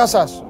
Γεια 0.00 0.08
σας. 0.08 0.44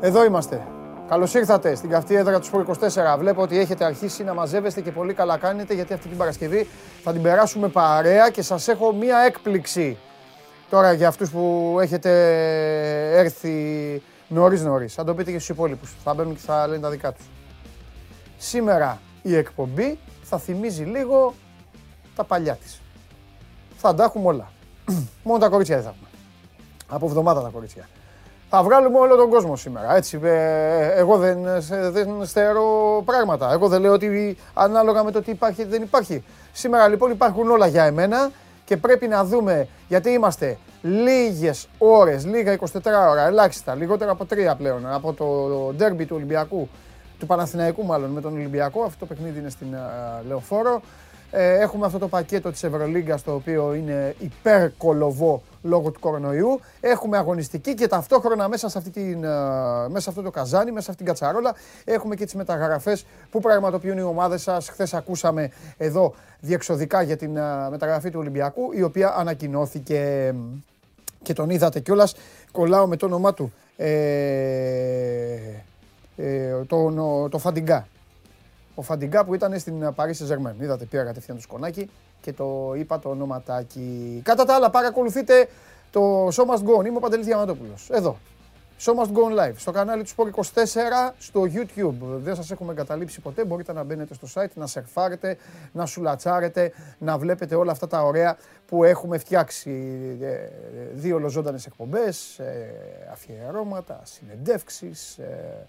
Εδώ 0.00 0.24
είμαστε. 0.24 0.66
Καλώς 1.08 1.34
ήρθατε 1.34 1.74
στην 1.74 1.90
καυτή 1.90 2.14
έδρα 2.14 2.38
του 2.40 2.46
Σπορ 2.46 2.60
24. 2.60 3.18
Βλέπω 3.18 3.42
ότι 3.42 3.58
έχετε 3.58 3.84
αρχίσει 3.84 4.24
να 4.24 4.34
μαζεύεστε 4.34 4.80
και 4.80 4.90
πολύ 4.90 5.14
καλά 5.14 5.38
κάνετε 5.38 5.74
γιατί 5.74 5.92
αυτή 5.92 6.08
την 6.08 6.16
Παρασκευή 6.16 6.68
θα 7.02 7.12
την 7.12 7.22
περάσουμε 7.22 7.68
παρέα 7.68 8.30
και 8.30 8.42
σας 8.42 8.68
έχω 8.68 8.92
μία 8.92 9.18
έκπληξη. 9.18 9.98
Τώρα 10.70 10.92
για 10.92 11.08
αυτούς 11.08 11.30
που 11.30 11.76
έχετε 11.80 12.10
έρθει 13.18 14.02
νωρίς 14.28 14.62
νωρίς. 14.62 14.94
Θα 14.94 15.04
το 15.04 15.14
πείτε 15.14 15.30
και 15.30 15.38
στους 15.38 15.48
υπόλοιπους. 15.48 15.94
Θα 16.04 16.14
μπαίνουν 16.14 16.34
και 16.34 16.40
θα 16.44 16.66
λένε 16.66 16.80
τα 16.80 16.90
δικά 16.90 17.12
τους. 17.12 17.24
Σήμερα 18.38 19.00
η 19.22 19.36
εκπομπή 19.36 19.98
θα 20.22 20.38
θυμίζει 20.38 20.82
λίγο 20.82 21.34
τα 22.16 22.24
παλιά 22.24 22.54
της. 22.54 22.80
Θα 23.76 23.94
τα 23.94 24.04
έχουμε 24.04 24.26
όλα. 24.26 24.52
Μόνο 25.24 25.38
τα 25.38 25.48
κορίτσια 25.48 25.76
δεν 25.76 25.84
θα 25.84 25.90
έχουμε. 25.90 26.08
Από 26.88 27.06
εβδομάδα 27.06 27.42
τα 27.42 27.48
κορίτσια. 27.48 27.88
Θα 28.52 28.62
βγάλουμε 28.62 28.98
όλο 28.98 29.16
τον 29.16 29.30
κόσμο 29.30 29.56
σήμερα. 29.56 29.96
Έτσι, 29.96 30.20
ε, 30.22 30.92
εγώ 30.92 31.16
δεν, 31.16 31.38
δεν 31.90 32.26
στερώ 32.26 33.02
πράγματα. 33.04 33.52
Εγώ 33.52 33.68
δεν 33.68 33.80
λέω 33.80 33.92
ότι 33.92 34.36
ανάλογα 34.54 35.04
με 35.04 35.10
το 35.10 35.22
τι 35.22 35.30
υπάρχει 35.30 35.64
δεν 35.64 35.82
υπάρχει. 35.82 36.24
Σήμερα 36.52 36.88
λοιπόν 36.88 37.10
υπάρχουν 37.10 37.50
όλα 37.50 37.66
για 37.66 37.84
εμένα 37.84 38.30
και 38.64 38.76
πρέπει 38.76 39.08
να 39.08 39.24
δούμε 39.24 39.68
γιατί 39.88 40.10
είμαστε 40.10 40.58
λίγες 40.82 41.68
ώρες, 41.78 42.26
λίγα 42.26 42.58
24 42.58 42.66
ώρα, 43.10 43.26
ελάχιστα, 43.26 43.74
λιγότερα 43.74 44.10
από 44.10 44.24
τρία 44.24 44.54
πλέον 44.54 44.92
από 44.92 45.12
το 45.12 45.26
ντέρμπι 45.76 46.04
του 46.04 46.16
Ολυμπιακού, 46.16 46.68
του 47.18 47.26
Παναθηναϊκού 47.26 47.84
μάλλον 47.84 48.10
με 48.10 48.20
τον 48.20 48.32
Ολυμπιακό. 48.32 48.82
Αυτό 48.82 48.98
το 48.98 49.06
παιχνίδι 49.06 49.38
είναι 49.38 49.50
στην 49.50 49.66
Λεωφόρο. 50.28 50.80
Ε, 51.30 51.58
έχουμε 51.58 51.86
αυτό 51.86 51.98
το 51.98 52.08
πακέτο 52.08 52.50
της 52.50 52.62
Ευρωλίγκας 52.62 53.22
το 53.22 53.34
οποίο 53.34 53.74
είναι 53.74 54.14
υπερκολοβό 54.18 55.42
λόγω 55.62 55.90
του 55.90 56.00
κορονοϊού. 56.00 56.60
Έχουμε 56.80 57.16
αγωνιστική 57.16 57.74
και 57.74 57.86
ταυτόχρονα 57.86 58.48
μέσα 58.48 58.68
σε, 58.68 58.78
αυτή 58.78 58.90
την, 58.90 59.18
μέσα 59.88 60.10
αυτό 60.10 60.22
το 60.22 60.30
καζάνι, 60.30 60.70
μέσα 60.70 60.84
σε 60.84 60.90
αυτήν 60.90 61.06
την 61.06 61.14
κατσαρόλα 61.14 61.54
έχουμε 61.84 62.14
και 62.14 62.24
τις 62.24 62.34
μεταγραφές 62.34 63.06
που 63.30 63.40
πραγματοποιούν 63.40 63.98
οι 63.98 64.02
ομάδες 64.02 64.42
σας. 64.42 64.68
Χθες 64.68 64.94
ακούσαμε 64.94 65.50
εδώ 65.76 66.14
διεξοδικά 66.40 67.02
για 67.02 67.16
την 67.16 67.38
μεταγραφή 67.70 68.10
του 68.10 68.18
Ολυμπιακού 68.18 68.72
η 68.72 68.82
οποία 68.82 69.14
ανακοινώθηκε 69.16 70.34
και 71.22 71.32
τον 71.32 71.50
είδατε 71.50 71.80
κιόλας. 71.80 72.14
Κολλάω 72.52 72.86
με 72.86 72.96
το 72.96 73.06
όνομά 73.06 73.34
του. 73.34 73.52
Ε, 73.76 73.90
ε, 76.16 76.64
το, 76.66 77.28
το 77.30 77.38
Φαντιγκά. 77.38 77.86
Ο 78.80 78.82
Φαντιγκά 78.82 79.24
που 79.24 79.34
ήταν 79.34 79.58
στην 79.58 79.94
Παρίσι 79.94 80.24
Ζερμέν. 80.24 80.54
Είδατε, 80.60 80.84
πήρα 80.84 81.04
κατευθείαν 81.04 81.36
το 81.36 81.42
σκονάκι 81.42 81.90
και 82.20 82.32
το 82.32 82.72
είπα 82.76 82.98
το 82.98 83.08
ονοματάκι. 83.08 84.20
Κατά 84.24 84.44
τα 84.44 84.54
άλλα, 84.54 84.70
παρακολουθείτε 84.70 85.48
το 85.90 86.26
Show 86.26 86.44
Must 86.44 86.64
Go 86.68 86.78
On. 86.78 86.86
Είμαι 86.86 86.96
ο 86.96 87.00
Παντελής 87.00 87.26
Διαμαντόπουλος. 87.26 87.88
Εδώ. 87.90 88.18
Show 88.80 88.92
Must 88.92 89.12
Go 89.12 89.30
On 89.30 89.38
Live. 89.38 89.54
Στο 89.56 89.70
κανάλι 89.70 90.02
του 90.02 90.10
Sport 90.16 90.30
24 90.40 91.12
στο 91.18 91.42
YouTube. 91.42 91.94
Δεν 92.00 92.34
σας 92.34 92.50
έχουμε 92.50 92.72
εγκαταλείψει 92.72 93.20
ποτέ. 93.20 93.44
Μπορείτε 93.44 93.72
να 93.72 93.82
μπαίνετε 93.82 94.14
στο 94.14 94.28
site, 94.34 94.52
να 94.54 94.66
σερφάρετε, 94.66 95.36
να 95.72 95.86
σουλατσάρετε, 95.86 96.72
να 96.98 97.18
βλέπετε 97.18 97.54
όλα 97.54 97.72
αυτά 97.72 97.86
τα 97.86 98.02
ωραία 98.02 98.36
που 98.66 98.84
έχουμε 98.84 99.18
φτιάξει. 99.18 99.70
Ε, 100.20 100.48
δύο 100.92 101.16
ολοζώντανες 101.16 101.66
εκπομπές, 101.66 102.38
ε, 102.38 102.74
αφιερώματα, 103.12 104.00
συνεντεύξεις, 104.04 105.18
ε, 105.18 105.66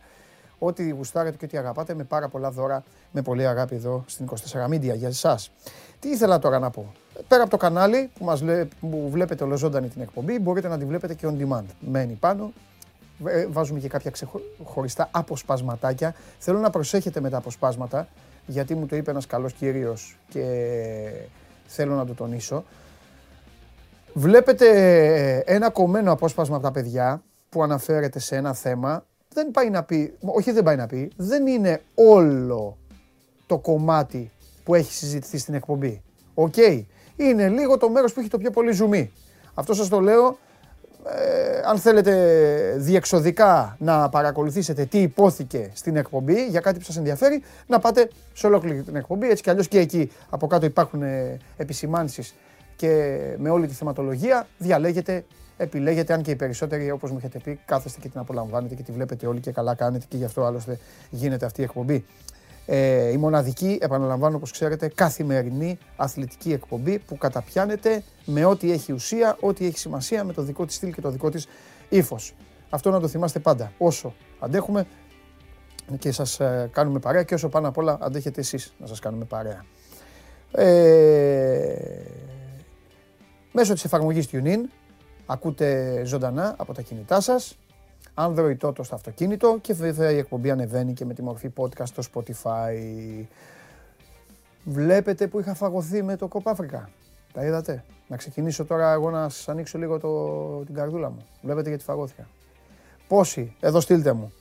ό,τι 0.64 0.90
γουστάρετε 0.90 1.38
και 1.38 1.46
ό,τι 1.46 1.58
αγαπάτε 1.58 1.94
με 1.94 2.04
πάρα 2.04 2.28
πολλά 2.28 2.52
δώρα, 2.52 2.84
με 3.12 3.22
πολύ 3.22 3.48
αγάπη 3.48 3.76
εδώ 3.76 4.04
στην 4.08 4.30
24 4.30 4.70
Media 4.70 4.96
για 4.96 5.08
εσάς. 5.08 5.52
Τι 6.00 6.10
ήθελα 6.10 6.40
τώρα 6.40 6.60
να 6.60 6.70
πω. 6.70 6.92
Πέρα 7.28 7.42
από 7.42 7.52
το 7.52 7.58
κανάλι 7.58 8.10
που, 8.18 8.26
μας, 8.26 8.44
που 8.80 9.08
βλέπετε 9.10 9.44
ολοζώντανη 9.44 9.88
την 9.88 10.02
εκπομπή, 10.02 10.40
μπορείτε 10.40 10.68
να 10.68 10.78
τη 10.78 10.86
βλέπετε 10.86 11.14
και 11.14 11.28
on 11.30 11.42
demand. 11.42 11.66
Μένει 11.80 12.14
πάνω, 12.14 12.52
ε, 13.26 13.48
βάζουμε 13.48 13.80
και 13.80 13.88
κάποια 13.88 14.12
ξεχωριστά 14.12 15.08
αποσπασματάκια. 15.12 16.16
Θέλω 16.40 16.60
να 16.60 16.70
προσέχετε 16.70 17.20
με 17.20 17.30
τα 17.30 17.38
αποσπάσματα, 17.38 18.08
γιατί 18.46 18.76
μου 18.76 18.86
το 18.86 18.96
είπε 18.96 19.12
ένας 19.12 19.28
καλός 19.28 19.54
κύριος 19.54 20.18
και 20.30 20.44
θέλω 21.66 21.96
να 21.96 22.06
το 22.06 22.14
τονίσω. 22.14 22.64
Βλέπετε 24.14 24.68
ένα 25.46 25.70
κομμένο 25.70 26.12
απόσπασμα 26.12 26.56
από 26.56 26.66
τα 26.66 26.72
παιδιά 26.72 27.24
που 27.50 27.64
αναφέρεται 27.64 28.20
σε 28.20 28.36
ένα 28.36 28.54
θέμα. 28.54 29.06
Δεν 29.34 29.52
πάει 29.52 29.70
να 29.70 29.84
πει, 29.84 30.14
όχι 30.22 30.52
δεν 30.52 30.64
πάει 30.64 30.76
να 30.76 30.88
πει, 30.88 31.12
δεν 31.16 31.48
είναι 31.48 31.82
όλο 31.96 32.78
το 33.46 33.58
κομμάτι 33.58 34.32
που 34.64 34.76
έχει 34.76 34.94
συζητηθεί 34.94 35.38
στην 35.38 35.54
εκπομπή. 35.54 36.02
Οκ. 36.34 36.56
Είναι 37.16 37.50
λίγο 37.50 37.78
το 37.78 37.90
μέρος 37.90 38.14
που 38.14 38.20
έχει 38.20 38.30
το 38.30 38.38
πιο 38.38 38.52
πολύ 38.52 38.72
ζουμί. 38.72 39.12
Αυτό 39.54 39.74
σας 39.74 39.88
το 39.88 40.00
λέω 40.00 40.38
ε, 41.06 41.62
αν 41.66 41.78
θέλετε 41.78 42.76
διεξοδικά 42.78 43.76
να 43.80 44.10
παρακολουθήσετε 44.10 44.86
τι 44.86 45.02
ειπώθηκε 45.02 45.70
στην 45.74 45.96
εκπομπή 45.96 46.46
για 46.46 46.60
κάτι 46.60 46.78
που 46.78 46.86
σας 46.86 46.98
ενδιαφέρει, 46.98 47.44
να 47.68 47.80
πάτε 47.80 48.10
σε 48.34 48.48
ολόκληρη 48.48 48.82
την 48.82 48.96
εκπομπή. 48.96 49.30
Έτσι 49.30 49.44
κι 49.44 49.50
αλλιώς 49.50 49.68
και 49.68 49.80
εκεί 49.80 50.12
από 50.30 50.48
κάτω 50.48 50.66
υπάρχουν 50.66 51.02
ε, 51.02 51.38
επισημάνσεις 51.58 52.36
και 52.76 53.20
με 53.38 53.50
όλη 53.50 53.68
τη 53.68 53.74
θεματολογία 53.74 54.48
διαλέγετε, 54.58 55.26
επιλέγετε, 55.62 56.14
αν 56.14 56.22
και 56.22 56.32
οι 56.32 56.36
περισσότεροι 56.36 56.92
όπως 56.92 57.12
μου 57.12 57.18
έχετε 57.18 57.40
πει 57.40 57.60
κάθεστε 57.66 58.00
και 58.00 58.10
την 58.10 58.20
απολαμβάνετε 58.20 58.76
και 58.76 58.84
τη 58.84 58.92
βλέπετε 58.92 59.28
όλοι 59.28 59.40
και 59.40 59.52
καλά 59.52 59.76
κάνετε 59.76 60.06
και 60.10 60.18
γι' 60.18 60.26
αυτό 60.26 60.44
άλλωστε 60.44 60.80
γίνεται 61.10 61.46
αυτή 61.46 61.62
η 61.62 61.64
εκπομπή. 61.64 62.06
Ε, 62.66 63.12
η 63.12 63.18
μοναδική, 63.18 63.78
επαναλαμβάνω 63.82 64.36
όπως 64.36 64.52
ξέρετε, 64.52 64.88
καθημερινή 64.96 65.78
αθλητική 65.96 66.52
εκπομπή 66.52 67.00
που 67.00 67.18
καταπιάνεται 67.18 68.04
με 68.26 68.46
ό,τι 68.46 68.72
έχει 68.72 68.94
ουσία, 68.94 69.38
ό,τι 69.40 69.66
έχει 69.66 69.78
σημασία, 69.78 70.24
με 70.24 70.34
το 70.34 70.42
δικό 70.42 70.66
της 70.66 70.76
στυλ 70.76 70.94
και 70.94 71.02
το 71.02 71.10
δικό 71.10 71.30
της 71.30 71.48
ύφος. 71.90 72.36
Αυτό 72.70 72.92
να 72.92 73.00
το 73.00 73.08
θυμάστε 73.08 73.40
πάντα. 73.40 73.72
Όσο 73.78 74.14
αντέχουμε 74.40 74.86
και 76.00 76.12
σας 76.12 76.40
ε, 76.40 76.70
κάνουμε 76.72 77.00
παρέα 77.00 77.24
και 77.24 77.34
όσο 77.34 77.50
πάνω 77.50 77.68
απ' 77.68 77.78
όλα 77.78 77.98
αντέχετε 78.02 78.40
εσείς 78.40 78.74
να 78.80 78.88
σας 78.88 79.00
κάνουμε 79.00 79.26
παρέα. 79.26 79.66
Ε, 80.52 81.76
μέσω 83.52 83.74
της 83.74 83.84
εφαρμογής 83.84 84.28
TuneIn 84.32 84.60
ακούτε 85.32 86.02
ζωντανά 86.06 86.56
από 86.58 86.74
τα 86.74 86.82
κινητά 86.82 87.22
σας 87.22 87.58
Android 88.16 88.58
Toto 88.62 88.86
στο 88.86 88.96
αυτοκίνητο 88.96 89.58
και 89.62 89.74
βέβαια 89.74 90.12
η 90.12 90.18
εκπομπή 90.18 90.52
ανεβαίνει 90.52 90.94
και 90.94 91.06
με 91.06 91.14
τη 91.14 91.22
μορφή 91.22 91.54
podcast 91.58 91.88
στο 91.88 92.04
Spotify. 92.14 93.26
Βλέπετε 94.64 95.28
που 95.28 95.40
είχα 95.40 95.54
φαγωθεί 95.54 96.04
με 96.04 96.16
το 96.16 96.28
Κοπάφρικα. 96.28 96.90
Τα 97.34 97.46
είδατε; 97.46 97.84
Να 98.08 98.18
ξεκινήσω 98.18 98.66
τώρα 98.66 98.92
εγώ 98.92 99.10
να 99.10 99.30
σας 99.30 99.50
ανοίξω 99.50 99.78
λίγο 99.78 100.00
το, 100.00 100.64
την 100.66 100.76
καρδούλα 100.76 101.10
μου. 101.10 101.26
Βλέπετε 101.42 101.70
γιατί 101.70 101.84
φαγώθηκα. 101.84 102.28
Πόσοι, 103.08 103.56
εδώ 103.60 103.80
στείλτε 103.80 104.14
μου. 104.14 104.32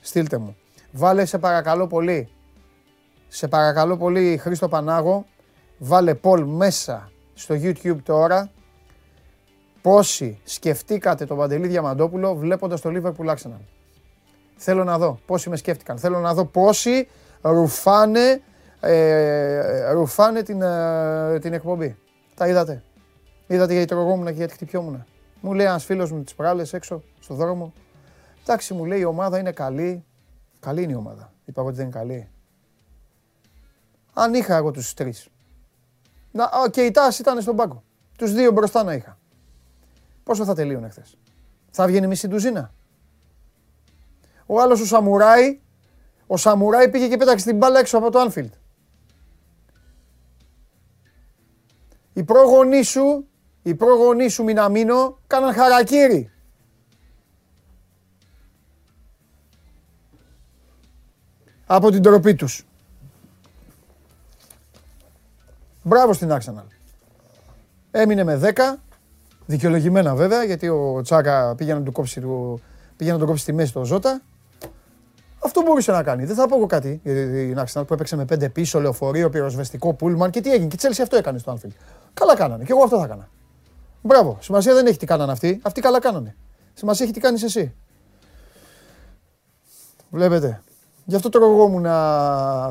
Στείλτε 0.00 0.38
μου. 0.38 0.56
Βάλε 0.92 1.24
σε 1.24 1.38
παρακαλώ 1.38 1.86
πολύ. 1.86 2.28
Σε 3.28 3.48
παρακαλώ 3.48 3.96
πολύ 3.96 4.36
Χρήστο 4.36 4.68
Πανάγο. 4.68 5.26
Βάλε 5.78 6.14
Πολ 6.14 6.44
μέσα 6.44 7.10
στο 7.34 7.54
YouTube 7.54 7.98
τώρα 8.02 8.50
Πόσοι 9.88 10.40
σκεφτήκατε 10.44 11.24
τον 11.26 11.36
Παντελή 11.36 11.66
Διαμαντόπουλο 11.66 12.34
βλέποντας 12.34 12.80
το 12.80 12.90
Liverpool 12.92 13.34
Arsenal; 13.34 13.60
Θέλω 14.56 14.84
να 14.84 14.98
δω 14.98 15.18
πόσοι 15.26 15.48
με 15.50 15.56
σκέφτηκαν. 15.56 15.98
Θέλω 15.98 16.18
να 16.18 16.34
δω 16.34 16.44
πόσοι 16.44 17.08
ρουφάνε, 17.40 18.42
ε, 18.80 19.90
ρουφάνε 19.90 20.42
την, 20.42 20.62
ε, 20.62 21.38
την 21.38 21.52
εκπομπή. 21.52 21.96
Τα 22.34 22.48
είδατε. 22.48 22.82
Είδατε 23.46 23.72
γιατί 23.72 23.88
τρογόμουν 23.88 24.26
και 24.26 24.32
γιατί 24.32 24.52
χτυπιόμουν. 24.52 25.04
Μου 25.40 25.52
λέει 25.52 25.66
ένας 25.66 25.84
φίλος 25.84 26.12
μου 26.12 26.22
τις 26.22 26.34
προάλλες 26.34 26.72
έξω 26.72 27.02
στο 27.20 27.34
δρόμο. 27.34 27.72
Εντάξει, 28.42 28.74
μου 28.74 28.84
λέει 28.84 29.00
η 29.00 29.04
ομάδα 29.04 29.38
είναι 29.38 29.52
καλή. 29.52 30.04
Καλή 30.60 30.82
είναι 30.82 30.92
η 30.92 30.96
ομάδα. 30.96 31.32
Είπα 31.44 31.62
ότι 31.62 31.76
δεν 31.76 31.84
είναι 31.84 31.94
καλή. 31.94 32.28
Αν 34.12 34.34
είχα 34.34 34.56
εγώ 34.56 34.70
τους 34.70 34.94
τρεις. 34.94 35.28
Και 36.70 36.80
η 36.80 36.90
τάση 36.90 37.20
ήταν 37.20 37.40
στον 37.40 37.56
πάγκο. 37.56 37.82
Τους 38.18 38.32
δύο 38.32 38.52
μπροστά 38.52 38.82
να 38.82 38.92
είχα. 38.92 39.17
Πόσο 40.28 40.44
θα 40.44 40.54
τελείωνε 40.54 40.88
χθες; 40.88 41.16
Θα 41.70 41.86
βγαίνει 41.86 42.06
μισή 42.06 42.28
ντουζίνα; 42.28 42.74
Ο 44.46 44.60
άλλος 44.60 44.80
ο 44.80 44.86
Σαμουράι, 44.86 45.60
ο 46.26 46.36
Σαμουράι 46.36 46.90
πήγε 46.90 47.08
και 47.08 47.16
πέταξε 47.16 47.44
την 47.44 47.56
μπάλα 47.56 47.78
έξω 47.78 47.98
από 47.98 48.10
το 48.10 48.18
Άνφιλτ. 48.18 48.54
Οι 52.12 52.24
πρόγονοί 52.24 52.82
σου, 52.82 53.28
οι 53.62 53.74
πρόγονοί 53.74 54.28
σου 54.28 54.44
Μιναμίνο, 54.44 55.18
κάναν 55.26 55.54
χαρακύρι. 55.54 56.30
Από 61.66 61.90
την 61.90 62.02
τροπή 62.02 62.34
τους. 62.34 62.66
Μπράβο 65.82 66.12
στην 66.12 66.30
Arsenal. 66.32 66.66
Έμεινε 67.90 68.24
με 68.24 68.36
10, 68.36 68.87
Δικαιολογημένα 69.50 70.14
βέβαια, 70.14 70.44
γιατί 70.44 70.68
ο 70.68 71.00
Τσάκα 71.02 71.54
πήγε 71.54 71.74
να 71.74 71.82
του 71.82 71.92
κόψει, 71.92 72.20
του, 72.20 72.60
πήγε 72.96 73.12
να 73.12 73.18
τον 73.18 73.26
κόψει 73.26 73.42
στη 73.42 73.52
μέση 73.52 73.72
το 73.72 73.84
Ζώτα. 73.84 74.22
Αυτό 75.44 75.62
μπορούσε 75.62 75.92
να 75.92 76.02
κάνει. 76.02 76.24
Δεν 76.24 76.34
θα 76.34 76.48
πω 76.48 76.56
εγώ 76.56 76.66
κάτι 76.66 77.00
για 77.02 77.14
την 77.14 77.58
Arsenal 77.58 77.86
που 77.86 77.94
έπαιξε 77.94 78.16
με 78.16 78.24
πέντε 78.24 78.48
πίσω, 78.48 78.80
λεωφορείο, 78.80 79.30
πυροσβεστικό, 79.30 79.94
πούλμαν 79.94 80.30
και 80.30 80.40
τι 80.40 80.50
έγινε. 80.50 80.66
Και 80.66 80.74
η 80.74 80.78
Τσέλση 80.78 81.02
αυτό 81.02 81.16
έκανε 81.16 81.38
στο 81.38 81.52
Anfield. 81.52 81.72
Καλά 82.14 82.36
κάνανε. 82.36 82.64
Και 82.64 82.72
εγώ 82.72 82.82
αυτό 82.82 82.98
θα 82.98 83.04
έκανα. 83.04 83.28
Μπράβο. 84.02 84.38
Σημασία 84.40 84.74
δεν 84.74 84.86
έχει 84.86 84.98
τι 84.98 85.06
κάνανε 85.06 85.32
αυτοί. 85.32 85.60
Αυτοί 85.62 85.80
καλά 85.80 86.00
κάνανε. 86.00 86.36
Σημασία 86.74 87.04
έχει 87.04 87.14
τι 87.14 87.20
κάνεις 87.20 87.42
εσύ. 87.42 87.74
Βλέπετε. 90.10 90.62
Γι' 91.04 91.16
αυτό 91.16 91.28
τρογόμουν, 91.28 91.86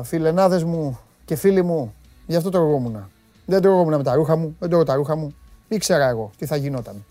φιλενάδες 0.04 0.64
μου 0.64 0.98
και 1.24 1.36
φίλοι 1.36 1.62
μου. 1.62 1.94
Γι' 2.26 2.36
αυτό 2.36 2.50
τρογόμουν. 2.50 3.10
Δεν 3.46 3.62
τρογόμουν 3.62 3.96
με 3.96 4.02
τα 4.02 4.14
ρούχα 4.14 4.36
μου, 4.36 4.56
δεν 4.58 4.68
τρώγω 4.68 4.84
τα 4.84 4.94
ρούχα 4.94 5.16
μου. 5.16 5.34
Ήξερα 5.68 6.08
εγώ 6.08 6.30
τι 6.38 6.46
θα 6.46 6.56
γινόταν. 6.56 7.04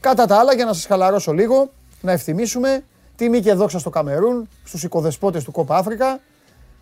Κατά 0.00 0.26
τα 0.26 0.36
άλλα, 0.36 0.54
για 0.54 0.64
να 0.64 0.72
σας 0.72 0.86
χαλαρώσω 0.86 1.32
λίγο, 1.32 1.70
να 2.00 2.12
ευθυμίσουμε 2.12 2.84
τιμή 3.16 3.40
και 3.40 3.52
δόξα 3.52 3.78
στο 3.78 3.90
Καμερούν, 3.90 4.48
στους 4.64 4.82
οικοδεσπότες 4.82 5.44
του 5.44 5.52
Κόπα 5.52 5.76
Αφρικα. 5.76 6.20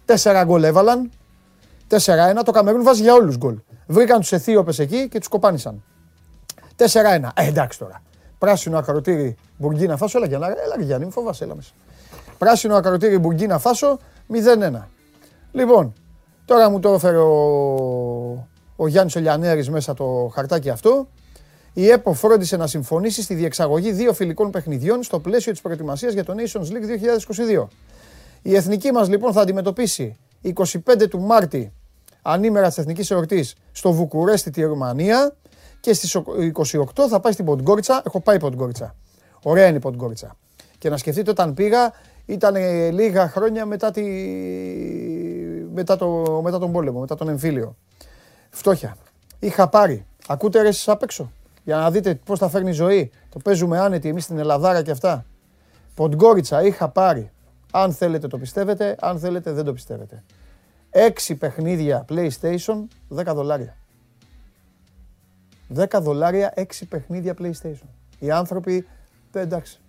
Τέσσερα 0.05 0.45
γκολ 0.45 0.63
έβαλαν. 0.63 1.11
4-1. 1.89 2.43
Το 2.45 2.51
Καμερούν 2.53 2.83
βάζει 2.83 3.03
για 3.03 3.15
όλους 3.15 3.37
γκολ. 3.37 3.59
Βρήκαν 3.87 4.21
τους 4.21 4.33
Αιθίωπες 4.33 4.79
εκεί 4.79 5.09
και 5.09 5.19
τους 5.19 5.29
κοπάνισαν. 5.29 5.83
4-1. 6.77 7.31
Ε, 7.35 7.47
εντάξει 7.47 7.79
τώρα. 7.79 8.03
Πράσινο 8.39 8.79
ακροτήρι 8.79 9.37
Μπουργκίνα 9.57 9.97
Φάσο. 9.97 10.19
Έλα, 10.19 10.27
Γιάννη, 10.27 10.47
έλα, 10.47 10.85
Γιάννη, 10.85 11.05
μην 11.05 11.13
φοβάσαι, 11.13 11.45
έλα 11.45 11.55
μέσα. 11.55 11.71
Πράσινο 12.39 12.75
ακροτήρι 12.75 13.19
Μπουργκίνα 13.19 13.59
Φάσο 13.59 13.99
0-1. 14.33 14.89
Λοιπόν, 15.53 15.93
τώρα 16.45 16.71
μου 16.71 16.81
το 16.81 16.93
έφερε 16.93 17.17
ο, 17.17 18.49
ο 18.83 18.87
Γιάννης 18.87 19.17
Ολιανέρης 19.17 19.71
μέσα 19.71 19.95
το 19.95 20.31
χαρτάκι 20.35 20.71
αυτό. 20.71 21.09
Η 21.73 21.89
ΕΠΟ 21.89 22.13
φρόντισε 22.13 22.57
να 22.57 22.67
συμφωνήσει 22.67 23.23
στη 23.23 23.35
διεξαγωγή 23.35 23.93
δύο 23.93 24.13
φιλικών 24.13 24.51
παιχνιδιών 24.51 25.03
στο 25.03 25.21
πλαίσιο 25.21 25.53
της 25.53 25.61
προετοιμασίας 25.61 26.13
για 26.13 26.25
το 26.25 26.35
Nations 26.37 26.65
League 26.65 27.63
2022. 27.63 27.67
Η 28.43 28.55
εθνική 28.55 28.93
μας 28.93 29.09
λοιπόν 29.09 29.33
θα 29.33 29.41
αντιμετωπίσει 29.41 30.17
25 30.55 31.09
του 31.11 31.21
Μάρτη, 31.21 31.73
ανήμερα 32.23 32.69
της 32.69 32.79
εθνικής 32.79 33.11
εορτής, 33.11 33.55
στο 33.73 33.93
Βουκουρέστι 33.93 34.51
τη 34.51 34.63
Ρουμανία 34.63 35.37
και 35.81 35.93
στις 35.93 36.17
28 36.17 36.85
θα 37.09 37.21
πάει 37.21 37.33
στην 37.33 37.45
Ποντγκόριτσα. 37.45 38.03
Έχω 38.07 38.21
πάει 38.21 38.39
Ποντγκόριτσα. 38.39 38.95
Ωραία 39.43 39.67
είναι 39.67 39.77
η 39.77 39.81
Ποντγκόριτσα. 39.81 40.37
Και 40.79 40.89
να 40.89 40.97
σκεφτείτε 40.97 41.31
όταν 41.31 41.55
πήγα 41.55 41.93
ήταν 42.27 42.55
λίγα 42.93 43.29
χρόνια 43.29 43.67
μετά, 43.67 43.91
τη... 43.91 44.03
μετά, 45.73 45.97
το... 45.97 46.41
μετά 46.45 46.59
τον 46.59 46.73
πόλεμο, 46.73 47.01
μετά 47.01 47.15
τον 47.15 47.29
εμφύλιο. 47.29 47.77
Φτώχεια. 48.51 48.97
Είχα 49.39 49.69
πάρει. 49.69 50.07
Ακούτε 50.27 50.63
ρε 50.63 50.69
εσείς 50.69 50.89
απ' 50.89 51.03
έξω. 51.03 51.33
Για 51.65 51.77
να 51.77 51.91
δείτε 51.91 52.15
πώς 52.15 52.39
θα 52.39 52.49
φέρνει 52.49 52.71
η 52.71 52.73
ζωή. 52.73 53.11
Το 53.29 53.39
παίζουμε 53.39 53.79
άνετη 53.79 54.09
εμείς 54.09 54.25
στην 54.25 54.39
Ελλαδάρα 54.39 54.83
και 54.83 54.91
αυτά. 54.91 55.25
Ποντγκόριτσα 55.95 56.63
είχα 56.63 56.89
πάρει. 56.89 57.31
Αν 57.73 57.93
θέλετε 57.93 58.27
το 58.27 58.39
πιστεύετε, 58.39 58.97
αν 59.01 59.19
θέλετε 59.19 59.53
δεν 59.53 59.65
το 59.65 59.73
πιστεύετε. 59.73 60.23
Έξι 60.91 61.35
παιχνίδια 61.35 62.05
PlayStation, 62.09 62.85
10 63.09 63.35
δολάρια. 63.35 63.77
10 65.75 66.01
δολάρια, 66.01 66.53
έξι 66.55 66.87
παιχνίδια 66.87 67.35
PlayStation. 67.39 67.89
Οι 68.19 68.31
άνθρωποι, 68.31 68.87
εντάξει, 69.33 69.81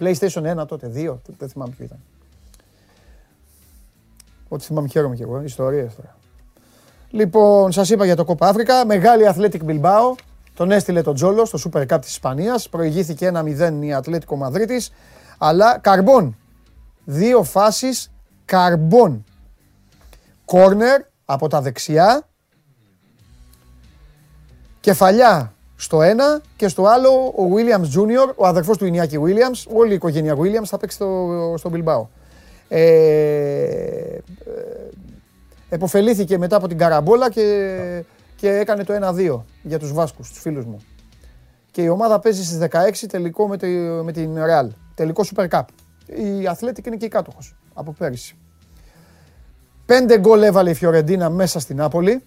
PlayStation 0.00 0.60
1 0.60 0.66
τότε, 0.66 0.88
2, 0.88 1.20
δεν 1.38 1.48
θυμάμαι 1.48 1.74
ποιο 1.76 1.84
ήταν. 1.84 1.98
Ό,τι 4.48 4.64
θυμάμαι 4.64 4.88
χαίρομαι 4.88 5.14
κι 5.14 5.22
εγώ, 5.22 5.42
ιστορίες 5.42 5.94
τώρα. 5.94 6.16
Λοιπόν, 7.14 7.72
σας 7.72 7.90
είπα 7.90 8.04
για 8.04 8.16
το 8.16 8.24
Copa 8.28 8.48
Africa, 8.48 8.84
μεγάλη 8.86 9.24
Athletic 9.34 9.60
Bilbao, 9.66 10.14
τον 10.54 10.70
έστειλε 10.70 11.02
τον 11.02 11.14
Τζόλο 11.14 11.44
στο 11.44 11.58
Super 11.64 11.86
Cup 11.86 11.98
της 12.00 12.10
Ισπανίας, 12.10 12.68
προηγήθηκε 12.68 13.32
1-0 13.34 13.82
η 13.82 13.92
Ατλέτικο 13.92 14.36
Μαδρίτης, 14.36 14.92
αλλά 15.38 15.78
καρμπών, 15.78 16.36
δύο 17.04 17.42
φάσεις 17.42 18.12
καρμπών. 18.44 19.24
Κόρνερ 20.44 21.00
από 21.24 21.48
τα 21.48 21.60
δεξιά, 21.60 22.28
κεφαλιά 24.80 25.54
στο 25.76 26.02
ένα 26.02 26.40
και 26.56 26.68
στο 26.68 26.86
άλλο 26.86 27.10
ο 27.10 27.48
Williams 27.54 27.98
Jr., 27.98 28.34
ο 28.36 28.46
αδερφός 28.46 28.76
του 28.76 28.84
Ινιάκη 28.84 29.18
Williams, 29.24 29.72
όλη 29.74 29.90
η 29.90 29.94
οικογένεια 29.94 30.36
Williams 30.36 30.64
θα 30.64 30.78
παίξει 30.78 30.96
στο, 30.96 31.54
στο 31.58 31.70
Bilbao. 31.74 32.06
Ε, 32.68 32.80
ε, 32.80 34.20
εποφελήθηκε 35.72 36.38
μετά 36.38 36.56
από 36.56 36.68
την 36.68 36.78
καραμπόλα 36.78 37.30
και, 37.30 38.04
και 38.36 38.48
έκανε 38.48 38.84
το 38.84 38.94
1-2 39.16 39.40
για 39.62 39.78
τους 39.78 39.92
Βάσκους, 39.92 40.28
τους 40.28 40.40
φίλους 40.40 40.64
μου. 40.64 40.78
Και 41.70 41.82
η 41.82 41.88
ομάδα 41.88 42.18
παίζει 42.18 42.44
στις 42.44 42.58
16 42.70 43.06
τελικό 43.08 43.48
με, 43.48 43.56
με 44.02 44.12
την 44.12 44.36
Real. 44.36 44.68
Τελικό 44.94 45.24
Super 45.34 45.48
Cup. 45.48 45.62
Η 46.06 46.46
Αθλέτικ 46.46 46.86
είναι 46.86 46.96
και 46.96 47.04
η 47.04 47.08
κάτοχος 47.08 47.54
από 47.74 47.92
πέρυσι. 47.92 48.36
Πέντε 49.86 50.18
γκολ 50.18 50.42
έβαλε 50.42 50.70
η 50.70 50.74
Φιωρεντίνα 50.74 51.30
μέσα 51.30 51.60
στην 51.60 51.76
Νάπολη. 51.76 52.22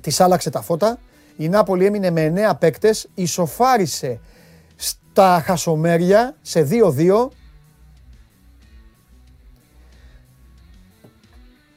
Της 0.00 0.20
άλλαξε 0.20 0.50
τα 0.50 0.60
φώτα. 0.60 0.98
Η 1.36 1.48
Νάπολη 1.48 1.84
έμεινε 1.84 2.10
με 2.10 2.50
9 2.50 2.58
παίκτες, 2.58 3.08
ισοφάρισε 3.14 4.20
στα 4.76 5.42
χασομέρια 5.44 6.36
σε 6.42 6.68
2-2. 6.70 7.28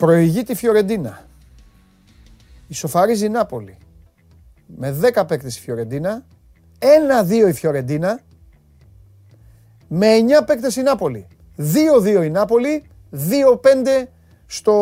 Προηγεί 0.01 0.43
τη 0.43 0.55
Φιωρεντίνα. 0.55 1.25
Ισοφαρίζει 2.67 3.25
η 3.25 3.29
Νάπολη. 3.29 3.77
Με 4.65 4.99
10 5.15 5.23
παίκτες 5.27 5.57
η 5.57 5.59
Φιωρεντίνα. 5.59 6.25
1-2 6.79 7.47
η 7.47 7.53
Φιωρεντίνα. 7.53 8.19
Με 9.87 10.07
9 10.41 10.45
παίκτες 10.45 10.75
η 10.75 10.81
Νάπολη. 10.81 11.27
2-2 11.57 12.23
η 12.23 12.29
Νάπολη. 12.29 12.83
2-5 13.11 14.07
στο 14.45 14.73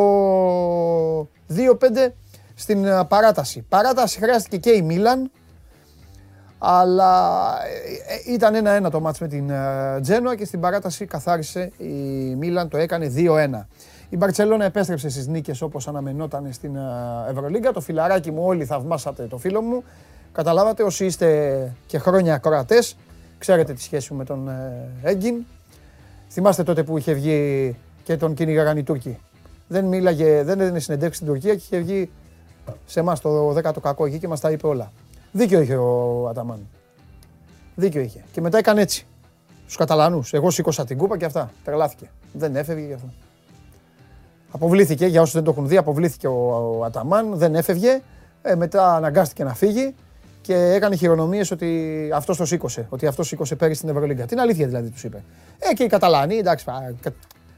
2-5 1.48 2.13
στην 2.56 2.86
ε, 2.86 3.06
παράταση. 3.07 3.65
Παράταση 3.69 4.19
χρειάστηκε 4.19 4.57
και 4.57 4.72
η 4.72 4.81
Μίλαν, 4.81 5.31
αλλά 6.57 7.44
ε, 7.65 8.30
ε, 8.30 8.33
ήταν 8.33 8.56
ένα-ένα 8.56 8.89
το 8.89 9.00
μάτς 9.00 9.20
με 9.20 9.27
την 9.27 9.51
Τζένοα 10.01 10.36
και 10.36 10.46
στην 10.46 10.60
παράταση 10.60 11.05
καθάρισε 11.05 11.72
η 11.77 11.93
Μίλαν, 12.36 12.70
το 12.70 12.77
έκανε 12.77 13.13
2-1. 13.15 13.65
Η 14.10 14.18
Μπαρτσελώνα 14.18 14.66
επέστρεψε 14.66 15.10
στις 15.10 15.28
νίκες 15.28 15.62
όπως 15.62 15.88
αναμενόταν 15.88 16.48
στην 16.51 16.78
Ευρωλίγκα. 17.30 17.72
Το 17.72 17.82
φιλαράκι 17.82 18.32
μου 18.32 18.44
όλοι 18.46 18.66
θαυμάσατε 18.66 19.24
το 19.24 19.38
φίλο 19.38 19.62
μου. 19.62 19.84
Καταλάβατε 20.32 20.84
όσοι 20.84 21.06
είστε 21.06 21.72
και 21.86 21.98
χρόνια 21.98 22.34
ακροατές, 22.34 22.98
ξέρετε 23.38 23.74
τη 23.74 23.82
σχέση 23.82 24.12
μου 24.12 24.18
με 24.18 24.25
τον 24.25 24.50
Έγκιν. 25.04 25.46
Θυμάστε 26.30 26.63
τότε 26.63 26.84
που 26.84 26.98
είχε 26.98 27.13
βγει 27.13 27.78
και 28.04 28.18
τον 28.18 28.34
κυνηγάγαν 28.34 28.78
οι 28.78 28.84
Τούρκοι. 28.84 29.20
Δεν 29.68 29.86
μίλαγε, 29.86 30.44
δεν 30.44 30.60
έδινε 30.60 30.80
συνεντεύξει 30.80 31.16
στην 31.16 31.34
Τουρκία 31.34 31.56
και 31.56 31.62
είχε 31.63 31.78
βγει 31.78 32.10
σε 32.86 33.00
εμάς 33.00 33.20
το 33.20 33.56
10ο 33.58 33.82
κακό 33.82 34.06
εκεί 34.06 34.20
και 34.20 34.28
μας 34.28 34.39
τα 34.39 34.51
είπε 34.51 34.68
όλα. 34.68 34.92
Δίκιο 35.32 35.62
είχε 35.62 35.75
ο 35.75 36.28
Αταμάν. 36.30 36.68
Δίκιο 37.75 38.01
είχε. 38.01 38.24
Και 38.32 38.42
μετά 38.42 38.58
έκανε 38.58 38.82
έτσι. 38.82 39.08
Στου 39.68 39.78
Καταλανούς. 39.78 40.34
Εγώ 40.34 40.50
σήκωσα 40.50 40.86
την 40.86 40.98
κούπα 40.98 41.18
και 41.18 41.25
αυτά. 41.25 41.51
Τρελάθηκε. 41.63 42.10
Δεν 42.34 42.56
έφευγε 42.56 42.86
γι' 42.86 42.94
αυτό. 42.94 43.08
Αποβλήθηκε, 44.51 45.06
για 45.06 45.22
όσους 45.22 45.34
δεν 45.34 45.44
το 45.44 45.51
έχουν 45.51 45.68
δει, 45.68 45.77
αποβλήθηκε 45.77 46.27
ο, 46.27 46.82
Αταμάν, 46.86 47.38
δεν 47.38 47.56
έφευγε. 47.56 48.01
Ε, 48.41 48.56
μετά 48.56 48.96
αναγκάστηκε 48.96 49.44
να 49.44 49.53
φύγει 49.53 49.96
και 50.41 50.56
έκανε 50.56 50.96
χειρονομίες 50.96 51.51
ότι 51.51 52.10
αυτός 52.13 52.38
το 52.38 52.46
σήκωσε. 52.46 52.88
Ότι 52.89 53.08
αυτός 53.08 53.27
σήκωσε 53.27 53.56
πέρυσι 53.56 53.77
στην 53.77 53.89
Ευρωλίγκα. 53.89 54.25
Την 54.25 54.39
αλήθεια 54.39 54.68
δηλαδή 54.68 54.89
τους 54.89 55.03
είπε. 55.03 55.24
Ε, 55.60 55.74
και 55.74 55.84
οι 55.84 55.88
Καταλανοί, 55.88 56.36
εντάξει, 56.36 56.65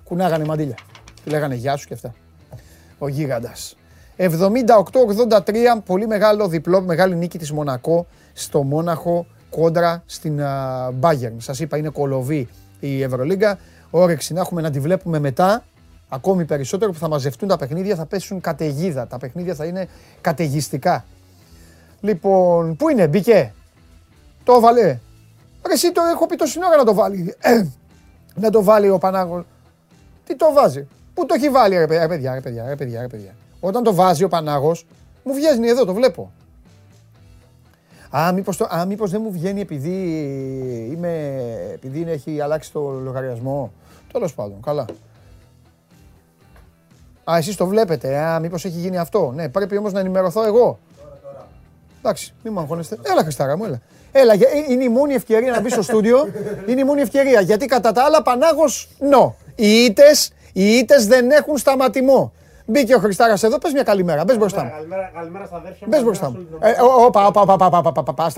κουνάγανε 0.04 0.46
μαντίλια. 0.46 0.76
Του 1.24 1.30
λέγανε 1.30 1.56
γεια 1.56 1.76
σου 1.76 1.88
και 1.88 1.94
αυτά. 1.94 2.14
Ο 2.98 3.08
γίγαντας. 3.08 3.76
78-83, 4.18 5.82
πολύ 5.86 6.08
μεγάλο 6.08 6.48
διπλό, 6.48 6.82
μεγάλη 6.82 7.16
νίκη 7.16 7.38
της 7.38 7.52
Μονακό 7.52 8.08
στο 8.34 8.64
Μόναχο 8.64 9.26
κόντρα 9.50 10.04
στην 10.06 10.40
Bayern. 11.00 11.36
Σας 11.38 11.60
είπα 11.60 11.78
είναι 11.78 11.90
κολοβή 11.90 12.48
η 12.80 13.02
Ευρωλίγκα. 13.02 13.60
Όρεξη 13.90 14.34
να 14.34 14.40
έχουμε 14.40 14.62
να 14.62 14.70
τη 14.70 14.80
βλέπουμε 14.80 15.20
μετά, 15.20 15.64
ακόμη 16.14 16.46
περισσότερο 16.46 16.92
που 16.92 16.98
θα 16.98 17.08
μαζευτούν 17.08 17.48
τα 17.48 17.58
παιχνίδια, 17.58 17.96
θα 17.96 18.06
πέσουν 18.06 18.42
καταιγίδα. 18.42 19.08
Τα 19.08 19.18
παιχνίδια 19.18 19.56
θα 19.56 19.66
είναι 19.66 19.88
καταιγιστικά. 20.22 21.06
Λοιπόν, 22.02 22.76
πού 22.76 22.90
είναι, 22.90 23.08
μπήκε; 23.08 23.54
Το 24.44 24.54
έβαλε. 24.54 25.00
Ρε 25.68 25.74
εσύ 25.74 25.92
το 25.92 26.02
έχω 26.02 26.26
πει 26.26 26.36
το 26.36 26.46
σύνορα 26.46 26.78
να 26.78 26.84
το 26.84 26.94
βάλει. 26.94 27.36
Ε, 27.40 27.64
να 28.36 28.50
το 28.50 28.64
βάλει 28.64 28.90
ο 28.90 28.98
Πανάγος. 28.98 29.44
Τι 30.26 30.36
το 30.36 30.54
βάζει; 30.54 30.88
Πού 31.14 31.26
το 31.26 31.34
έχει 31.34 31.50
βάλει 31.50 31.78
ρε 31.78 31.88
παιδιά, 31.88 32.34
ρε 32.34 32.42
παιδιά, 32.42 32.66
ρε 32.68 32.76
παιδιά, 32.76 33.02
ρε 33.02 33.08
παιδιά. 33.08 33.36
Όταν 33.60 33.84
το 33.84 33.94
βάζει 33.94 34.24
ο 34.24 34.28
Πανάγος, 34.28 34.86
μου 35.24 35.34
βγαίνει 35.34 35.68
εδώ, 35.68 35.86
το 35.86 35.94
βλέπω. 35.94 36.32
Α, 38.18 38.32
μήπως, 38.34 38.58
το, 38.58 38.68
α, 38.76 38.86
μήπως 38.86 39.12
δεν 39.12 39.22
μου 39.24 39.32
βγαίνει 39.32 39.62
επειδή, 39.62 39.98
είμαι, 40.92 41.42
επειδή 41.74 42.06
έχει 42.08 42.42
αλλάξει 42.42 42.72
το 42.72 42.90
λογαριασμό. 42.90 43.72
Τέλος 44.12 44.34
πάντων, 44.34 44.62
καλά. 44.62 44.86
Α, 47.24 47.38
εσείς 47.38 47.56
το 47.56 47.66
βλέπετε. 47.66 48.18
Α, 48.18 48.40
μήπως 48.40 48.66
έχει 48.66 48.78
γίνει 48.78 48.98
αυτό. 48.98 49.32
Ναι, 49.36 49.50
πρέπει 49.50 49.78
όμως 49.78 49.94
να 49.94 50.00
ενημερωθώ 50.00 50.44
εγώ. 50.44 50.80
Εντάξει, 52.00 52.34
μην 52.44 52.54
μου 52.54 52.60
αγχώνεστε. 52.60 52.98
Έλα, 53.02 53.22
Χριστάρα 53.22 53.58
μου, 53.58 53.66
έλα. 53.66 53.82
Έλα, 54.12 54.34
είναι 54.70 54.84
η 54.84 54.90
μόνη 54.90 55.14
ευκαιρία 55.14 55.52
να 55.52 55.62
μπει 55.62 55.70
στο 55.70 55.82
στούντιο. 55.82 56.28
Είναι 56.68 56.82
η 56.82 56.84
μόνη 56.84 57.02
ευκαιρία. 57.02 57.42
Γιατί 57.42 57.66
κατά 57.66 57.92
τα 57.92 58.04
άλλα, 58.04 58.22
Πανάγος, 58.22 58.90
νο. 59.00 59.36
Οι 59.56 59.68
ήτες, 59.68 60.32
οι 60.54 60.64
ήτες 60.64 61.08
δεν 61.08 61.32
έχουν 61.32 61.58
σταματημό. 61.58 62.32
Μπήκε 62.66 62.96
ο 62.96 63.00
Χριστάρας 63.00 63.44
εδώ, 63.44 63.58
πες 63.58 63.72
μια 63.72 63.84
καλημέρα. 63.84 64.24
Μπες 64.24 64.38
μπροστά 64.38 64.64
μου. 64.64 64.72
Καλημέρα 65.14 65.46
στα 65.46 65.56
αδέρφια 65.56 65.88
μου. 65.88 65.98
Μπε 65.98 66.04
μπροστά 66.04 66.30
μου. 66.30 66.48
Όπα, 67.06 67.28
όπα, 67.28 67.42
όπα, 67.42 67.68
όπα, 67.68 68.04
όπα, 68.08 68.30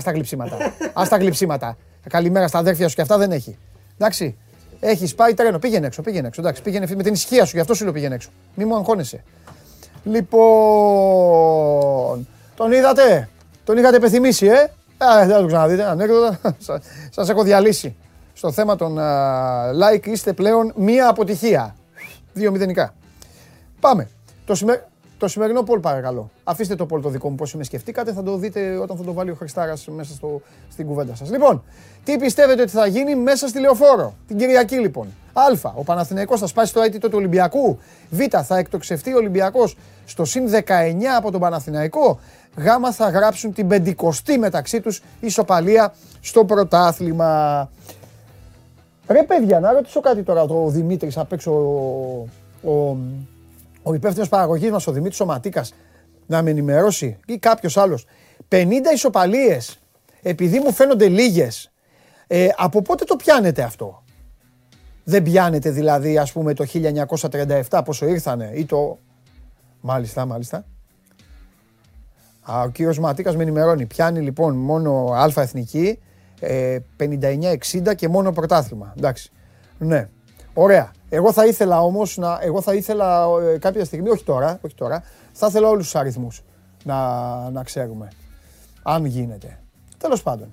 στα 0.00 0.10
γλυψίματα. 0.12 0.56
Α 0.92 1.06
τα 1.08 1.16
γλυψίματα. 1.16 1.76
καλημέρα 2.08 2.48
στα 2.48 2.58
αδέρφια 2.58 2.88
σου 2.88 2.94
και 2.94 3.02
αυτά 3.02 3.18
δεν 3.18 3.32
έχει. 3.32 3.58
Εντάξει. 3.98 4.36
Έχεις 4.86 5.14
πάει 5.14 5.34
τρένο. 5.34 5.58
Πήγαινε 5.58 5.86
έξω, 5.86 6.02
πήγαινε 6.02 6.26
έξω. 6.26 6.40
Εντάξει, 6.40 6.62
πήγαινε 6.62 6.86
με 6.96 7.02
την 7.02 7.12
ησυχία 7.12 7.44
σου, 7.44 7.50
γι' 7.54 7.60
αυτό 7.60 7.74
σου 7.74 7.84
λέω 7.84 7.92
πήγαινε 7.92 8.14
έξω. 8.14 8.28
Μη 8.54 8.64
μου 8.64 8.76
αγχώνεσαι. 8.76 9.24
Λοιπόν. 10.04 10.36
Τον 12.54 12.72
είδατε; 12.72 13.28
Τον 13.64 13.76
είχατε 13.76 13.98
πεθυμίσει, 13.98 14.46
ε; 14.46 14.70
Α, 15.04 15.18
δεν 15.18 15.28
θα 15.28 15.40
το 15.40 15.46
ξαναδείτε. 15.46 15.84
Ανέκδοτα. 15.84 16.38
Σας 17.16 17.28
έχω 17.28 17.42
διαλύσει. 17.42 17.96
Στο 18.32 18.52
θέμα 18.52 18.76
των 18.76 18.98
like 19.82 20.06
είστε 20.06 20.32
πλέον 20.32 20.72
μία 20.76 21.08
αποτυχία. 21.08 21.74
Δύο 22.32 22.50
μηδενικά. 22.50 22.94
Πάμε. 23.80 24.08
Το, 24.46 24.54
σημερινό 24.54 24.86
το 25.18 25.28
σημερινό 25.28 25.62
πόλ 25.62 25.80
παρακαλώ. 25.80 26.30
Αφήστε 26.44 26.74
το 26.74 26.86
πόλ 26.86 27.00
το 27.00 27.08
δικό 27.08 27.30
μου 27.30 27.34
πώς 27.34 27.54
με 27.54 27.64
σκεφτήκατε, 27.64 28.12
θα 28.12 28.22
το 28.22 28.36
δείτε 28.36 28.76
όταν 28.76 28.96
θα 28.96 29.04
το 29.04 29.12
βάλει 29.12 29.30
ο 29.30 29.34
Χριστάρας 29.34 29.86
μέσα 29.86 30.14
στο, 30.14 30.40
στην 30.70 30.86
κουβέντα 30.86 31.14
σας. 31.14 31.30
Λοιπόν, 31.30 31.62
τι 32.04 32.16
πιστεύετε 32.16 32.62
ότι 32.62 32.70
θα 32.70 32.86
γίνει 32.86 33.14
μέσα 33.14 33.48
στη 33.48 33.60
Λεωφόρο, 33.60 34.14
την 34.26 34.38
Κυριακή 34.38 34.76
λοιπόν. 34.76 35.08
Α, 35.32 35.42
ο 35.74 35.82
Παναθηναϊκός 35.82 36.40
θα 36.40 36.46
σπάσει 36.46 36.72
το 36.72 36.80
αίτητο 36.80 37.08
του 37.08 37.16
Ολυμπιακού. 37.16 37.78
Β, 38.10 38.20
θα 38.44 38.58
εκτοξευτεί 38.58 39.12
ο 39.12 39.16
Ολυμπιακός 39.16 39.76
στο 40.04 40.24
συν 40.24 40.50
19 40.50 40.60
από 41.16 41.30
τον 41.30 41.40
Παναθηναϊκό. 41.40 42.18
Γ, 42.56 42.64
θα 42.92 43.08
γράψουν 43.08 43.52
την 43.52 43.68
πεντηκοστή 43.68 44.38
μεταξύ 44.38 44.80
τους 44.80 45.02
ισοπαλία 45.20 45.94
στο 46.20 46.44
πρωτάθλημα. 46.44 47.70
Ρε 49.08 49.22
παιδιά, 49.22 49.60
να 49.60 49.72
ρωτήσω 49.72 50.00
κάτι 50.00 50.22
τώρα, 50.22 50.46
το 50.46 50.68
Δημήτρης 50.68 51.18
απ' 51.18 51.32
έξω 51.32 51.52
ο, 52.64 52.96
ο 53.82 53.94
υπεύθυνος 53.94 54.28
παραγωγής 54.28 54.70
μας, 54.70 54.86
ο 54.86 54.92
Δημήτρης 54.92 55.16
Σωματίκα, 55.16 55.64
να 56.26 56.42
με 56.42 56.50
ενημερώσει 56.50 57.18
ή 57.26 57.38
κάποιος 57.38 57.76
άλλος. 57.76 58.06
50 58.48 58.92
ισοπαλίες, 58.94 59.80
επειδή 60.22 60.58
μου 60.58 60.72
φαίνονται 60.72 61.08
λίγες, 61.08 61.72
ε, 62.26 62.48
από 62.56 62.82
πότε 62.82 63.04
το 63.04 63.16
πιάνετε 63.16 63.62
αυτό; 63.62 64.02
Δεν 65.04 65.22
πιάνετε 65.22 65.70
δηλαδή, 65.70 66.18
ας 66.18 66.32
πούμε, 66.32 66.54
το 66.54 66.64
1937 67.70 67.80
πόσο 67.84 68.06
ήρθανε 68.06 68.50
ή 68.54 68.64
το... 68.64 68.98
Μάλιστα, 69.80 70.26
μάλιστα. 70.26 70.64
Α, 72.42 72.62
ο 72.62 72.68
κύριος 72.68 72.98
Ματίκας 72.98 73.36
με 73.36 73.42
ενημερώνει. 73.42 73.86
Πιάνει 73.86 74.20
λοιπόν 74.20 74.56
μόνο 74.56 75.12
α 75.12 75.32
εθνική, 75.36 75.98
ε, 76.40 76.78
59-60 76.98 77.94
και 77.96 78.08
μόνο 78.08 78.32
πρωτάθλημα. 78.32 78.92
Εντάξει. 78.96 79.30
Ναι. 79.78 80.08
Ωραία. 80.54 80.90
Εγώ 81.08 81.32
θα 81.32 81.46
ήθελα 81.46 81.82
όμως 81.82 82.16
να. 82.16 82.38
Εγώ 82.42 82.60
θα 82.60 82.74
ήθελα 82.74 83.26
ε, 83.54 83.58
κάποια 83.58 83.84
στιγμή, 83.84 84.08
όχι 84.08 84.24
τώρα, 84.24 84.58
όχι 84.62 84.74
τώρα, 84.74 85.02
θα 85.32 85.46
ήθελα 85.46 85.68
όλους 85.68 85.84
τους 85.84 85.94
αριθμούς 85.94 86.42
να, 86.84 87.50
να 87.50 87.62
ξέρουμε. 87.62 88.08
Αν 88.82 89.04
γίνεται. 89.04 89.58
Τέλος 89.98 90.22
πάντων. 90.22 90.52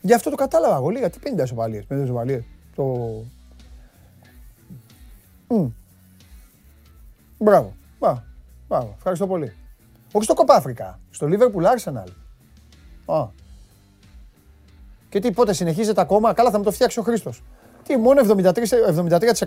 Γι' 0.00 0.14
αυτό 0.14 0.30
το 0.30 0.36
κατάλαβα 0.36 0.76
εγώ. 0.76 0.88
Λίγα 0.88 1.10
τι 1.10 1.18
50 1.36 1.42
ισοπαλίε. 1.42 1.82
50 1.88 2.02
ισοπαλίε. 2.02 2.44
Το. 2.74 2.84
Mm. 5.48 5.70
Μπράβο. 7.38 7.74
Μπράβο. 7.98 8.22
Μπράβο. 8.68 8.94
Ευχαριστώ 8.96 9.26
πολύ. 9.26 9.52
Όχι 10.12 10.24
στο 10.24 10.34
Κοπάφρικα. 10.34 10.98
Στο 11.10 11.26
Liverpool 11.30 11.64
Arsenal. 11.64 12.08
Α. 13.14 13.28
Και 15.08 15.20
τι, 15.20 15.32
πότε 15.32 15.52
συνεχίζεται 15.52 16.00
ακόμα; 16.00 16.32
Καλά, 16.32 16.50
θα 16.50 16.58
μου 16.58 16.64
το 16.64 16.70
φτιάξει 16.70 16.98
ο 16.98 17.02
Χρήστος. 17.02 17.42
Τι, 17.82 17.96
μόνο 17.96 18.20
73%, 18.20 18.52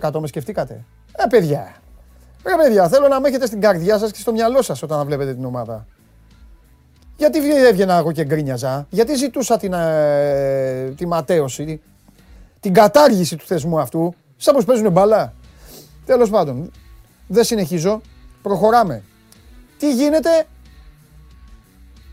73 0.02 0.20
με 0.20 0.26
σκεφτήκατε; 0.26 0.84
Ε, 1.12 1.26
παιδιά. 1.28 1.74
Ε, 2.42 2.54
παιδιά, 2.56 2.88
θέλω 2.88 3.08
να 3.08 3.20
με 3.20 3.28
έχετε 3.28 3.46
στην 3.46 3.60
καρδιά 3.60 3.98
σας 3.98 4.10
και 4.12 4.18
στο 4.18 4.32
μυαλό 4.32 4.62
σας 4.62 4.82
όταν 4.82 5.06
βλέπετε 5.06 5.34
την 5.34 5.44
ομάδα. 5.44 5.86
Γιατί 7.16 7.38
έβγαινα 7.66 7.96
εγώ 7.96 8.12
και 8.12 8.24
γκρίνιαζα. 8.24 8.86
Γιατί 8.90 9.14
ζητούσα 9.14 9.56
την, 9.56 9.72
ε, 9.72 10.92
τη 10.96 11.06
ματέωση, 11.06 11.80
την 12.60 12.72
κατάργηση 12.72 13.36
του 13.36 13.44
θεσμού 13.46 13.80
αυτού. 13.80 14.14
Σαν 14.36 14.54
πως 14.54 14.64
παίζουν 14.64 14.92
μπάλα. 14.92 15.34
Τέλος 16.06 16.30
πάντων, 16.30 16.70
δεν 17.26 17.44
συνεχίζω. 17.44 18.00
Προχωράμε. 18.42 19.02
Τι 19.78 19.94
γίνεται; 19.94 20.46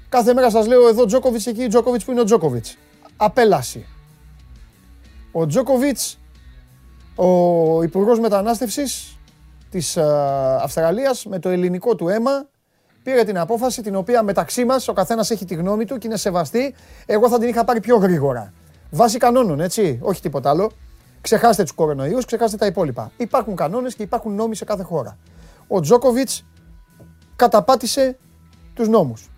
Κάθε 0.10 0.34
μέρα 0.34 0.50
σας 0.50 0.68
λέω 0.68 0.88
εδώ 0.88 1.06
Τζόκοβιτς 1.06 1.46
εκεί, 1.46 1.68
Τζόκοβιτς 1.68 2.06
που 2.06 2.12
είναι 2.12 2.20
ο 2.20 2.24
Τζόκοβιτς. 2.24 2.78
Απέλαση. 3.18 3.86
Ο 5.32 5.46
Τζόκοβιτς 5.46 6.20
ο 7.16 7.84
Υπουργός 7.84 8.20
Μετανάστευσης 8.20 9.18
της 9.70 9.96
ε, 9.96 10.04
Αυστραλίας 10.62 11.26
με 11.26 11.40
το 11.40 11.50
ελληνικό 11.50 11.96
του 11.96 12.08
αίμα 12.08 12.48
πήρε 13.04 13.24
την 13.24 13.38
απόφαση 13.38 13.82
την 13.82 13.96
οποία 13.96 14.24
μεταξύ 14.24 14.66
μας 14.66 14.88
ο 14.88 14.94
καθένας 14.94 15.32
έχει 15.32 15.46
τη 15.46 15.56
γνώμη 15.56 15.86
του 15.86 15.98
και 15.98 16.08
είναι 16.08 16.18
σεβαστή. 16.18 16.76
Εγώ 17.06 17.30
θα 17.30 17.40
την 17.40 17.50
είχα 17.50 17.64
πάρει 17.64 17.80
πιο 17.80 17.98
γρήγορα. 17.98 18.54
Βάσει 18.92 19.18
κανόνων, 19.18 19.60
έτσι, 19.60 20.00
όχι 20.02 20.22
τίποτα 20.22 20.50
άλλο. 20.50 20.72
Ξεχάστε 21.22 21.64
τους 21.64 21.72
κορονοϊούς, 21.72 22.26
ξεχάστε 22.26 22.58
τα 22.58 22.66
υπόλοιπα. 22.66 23.12
Υπάρχουν 23.18 23.56
κανόνες 23.56 23.96
και 23.96 24.04
υπάρχουν 24.04 24.36
νόμοι 24.36 24.56
σε 24.56 24.66
κάθε 24.66 24.84
χώρα. 24.84 25.18
Ο 25.68 25.80
Τζόκοβιτς 25.80 26.46
καταπάτησε 27.36 28.18
τους 28.74 28.88
νόμους 28.88 29.30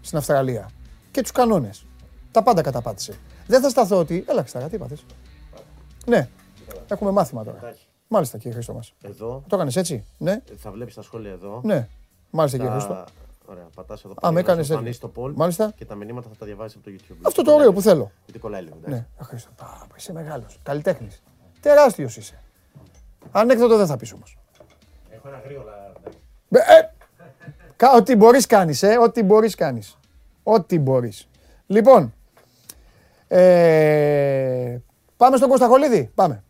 στην 0.00 0.18
Αυστραλία 0.18 0.70
και 1.10 1.20
τους 1.20 1.32
κανόνες. 1.32 1.86
Τα 2.30 2.42
πάντα 2.42 2.62
καταπάτησε. 2.62 3.14
Δεν 3.46 3.60
θα 3.60 3.68
σταθώ 3.68 3.98
ότι... 3.98 4.24
Έλα, 4.28 4.42
τι 4.42 4.74
είπατε. 4.74 4.96
Ναι, 6.06 6.28
Έχουμε 6.88 7.10
μάθημα 7.10 7.44
τώρα. 7.44 7.74
Μάλιστα 8.08 8.38
κύριε 8.38 8.52
Χρήστο 8.52 8.72
μας. 8.72 8.94
Εδώ. 9.02 9.42
Το 9.48 9.56
έκανες 9.56 9.76
έτσι. 9.76 10.04
Ναι. 10.18 10.42
Θα 10.56 10.70
βλέπεις 10.70 10.94
τα 10.94 11.02
σχόλια 11.02 11.30
εδώ. 11.30 11.60
Ναι. 11.64 11.88
Μάλιστα 12.34 12.56
κύριε 12.58 12.72
Χρήστο. 12.72 13.04
Ωραία, 13.46 13.66
πατάς 13.74 14.04
εδώ 14.04 14.14
Α, 14.26 14.32
με 14.32 14.40
έκανες 14.40 14.70
έτσι. 14.70 15.00
το 15.00 15.12
poll 15.16 15.32
Μάλιστα. 15.34 15.72
και 15.76 15.84
τα 15.84 15.94
μηνύματα 15.94 16.28
θα 16.28 16.34
τα 16.38 16.46
διαβάσεις 16.46 16.76
από 16.76 16.84
το 16.84 16.96
YouTube. 16.96 17.16
Αυτό 17.22 17.42
το 17.42 17.52
ωραίο 17.52 17.72
που 17.72 17.80
θέλω. 17.80 18.10
Γιατί 18.24 18.40
κολλάει 18.40 18.62
λίγο. 18.62 18.76
Ναι, 18.86 19.06
Χρήστο. 19.20 19.50
Είσαι 19.96 20.12
μεγάλος. 20.12 20.58
Καλλιτέχνης. 20.62 21.22
Τεράστιος 21.60 22.16
είσαι. 22.16 22.42
Ανέκδοτο 23.32 23.76
δεν 23.76 23.86
θα 23.86 23.96
πεις 23.96 24.12
όμως. 24.12 24.38
Έχω 25.10 25.28
ένα 25.28 25.40
γρήγορα. 25.44 25.92
Ε, 26.50 27.86
ό,τι 27.96 28.16
μπορείς 28.16 28.46
κάνεις, 28.46 28.82
ε. 28.82 28.98
Ό,τι 28.98 29.22
μπορείς 29.22 29.54
κάνεις. 29.54 29.98
Ό,τι 30.42 30.78
μπορείς. 30.78 31.28
Λοιπόν. 31.66 32.14
Ε, 33.28 34.78
πάμε 35.16 35.36
στον 35.36 35.48
Κωνσταχολίδη. 35.48 36.10
Πάμε. 36.14 36.42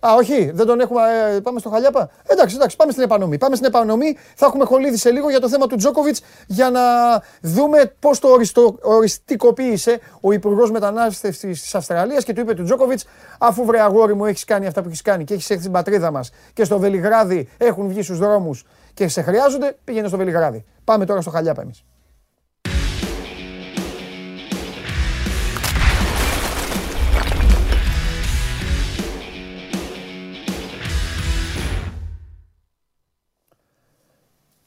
Α, 0.00 0.14
όχι, 0.14 0.50
δεν 0.54 0.66
τον 0.66 0.80
έχουμε. 0.80 1.00
Ε, 1.36 1.40
πάμε 1.40 1.58
στο 1.58 1.70
Χαλιάπα. 1.70 2.10
Εντάξει, 2.26 2.54
εντάξει, 2.54 2.76
πάμε 2.76 2.92
στην 2.92 3.04
επανομή. 3.04 3.38
Πάμε 3.38 3.54
στην 3.54 3.66
επανομή. 3.66 4.16
Θα 4.34 4.46
έχουμε 4.46 4.64
χολίδι 4.64 4.96
σε 4.96 5.10
λίγο 5.10 5.30
για 5.30 5.40
το 5.40 5.48
θέμα 5.48 5.66
του 5.66 5.76
Τζόκοβιτς 5.76 6.22
για 6.46 6.70
να 6.70 6.80
δούμε 7.42 7.94
πώς 7.98 8.18
το 8.18 8.28
οριστο, 8.28 8.78
οριστικοποίησε 8.82 10.00
ο 10.20 10.32
Υπουργός 10.32 10.70
Μετανάστευσης 10.70 11.62
της 11.62 11.74
Αυστραλίας 11.74 12.24
και 12.24 12.32
του 12.32 12.40
είπε 12.40 12.54
του 12.54 12.64
Τζόκοβιτς, 12.64 13.04
αφού 13.38 13.64
βρε 13.64 13.80
αγόρι 13.80 14.14
μου 14.14 14.24
έχεις 14.24 14.44
κάνει 14.44 14.66
αυτά 14.66 14.82
που 14.82 14.88
έχεις 14.88 15.02
κάνει 15.02 15.24
και 15.24 15.34
έχεις 15.34 15.50
έρθει 15.50 15.62
στην 15.62 15.72
πατρίδα 15.72 16.10
μας 16.10 16.30
και 16.52 16.64
στο 16.64 16.78
Βελιγράδι 16.78 17.48
έχουν 17.56 17.88
βγει 17.88 18.02
στους 18.02 18.18
δρόμους 18.18 18.64
και 18.94 19.08
σε 19.08 19.22
χρειάζονται, 19.22 19.76
πήγαινε 19.84 20.08
στο 20.08 20.16
Βελιγράδι. 20.16 20.64
Πάμε 20.84 21.04
τώρα 21.06 21.20
στο 21.20 21.30
Χαλιάπα 21.30 21.62
εμείς. 21.62 21.84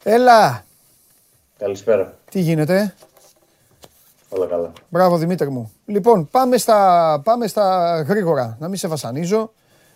Έλα. 0.04 0.66
Καλησπέρα. 1.58 2.18
Τι 2.32 2.40
γίνεται; 2.40 2.94
Όλα 4.30 4.46
καλά. 4.46 4.72
Μπράβο 4.90 5.18
Δημήτρη 5.18 5.50
μου. 5.50 5.72
Λοιπόν, 5.86 6.28
πάμε 6.32 6.58
στα, 6.58 7.22
πάμε 7.24 7.48
στα 7.48 7.96
γρήγορα. 8.08 8.58
Να 8.60 8.68
μην 8.68 8.78
σε 8.78 8.88
βασανίζω. 8.88 9.54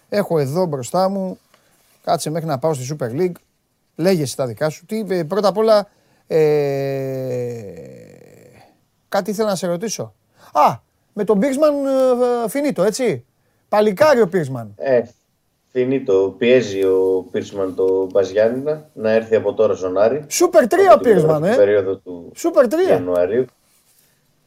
Έχω 0.10 0.40
εδώ 0.40 0.66
μπροστά 0.66 1.10
μου. 1.10 1.40
Κάτσε 2.04 2.30
μέχρι 2.30 2.48
να 2.48 2.58
πάω 2.60 2.74
στη 2.74 2.96
Super 3.00 3.12
League. 3.20 3.36
Λέγεσαι 3.96 4.36
τα 4.36 4.46
δικά 4.46 4.70
σου. 4.70 4.86
Τι, 4.86 5.06
ε, 5.10 5.24
πρώτα 5.24 5.48
απ' 5.48 5.58
όλα, 5.58 5.88
ε, 6.28 6.40
κάτι 9.10 9.32
ήθελα 9.32 9.50
να 9.50 9.56
σε 9.56 9.68
ρωτήσω. 9.68 10.14
Α, 10.52 10.78
με 11.14 11.24
τον 11.24 11.40
Πίρσμαν 11.40 11.74
ε, 11.86 12.50
φινίτο, 12.50 12.84
έτσι. 12.84 13.26
Παλικάρι 13.70 14.22
ο 14.22 14.28
Πίρσμαν. 14.28 14.74
Ε, 14.76 15.02
το 16.06 16.36
πιέζει 16.38 16.84
ο 16.84 17.28
Πίρσμαν 17.32 17.76
το 17.76 18.10
Μπαζιάννηνα 18.12 18.90
να 18.94 19.12
έρθει 19.12 19.36
από 19.36 19.54
τώρα 19.54 19.76
στον 19.76 19.98
Άρη. 19.98 20.26
Σούπερ 20.30 20.64
3 20.64 20.74
ο 20.96 21.00
Πίρσμαν, 21.00 21.44
ε. 21.44 21.56
περίοδο 21.56 21.96
του 21.96 22.32
Σούπερ 22.36 22.66
3. 22.66 22.70
Ιανουαρίου. 22.90 23.46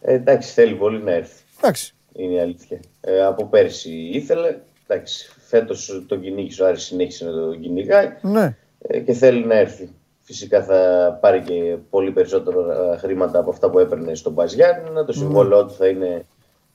Ε, 0.01 0.15
εντάξει, 0.15 0.53
θέλει 0.53 0.75
πολύ 0.75 1.03
να 1.03 1.13
έρθει. 1.13 1.43
Εντάξει. 1.59 1.95
Είναι 2.13 2.35
η 2.35 2.41
αλήθεια. 2.41 2.81
Ε, 3.01 3.25
από 3.25 3.47
πέρσι 3.47 4.11
ήθελε. 4.13 4.57
Εντάξει, 4.87 5.31
φέτος 5.47 6.05
τον 6.09 6.21
κυνήγησε 6.21 6.63
ο 6.63 6.67
Άρης 6.67 6.83
συνέχισε 6.83 7.25
να 7.25 7.31
τον 7.31 7.61
κυνηγάει. 7.61 8.13
Ναι. 8.23 8.57
Ε, 8.79 8.99
και 8.99 9.13
θέλει 9.13 9.45
να 9.45 9.55
έρθει. 9.55 9.91
Φυσικά 10.23 10.63
θα 10.63 11.19
πάρει 11.21 11.41
και 11.41 11.77
πολύ 11.91 12.11
περισσότερα 12.11 12.97
χρήματα 12.99 13.39
από 13.39 13.51
αυτά 13.51 13.71
που 13.71 13.79
έπαιρνε 13.79 14.15
στον 14.15 14.33
Μπαζιάννηνα. 14.33 15.05
Το 15.05 15.13
συμβόλαιό 15.13 15.67
του 15.67 15.75
θα 15.75 15.87
είναι 15.87 16.27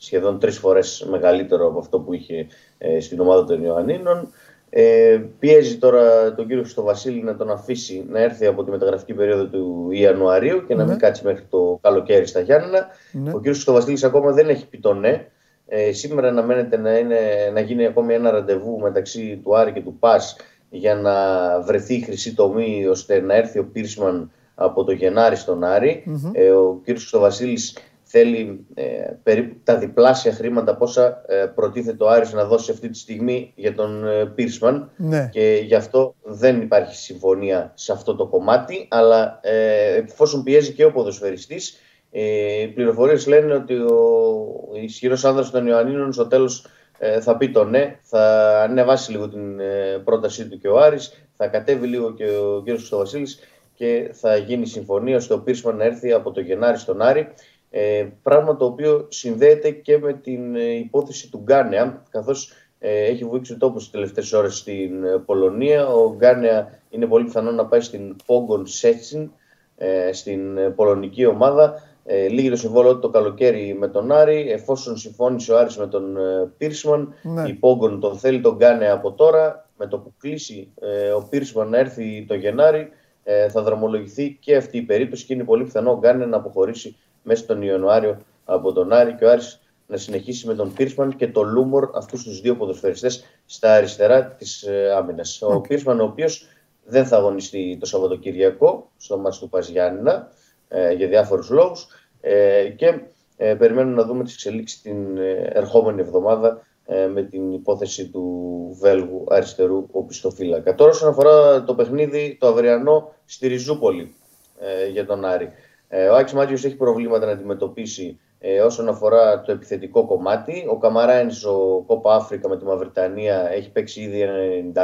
σχεδόν 0.04 0.40
τρεις 0.40 0.58
φορές 0.58 1.08
μεγαλύτερο 1.10 1.68
από 1.68 1.80
αυτό 1.80 2.00
που 2.00 2.14
είχε 2.14 2.48
ε, 2.78 3.00
στην 3.00 3.20
ομάδα 3.20 3.46
των 3.46 3.64
Ιωαννίνων. 3.64 4.28
Ε, 4.70 5.22
πιέζει 5.40 5.78
τώρα 5.78 6.34
τον 6.34 6.48
κύριο 6.48 6.62
Χριστοβασίλη 6.64 7.24
να 7.24 7.36
τον 7.36 7.52
αφήσει 7.52 8.06
να 8.10 8.20
έρθει 8.20 8.46
από 8.46 8.64
τη 8.64 8.72
μεταγραφική 8.72 9.14
περίοδο 9.14 9.46
του 9.46 9.90
Ιανουαρίου 9.92 10.66
και 10.68 10.76
να 10.76 10.84
μην 10.84 10.94
ναι. 10.94 11.00
κάτσει 11.00 11.26
μέχρι 11.26 11.44
το 11.50 11.80
καλοκαίρι 11.82 12.26
στα 12.26 12.40
Γιάννενα. 12.40 12.88
Ναι. 13.12 13.30
Ο 13.30 13.38
κύριος 13.38 13.56
Χριστοβασίλη 13.56 14.06
ακόμα 14.06 14.32
δεν 14.32 14.50
έχει 14.50 14.68
πει 14.68 14.80
το 14.80 14.94
ναι. 14.94 15.28
Ε, 15.68 15.92
σήμερα 15.92 16.28
αναμένεται 16.28 16.78
να, 16.78 16.98
είναι, 16.98 17.20
να 17.54 17.60
γίνει 17.60 17.86
ακόμη 17.86 18.14
ένα 18.14 18.32
ραντεβού 18.32 18.80
μεταξύ 18.80 19.42
του 19.44 19.58
Άρη 19.58 19.72
και 19.72 19.82
του 19.82 19.98
ΠΑΣ 20.00 20.36
για 20.70 20.96
να 20.96 21.16
βρεθεί 21.62 21.94
η 21.94 22.02
χρυσή 22.02 22.36
τομή 22.36 22.86
ώστε 22.86 23.22
να 23.22 23.36
έρθει 23.36 23.60
ο 23.60 23.66
Πίρσμαν 23.66 24.32
από 24.56 24.84
το 24.84 24.92
Γενάρη 24.92 25.36
στον 25.36 25.64
αρη 25.64 26.04
Ε, 26.34 26.50
ο 26.50 26.82
κ. 26.84 26.90
Χρυστοβασίλης 26.90 27.78
θέλει 28.12 28.66
ε, 28.74 28.84
περίπου 29.24 29.60
τα 29.64 29.78
διπλάσια 29.78 30.34
χρήματα 30.34 30.76
πόσα 30.76 31.22
ε, 31.28 31.46
προτίθεται 31.56 32.04
ο 32.04 32.10
Άρης 32.10 32.34
να 32.34 32.46
δώσει 32.46 32.72
αυτή 32.72 32.90
τη 32.90 32.98
στιγμή 32.98 33.54
για 33.56 33.74
τον 33.76 34.08
ε, 34.08 34.26
Πίρσμαν 34.26 34.92
Ναι. 34.96 35.30
και 35.32 35.62
γι' 35.66 35.76
αυτό 35.76 36.16
δεν 36.24 36.62
υπάρχει 36.62 36.96
συμφωνία 36.96 37.72
σε 37.76 37.92
αυτό 37.92 38.16
το 38.16 38.28
κομμάτι 38.28 38.88
αλλά 38.90 39.40
ε, 39.44 39.96
εφόσον 39.96 40.44
πιέζει 40.44 40.74
και 40.74 40.86
ο 40.86 40.92
ποδοσφαιριστής 40.92 41.78
ε, 42.12 42.62
οι 42.62 42.68
πληροφορίες 42.68 43.28
λένε 43.28 43.54
ότι 43.54 43.74
ο 43.74 44.70
ισχυρός 44.84 45.26
άνδρας 45.26 45.52
των 45.52 45.68
Ιωαννίνων 45.68 46.14
στο 46.14 46.28
τέλος 46.28 46.66
ε, 46.98 47.22
θα 47.22 47.38
πει 47.38 47.50
το 47.50 47.64
ναι, 47.64 48.00
θα 48.02 48.22
ανεβάσει 48.62 49.12
λίγο 49.12 49.30
την 49.30 49.60
ε, 49.60 50.02
πρότασή 50.04 50.48
του 50.48 50.58
και 50.58 50.68
ο 50.68 50.80
Άρης, 50.80 51.24
θα 51.38 51.48
κατέβει 51.48 51.88
λίγο 51.88 52.14
και 52.14 52.26
ο 52.26 52.62
κ. 52.66 52.70
Χρυστοβασίλης 52.70 53.40
και 53.76 54.10
θα 54.14 54.36
γίνει 54.36 54.66
συμφωνία 54.66 55.16
ώστε 55.16 55.34
ο 55.34 55.40
Πίρσμαν 55.40 55.76
να 55.76 55.84
έρθει 55.84 56.12
από 56.12 56.32
το 56.32 56.42
Γενάρη 56.42 56.78
στον 56.78 57.02
Άρη. 57.02 57.28
Ε, 57.74 58.08
πράγμα 58.24 58.56
το 58.56 58.66
οποίο 58.66 59.06
συνδέεται 59.10 59.72
και 59.72 59.98
με 59.98 60.14
την 60.14 60.56
ε, 60.56 60.74
υπόθεση 60.74 61.30
του 61.32 61.42
Γκάνεα, 61.44 62.04
καθώς 62.10 62.52
ε, 62.80 63.06
έχει 63.06 63.26
βουήξει 63.26 63.54
ο 63.54 63.58
τόπος 63.58 63.82
τις 63.84 63.92
τελευταίες 63.92 64.34
ώρες 64.34 64.58
στην 64.58 65.04
ε, 65.04 65.18
Πολωνία. 65.26 65.88
Ο 65.88 66.14
Γκάνεα 66.16 66.80
είναι 66.90 67.06
πολύ 67.06 67.24
πιθανό 67.26 67.52
να 67.52 67.66
πάει 67.66 67.82
στην 67.82 68.16
Pogon 68.26 68.60
Szczecin, 68.60 69.30
ε, 69.78 70.12
στην 70.14 70.58
ε, 70.58 70.70
πολωνική 70.70 71.26
ομάδα. 71.26 71.74
Ε, 72.06 72.28
λύγει 72.28 72.50
το 72.50 72.56
συμβόλαιο 72.56 72.94
του 72.94 73.00
το 73.00 73.10
καλοκαίρι 73.10 73.76
με 73.80 73.88
τον 73.88 74.12
Άρη. 74.12 74.52
Εφόσον 74.52 74.98
συμφώνησε 74.98 75.52
ο 75.52 75.58
Άρης 75.58 75.78
με 75.78 75.88
τον 75.88 76.18
ε, 76.18 76.52
Πίρσμαν, 76.58 77.14
Ναι. 77.24 77.42
η 77.50 77.60
Pogon 77.62 77.98
τον 78.00 78.18
θέλει 78.18 78.42
τον 78.42 78.56
Γκάνεα 78.56 78.94
από 78.94 79.12
τώρα. 79.12 79.70
Με 79.78 79.88
το 79.88 79.98
που 79.98 80.14
κλείσει 80.20 80.74
ε, 80.82 81.10
ο 81.12 81.28
Πίρσμαν 81.30 81.70
να 81.70 81.78
έρθει 81.78 82.26
το 82.28 82.34
Γενάρη, 82.36 82.90
ε, 83.24 83.50
θα 83.50 83.62
δρομολογηθεί 83.62 84.38
και 84.42 84.56
αυτή 84.56 84.78
η 84.78 84.82
περίπτωση 84.82 85.26
και 85.26 85.34
είναι 85.34 85.44
πολύ 85.44 85.64
πιθανό 85.64 85.92
ο 85.92 85.98
Γκάνεα 85.98 86.28
να 86.28 86.38
αποχωρήσει 86.38 86.96
μέσα 87.24 87.46
τον 87.46 87.62
Ιανουάριο 87.62 88.18
από 88.46 88.74
τον 88.74 88.92
Άρη 88.92 89.16
και 89.16 89.26
ο 89.26 89.32
Άρης 89.32 89.62
να 89.88 89.98
συνεχίσει 89.98 90.48
με 90.48 90.54
τον 90.56 90.74
Πίρσμαν 90.74 91.16
και 91.16 91.28
τον 91.28 91.50
Λούμορ, 91.50 91.90
αυτούς 91.94 92.24
τους 92.24 92.42
δύο 92.42 92.56
ποδοσφαιριστές 92.56 93.24
στα 93.46 93.74
αριστερά 93.74 94.26
της 94.26 94.64
ε, 94.64 94.94
άμυνας. 94.98 95.42
Ο 95.42 95.62
Πίρσμαν, 95.62 96.00
ο 96.00 96.04
οποίος 96.04 96.46
δεν 96.86 97.06
θα 97.06 97.18
αγωνιστεί 97.18 97.78
το 97.80 97.86
Σαββατοκυριακό 97.86 98.92
στο 98.98 99.18
μάτς 99.18 99.40
του 99.40 99.50
Παζιάννηνα 99.50 100.32
ε, 100.68 100.92
για 100.94 101.08
διάφορους 101.08 101.50
λόγους 101.50 101.88
ε, 102.22 102.70
και 102.70 103.00
ε, 103.38 103.56
περιμένουμε 103.56 103.96
να 103.96 104.04
δούμε 104.04 104.24
τις 104.24 104.34
εξελίξεις 104.34 104.82
την 104.82 105.18
ε, 105.18 105.50
ερχόμενη 105.54 106.02
εβδομάδα 106.02 106.62
ε, 106.86 107.08
με 107.08 107.24
την 107.24 107.54
υπόθεση 107.54 108.08
του 108.08 108.78
Βέλγου 108.80 109.24
αριστερού 109.30 109.88
οπισθοφύλακα. 109.92 110.76
Τώρα 110.76 110.92
όσον 110.92 111.10
αφορά 111.10 111.64
το 111.64 111.76
παιχνίδι 111.76 112.38
το 112.40 112.48
αυριανό 112.48 113.14
στη 113.26 113.48
Ριζούπολη 113.48 114.16
ε, 114.60 114.88
για 114.88 115.06
τον 115.06 115.26
Άρη. 115.26 115.50
Ε, 115.94 116.08
ο 116.08 116.16
Άκης 116.16 116.34
Μάτιος 116.34 116.64
έχει 116.64 116.76
προβλήματα 116.76 117.26
να 117.26 117.32
αντιμετωπίσει 117.32 118.20
ε, 118.40 118.62
όσον 118.62 118.88
αφορά 118.90 119.42
το 119.42 119.52
επιθετικό 119.52 120.06
κομμάτι. 120.06 120.66
Ο 120.70 120.78
Καμαράινς, 120.78 121.44
ο 121.46 121.84
Κόπα 121.88 122.16
Αφρικα 122.16 122.50
με 122.50 122.58
τη 122.58 122.66
Μαυριτανία 122.66 123.52
έχει 123.52 123.72
παίξει 123.72 124.02
ήδη 124.02 124.22
ένα 124.22 124.34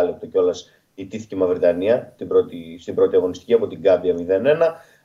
90 0.01 0.05
λεπτό 0.05 0.25
κιόλας. 0.25 0.71
Ιτήθηκε 0.95 1.35
η 1.35 1.37
Μαυριτανία 1.37 2.13
την 2.17 2.27
πρώτη, 2.27 2.77
στην 2.79 2.95
πρώτη 2.95 3.15
αγωνιστική 3.15 3.53
από 3.53 3.67
την 3.67 3.79
Γκάμπια 3.79 4.15
0-1. 4.15 4.21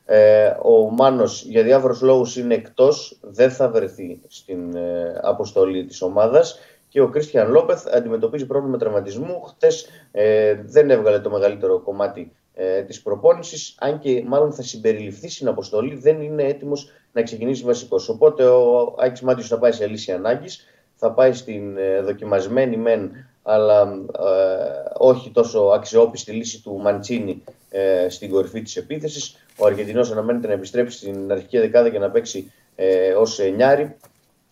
Ε, 0.04 0.54
ο 0.62 0.90
Μάνος 0.90 1.44
για 1.44 1.62
διάφορους 1.62 2.00
λόγους 2.00 2.36
είναι 2.36 2.54
εκτός, 2.54 3.18
δεν 3.20 3.50
θα 3.50 3.68
βρεθεί 3.68 4.20
στην 4.28 4.76
ε, 4.76 5.20
αποστολή 5.22 5.84
της 5.84 6.02
ομάδας 6.02 6.58
και 6.88 7.00
ο 7.00 7.08
Κρίστιαν 7.08 7.50
Λόπεθ 7.50 7.86
αντιμετωπίζει 7.94 8.46
πρόβλημα 8.46 8.76
τραυματισμού. 8.76 9.42
Χτες 9.42 9.88
ε, 10.10 10.54
δεν 10.64 10.90
έβγαλε 10.90 11.18
το 11.18 11.30
μεγαλύτερο 11.30 11.80
κομμάτι 11.80 12.32
ε, 12.54 12.82
της 12.82 13.02
προπόνησης, 13.02 13.74
αν 13.78 13.98
και 13.98 14.24
μάλλον 14.26 14.52
θα 14.52 14.62
συμπεριληφθεί 14.62 15.30
στην 15.30 15.48
αποστολή, 15.48 15.94
δεν 15.94 16.20
είναι 16.20 16.42
έτοιμος 16.42 16.90
να 17.12 17.22
ξεκινήσει 17.22 17.64
βασικός. 17.64 18.08
Οπότε 18.08 18.44
ο 18.44 18.94
Άκης 18.98 19.20
Μάτιος 19.20 19.48
θα 19.48 19.58
πάει 19.58 19.72
σε 19.72 19.86
λύση 19.86 20.12
ανάγκης, 20.12 20.66
θα 20.94 21.12
πάει 21.12 21.32
στην 21.32 21.76
ε, 21.76 22.00
δοκιμασμένη 22.00 22.76
μεν, 22.76 23.10
αλλά 23.42 23.82
ε, 23.82 24.90
όχι 24.98 25.30
τόσο 25.30 25.60
αξιόπιστη 25.60 26.32
λύση 26.32 26.62
του 26.62 26.78
Μαντσίνη 26.78 27.42
ε, 27.70 28.08
στην 28.08 28.30
κορυφή 28.30 28.62
της 28.62 28.76
επίθεσης. 28.76 29.36
Ο 29.58 29.66
Αργεντινός 29.66 30.10
αναμένεται 30.10 30.46
να 30.46 30.52
επιστρέψει 30.52 30.96
στην 30.98 31.32
αρχική 31.32 31.58
δεκάδα 31.58 31.88
και 31.88 31.98
να 31.98 32.10
παίξει 32.10 32.52
ε, 32.74 33.12
ως 33.12 33.38
εννιάρη. 33.38 33.96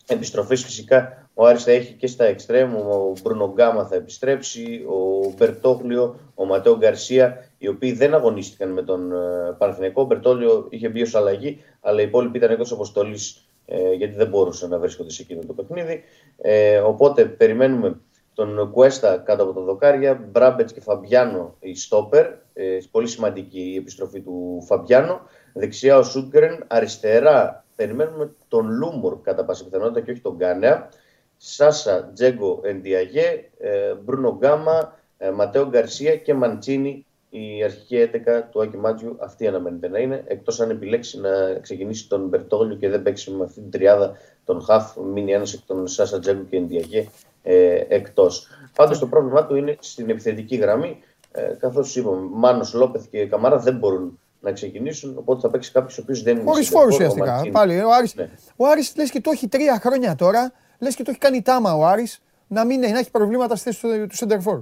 Επιστροφές 0.06 0.64
φυσικά 0.64 1.28
ο 1.34 1.46
Άρης 1.46 1.62
θα 1.62 1.70
έχει 1.70 1.92
και 1.92 2.06
στα 2.06 2.24
εξτρέμ, 2.24 2.76
ο 2.76 3.12
Μπρούνο 3.22 3.52
Γκάμα 3.54 3.86
θα 3.86 3.94
επιστρέψει, 3.94 4.84
ο 4.88 5.32
Μπερτόγλιο, 5.36 6.20
ο 6.34 6.44
Ματέο 6.44 6.76
Γκαρσία, 6.76 7.49
οι 7.62 7.68
οποίοι 7.68 7.92
δεν 7.92 8.14
αγωνίστηκαν 8.14 8.73
με 8.73 8.83
τον 8.83 9.12
ε, 9.12 9.55
Παναθηναϊκό. 9.59 10.03
Ο 10.03 10.05
Μπερτόγλιο 10.05 10.66
είχε 10.70 10.88
μπει 10.88 11.03
ως 11.03 11.14
αλλαγή, 11.14 11.62
αλλά 11.81 12.01
οι 12.01 12.05
υπόλοιποι 12.05 12.38
ήταν 12.38 12.51
εκτός 12.51 12.73
αποστολής 12.73 13.49
ε, 13.66 13.92
γιατί 13.92 14.14
δεν 14.14 14.29
μπορούσαν 14.29 14.70
να 14.70 14.79
βρίσκονται 14.79 15.11
σε 15.11 15.23
εκείνο 15.23 15.40
το 15.46 15.53
παιχνίδι. 15.53 16.03
Ε, 16.37 16.79
οπότε 16.79 17.25
περιμένουμε 17.25 18.01
τον 18.35 18.70
Κουέστα 18.70 19.16
κάτω 19.16 19.42
από 19.42 19.53
τα 19.53 19.61
δοκάρια, 19.61 20.29
Μπράμπετς 20.31 20.73
και 20.73 20.81
Φαμπιάνο 20.81 21.57
οι 21.61 21.74
στόπερ. 21.75 22.27
Ε, 22.53 22.79
πολύ 22.90 23.09
σημαντική 23.09 23.61
η 23.61 23.77
επιστροφή 23.77 24.20
του 24.20 24.64
Φαμπιάνο. 24.66 25.20
Δεξιά 25.53 25.99
ο 25.99 26.03
Σούντγκρεν, 26.02 26.64
αριστερά 26.66 27.64
περιμένουμε 27.77 28.33
τον 28.49 28.70
Λούμορ 28.70 29.20
κατά 29.23 29.44
πάσα 29.44 29.64
πιθανότητα 29.64 30.01
και 30.01 30.11
όχι 30.11 30.20
τον 30.20 30.35
Γκάνεα. 30.37 30.88
Σάσα, 31.37 32.11
Τζέγκο, 32.14 32.61
Εντιαγέ, 32.62 33.51
ε, 33.59 33.94
Μπρούνο 33.94 34.37
Γκάμα, 34.38 34.99
ε, 35.18 35.31
Ματέο 35.31 35.68
Γκαρσία 35.68 36.16
και 36.16 36.35
Μαντσίνη 36.35 37.07
η 37.30 37.62
αρχική 37.64 38.10
11 38.12 38.18
του 38.50 38.62
Άκη 38.62 38.76
Μάντζιου 38.76 39.16
αυτή 39.20 39.46
αναμένεται 39.46 39.88
να 39.88 39.98
είναι. 39.98 40.22
Εκτός 40.26 40.60
αν 40.60 40.70
επιλέξει 40.70 41.20
να 41.20 41.30
ξεκινήσει 41.60 42.08
τον 42.08 42.28
Μπερτόγλιο 42.28 42.76
και 42.76 42.88
δεν 42.88 43.02
παίξει 43.02 43.30
με 43.30 43.44
αυτή 43.44 43.60
την 43.60 43.70
τριάδα 43.70 44.16
τον 44.44 44.62
Χαφ, 44.62 44.96
μείνει 44.96 45.32
ένας 45.32 45.52
εκ 45.52 45.60
των 45.66 45.86
Σάσα 45.88 46.18
Τζέγκο 46.18 46.42
και 46.42 46.56
Εντιαγέ 46.56 47.08
ε, 47.42 47.84
εκτός. 47.88 48.46
Πάντως 48.74 48.98
το 48.98 49.06
πρόβλημά 49.06 49.46
του 49.46 49.56
είναι 49.56 49.76
στην 49.80 50.10
επιθετική 50.10 50.56
γραμμή. 50.56 50.98
Ε, 51.32 51.42
Καθώς 51.58 51.96
είπαμε, 51.96 52.28
Μάνος 52.32 52.74
Λόπεθ 52.74 53.04
και 53.10 53.26
Καμάρα 53.26 53.58
δεν 53.58 53.76
μπορούν 53.76 54.18
να 54.40 54.52
ξεκινήσουν. 54.52 55.14
Οπότε 55.18 55.40
θα 55.40 55.50
παίξει 55.50 55.72
κάποιος 55.72 55.98
ο 55.98 56.00
οποίος 56.02 56.22
δεν 56.22 56.36
είναι. 56.36 56.44
Χωρίς 56.50 56.66
συνδεσμός, 56.66 56.94
φόρου 56.94 56.94
ο 56.94 56.96
ουσιαστικά. 56.96 57.30
Μαντσίνη. 57.30 57.52
Πάλι, 57.52 57.80
ο 57.80 57.92
Άρης, 57.94 58.14
Ναι. 58.14 58.30
ο 58.56 58.66
Άρης 58.66 58.96
λες 58.96 59.10
και 59.10 59.20
το 59.20 59.30
έχει 59.30 59.48
τρία 59.48 59.78
χρόνια 59.80 60.14
τώρα, 60.14 60.52
λες 60.78 60.94
και 60.94 61.02
το 61.02 61.10
έχει 61.10 61.20
κάνει 61.20 61.42
τάμα 61.42 61.74
ο 61.74 61.86
Άρης 61.86 62.22
να, 62.46 62.64
μην, 62.64 62.80
να 62.80 62.98
έχει 62.98 63.10
προβλήματα 63.10 63.56
στη 63.56 63.64
θέση 63.72 63.80
του, 63.80 64.06
του 64.06 64.16
Σεντερφόρ. 64.16 64.60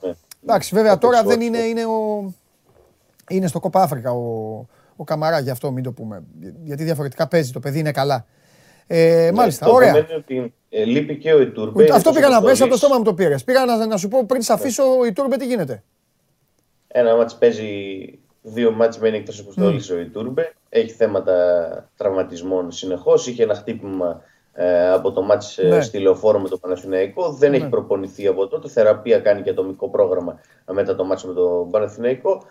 Ναι. 0.00 0.12
Εντάξει, 0.42 0.74
βέβαια 0.74 0.92
Θα 0.92 0.98
τώρα 0.98 1.22
παίξει 1.24 1.28
δεν 1.38 1.40
ο- 1.40 1.44
είναι, 1.44 1.58
είναι, 1.66 1.84
ο, 1.84 2.32
είναι 3.28 3.46
στο 3.46 3.60
Κόπα 3.60 3.82
Αφρικα 3.82 4.10
ο, 4.10 4.24
ο 4.96 5.04
Καμαρά, 5.04 5.38
γι' 5.40 5.50
αυτό 5.50 5.70
μην 5.70 5.82
το 5.84 5.92
πούμε. 5.92 6.22
Γιατί 6.64 6.84
διαφορετικά 6.84 7.28
παίζει, 7.28 7.52
το 7.52 7.60
παιδί 7.60 7.78
είναι 7.78 7.90
καλά. 7.92 8.26
Ε, 8.86 9.22
Ναι, 9.24 9.32
μάλιστα, 9.32 9.66
το 9.66 9.72
ωραία. 9.72 9.94
σημαίνει 9.94 10.12
ότι 10.14 10.54
ε, 10.68 10.84
λείπει 10.84 11.18
και 11.18 11.32
ο 11.32 11.40
Ιτούρμπε. 11.40 11.82
Ούτε- 11.82 11.92
αυτό 11.94 12.10
είναι 12.10 12.18
πήγα 12.18 12.30
να 12.30 12.34
τόσο 12.40 12.48
μέσα 12.48 12.64
από 12.64 12.72
το 12.72 12.76
αποστολής. 12.76 12.78
στόμα 12.78 12.96
μου 12.98 13.04
το 13.04 13.14
πήρες. 13.14 13.44
Πήγα 13.44 13.64
να, 13.64 13.86
να 13.86 13.96
σου 13.96 14.08
πω 14.08 14.24
πριν 14.26 14.42
σε 14.42 14.52
αφήσω 14.52 15.04
η 15.06 15.12
Τούρμπε 15.12 15.36
τι 15.36 15.46
γίνεται. 15.46 15.82
Ένα 16.88 17.16
μάτς 17.16 17.34
παίζει 17.38 17.68
δύο 18.42 18.70
μάτς 18.72 18.98
μένει 18.98 19.16
εκτός 19.16 19.40
αποστολής 19.40 19.90
ο 19.90 19.98
Ιτούρμπε. 19.98 20.52
Έχει 20.68 20.92
θέματα 20.92 21.34
τραυματισμών 21.96 22.70
συνεχώς. 22.72 23.26
Είχε 23.26 23.42
ένα 23.42 23.54
χτύπημα 23.54 24.22
ε, 24.52 24.90
από 24.90 25.12
το 25.12 25.22
μάτς 25.22 25.58
ε, 25.58 25.62
Ναι. 25.68 25.80
στη 25.80 25.98
Λεωφόρο 25.98 26.38
με 26.38 26.48
το 26.48 26.58
Παναθηναϊκό. 26.58 27.32
Δεν 27.32 27.54
έχει 27.54 27.68
προπονηθεί 27.68 28.26
από 28.26 28.46
τότε. 28.46 28.68
Θεραπεία 28.68 29.18
κάνει 29.20 29.42
και 29.42 29.50
ατομικό 29.50 29.88
πρόγραμμα 29.90 30.40
μετά 30.72 30.94
το 30.94 31.04
μάτς 31.04 31.24
με 31.24 31.32
το 31.32 31.68
Παναθηναϊκό. 31.70 32.42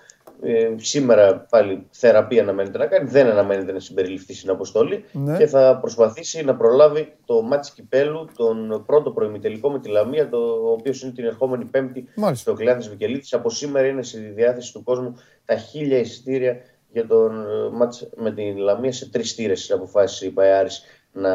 Ε, 0.41 0.69
σήμερα 0.75 1.45
πάλι 1.49 1.87
θεραπεία 1.91 2.41
αναμένεται 2.41 2.77
να 2.77 2.85
κάνει. 2.85 3.09
Δεν 3.09 3.27
αναμένεται 3.27 3.71
να 3.71 3.79
συμπεριληφθεί 3.79 4.33
στην 4.33 4.49
αποστολή 4.49 5.03
Ναι. 5.11 5.37
και 5.37 5.47
θα 5.47 5.77
προσπαθήσει 5.81 6.43
να 6.43 6.55
προλάβει 6.55 7.15
το 7.25 7.41
μάτς 7.41 7.71
κυπέλου, 7.71 8.27
τον 8.37 8.83
πρώτο 8.85 9.11
προημιτελικό 9.11 9.69
με 9.69 9.79
τη 9.79 9.89
Λαμία, 9.89 10.29
το 10.29 10.37
οποίος 10.71 11.01
είναι 11.01 11.11
την 11.11 11.25
ερχόμενη 11.25 11.65
Πέμπτη 11.65 12.05
Μάλιστα. 12.15 12.51
στο 12.51 12.59
Κλειάδη 12.59 12.89
Βικελίδης. 12.89 13.33
Από 13.33 13.49
σήμερα 13.49 13.87
είναι 13.87 14.03
στη 14.03 14.17
διάθεση 14.19 14.73
του 14.73 14.83
κόσμου 14.83 15.15
τα 15.45 15.55
χίλια 15.55 15.97
εισιτήρια 15.97 16.57
για 16.91 17.07
τον 17.07 17.41
ε, 17.41 17.69
μάτς 17.71 18.09
με 18.15 18.31
την 18.31 18.57
Λαμία 18.57 18.91
σε 18.91 19.09
τρεις 19.09 19.35
τήρε. 19.35 19.53
Αποφάσισε 19.73 20.25
η 20.25 20.29
Παϊάρης 20.29 20.83
να 21.11 21.29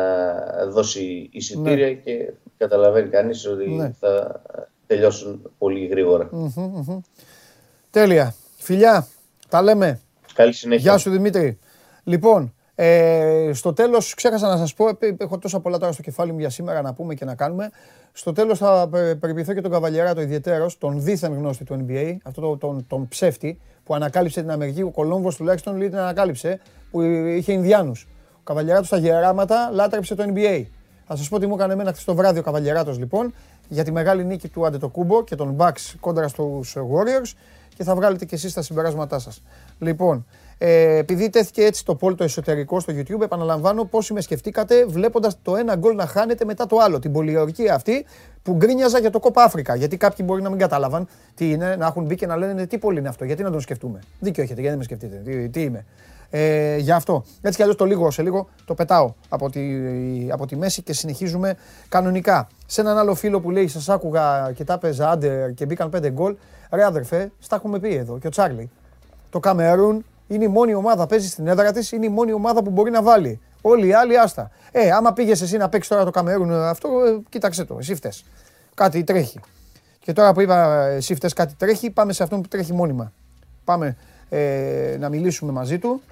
δώσει 0.69 1.29
εισιτήρια 1.33 1.95
και 1.95 2.33
καταλαβαίνει 2.59 3.09
κανείς 3.09 3.47
ότι 3.47 3.71
Ναι. 3.71 3.93
θα 4.01 4.43
τελειώσουν 4.87 5.51
πολύ 5.59 5.87
γρήγορα. 5.87 6.29
Τέλεια. 7.91 8.35
Φιλιά, 8.57 9.07
τα 9.49 9.63
λέμε. 9.63 10.01
Καλή 10.35 10.53
συνέχεια. 10.53 10.91
Γεια 10.91 10.99
σου 10.99 11.11
Δημήτρη. 11.11 11.59
Λοιπόν, 12.05 12.55
ε, 12.75 13.51
στο 13.53 13.73
τέλος 13.73 14.15
ξέχασα 14.15 14.49
να 14.49 14.57
σας 14.57 14.75
πω, 14.75 14.89
ε, 14.89 14.95
έχω 15.19 15.39
τόσα 15.39 15.61
πολλά 15.61 15.79
τώρα 15.79 15.93
στο 15.93 16.03
κεφάλι 16.03 16.33
μου 16.33 16.39
για 16.39 16.51
σήμερα 16.51 16.83
να 16.83 16.95
πούμε 16.95 17.15
και 17.15 17.25
να 17.25 17.35
κάνουμε. 17.35 17.71
Στο 18.13 18.33
τέλος 18.33 18.59
θα 18.59 18.91
ε, 18.95 19.15
περιποιηθώ 19.15 19.55
και 19.55 19.61
τον 19.61 19.71
Καβαλιαράτο 19.71 20.21
ιδιαίτερος, 20.21 20.79
τον 20.79 21.03
δίθεν 21.03 21.35
γνώστη 21.35 21.65
του 21.65 21.87
NBA, 21.89 22.17
αυτό 22.25 22.41
το, 22.41 22.57
τον, 22.57 22.85
τον 22.89 23.09
ψεύτη 23.09 23.59
που 23.85 23.95
ανακάλυψε 23.95 24.41
την 24.41 24.51
Αμερική. 24.51 24.83
Ο 24.83 24.91
Κολόμβος 24.91 25.37
τουλάχιστον 25.37 25.77
λέει 25.77 25.89
την 25.89 25.99
ανακάλυψε, 25.99 26.61
που 26.91 27.03
είχε 27.03 27.53
Ινδιάνους. 27.53 28.09
Ο 28.45 28.47
Καβαλιαράτο 28.47 28.87
στα 28.87 28.97
γεράματα 28.97 29.71
λάτρεψε 29.73 30.15
το 30.15 30.25
NBA. 30.35 30.65
Θα 31.07 31.17
σας 31.17 31.29
πω 31.29 31.39
τι 31.39 31.47
μου 31.47 31.55
έκανε 31.55 31.73
εμένα 31.73 31.91
χθες 31.91 32.05
το 32.05 32.15
βράδυ 32.15 32.39
ο 32.39 32.43
Καβαλιεράτος 32.43 32.99
λοιπόν 32.99 33.35
για 33.69 33.85
τη 33.85 33.93
μεγάλη 33.93 34.25
νίκη 34.25 34.49
του 34.49 34.67
Αντετοκούμπο 34.67 35.25
και 35.25 35.35
των 35.35 35.57
Bucks 35.59 35.93
κόντρα 36.01 36.29
στους 36.29 36.77
Warriors 36.77 37.33
και 37.77 37.85
θα 37.85 37.95
βγάλετε 37.95 38.25
και 38.25 38.35
εσείς 38.35 38.53
τα 38.53 38.63
συμπεράσματά 38.63 39.19
σας. 39.19 39.43
Λοιπόν, 39.79 40.27
ε, 40.59 40.97
επειδή 40.97 41.31
τέθηκε 41.31 41.63
έτσι 41.63 41.85
το 41.85 41.95
πόλ 41.95 42.15
το 42.15 42.25
εσωτερικό 42.25 42.81
στο 42.81 42.93
YouTube, 42.97 43.21
επαναλαμβάνω 43.23 43.85
πόσοι 43.85 44.13
με 44.13 44.21
σκεφτήκατε 44.21 44.85
βλέποντας 44.87 45.37
το 45.43 45.57
ένα 45.57 45.77
γκολ 45.77 45.95
να 45.95 46.07
χάνεται 46.07 46.45
μετά 46.45 46.67
το 46.67 46.77
άλλο. 46.79 46.99
Την 46.99 47.13
πολιορκία 47.13 47.75
αυτή 47.75 48.07
που 48.43 48.53
γκρίνιαζα 48.53 48.99
για 48.99 49.11
το 49.11 49.21
Κόπα 49.21 49.43
Αφρικα. 49.43 49.75
Γιατί 49.75 49.97
κάποιοι 49.97 50.25
μπορεί 50.29 50.43
να 50.43 50.49
μην 50.49 50.59
κατάλαβαν 50.59 51.09
τι 51.35 51.51
είναι, 51.51 51.77
να 51.77 51.87
έχουν 51.87 52.05
μπει 52.05 52.15
και 52.15 52.27
να 52.27 52.37
λένε 52.37 52.67
τι 52.67 52.79
πολύ 52.79 52.99
είναι 52.99 53.09
αυτό. 53.09 53.25
Γιατί 53.25 53.43
να 53.43 53.51
τον 53.51 53.61
σκεφτούμε. 53.61 54.01
Δίκιο 54.21 54.43
έχετε, 54.43 54.61
γιατί 54.61 54.77
δεν 54.77 54.79
με 54.79 54.85
σκεφτείτε. 54.85 55.23
Τι, 55.25 55.49
τι 55.49 55.63
είμαι. 55.63 55.85
Ε, 56.37 56.77
για 56.77 56.97
αυτό. 56.97 57.25
Έτσι 57.41 57.57
κι 57.57 57.63
αλλιώς 57.63 57.77
το 57.77 57.85
λίγο 57.85 58.11
σε 58.11 58.23
λίγο 58.23 58.49
το 58.65 58.75
πετάω 58.75 59.13
από 59.29 59.51
τη, 59.51 59.61
από 60.31 60.47
τη 60.47 60.57
μέση 60.57 60.83
και 60.83 60.93
συνεχίζουμε 60.93 61.57
κανονικά. 61.89 62.49
Σε 62.67 62.81
έναν 62.81 62.99
άλλο 62.99 63.15
φίλο 63.15 63.41
που 63.41 63.51
λέει: 63.51 63.69
Σας 63.69 63.89
άκουγα 63.89 64.53
και 64.55 64.65
τα 64.65 64.79
παίζα 64.79 65.11
άντερ 65.11 65.53
και 65.55 65.67
μπήκαν 65.67 65.91
πέντε 65.91 66.11
γκολ. 66.11 66.37
Ρε 66.71 66.85
αδερφέ, 66.85 67.31
στα 67.39 67.57
έχουμε 67.57 67.79
πει 67.79 67.95
εδώ. 67.95 68.19
Και 68.19 68.27
ο 68.27 68.31
Τσάρλι. 68.31 68.71
Το 69.31 69.41
Καμερούν 69.41 70.05
είναι 70.27 70.45
η 70.45 70.49
μόνη 70.49 70.75
ομάδα, 70.75 71.07
παίζει 71.07 71.29
στην 71.29 71.47
έδρα 71.47 71.73
της, 71.73 71.93
είναι 71.93 72.07
η 72.07 72.09
μόνη 72.09 72.33
ομάδα 72.33 72.63
που 72.63 72.71
μπορεί 72.71 72.91
να 72.91 73.03
βάλει. 73.03 73.41
Όλοι 73.61 73.87
οι 73.87 73.93
άλλοι 73.93 74.19
άστα. 74.19 74.51
Ε, 74.73 74.91
άμα 74.91 75.13
πήγες 75.13 75.41
εσύ 75.41 75.57
να 75.57 75.69
παίξεις 75.69 75.91
τώρα 75.91 76.05
το 76.05 76.11
Καμερούν 76.11 76.53
αυτό, 76.53 76.89
ε, 76.89 77.21
κοίταξε 77.29 77.65
το. 77.65 77.77
Εσύ 77.79 77.95
φταίς. 77.95 78.25
Κάτι 78.75 79.05
τρέχει. 79.05 79.41
Και 79.99 80.13
τώρα 80.13 80.33
που 80.33 80.41
είπα 80.41 80.87
εσύ 80.87 81.15
φταίς 81.15 81.33
κάτι 81.33 81.55
τρέχει, 81.55 81.91
πάμε 81.91 82.13
σε 82.13 82.23
αυτόν 82.23 82.41
που 82.41 82.49
τρέχει 82.49 82.73
μόνιμα. 82.73 83.13
Πάμε 83.65 83.97
ε, 84.29 84.97
να 84.99 85.09
μιλήσουμε 85.09 85.53
μαζί 85.53 85.79
του, 85.79 86.03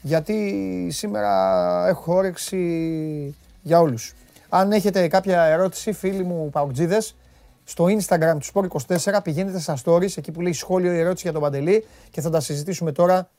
γιατί 0.00 0.88
σήμερα 0.90 1.86
έχω 1.88 2.14
όρεξη 2.14 3.34
για 3.62 3.80
όλους. 3.80 4.14
Αν 4.48 4.72
έχετε 4.72 5.08
κάποια 5.08 5.42
ερώτηση, 5.42 5.92
φίλοι 5.92 6.24
μου 6.24 6.50
Παοκτζίδες, 6.50 7.16
στο 7.64 7.84
Instagram 7.84 8.36
του 8.38 8.68
Sport24 8.86 9.18
πηγαίνετε 9.22 9.58
στα 9.58 9.78
stories, 9.84 10.16
εκεί 10.16 10.32
που 10.32 10.40
λέει 10.40 10.52
σχόλιο 10.52 10.92
ή 10.92 10.98
ερώτηση 10.98 11.22
για 11.22 11.32
τον 11.32 11.40
Παντελή 11.40 11.84
και 12.10 12.20
θα 12.20 12.30
τα 12.30 12.40
συζητήσουμε 12.40 12.92
τώρα 12.92 13.30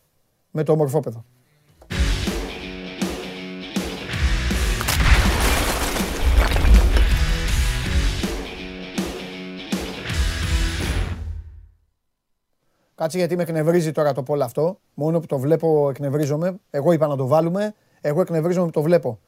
με 0.52 0.64
το 0.64 0.72
ομορφόπεδο. 0.72 1.26
Κάτσε 13.00 13.18
γιατί 13.18 13.36
με 13.36 13.42
εκνευρίζει 13.42 13.92
τώρα 13.92 14.14
το 14.14 14.24
πόλο 14.24 14.44
αυτό. 14.44 14.80
Μόνο 14.94 15.20
που 15.20 15.26
το 15.26 15.38
βλέπω 15.38 15.90
εκνευρίζομαι. 15.90 16.60
Εγώ 16.70 16.92
είπα 16.92 17.08
να 17.08 17.16
το 17.16 17.28
βάλουμε. 17.28 17.76
Εγώ 18.02 18.22
εκνευρίζομαι 18.22 18.66
που 18.66 18.72
το 18.72 18.82
βλέπω. 18.82 19.20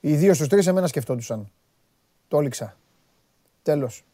Οι 0.00 0.14
δύο 0.14 0.34
στους 0.34 0.48
τρεις 0.48 0.66
εμένα 0.66 0.86
σκεφτόντουσαν. 0.86 1.50
Το 2.28 2.38
έληξα. 2.38 2.76
Τέλος. 3.62 4.04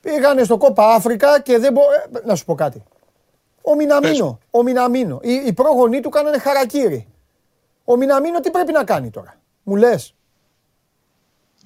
Πήγανε 0.00 0.44
στο 0.44 0.56
Κόπα 0.56 0.94
Αφρικα 0.94 1.40
και 1.40 1.58
δεν 1.58 1.72
μπορώ... 1.72 1.86
Ε, 1.92 2.26
να 2.26 2.34
σου 2.34 2.44
πω 2.44 2.54
κάτι. 2.54 2.82
Ο 3.62 3.74
Μιναμίνο. 3.74 4.38
Ο 4.50 4.62
Μιναμίνο. 4.62 5.20
Οι, 5.22 5.32
οι 5.32 5.52
πρόγονοί 5.52 6.00
του 6.00 6.08
κάνανε 6.08 6.38
χαρακτήρι. 6.38 7.08
Ο 7.84 7.96
Μιναμίνο 7.96 8.40
τι 8.40 8.50
πρέπει 8.50 8.72
να 8.72 8.84
κάνει 8.84 9.10
τώρα; 9.10 9.40
Μου 9.62 9.76
λες. 9.76 10.14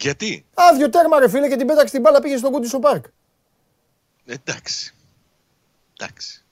Γιατί; 0.01 0.47
Άδειο 0.55 0.91
τέρμα 0.91 1.19
ρε 1.19 1.29
φίλε 1.29 1.49
και 1.49 1.57
την 1.57 1.67
πέταξε 1.67 1.93
την 1.93 2.01
μπάλα 2.01 2.21
πήγε 2.21 2.37
στο 2.37 2.51
Κούντισο 2.51 2.79
Πάρκ. 2.79 3.05
Εντάξει. 4.29 4.95
Εντάξει. 5.99 6.45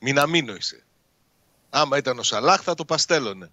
Μιναμίνο 0.00 0.54
είσαι. 0.54 0.84
Άμα 1.70 1.96
ήταν 1.96 2.18
ο 2.18 2.22
Σαλάχ 2.22 2.62
θα 2.62 2.74
το 2.74 2.84
παστέλωνε. 2.84 3.50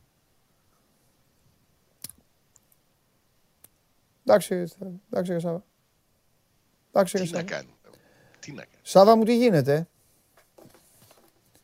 Εντάξει, 4.25 4.67
εντάξει, 5.11 5.39
Σάβα. 5.39 5.63
Εντάξει, 6.91 7.23
τι 7.23 7.31
να 7.31 7.43
κάνει. 7.43 7.75
Τι 8.39 8.51
να 8.51 8.63
κάνει. 8.63 8.81
Σάβα 8.81 9.15
μου 9.15 9.23
τι 9.23 9.37
γίνεται; 9.37 9.87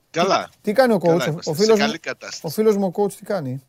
Καλά. 0.10 0.50
Τι, 0.62 0.72
κάνει 0.72 0.94
ο 0.94 1.00
coach, 1.04 1.38
ο, 1.46 1.54
φίλος 1.54 1.80
μου, 1.80 1.92
ο 2.42 2.50
φίλος 2.50 2.78
μου 2.78 2.92
ο 2.96 3.02
coach 3.02 3.14
τι 3.14 3.24
κάνει; 3.24 3.64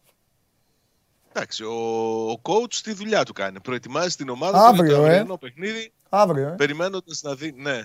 Εντάξει, 1.28 1.64
ο, 1.64 2.30
ο 2.30 2.40
coach 2.42 2.74
τη 2.74 2.92
δουλειά 2.92 3.24
του 3.24 3.32
κάνει. 3.32 3.60
Προετοιμάζει 3.60 4.16
την 4.16 4.28
ομάδα 4.28 4.66
Αύριο, 4.66 4.96
του 4.96 5.32
ε. 5.32 5.36
παιχνίδι. 5.40 5.92
Αύριο, 6.08 6.48
ε. 6.48 6.54
Περιμένοντας 6.54 7.22
να 7.22 7.34
δει, 7.34 7.52
ναι. 7.52 7.82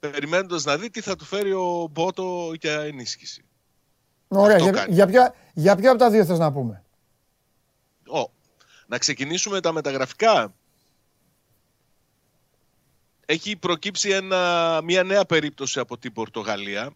Περιμένοντας 0.00 0.64
να 0.64 0.76
δει 0.76 0.90
τι 0.90 1.00
θα 1.00 1.16
του 1.16 1.24
φέρει 1.24 1.52
ο 1.52 1.88
Μπότο 1.90 2.52
για 2.60 2.80
ενίσχυση. 2.80 3.44
Ωραία, 4.28 4.58
για, 4.58 4.86
για, 4.88 5.06
ποια, 5.06 5.34
για 5.52 5.76
ποια 5.76 5.90
από 5.90 5.98
τα 5.98 6.10
δύο 6.10 6.24
θες 6.24 6.38
να 6.38 6.52
πούμε; 6.52 6.84
Ο, 8.08 8.30
να 8.86 8.98
ξεκινήσουμε 8.98 9.60
τα 9.60 9.72
μεταγραφικά. 9.72 10.54
Έχει 13.26 13.56
προκύψει 13.56 14.10
ένα, 14.10 14.80
μια 14.84 15.02
νέα 15.02 15.24
περίπτωση 15.24 15.80
από 15.80 15.98
την 15.98 16.12
Πορτογαλία 16.12 16.92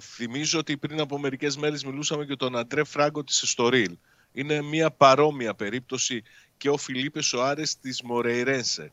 θυμίζω 0.00 0.58
ότι 0.58 0.76
πριν 0.76 1.00
από 1.00 1.18
μερικές 1.18 1.56
μέρες 1.56 1.84
μιλούσαμε 1.84 2.24
για 2.24 2.36
τον 2.36 2.56
Αντρέ 2.56 2.84
Φράγκο 2.84 3.24
της 3.24 3.42
Εστορίλ. 3.42 3.96
Είναι 4.32 4.62
μια 4.62 4.90
παρόμοια 4.90 5.54
περίπτωση 5.54 6.22
και 6.56 6.70
ο 6.70 6.76
Φιλίπε 6.76 7.22
Σοάρες 7.22 7.78
της 7.78 8.02
Μορεϊρένσε. 8.02 8.92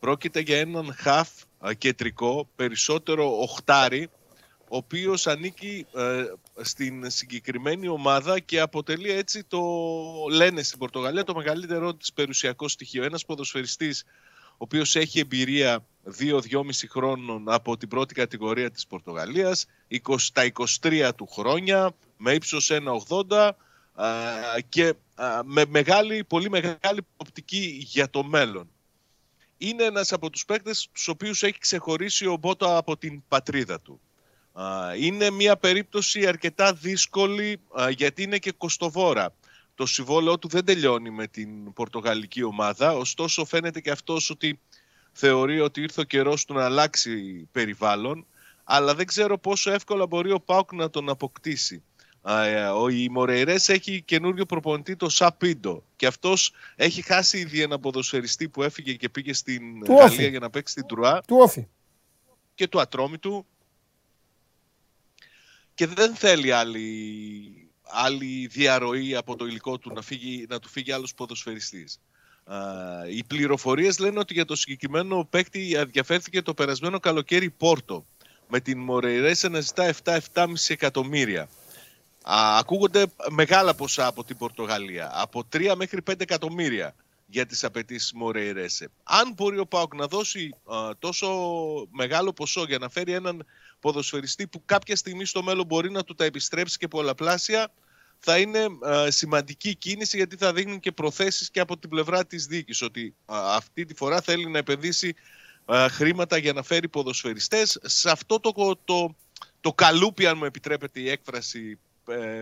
Πρόκειται 0.00 0.40
για 0.40 0.58
έναν 0.58 0.94
χαφ 0.96 1.30
κεντρικό, 1.72 2.48
περισσότερο 2.56 3.40
οχτάρι, 3.40 4.08
ο 4.68 4.76
οποίος 4.76 5.26
ανήκει 5.26 5.86
ε, 5.94 6.24
στην 6.62 7.10
συγκεκριμένη 7.10 7.88
ομάδα 7.88 8.40
και 8.40 8.60
αποτελεί 8.60 9.10
έτσι 9.10 9.44
το, 9.44 9.62
λένε 10.30 10.62
στην 10.62 10.78
Πορτογαλία, 10.78 11.24
το 11.24 11.34
μεγαλύτερο 11.34 11.94
της 11.94 12.12
περιουσιακό 12.12 12.68
στοιχείο. 12.68 13.04
Ένας 13.04 13.24
ποδοσφαιριστής 13.24 14.04
ο 14.54 14.56
οποίος 14.56 14.96
έχει 14.96 15.18
εμπειρία 15.18 15.86
2-2,5 16.18 16.40
χρόνων 16.88 17.52
από 17.52 17.76
την 17.76 17.88
πρώτη 17.88 18.14
κατηγορία 18.14 18.70
της 18.70 18.86
Πορτογαλίας, 18.86 19.66
τα 20.32 20.44
23 20.80 21.10
του 21.16 21.26
χρόνια, 21.26 21.94
με 22.16 22.32
ύψος 22.32 22.70
1,80 23.08 23.50
και 24.68 24.94
με 25.44 25.64
μεγάλη, 25.68 26.24
πολύ 26.24 26.50
μεγάλη 26.50 27.06
οπτική 27.16 27.84
για 27.86 28.10
το 28.10 28.24
μέλλον. 28.24 28.68
Είναι 29.58 29.84
ένας 29.84 30.12
από 30.12 30.30
τους 30.30 30.44
παίκτες 30.44 30.88
τους 30.92 31.08
οποίους 31.08 31.42
έχει 31.42 31.58
ξεχωρίσει 31.58 32.26
ο 32.26 32.36
Μπότο 32.36 32.76
από 32.76 32.96
την 32.96 33.22
πατρίδα 33.28 33.80
του. 33.80 34.00
Είναι 34.98 35.30
μια 35.30 35.56
περίπτωση 35.56 36.26
αρκετά 36.26 36.72
δύσκολη 36.72 37.60
γιατί 37.90 38.22
είναι 38.22 38.38
και 38.38 38.52
κοστοβόρα. 38.52 39.34
Το 39.74 39.86
συμβόλαιο 39.86 40.38
του 40.38 40.48
δεν 40.48 40.64
τελειώνει 40.64 41.10
με 41.10 41.26
την 41.26 41.72
πορτογαλική 41.72 42.42
ομάδα, 42.42 42.92
ωστόσο 42.92 43.44
φαίνεται 43.44 43.80
και 43.80 43.90
αυτός 43.90 44.30
ότι 44.30 44.60
θεωρεί 45.12 45.60
ότι 45.60 45.80
ήρθε 45.80 46.00
ο 46.00 46.04
καιρός 46.04 46.44
του 46.44 46.54
να 46.54 46.64
αλλάξει 46.64 47.48
περιβάλλον, 47.52 48.26
αλλά 48.64 48.94
δεν 48.94 49.06
ξέρω 49.06 49.38
πόσο 49.38 49.70
εύκολα 49.70 50.06
μπορεί 50.06 50.32
ο 50.32 50.40
Πάουκ 50.40 50.72
να 50.72 50.90
τον 50.90 51.08
αποκτήσει. 51.08 51.82
Ε, 52.26 52.64
ο 52.64 52.88
η 52.88 53.08
Μορεϊρές 53.08 53.68
έχει 53.68 54.02
καινούριο 54.02 54.46
προπονητή 54.46 54.96
το 54.96 55.08
Σαπίντο. 55.08 55.84
Και 55.96 56.06
αυτός 56.06 56.52
έχει 56.76 57.02
χάσει 57.02 57.38
ήδη 57.38 57.62
ένα 57.62 57.78
ποδοσφαιριστή 57.78 58.48
που 58.48 58.62
έφυγε 58.62 58.94
και 58.94 59.08
πήγε 59.08 59.32
στην 59.32 59.84
του 59.84 59.92
Γαλλία 59.92 60.28
για 60.28 60.38
να 60.38 60.50
παίξει 60.50 60.74
την 60.74 60.86
Τρουά. 60.86 61.20
Του 61.26 61.36
όφη. 61.40 61.66
και 62.54 62.68
του 62.68 62.80
Ατρόμητου. 62.80 63.46
Και 65.74 65.86
δεν 65.86 66.14
θέλει 66.14 66.52
άλλη, 66.52 67.68
άλλη 67.82 68.46
διαρροή 68.46 69.14
από 69.14 69.36
το 69.36 69.46
υλικό 69.46 69.78
του 69.78 69.92
να, 69.92 70.02
φύγει, 70.02 70.46
να 70.48 70.58
του 70.58 70.68
φύγει 70.68 70.92
άλλος 70.92 71.14
ποδοσφαιριστής. 71.14 72.00
Οι 73.10 73.24
πληροφορίες 73.24 73.98
λένε 73.98 74.18
ότι 74.18 74.34
για 74.34 74.44
το 74.44 74.56
συγκεκριμένο 74.56 75.24
παίκτη 75.30 75.74
ενδιαφέρθηκε 75.74 76.42
το 76.42 76.54
περασμένο 76.54 77.00
καλοκαίρι 77.00 77.50
Πόρτο. 77.50 78.06
Με 78.48 78.60
την 78.60 78.78
Μορεϊρέσε 78.78 79.48
να 79.48 79.60
ζητά 79.60 79.94
7-7,5 80.04 80.46
εκατομμύρια. 80.68 81.48
Ακούγονται 82.24 83.06
μεγάλα 83.30 83.74
ποσά 83.74 84.06
από 84.06 84.24
την 84.24 84.36
Πορτογαλία, 84.36 85.10
από 85.14 85.44
3 85.52 85.74
μέχρι 85.76 86.00
5 86.10 86.20
εκατομμύρια 86.20 86.94
για 87.26 87.46
τις 87.46 87.64
απαιτήσεις 87.64 88.12
Μορεϊρέσε. 88.12 88.90
Αν 89.02 89.32
μπορεί 89.32 89.58
ο 89.58 89.66
Πάοκ 89.66 89.94
να 89.94 90.06
δώσει 90.06 90.54
τόσο 90.98 91.28
μεγάλο 91.90 92.32
ποσό 92.32 92.64
για 92.64 92.78
να 92.78 92.88
φέρει 92.88 93.12
έναν 93.12 93.46
ποδοσφαιριστή 93.80 94.46
που 94.46 94.62
κάποια 94.64 94.96
στιγμή 94.96 95.24
στο 95.24 95.42
μέλλον 95.42 95.66
μπορεί 95.66 95.90
να 95.90 96.04
του 96.04 96.14
τα 96.14 96.24
επιστρέψει 96.24 96.78
και 96.78 96.88
πολλαπλάσια, 96.88 97.72
θα 98.18 98.38
είναι 98.38 98.66
σημαντική 99.08 99.74
κίνηση 99.74 100.16
γιατί 100.16 100.36
θα 100.36 100.52
δείχνουν 100.52 100.80
και 100.80 100.92
προθέσεις 100.92 101.50
και 101.50 101.60
από 101.60 101.78
την 101.78 101.88
πλευρά 101.90 102.26
της 102.26 102.46
διοίκησης 102.46 102.82
ότι 102.82 103.14
αυτή 103.26 103.84
τη 103.84 103.94
φορά 103.94 104.20
θέλει 104.20 104.46
να 104.50 104.58
επενδύσει 104.58 105.14
χρήματα 105.90 106.36
για 106.36 106.52
να 106.52 106.62
φέρει 106.62 106.88
ποδοσφαιριστές 106.88 107.78
σε 107.82 108.10
αυτό 108.10 108.40
το, 108.40 108.78
το, 108.84 109.16
το 109.60 109.72
καλούπι 109.72 110.26
αν 110.26 110.36
μου 110.36 110.44
επιτρέπετε 110.44 111.00
η 111.00 111.10
έκφραση 111.10 111.78
ε, 111.82 111.83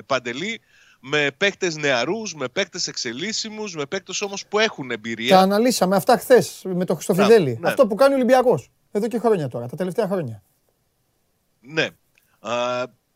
Παντελή 0.07 0.61
με 1.01 1.31
παίκτες 1.37 1.77
νεαρούς, 1.77 2.35
με 2.35 2.49
παίκτες 2.49 2.87
εξελίσσιμους, 2.89 3.77
με 3.77 3.87
παίκτες 3.87 4.21
όμως 4.21 4.47
που 4.47 4.59
έχουν 4.59 4.91
εμπειρία. 4.91 5.37
Τα 5.37 5.43
αναλύσαμε 5.43 5.97
αυτά 5.97 6.19
χθες 6.19 6.63
με 6.65 6.85
το 6.85 6.95
Χριστοφιδέλη. 6.95 7.59
Ναι. 7.61 7.69
Αυτό 7.69 7.87
που 7.87 7.95
κάνει 7.95 8.13
ο 8.13 8.17
Ολυμπιακός 8.17 8.71
εδώ 8.93 9.09
και 9.09 9.19
χρόνια 9.19 9.49
τώρα, 9.49 9.69
τα 9.69 9.77
τελευταία 9.77 10.07
χρόνια. 10.07 10.43
Ναι 11.61 11.89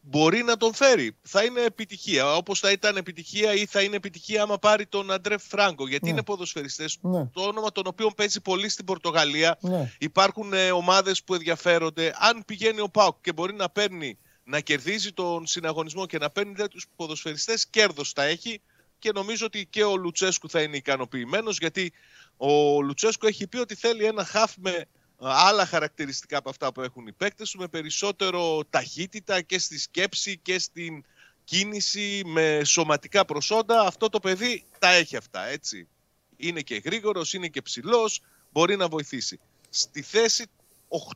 μπορεί 0.09 0.43
να 0.43 0.57
τον 0.57 0.75
φέρει. 0.75 1.17
Θα 1.23 1.45
είναι 1.45 1.61
επιτυχία. 1.61 2.35
Όπως 2.37 2.61
θα 2.61 2.71
ήταν 2.71 2.97
επιτυχία 2.97 3.55
ή 3.55 3.67
θα 3.67 3.83
είναι 3.83 3.97
επιτυχία 3.97 4.43
άμα 4.43 4.59
πάρει 4.59 4.87
τον 4.87 5.11
Αντρέ 5.11 5.39
Φράγκο. 5.39 5.89
Γιατί 5.89 6.05
Ναι. 6.05 6.11
είναι 6.11 6.23
ποδοσφαιριστές. 6.23 6.99
Ναι. 7.01 7.27
Το 7.33 7.43
όνομα 7.43 7.73
των 7.73 7.87
οποίων 7.87 8.13
παίζει 8.17 8.41
πολύ 8.41 8.69
στην 8.69 8.85
Πορτογαλία. 8.85 9.59
Ναι. 9.61 9.93
Υπάρχουν 9.99 10.53
ε, 10.53 10.71
ομάδες 10.71 11.23
που 11.23 11.35
ενδιαφέρονται. 11.35 12.15
Αν 12.19 12.43
πηγαίνει 12.47 12.81
ο 12.81 12.89
Πάουκ 12.89 13.17
και 13.21 13.33
μπορεί 13.33 13.55
να 13.55 13.69
παίρνει, 13.71 14.19
να 14.49 14.61
κερδίζει 14.61 15.13
τον 15.13 15.47
συναγωνισμό 15.47 16.07
και 16.07 16.19
να 16.19 16.31
παίρνει 16.31 16.55
τέτοιου 16.55 16.81
ποδοσφαιριστές, 16.97 17.67
κέρδος 17.67 18.13
θα 18.13 18.23
έχει. 18.23 18.61
Και 18.99 19.13
νομίζω 19.13 19.47
ότι 19.47 19.67
και 19.67 19.85
ο 19.85 19.97
Λουτσέσκου 19.97 20.49
θα 20.49 20.63
είναι 20.63 20.77
ικανοποιημένος 20.77 21.59
γιατί 21.59 21.93
ο 22.37 22.83
Λουτσέσκου 22.83 23.27
έχει 23.27 23.47
πει 23.47 23.57
ότι 23.57 23.75
θέλει 23.75 24.05
ένα 24.05 24.25
χαφ 24.25 24.53
με 24.57 24.71
ε, 24.71 24.85
άλλα 25.19 25.67
χαρακτηριστικά 25.67 26.39
από 26.39 26.51
αυτά 26.51 26.73
που 26.73 26.81
έχουν 26.81 27.07
οι 27.07 27.13
παίκτες 27.13 27.51
του, 27.51 27.59
με 27.59 27.69
περισσότερο 27.69 28.65
ταχύτητα 28.71 29.41
και 29.41 29.59
στη 29.59 29.79
σκέψη 29.79 30.39
και 30.39 30.59
στην 30.59 31.05
κίνηση, 31.45 32.23
με 32.25 32.61
σωματικά 32.65 33.25
προσόντα. 33.25 33.81
Αυτό 33.81 34.09
το 34.09 34.21
παιδί 34.21 34.65
τα 34.79 34.93
έχει 34.93 35.17
αυτά, 35.17 35.47
έτσι. 35.47 35.89
Είναι 36.37 36.61
και 36.61 36.81
γρήγορος, 36.85 37.33
είναι 37.33 37.49
και 37.49 37.63
ψηλός, 37.63 38.21
μπορεί 38.53 38.77
να 38.77 38.89
βοηθήσει. 38.89 39.41
Στη 39.69 40.03
θέση 40.03 40.47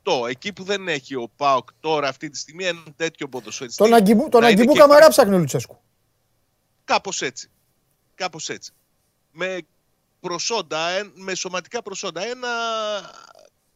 8, 0.02 0.28
εκεί 0.28 0.52
που 0.52 0.64
δεν 0.64 0.88
έχει 0.88 1.14
ο 1.14 1.30
ΠΑΟΚ 1.36 1.68
τώρα 1.80 2.08
αυτή 2.08 2.28
τη 2.28 2.38
στιγμή 2.38 2.64
ένα 2.64 2.82
τέτοιο 2.96 3.28
ποδοσφαιριστή. 3.28 3.82
Τον 3.82 3.94
Αγκιμπού, 3.94 4.28
τον 4.28 4.40
να 4.40 4.48
είναι 4.48 4.60
Αγκιμπού 4.60 4.74
και 4.74 4.78
Καμαρά 4.78 5.08
ψάχνει 5.08 5.34
ο 5.34 5.38
Λουτσέσκου. 5.38 5.80
Κάπως 6.84 7.22
έτσι. 7.22 7.50
Κάπως 8.14 8.48
έτσι. 8.48 8.72
Με 9.32 9.58
προσόντα, 10.20 10.88
ε, 10.88 11.10
με 11.14 11.34
σωματικά 11.34 11.82
προσόντα. 11.82 12.26
Ένα, 12.26 12.48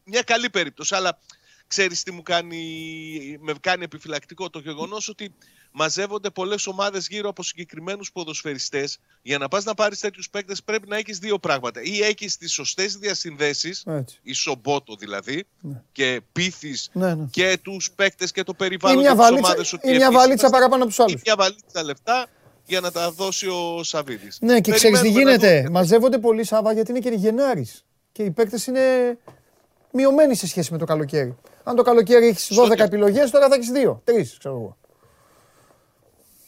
μια 0.04 0.22
καλή 0.22 0.50
περίπτωση. 0.50 0.94
Αλλά 0.94 1.18
ξέρεις 1.66 2.02
τι 2.02 2.12
μου 2.12 2.22
κάνει, 2.22 3.38
με 3.40 3.52
κάνει 3.60 3.84
επιφυλακτικό 3.84 4.50
το 4.50 4.58
γεγονός 4.58 5.08
ότι 5.08 5.34
μαζεύονται 5.84 6.30
πολλές 6.30 6.66
ομάδες 6.66 7.06
γύρω 7.08 7.28
από 7.28 7.42
συγκεκριμένους 7.42 8.12
ποδοσφαιριστές. 8.12 8.98
Για 9.22 9.38
να 9.38 9.48
πας 9.48 9.64
να 9.64 9.74
πάρεις 9.74 10.00
τέτοιους 10.00 10.30
παίκτες 10.30 10.62
πρέπει 10.62 10.88
να 10.88 10.96
έχεις 10.96 11.18
δύο 11.18 11.38
πράγματα. 11.38 11.80
Ή 11.82 12.00
έχεις 12.02 12.36
τις 12.36 12.52
σωστές 12.52 12.96
διασυνδέσεις, 12.96 13.82
Έτσι. 13.86 14.18
η 14.22 14.32
Σομπότο 14.32 14.94
δηλαδή, 14.98 15.44
Ναι. 15.60 15.82
και 15.92 16.20
πείθεις 16.32 16.90
Ναι, 16.92 17.14
ναι. 17.14 17.26
και 17.30 17.58
τους 17.62 17.90
παίκτες 17.90 18.32
και 18.32 18.42
το 18.42 18.52
Ή 18.54 18.56
περιβάλλον 18.58 18.98
μια 18.98 19.08
και 19.10 19.14
τις 19.16 19.24
βαλίτσα, 19.24 19.46
ομάδες 19.48 19.72
ότι 19.72 19.88
ή 19.88 19.96
μια 19.96 20.04
εμείς 20.06 20.16
βαλίτσα 20.18 20.46
είμαστε- 20.46 20.52
παραπάνω 20.52 20.82
από 20.82 20.86
τους 20.92 20.98
ή 20.98 21.02
άλλους. 21.02 21.22
μια 21.24 21.34
βαλίτσα 21.36 21.82
λεφτά 21.82 22.26
για 22.66 22.80
να 22.80 22.90
τα 22.92 23.10
δώσει 23.10 23.46
ο 23.48 23.82
Σαββίδης. 23.82 24.38
Ναι, 24.40 24.60
και 24.60 24.72
ξέρεις 24.72 24.98
τι 25.00 25.04
Περιμένουμε 25.06 25.24
να 25.24 25.36
γίνεται. 25.36 25.56
δούμε. 25.58 25.70
Μαζεύονται 25.70 26.18
πολλοί 26.18 26.44
Σάβα 26.44 26.72
γιατί 26.72 26.90
είναι 26.90 27.00
και 27.00 27.08
Γενάρη. 27.10 27.66
Και 28.12 28.22
οι 28.22 28.30
παίκτες 28.30 28.66
είναι 28.66 28.80
μειωμένοι 29.92 30.34
σε 30.34 30.46
σχέση 30.46 30.72
με 30.72 30.78
το 30.78 30.84
καλοκαίρι. 30.84 31.36
Αν 31.64 31.76
το 31.76 31.82
καλοκαίρι 31.82 32.26
έχεις 32.26 32.48
12 32.52 32.66
Σώτη. 32.68 32.82
επιλογές, 32.82 33.30
τώρα 33.30 33.48
θα 33.48 33.54
έχεις 33.54 33.70
2. 33.72 34.00
3, 34.04 34.36
ξέρω 34.38 34.54
εγώ. 34.54 34.76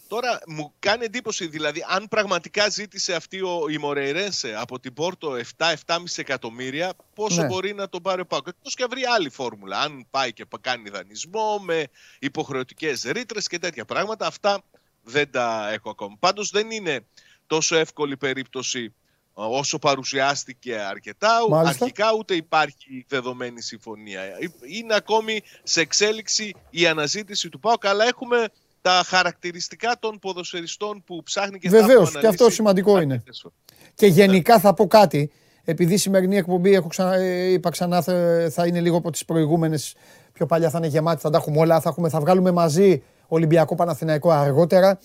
Τώρα 0.08 0.38
μου 0.46 0.72
κάνει 0.78 1.04
εντύπωση, 1.04 1.46
δηλαδή, 1.46 1.84
αν 1.88 2.08
πραγματικά 2.08 2.68
ζήτησε 2.68 3.14
αυτή 3.14 3.40
ο, 3.40 3.60
η 3.70 3.78
Μορεϊρένσε 3.78 4.54
από 4.58 4.80
την 4.80 4.92
Πόρτο 4.94 5.36
7-7,5 5.56 5.74
εκατομμύρια, 6.16 6.92
πόσο 7.14 7.40
Ναι. 7.40 7.46
μπορεί 7.46 7.74
να 7.74 7.88
τον 7.88 8.02
πάρει 8.02 8.20
ο 8.20 8.26
Πάουκ. 8.26 8.46
Εκτός 8.46 8.74
και 8.74 8.82
αν 8.82 8.88
βρει 8.90 9.04
άλλη 9.04 9.30
φόρμουλα. 9.30 9.80
Αν 9.80 10.06
πάει 10.10 10.32
και 10.32 10.44
πα- 10.44 10.58
κάνει 10.60 10.88
δανεισμό 10.88 11.58
με 11.58 11.86
υποχρεωτικές 12.18 13.02
ρήτρες 13.02 13.46
και 13.46 13.58
τέτοια 13.58 13.84
πράγματα, 13.84 14.26
αυτά 14.26 14.62
δεν 15.02 15.30
τα 15.30 15.70
έχω 15.72 15.90
ακόμα. 15.90 16.16
Πάντως 16.18 16.50
δεν 16.50 16.70
είναι 16.70 17.06
τόσο 17.46 17.76
εύκολη 17.76 18.16
περίπτωση 18.16 18.84
ε, 18.84 18.90
όσο 19.34 19.78
παρουσιάστηκε 19.78 20.76
αρκετά. 20.78 21.42
Ο- 21.42 21.48
Μάλιστα. 21.48 21.84
Αρχικά 21.84 22.12
ούτε 22.14 22.34
υπάρχει 22.34 23.04
δεδομένη 23.08 23.62
συμφωνία. 23.62 24.20
Ε, 24.20 24.38
Είναι 24.66 24.94
ακόμη 24.94 25.42
σε 25.62 25.80
εξέλιξη 25.80 26.54
η 26.70 26.86
αναζήτηση 26.86 27.48
του 27.48 27.60
ΠΑΟΚ, 27.60 27.86
αλλά 27.86 28.04
έχουμε 28.04 28.48
τα 28.86 29.02
χαρακτηριστικά 29.06 29.96
των 29.98 30.18
ποδοσφαιριστών 30.18 31.02
που 31.04 31.22
ψάχνει 31.22 31.58
και 31.58 31.68
θα 31.68 31.78
Βεβαίως, 31.80 32.08
έχουμε 32.08 32.20
και 32.20 32.26
αυτό 32.26 32.42
αναλύσει 32.42 32.56
σημαντικό 32.56 33.00
είναι. 33.00 33.12
αρκετές 33.12 33.40
φορές. 33.42 33.58
Και 33.94 34.06
γενικά 34.06 34.60
θα 34.60 34.74
πω 34.74 34.86
κάτι. 34.86 35.30
Επειδή 35.64 35.94
η 35.94 35.96
σημερινή 35.96 36.36
εκπομπή, 36.36 36.74
έχω 36.74 36.88
ξανα, 36.88 37.14
ε, 37.14 37.52
είπα 37.52 37.70
ξανά, 37.70 38.02
θα, 38.02 38.46
θα 38.50 38.66
είναι 38.66 38.80
λίγο 38.80 38.96
από 38.96 39.10
τις 39.10 39.24
προηγούμενες. 39.24 39.94
Πιο 40.32 40.46
παλιά 40.46 40.70
θα 40.70 40.78
είναι 40.78 40.86
γεμάτη, 40.86 41.20
θα 41.20 41.30
τα 41.30 41.38
έχουμε 41.38 41.58
όλα. 41.58 41.80
Θα, 41.80 41.88
έχουμε, 41.88 42.08
θα 42.08 42.20
βγάλουμε 42.20 42.50
μαζί 42.50 43.02
Ολυμπιακό 43.26 43.74
Παναθηναϊκό 43.74 44.30
αργότερα. 44.30 44.98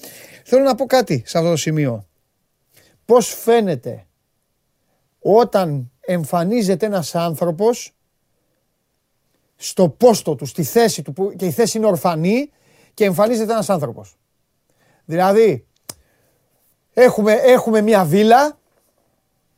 Θέλω 0.45 0.63
να 0.63 0.75
πω 0.75 0.85
κάτι 0.85 1.23
σε 1.25 1.37
αυτό 1.37 1.49
το 1.49 1.55
σημείο. 1.55 2.07
Πώς 3.05 3.33
φαίνεται 3.33 4.05
όταν 5.19 5.91
εμφανίζεται 5.99 6.85
ένας 6.85 7.15
άνθρωπος 7.15 7.95
στο 9.55 9.89
πόστο 9.89 10.35
του, 10.35 10.45
στη 10.45 10.63
θέση 10.63 11.01
του, 11.01 11.13
που, 11.13 11.33
και 11.35 11.45
η 11.45 11.51
θέση 11.51 11.77
είναι 11.77 11.87
ορφανή 11.87 12.51
και 12.93 13.05
εμφανίζεται 13.05 13.51
ένας 13.51 13.69
άνθρωπος. 13.69 14.17
Δηλαδή, 15.05 15.65
έχουμε, 16.93 17.33
έχουμε 17.33 17.81
μια 17.81 18.03
βίλα, 18.03 18.57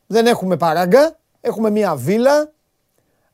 δεν 0.07 0.27
έχουμε 0.27 0.57
παράγκα, 0.57 1.17
έχουμε 1.41 1.69
μια 1.69 1.95
βίλα, 1.95 2.51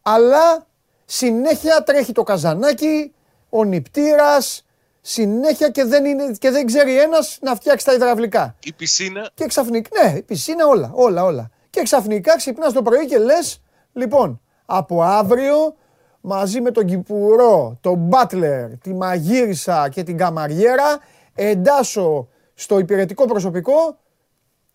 αλλά 0.01 0.67
συνέχεια 1.05 1.83
τρέχει 1.83 2.11
το 2.11 2.23
καζανάκι, 2.23 3.13
ο 3.49 3.63
νηπτήρας, 3.63 4.65
συνέχεια 5.01 5.69
και 5.69 5.83
δεν, 5.83 6.05
είναι, 6.05 6.31
και 6.39 6.49
δεν 6.49 6.65
ξέρει 6.65 6.99
ένας 6.99 7.37
να 7.41 7.55
φτιάξει 7.55 7.85
τα 7.85 7.93
υδραυλικά. 7.93 8.55
Η 8.63 8.73
πισίνα 8.73 9.29
Και 9.33 9.45
ξαφνικά, 9.45 10.03
ναι, 10.03 10.17
η 10.17 10.21
πισίνα 10.21 10.67
όλα, 10.67 10.91
όλα, 10.93 11.23
όλα. 11.23 11.49
Και 11.69 11.81
ξαφνικά 11.81 12.37
ξυπνάς 12.37 12.73
το 12.73 12.81
πρωί 12.81 13.05
και 13.05 13.17
λες, 13.17 13.61
λοιπόν, 13.93 14.41
από 14.65 15.03
αύριο 15.03 15.75
μαζί 16.21 16.61
με 16.61 16.71
τον 16.71 16.85
Κυπουρό, 16.85 17.77
τον 17.81 17.93
Μπάτλερ, 17.97 18.77
τη 18.77 18.93
Μαγείρισα 18.93 19.89
και 19.89 20.03
την 20.03 20.17
Καμαριέρα 20.17 20.99
εντάσσω 21.35 22.27
στο 22.53 22.79
υπηρετικό 22.79 23.25
προσωπικό 23.25 23.99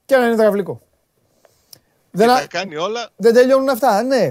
και 0.04 0.14
έναν 0.14 0.32
υδραυλικό. 0.32 0.80
Δεν, 2.10 2.26
και 2.26 2.32
α- 2.32 2.40
τα 2.40 2.46
κάνει 2.46 2.76
όλα. 2.76 3.08
δεν 3.16 3.34
τελειώνουν 3.34 3.68
αυτά, 3.68 4.02
ναι. 4.02 4.30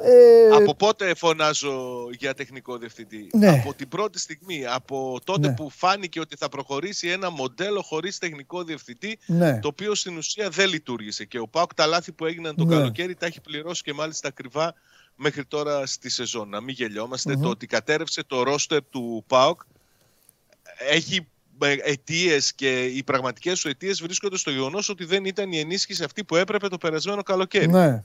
Ε, 0.00 0.48
Από 0.52 0.74
πότε 0.74 1.14
φωνάζω 1.14 2.06
για 2.18 2.34
τεχνικό 2.34 2.76
διευθυντή; 2.78 3.30
Ναι. 3.32 3.48
Από 3.48 3.74
την 3.74 3.88
πρώτη 3.88 4.18
στιγμή, 4.18 4.66
από 4.66 5.18
τότε 5.24 5.48
Ναι. 5.48 5.54
που 5.54 5.70
φάνηκε 5.70 6.20
ότι 6.20 6.36
θα 6.36 6.48
προχωρήσει 6.48 7.08
ένα 7.08 7.30
μοντέλο 7.30 7.82
χωρίς 7.82 8.18
τεχνικό 8.18 8.62
διευθυντή, 8.64 9.18
ναι. 9.26 9.58
το 9.62 9.68
οποίο 9.68 9.94
στην 9.94 10.16
ουσία 10.16 10.48
δεν 10.48 10.68
λειτουργήσε. 10.68 11.24
Και 11.24 11.38
ο 11.38 11.48
Πάουκ 11.48 11.74
τα 11.74 11.86
λάθη 11.86 12.12
που 12.12 12.24
έγιναν 12.26 12.56
το 12.56 12.64
Ναι. 12.64 12.74
καλοκαίρι 12.76 13.14
τα 13.14 13.26
έχει 13.26 13.40
πληρώσει 13.40 13.82
και 13.82 13.92
μάλιστα 13.92 14.28
ακριβά 14.28 14.74
μέχρι 15.16 15.44
τώρα 15.44 15.86
στη 15.86 16.10
σεζόν. 16.10 16.48
Να 16.48 16.60
μην 16.60 16.74
γελιόμαστε. 16.74 17.34
Μμμ. 17.34 17.42
Το 17.42 17.48
ότι 17.48 17.66
κατέρευσε 17.66 18.24
το 18.24 18.42
ρόστερ 18.42 18.84
του 18.84 19.24
Πάουκ 19.26 19.60
έχει 20.90 21.26
αιτίες 21.84 22.54
και 22.54 22.84
οι 22.84 23.02
πραγματικές 23.02 23.60
του 23.60 23.68
αιτίες 23.68 24.02
βρίσκονται 24.02 24.36
στο 24.36 24.50
γεγονός 24.50 24.88
ότι 24.88 25.04
δεν 25.04 25.24
ήταν 25.24 25.52
η 25.52 25.58
ενίσχυση 25.58 26.04
αυτή 26.04 26.24
που 26.24 26.36
έπρεπε 26.36 26.68
το 26.68 26.78
περασμένο 26.78 27.22
καλοκαίρι. 27.22 27.68
ναι. 27.68 28.04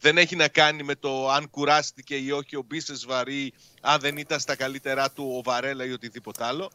Δεν 0.00 0.18
έχει 0.18 0.36
να 0.36 0.48
κάνει 0.48 0.82
με 0.82 0.94
το 0.94 1.30
αν 1.30 1.50
κουράστηκε 1.50 2.14
ή 2.14 2.30
όχι 2.30 2.56
ο 2.56 2.64
Μπίσες 2.66 3.06
βαρύ, 3.06 3.52
αν 3.80 4.00
δεν 4.00 4.16
ήταν 4.16 4.40
στα 4.40 4.56
καλύτερά 4.56 5.10
του 5.10 5.34
ο 5.38 5.42
Βαρέλα 5.42 5.84
ή 5.84 5.92
οτιδήποτε 5.92 6.44
άλλο. 6.44 6.70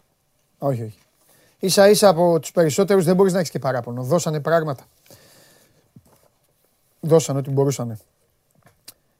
Όχι, 0.57 0.83
όχι. 0.83 0.97
Ίσα 1.59 1.89
ίσα 1.89 2.07
από 2.07 2.39
τους 2.39 2.51
περισσότερους 2.51 3.05
δεν 3.05 3.15
μπορείς 3.15 3.33
να 3.33 3.39
έχεις 3.39 3.51
και 3.51 3.59
παράπονο. 3.59 4.03
Δώσανε 4.03 4.39
πράγματα. 4.39 4.87
Δώσανε 6.99 7.39
ό,τι 7.39 7.49
μπορούσανε. 7.49 7.99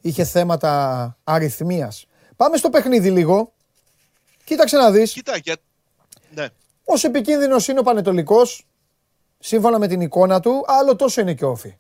Είχε 0.06 0.24
θέματα 0.24 1.18
αριθμίας. 1.24 2.06
Πάμε 2.36 2.58
στο 2.58 2.70
παιχνίδι 2.70 3.12
λίγο. 3.12 3.54
Κοίταξε 4.44 4.78
να 4.78 4.92
δεις. 4.92 5.14
Κοίτα, 5.14 5.38
για... 5.38 5.56
ναι. 6.34 6.48
Όσο 6.84 7.08
επικίνδυνος 7.08 7.68
είναι 7.68 7.80
ο 7.80 7.84
Πανετολικός, 7.84 8.68
σύμφωνα 9.40 9.80
με 9.80 9.88
την 9.88 10.02
εικόνα 10.02 10.40
του, 10.40 10.64
άλλο 10.68 10.96
τόσο 10.96 11.22
είναι 11.22 11.34
και 11.34 11.46
όφη. 11.46 11.78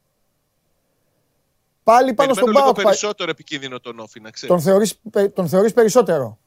Πάλι 1.83 2.13
πάνω 2.13 2.33
στον 2.33 2.43
Περιμένω 2.45 2.65
λίγο 2.65 2.73
Πάοκ. 2.75 2.87
περισσότερο 2.87 3.29
επικίνδυνο 3.29 3.79
τον 3.79 3.99
Όφη, 3.99 4.19
να 4.19 4.29
ξέρεις. 4.29 4.55
Τον 4.55 4.63
θεωρείς, 4.63 4.97
πε- 5.11 5.33
τον 5.33 5.47
θεωρείς 5.47 5.73
περισσότερο; 5.73 6.37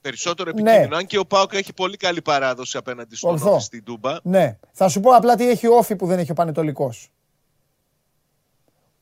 Περισσότερο 0.00 0.50
Ναι. 0.50 0.60
επικίνδυνο. 0.60 0.96
Αν 0.96 1.06
και 1.06 1.18
ο 1.18 1.24
Πάοκ 1.26 1.52
έχει 1.52 1.72
πολύ 1.72 1.96
καλή 1.96 2.22
παράδοση 2.22 2.76
απέναντι 2.76 3.16
στον 3.16 3.30
Ορθό. 3.30 3.52
Όφη 3.52 3.62
στην 3.62 3.84
Τούμπα. 3.84 4.16
Ναι. 4.22 4.58
Θα 4.72 4.88
σου 4.88 5.00
πω 5.00 5.10
απλά 5.10 5.36
τι 5.36 5.48
έχει 5.48 5.66
ο 5.66 5.76
Όφη 5.76 5.96
που 5.96 6.06
δεν 6.06 6.18
έχει 6.18 6.30
ο 6.30 6.34
Πανετολικός. 6.34 7.10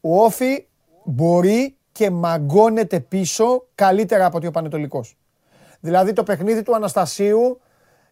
Ο 0.01 0.25
Όφη 0.25 0.67
μπορεί 1.05 1.77
και 2.01 2.11
μαγκώνεται 2.11 3.01
πίσω 3.01 3.67
καλύτερα 3.75 4.27
από 4.27 4.37
ότι 4.37 4.47
ο 4.47 4.51
Πανετολικός. 4.51 5.17
Δηλαδή 5.81 6.13
το 6.13 6.23
παιχνίδι 6.23 6.63
του 6.63 6.75
Αναστασίου 6.75 7.61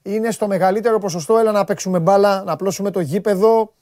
είναι 0.02 0.30
στο 0.30 0.46
μεγαλύτερο 0.46 0.98
ποσοστό 0.98 1.38
έλα 1.38 1.52
να 1.52 1.64
παίξουμε 1.64 1.98
μπάλα, 1.98 2.42
να 2.44 2.52
απλώσουμε 2.52 2.90
το 2.90 3.00
γήπεδο, 3.00 3.72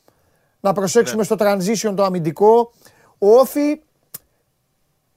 να 0.61 0.73
προσέξουμε 0.73 1.19
Ναι. 1.19 1.25
στο 1.25 1.37
transition 1.39 1.95
το 1.97 2.05
αμυντικό. 2.05 2.73
Ο 3.19 3.29
Όφη 3.39 3.81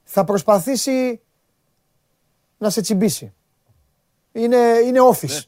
θα 0.04 0.23
προσπαθήσει 0.23 1.21
να 2.58 2.69
σε 2.69 2.82
τσιμπήσει. 2.82 3.34
Είναι, 4.32 4.58
είναι 4.86 4.99
office. 5.12 5.41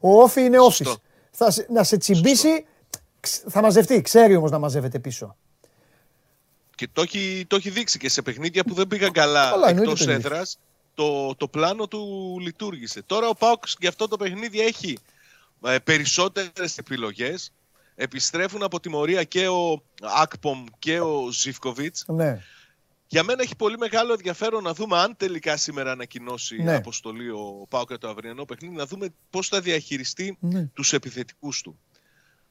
Ο 0.00 0.22
Όφη 0.22 0.40
είναι 0.44 0.56
office. 0.58 0.62
Ναι. 0.62 0.70
Σωστό. 0.70 0.96
Θα, 1.30 1.50
σε- 1.50 1.66
να 1.70 1.82
σε 1.82 1.96
τσιμπήσει, 1.96 2.66
ξ- 3.20 3.44
θα 3.48 3.60
μαζευτεί. 3.62 4.00
Ξέρει 4.00 4.36
όμως 4.36 4.50
να 4.50 4.58
μαζεύεται 4.58 4.98
πίσω. 4.98 5.36
Και 6.76 6.88
το 6.92 7.02
έχει, 7.02 7.44
το 7.48 7.56
έχει 7.56 7.70
δείξει 7.70 7.98
και 7.98 8.08
σε 8.08 8.22
παιχνίδια 8.22 8.64
που 8.64 8.74
δεν 8.74 8.86
πήγαν 8.88 9.12
καλά 9.12 9.50
Καλά, 9.50 9.68
εννοείται 9.68 9.90
εκτός 9.90 10.04
το 10.06 10.10
έχει 10.10 10.20
έδρας. 10.26 10.58
το, 10.94 11.34
το 11.34 11.48
πλάνο 11.48 11.88
του 11.88 12.36
λειτουργήσε. 12.40 13.02
Τώρα 13.02 13.28
ο 13.28 13.34
Πάοκς 13.34 13.76
για 13.80 13.88
αυτό 13.88 14.08
το 14.08 14.16
παιχνίδι 14.16 14.60
έχει 14.60 14.98
ε, 15.64 15.78
περισσότερες 15.78 16.78
επιλογές. 16.78 17.52
Επιστρέφουν 17.94 18.62
από 18.62 18.80
τιμωρία 18.80 19.24
και 19.24 19.48
ο 19.48 19.82
Ακπομ 20.22 20.64
και 20.78 21.00
ο 21.00 21.30
Ζιφκοβίτς. 21.32 22.04
Ναι. 22.06 22.42
Για 23.06 23.22
μένα 23.22 23.42
έχει 23.42 23.56
πολύ 23.56 23.78
μεγάλο 23.78 24.12
ενδιαφέρον 24.12 24.62
να 24.62 24.74
δούμε 24.74 24.98
αν 24.98 25.16
τελικά 25.16 25.56
σήμερα 25.56 25.90
ανακοινώσει 25.92 26.62
Ναι. 26.62 26.74
αποστολή 26.74 27.30
ο 27.30 27.66
Πάοκ 27.68 27.88
για 27.88 27.98
το 27.98 28.08
αυριανό 28.08 28.44
παιχνίδι, 28.44 28.74
να 28.74 28.86
δούμε 28.86 29.08
πώς 29.30 29.48
θα 29.48 29.60
διαχειριστεί 29.60 30.36
Ναι. 30.40 30.68
τους 30.74 30.92
επιθετικούς 30.92 31.60
του. 31.62 31.78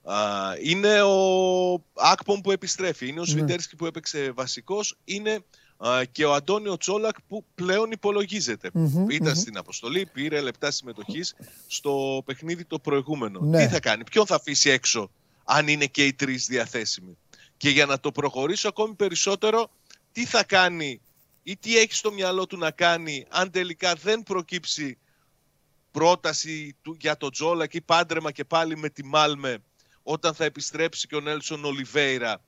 Α, 0.05 0.53
είναι 0.61 1.01
ο 1.01 1.83
Ακπομ 1.93 2.41
που 2.41 2.51
επιστρέφει, 2.51 3.07
είναι 3.07 3.19
ο 3.19 3.23
Ναι. 3.23 3.29
Σβιντέρσκι 3.29 3.75
που 3.75 3.85
έπαιξε 3.85 4.31
βασικός, 4.31 4.97
είναι 5.05 5.43
α, 5.77 6.03
και 6.11 6.25
ο 6.25 6.33
Αντώνιο 6.33 6.77
Τσόλακ 6.77 7.15
που 7.27 7.45
πλέον 7.55 7.91
υπολογίζεται. 7.91 8.69
Μμμ, 8.73 9.09
Ήταν 9.09 9.31
μμμ. 9.31 9.39
στην 9.39 9.57
αποστολή, 9.57 10.05
πήρε 10.13 10.41
λεπτά 10.41 10.71
συμμετοχής 10.71 11.35
στο 11.67 12.21
παιχνίδι 12.25 12.65
το 12.65 12.79
προηγούμενο. 12.79 13.39
Ναι. 13.39 13.65
Τι 13.65 13.73
θα 13.73 13.79
κάνει, 13.79 14.03
ποιον 14.03 14.25
θα 14.25 14.35
αφήσει 14.35 14.69
έξω, 14.69 15.11
αν 15.43 15.67
είναι 15.67 15.85
και 15.85 16.05
οι 16.05 16.13
τρεις 16.13 16.45
διαθέσιμοι. 16.45 17.17
Και 17.57 17.69
για 17.69 17.85
να 17.85 17.99
το 17.99 18.11
προχωρήσω 18.11 18.67
ακόμη 18.67 18.93
περισσότερο, 18.93 19.69
τι 20.11 20.25
θα 20.25 20.43
κάνει 20.43 21.01
ή 21.43 21.57
τι 21.57 21.77
έχει 21.77 21.93
στο 21.93 22.11
μυαλό 22.11 22.47
του 22.47 22.57
να 22.57 22.71
κάνει 22.71 23.25
αν 23.29 23.51
τελικά 23.51 23.93
δεν 23.93 24.23
προκύψει 24.23 24.97
πρόταση 25.91 26.75
του, 26.81 26.97
για 26.99 27.17
το 27.17 27.29
Τζόλακ 27.29 27.73
ή 27.73 27.81
πάντρεμα 27.81 28.31
και 28.31 28.43
πάλι 28.43 28.77
με 28.77 28.89
τη 28.89 29.05
Μάλμε 29.05 29.57
όταν 30.07 30.33
θα 30.33 30.45
επιστρέψει 30.45 31.07
και 31.07 31.15
ο 31.15 31.19
Νέλσον 31.19 31.65
Ολιβέηρα 31.65 32.41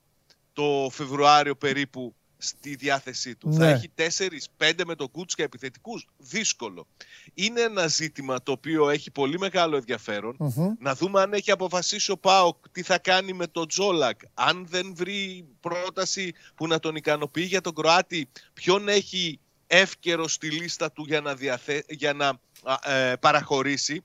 το 0.52 0.88
Φεβρουάριο 0.92 1.56
περίπου 1.56 2.14
στη 2.38 2.74
διάθεσή 2.74 3.36
του. 3.36 3.52
Θα 3.52 3.64
Ναι. 3.64 3.70
έχει 3.70 3.88
τέσσερις, 3.94 4.48
πέντε 4.56 4.84
με 4.84 4.94
το 4.94 5.08
Κούτσκα 5.08 5.42
επιθετικούς. 5.42 6.06
Δύσκολο. 6.16 6.86
Είναι 7.34 7.60
ένα 7.60 7.86
ζήτημα 7.86 8.42
το 8.42 8.52
οποίο 8.52 8.88
έχει 8.88 9.10
πολύ 9.10 9.38
μεγάλο 9.38 9.76
ενδιαφέρον. 9.76 10.36
Μμμ. 10.38 10.74
Να 10.78 10.94
δούμε 10.94 11.20
αν 11.20 11.32
έχει 11.32 11.50
αποφασίσει 11.50 12.10
ο 12.10 12.16
Πάοκ 12.18 12.68
τι 12.72 12.82
θα 12.82 12.98
κάνει 12.98 13.32
με 13.32 13.46
τον 13.46 13.68
Τζόλακ. 13.68 14.20
Αν 14.34 14.66
δεν 14.68 14.92
βρει 14.94 15.46
πρόταση 15.60 16.32
που 16.54 16.66
να 16.66 16.78
τον 16.78 16.96
ικανοποιεί 16.96 17.46
για 17.48 17.60
τον 17.60 17.74
Κροάτη, 17.74 18.28
ποιον 18.52 18.88
έχει 18.88 19.40
εύκαιρο 19.66 20.28
στη 20.28 20.50
λίστα 20.50 20.92
του 20.92 21.04
για 21.06 21.20
να, 21.20 21.34
διαθε... 21.34 21.84
για 21.88 22.12
να 22.12 22.28
α, 22.62 22.92
ε, 22.92 23.16
παραχωρήσει. 23.16 24.04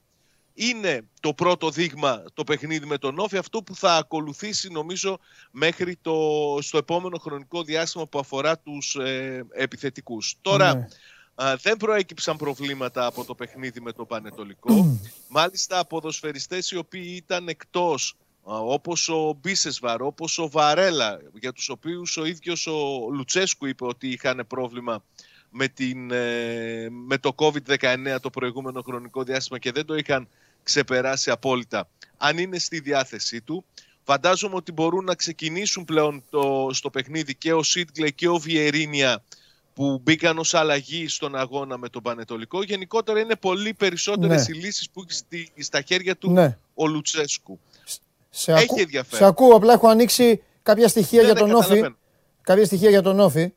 Είναι 0.53 1.01
το 1.19 1.33
πρώτο 1.33 1.69
δείγμα 1.69 2.23
το 2.33 2.43
παιχνίδι 2.43 2.85
με 2.85 2.97
τον 2.97 3.19
Όφη, 3.19 3.37
αυτό 3.37 3.63
που 3.63 3.75
θα 3.75 3.95
ακολουθήσει 3.95 4.71
νομίζω 4.71 5.19
μέχρι 5.51 5.97
το, 6.01 6.17
στο 6.61 6.77
επόμενο 6.77 7.17
χρονικό 7.17 7.63
διάστημα 7.63 8.07
που 8.07 8.19
αφορά 8.19 8.59
τους 8.59 8.95
ε, 8.95 9.45
επιθετικούς. 9.51 10.35
Τώρα 10.41 10.75
Ναι. 10.75 10.87
Α, 11.35 11.55
δεν 11.61 11.77
προέκυψαν 11.77 12.37
προβλήματα 12.37 13.05
από 13.05 13.25
το 13.25 13.35
παιχνίδι 13.35 13.81
με 13.81 13.91
τον 13.91 14.05
Πανετολικό. 14.05 14.99
Μάλιστα, 15.27 15.85
ποδοσφαιριστές 15.85 16.71
οι 16.71 16.77
οποίοι 16.77 17.13
ήταν 17.15 17.47
εκτός, 17.47 18.15
α, 18.43 18.57
όπως 18.57 19.09
ο 19.09 19.37
Μπίσεσβαρ, 19.41 20.01
όπως 20.01 20.37
ο 20.37 20.49
Βαρέλα, 20.49 21.19
για 21.33 21.53
τους 21.53 21.69
οποίους 21.69 22.17
ο 22.17 22.25
ίδιος 22.25 22.67
ο 22.67 23.09
Λουτσέσκου 23.11 23.65
είπε 23.65 23.85
ότι 23.85 24.07
είχαν 24.07 24.45
πρόβλημα 24.47 25.03
με, 25.49 25.67
την, 25.67 26.11
ε, 26.11 26.87
με 26.89 27.17
το 27.17 27.35
COVID-19 27.35 28.15
το 28.21 28.29
προηγούμενο 28.29 28.81
χρονικό 28.81 29.23
διάστημα 29.23 29.59
και 29.59 29.71
δεν 29.71 29.85
το 29.85 29.95
είχαν 29.95 30.27
ξεπεράσει 30.63 31.31
απόλυτα. 31.31 31.87
Αν 32.17 32.37
είναι 32.37 32.59
στη 32.59 32.79
διάθεσή 32.79 33.41
του, 33.41 33.65
φαντάζομαι 34.03 34.55
ότι 34.55 34.71
μπορούν 34.71 35.03
να 35.05 35.15
ξεκινήσουν 35.15 35.85
πλέον 35.85 36.23
το, 36.29 36.69
στο 36.71 36.89
παιχνίδι 36.89 37.35
και 37.35 37.53
ο 37.53 37.63
Σίτγκλε 37.63 38.09
και 38.09 38.27
ο 38.27 38.37
Βιερίνια 38.37 39.23
που 39.73 39.99
μπήκαν 40.03 40.37
ως 40.37 40.53
αλλαγή 40.53 41.07
στον 41.07 41.35
αγώνα 41.35 41.77
με 41.77 41.89
τον 41.89 42.01
Πανετολικό. 42.01 42.63
Γενικότερα 42.63 43.19
είναι 43.19 43.35
πολύ 43.35 43.73
περισσότερες 43.73 44.47
Ναι. 44.47 44.57
οι 44.57 44.59
λύσεις 44.59 44.89
που 44.89 45.01
έχει 45.01 45.17
στη, 45.17 45.51
στα 45.63 45.81
χέρια 45.81 46.15
του 46.17 46.31
Ναι. 46.31 46.57
ο 46.73 46.87
Λουτσέσκου. 46.87 47.59
Σε, 48.29 48.51
Έχει 48.53 48.63
ακού... 48.63 48.79
ενδιαφέρον. 48.79 49.19
σε 49.19 49.25
ακούω, 49.25 49.55
απλά 49.55 49.73
έχω 49.73 49.87
ανοίξει 49.87 50.41
κάποια 50.63 50.87
στοιχεία 50.87 51.19
Ναι, 51.19 51.25
για 51.25 51.33
ναι, 51.33 51.39
τον 51.39 51.49
Όφη. 51.49 51.61
καταλαβαίνω. 51.61 51.95
Κάποια 52.41 52.65
στοιχεία 52.65 52.89
για 52.89 53.01
τον 53.01 53.19
Όφη 53.19 53.53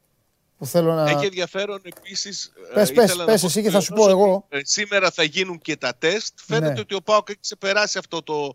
που 0.59 0.67
θέλω 0.67 0.95
να... 0.95 1.11
Έχει 1.11 1.25
ενδιαφέρον 1.25 1.81
επίσης... 1.83 2.53
ε, 2.71 2.75
Πες, 2.75 2.91
ήθελα 2.91 3.07
πες, 3.07 3.17
να 3.17 3.25
πες 3.25 3.41
πω 3.41 3.47
εσύ 3.47 3.63
και 3.63 3.69
στο 3.69 3.79
θα 3.79 3.85
σου 3.85 3.93
τέλος 3.93 4.07
πω 4.07 4.13
ότι, 4.13 4.23
εγώ. 4.23 4.47
ε, 4.49 4.61
σήμερα 4.63 5.11
θα 5.11 5.23
γίνουν 5.23 5.59
και 5.59 5.77
τα 5.77 5.97
τεστ. 5.97 6.39
Φαίνεται 6.47 6.73
Ναι. 6.73 6.81
ότι 6.81 6.95
ο 6.95 7.01
Πάοκ 7.03 7.29
έχει 7.29 7.39
ξεπεράσει 7.41 7.99
αυτό 7.99 8.23
το, 8.23 8.55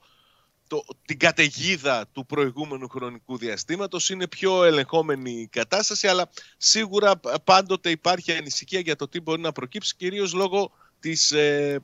το, 0.68 0.84
την 1.06 1.20
καταιγίδα 1.20 2.06
του 2.12 2.26
προηγούμενου 2.26 2.88
χρονικού 2.90 3.38
διαστήματος. 3.38 4.10
Είναι 4.10 4.28
πιο 4.28 4.64
ελεγχόμενη 4.64 5.32
η 5.32 5.48
κατάσταση, 5.48 6.08
αλλά 6.08 6.30
σίγουρα 6.58 7.18
π- 7.18 7.40
πάντοτε 7.44 7.90
υπάρχει 7.90 8.32
ανησυχία 8.32 8.80
για 8.80 8.96
το 8.96 9.08
τι 9.08 9.20
μπορεί 9.20 9.42
να 9.42 9.52
προκύψει, 9.52 9.96
κυρίως 9.96 10.34
λόγω 10.34 10.72
της 11.00 11.32
ε, 11.32 11.80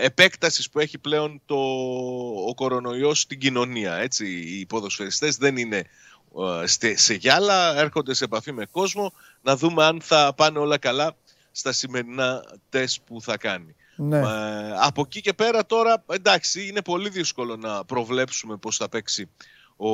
ε, 0.00 0.04
επέκτασης 0.04 0.70
που 0.70 0.78
έχει 0.78 0.98
πλέον 0.98 1.42
το, 1.46 1.56
ο 2.48 2.54
κορονοϊός 2.54 3.20
στην 3.20 3.38
κοινωνία. 3.38 3.94
Έτσι. 3.94 4.26
Οι 4.26 4.66
ποδοσφαιριστές 4.66 5.36
δεν 5.36 5.56
είναι 5.56 5.76
ε, 5.76 5.82
στε- 5.82 5.94
σε 6.94 7.14
γυάλα, 7.14 7.78
έρχονται 7.78 8.14
σε 8.14 8.24
επαφή 8.24 8.52
με 8.52 8.66
κόσμο, 8.70 9.12
να 9.42 9.56
δούμε 9.56 9.84
αν 9.84 10.00
θα 10.02 10.32
πάνε 10.36 10.58
όλα 10.58 10.78
καλά 10.78 11.16
στα 11.52 11.72
σημερινά 11.72 12.44
τεστ 12.68 13.00
που 13.06 13.20
θα 13.22 13.36
κάνει. 13.36 13.74
Ναι. 13.96 14.18
Ε, 14.18 14.22
από 14.80 15.02
εκεί 15.06 15.20
και 15.20 15.32
πέρα 15.32 15.66
τώρα, 15.66 16.04
εντάξει, 16.10 16.66
είναι 16.66 16.82
πολύ 16.82 17.08
δύσκολο 17.08 17.56
να 17.56 17.84
προβλέψουμε 17.84 18.56
πώς 18.56 18.76
θα 18.76 18.88
παίξει 18.88 19.30
ο 19.76 19.88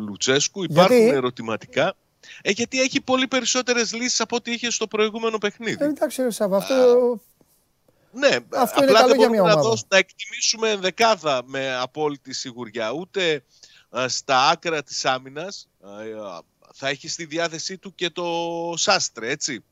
Λουτσέσκου. 0.00 0.62
Υπάρχουν 0.62 0.96
Γιατί; 0.96 1.16
ερωτηματικά. 1.16 1.94
Ε, 2.42 2.50
γιατί 2.50 2.80
έχει 2.80 3.00
πολύ 3.00 3.28
περισσότερες 3.28 3.92
λύσεις 3.92 4.20
από 4.20 4.36
ό,τι 4.36 4.52
είχε 4.52 4.70
στο 4.70 4.86
προηγούμενο 4.86 5.38
παιχνίδι. 5.38 5.84
Ε, 5.84 5.86
εντάξει, 5.86 6.22
ρε 6.22 6.30
Σάβα, 6.30 6.56
αυτό... 6.56 6.74
Ναι, 8.12 8.36
Αυτό 8.54 8.82
είναι 8.82 8.90
απλά 8.90 9.00
καλό 9.00 9.08
δεν 9.08 9.18
για 9.18 9.28
μπορούμε 9.28 9.28
μια 9.28 9.42
να, 9.42 9.52
ομάδα. 9.52 9.68
δώσ- 9.68 9.86
να 9.88 9.98
εκτιμήσουμε 9.98 10.76
δεκάδα 10.76 11.42
με 11.44 11.76
απόλυτη 11.76 12.32
σιγουριά. 12.32 12.92
Ούτε 12.92 13.34
α, 13.34 13.42
στα 14.06 14.48
άκρα 14.48 14.82
της 14.82 15.04
άμυνας 15.04 15.68
α, 15.80 15.90
α, 15.90 16.40
θα 16.74 16.88
έχει 16.88 17.08
στη 17.08 17.24
διάθεσή 17.24 17.78
του 17.78 17.94
και 17.94 18.10
το 18.10 18.26
Σάστρε, 18.76 19.30
έτσι. 19.30 19.64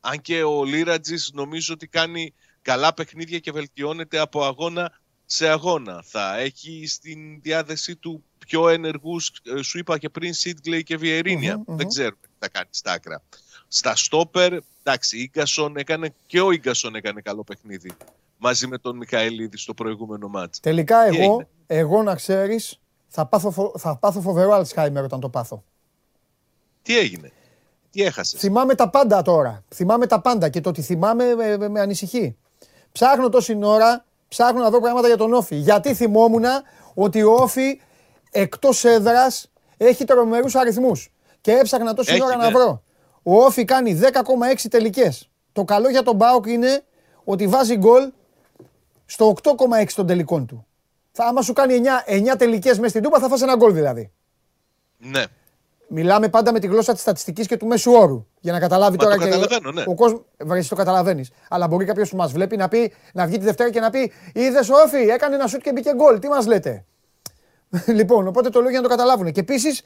Αν 0.00 0.20
και 0.20 0.42
ο 0.42 0.64
Λίρατζης 0.64 1.30
νομίζω 1.34 1.74
ότι 1.74 1.86
κάνει 1.86 2.34
καλά 2.62 2.94
παιχνίδια 2.94 3.38
και 3.38 3.52
βελτιώνεται 3.52 4.18
από 4.18 4.44
αγώνα 4.44 5.00
σε 5.26 5.48
αγώνα. 5.48 6.02
Θα 6.06 6.38
έχει 6.38 6.86
στην 6.86 7.40
διάθεσή 7.40 7.96
του 7.96 8.24
πιο 8.38 8.68
ενεργούς, 8.68 9.30
ε, 9.56 9.62
σου 9.62 9.78
είπα 9.78 9.98
και 9.98 10.08
πριν, 10.08 10.34
Σίτγκλεϊ 10.34 10.82
και 10.82 10.96
βιερινια 10.96 11.56
Μμμ, 11.56 11.62
μμμ. 11.66 11.76
Δεν 11.76 11.88
ξέρουμε 11.88 12.20
τι 12.20 12.28
θα 12.38 12.48
κάνει 12.48 12.68
στα 12.70 12.92
άκρα. 12.92 13.22
Στα 13.68 13.96
στόπερ, 13.96 14.58
εντάξει, 14.82 15.18
Ίγκασον 15.18 15.76
έκανε, 15.76 16.14
και 16.26 16.40
ο 16.40 16.50
Ίγκασον 16.50 16.94
έκανε 16.94 17.20
καλό 17.20 17.44
παιχνίδι 17.44 17.92
μαζί 18.36 18.66
με 18.66 18.78
τον 18.78 18.96
Μιχαηλίδη 18.96 19.56
στο 19.56 19.74
προηγούμενο 19.74 20.28
μάτς. 20.28 20.60
Τελικά 20.60 21.08
Τι 21.08 21.16
εγώ, 21.16 21.32
έγινε; 21.32 21.48
εγώ 21.66 22.02
να 22.02 22.14
ξέρεις, 22.14 22.80
θα 23.14 23.26
πάθω, 23.26 23.50
φο- 23.50 23.74
θα 23.78 23.96
πάθω 23.96 24.20
φοβερό 24.20 24.52
Αλτσχάιμερ 24.52 25.04
όταν 25.04 25.20
το 25.20 25.28
πάθω. 25.28 25.62
Τι 26.82 26.98
έγινε, 26.98 27.32
τι 27.90 28.02
έχασες; 28.02 28.40
Θυμάμαι 28.40 28.74
τα 28.74 28.90
πάντα 28.90 29.22
τώρα. 29.22 29.64
Θυμάμαι 29.74 30.06
τα 30.06 30.20
πάντα 30.20 30.48
και 30.48 30.60
το 30.60 30.68
ότι 30.68 30.82
θυμάμαι 30.82 31.34
με, 31.34 31.56
με, 31.56 31.68
με 31.68 31.80
ανησυχεί. 31.80 32.36
Ψάχνω 32.92 33.28
τόση 33.28 33.58
ώρα, 33.62 34.04
ψάχνω 34.28 34.62
να 34.62 34.70
δω 34.70 34.80
πράγματα 34.80 35.06
για 35.06 35.16
τον 35.16 35.32
Όφη. 35.32 35.56
Γιατί 35.56 35.94
θυμόμουν 35.94 36.44
ότι 36.94 37.22
ο 37.22 37.32
Όφη 37.32 37.80
εκτός 38.30 38.84
έδρας 38.84 39.50
έχει 39.76 40.04
τρομερούς 40.04 40.54
αριθμούς. 40.54 41.12
Και 41.40 41.52
έψαχνα 41.52 41.94
τόση 41.94 42.12
Έχει, 42.12 42.22
ώρα 42.22 42.36
να 42.36 42.44
ναι. 42.46 42.52
βρω. 42.52 42.82
Ο 43.22 43.36
Όφη 43.44 43.64
κάνει 43.64 44.00
10,6 44.02 44.68
τελικές. 44.70 45.30
Το 45.52 45.64
καλό 45.64 45.88
για 45.88 46.02
τον 46.02 46.16
Μπάουκ 46.16 46.46
είναι 46.46 46.84
ότι 47.24 47.46
βάζει 47.46 47.76
γκολ 47.76 48.12
στο 49.06 49.34
8,6 49.42 49.94
των 49.94 50.06
τελικών 50.06 50.46
του. 50.46 50.66
Θα, 51.12 51.24
άμα 51.24 51.42
σου 51.42 51.52
κάνει 51.52 51.80
9, 52.06 52.32
9 52.32 52.34
τελικές 52.38 52.76
μέσα 52.76 52.88
στην 52.88 53.02
τούπα 53.02 53.18
θα 53.18 53.28
φας 53.28 53.42
ένα 53.42 53.56
γκολ 53.56 53.72
δηλαδή. 53.72 54.12
Ναι, 54.98 55.24
Μιλάμε 55.94 56.28
πάντα 56.28 56.52
με 56.52 56.58
τη 56.58 56.66
γλώσσα 56.66 56.92
της 56.92 57.00
στατιστικής 57.02 57.46
και 57.46 57.56
του 57.56 57.66
μέσου 57.66 57.92
όρου. 57.92 58.26
Για 58.40 58.52
να 58.52 58.58
καταλάβει 58.58 58.96
Μα 58.96 59.04
τώρα 59.04 59.16
το 59.16 59.22
και. 59.22 59.28
καταλαβαίνω, 59.28 59.70
ναι. 59.70 59.84
Ο 59.86 59.94
κόσμο. 59.94 60.24
Βρέσει 60.38 60.68
το 60.68 60.74
καταλαβαίνεις. 60.74 61.30
Αλλά 61.48 61.68
μπορεί 61.68 61.84
κάποιος 61.84 62.10
που 62.10 62.16
μας 62.16 62.32
βλέπει 62.32 62.56
να, 62.56 62.68
πει, 62.68 62.92
να 63.12 63.26
βγει 63.26 63.38
τη 63.38 63.44
Δευτέρα 63.44 63.70
και 63.70 63.80
να 63.80 63.90
πει 63.90 64.12
Είδες 64.32 64.68
όφη, 64.68 64.96
έκανε 64.96 65.34
ένα 65.34 65.46
σουτ 65.46 65.62
και 65.62 65.72
μπήκε 65.72 65.94
γκολ. 65.94 66.18
Τι 66.18 66.28
μας 66.28 66.46
λέτε; 66.46 66.84
λοιπόν, 67.98 68.26
οπότε 68.26 68.48
το 68.48 68.60
λέω 68.60 68.70
για 68.70 68.80
να 68.80 68.88
το 68.88 68.90
καταλάβουν. 68.90 69.32
Και 69.32 69.40
επίσης. 69.40 69.82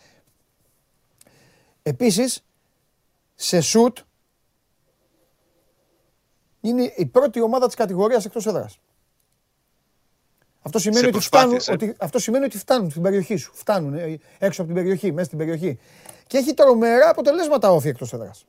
Επίσης, 1.82 2.44
σε 3.34 3.60
σουτ 3.60 3.98
είναι 6.60 6.92
η 6.96 7.06
πρώτη 7.06 7.40
ομάδα 7.40 7.66
της 7.66 7.74
κατηγορίας 7.74 8.24
εκτός 8.24 8.46
έδρας. 8.46 8.78
Αυτό 10.66 10.78
σημαίνει, 10.78 11.00
Σε 11.00 11.06
ότι 11.06 11.20
φτάνουν, 11.20 11.50
προσπάθειες, 11.50 11.82
ε. 11.82 11.86
ότι, 11.86 11.96
αυτό 12.04 12.18
σημαίνει 12.18 12.44
ότι 12.44 12.58
φτάνουν 12.58 12.90
στην 12.90 13.02
περιοχή 13.02 13.36
σου. 13.36 13.50
Φτάνουν 13.54 13.94
ε, 13.94 14.18
έξω 14.38 14.62
από 14.62 14.72
την 14.72 14.82
περιοχή, 14.82 15.12
μέσα 15.12 15.26
στην 15.26 15.38
περιοχή. 15.38 15.78
Και 16.26 16.36
έχει 16.38 16.54
τρομερά 16.54 17.08
αποτελέσματα 17.08 17.70
όφη 17.70 17.88
εκτός 17.88 18.12
έδρας. 18.12 18.44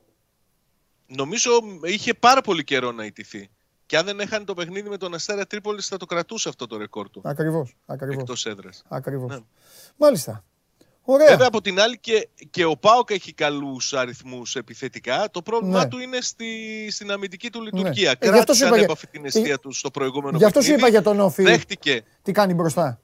νομίζω 1.06 1.50
είχε 1.82 2.14
πάρα 2.14 2.40
πολύ 2.40 2.64
καιρό 2.64 2.92
να 2.92 3.04
ιτηθεί. 3.04 3.50
Και 3.86 3.96
αν 3.96 4.04
δεν 4.04 4.20
έχανε 4.20 4.44
το 4.44 4.54
παιχνίδι 4.54 4.88
με 4.88 4.96
τον 4.96 5.14
Αστέρα 5.14 5.46
Τρίπολης 5.46 5.86
θα 5.86 5.96
το 5.96 6.06
κρατούσε 6.06 6.48
αυτό 6.48 6.66
το 6.66 6.76
ρεκόρ 6.76 7.10
του. 7.10 7.20
Ακριβώς, 7.24 7.76
ακριβώς, 7.86 8.16
Εκτός 8.16 8.46
έδρας. 8.46 8.82
ακριβώς. 8.88 9.30
Ναι. 9.30 9.38
Μάλιστα. 9.96 10.44
Ωραία. 11.10 11.26
Βέβαια 11.28 11.46
από 11.46 11.60
την 11.60 11.80
άλλη 11.80 11.98
και, 11.98 12.28
και 12.50 12.64
ο 12.64 12.76
Πάοκ 12.76 13.10
έχει 13.10 13.32
καλούς 13.32 13.92
αριθμούς 13.92 14.56
επιθετικά. 14.56 15.28
Το 15.30 15.42
πρόβλημά 15.42 15.82
Ναι. 15.82 15.88
του 15.88 15.98
είναι 15.98 16.20
στη, 16.20 16.46
στην 16.90 17.10
αμυντική 17.10 17.50
του 17.50 17.62
λειτουργία. 17.62 18.10
Ε, 18.18 18.30
γι' 18.30 18.38
αυτό 18.38 18.54
σου 18.54 18.60
Κράτησε 18.60 18.64
είπα 18.64 18.68
για- 18.76 18.76
ανέπαφη 18.84 19.06
την 19.06 19.24
αιστεία 19.24 19.58
του 19.58 19.72
στο 19.72 19.90
προηγούμενο 19.90 20.38
Γι' 20.38 20.44
αυτό 20.44 20.60
σου 20.60 20.66
παιχνίδι. 20.66 20.88
είπα 20.88 21.00
για 21.00 21.02
τον 21.12 21.20
Όφη. 21.20 21.42
Δέχτηκε, 21.42 22.02
Τι 22.22 22.32
κάνει 22.32 22.54
μπροστά. 22.54 23.00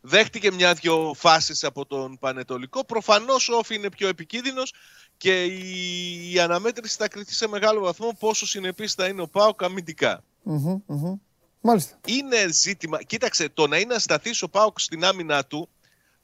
δέχτηκε 0.00 0.52
μια-δυο 0.52 1.14
φάσεις 1.16 1.64
από 1.64 1.86
τον 1.86 2.18
Πανετολικό. 2.18 2.84
Προφανώς 2.84 3.48
ο 3.48 3.56
Όφη 3.56 3.74
είναι 3.74 3.90
πιο 3.90 4.08
επικίνδυνος 4.08 4.72
και 5.16 5.44
η, 5.44 6.32
η 6.32 6.38
αναμέτρηση 6.40 6.96
θα 6.98 7.08
κριθεί 7.08 7.32
σε 7.32 7.48
μεγάλο 7.48 7.80
βαθμό 7.80 8.16
πόσο 8.18 8.46
συνεπής 8.46 8.92
θα 8.94 9.06
είναι 9.06 9.22
ο 9.22 9.28
Πάοκ 9.28 9.62
αμυντικά. 9.62 10.22
Μμμ, 10.42 10.76
μμμ. 10.86 11.14
Μάλιστα. 11.60 11.98
Είναι 12.06 12.48
ζήτημα. 12.52 13.02
Κοίταξε, 13.02 13.48
το 13.48 13.66
να 13.66 13.78
είναι 13.78 13.94
ασταθής 13.94 14.42
ο 14.42 14.48
Πάοκ 14.48 14.80
στην 14.80 15.04
άμυνα 15.04 15.44
του 15.44 15.68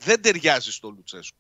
δεν 0.05 0.23
ταιριάζει 0.23 0.73
στο 0.73 0.89
Λουτσέσκου. 0.91 1.37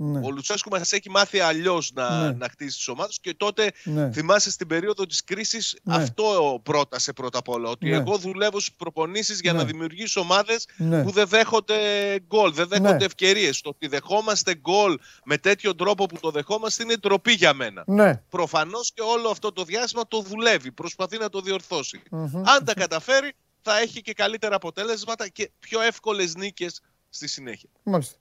Ναι. 0.00 0.20
Ο 0.26 0.30
Λουτσέσκου 0.30 0.70
μας 0.70 0.92
έχει 0.92 1.10
μάθει 1.10 1.38
αλλιώς 1.40 1.90
να, 1.94 2.22
Ναι. 2.26 2.32
να 2.32 2.48
χτίσει 2.48 2.76
τις 2.76 2.88
ομάδες 2.88 3.18
και 3.20 3.34
τότε 3.34 3.70
Ναι. 3.84 4.12
θυμάσαι 4.12 4.50
στην 4.50 4.66
περίοδο 4.66 5.06
της 5.06 5.24
κρίσης 5.24 5.76
Ναι. 5.82 5.94
αυτό 5.94 6.60
πρότασε 6.62 7.12
πρώτα 7.12 7.38
απ' 7.38 7.48
όλα. 7.48 7.70
Ότι 7.70 7.88
Ναι. 7.88 7.96
εγώ 7.96 8.18
δουλεύω 8.18 8.60
στις 8.60 8.74
προπονήσεις 8.74 9.40
για 9.40 9.52
Ναι. 9.52 9.58
να 9.58 9.64
δημιουργήσω 9.64 10.20
ομάδες 10.20 10.66
Ναι. 10.76 11.02
που 11.02 11.10
δεν 11.10 11.26
δέχονται 11.28 11.78
γκολ, 12.26 12.52
δεν 12.52 12.68
δέχονται 12.68 12.92
Ναι. 12.96 13.04
ευκαιρίες. 13.04 13.60
Το 13.60 13.68
ότι 13.68 13.86
δεχόμαστε 13.86 14.54
γκολ 14.54 14.98
με 15.24 15.38
τέτοιο 15.38 15.74
τρόπο 15.74 16.06
που 16.06 16.18
το 16.20 16.30
δεχόμαστε 16.30 16.82
είναι 16.82 16.94
ντροπή 16.96 17.32
για 17.32 17.54
μένα. 17.54 17.82
Ναι. 17.86 18.22
Προφανώς 18.28 18.92
και 18.94 19.02
όλο 19.02 19.28
αυτό 19.28 19.52
το 19.52 19.64
διάστημα 19.64 20.08
το 20.08 20.20
δουλεύει, 20.20 20.72
προσπαθεί 20.72 21.18
να 21.18 21.28
το 21.28 21.40
διορθώσει. 21.40 22.02
Μμμ. 22.10 22.36
Αν 22.48 22.64
τα 22.64 22.74
καταφέρει, 22.74 23.32
θα 23.62 23.78
έχει 23.78 24.00
και 24.02 24.12
καλύτερα 24.12 24.54
αποτέλεσματα 24.56 25.28
και 25.28 25.50
πιο 25.58 25.80
εύκολες 25.80 26.34
νίκες 26.34 26.80
στη 27.18 27.28
συνέχεια. 27.28 27.68
Μάλιστα. 27.82 28.16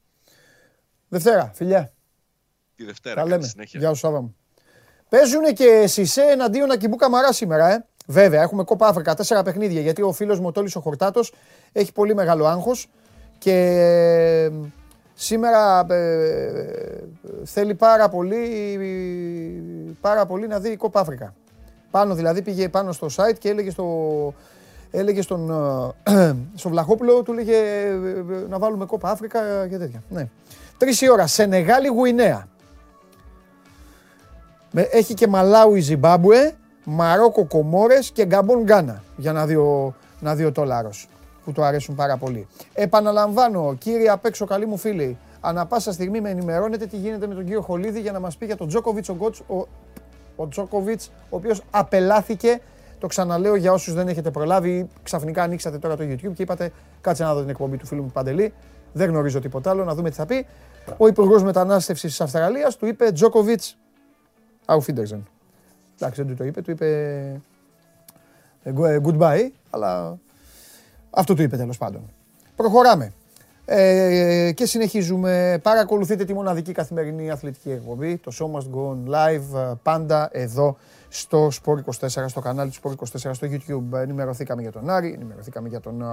Δευτέρα, 1.08 1.52
φιλιά. 1.54 1.94
Τη 2.76 2.84
Δευτέρα. 2.84 3.16
Τα 3.16 3.22
καλή 3.22 3.34
λέμε. 3.34 3.48
συνέχεια. 3.48 3.80
Γεια 3.80 3.90
σου 3.90 3.96
Σάβα 3.96 4.22
μου. 4.22 4.36
Παίζουν 5.10 5.54
και 5.54 5.88
Σισε 5.88 6.22
εναντίον 6.22 6.72
Ακιμπού 6.72 6.96
Καμαρά 6.96 7.34
σήμερα, 7.34 7.74
ε. 7.74 7.86
Βέβαια, 8.08 8.42
έχουμε 8.42 8.64
κόπα 8.64 8.88
Αφρικα, 8.88 9.14
τέσσερα 9.14 9.44
παιχνίδια, 9.44 9.82
γιατί 9.82 10.02
ο 10.02 10.12
φίλος 10.12 10.40
μου 10.40 10.48
ο 10.48 10.52
Τόλης 10.52 10.76
ο 10.76 10.80
Χορτάτος 10.80 11.34
έχει 11.72 11.92
πολύ 11.92 12.16
μεγάλο 12.16 12.46
άγχος 12.46 12.90
και 13.38 13.54
ε, 13.54 14.52
σήμερα 15.14 15.86
ε, 15.94 17.04
θέλει 17.44 17.76
πάρα 17.76 18.10
πολύ, 18.10 18.48
πάρα 20.02 20.26
πολύ 20.26 20.48
να 20.48 20.60
δει 20.60 20.76
κόπα 20.76 21.00
Αφρικα. 21.00 21.34
Πάνω 21.92 22.16
δηλαδή 22.16 22.42
πήγε 22.42 22.70
πάνω 22.70 22.92
στο 22.92 23.08
site 23.16 23.38
και 23.40 23.50
έλεγε 23.50 23.70
στο, 23.70 24.34
έλεγε 24.92 25.22
στον, 25.22 25.50
ε, 26.04 26.34
στον 26.56 26.72
Βλαχόπουλο, 26.72 27.22
του 27.24 27.32
έλεγε 27.32 27.56
ε, 27.56 27.88
ε, 27.90 28.48
να 28.50 28.60
βάλουμε 28.60 28.86
κόπα 28.86 29.10
Αφρικα 29.10 29.68
και 29.70 29.78
τέτοια. 29.78 30.04
Ναι. 30.10 30.28
Τρεις 30.78 31.02
η 31.02 31.10
ώρα, 31.12 31.28
Σενεγάλη 31.28 31.88
Γουινέα. 31.88 32.48
Με- 34.72 34.88
Έχει 34.92 35.14
και 35.14 35.28
Μαλάουι 35.28 35.80
Ζιμπάμπουε, 35.80 36.56
Μαρόκο 36.84 37.46
Κομόρες 37.46 38.12
και 38.12 38.26
Γκαμπόν 38.26 38.62
Γκάνα 38.64 39.04
για 39.18 39.32
να 39.34 39.46
δει 39.46 39.56
ο, 39.56 39.96
να 40.20 40.36
δει 40.36 40.44
ο 40.46 40.52
Τόλαρος 40.52 41.08
που 41.46 41.52
του 41.52 41.64
αρέσουν 41.64 41.96
πάρα 41.96 42.18
πολύ. 42.18 42.48
Επαναλαμβάνω, 42.74 43.76
κύριε 43.80 44.10
απ' 44.10 44.26
έξω 44.26 44.46
καλοί 44.46 44.66
μου 44.66 44.78
φίλοι, 44.78 45.18
ανα 45.42 45.66
πάσα 45.66 45.92
στιγμή 45.92 46.22
με 46.22 46.30
ενημερώνετε 46.30 46.86
τι 46.86 46.98
γίνεται 46.98 47.28
με 47.28 47.34
τον 47.34 47.44
κύριο 47.44 47.62
Χολίδη 47.62 48.00
για 48.00 48.12
να 48.12 48.20
μας 48.20 48.38
πει 48.38 48.46
για 48.46 48.56
τον 48.58 48.68
Τζόκοβιτς 48.68 49.10
ο, 49.10 49.14
Γκότς, 49.14 49.40
ο, 49.48 49.68
ο 50.36 50.48
Τζόκοβιτς, 50.48 51.08
ο 51.08 51.36
οποίος 51.36 51.62
απελάθηκε, 51.72 52.62
το 53.00 53.08
ξαναλέω 53.08 53.56
για 53.56 53.72
όσους 53.72 53.94
δεν 53.94 54.08
έχετε 54.08 54.32
προλάβει, 54.32 54.88
ξαφνικά 55.04 55.44
ανοίξατε 55.44 55.78
τώρα 55.78 55.96
το 55.96 56.04
YouTube 56.04 56.34
και 56.34 56.42
είπατε 56.42 56.72
κάτσε 57.02 57.24
να 57.24 57.34
δω 57.34 57.40
την 57.40 57.50
εκπομπή 57.50 57.78
του 57.78 57.86
φίλου 57.86 58.04
μου 58.04 58.12
Παντελή, 58.12 58.54
δεν 58.94 59.10
γνωρίζω 59.10 59.40
τίποτα 59.40 59.70
άλλο, 59.70 59.84
να 59.84 59.96
δούμε 59.96 60.10
τι 60.10 60.16
θα 60.16 60.26
πει. 60.26 60.46
Ο 60.98 61.08
Υπουργός 61.08 61.44
Μετανάστευσης 61.44 62.10
της 62.10 62.22
Αυστραλίας 62.22 62.76
του 62.78 62.86
είπε 62.86 63.12
Τζόκοβιτς 63.12 63.78
Auf 64.66 64.78
Wiedersehen. 64.78 65.22
Εντάξει, 66.00 66.22
δεν 66.22 66.28
του 66.28 66.36
το 66.36 66.44
είπε, 66.44 66.62
του 66.62 66.72
είπε 66.72 66.88
ε, 68.64 68.72
go- 68.78 68.90
ε, 68.90 69.00
goodbye, 69.04 69.50
αλλά 69.70 70.18
αυτό 71.10 71.34
του 71.34 71.42
είπε 71.42 71.58
τέλος 71.58 71.78
πάντων. 71.78 72.02
Προχωράμε. 72.56 73.14
Ε, 73.66 74.52
και 74.52 74.66
συνεχίζουμε. 74.66 75.60
Παρακολουθείτε 75.64 76.26
τη 76.26 76.34
μοναδική 76.34 76.72
καθημερινή 76.72 77.32
αθλητική 77.32 77.72
εκπομπή, 77.72 78.18
το 78.18 78.32
Show 78.40 78.46
Must 78.46 78.76
Go 78.76 78.92
On 78.92 79.10
Live, 79.14 79.60
ε, 79.72 79.74
πάντα 79.84 80.30
εδώ 80.32 80.78
στο 81.10 81.48
Sport 81.48 82.08
24, 82.08 82.08
στο 82.28 82.40
κανάλι 82.40 82.72
του 82.72 82.78
Sport 82.84 83.28
24 83.30 83.32
στο 83.34 83.48
YouTube. 83.52 83.98
Ενημερωθήκαμε 83.98 84.62
για 84.62 84.72
τον 84.72 84.90
Άρη, 84.90 85.14
ενημερωθήκαμε 85.14 85.68
για 85.68 85.80
τον 85.80 86.02
ε, 86.02 86.06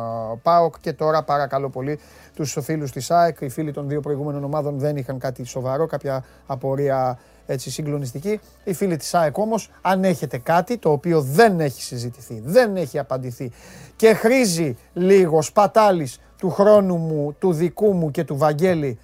ΠΑΟΚ 0.43 0.75
και 0.81 0.93
τώρα 0.93 1.23
παρακαλώ 1.23 1.71
πολύ 1.71 1.99
τους 2.35 2.57
φίλους 2.61 2.93
της 2.93 3.11
ΑΕΚ. 3.11 3.37
Οι 3.41 3.49
φίλοι 3.49 3.73
των 3.73 3.89
δύο 3.89 4.01
προηγούμενων 4.01 4.45
ομάδων 4.45 4.79
δεν 4.79 4.97
είχαν 4.97 5.19
κάτι 5.19 5.45
σοβαρό, 5.45 5.87
κάποια 5.87 6.25
απορία 6.47 7.19
έτσι 7.47 7.71
συγκλονιστική. 7.71 8.41
Οι 8.65 8.73
φίλοι 8.73 8.97
της 8.97 9.15
ΑΕΚ 9.15 9.39
όμως, 9.39 9.71
αν 9.83 10.05
έχετε 10.05 10.39
κάτι 10.39 10.79
το 10.79 10.91
οποίο 10.91 11.21
δεν 11.21 11.61
έχει 11.61 11.83
συζητηθεί, 11.83 12.43
δεν 12.45 12.77
έχει 12.77 12.99
απαντηθεί 12.99 13.53
και 13.97 14.15
χρήζει 14.15 14.77
λίγο 14.93 15.43
σπατάλης 15.43 16.19
του 16.39 16.51
χρόνου 16.51 16.97
μου, 16.97 17.37
του 17.39 17.53
δικού 17.53 17.93
μου 17.93 18.11
και 18.11 18.25
του 18.25 18.37
Βαγγέλη 18.37 18.99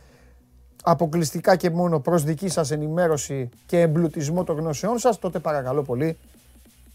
αποκλειστικά 0.82 1.56
και 1.56 1.70
μόνο 1.70 2.00
προς 2.00 2.24
δική 2.24 2.48
σας 2.48 2.70
ενημέρωση 2.70 3.48
και 3.66 3.80
εμπλουτισμό 3.80 4.44
των 4.44 4.56
γνώσεών 4.56 4.98
σας, 4.98 5.18
τότε 5.18 5.38
παρακαλώ 5.38 5.82
πολύ 5.82 6.16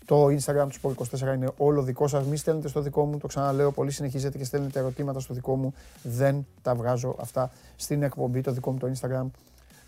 το 0.06 0.26
Instagram 0.26 0.68
του 0.70 0.96
Sport24 0.96 1.36
είναι 1.36 1.52
όλο 1.58 1.82
δικό 1.82 2.08
σας. 2.08 2.26
Μη 2.26 2.38
στέλνετε 2.38 2.68
στο 2.68 2.82
δικό 2.82 3.06
μου, 3.06 3.18
το 3.18 3.28
ξαναλέω, 3.28 3.72
πολύ 3.72 3.92
συνεχίζετε 3.92 4.38
και 4.38 4.44
στέλνετε 4.44 4.80
ερωτήματα 4.80 5.20
στο 5.20 5.34
δικό 5.34 5.56
μου. 5.56 5.74
Δεν 6.04 6.46
τα 6.62 6.76
βγάζω 6.76 7.16
αυτά 7.20 7.52
στην 7.76 8.04
εκπομπή, 8.04 8.42
το 8.42 8.52
δικό 8.52 8.72
μου 8.72 8.78
το 8.78 8.92
Instagram. 8.94 9.26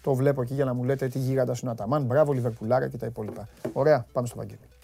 Το 0.01 0.13
βλέπω 0.13 0.41
εκεί 0.41 0.53
για 0.53 0.65
να 0.65 0.73
μου 0.73 0.83
λέτε 0.83 1.07
τι 1.07 1.19
γίγαντας 1.19 1.59
είναι 1.59 1.69
ο 1.69 1.73
Αταμάν. 1.73 2.03
Μπράβο, 2.03 2.33
Λιβερπουλάρα 2.33 2.87
και 2.87 2.97
τα 2.97 3.05
υπόλοιπα. 3.05 3.47
Ωραία, 3.73 4.05
πάμε 4.11 4.27
στο 4.27 4.35
Βαγγέλη. 4.35 4.76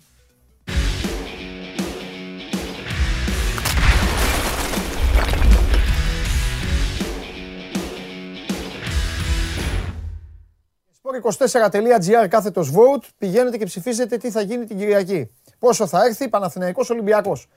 Sport24.gr 11.22 12.28
κάθετος 12.30 12.72
vote 12.72 13.04
πηγαίνετε 13.18 13.58
και 13.58 13.66
ψηφίζετε 13.66 14.18
τι 14.18 14.32
θα 14.32 14.42
γίνει 14.42 14.66
την 14.66 14.78
Κυριακή. 14.78 15.32
Πόσο 15.60 15.88
θα 15.88 16.06
έρθει 16.06 16.30
Παναθηναϊκός 16.30 16.90
Ολυμπιακός. 16.90 17.48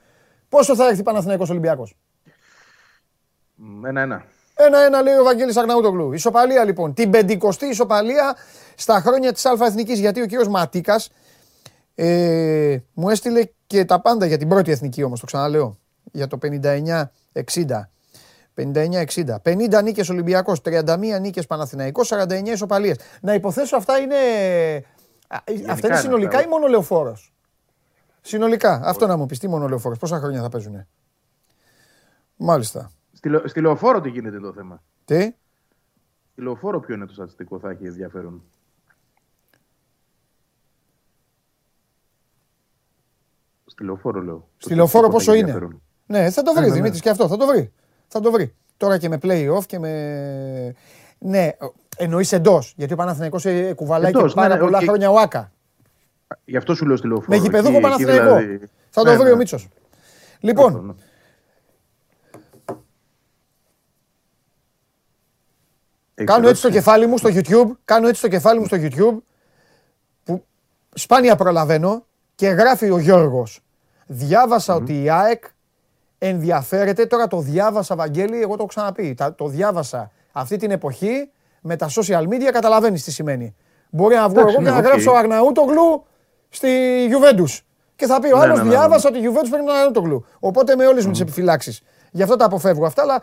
Πόσο 0.49 0.75
θα 0.75 0.87
έρθει 0.87 1.03
Παναθηναϊκός 1.03 1.49
Ολυμπιακός. 1.49 1.97
Ένα-ένα. 3.85 4.25
Ένα-ένα 4.55 5.01
λέει 5.01 5.17
ο 5.17 5.23
Βαγγέλης 5.23 5.57
Αγναούτογλου. 5.57 6.13
Ισοπαλία 6.13 6.63
λοιπόν. 6.63 6.93
Την 6.93 7.09
πεντηκοστή 7.09 7.65
ισοπαλία 7.65 8.35
στα 8.75 9.01
χρόνια 9.01 9.33
της 9.33 9.45
Αλφα 9.45 9.65
Εθνικής. 9.65 9.99
Γιατί 9.99 10.21
ο 10.21 10.25
κύριος 10.25 10.47
Ματίκας 10.47 11.09
ε, 11.95 12.77
μου 12.93 13.09
έστειλε 13.09 13.43
και 13.67 13.85
τα 13.85 14.01
πάντα 14.01 14.25
για 14.25 14.37
την 14.37 14.47
πρώτη 14.47 14.71
εθνική 14.71 15.03
όμως, 15.03 15.19
το 15.19 15.25
ξαναλέω. 15.25 15.77
Για 16.11 16.27
το 16.27 16.37
59-60. 16.41 17.03
59-60. 18.57 19.35
50 19.43 19.83
νίκες 19.83 20.09
Ολυμπιακός, 20.09 20.61
31 20.63 21.19
νίκες 21.21 21.45
Παναθηναϊκός, 21.45 22.07
49 22.07 22.51
ισοπαλίες. 22.51 22.97
Να 23.21 23.33
υποθέσω 23.33 23.75
αυτά 23.75 23.97
είναι... 23.97 24.15
α, 25.27 25.37
Αυτά 25.37 25.51
είναι 25.61 25.87
είναι 25.87 25.95
συνολικά 25.95 26.37
αυτά. 26.37 26.47
ή 26.47 26.49
μόνο 26.49 26.67
λεωφόρος. 26.67 27.33
Συνολικά. 28.21 28.81
Αυτό 28.83 29.07
να 29.07 29.17
μου 29.17 29.25
πεις. 29.25 29.39
Τι 29.39 29.47
μόνο 29.47 29.67
λεωφόρος. 29.67 29.97
Πόσα 29.97 30.19
χρόνια 30.19 30.41
θα 30.41 30.49
παίζουνε; 30.49 30.87
Μάλιστα. 32.35 32.91
Στη, 33.13 33.29
λεω- 33.29 33.47
στη 33.47 33.61
λεωφόρο 33.61 34.01
τι 34.01 34.09
γίνεται 34.09 34.39
το 34.39 34.53
θέμα; 34.53 34.83
Τι; 35.05 35.35
Στη 36.31 36.41
λεωφόρο 36.41 36.79
ποιο 36.79 36.95
είναι 36.95 37.05
το 37.05 37.13
στατιστικό, 37.13 37.59
θα 37.59 37.69
έχει 37.69 37.85
ενδιαφέρον; 37.85 38.43
Στη 43.65 43.83
λεωφόρο 43.83 44.21
λέω. 44.21 44.35
Το 44.37 44.45
Στη 44.57 44.75
λεωφόρο 44.75 45.07
στατιστικό 45.07 45.07
θα 45.07 45.17
πόσο 45.17 45.31
έχει 45.31 45.39
είναι; 45.41 45.51
ενδιαφέρον; 45.51 45.81
Ναι, 46.05 46.29
θα 46.31 46.41
το 46.43 46.51
βρεις 46.53 46.63
Ναι, 46.63 46.67
ναι, 46.69 46.73
Δημήτρης 46.75 46.99
ναι. 46.99 47.03
και 47.03 47.09
αυτό. 47.09 47.27
Θα 47.27 47.37
το 47.37 47.45
βρει. 47.45 47.71
Θα 48.07 48.19
το 48.19 48.31
βρει. 48.31 48.53
Τώρα 48.77 48.97
και 48.97 49.09
με 49.09 49.17
play-off 49.21 49.65
και 49.65 49.79
με. 49.79 50.73
Ναι, 51.19 51.49
εννοείς 51.97 52.31
εντός. 52.31 52.73
Γιατί 52.77 52.93
ο 52.93 52.95
Παναθηναϊκός 52.95 53.45
ε, 53.45 53.73
κουβαλάει 53.73 54.09
Εντός, 54.09 54.33
και 54.33 54.35
πάρα 54.35 54.47
ναι, 54.47 54.53
ναι, 54.53 54.59
πολλά 54.59 54.77
οκ. 54.77 54.83
χρόνια 54.83 55.09
ο 55.09 55.19
Άκα. 55.19 55.51
Γι' 56.45 56.57
αυτό 56.57 56.75
σου 56.75 56.85
λέω 56.85 56.95
στη 56.97 57.07
λεωφόρο. 57.07 57.27
Με 57.29 57.43
γηπεδούχο 57.43 57.77
Εκεί- 57.77 57.85
εκεί 57.85 58.03
Παναθηναϊκό. 58.05 58.35
δηλαδή- 58.37 58.69
Θα 58.89 59.03
το 59.03 59.09
Ναι, 59.11 59.15
βρει 59.17 59.25
ναι. 59.27 59.31
ο 59.31 59.35
Μίτσος. 59.35 59.67
Λοιπόν, 60.39 60.67
Αυτό, 60.67 60.81
ναι. 60.81 60.93
Έχεις 66.19 66.31
κάνω 66.31 66.47
έτσι 66.47 66.61
το 66.61 66.67
ερώτηση; 66.67 66.71
κεφάλι 66.71 67.05
μου 67.07 67.17
στο 67.17 67.29
YouTube. 67.33 67.71
Κάνω 67.85 68.07
έτσι 68.07 68.21
το 68.21 68.27
κεφάλι 68.27 68.59
μου 68.59 68.65
στο 68.65 68.77
YouTube. 68.79 69.17
Που 70.23 70.45
σπάνια 70.93 71.35
προλαβαίνω 71.35 72.05
και 72.35 72.47
γράφει 72.47 72.91
ο 72.91 72.99
Γιώργος. 72.99 73.59
Διάβασα 74.05 74.75
ότι 74.75 75.03
η 75.03 75.09
ΑΕΚ 75.09 75.43
ενδιαφέρεται. 76.17 77.05
Τώρα 77.05 77.27
το 77.27 77.39
διάβασα, 77.39 77.95
Βαγγέλη, 77.95 78.37
εγώ 78.41 78.47
το 78.49 78.55
έχω 78.57 78.65
ξαναπεί. 78.65 79.13
Τα- 79.13 79.35
Το 79.35 79.47
διάβασα 79.47 80.11
αυτή 80.31 80.57
την 80.57 80.71
εποχή 80.71 81.29
με 81.61 81.75
τα 81.75 81.87
social 81.89 82.21
media. 82.27 82.49
Καταλαβαίνεις 82.51 83.03
τι 83.03 83.11
σημαίνει. 83.11 83.55
Μπορεί 83.89 84.15
να 84.15 84.29
βγω 84.29 84.39
Εντάξει, 84.39 84.55
εγώ 84.55 84.63
και 84.63 84.69
ναι, 84.69 84.75
να 84.75 84.77
οκ. 84.77 84.85
γράψω 84.85 85.11
Αρναούτογλου 85.11 86.05
στη 86.49 86.69
Juventus. 87.11 87.59
Και 87.95 88.05
θα 88.05 88.19
πει 88.19 88.33
ο 88.33 88.37
Ναι, 88.37 88.43
άλλος 88.43 88.57
ναι, 88.57 88.63
ναι, 88.63 88.69
ναι. 88.69 88.75
διάβασα 88.75 89.09
ότι 89.09 89.17
η 89.19 89.21
Juventus 89.25 89.47
παίρνει 89.51 89.65
τον 89.65 89.75
Αρναούτογλου. 89.75 90.25
Οπότε 90.39 90.75
με 90.75 90.85
όλες 90.85 91.05
μου 91.05 91.11
τις 91.11 91.21
επιφυλάξεις. 91.21 91.81
Γι' 92.11 92.23
αυτό 92.23 92.35
τα 92.35 92.45
αποφεύγω 92.45 92.85
αυτά, 92.85 93.01
αλλά 93.01 93.21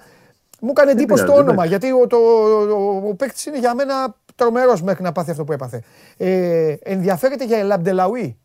Μου 0.60 0.70
έκανε 0.70 0.90
εντύπωση 0.90 1.24
το 1.24 1.30
πειράζει, 1.32 1.48
όνομα, 1.48 1.64
εντάξει. 1.64 1.86
γιατί 1.88 2.02
ο, 2.02 2.06
το, 2.06 2.16
ο, 2.76 3.08
ο 3.08 3.14
παίκτης 3.14 3.46
είναι 3.46 3.58
για 3.58 3.74
μένα 3.74 4.14
τρομερός 4.34 4.82
μέχρι 4.82 5.02
να 5.02 5.12
πάθει 5.12 5.30
αυτό 5.30 5.44
που 5.44 5.52
έπαθε. 5.52 5.82
Ε, 6.16 6.74
ενδιαφέρεται 6.82 7.44
για 7.44 7.58
Ελαμπντελαουί. 7.58 8.38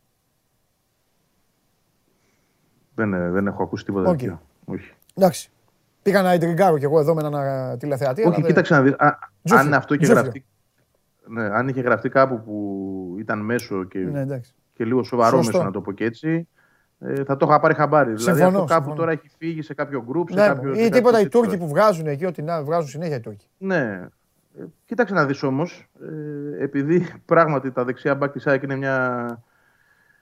Δεν, 3.00 3.14
ε, 3.14 3.30
δεν 3.30 3.48
έχω 3.48 3.64
ακούσει 3.64 3.86
τίποτα 3.86 4.10
Οκ. 4.10 4.18
τέτοιο. 4.18 4.42
Όχι. 4.66 4.94
Εντάξει. 5.16 5.50
Πήγα 6.02 6.22
να 6.22 6.34
ιντριγκάρω 6.34 6.78
κι 6.78 6.84
εγώ 6.84 7.00
εδώ 7.00 7.14
με 7.14 7.22
έναν 7.26 7.36
α, 7.36 7.78
τηλεθεατή. 7.78 8.22
αλλά 8.22 8.30
Όχι, 8.32 8.40
δεν- 8.42 8.50
κοίταξε 8.50 8.74
να 8.74 8.82
δεις. 8.82 8.94
Α, 8.98 9.18
Τζούφιο, 9.44 9.66
αν 9.68 9.74
αυτό 9.74 9.94
είχε 9.94 10.04
τζούφιο. 10.04 10.22
γραφτεί. 10.22 10.46
Ναι, 11.28 11.44
αν 11.44 11.68
είχε 11.68 11.82
γραφτεί 11.82 12.10
κάπου 12.10 12.42
που 12.44 13.16
ήταν 13.20 13.40
μέσο 13.40 13.84
και, 13.84 14.00
Ναι, 14.00 14.20
εντάξει. 14.20 14.54
και 14.74 14.86
λίγο 14.86 15.04
σοβαρό 15.04 15.36
Σωστό. 15.38 15.52
μέσο, 15.52 15.64
να 15.66 15.72
το 15.72 15.82
πω 15.82 15.92
και 15.92 16.04
έτσι, 16.06 16.48
ε, 17.00 17.24
θα 17.24 17.38
το 17.38 17.46
είχα 17.50 17.60
πάρει 17.60 17.74
χαμπάρι. 17.74 18.14
δηλαδή 18.14 18.24
Συμφωνώ, 18.24 18.48
αυτό 18.48 18.60
κάπου 18.60 18.74
συμφωνώ. 18.74 18.96
τώρα 18.96 19.12
έχει 19.12 19.30
φύγει 19.38 19.62
σε 19.62 19.74
κάποιο 19.74 20.06
group, 20.14 20.24
σε 20.30 20.40
Ναι, 20.40 20.48
κάποιο. 20.48 20.74
σε 20.74 20.80
ή 20.80 20.84
κάποιο 20.84 20.98
τίποτα 20.98 21.20
οι 21.20 21.24
τέτοιο. 21.24 21.40
Τούρκοι 21.42 21.58
που 21.58 21.68
βγάζουν 21.68 22.08
εκεί, 22.08 22.26
ότι 22.26 22.42
να 22.42 22.64
βγάζουν 22.64 22.88
συνέχεια 22.90 23.16
οι 23.16 23.20
Τούρκοι. 23.20 23.48
Ναι. 23.58 24.08
Ε, 24.60 24.64
Κοίταξε 24.86 25.14
να 25.14 25.26
δεις 25.26 25.44
όμως, 25.44 25.88
ε, 26.60 26.64
επειδή 26.64 27.08
πράγματι 27.26 27.72
τα 27.72 27.84
δεξιά 27.84 28.16
μπακ 28.16 28.32
της 28.32 28.48
ΑΕΚ 28.48 28.64
είναι 28.64 28.76
μια 28.76 29.28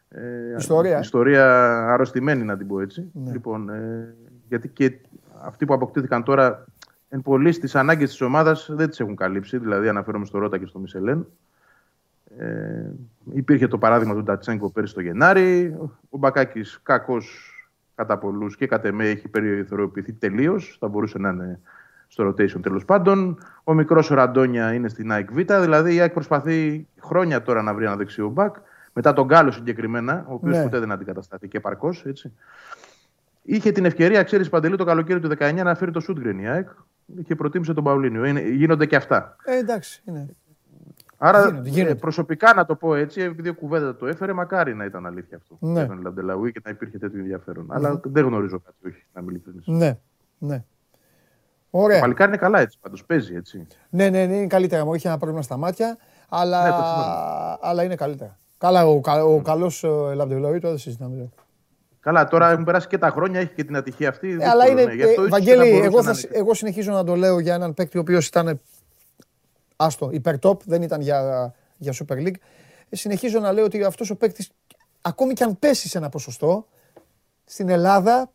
ε, 0.09 0.55
Ιστορία, 0.57 0.97
ε. 0.97 0.99
ιστορία 0.99 1.77
αρρωστημένη 1.93 2.43
να 2.43 2.57
την 2.57 2.67
πω 2.67 2.79
έτσι. 2.79 3.11
Ναι. 3.13 3.31
Λοιπόν, 3.31 3.69
ε, 3.69 4.15
γιατί 4.47 4.67
και 4.67 4.97
αυτοί 5.41 5.65
που 5.65 5.73
αποκτήθηκαν 5.73 6.23
τώρα 6.23 6.65
εν 7.09 7.21
πολύ 7.21 7.51
στις 7.51 7.75
ανάγκες 7.75 8.09
της 8.09 8.21
ομάδας 8.21 8.69
δεν 8.73 8.89
τις 8.89 8.99
έχουν 8.99 9.15
καλύψει, 9.15 9.57
δηλαδή 9.57 9.87
αναφέρομαι 9.87 10.25
στο 10.25 10.37
Ρότα 10.37 10.57
και 10.57 10.65
στο 10.65 10.79
Μισελέν. 10.79 11.27
Ε, 12.37 12.91
υπήρχε 13.33 13.67
το 13.67 13.77
παράδειγμα 13.77 14.13
του 14.13 14.23
Ντατσέγκο 14.23 14.69
πέρυσι 14.69 14.93
το 14.93 15.01
Γενάρη. 15.01 15.77
Ο 16.09 16.17
Μπακάκης 16.17 16.79
κακός 16.83 17.51
κατά 17.95 18.17
πολλούς 18.17 18.55
και 18.55 18.67
κατ' 18.67 18.85
εμέ 18.85 19.09
έχει 19.09 19.27
περιθωριοποιηθεί 19.27 20.13
τελείως. 20.13 20.77
Θα 20.79 20.87
μπορούσε 20.87 21.17
να 21.17 21.29
είναι 21.29 21.59
στο 22.07 22.27
rotation 22.27 22.61
τέλος 22.61 22.85
πάντων. 22.85 23.37
Ο 23.63 23.73
μικρός 23.73 24.11
ο 24.11 24.15
Ραντόνια 24.15 24.73
είναι 24.73 24.89
στην 24.89 25.11
ΑΕΚ 25.11 25.31
Β. 25.31 25.37
Δηλαδή 25.61 25.95
η 25.95 25.99
ΑΕΚ 25.99 26.13
προσπαθεί 26.13 26.87
χρόνια 27.01 27.41
τώρα 27.41 27.61
να 27.61 27.73
βρει 27.73 27.85
ένα 27.85 27.95
δεξιό 27.95 28.29
μπακ. 28.29 28.55
Μετά 28.97 29.13
τον 29.13 29.25
Γκάλο 29.25 29.51
συγκεκριμένα, 29.51 30.25
ο 30.29 30.33
οποίος 30.33 30.55
Ναι. 30.57 30.63
ποτέ 30.63 30.79
δεν 30.79 30.91
αντικαταστάθηκε 30.91 31.57
επαρκώς. 31.57 32.05
Είχε 33.41 33.71
την 33.71 33.85
ευκαιρία, 33.85 34.23
ξέρεις 34.23 34.49
Παντελή, 34.49 34.75
το 34.77 34.83
καλοκαίρι 34.83 35.19
του 35.19 35.27
19 35.39 35.63
να 35.63 35.75
φέρει 35.75 35.91
το 35.91 35.99
Σούτγκριν 35.99 36.39
η 36.39 36.47
ΑΕΚ 36.47 36.69
και 37.25 37.35
προτίμησε 37.35 37.73
τον 37.73 37.83
Παουλίνιο. 37.83 38.25
Είναι, 38.25 38.41
γίνονται 38.41 38.85
και 38.85 38.95
αυτά. 38.95 39.35
Ε, 39.43 39.57
εντάξει. 39.57 40.01
Είναι. 40.05 40.25
Άρα 41.17 41.45
Γίνονται, 41.47 41.69
γίνονται. 41.69 41.91
ε, 41.91 41.95
προσωπικά 41.95 42.53
να 42.53 42.65
το 42.65 42.75
πω 42.75 42.95
έτσι, 42.95 43.21
επειδή 43.21 43.49
ο 43.49 43.53
κουβέντα 43.53 43.95
το 43.95 44.07
έφερε, 44.07 44.33
μακάρι 44.33 44.75
να 44.75 44.85
ήταν 44.85 45.05
αλήθεια 45.05 45.37
αυτό. 45.37 45.57
Ναι. 45.59 45.71
Για 45.79 45.87
τον 45.87 46.01
Λαντελαούι 46.01 46.51
και 46.51 46.61
να 46.63 46.69
υπήρχε 46.71 46.97
τέτοιο 46.97 47.19
ενδιαφέρον. 47.19 47.65
Αλλά 47.69 48.01
δεν 48.03 48.25
γνωρίζω 48.25 48.59
κάτι, 48.59 48.87
όχι, 48.87 49.05
να 49.13 49.21
μην 49.21 49.29
ειλικρινής. 49.29 49.67
Ναι. 49.67 49.97
ναι. 50.37 50.57
Το 51.71 51.83
Ωραία. 51.83 51.99
παλικάρι 51.99 52.29
είναι 52.29 52.39
καλά 52.39 52.59
έτσι, 52.59 52.77
πάντως 52.81 53.05
παίζει 53.05 53.35
έτσι. 53.35 53.67
Ναι, 53.89 54.09
ναι, 54.09 54.25
ναι, 54.25 54.35
είναι 54.35 54.47
καλύτερα. 54.47 54.85
Μου 54.85 54.93
είχε 54.93 55.07
ένα 55.07 55.17
πρόβλημα 55.17 55.41
στα 55.41 55.57
μάτια, 55.57 55.97
αλλά, 56.29 56.63
Ναι, 56.63 56.69
το 56.69 56.75
θυμάμαι. 56.75 57.57
αλλά 57.61 57.83
είναι 57.83 57.95
καλύτερα. 57.95 58.37
Καλά, 58.57 58.85
ο, 58.87 58.99
κα- 59.01 59.23
ο 59.25 59.41
καλός 59.41 59.83
Λαμπτεβιλόη 60.13 60.59
το 60.59 60.67
δεν 60.69 60.77
συζητάμε. 60.77 61.29
Καλά, 61.99 62.27
τώρα 62.27 62.49
έχουν 62.51 62.63
περάσει 62.63 62.87
και 62.87 62.97
τα 62.97 63.09
χρόνια, 63.09 63.39
έχει 63.39 63.53
και 63.53 63.63
την 63.63 63.75
ατυχία 63.75 64.09
αυτή. 64.09 64.27
Ε, 64.27 64.31
δύσκολο, 64.31 64.51
αλλά 64.51 64.67
είναι. 64.69 64.83
ναι. 64.85 64.93
Γι' 64.93 65.03
αυτό 65.03 65.21
ε, 65.21 65.25
ίσως 65.25 65.29
Βαγγέλη, 65.29 65.57
δεν 65.69 65.71
θα 65.71 65.77
εγώ, 65.77 65.89
μπορούσε 65.89 66.03
θα, 66.03 66.09
να 66.11 66.13
σ- 66.17 66.23
είναι. 66.29 66.37
εγώ 66.37 66.53
συνεχίζω 66.53 66.91
να 66.91 67.03
το 67.03 67.15
λέω 67.15 67.39
για 67.39 67.53
έναν 67.53 67.73
παίκτη 67.73 67.97
ο 67.97 68.01
οποίος 68.01 68.27
ήταν. 68.27 68.59
Άστο, 69.75 70.09
υπερτόπ, 70.11 70.61
δεν 70.65 70.81
ήταν 70.81 71.01
για, 71.01 71.53
για 71.77 71.93
Super 71.93 72.13
League. 72.15 72.35
Ε, 72.89 72.95
συνεχίζω 72.95 73.39
να 73.39 73.51
λέω 73.51 73.63
ότι 73.65 73.83
αυτός 73.83 74.09
ο 74.09 74.15
παίκτης, 74.15 74.49
ακόμη 75.01 75.33
και 75.33 75.43
αν 75.43 75.59
πέσει 75.59 75.89
σε 75.89 75.97
ένα 75.97 76.09
ποσοστό, 76.09 76.67
στην 77.45 77.69
Ελλάδα. 77.69 78.31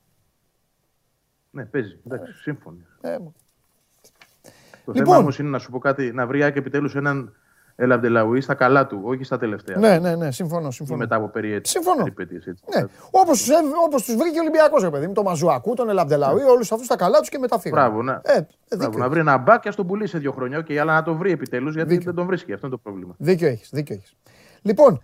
Ναι, 1.51 1.65
παίζει. 1.65 1.99
Εντάξει, 2.07 2.33
σύμφωνοι. 2.33 2.87
Ε, 3.01 3.17
Το 3.17 4.93
Λοιπόν. 4.93 5.05
θέμα 5.05 5.17
όμως 5.17 5.39
είναι 5.39 5.49
να 5.49 5.59
σου 5.59 5.71
πω 5.71 5.79
κάτι, 5.79 6.13
να 6.13 6.27
βρει 6.27 6.39
και 6.39 6.59
επιτέλους 6.59 6.95
έναν 6.95 7.37
Ελαμπτελαουί 7.77 8.41
στα 8.41 8.55
καλά 8.55 8.87
του, 8.87 9.01
όχι 9.05 9.25
στα 9.25 9.39
τελευταία. 9.39 9.77
ναι, 9.79 9.99
ναι, 9.99 10.17
ναι, 10.17 10.31
συμφωνώ. 10.31 10.69
Ή 10.69 10.73
συμφωνώ. 10.73 10.99
μετά 10.99 11.17
από 11.17 11.29
περιέτειες. 11.29 11.69
Συμφωνώ. 11.71 11.97
περιπέτειες, 12.03 12.47
έτσι. 12.47 12.65
Ναι. 12.75 12.85
Όπως 13.11 13.49
όπως 13.85 14.03
τους 14.05 14.15
βρήκε 14.17 14.39
ο 14.39 14.41
Ολυμπιακός, 14.41 14.83
ρε 14.83 14.91
παιδί 14.91 15.07
μου, 15.07 15.13
τον 15.13 15.25
Μαζουακού, 15.25 15.75
τον 15.75 15.89
Ελαμπτελαουί, 15.89 16.43
όλους 16.43 16.73
αυτούς 16.73 16.87
τα 16.87 16.97
καλά 16.97 17.19
τους 17.19 17.29
και 17.29 17.39
μετά 17.39 17.59
φύγανε. 17.59 17.83
Ναι. 17.83 17.89
Μπράβο, 17.89 18.03
να, 18.03 18.21
Ε, 18.25 18.37
ε, 18.37 18.47
μπράβο, 18.69 18.85
δίκιο 18.85 18.99
να 18.99 19.09
βρει 19.09 19.21
ένα 19.21 19.37
μπακ 19.39 19.61
και 19.61 19.69
ας 19.69 19.75
τον 19.75 19.87
πουλήσει 19.87 20.11
σε 20.11 20.19
δύο 20.19 20.33
χρόνια. 20.33 20.59
Okay, 20.59 20.75
αλλά 20.77 20.95
να 20.95 21.03
το 21.03 21.15
βρει 21.15 21.31
επιτέλους 21.31 21.75
γιατί 21.75 21.89
Δίκιο. 21.89 22.05
δεν 22.05 22.15
τον 22.15 22.27
βρίσκει. 22.27 22.53
Αυτό 22.53 22.67
είναι 22.67 22.77
το 22.77 22.81
πρόβλημα. 22.83 23.15
Δίκιο 23.19 23.49
έχεις. 23.49 23.69
Δίκιο 23.73 23.95
έχεις. 23.95 24.17
Λοιπόν, 24.63 25.03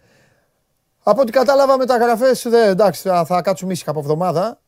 από 1.02 1.20
ό,τι 1.20 1.32
κατάλαβα 1.32 1.76
μεταγραφέ, 1.78 2.30
εντάξει, 2.68 3.08
θα, 3.08 3.24
θα 3.24 3.42
κάτσουμε 3.42 3.72
ήσυχα 3.72 3.90
από 3.90 4.00
εβδομάδα. 4.00 4.60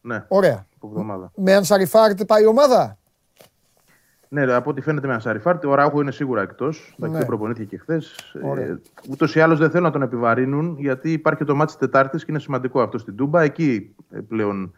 Ναι, 0.00 0.24
Ωραία. 0.28 0.66
από 0.76 0.86
εβδομάδα. 0.86 1.30
Με 1.34 1.54
Ανσαριφάρντ 1.54 2.24
πάει 2.24 2.42
η 2.42 2.46
ομάδα; 2.46 2.98
Ναι, 4.32 4.54
από 4.54 4.70
ό,τι 4.70 4.80
φαίνεται 4.80 5.06
με 5.06 5.12
Ανσαριφάρντ, 5.12 5.66
ο 5.66 5.74
Αραούχο 5.74 6.00
είναι 6.00 6.10
σίγουρα 6.10 6.42
εκτός. 6.42 6.94
Ναι. 6.96 7.08
Ναι. 7.08 7.18
Δεν 7.18 7.26
προπονήθηκε 7.26 7.64
και 7.64 7.78
χθες. 7.78 8.34
Ωραία. 8.42 8.64
Ε, 8.64 8.80
Ούτως 9.10 9.34
ή 9.34 9.40
άλλως 9.40 9.58
δεν 9.58 9.70
θέλουν 9.70 9.86
να 9.86 9.92
τον 9.92 10.02
επιβαρύνουν, 10.02 10.76
γιατί 10.78 11.12
υπάρχει 11.12 11.44
το 11.44 11.54
ματς 11.54 11.66
της 11.66 11.76
Τετάρτης 11.76 12.24
και 12.24 12.30
είναι 12.30 12.40
σημαντικό 12.40 12.80
αυτό 12.80 12.98
στην 12.98 13.16
Τούμπα. 13.16 13.42
Εκεί 13.42 13.94
ε, 14.10 14.18
πλέον 14.20 14.74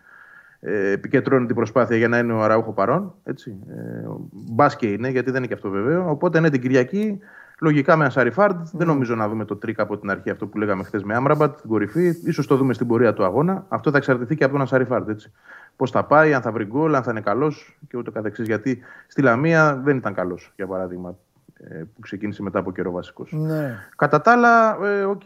ε, 0.61 0.91
επικεντρώνει 0.91 1.47
την 1.47 1.55
προσπάθεια 1.55 1.97
για 1.97 2.09
να 2.09 2.19
είναι 2.19 2.33
ο 2.33 2.47
Αραούχο 2.47 2.73
παρών. 2.73 3.15
Έτσι. 3.25 3.57
Ε, 3.69 4.09
μπας 4.31 4.63
και 4.63 4.87
είναι, 4.87 5.09
γιατί 5.09 5.31
δεν 5.31 5.39
είναι 5.39 5.47
και 5.47 5.55
αυτό 5.55 5.71
βέβαιο. 5.71 6.11
Οπότε 6.11 6.41
ναι, 6.41 6.51
την 6.51 6.61
Κυριακή, 6.61 7.19
λογικά 7.63 7.97
με 7.97 8.03
Ανσαριφάρντ. 8.03 8.67
Δεν 8.73 8.87
νομίζω 8.87 9.15
να 9.15 9.29
δούμε 9.29 9.45
το 9.45 9.57
τρικ 9.57 9.81
από 9.81 9.99
την 9.99 10.11
αρχή 10.11 10.31
αυτό 10.31 10.47
που 10.47 10.59
λέγαμε 10.59 10.83
χθες 10.83 11.03
με 11.03 11.15
Άμραμπατ, 11.15 11.61
την 11.61 11.71
κορυφή. 11.71 12.13
Ίσως 12.33 12.47
το 12.47 12.57
δούμε 12.57 12.73
στην 12.73 12.87
πορεία 12.87 13.13
του 13.13 13.25
αγώνα. 13.25 13.65
Αυτό 13.69 13.91
θα 13.91 13.97
εξαρτηθεί 13.97 14.37
και 14.37 14.45
από 14.45 14.57
τον 14.57 14.67
Ανσαριφάρντ. 14.67 15.09
Έτσι. 15.09 15.33
Πώς 15.77 15.91
θα 15.91 16.05
πάει, 16.05 16.35
αν 16.35 16.43
θα 16.43 16.53
βρει 16.53 16.65
γκολ, 16.65 16.95
αν 16.95 17.03
θα 17.03 17.11
είναι 17.11 17.21
καλός 17.21 17.79
και 17.89 17.97
ούτω 17.97 18.11
καθεξής. 18.11 18.47
Γιατί 18.47 18.79
στη 19.07 19.23
Λαμία 19.23 19.81
δεν 19.85 19.97
ήταν 19.97 20.15
καλός, 20.15 20.53
για 20.57 20.67
παράδειγμα, 20.67 21.17
ε, 21.57 21.75
που 21.95 22.01
ξεκίνησε 22.01 22.43
μετά 22.43 22.59
από 22.59 22.73
καιρό 22.73 22.91
βασικός. 22.91 23.33
Ναι. 23.33 23.79
Κατά 23.97 24.21
τα 24.21 24.33
άλλα, 24.33 24.79
ε, 24.87 25.03
οκ, 25.05 25.23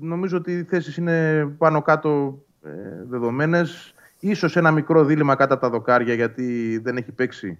νομίζω 0.00 0.36
ότι 0.36 0.52
οι 0.52 0.62
θέσεις 0.62 0.96
είναι 0.96 1.46
πάνω 1.58 1.82
κάτω 1.82 2.38
ε, 2.62 2.70
δεδομένες. 3.08 3.94
Ίσως 4.20 4.56
ένα 4.56 4.70
μικρό 4.70 5.04
δίλημμα 5.04 5.34
κάτω 5.34 5.54
από 5.54 5.62
τα 5.62 5.70
δοκάρια 5.70 6.14
γιατί 6.14 6.78
δεν 6.82 6.96
έχει 6.96 7.12
παίξει 7.12 7.58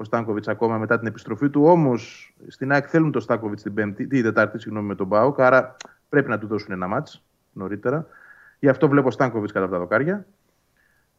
ο 0.00 0.04
Στάνκοβιτς 0.04 0.48
ακόμα 0.48 0.78
μετά 0.78 0.98
την 0.98 1.06
επιστροφή 1.06 1.50
του. 1.50 1.62
Όμως 1.64 2.34
στην 2.48 2.72
ΑΕΚ 2.72 2.86
θέλουν 2.88 3.12
τον 3.12 3.20
Στάνκοβιτς 3.20 3.62
την 3.62 3.74
Πέμπτη, 3.74 4.06
την 4.06 4.22
Τετάρτη, 4.22 4.58
συγγνώμη, 4.58 4.86
με 4.86 4.94
τον 4.94 5.06
ΠΑΟΚ. 5.06 5.40
Άρα 5.40 5.76
πρέπει 6.08 6.28
να 6.28 6.38
του 6.38 6.46
δώσουν 6.46 6.72
ένα 6.72 6.86
ματς 6.86 7.22
νωρίτερα. 7.52 8.06
Γι' 8.58 8.68
αυτό 8.68 8.88
βλέπω 8.88 9.10
Στάνκοβιτς 9.10 9.52
κατά 9.52 9.64
από 9.64 9.74
τα 9.74 9.80
δοκάρια. 9.80 10.26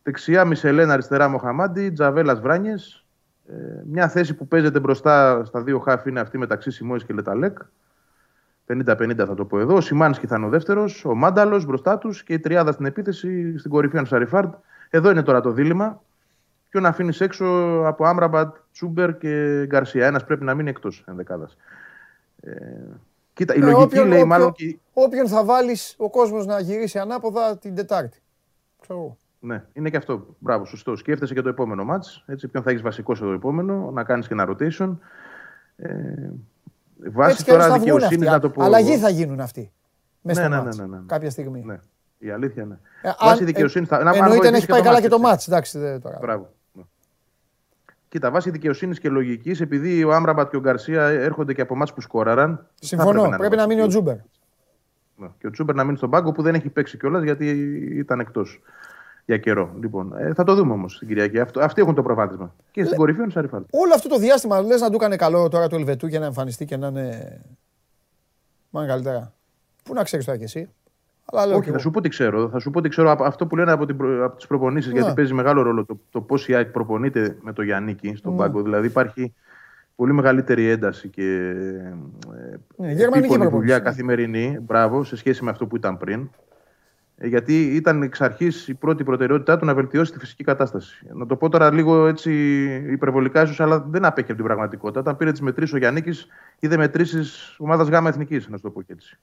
Δεξιά 0.04 0.46
Μισελέν, 0.46 0.92
αριστερά 0.92 1.28
Μοχαμάντι, 1.28 1.90
Τζαβέλας 1.92 2.40
Βράνιες. 2.40 3.06
Ε, 3.48 3.54
μια 3.86 4.08
θέση 4.08 4.34
που 4.34 4.48
παίζεται 4.48 4.80
μπροστά 4.80 5.46
στα 5.46 5.62
δύο 5.62 5.80
χάφ 5.80 6.06
είναι 6.06 6.20
αυτή 6.20 6.38
μεταξύ 6.38 6.72
Σιμόη 6.72 7.04
και 7.06 7.14
Λεταλέκ. 7.14 7.58
50-50 8.68 9.16
θα 9.16 9.34
το 9.34 9.46
πω 9.46 9.60
εδώ. 9.60 9.76
Ο 9.76 9.82
Σιμάνσκι 9.82 10.28
θα 10.28 10.36
είναι 10.38 10.46
ο 10.46 10.50
δεύτερος, 10.50 11.06
ο 11.06 11.16
Μάνταλος 11.16 11.66
μπροστά 11.66 11.98
τους 11.98 12.24
και 12.24 12.34
η 12.34 12.40
τριάδα 12.40 12.72
στην 12.72 12.86
επίθεση 12.86 13.58
στην 13.58 13.72
κορυφή 13.72 13.98
ο 13.98 14.06
Σαριφάρντ. 14.06 14.54
Εδώ 14.90 15.10
είναι 15.10 15.24
τώρα 15.24 15.42
το 15.42 15.52
δίλημα. 15.52 16.02
Ποιον 16.72 16.86
αφήνεις 16.86 17.22
έξω 17.22 17.46
από 17.86 18.06
Άμραμπατ, 18.06 18.56
Τσούμπερ 18.74 19.18
και 19.18 19.64
Γκαρσία; 19.66 20.06
Ένας 20.06 20.24
πρέπει 20.26 20.44
να 20.44 20.54
μείνει 20.54 20.70
εκτός 20.70 21.04
ενδεκάδας. 21.08 21.58
Ε, 22.42 22.52
κοίτα, 23.34 23.56
η 23.56 23.58
Ε, 23.58 23.62
λογική 23.62 23.82
όποιον- 23.84 24.04
λέει 24.04 24.12
όποιον- 24.14 24.28
μάλλον. 24.28 24.52
Και... 24.52 24.78
Όποιον 24.94 25.28
θα 25.28 25.44
βάλεις 25.46 25.96
ο 25.98 26.10
κόσμος 26.10 26.46
να 26.46 26.60
γυρίσει 26.60 27.00
ανάποδα 27.00 27.58
την 27.58 27.76
Τετάρτη. 27.76 28.20
Ξέρω 28.82 29.00
εγώ. 29.00 29.18
Ναι, 29.40 29.64
είναι 29.74 29.90
και 29.90 29.98
αυτό. 29.98 30.26
Μπράβο, 30.40 30.66
σωστό. 30.66 30.96
Σκέφτεσαι 30.96 31.34
και 31.34 31.42
το 31.42 31.50
επόμενο 31.50 31.84
μάτς. 31.84 32.24
Ποιον 32.52 32.64
θα 32.64 32.70
έχεις 32.70 32.82
βασικό 32.82 33.16
στο 33.16 33.32
επόμενο, 33.32 33.92
να 33.94 34.04
κάνεις 34.04 34.28
και 34.28 34.34
ένα 34.34 34.48
rotation. 34.50 34.98
Ε, 35.76 35.90
βάσει 37.12 37.32
Έτσι 37.32 37.44
κι 37.44 37.50
αλλιώς 37.52 37.66
τώρα 37.66 37.68
θα 37.68 37.68
βγουν 37.70 37.80
δικαιοσύνης 37.84 38.28
αυτοί. 38.28 38.30
να 38.30 38.40
το 38.40 38.50
πω. 38.50 38.64
Αλλαγή 38.64 38.98
θα 38.98 39.10
γίνουν 39.10 39.40
αυτοί. 39.40 39.72
Μέσα 40.22 40.40
Ναι, 40.42 40.46
στο 40.48 40.56
ναι, 40.56 40.64
μάτς, 40.64 40.78
ναι, 40.78 40.86
ναι, 40.86 40.96
ναι. 40.98 41.04
Κάποια 41.06 41.30
στιγμή. 41.30 41.64
Ναι, 41.66 41.80
η 42.18 42.30
αλήθεια 42.32 42.64
είναι. 42.64 42.80
Ε, 43.02 43.12
Βάσει 43.20 43.40
αν- 43.40 43.46
δικαιοσύνης 43.46 43.88
θα. 43.88 44.00
ε, 44.00 44.04
να- 44.04 44.10
αν 44.10 44.16
Εννοείται 44.16 44.36
να 44.36 44.42
βοηθήσει 44.42 44.62
έχει 44.64 44.72
πάει 44.72 44.82
καλά 44.82 45.02
και 45.02 45.08
το 45.08 45.16
έτσι. 45.16 45.28
μάτς. 45.28 45.48
Εντάξει, 45.48 45.80
δεν 45.80 46.02
τώρα. 46.02 46.18
Μπράβο. 46.22 46.50
Ναι. 48.12 48.18
Κοίτα, 48.20 48.32
βάσει 48.32 48.50
δικαιοσύνης 48.50 49.00
και 49.00 49.10
λογικής, 49.10 49.62
επειδή 49.62 50.04
ο 50.04 50.14
Άμραμπατ 50.14 50.50
και 50.50 50.56
ο 50.58 50.60
Γκαρσία 50.60 51.04
έρχονται 51.04 51.54
και 51.54 51.62
από 51.62 51.76
ματς 51.76 51.94
που 51.94 52.02
σκόραραν. 52.02 52.56
θα 52.58 52.64
Συμφωνώ. 52.80 53.20
έπρεπε 53.24 53.38
Πρέπει 53.38 53.56
να 53.56 53.68
μείνει 53.68 53.82
ο 53.82 53.84
βασικοί. 53.84 54.04
Τσούμπερ. 54.04 54.16
Ναι. 55.16 55.28
Και 55.40 55.48
ο 55.48 55.50
Τσούμπερ 55.50 55.76
να 55.76 55.84
μείνει 55.84 55.98
στον 55.98 56.10
πάγκο 56.10 56.32
που 56.32 56.42
δεν 56.42 56.56
έχει 56.56 56.70
παίξει 56.70 56.98
κιόλας 56.98 57.24
γιατί 57.24 57.48
ήταν 57.98 58.20
εκτός 58.20 58.62
για 59.26 59.38
καιρό. 59.38 59.76
Λοιπόν, 59.82 60.14
ε, 60.18 60.34
θα 60.34 60.44
το 60.44 60.56
δούμε 60.56 60.74
όμως 60.74 60.98
την 60.98 61.08
Κυριακή. 61.08 61.40
Αυτό, 61.40 61.60
αυτοί 61.60 61.82
έχουν 61.82 61.96
το 61.96 62.02
προβάδισμα. 62.02 62.56
Και 62.72 62.84
στην 62.86 62.98
κορυφή 62.98 63.18
είναι 63.18 63.28
ο 63.28 63.32
Ανσαριφάρντ. 63.32 63.66
Όλο 63.72 63.94
αυτό 63.94 64.10
το 64.10 64.18
διάστημα 64.18 64.62
λες 64.62 64.82
να 64.82 64.90
του 64.90 64.96
έκανε 64.96 65.16
καλό 65.16 65.48
τώρα 65.48 65.68
του 65.68 65.76
Ελβετού 65.76 66.08
για 66.08 66.20
να 66.20 66.26
εμφανιστεί 66.26 66.66
και 66.66 66.78
να 66.78 66.88
είναι. 66.88 67.42
Μάλλον 68.70 68.90
καλύτερα. 68.90 69.34
Πού 69.84 69.94
να 69.94 70.04
ξέρεις 70.04 70.26
τώρα 70.26 70.38
κι 70.38 70.44
εσύ. 70.44 70.70
Αλλά 71.34 71.46
λέω 71.46 71.56
Όχι, 71.56 71.64
κι 71.64 71.70
θα 71.70 71.74
εγώ. 71.74 71.80
σου 71.84 71.92
πω 71.92 72.02
τι 72.02 72.10
ξέρω. 72.10 72.50
Θα 72.50 72.60
σου 72.60 72.72
πω 72.72 72.82
τι 72.82 72.90
ξέρω 72.90 73.12
από 73.12 73.24
αυτό 73.24 73.48
που 73.48 73.56
λένε 73.56 73.72
από, 73.72 73.86
την 73.86 73.98
προ... 73.98 74.26
από 74.26 74.36
τις 74.36 74.48
προπονήσεις, 74.48 74.92
Ναι. 74.94 75.00
γιατί 75.00 75.14
παίζει 75.16 75.34
μεγάλο 75.34 75.62
ρόλο 75.62 75.86
το, 75.86 76.00
το 76.10 76.22
πώς 76.22 76.48
η 76.48 76.56
ΑΕΚ 76.56 76.70
προπονείται 76.72 77.38
με 77.42 77.54
το 77.54 77.62
Γιάννικη 77.62 78.16
στον 78.16 78.32
Ναι. 78.32 78.38
πάγκο. 78.38 78.62
Δηλαδή 78.62 78.88
υπάρχει 78.88 79.34
πολύ 79.96 80.14
μεγαλύτερη 80.14 80.70
ένταση 80.70 81.08
και 81.10 81.24
ε, 81.24 82.56
Ναι, 82.76 82.92
γερμανική 82.92 83.18
επίπονη 83.18 83.28
προπόνηση, 83.28 83.50
δουλειά 83.58 83.78
ναι. 83.78 83.84
καθημερινή, 83.84 84.58
μπράβο, 84.62 85.04
σε 85.04 85.16
σχέση 85.16 85.44
με 85.44 85.50
αυτό 85.50 85.68
που 85.68 85.76
ήταν 85.76 85.98
πριν. 85.98 86.30
Ε, 87.18 87.28
Γιατί 87.28 87.64
ήταν 87.76 88.02
εξ 88.02 88.22
αρχής 88.22 88.68
η 88.68 88.74
πρώτη 88.74 89.04
προτεραιότητά 89.04 89.58
του 89.58 89.66
να 89.66 89.74
βελτιώσει 89.74 90.12
τη 90.12 90.20
φυσική 90.20 90.44
κατάσταση. 90.44 91.06
Να 91.14 91.26
το 91.26 91.36
πω 91.36 91.50
τώρα 91.50 91.74
λίγο 91.74 92.08
έτσι 92.08 92.32
υπερβολικά, 92.92 93.42
ίσως, 93.42 93.60
αλλά 93.60 93.80
δεν 93.90 94.06
απέχει 94.06 94.28
από 94.32 94.36
την 94.36 94.46
πραγματικότητα. 94.46 95.00
Όταν 95.00 95.18
πήρε 95.18 95.32
τις 95.32 95.42
μετρήσεις 95.42 95.74
ο 95.74 95.78
Γιάννη, 95.78 96.04
είδε 96.60 96.78
μετρήσεις 96.78 97.56
ομάδας 97.60 97.88
ΓΑΜΑ 97.88 98.10
Εθνικής, 98.10 98.48
να 98.50 98.56
σου 98.58 98.64
το 98.64 98.70
πω 98.70 98.82
και 98.82 98.94
έτσι. 98.94 99.20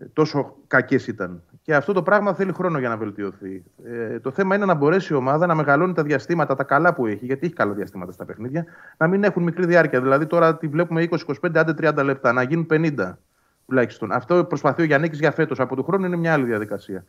Ε, 0.00 0.04
τόσο 0.12 0.56
κακές 0.66 1.06
ήταν. 1.06 1.42
Και 1.62 1.74
αυτό 1.74 1.92
το 1.92 2.02
πράγμα 2.02 2.34
θέλει 2.34 2.52
χρόνο 2.52 2.78
για 2.78 2.88
να 2.88 2.96
βελτιωθεί. 2.96 3.64
Ε, 3.84 4.20
το 4.20 4.30
θέμα 4.30 4.54
είναι 4.54 4.64
να 4.64 4.74
μπορέσει 4.74 5.12
η 5.12 5.16
ομάδα 5.16 5.46
να 5.46 5.54
μεγαλώνει 5.54 5.92
τα 5.92 6.02
διαστήματα, 6.02 6.54
τα 6.54 6.64
καλά 6.64 6.94
που 6.94 7.06
έχει, 7.06 7.24
γιατί 7.24 7.46
έχει 7.46 7.54
καλά 7.54 7.72
διαστήματα 7.72 8.12
στα 8.12 8.24
παιχνίδια, 8.24 8.64
να 8.96 9.06
μην 9.06 9.24
έχουν 9.24 9.42
μικρή 9.42 9.66
διάρκεια. 9.66 10.00
Δηλαδή 10.00 10.26
τώρα 10.26 10.56
τη 10.56 10.66
βλέπουμε 10.66 11.08
20-25, 11.10 11.16
άντε 11.54 11.90
30 11.98 12.04
λεπτά, 12.04 12.32
να 12.32 12.42
γίνουν 12.42 12.66
50 12.70 13.18
τουλάχιστον. 13.66 14.12
Αυτό 14.12 14.44
προσπαθεί 14.44 14.82
ο 14.82 14.84
Γιάννης 14.84 15.18
για 15.18 15.30
φέτος. 15.30 15.60
Από 15.60 15.76
του 15.76 15.84
χρόνου 15.84 16.06
είναι 16.06 16.16
μια 16.16 16.32
άλλη 16.32 16.44
διαδικασία. 16.44 17.04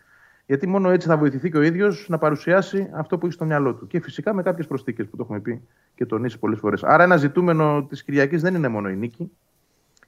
Γιατί 0.46 0.68
μόνο 0.68 0.90
έτσι 0.90 1.08
θα 1.08 1.18
βοηθηθεί 1.18 1.52
και 1.52 1.58
ο 1.58 1.62
ίδιος 1.62 2.06
να 2.10 2.18
παρουσιάσει 2.18 2.90
αυτό 2.94 3.18
που 3.18 3.26
έχει 3.26 3.36
στο 3.36 3.46
μυαλό 3.46 3.74
του. 3.74 3.88
Και 3.88 4.00
φυσικά 4.00 4.34
με 4.34 4.44
κάποιες 4.44 4.68
προσθήκες 4.68 5.08
που 5.08 5.16
το 5.16 5.24
έχουμε 5.24 5.40
πει 5.40 5.62
και 5.96 6.06
τονίσει 6.06 6.40
πολλές 6.40 6.60
φορές. 6.60 6.84
Άρα, 6.84 7.04
ένα 7.04 7.18
ζητούμενο 7.18 7.86
της 7.90 8.04
Κυριακής 8.04 8.42
δεν 8.42 8.56
είναι 8.56 8.68
μόνο 8.68 8.90
η 8.90 8.96
νίκη. 8.96 9.32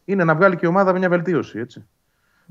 Είναι 0.06 0.24
να 0.24 0.36
βγάλει 0.36 0.56
και 0.56 0.66
η 0.66 0.70
ομάδα 0.70 0.98
μια 0.98 1.10
βελτίωση. 1.10 1.60
Έτσι. 1.60 1.86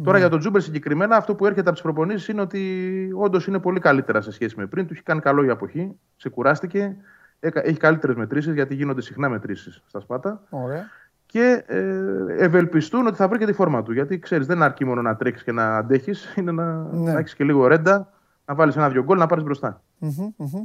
Τώρα 0.05 0.18
για 0.18 0.28
τον 0.28 0.38
Τζούμπερ 0.38 0.62
συγκεκριμένα, 0.62 1.16
αυτό 1.16 1.34
που 1.34 1.44
έρχεται 1.44 1.61
από 1.61 1.72
τις 1.72 1.82
προπονήσεις 1.82 2.28
είναι 2.28 2.40
ότι 2.40 3.11
όντως 3.14 3.46
είναι 3.46 3.59
πολύ 3.59 3.80
καλύτερα 3.80 4.20
σε 4.20 4.30
σχέση 4.32 4.55
με 4.59 4.66
πριν. 4.66 4.86
Του 4.86 4.92
έχει 4.92 5.03
κάνει 5.03 5.20
καλό 5.20 5.44
η 5.44 5.49
αποχή, 5.51 5.92
ξεκουράστηκε, 6.16 6.96
έκα- 7.40 7.66
έχει 7.66 7.78
καλύτερες 7.78 8.16
μετρήσεις 8.16 8.55
γιατί 8.55 8.74
γίνονται 8.74 9.01
συχνά 9.03 9.28
μετρήσεις 9.28 9.82
στα 9.86 10.01
Σπάτα. 10.01 10.43
Ωραία. 10.51 10.84
Και 11.26 11.64
ε, 11.66 12.44
ευελπιστούν 12.44 13.07
ότι 13.07 13.16
θα 13.16 13.28
βρει 13.28 13.38
και 13.38 13.46
τη 13.46 13.53
φόρμα 13.53 13.82
του. 13.82 13.92
Γιατί 13.92 14.18
ξέρεις, 14.18 14.46
δεν 14.46 14.62
αρκεί 14.62 14.84
μόνο 14.84 15.03
να 15.03 15.16
τρέξεις 15.16 15.44
και 15.44 15.53
να 15.53 15.76
αντέχεις, 15.76 16.34
είναι 16.36 16.53
να, 16.53 16.72
Ναι. 16.92 17.12
να 17.12 17.18
έχεις 17.18 17.34
και 17.34 17.44
λίγο 17.44 17.66
ρέντα, 17.66 18.12
να 18.44 18.55
βάλεις 18.55 18.76
ένα-δυο 18.76 19.03
γκολ, 19.03 19.18
να 19.18 19.26
πάρεις 19.26 19.44
μπροστά. 19.44 19.82
Μμμ, 19.99 20.11
μμμ. 20.36 20.64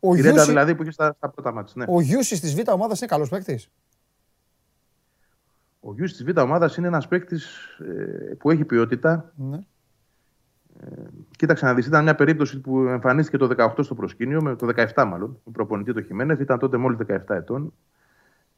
Ο 0.00 0.14
Η 0.14 0.16
ρέντα 0.16 0.30
Γιούσι, 0.30 0.48
δηλαδή 0.48 0.74
που 0.74 0.82
είχε 0.82 0.90
στα, 0.92 1.12
στα 1.16 1.28
πρώτα 1.28 1.52
ματς. 1.52 1.72
Ναι. 1.76 1.84
ο 1.88 2.00
Γιούσι 2.00 2.40
της 2.40 2.54
Β' 2.54 2.68
ομάδας 2.72 2.98
είναι 2.98 3.06
καλός 3.10 3.28
παίκτης. 3.28 3.68
Ο 5.84 5.94
Γιούσι 5.94 6.04
της 6.04 6.24
Β' 6.24 6.38
ομάδας 6.38 6.76
είναι 6.76 6.86
ένας 6.86 7.08
παίκτης 7.08 7.58
που 8.38 8.50
έχει 8.50 8.64
ποιότητα. 8.64 9.32
Ναι. 9.36 9.58
Κοίταξε 11.36 11.64
να 11.64 11.74
δεις, 11.74 11.86
ήταν 11.86 12.02
μια 12.02 12.14
περίπτωση 12.14 12.60
που 12.60 12.78
εμφανίστηκε 12.78 13.36
το 13.36 13.50
18 13.56 13.72
στο 13.78 13.94
προσκήνιο, 13.94 14.42
με 14.42 14.56
το 14.56 14.66
17 14.94 15.04
μάλλον, 15.06 15.40
με 15.44 15.52
προπονητή 15.52 15.92
το 15.92 16.02
Χιμένεθ, 16.02 16.40
ήταν 16.40 16.58
τότε 16.58 16.76
μόλις 16.76 16.98
17 17.08 17.16
ετών. 17.28 17.72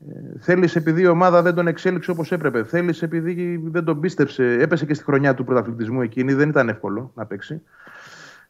Ε, 0.08 0.38
Θέλεις 0.38 0.76
επειδή 0.76 1.02
η 1.02 1.06
ομάδα 1.06 1.42
δεν 1.42 1.54
τον 1.54 1.66
εξέλιξε 1.66 2.10
όπως 2.10 2.32
έπρεπε. 2.32 2.64
Θέλεις 2.64 3.02
επειδή 3.02 3.62
δεν 3.64 3.84
τον 3.84 4.00
πίστεψε. 4.00 4.44
Έπεσε 4.44 4.86
και 4.86 4.94
στη 4.94 5.04
χρονιά 5.04 5.34
του 5.34 5.44
πρωταθλητισμού 5.44 6.00
εκείνη, 6.00 6.32
δεν 6.32 6.48
ήταν 6.48 6.68
εύκολο 6.68 7.12
να 7.14 7.26
παίξει. 7.26 7.62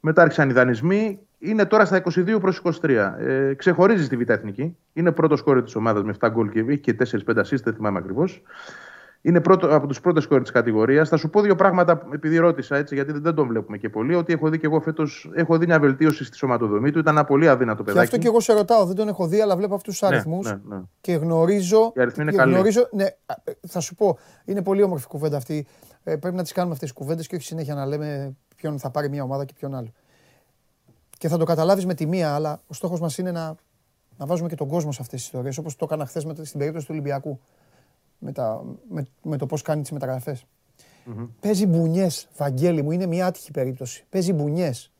Μετά 0.07 0.23
άρχισαν 0.23 0.51
οι 0.51 0.53
δανεισμοί. 0.53 1.19
Είναι 1.39 1.65
τώρα 1.65 1.85
στα 1.85 2.03
22 2.15 2.39
προς 2.41 2.63
23. 2.83 3.15
Ε, 3.19 3.55
ξεχωρίζει 3.55 4.05
στη 4.05 4.17
Β' 4.17 4.31
Εθνική. 4.31 4.77
Είναι 4.93 5.13
πρώτο 5.13 5.43
κόρη 5.45 5.63
της 5.63 5.75
ομάδας 5.75 6.03
με 6.03 6.15
7 6.21 6.29
γκολ 6.31 6.49
και 6.49 6.59
έχει 6.59 6.79
και 6.79 6.93
4-5 6.93 7.41
assist, 7.41 7.63
δεν 7.65 7.75
θυμάμαι 7.75 7.99
ακριβώς. 7.99 8.43
Είναι 9.21 9.41
πρώτο, 9.41 9.75
από 9.75 9.87
τους 9.87 10.01
πρώτες 10.01 10.27
κόρε 10.27 10.43
της 10.43 10.51
κατηγορίας. 10.51 11.09
Θα 11.09 11.17
σου 11.17 11.31
πω 11.31 11.41
δύο 11.41 11.55
πράγματα, 11.55 12.07
επειδή 12.15 12.37
ρώτησα 12.37 12.77
έτσι, 12.77 12.95
γιατί 12.95 13.13
δεν 13.13 13.35
τον 13.35 13.47
βλέπουμε 13.49 13.79
και 13.79 13.89
πολύ. 13.89 14.15
Ότι 14.15 14.33
έχω 14.33 14.49
δει 14.49 14.59
και 14.59 14.67
εγώ 14.67 14.81
φέτος 14.81 15.31
έχω 15.35 15.59
δει 15.59 15.67
μια 15.67 15.81
βελτίωση 15.81 16.25
στη 16.25 16.37
σωματοδομή 16.37 16.91
του. 16.91 16.99
Ήταν 16.99 17.17
ένα 17.17 17.25
πολύ 17.25 17.49
αδύνατο 17.49 17.77
Και 17.77 17.85
παιδάκι. 17.85 18.05
αυτό 18.05 18.19
και 18.19 18.27
εγώ 18.27 18.41
σε 18.41 18.53
ρωτάω, 18.53 18.85
δεν 18.85 18.97
τον 18.97 19.09
έχω 19.09 19.27
δει, 19.27 19.41
αλλά 19.41 19.57
βλέπω 19.57 19.75
αυτούς 19.75 19.99
τους 19.99 20.09
Ναι, 20.09 20.17
αριθμούς 20.17 20.47
ναι, 20.47 20.59
ναι. 20.77 20.83
και 21.01 21.13
γνωρίζω. 21.13 21.93
Οι 21.97 22.01
αριθμοί 22.01 22.23
είναι 22.23 22.31
και 22.33 22.37
καλοί. 22.37 22.53
γνωρίζω 22.53 22.89
ναι, 22.93 23.05
α, 23.05 23.35
ε, 23.45 23.53
θα 23.69 23.81
σου 23.81 23.95
πω, 23.95 24.19
είναι 24.45 24.63
πολύ 24.63 24.83
όμορφη 24.83 25.07
κουβέντα 25.07 25.37
αυτή. 25.37 25.67
Ε, 26.05 26.17
πρέπει 26.17 26.37
να 26.37 26.43
τις 26.43 26.53
κάνουμε 26.53 26.75
αυτές 26.75 26.89
τις 26.89 26.99
κουβέντες 26.99 27.27
και 27.27 27.35
όχι 27.37 27.45
συνέχεια 27.45 27.75
να 27.75 27.87
λέμε 27.87 28.37
ποιον 28.65 28.79
θα 28.79 28.91
πάρει 28.91 29.09
μια 29.09 29.23
ομάδα 29.23 29.45
και 29.45 29.53
ποιον 29.59 29.75
άλλο. 29.75 29.93
Και 31.19 31.29
θα 31.29 31.39
το 31.39 31.45
καταλάβεις 31.45 31.87
με 31.87 31.95
τη 31.95 32.07
μία, 32.07 32.35
αλλά 32.35 32.61
ο 32.67 32.75
στόχος 32.75 33.01
μας 33.01 33.19
είναι 33.19 33.33
να, 33.33 33.55
να 34.17 34.27
βάζουμε 34.27 34.49
και 34.49 34.55
τον 34.55 34.69
κόσμο 34.69 34.93
σε 34.93 34.99
αυτές 35.03 35.19
τις 35.19 35.29
ιστορίες, 35.29 35.59
όπως 35.59 35.77
το 35.77 35.85
έκανα 35.85 36.07
χθες 36.07 36.23
στην 36.23 36.59
περίπτωση 36.59 36.87
του 36.87 36.93
Ολυμπιακού. 36.95 37.41
Με, 38.19 38.33
τα, 38.33 38.65
με, 38.89 39.07
με 39.23 39.37
το 39.37 39.47
πώς 39.47 39.63
κάνει 39.63 39.83
τις 39.83 39.91
μεταγραφές. 39.91 40.47
Παίζει 41.41 41.67
μπουνιές, 41.67 42.29
Βαγγέλη 42.37 42.83
μου, 42.83 42.91
είναι 42.91 43.07
μια 43.07 43.27
άτυχη 43.27 43.51
περίπτωση. 43.51 44.05
Παίζει 44.09 44.33
μπουνιές. 44.33 44.91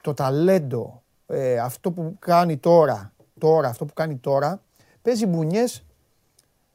Το 0.00 0.14
ταλέντο, 0.14 1.02
ε, 1.26 1.58
αυτό 1.58 1.90
που 1.90 2.16
κάνει 2.18 2.56
τώρα, 2.56 3.12
τώρα, 3.38 3.68
αυτό 3.68 3.84
που 3.84 3.94
κάνει 3.94 4.16
τώρα, 4.16 4.62
παίζει 5.02 5.26
μπουνιές 5.26 5.84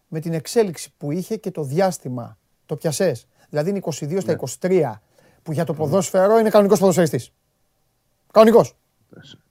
με 0.07 0.19
την 0.19 0.33
εξέλιξη 0.33 0.93
που 0.97 1.11
είχε 1.11 1.35
και 1.35 1.51
το 1.51 1.63
διάστημα. 1.63 2.37
Το 2.65 2.75
πιασές. 2.75 3.27
Δηλαδή 3.49 3.69
είναι 3.69 3.79
22 3.83 4.21
στα 4.21 4.39
23, 4.59 5.01
που 5.43 5.51
για 5.51 5.63
το 5.63 5.73
ποδόσφαιρο 5.73 6.37
είναι 6.37 6.49
κανονικός 6.49 6.79
ποδοσφαιριστής. 6.79 7.31
Κανονικός. 8.31 8.75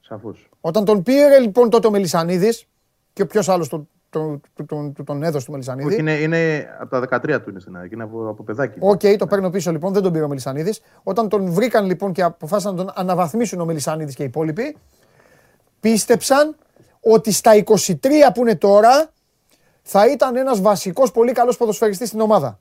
Σαφώ. 0.01 0.35
Όταν 0.61 0.85
τον 0.85 1.03
πήρε 1.03 1.39
λοιπόν 1.39 1.71
τότε 1.71 1.87
ο 1.87 1.91
Μελισανίδης 1.91 2.67
και 3.13 3.25
ποιος 3.25 3.49
άλλος 3.49 3.69
τον, 3.69 3.89
τον, 4.11 4.41
τον, 4.55 4.67
τον, 4.67 5.05
τον 5.05 5.23
έδωσε 5.23 5.47
του 5.47 5.53
Μελισανίδη. 5.53 5.89
Όχι, 5.89 5.99
είναι, 6.01 6.13
είναι 6.13 6.69
από 6.81 7.07
τα 7.07 7.21
13 7.21 7.41
του 7.43 7.51
είναι 7.51 7.61
στην 7.61 7.77
ΑΕΚ, 7.77 7.93
είναι 7.93 8.03
από, 8.03 8.29
από 8.29 8.43
παιδάκι. 8.43 8.79
Οκ, 8.81 9.01
το 9.19 9.27
παίρνω 9.27 9.51
πίσω 9.51 9.71
λοιπόν, 9.71 9.93
δεν 9.93 10.03
τον 10.03 10.13
πήρε 10.13 10.25
ο 10.25 10.29
Μελισανίδης. 10.29 10.81
Όταν 11.03 11.29
τον 11.29 11.51
βρήκαν 11.51 11.87
λοιπόν 11.87 12.13
και 12.13 12.23
αποφάσισαν 12.23 12.75
να 12.75 12.85
τον 12.85 12.93
αναβαθμίσουν 12.97 13.61
ο 13.61 13.65
Μελισανίδης 13.65 14.15
και 14.15 14.23
οι 14.23 14.27
υπόλοιποι, 14.27 14.77
πίστεψαν 15.81 16.57
ότι 17.01 17.33
στα 17.33 17.53
23 17.65 17.95
που 18.35 18.41
είναι 18.41 18.57
τώρα 18.57 19.11
θα 19.83 20.07
ήταν 20.11 20.37
ένας 20.37 20.61
βασικός 20.61 21.11
πολύ 21.11 21.33
καλός 21.33 21.57
ποδοσφαιριστής 21.57 22.09
στην 22.09 22.21
ομάδα. 22.21 22.61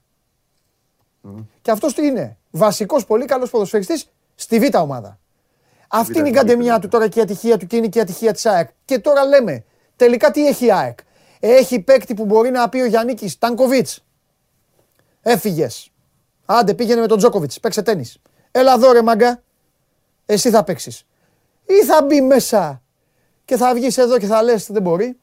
Και 1.62 1.72
αυτός 1.72 1.94
τι 1.94 2.06
είναι, 2.06 2.38
βασικός 2.52 3.06
πολύ 3.06 3.26
καλός 3.26 3.50
ποδοσφαιριστής 3.50 4.10
στη 4.36 4.60
Β' 4.60 4.76
ομάδα. 4.76 5.20
Αυτή 5.88 6.18
είναι 6.18 6.28
η 6.28 6.30
εθνική, 6.30 6.47
καντεμιά 6.47 6.74
ναι. 6.74 6.80
του 6.80 6.88
τώρα 6.88 7.08
και 7.08 7.20
η 7.20 7.22
ατυχία 7.22 7.58
του 7.58 7.68
και 7.68 7.76
είναι 7.76 7.88
και 7.88 7.97
η 7.97 8.02
ατυχία 8.02 8.34
της 8.34 8.45
ΑΕΚ. 8.45 8.70
Και 8.86 9.00
τώρα 9.00 9.26
λέμε, 9.26 9.66
τελικά 9.95 10.32
τι 10.32 10.47
έχει 10.47 10.66
η 10.66 10.72
ΑΕΚ. 10.72 11.00
Έχει 11.39 11.80
παίκτη 11.80 12.14
που 12.14 12.26
μπορεί 12.26 12.50
να 12.50 12.70
πει 12.70 12.80
ο 12.80 12.86
Γιάννη 12.86 13.16
Τάνκοβιτ. 13.39 13.88
Έφυγες. 15.22 15.91
Άντε 16.45 16.74
πήγαινε 16.74 17.02
με 17.02 17.08
τον 17.08 17.18
Τζόκοβιτς, 17.18 17.60
παίξε 17.60 17.82
τέννη. 17.82 18.12
Έλα 18.52 18.74
εδώ 18.74 18.91
ρε 18.91 19.02
μάγκα. 19.02 19.41
Εσύ 20.26 20.50
θα 20.50 20.64
παίξεις. 20.64 21.06
Ή 21.66 21.86
θα 21.86 22.04
μπει 22.04 22.22
μέσα 22.22 22.82
και 23.45 23.58
θα 23.58 23.74
βγεις 23.74 23.97
εδώ 23.97 24.18
και 24.18 24.26
θα 24.26 24.43
λες: 24.43 24.72
Δεν 24.72 24.82
μπορεί. 24.82 25.20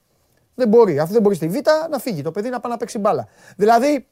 Δεν 0.55 0.68
μπορεί. 0.68 0.99
Αφού 0.99 1.12
δεν 1.12 1.22
μπορεί 1.22 1.35
στη 1.35 1.49
Β, 1.49 1.57
να 1.91 1.99
φύγει 1.99 2.22
το 2.22 2.31
παιδί 2.31 2.49
να 2.49 2.61
πάει 2.61 2.72
να 2.72 2.79
παίξει 2.79 2.99
μπάλα. 2.99 3.29
Δηλαδή, 3.57 4.07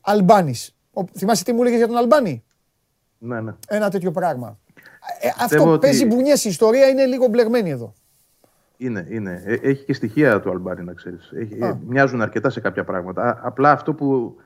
Αλμπάνης. 0.00 0.74
Θυμάσαι 1.16 1.44
τι 1.44 1.52
μου 1.52 1.60
έλεγες 1.60 1.78
για 1.78 1.86
τον 1.88 1.96
Αλμπάνη. 1.96 2.44
Ναι, 3.18 3.40
ναι. 3.40 3.52
Ένα 3.68 3.90
τέτοιο 3.90 4.10
πράγμα. 4.10 4.58
Ε, 5.20 5.28
Πιστεύω 5.28 5.62
αυτό 5.62 5.70
ότι- 5.70 5.80
παίζει 5.86 6.06
μπουνιές. 6.06 6.44
Η 6.44 6.48
ιστορία 6.48 6.88
είναι 6.88 7.04
λίγο 7.06 7.26
μπλεγμένη 7.26 7.70
εδώ. 7.70 7.92
Είναι, 8.76 9.06
είναι. 9.10 9.42
Ε, 9.46 9.52
Έχει 9.62 9.84
και 9.84 9.92
στοιχεία 9.92 10.40
του 10.40 10.50
Αλμπάνη, 10.50 10.84
να 10.84 10.92
ξέρεις. 10.92 11.32
Α. 11.62 11.76
Μοιάζουν 11.86 12.22
αρκετά 12.22 12.50
σε 12.50 12.60
κάποια 12.60 12.84
πράγματα. 12.84 13.22
Α, 13.22 13.38
Απλά 13.42 13.70
αυτό 13.70 13.94
που 13.94 14.36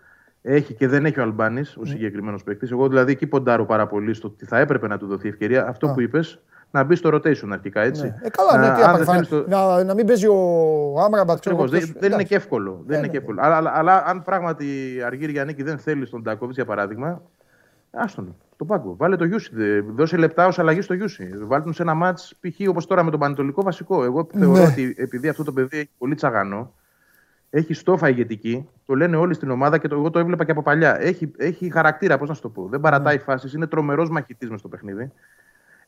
έχει 0.42 0.74
και 0.74 0.88
δεν 0.88 1.04
έχει 1.06 1.20
ο 1.20 1.22
Αλμπάνη, 1.22 1.60
ο 1.60 1.84
συγκεκριμένος 1.84 2.42
παίκτης. 2.42 2.70
Εγώ 2.70 2.88
δηλαδή 2.88 3.12
εκεί 3.12 3.26
ποντάρω 3.26 3.66
πάρα 3.66 3.86
πολύ 3.86 4.14
στο 4.14 4.28
ότι 4.28 4.44
θα 4.44 4.58
έπρεπε 4.58 4.86
να 4.86 4.98
του 4.98 5.06
δοθεί 5.06 5.28
ευκαιρία. 5.28 5.66
Αυτό 5.66 5.88
Α. 5.88 5.92
που 5.92 6.00
είπες, 6.00 6.40
να 6.70 6.82
μπει 6.84 6.94
στο 6.94 7.08
rotation 7.14 7.48
αρχικά, 7.52 7.80
έτσι. 7.80 8.02
Ναι. 8.02 8.14
Ε, 8.22 8.28
καλά, 8.30 8.56
Να- 8.56 8.68
ναι, 8.68 8.74
τι 8.76 8.82
αν 8.82 8.88
απαρφα- 8.88 8.96
δεν 9.04 9.14
θέλεις 9.14 9.28
το- 9.28 9.44
να, 9.48 9.84
να 9.84 9.94
μην 9.94 10.06
παίζει 10.06 10.26
ο 10.26 10.34
Άμραμπατ. 11.00 11.38
ξέρω 11.40 11.56
Ακριβώς, 11.56 11.62
εγώ, 11.64 11.70
δεν, 11.70 11.78
ποιος- 11.80 11.92
δεν 11.92 12.02
είναι 12.04 12.06
εντάξει. 12.14 12.26
και 12.26 12.34
εύκολο. 12.34 12.82
Δεν 12.86 12.94
Ε, 12.94 12.98
είναι 12.98 13.06
ναι. 13.06 13.12
και 13.12 13.18
εύκολο. 13.18 13.40
Αλλά, 13.42 13.56
αλλά, 13.56 13.70
αλλά 13.74 14.04
αν 14.06 14.22
πράγματι 14.22 14.66
Αργύρι 15.06 15.32
Γιάννικη 15.32 15.62
δεν 15.62 15.78
θέλει 15.78 16.08
τον 16.08 16.22
Τάνκοβιτς, 16.22 16.56
για 16.56 16.64
παράδειγμα, 16.64 17.22
άστον 17.90 18.36
στον 18.54 18.66
πάγκο. 18.66 18.94
Βάλε 18.98 19.16
το 19.16 19.24
Γιούσι. 19.24 19.50
δε- 19.54 19.80
Δώσε 19.80 20.16
λεπτά 20.16 20.46
ως 20.46 20.58
αλλαγή 20.58 20.80
στο 20.80 20.94
Γιούσι. 20.94 21.30
Βάλτε 21.46 21.64
τον 21.64 21.72
σε 21.72 21.82
ένα 21.82 21.94
ματς 21.94 22.34
π.χ. 22.40 22.68
όπως 22.68 22.86
τώρα 22.86 23.02
με 23.02 23.10
τον 23.10 23.20
Παναιτωλικό 23.20 23.62
βασικό. 23.62 24.04
Εγώ 24.04 24.28
θεωρώ 24.32 24.52
Ναι. 24.58 24.64
ότι 24.66 24.94
επειδή 24.98 25.28
αυτό 25.28 25.44
το 25.44 25.52
παιδί 25.52 25.76
έχει 25.78 25.90
πολύ 25.98 26.14
τσαγανό, 26.14 26.72
έχει 27.50 27.74
στόφα 27.74 28.08
ηγετική, 28.08 28.68
το 28.86 28.94
λένε 28.94 29.16
όλοι 29.16 29.34
στην 29.34 29.50
ομάδα 29.50 29.78
και 29.78 29.88
το, 29.88 29.94
εγώ 29.94 30.10
το 30.10 30.18
έβλεπα 30.18 30.44
και 30.44 30.50
από 30.50 30.62
παλιά. 30.62 31.00
Έχει, 31.00 31.30
έχει 31.36 31.70
χαρακτήρα, 31.70 32.18
πώς 32.18 32.28
να 32.28 32.34
σου 32.34 32.42
το 32.42 32.48
πω. 32.48 32.66
Δεν 32.70 32.80
παρατάει 32.80 33.16
Ναι. 33.16 33.22
φάσεις, 33.22 33.52
είναι 33.52 33.66
τρομερός 33.66 34.10
μαχητής 34.10 34.50
μες 34.50 34.58
στο 34.58 34.68
παιχνίδι. 34.68 35.12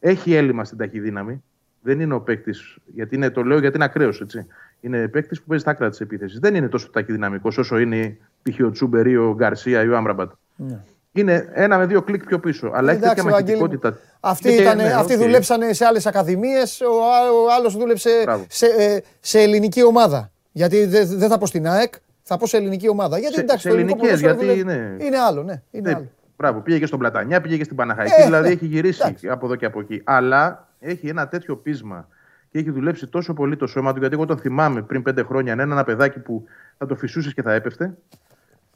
Έχει 0.01 0.34
έλλειμμα 0.34 0.64
στην 0.64 0.78
ταχυδύναμη. 0.78 1.42
Δεν 1.82 2.01
είναι 2.01 2.14
ο 2.14 2.20
παίκτης, 2.20 2.76
γιατί 2.94 3.14
είναι, 3.14 3.30
το 3.30 3.42
λέω 3.42 3.59
γιατί 3.59 3.76
είναι 3.76 3.84
ακραίος, 3.84 4.20
έτσι. 4.20 4.46
Είναι 4.80 5.09
παίκτης 5.09 5.40
που 5.40 5.46
παίζει 5.46 5.62
στα 5.62 5.72
άκρα 5.72 5.90
της 5.90 6.01
επίθεσης. 6.01 6.38
Δεν 6.38 6.55
είναι 6.55 6.68
τόσο 6.68 6.90
ταχυδυναμικός 6.90 7.59
όσο 7.59 7.78
είναι 7.78 8.16
π.χ. 8.42 8.61
ο 8.66 8.70
Τσούμπερ 8.70 9.07
ή 9.07 9.16
ο 9.16 9.34
Γκαρσία 9.36 9.82
ή 9.82 9.88
ο 9.88 9.96
Άμραμπατ. 9.96 10.30
Ναι. 10.57 10.78
Είναι 11.12 11.48
ένα 11.53 11.78
με 11.78 11.86
δύο 11.86 12.03
κλικ 12.03 12.24
πιο 12.26 12.38
πίσω. 12.38 12.70
Αλλά 12.74 12.90
έχει 12.92 13.01
Εντάξει, 13.01 13.16
τέτοια 13.16 13.30
Βαγγέλη 13.32 13.57
μου. 13.59 13.62
μαχητικότητα. 13.62 14.01
Αυτοί, 14.20 14.48
Και- 14.48 14.62
ήτανε- 14.62 14.86
ναι, 14.86 14.92
αυτοί 14.92 15.14
οκ. 15.14 15.18
δουλέψανε 15.20 15.72
σε 15.72 15.84
άλλες 15.84 16.07
ακαδημίες, 16.07 16.80
ο, 16.80 16.84
α- 16.86 17.30
ο 17.32 17.53
άλλος 17.59 17.76
δούλεψε 17.76 18.11
Μπράβο. 18.24 18.44
σε, 18.48 18.66
ε, 18.66 19.01
σε 19.20 19.40
ελληνική 19.40 19.84
ομάδα. 19.84 20.30
Γιατί 20.53 20.84
δεν 20.84 21.07
δεν 21.18 21.28
θα 21.28 21.38
πω 21.38 21.46
στην 21.46 21.66
ΑΕΚ, 21.68 21.94
θα 22.22 22.36
πω 22.38 22.46
σε 22.46 22.57
ελληνική 22.57 22.88
ομάδα. 22.88 23.18
Γιατί 23.18 23.34
Σε- 23.34 23.40
εντάξει, 23.40 23.62
σε 23.62 23.68
το 23.68 23.74
ελληνικό 23.74 23.98
ελληνικές, 24.07 24.20
ποδόσφαιρο 24.30 24.53
γιατί, 24.53 24.62
δουλεύει- 24.70 24.98
ναι. 24.98 25.05
είναι 25.05 25.18
άλλο, 25.18 25.42
ναι. 25.42 25.62
Είναι 25.70 25.88
Ναι, 25.90 25.94
άλλο. 25.96 26.09
Μπράβο, 26.41 26.61
πήγε 26.61 26.78
και 26.78 26.86
στον 26.86 26.99
Πλατανιά, 26.99 27.41
πήγε 27.41 27.57
και 27.57 27.64
στην 27.64 27.76
Παναχαϊκή. 27.76 28.20
Ε, 28.20 28.24
δηλαδή 28.24 28.47
ναι. 28.47 28.53
έχει 28.53 28.66
γυρίσει 28.66 29.01
Εντάξει. 29.05 29.28
από 29.28 29.47
εδώ 29.47 29.55
και 29.57 29.66
από 29.66 29.80
εκεί. 29.80 30.01
Αλλά 30.05 30.68
έχει 30.80 31.09
ένα 31.09 31.28
τέτοιο 31.28 31.57
πείσμα 31.57 32.09
και 32.51 32.59
έχει 32.59 32.70
δουλέψει 32.70 33.07
τόσο 33.07 33.34
πολύ 33.34 33.57
το 33.57 33.66
σώμα 33.66 33.93
του. 33.93 33.99
Γιατί 33.99 34.14
εγώ 34.14 34.26
τον 34.26 34.38
θυμάμαι 34.38 34.82
πριν 34.82 35.03
πέντε 35.03 35.22
χρόνια 35.22 35.55
να 35.55 35.62
είναι 35.62 35.72
ένα 35.72 35.84
παιδάκι 35.84 36.18
που 36.18 36.45
θα 36.78 36.86
το 36.86 36.95
φυσούσες 36.97 37.34
και 37.34 37.43
θα 37.43 37.53
έπεφτε. 37.53 37.97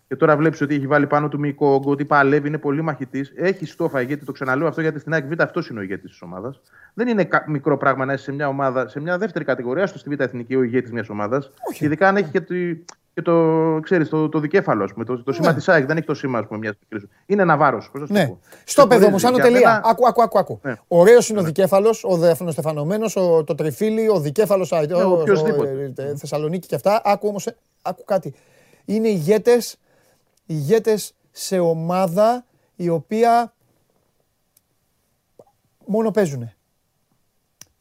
Και 0.09 0.17
τώρα 0.17 0.37
βλέπεις 0.37 0.61
ότι 0.61 0.75
έχει 0.75 0.87
βάλει 0.87 1.07
πάνω 1.07 1.29
του 1.29 1.39
Μικό 1.39 1.67
Όγκο, 1.67 1.91
ότι 1.91 2.05
παλεύει, 2.05 2.49
είναι 2.49 2.59
πολύ 2.59 2.83
μαχητής. 2.83 3.33
Έχει 3.37 3.67
στόφα 3.67 4.01
ηγέτη, 4.01 4.25
το 4.25 4.33
ξαναλέω 4.33 4.67
αυτό 4.67 4.81
γιατί 4.81 4.99
στην 4.99 5.13
ΑΕΚ 5.13 5.25
Β 5.27 5.41
αυτός 5.43 5.69
είναι 5.69 5.79
ο 5.79 5.83
ηγέτης 5.83 6.11
της 6.11 6.23
ομάδας. 6.23 6.61
Δεν 6.95 7.09
είναι 7.09 7.25
κα- 7.25 7.45
μικρό 7.49 7.77
πράγμα 7.77 8.05
να 8.05 8.13
είσαι 8.13 8.23
σε 8.25 8.33
μια 8.33 8.49
ομάδα, 8.49 8.89
σε 8.89 9.01
μια 9.01 9.19
δεύτερη 9.19 9.45
κατηγορία, 9.45 9.87
στο 9.87 9.99
στη 9.99 10.15
Β 10.15 10.21
Εθνική 10.21 10.55
ο 10.55 10.63
ηγέτης 10.63 10.93
μιας 10.93 11.09
ομάδας. 11.09 11.51
Όχι. 11.71 11.85
Ειδικά 11.85 12.09
αν 12.09 12.17
έχει 12.17 12.31
και, 12.31 12.41
το, 12.41 12.55
και 13.15 13.23
το, 13.23 13.79
ξέρεις, 13.83 14.09
το, 14.09 14.29
το 14.29 14.39
δικέφαλο, 14.39 14.85
ας 14.85 14.93
πούμε, 14.93 15.05
το, 15.05 15.23
το 15.23 15.33
σήμα 15.33 15.49
Ναι. 15.49 15.55
της 15.55 15.69
ΑΕΚ. 15.69 15.87
Δεν 15.87 15.97
έχει 15.97 16.07
το 16.07 16.15
σήμα, 16.15 16.39
ας 16.39 16.47
πούμε, 16.47 16.59
μιας 16.59 16.75
μικρής. 16.81 17.11
Είναι 17.27 17.43
ένα 17.43 17.57
βάρο. 17.57 17.83
Ναι. 18.09 18.35
Στο 18.65 18.87
παιδό 18.87 19.11
μου, 19.11 19.19
σαν 19.19 19.33
τελεία. 19.35 19.51
τελεία. 19.51 19.81
Άκου, 19.85 20.07
άκου, 20.07 20.23
άκου. 20.23 20.39
άκου. 20.39 20.61
Ναι. 20.63 20.75
Ωραίος 20.89 21.29
είναι 21.29 21.41
ο 21.41 21.43
δικέφαλος, 21.43 22.05
ο 22.05 22.17
Δεφνοστεφανωμένο, 22.17 23.07
το 23.45 23.55
τριφύλι, 23.55 24.09
ο 24.09 24.21
δικέφαλος 24.21 24.73
οποιοσδήποτε. 24.73 25.93
Θεσσαλονίκη 26.17 26.67
και 26.69 26.75
αυτά. 26.75 27.03
Άκου 27.05 27.29
όμως, 27.29 27.49
άκου 27.83 28.05
κάτι. 28.05 28.35
Είναι 28.85 29.09
ηγέτες 29.09 29.79
ηγέτες 30.47 31.15
σε 31.31 31.59
ομάδα 31.59 32.45
η 32.77 32.89
οποία 32.89 33.55
μόνο 35.87 36.11
παίζουνε. 36.11 36.57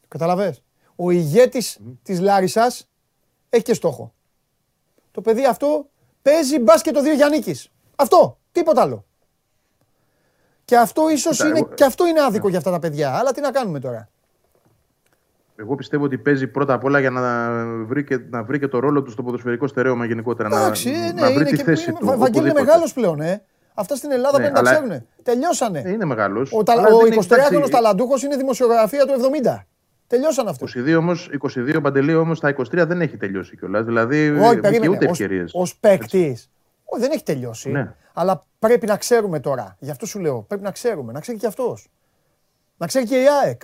Καταλαβες; 0.08 0.62
Ο 0.96 1.10
ηγέτης 1.10 1.78
της 2.02 2.20
Λάρισας 2.20 2.88
έχει 3.48 3.62
και 3.62 3.74
στόχο. 3.74 4.12
Το 5.14 5.20
παιδί 5.20 5.44
αυτό 5.46 5.86
παίζει 6.22 6.58
μπάσκετ 6.58 6.94
το 6.94 7.02
δύο 7.02 7.12
Γιάννικης. 7.12 7.68
Αυτό. 7.96 8.38
Τίποτα 8.52 8.82
άλλο. 8.82 9.04
Και 10.64 10.76
αυτό 10.76 11.08
ίσως 11.10 11.36
Κοίτα, 11.36 11.48
είναι, 11.48 11.58
εγώ- 11.58 11.68
και 11.74 11.84
αυτό 11.84 12.06
είναι 12.06 12.20
άδικο 12.20 12.48
για 12.48 12.58
αυτά 12.58 12.70
τα 12.70 12.78
παιδιά. 12.78 13.10
Αλλά 13.14 13.32
τι 13.32 13.40
να 13.40 13.50
κάνουμε 13.50 13.80
τώρα; 13.80 14.08
Εγώ 15.56 15.74
πιστεύω 15.74 16.04
ότι 16.04 16.18
παίζει 16.18 16.46
πρώτα 16.46 16.72
απ' 16.74 16.84
όλα 16.84 17.00
για 17.00 17.10
να 17.10 17.50
βρει 17.84 18.04
και, 18.04 18.18
να 18.30 18.42
βρει 18.42 18.58
και 18.58 18.68
το 18.68 18.78
ρόλο 18.78 19.02
του 19.02 19.10
στο 19.10 19.22
ποδοσφαιρικό 19.22 19.66
στερέωμα 19.66 20.04
γενικότερα. 20.04 20.48
Να, 20.48 20.60
Εντάξει, 20.60 20.90
ναι, 20.90 21.12
να 21.12 21.26
βρει 21.26 21.34
είναι 21.34 21.44
τη 21.44 21.56
και 21.56 21.62
θέση 21.62 21.90
είναι- 21.90 21.98
του. 21.98 22.06
Βα- 22.06 22.16
Βαγγέλη 22.16 22.38
είναι 22.38 22.48
οπουδήποτε. 22.48 22.64
μεγάλος 22.64 22.92
πλέον, 22.92 23.20
ε. 23.20 23.42
Αυτά 23.74 23.96
στην 23.96 24.10
Ελλάδα 24.10 24.38
Ναι, 24.38 24.44
πρέπει 24.44 24.58
να 24.58 24.62
τα 24.62 24.70
αλλά- 24.70 24.80
ξέρουν. 24.88 25.06
Τελειώσανε. 25.22 25.82
Ε, 25.84 25.90
είναι 25.90 26.04
μεγάλος. 26.04 26.52
Ο, 26.52 26.62
τα, 26.62 26.72
ο 26.74 27.06
23χρονος 27.06 27.70
ταλαντούχος 27.70 28.22
είναι 28.22 28.36
δημοσιογραφία 28.36 29.06
του 29.06 29.12
70. 29.12 29.66
Τελειώσαν 30.14 30.48
αυτό. 30.48 30.66
22 30.66 30.96
όμως, 30.96 31.30
22 31.42 31.78
Παντελή 31.82 32.14
όμως 32.14 32.40
τα 32.40 32.48
23 32.48 32.84
δεν 32.86 33.00
έχει 33.00 33.16
τελειώσει 33.16 33.56
κιόλας. 33.56 33.84
Δηλαδή 33.84 34.30
Όχι, 34.30 34.38
δεν 34.52 34.60
περίμενε. 34.60 34.88
ούτε 34.88 35.04
Ως- 35.04 35.10
ευκαιρίες. 35.20 35.50
Ως 35.54 35.76
παίκτης. 35.76 36.50
Όχι, 36.84 37.00
δεν 37.02 37.10
έχει 37.10 37.22
τελειώσει. 37.22 37.70
Ναι. 37.70 37.94
Αλλά 38.12 38.46
πρέπει 38.58 38.86
να 38.86 38.96
ξέρουμε 38.96 39.40
τώρα. 39.40 39.76
Γι' 39.78 39.90
αυτό 39.90 40.06
σου 40.06 40.18
λέω. 40.18 40.42
Πρέπει 40.48 40.62
να 40.62 40.70
ξέρουμε. 40.70 41.12
Να 41.12 41.20
ξέρει 41.20 41.38
και 41.38 41.46
αυτός. 41.46 41.88
Να 42.76 42.86
ξέρει 42.86 43.06
και 43.06 43.16
η 43.16 43.24
ΑΕΚ. 43.44 43.62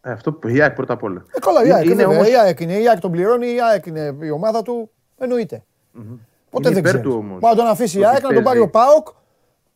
Ε, 0.00 0.10
αυτό 0.10 0.32
που 0.32 0.48
η 0.48 0.60
ΑΕΚ 0.62 0.74
πρώτα 0.74 0.92
απ' 0.92 1.02
όλα. 1.02 1.24
Ε, 1.34 1.38
καλά, 1.38 1.64
η 1.64 1.72
ΑΕΚ. 1.72 1.84
είναι 1.84 1.94
βέβαια, 1.94 2.08
όμως, 2.18 2.28
Η 2.28 2.36
ΑΕΚ 2.36 2.60
είναι. 2.60 2.72
Η 2.78 2.88
ΑΕΚ 2.88 3.00
τον 3.00 3.10
πληρώνει. 3.10 3.46
Η 3.46 3.60
ΑΕΚ 3.62 3.86
είναι 3.86 4.16
η 4.20 4.30
ομάδα 4.30 4.62
του. 4.62 4.90
Εννοείται. 5.18 5.64
Ποτέ 5.92 6.68
Είναι 6.68 6.68
δεν 6.68 6.78
υπέρ 6.78 6.82
ξέρεις. 6.82 7.00
του 7.06 7.12
όμως. 7.16 7.40
Μπορεί 7.40 7.54
να 7.56 7.62
τον 7.62 7.70
αφήσει 7.70 7.98
η 7.98 8.00
Ότι 8.00 8.08
ΑΕΚ, 8.10 8.22
να 8.22 8.32
τον 8.32 8.42
πάρει 8.42 8.44
παίζει. 8.44 8.60
ο 8.60 8.70
ΠΑΟΚ. 8.70 9.08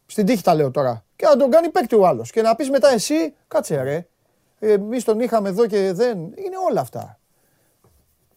Στην 0.07 0.27
τύχη 0.27 0.43
τα 0.43 0.55
λέω 0.55 0.71
τώρα. 0.71 1.05
Και 1.17 1.27
να 1.27 1.37
τον 1.37 1.51
κάνει 1.51 1.69
παίκτη 1.69 1.95
ο 1.97 2.07
άλλος. 2.07 2.31
Και 2.31 2.43
να 2.43 2.55
πεις 2.55 2.71
μετά 2.71 2.89
εσύ, 2.89 3.35
κάτσε 3.49 3.83
ρε. 3.83 4.07
Εμείς 4.61 5.05
τον 5.05 5.21
είχαμε 5.21 5.49
εδώ 5.49 5.67
και 5.67 5.93
δεν. 5.95 6.19
Είναι 6.19 6.57
όλα 6.71 6.81
αυτά. 6.81 7.15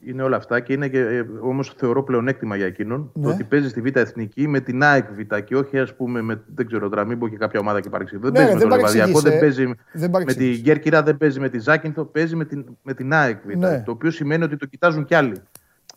Είναι 0.06 0.24
όλα 0.24 0.38
αυτά 0.38 0.60
και 0.60 0.74
είναι 0.74 0.88
και 0.88 1.00
ε, 1.00 1.26
όμως 1.42 1.74
θεωρώ 1.78 2.04
πλεονέκτημα 2.04 2.56
για 2.56 2.66
εκείνον 2.66 3.12
Ναι. 3.14 3.24
το 3.24 3.30
ότι 3.30 3.44
παίζει 3.44 3.70
στη 3.70 3.82
Β' 3.82 3.96
Εθνική 3.98 4.48
με 4.48 4.60
την 4.60 4.84
ΑΕΚ 4.84 5.06
Β' 5.14 5.36
και 5.44 5.56
όχι 5.56 5.80
ας 5.80 5.96
πούμε 5.96 6.22
με 6.22 6.44
δεν 6.56 6.66
ξέρω, 6.66 6.90
Τραμίμπο 6.90 7.28
και 7.30 7.38
κάποια 7.38 7.60
ομάδα 7.60 7.80
και 7.82 7.90
παρεξηγεί. 7.90 8.22
Δεν 8.22 8.32
Ναι, 8.32 8.38
παίζει 8.38 8.50
ρε, 8.50 8.54
με 8.56 8.60
δεν 8.60 8.70
τον 8.70 8.78
Λεβαδιακό, 8.80 9.12
παρεξηγείς, 9.22 9.32
δεν 9.32 9.38
ε. 9.38 9.40
παίζει 9.40 9.64
Δεν 9.66 9.76
με 9.94 10.06
τη 10.06 10.10
παρεξηγείς. 10.12 10.62
Γκέρκυρα, 10.62 11.04
δεν 11.04 11.18
παίζει 11.18 11.40
με 11.40 11.50
τη 11.50 11.60
Ζάκυνθο, 11.60 12.06
παίζει 12.06 12.36
με 12.36 12.46
την, 12.46 12.66
με 12.82 12.94
την 12.94 13.14
ΑΕΚ 13.14 13.40
Β'. 13.46 13.56
Ναι. 13.58 13.82
Το 13.86 13.92
οποίο 13.92 14.12
σημαίνει 14.12 14.44
ότι 14.44 14.56
το 14.58 14.66
κοιτάζουν 14.66 15.06
κι 15.06 15.16
άλλοι. 15.16 15.36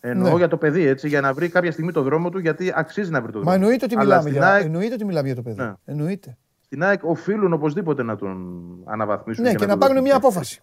Εννοώ 0.01 0.31
Ναι. 0.31 0.37
για 0.37 0.47
το 0.47 0.57
παιδί 0.57 0.85
έτσι, 0.85 1.07
για 1.07 1.21
να 1.21 1.33
βρει 1.33 1.49
κάποια 1.49 1.71
στιγμή 1.71 1.91
το 1.91 2.01
δρόμο 2.01 2.29
του, 2.29 2.39
γιατί 2.39 2.71
αξίζει 2.75 3.11
να 3.11 3.21
βρει 3.21 3.31
το 3.31 3.39
δρόμο. 3.39 3.49
Μα 3.49 3.55
εννοείται 3.63 3.85
ότι 3.85 3.95
Αλλά 3.95 4.03
μιλάμε 4.03 4.21
στην 4.21 4.33
για, 4.33 4.47
ΑΕΚ, 4.51 4.65
εννοείται 4.65 4.93
ότι 4.93 5.05
μιλάμε 5.05 5.27
για 5.27 5.35
το 5.35 5.41
παιδί. 5.41 5.61
Ναι. 5.61 5.73
Εννοείται. 5.85 6.37
Στην 6.67 6.83
ΑΕΚ 6.83 7.03
οφείλουν 7.03 7.53
οπωσδήποτε 7.53 8.03
να 8.03 8.15
τον 8.15 8.65
αναβαθμίσουν. 8.85 9.43
Ναι, 9.43 9.53
και 9.53 9.65
να 9.65 9.73
του 9.73 9.77
πάρουν 9.77 9.95
δώσουν 9.95 10.01
μια 10.01 10.01
μια 10.01 10.15
απόφαση. 10.15 10.61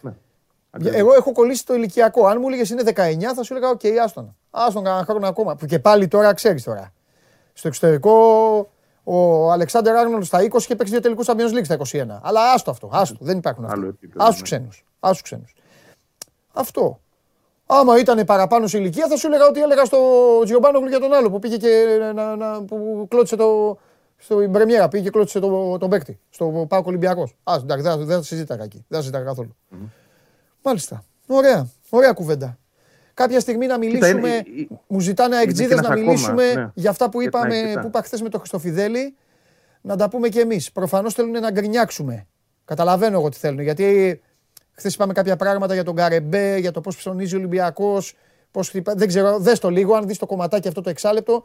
Ναι. 0.00 0.90
Εγώ 0.90 1.14
έχω 1.14 1.32
κολλήσει 1.32 1.66
το 1.66 1.74
ηλικιακό. 1.74 2.26
Αν 2.26 2.38
μου 2.40 2.48
έλεγες 2.48 2.70
είναι 2.70 2.82
19, 2.86 3.22
θα 3.34 3.42
σου 3.42 3.54
έλεγα: 3.54 3.70
Οκ, 3.70 3.80
άστον. 4.02 4.36
Άστον 4.50 4.84
κανένα 4.84 5.04
χρόνο 5.04 5.26
ακόμα. 5.26 5.56
Που 5.56 5.66
και 5.66 5.78
πάλι 5.78 6.08
τώρα 6.08 6.34
ξέρεις 6.34 6.62
τώρα. 6.62 6.92
Στο 7.52 7.68
εξωτερικό 7.68 8.12
ο 9.04 9.50
Αλεξάντερ 9.52 9.90
Άρνολντ 9.90 10.22
στα 10.22 10.42
20 10.42 10.62
και 10.62 10.76
παίξει 10.76 10.92
δύο 10.92 11.00
τελικούς 11.00 11.26
Champions 11.28 11.58
League 11.58 11.64
στα 11.64 11.76
21. 11.76 12.18
Αλλά 12.22 12.52
άστο 12.52 12.70
αυτό. 12.70 12.90
Άστο. 12.92 13.16
Δεν 13.20 13.36
υπάρχουν 13.36 13.64
Άλλο 13.64 13.74
αυτά. 13.74 13.86
επίπεδο, 13.86 14.24
Άστους 14.24 14.40
ναι. 14.40 14.42
ξένους. 14.42 14.84
Άστους 15.00 15.22
ξένους. 15.22 15.54
Αυτό. 16.52 17.00
Άμα 17.66 17.98
ήταν 17.98 18.24
παραπάνω 18.24 18.66
σε 18.66 18.78
ηλικία, 18.78 19.06
θα 19.08 19.16
σου 19.16 19.26
έλεγα 19.26 19.46
ότι 19.46 19.62
έλεγα 19.62 19.84
στο 19.84 19.98
Τζιομπάνογλου 20.44 20.88
για 20.88 21.00
τον 21.00 21.12
άλλο 21.12 21.30
που 21.30 21.38
πήγε 21.38 21.56
και 21.56 21.98
να, 22.14 22.36
να, 22.36 22.62
που 22.62 23.06
κλώτησε 23.10 23.36
το. 23.36 23.78
Στην 24.24 24.52
πρεμιέρα 24.52 24.88
πήγε 24.88 25.02
και 25.04 25.10
κλώτησε 25.10 25.38
το, 25.40 25.78
τον 25.78 25.90
παίκτη. 25.90 26.18
Στο 26.30 26.66
Πάο 26.68 26.82
Ολυμπιακός. 26.84 27.36
Α, 27.44 27.54
εντάξει, 27.62 27.82
δεν 27.84 28.04
δεν 28.04 28.16
θα 28.16 28.22
συζήταγα 28.22 28.64
εκεί. 28.64 28.76
Δεν 28.76 28.84
θα 28.88 29.00
συζήταγα 29.00 29.24
καθόλου. 29.24 29.56
Μάλιστα. 30.62 31.04
Ωραία. 31.26 31.68
Ωραία 31.90 32.12
κουβέντα. 32.12 32.58
Κάποια 33.14 33.40
στιγμή 33.40 33.66
να 33.66 33.78
μιλήσουμε. 33.78 34.08
είναι- 34.28 34.36
ε, 34.36 34.66
μου 34.86 35.00
ζητάνε 35.00 35.28
είναι 35.28 35.36
αεκτζίδε 35.44 35.68
και 35.68 35.74
να 35.74 35.80
ένας 35.80 35.90
ακόμα, 35.90 36.06
μιλήσουμε 36.06 36.52
ναι. 36.52 36.70
για 36.74 36.90
αυτά 36.90 37.08
που 37.08 37.20
Για 37.20 37.30
την 37.30 37.38
είπαμε, 37.38 37.54
αεκτζίδα. 37.54 37.80
που 37.80 37.86
είπα 37.86 38.02
χθες 38.02 38.22
με 38.22 38.28
τον 38.28 38.40
Χριστοφιδέλη. 38.40 39.16
Να 39.80 39.96
τα 39.96 40.08
πούμε 40.08 40.28
κι 40.28 40.38
εμείς. 40.38 40.72
Προφανώς 40.72 41.14
θέλουν 41.14 41.30
να 41.30 41.50
γκρινιάξουμε. 41.50 42.26
Καταλαβαίνω 42.64 43.18
εγώ 43.18 43.28
τι 43.28 43.36
θέλουν. 43.36 43.60
Γιατί 43.60 44.20
χθες 44.72 44.94
είπαμε 44.94 45.12
κάποια 45.12 45.36
πράγματα 45.36 45.74
για 45.74 45.84
τον 45.84 45.94
Καρεμπέ, 45.94 46.56
για 46.58 46.70
το 46.70 46.80
πώς 46.80 46.96
ψωνίζει 46.96 47.34
ο 47.34 47.38
Ολυμπιακός. 47.38 48.14
Δεν 48.84 49.08
ξέρω, 49.08 49.38
δες 49.38 49.58
το 49.58 49.68
λίγο. 49.70 49.94
Αν 49.94 50.06
δεις 50.06 50.18
το 50.18 50.26
κομματάκι 50.26 50.68
αυτό 50.68 50.80
το 50.80 50.90
εξάλεπτο, 50.90 51.44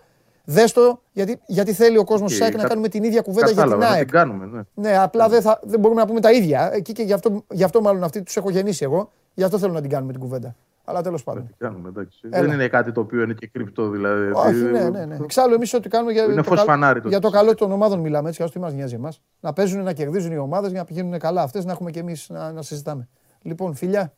δες 0.51 0.71
το. 0.73 1.01
Γιατί, 1.11 1.39
γιατί 1.45 1.73
θέλει 1.73 1.97
ο 1.97 2.03
κόσμος 2.03 2.31
Οκ, 2.31 2.37
της 2.37 2.41
ΑΕΚ 2.45 2.55
να 2.55 2.61
κα- 2.61 2.67
κάνουμε 2.67 2.87
την 2.87 3.03
ίδια 3.03 3.21
κουβέντα 3.21 3.45
για 3.45 3.55
την 3.55 3.63
Κατάλαβα, 3.63 3.85
να 3.89 3.91
ΑΕΚ. 3.95 4.03
την 4.05 4.13
κάνουμε. 4.13 4.45
Ναι. 4.45 4.61
Ναι, 4.89 4.97
απλά 4.97 5.29
δεν, 5.29 5.41
θα, 5.41 5.59
δεν 5.63 5.79
μπορούμε 5.79 6.01
να 6.01 6.07
πούμε 6.07 6.19
τα 6.19 6.31
ίδια. 6.31 6.69
Εκεί 6.73 6.91
και 6.93 7.03
γι' 7.03 7.13
αυτό, 7.13 7.43
γι 7.51 7.63
αυτό 7.63 7.81
μάλλον 7.81 8.03
αυτοί 8.03 8.23
τους 8.23 8.37
έχω 8.37 8.49
γεννήσει 8.49 8.83
εγώ. 8.83 9.11
Γι' 9.33 9.43
αυτό 9.43 9.57
θέλω 9.59 9.73
να 9.73 9.81
την 9.81 9.89
κάνουμε 9.89 10.11
την 10.11 10.21
κουβέντα. 10.21 10.55
Αλλά 10.83 11.01
τέλος 11.01 11.25
Να 11.25 11.33
πάντων. 11.33 11.47
την 11.47 11.55
κάνουμε, 11.59 11.89
εντάξει. 11.89 12.19
Έλα. 12.31 12.45
Δεν 12.45 12.53
είναι 12.53 12.67
κάτι 12.67 12.91
το 12.91 13.01
οποίο 13.01 13.21
είναι 13.21 13.33
και 13.33 13.47
κρυπτό, 13.47 13.89
δηλαδή. 13.89 14.31
Όχι, 14.33 14.53
ναι, 14.55 14.89
ναι, 14.89 15.05
ναι. 15.05 15.17
Εξάλλου, 15.23 15.53
εμείς 15.53 15.73
ό,τι 15.73 15.89
κάνουμε 15.89 16.11
για, 16.11 16.23
Είναι 16.23 16.35
το, 16.35 16.43
φως 16.43 16.55
καλ- 16.57 16.67
φανάρι 16.69 17.01
το 17.01 17.07
για 17.07 17.19
το 17.19 17.27
τι 17.29 17.33
καλό 17.33 17.55
των 17.55 17.71
ομάδων 17.71 17.99
μιλάμε 17.99 18.29
έτσι. 18.29 18.43
Α 18.43 18.49
τι 18.49 18.59
μας 18.59 18.73
νοιάζει 18.73 18.95
εμάς. 18.95 19.21
Να 19.39 19.53
παίζουν, 19.53 19.83
να 19.83 19.93
κερδίζουν 19.93 20.31
οι 20.31 20.37
ομάδες 20.37 20.69
για 20.71 20.79
να 20.79 20.85
πηγαίνουν 20.85 21.19
καλά 21.19 21.41
αυτές, 21.41 21.65
να 21.65 21.71
έχουμε 21.71 21.91
κι 21.91 21.99
εμείς 21.99 22.29
να, 22.29 22.51
να 22.51 22.61
συζητάμε. 22.61 23.07
Λοιπόν, 23.41 23.75
φιλιά, 23.75 24.13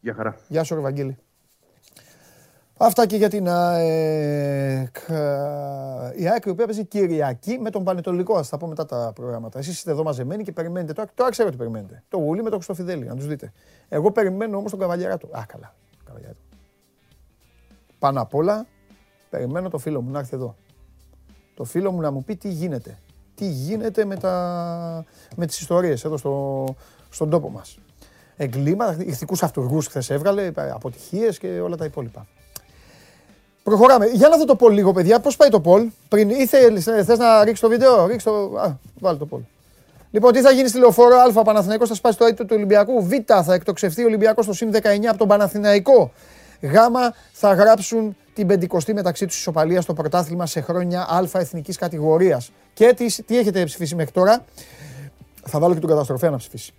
Για 0.00 0.14
χαρά. 0.14 0.36
γεια 0.48 0.62
σου, 0.62 0.74
ρε 0.74 0.80
Βαγγέλη. 0.80 1.18
Αυτά 2.78 3.06
και 3.06 3.16
για 3.16 3.28
την 3.28 3.48
ΑΕΚ. 3.48 4.96
Η 6.16 6.28
ΑΕΚ 6.28 6.44
η 6.44 6.48
οποία 6.50 6.66
παίζει 6.66 6.84
Κυριακή 6.84 7.58
με 7.58 7.70
τον 7.70 7.84
Πανετολικό. 7.84 8.36
Α 8.36 8.44
τα 8.50 8.56
πω 8.56 8.66
μετά 8.66 8.86
τα 8.86 9.12
προγράμματα. 9.14 9.58
Εσείς 9.58 9.74
είστε 9.74 9.90
εδώ 9.90 10.02
μαζεμένοι 10.02 10.42
και 10.42 10.52
περιμένετε. 10.52 10.92
Τώρα, 10.92 11.10
τώρα 11.14 11.30
ξέρω 11.30 11.50
τι 11.50 11.56
περιμένετε. 11.56 12.02
Το 12.08 12.18
γουλί 12.18 12.42
με 12.42 12.50
το 12.50 12.54
Χρυστοφιδέλη, 12.54 13.04
να 13.04 13.16
τους 13.16 13.26
δείτε. 13.26 13.52
Εγώ 13.88 14.10
περιμένω 14.10 14.56
όμως 14.56 14.70
τον 14.70 14.80
Καβαλιαράτο. 14.80 15.28
Α, 15.30 15.44
καλά. 15.46 15.74
Καβαλιαράτο. 16.04 16.40
Πάνω 17.98 18.20
απ' 18.20 18.34
όλα, 18.34 18.66
περιμένω 19.30 19.68
το 19.68 19.78
φίλο 19.78 20.02
μου 20.02 20.10
να 20.10 20.18
έρθει 20.18 20.34
εδώ. 20.34 20.56
Το 21.54 21.64
φίλο 21.64 21.92
μου 21.92 22.00
να 22.00 22.10
μου 22.10 22.24
πει 22.24 22.36
τι 22.36 22.48
γίνεται. 22.48 22.98
Τι 23.34 23.46
γίνεται 23.46 24.04
με, 24.04 24.16
τα... 24.16 25.04
με 25.36 25.46
τις 25.46 25.60
ιστορίες 25.60 26.04
εδώ 26.04 26.16
στο... 26.16 26.64
στον 27.10 27.30
τόπο 27.30 27.50
μας. 27.50 27.78
Εγκλήματα, 28.36 28.96
ηθικούς 28.98 29.42
αυτούργους 29.42 29.86
χθες 29.86 30.10
έβγαλε, 30.10 30.50
αποτυχίες 30.56 31.38
και 31.38 31.60
όλα 31.60 31.76
τα 31.76 31.84
υπόλοιπα. 31.84 32.26
Προχωράμε. 33.66 34.06
Για 34.06 34.28
να 34.28 34.36
δω 34.36 34.44
το 34.44 34.56
Πολ 34.56 34.74
λίγο, 34.74 34.92
παιδιά. 34.92 35.20
Πώς 35.20 35.36
πάει 35.36 35.48
το 35.48 35.60
Πολ. 35.60 35.88
Πριν 36.08 36.30
ή 36.30 36.46
θέλεις, 36.46 36.84
θες 36.84 37.18
να 37.18 37.44
ρίξεις 37.44 37.60
το 37.60 37.68
βίντεο; 37.68 38.06
Ρίξ 38.06 38.22
το... 38.22 38.30
Α, 38.32 38.78
βάλε 39.00 39.18
το 39.18 39.26
Πολ. 39.26 39.40
Λοιπόν, 40.10 40.32
τι 40.32 40.40
θα 40.40 40.50
γίνει 40.50 40.68
στη 40.68 40.78
λεωφόρο 40.78 41.16
Α, 41.16 41.42
Παναθηναϊκός 41.42 41.88
θα 41.88 41.94
σπάσει 41.94 42.18
το 42.18 42.24
αίτητο 42.24 42.44
του 42.44 42.54
Ολυμπιακού. 42.56 43.06
Β, 43.06 43.12
θα 43.42 43.54
εκτοξευθεί 43.54 44.02
ο 44.02 44.06
Ολυμπιακός 44.06 44.44
στο 44.44 44.54
συν 44.54 44.70
19 44.72 44.78
από 45.08 45.18
τον 45.18 45.28
Παναθηναϊκό. 45.28 46.12
Γ, 46.60 46.74
θα 47.32 47.54
γράψουν 47.54 48.16
την 48.34 48.46
πεντηκοστή 48.46 48.94
μεταξύ 48.94 49.26
τους 49.26 49.38
ισοπαλίας 49.38 49.82
στο 49.84 49.94
πρωτάθλημα 49.94 50.46
σε 50.46 50.60
χρόνια 50.60 51.00
Α 51.00 51.28
εθνικής 51.32 51.76
κατηγορίας. 51.76 52.50
Και 52.74 52.94
τι, 52.96 53.22
τι 53.22 53.38
έχετε 53.38 53.64
ψηφίσει 53.64 53.94
μέχρι 53.94 54.12
τώρα; 54.12 54.44
Θα 55.44 55.58
βάλω 55.58 55.74
και 55.74 55.80
τον 55.80 55.90
καταστροφέα 55.90 56.30
να 56.30 56.36
ψηφίσει. 56.36 56.72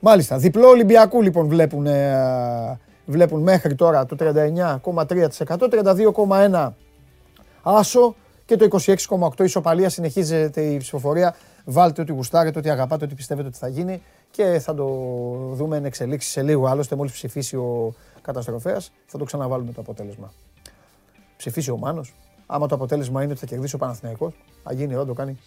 Μάλιστα. 0.00 0.36
Διπλό 0.36 0.68
Ολυμπιακού 0.68 1.22
λοιπόν 1.22 1.48
βλέπουν, 1.48 1.86
ε, 1.86 2.78
βλέπουν 3.06 3.42
μέχρι 3.42 3.74
τώρα 3.74 4.06
το 4.06 4.16
39,3%, 4.18 5.28
32,1% 5.46 6.70
άσο 7.62 8.14
και 8.44 8.56
το 8.56 8.68
26,8% 8.84 9.44
ισοπαλία. 9.44 9.88
Συνεχίζεται 9.88 10.60
η 10.62 10.76
ψηφοφορία. 10.76 11.36
Βάλτε 11.64 12.00
ό,τι 12.00 12.12
γουστάρετε, 12.12 12.58
ό,τι 12.58 12.70
αγαπάτε, 12.70 13.04
ό,τι 13.04 13.14
πιστεύετε 13.14 13.48
ότι 13.48 13.56
θα 13.56 13.68
γίνει 13.68 14.02
και 14.30 14.58
θα 14.58 14.74
το 14.74 14.84
δούμε 15.52 15.76
εν 15.76 15.84
εξελίξεις 15.84 16.32
σε 16.32 16.42
λίγο. 16.42 16.66
Άλλωστε, 16.66 16.96
μόλις 16.96 17.12
ψηφίσει 17.12 17.56
ο 17.56 17.94
καταστροφέας, 18.22 18.92
θα 19.06 19.18
το 19.18 19.24
ξαναβάλουμε 19.24 19.72
το 19.72 19.80
αποτέλεσμα. 19.80 20.32
Ψηφίσει 21.36 21.70
ο 21.70 21.76
Μάνος. 21.76 22.14
Άμα 22.46 22.66
το 22.66 22.74
αποτέλεσμα 22.74 23.22
είναι 23.22 23.30
ότι 23.30 23.40
θα 23.40 23.46
κερδίσει 23.46 23.74
ο 23.74 23.78
Παναθηναϊκός, 23.78 24.34
θα 24.62 24.72
γίνει 24.72 24.92
εδώ, 24.92 25.04
το 25.04 25.12
κάνει. 25.12 25.38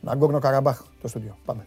Ναγκόρνο 0.00 0.38
Καραμπάχ 0.38 0.82
το 1.00 1.08
στούντιο. 1.08 1.36
Πάμε. 1.44 1.66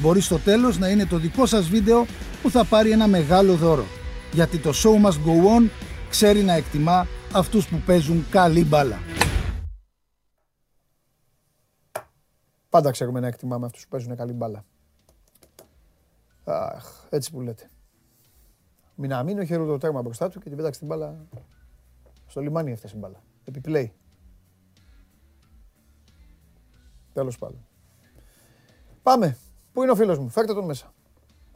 Μπορεί 0.00 0.20
στο 0.20 0.38
τέλος 0.38 0.78
να 0.78 0.88
είναι 0.88 1.06
το 1.06 1.18
δικό 1.18 1.46
σας 1.46 1.68
βίντεο 1.68 2.06
που 2.42 2.50
θα 2.50 2.64
πάρει 2.64 2.90
ένα 2.90 3.06
μεγάλο 3.06 3.56
δώρο. 3.56 3.84
Γιατί 4.32 4.58
το 4.58 4.70
show 4.74 5.06
must 5.06 5.24
go 5.26 5.58
on 5.58 5.70
ξέρει 6.08 6.42
να 6.42 6.52
εκτιμά 6.52 7.06
αυτούς 7.32 7.68
που 7.68 7.82
παίζουν 7.86 8.26
καλή 8.30 8.64
μπάλα. 8.64 8.98
Πάντα 12.68 12.90
ξέρουμε 12.90 13.20
να 13.20 13.26
εκτιμάμε 13.26 13.66
αυτούς 13.66 13.82
που 13.82 13.88
παίζουν 13.88 14.16
καλή 14.16 14.32
μπάλα. 14.32 14.64
Αχ, 16.44 17.06
έτσι 17.10 17.30
που 17.30 17.40
λέτε. 17.40 17.70
Μην 18.94 19.12
αμήνω 19.12 19.44
χέρι 19.44 19.66
το 19.66 19.78
τέρμα 19.78 20.02
μπροστά 20.02 20.28
του 20.28 20.40
και 20.40 20.48
την 20.48 20.56
πέταξε 20.56 20.78
την 20.78 20.88
μπάλα. 20.88 21.26
Στο 22.26 22.40
λιμάνι 22.40 22.70
έφτασε 22.70 22.96
η 22.96 22.98
μπάλα. 22.98 23.22
Επιπλέει. 23.44 23.92
Τέλος 27.12 27.38
πάντων. 27.38 27.66
Πάμε. 29.02 29.36
Πού 29.80 29.86
είναι 29.86 29.94
ο 29.94 29.98
φίλος 29.98 30.18
μου; 30.18 30.28
Φέρτε 30.28 30.54
τον 30.54 30.64
μέσα. 30.64 30.92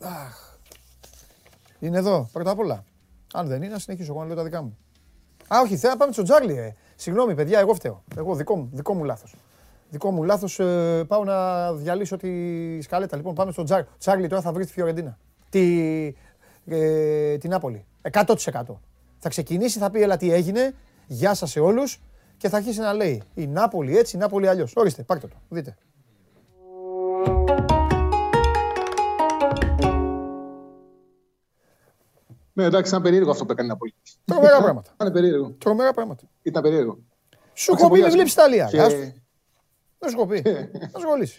Αχ. 0.00 0.58
Είναι 1.78 1.98
εδώ, 1.98 2.28
πρώτα 2.32 2.50
απ' 2.50 2.58
όλα. 2.58 2.84
Αν 3.32 3.46
δεν 3.46 3.62
είναι, 3.62 3.72
να 3.72 3.78
συνεχίσω 3.78 4.12
εγώ 4.12 4.20
να 4.20 4.26
λέω 4.26 4.36
τα 4.36 4.42
δικά 4.42 4.62
μου. 4.62 4.78
Α, 5.54 5.60
όχι, 5.60 5.76
θέλω 5.76 5.92
να 5.92 5.98
πάμε 5.98 6.12
στο 6.12 6.22
Τζάρλι. 6.22 6.58
Ε. 6.58 6.74
Συγγνώμη, 6.96 7.34
παιδιά, 7.34 7.58
εγώ 7.58 7.74
φταίω. 7.74 8.02
Εγώ 8.16 8.34
δικό 8.34 8.56
μου, 8.56 8.68
δικό 8.72 8.94
μου 8.94 9.04
λάθος. 9.04 9.34
Δικό 9.90 10.10
μου 10.10 10.22
λάθος, 10.22 10.58
ε, 10.58 11.04
πάω 11.06 11.24
να 11.24 11.72
διαλύσω 11.72 12.16
τη 12.16 12.30
σκαλέτα. 12.82 13.16
Λοιπόν, 13.16 13.34
πάμε 13.34 13.52
στο 13.52 13.62
Τζάρλι. 13.62 13.86
Τζάρλι 13.98 14.28
τώρα 14.28 14.42
θα 14.42 14.52
βρεις 14.52 14.66
τη 14.66 14.72
Φιωρεντίνα. 14.72 15.18
Τη, 15.48 16.14
ε, 16.66 17.38
την 17.38 17.50
Νάπολη. 17.50 17.84
100%. 18.02 18.80
Θα 19.18 19.28
ξεκινήσει, 19.28 19.78
θα 19.78 19.90
πει, 19.90 20.02
έλα 20.02 20.16
τι 20.16 20.32
έγινε, 20.32 20.74
γεια 21.06 21.34
σας 21.34 21.50
σε 21.50 21.60
όλους 21.60 22.00
και 22.36 22.48
θα 22.48 22.56
αρχίσει 22.56 22.80
να 22.80 22.92
λέει 22.92 23.22
η 23.34 23.46
Νάπολη 23.46 23.98
έτσι, 23.98 24.16
η 24.16 24.18
Νάπολη 24.18 24.48
αλλιώς. 24.48 24.72
Ορίστε, 24.76 25.02
πάρτε 25.02 25.26
το, 25.26 25.36
δείτε. 25.48 25.76
Ναι, 32.56 32.64
εντάξει, 32.64 32.90
ήταν 32.90 33.02
περίεργο 33.02 33.30
αυτό 33.30 33.44
που 33.44 33.52
έκανε 33.52 33.66
η 33.68 33.70
Ναπολή. 33.70 33.94
Τρομερά 34.24 34.58
πράγματα. 34.62 34.90
Ήταν 34.94 35.12
περίεργο. 35.12 35.50
Τρομερά 35.58 35.92
πράγματα. 35.92 36.22
Ήταν 36.42 36.62
περίεργο. 36.62 36.98
Σου 37.52 37.72
έχω 37.72 37.90
πει, 37.90 38.00
μην 38.00 38.10
βλέπει 38.10 38.30
Ιταλία. 38.30 38.66
Και- 38.66 38.76
Γεια 38.76 38.90
σου. 38.90 38.96
Δεν 39.98 40.10
σου 40.10 40.16
έχω 40.18 40.26
πει. 40.26 40.42
Θα 40.92 40.98
σχολήσεις. 41.00 41.38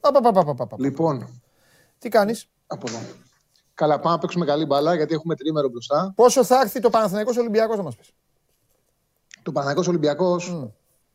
Παπαπαπαπαπαπα. 0.00 0.76
Λοιπόν, 0.78 1.40
Τι 1.98 2.08
κάνεις, 2.08 2.48
από 2.66 2.86
εδώ. 2.88 2.98
Καλά, 3.74 4.00
πάμε 4.00 4.14
να 4.14 4.20
παίξουμε 4.20 4.44
καλή 4.44 4.64
μπάλα 4.66 4.94
γιατί 4.94 5.14
έχουμε 5.14 5.34
τρίμερο 5.36 5.68
μπροστά. 5.68 6.12
Πόσο 6.16 6.44
θα 6.44 6.60
έρθει 6.60 6.80
το 6.80 6.90
Παναθηναϊκός 6.90 7.36
Ολυμπιακός 7.36 7.76
να 7.76 7.82
μας 7.82 7.96
πεις. 7.96 8.10
Το 9.42 9.52
Παναθηναϊκός 9.52 9.88
Ολυμπιακός, 9.88 10.66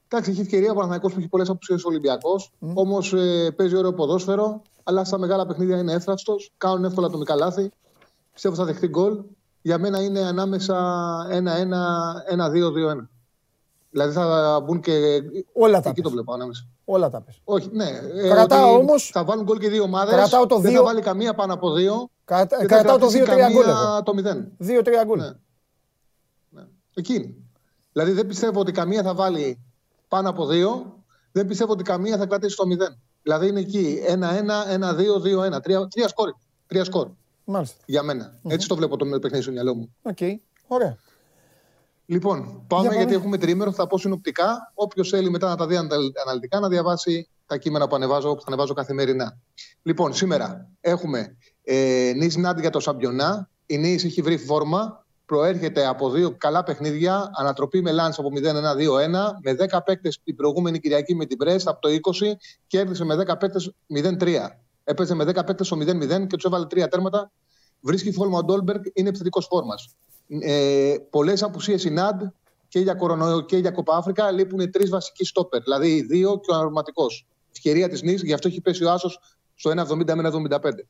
Εντάξει, 0.10 0.32
έχει 0.32 0.42
ευκαιρία 0.42 0.72
ο 0.72 0.74
Παναθηναϊκός 0.74 1.14
που 1.14 1.20
έχει 1.20 1.28
πολλές 1.28 1.50
απουσίε 1.50 1.76
Ολυμπιακό. 1.84 2.36
Όμως 2.74 3.14
ε, 3.14 3.52
παίζει 3.56 3.76
ωραίο 3.76 3.94
ποδόσφαιρο. 3.94 4.62
Αλλά 4.84 5.04
στα 5.04 5.18
μεγάλα 5.18 5.46
παιχνίδια 5.46 5.78
είναι 5.78 5.94
εύθραυστο. 5.94 6.36
Κάνουν 6.58 6.84
εύκολα 6.86 7.08
ατομικά 7.08 7.36
λάθη. 7.36 7.70
Πιστεύω 8.34 8.56
θα 8.56 8.66
δεχτεί 8.66 8.88
γκολ. 8.88 9.24
Για 9.68 9.78
μένα 9.78 10.02
είναι 10.02 10.20
ανάμεσα 10.20 10.76
1-1, 11.30 11.36
1-2-2-1. 12.36 13.10
Δηλαδή 13.90 14.14
θα 14.14 14.60
μπουν 14.64 14.80
και. 14.80 15.22
Όλα 15.54 15.82
τα 15.82 15.90
Εκεί 15.90 16.02
το 16.02 16.10
πες. 16.10 16.12
βλέπω 16.12 16.34
ανάμεσα. 16.34 16.66
Όλα 16.86 17.10
τα 17.10 17.22
πες. 17.22 17.42
Όχι, 17.44 17.70
ναι. 17.74 17.84
ε, 18.16 18.28
Κρατάω 18.30 18.68
ότι 18.74 18.80
όμως- 18.82 19.10
Θα 19.14 19.24
βάλουν 19.24 19.44
γκολ 19.44 19.58
και 19.60 19.70
δύο 19.70 19.84
ομάδες. 19.84 20.14
Κρατάω 20.16 20.46
το 20.46 20.60
Δεν 20.60 20.72
δύο- 20.72 20.80
θα 20.80 20.86
βάλει 20.86 21.02
καμία 21.02 21.34
πάνω 21.34 21.54
από 21.54 21.72
δύο. 21.74 22.10
Κρατα- 22.26 22.58
Δεν 22.58 22.68
θα 22.70 22.74
Κρατάω 22.76 22.98
το 22.98 23.08
κρατήσει 23.08 23.24
2-3 23.24 23.52
γκολ 23.52 23.64
καμία 23.66 23.90
εγώ. 23.92 24.04
Το 24.04 24.14
μηδέν. 24.14 24.52
2-3 24.58 25.04
γκολ. 25.06 25.18
Ναι. 25.20 25.32
Ναι. 26.50 26.64
Εκεί 26.94 27.14
είναι. 27.14 27.34
Δηλαδή 27.92 28.12
δεν 28.12 28.28
πιστεύω 28.28 28.60
ότι 28.60 28.72
καμία 28.72 29.04
θα 29.04 29.14
βάλει 29.14 29.60
πάνω 30.08 30.30
από 30.30 30.46
δύο. 30.46 30.96
Δεν 31.32 31.48
πιστεύω 31.48 31.72
ότι 31.72 31.84
καμία 31.84 32.18
θα 32.18 32.26
κρατήσει 32.26 32.56
το 32.56 32.66
μηδέν. 32.68 33.00
Δηλαδή 33.24 33.48
είναι 33.48 33.60
εκεί 33.60 34.02
1-1, 34.08 34.66
1-2, 34.68 35.20
2-1. 35.20 35.60
Τρία, 35.62 35.88
τρία 35.88 36.08
σκόρ. 36.08 36.34
Τρία 36.68 36.84
σκορ 36.84 37.08
Μάλιστα. 37.50 37.78
για 37.86 38.04
μένα. 38.04 38.40
Έτσι 38.48 38.68
το 38.68 38.76
βλέπω 38.76 38.98
το 38.98 39.20
παιχνίδι 39.20 39.44
στο 39.44 39.52
μυαλό 39.52 39.76
μου. 39.76 39.96
Οκ. 40.02 40.18
Ωραία. 40.68 40.98
Λοιπόν, 42.06 42.40
πάμε, 42.68 42.84
πάμε. 42.88 42.96
γιατί 42.96 43.14
έχουμε 43.14 43.38
τρίμερο, 43.38 43.72
θα 43.72 43.88
πω 43.88 43.98
συνοπτικά. 43.98 44.72
Όποιος 44.74 45.10
θέλει 45.10 45.30
μετά 45.30 45.48
να 45.48 45.56
τα 45.56 45.68
δει 45.68 45.76
αναλυ- 45.76 46.18
αναλυτικά, 46.26 46.60
να 46.60 46.68
διαβάσει 46.68 47.30
τα 47.46 47.58
κείμενα 47.58 47.88
που 47.88 47.96
ανεβάζω, 47.96 48.34
που 48.36 48.42
θα 48.42 48.48
ανεβάζω 48.48 48.74
καθημερινά. 48.74 49.38
Λοιπόν, 49.84 50.14
σήμερα 50.14 50.70
έχουμε 50.82 51.38
ε, 51.64 52.12
Νις 52.16 52.36
Ναντ 52.36 52.62
για 52.62 52.70
το 52.70 52.80
Σαμπιονά. 52.80 53.50
Η 53.66 53.78
Νις 53.78 54.04
έχει 54.04 54.22
βρει 54.22 54.38
φόρμα. 54.38 55.06
Προέρχεται 55.26 55.86
από 55.86 56.10
δύο 56.10 56.36
καλά 56.38 56.64
παιχνίδια. 56.64 57.30
Ανατροπή 57.34 57.82
με 57.82 57.92
Λανς 57.92 58.20
από 58.20 58.30
0-1-2-1. 58.36 59.10
Με 59.44 59.54
10 59.54 59.80
παίκτες 59.86 60.20
την 60.24 60.36
προηγούμενη 60.36 60.80
Κυριακή 60.80 61.16
με 61.16 61.26
την 61.26 61.38
Μπρεστ 61.38 61.72
από 61.72 61.80
το 61.82 61.90
20. 61.90 62.36
Κέρδισε 62.68 63.04
με 63.04 63.16
10 63.16 63.38
παίκτες 63.38 63.74
0-3. 63.88 64.60
Έπαιζε 64.90 65.14
με 65.14 65.24
10 65.24 65.46
παίκτες 65.46 65.68
στο 65.68 65.78
0-0 65.78 66.28
και 66.28 66.36
τους 66.36 66.44
έβαλε 66.44 66.66
τρία 66.66 66.88
τέρματα. 66.88 67.32
Βρίσκει 67.82 68.12
φόρμα 68.12 68.38
ο 68.38 68.44
Ντόλμπεργκ, 68.44 68.82
είναι 68.94 69.10
επιθετικός 69.10 69.46
φόρμας. 69.46 69.96
Ε, 70.28 70.96
Πολλές 71.10 71.44
απουσίες 71.44 71.84
η 71.84 71.90
ΝΑΝΤ 71.90 72.22
και 72.68 72.80
για 72.80 72.94
κορονοϊό 72.94 73.42
και 73.42 73.58
για 73.58 73.72
Κοπα 73.72 73.98
Αφρικα 73.98 74.32
λείπουν 74.32 74.72
τρεις 74.72 74.90
βασικοί 74.90 75.26
στόπερ. 75.26 75.62
Δηλαδή 75.62 75.96
οι 75.96 76.02
δύο 76.02 76.40
και 76.40 76.52
ο 76.52 76.56
αναρματικός. 76.56 77.28
Ευκαιρία 77.52 77.90
της 77.90 78.02
Νης, 78.02 78.22
γι' 78.22 78.34
αυτό 78.34 78.48
έχει 78.48 78.62
πέσει 78.62 78.84
ο 78.84 78.92
Άσος 78.92 79.20
στο 79.56 79.70
1,70 79.70 80.16
με 80.16 80.24
1,75. 80.24 80.86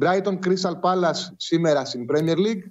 Brighton 0.00 0.38
Crystal 0.46 0.80
Palace 0.80 1.32
σήμερα 1.36 1.84
στην 1.84 2.06
Premier 2.12 2.36
League. 2.36 2.70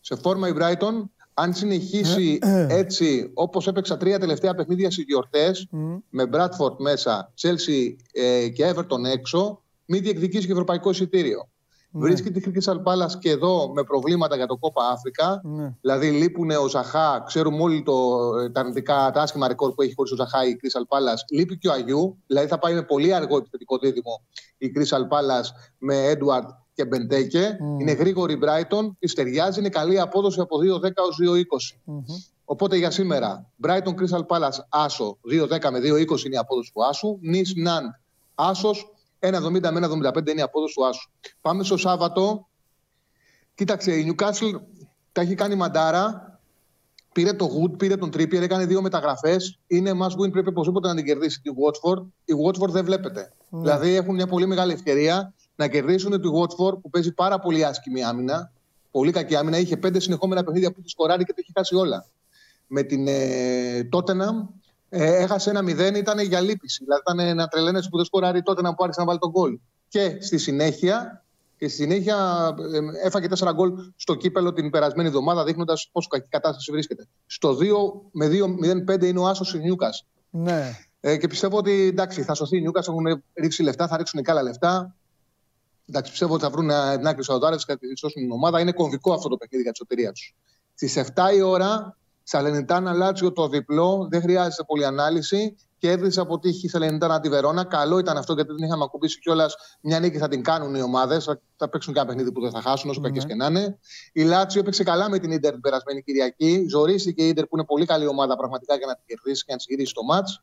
Σε 0.00 0.16
φόρμα 0.16 0.48
η 0.48 0.52
Brighton. 0.56 1.02
Αν 1.34 1.54
συνεχίσει 1.54 2.38
έτσι 2.68 3.30
όπως 3.34 3.66
έπαιξα 3.66 3.96
τρία 3.96 4.18
τελευταία 4.18 4.54
παιχνίδια 4.54 4.90
στις 4.90 5.04
γιορτές, 5.04 5.66
με 6.08 6.28
Bradford 6.32 6.76
μέσα, 6.78 7.32
Chelsea 7.40 7.94
ε, 8.12 8.48
και 8.48 8.72
Everton 8.74 9.04
έξω, 9.12 9.62
μην 9.86 10.02
διεκδικήσει 10.02 10.46
και 10.46 10.52
ευρωπαϊκό 10.52 10.90
εισιτήριο. 10.90 11.48
Βρίσκεται 11.96 12.38
η 12.38 12.42
Crystal 12.54 12.82
Palace 12.82 13.18
και 13.18 13.30
εδώ 13.30 13.72
με 13.72 13.82
προβλήματα 13.82 14.36
για 14.36 14.46
το 14.46 14.56
Κόπα 14.56 14.88
Αφρικα. 14.88 15.40
Ναι. 15.44 15.74
Δηλαδή 15.80 16.10
λείπουν 16.10 16.50
ο 16.50 16.68
Ζαχά, 16.68 17.22
ξέρουμε 17.26 17.62
όλοι 17.62 17.82
το, 17.82 18.18
τα 18.52 18.60
αρνητικά, 18.60 19.10
τα 19.10 19.22
άσχημα 19.22 19.48
ρεκόρ 19.48 19.72
που 19.72 19.82
έχει 19.82 19.94
χωρίς 19.94 20.12
ο 20.12 20.16
Ζαχά 20.16 20.46
η 20.46 20.56
Crystal 20.62 20.96
Palace. 20.96 21.22
Λείπει 21.30 21.58
και 21.58 21.68
ο 21.68 21.72
Αγιού, 21.72 22.18
δηλαδή 22.26 22.48
θα 22.48 22.58
πάει 22.58 22.74
με 22.74 22.82
πολύ 22.82 23.14
αργό 23.14 23.36
επιθετικό 23.36 23.78
δίδυμο 23.78 24.22
η 24.58 24.72
Crystal 24.76 25.00
Palace 25.00 25.48
με 25.78 26.12
Edward 26.12 26.46
και 26.74 26.84
Μπεντέκε. 26.84 27.56
Είναι 27.80 27.92
γρήγορη 27.92 28.32
η 28.32 28.38
Brighton, 28.42 28.90
της 28.98 29.14
ταιριάζει, 29.14 29.58
είναι 29.58 29.68
καλή 29.68 30.00
απόδοση 30.00 30.40
από 30.40 30.56
2-10 30.82 30.90
ως 31.08 31.18
2-20. 31.86 31.94
Οπότε 32.44 32.76
για 32.76 32.90
σήμερα, 32.90 33.50
Brighton 33.66 33.94
Crystal 33.94 34.26
Palace 34.26 34.58
Άσο 34.68 35.18
2-10 35.32 35.48
με 35.48 35.78
2-20 35.78 36.24
είναι 36.24 36.34
η 36.34 36.36
απόδοση 36.36 36.72
του 36.72 36.84
Άσου. 36.84 37.18
Νης 37.20 37.52
Ναν 37.56 38.00
Άσος 38.34 38.93
1-70 39.32 39.70
με 39.72 39.88
1-75 40.12 40.28
είναι 40.28 40.40
η 40.40 40.42
απόδοση 40.42 40.74
του 40.74 40.86
Άσου. 40.86 41.10
Πάμε 41.40 41.64
στο 41.64 41.76
Σάββατο. 41.76 42.48
Κοίταξε, 43.54 43.92
η 43.92 44.14
Newcastle 44.16 44.60
τα 45.12 45.20
έχει 45.20 45.34
κάνει 45.34 45.54
μαντάρα. 45.54 46.38
Πήρε 47.12 47.32
το 47.32 47.46
Wood, 47.46 47.78
πήρε 47.78 47.96
τον 47.96 48.08
Trippier, 48.08 48.40
έκανε 48.40 48.66
δύο 48.66 48.82
μεταγραφές. 48.82 49.58
Είναι 49.66 49.90
must 50.02 50.24
win, 50.24 50.32
πρέπει 50.32 50.48
οπωσδήποτε 50.48 50.88
να 50.88 50.94
την 50.94 51.04
κερδίσει 51.04 51.40
τη 51.40 51.50
Watford. 51.50 52.02
Η 52.24 52.32
Watford 52.44 52.68
δεν 52.68 52.84
βλέπετε. 52.84 53.32
Δηλαδή 53.50 53.94
έχουν 53.94 54.14
μια 54.14 54.26
πολύ 54.26 54.46
μεγάλη 54.46 54.72
ευκαιρία 54.72 55.34
να 55.56 55.68
κερδίσουν 55.68 56.20
τη 56.20 56.28
Watford 56.40 56.80
που 56.82 56.90
παίζει 56.90 57.12
πάρα 57.12 57.38
πολύ 57.38 57.64
άσχημη 57.64 58.04
άμυνα. 58.04 58.52
Πολύ 58.90 59.12
κακή 59.12 59.36
άμυνα. 59.36 59.58
Είχε 59.58 59.76
πέντε 59.76 60.00
συνεχόμενα 60.00 60.44
παιχνίδια 60.44 60.72
που 60.72 60.76
έχει 60.78 60.88
σκοράρει 60.88 61.24
και 61.24 61.32
τα 61.32 61.38
έχει 61.40 61.52
χάσει 61.54 61.74
όλα. 61.74 62.06
Με 62.66 62.82
την 62.82 63.06
ε, 63.08 63.88
Tottenham 63.92 64.48
ε, 64.96 65.22
έχασε 65.22 65.50
ένα 65.50 65.60
0, 65.60 65.94
ήταν 65.96 66.18
για 66.18 66.40
λύπηση. 66.40 66.84
Δηλαδή 66.84 67.02
ήταν 67.06 67.36
να 67.36 67.46
τρελαίνεσαι 67.46 67.88
που 67.88 67.96
δεν 67.96 68.06
σκοράρει 68.06 68.38
η 68.38 68.42
Tottenham 68.44 68.72
που 68.76 68.82
άρχισε 68.82 69.00
να 69.00 69.06
βάλει 69.06 69.18
τον 69.18 69.30
γκολ. 69.30 69.58
Και 69.88 70.16
στη 70.20 70.38
συνέχεια 70.38 71.24
και 71.56 71.68
στη 71.68 71.82
συνέχεια 71.82 72.16
ε, 73.02 73.06
έφαγε 73.06 73.26
4 73.38 73.50
γκολ 73.54 73.72
στο 73.96 74.14
κύπελο 74.14 74.52
την 74.52 74.70
περασμένη 74.70 75.08
εβδομάδα, 75.08 75.44
δείχνοντας 75.44 75.88
πόσο 75.92 76.08
κακή 76.08 76.28
κατάσταση 76.28 76.72
βρίσκεται. 76.72 77.06
Στο 77.26 77.56
2 77.60 77.66
με 78.10 78.30
2-0-5 78.88 79.02
είναι 79.02 79.18
ο 79.18 79.26
Άσος 79.26 79.54
η 79.54 79.58
Νιούκας. 79.58 80.06
Ναι. 80.30 80.78
Ε, 81.00 81.16
και 81.16 81.26
πιστεύω 81.26 81.56
ότι 81.56 81.86
εντάξει, 81.86 82.22
θα 82.22 82.34
σωθεί 82.34 82.56
η 82.56 82.60
Νιούκας, 82.60 82.88
έχουν 82.88 83.22
ρίξει 83.34 83.62
λεφτά, 83.62 83.88
θα 83.88 83.96
ρίξουν 83.96 84.22
και 84.22 84.30
άλλα 84.30 84.42
λεφτά. 84.42 84.94
Εντάξει, 85.88 86.10
πιστεύω 86.10 86.34
ότι 86.34 86.42
θα 86.42 86.50
βρουν 86.50 86.70
ε, 86.70 86.96
την 86.96 87.06
άκρη 87.06 87.24
Σαουδάρευ 87.24 87.58
και 87.58 87.64
θα 87.66 87.78
τη 87.78 87.98
σώσουν 87.98 88.22
την 88.22 88.30
ομάδα. 88.30 88.60
Είναι 88.60 88.72
κομβικό 88.72 89.12
αυτό 89.12 89.28
το 89.28 89.36
παιχνίδι 89.36 89.62
για 89.62 89.72
τη 89.72 89.78
σωτηρία 89.78 90.12
τους. 90.12 90.34
Στις 90.74 90.98
7 91.14 91.34
η 91.34 91.40
ώρα, 91.40 91.96
Σαλενιτάνα 92.26 92.92
Λάτσιο 92.92 93.32
το 93.32 93.48
διπλό, 93.48 94.08
δεν 94.10 94.20
χρειάζεται 94.20 94.64
πολλή 94.66 94.84
ανάλυση. 94.84 95.56
κέρδισε 95.78 96.20
από 96.20 96.38
τύχη 96.38 96.68
Σαλενιτάνα 96.68 97.20
τη 97.20 97.28
Βερόνα. 97.28 97.64
Καλό 97.64 97.98
ήταν 97.98 98.16
αυτό 98.16 98.32
γιατί 98.32 98.52
δεν 98.52 98.66
είχαμε 98.66 98.84
ακουμπήσει 98.84 99.18
κιόλας. 99.18 99.54
Μια 99.80 100.00
νίκη 100.00 100.18
θα 100.18 100.28
την 100.28 100.42
κάνουν 100.42 100.74
οι 100.74 100.82
ομάδες. 100.82 101.24
Θα, 101.24 101.40
θα 101.56 101.68
παίξουν 101.68 101.92
και 101.92 101.98
ένα 101.98 102.08
παιχνίδι 102.08 102.32
που 102.32 102.40
δεν 102.40 102.50
θα 102.50 102.60
χάσουν, 102.60 102.90
όσο 102.90 103.00
Ναι. 103.00 103.08
κακές 103.08 103.24
και 103.26 103.34
να 103.34 103.46
είναι. 103.46 103.78
Η 104.12 104.22
Λάτσιο 104.22 104.60
έπαιξε 104.60 104.82
καλά 104.82 105.08
με 105.10 105.18
την 105.18 105.38
ντερ 105.40 105.52
την 105.52 105.60
περασμένη 105.60 106.02
Κυριακή. 106.02 106.66
Ζωρίστηκε 106.68 107.26
η 107.26 107.32
ντερ 107.32 107.46
που 107.46 107.56
είναι 107.56 107.66
πολύ 107.66 107.86
καλή 107.86 108.06
ομάδα 108.06 108.36
πραγματικά 108.36 108.76
για 108.76 108.86
να 108.86 108.94
την 108.94 109.04
κερδίσει 109.06 109.44
και 109.44 109.50
να 109.52 109.56
της 109.56 109.66
γυρίσει 109.68 109.92
το 109.94 110.02
μάτς. 110.02 110.42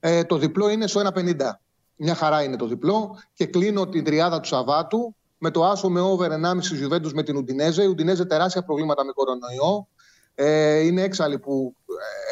Ε, 0.00 0.24
το 0.24 0.36
διπλό 0.36 0.68
είναι 0.68 0.86
στο 0.86 1.00
1,50. 1.00 1.60
Μια 1.96 2.14
χαρά 2.14 2.42
είναι 2.42 2.56
το 2.56 2.66
διπλό. 2.66 3.18
Και 3.34 3.46
κλείνω 3.46 3.88
την 3.88 4.04
τριάδα 4.04 4.40
του 4.40 4.48
Σαββάτου 4.48 5.16
με 5.38 5.50
το 5.50 5.64
άσο 5.64 5.88
με 5.88 6.00
over 6.00 6.30
1,5 6.30 6.76
Γιουβέντου 6.76 7.10
με 7.14 7.22
την 7.22 7.36
Ουντινέζε. 7.36 7.82
Η 7.82 7.86
Ουντινέζε 7.86 8.24
τεράστια 8.24 8.62
προβλήματα 8.62 9.04
με 9.04 9.12
κορονοϊό. 9.12 9.88
Ε, 10.40 10.78
είναι 10.78 11.02
έξαλλοι 11.02 11.38
που 11.38 11.74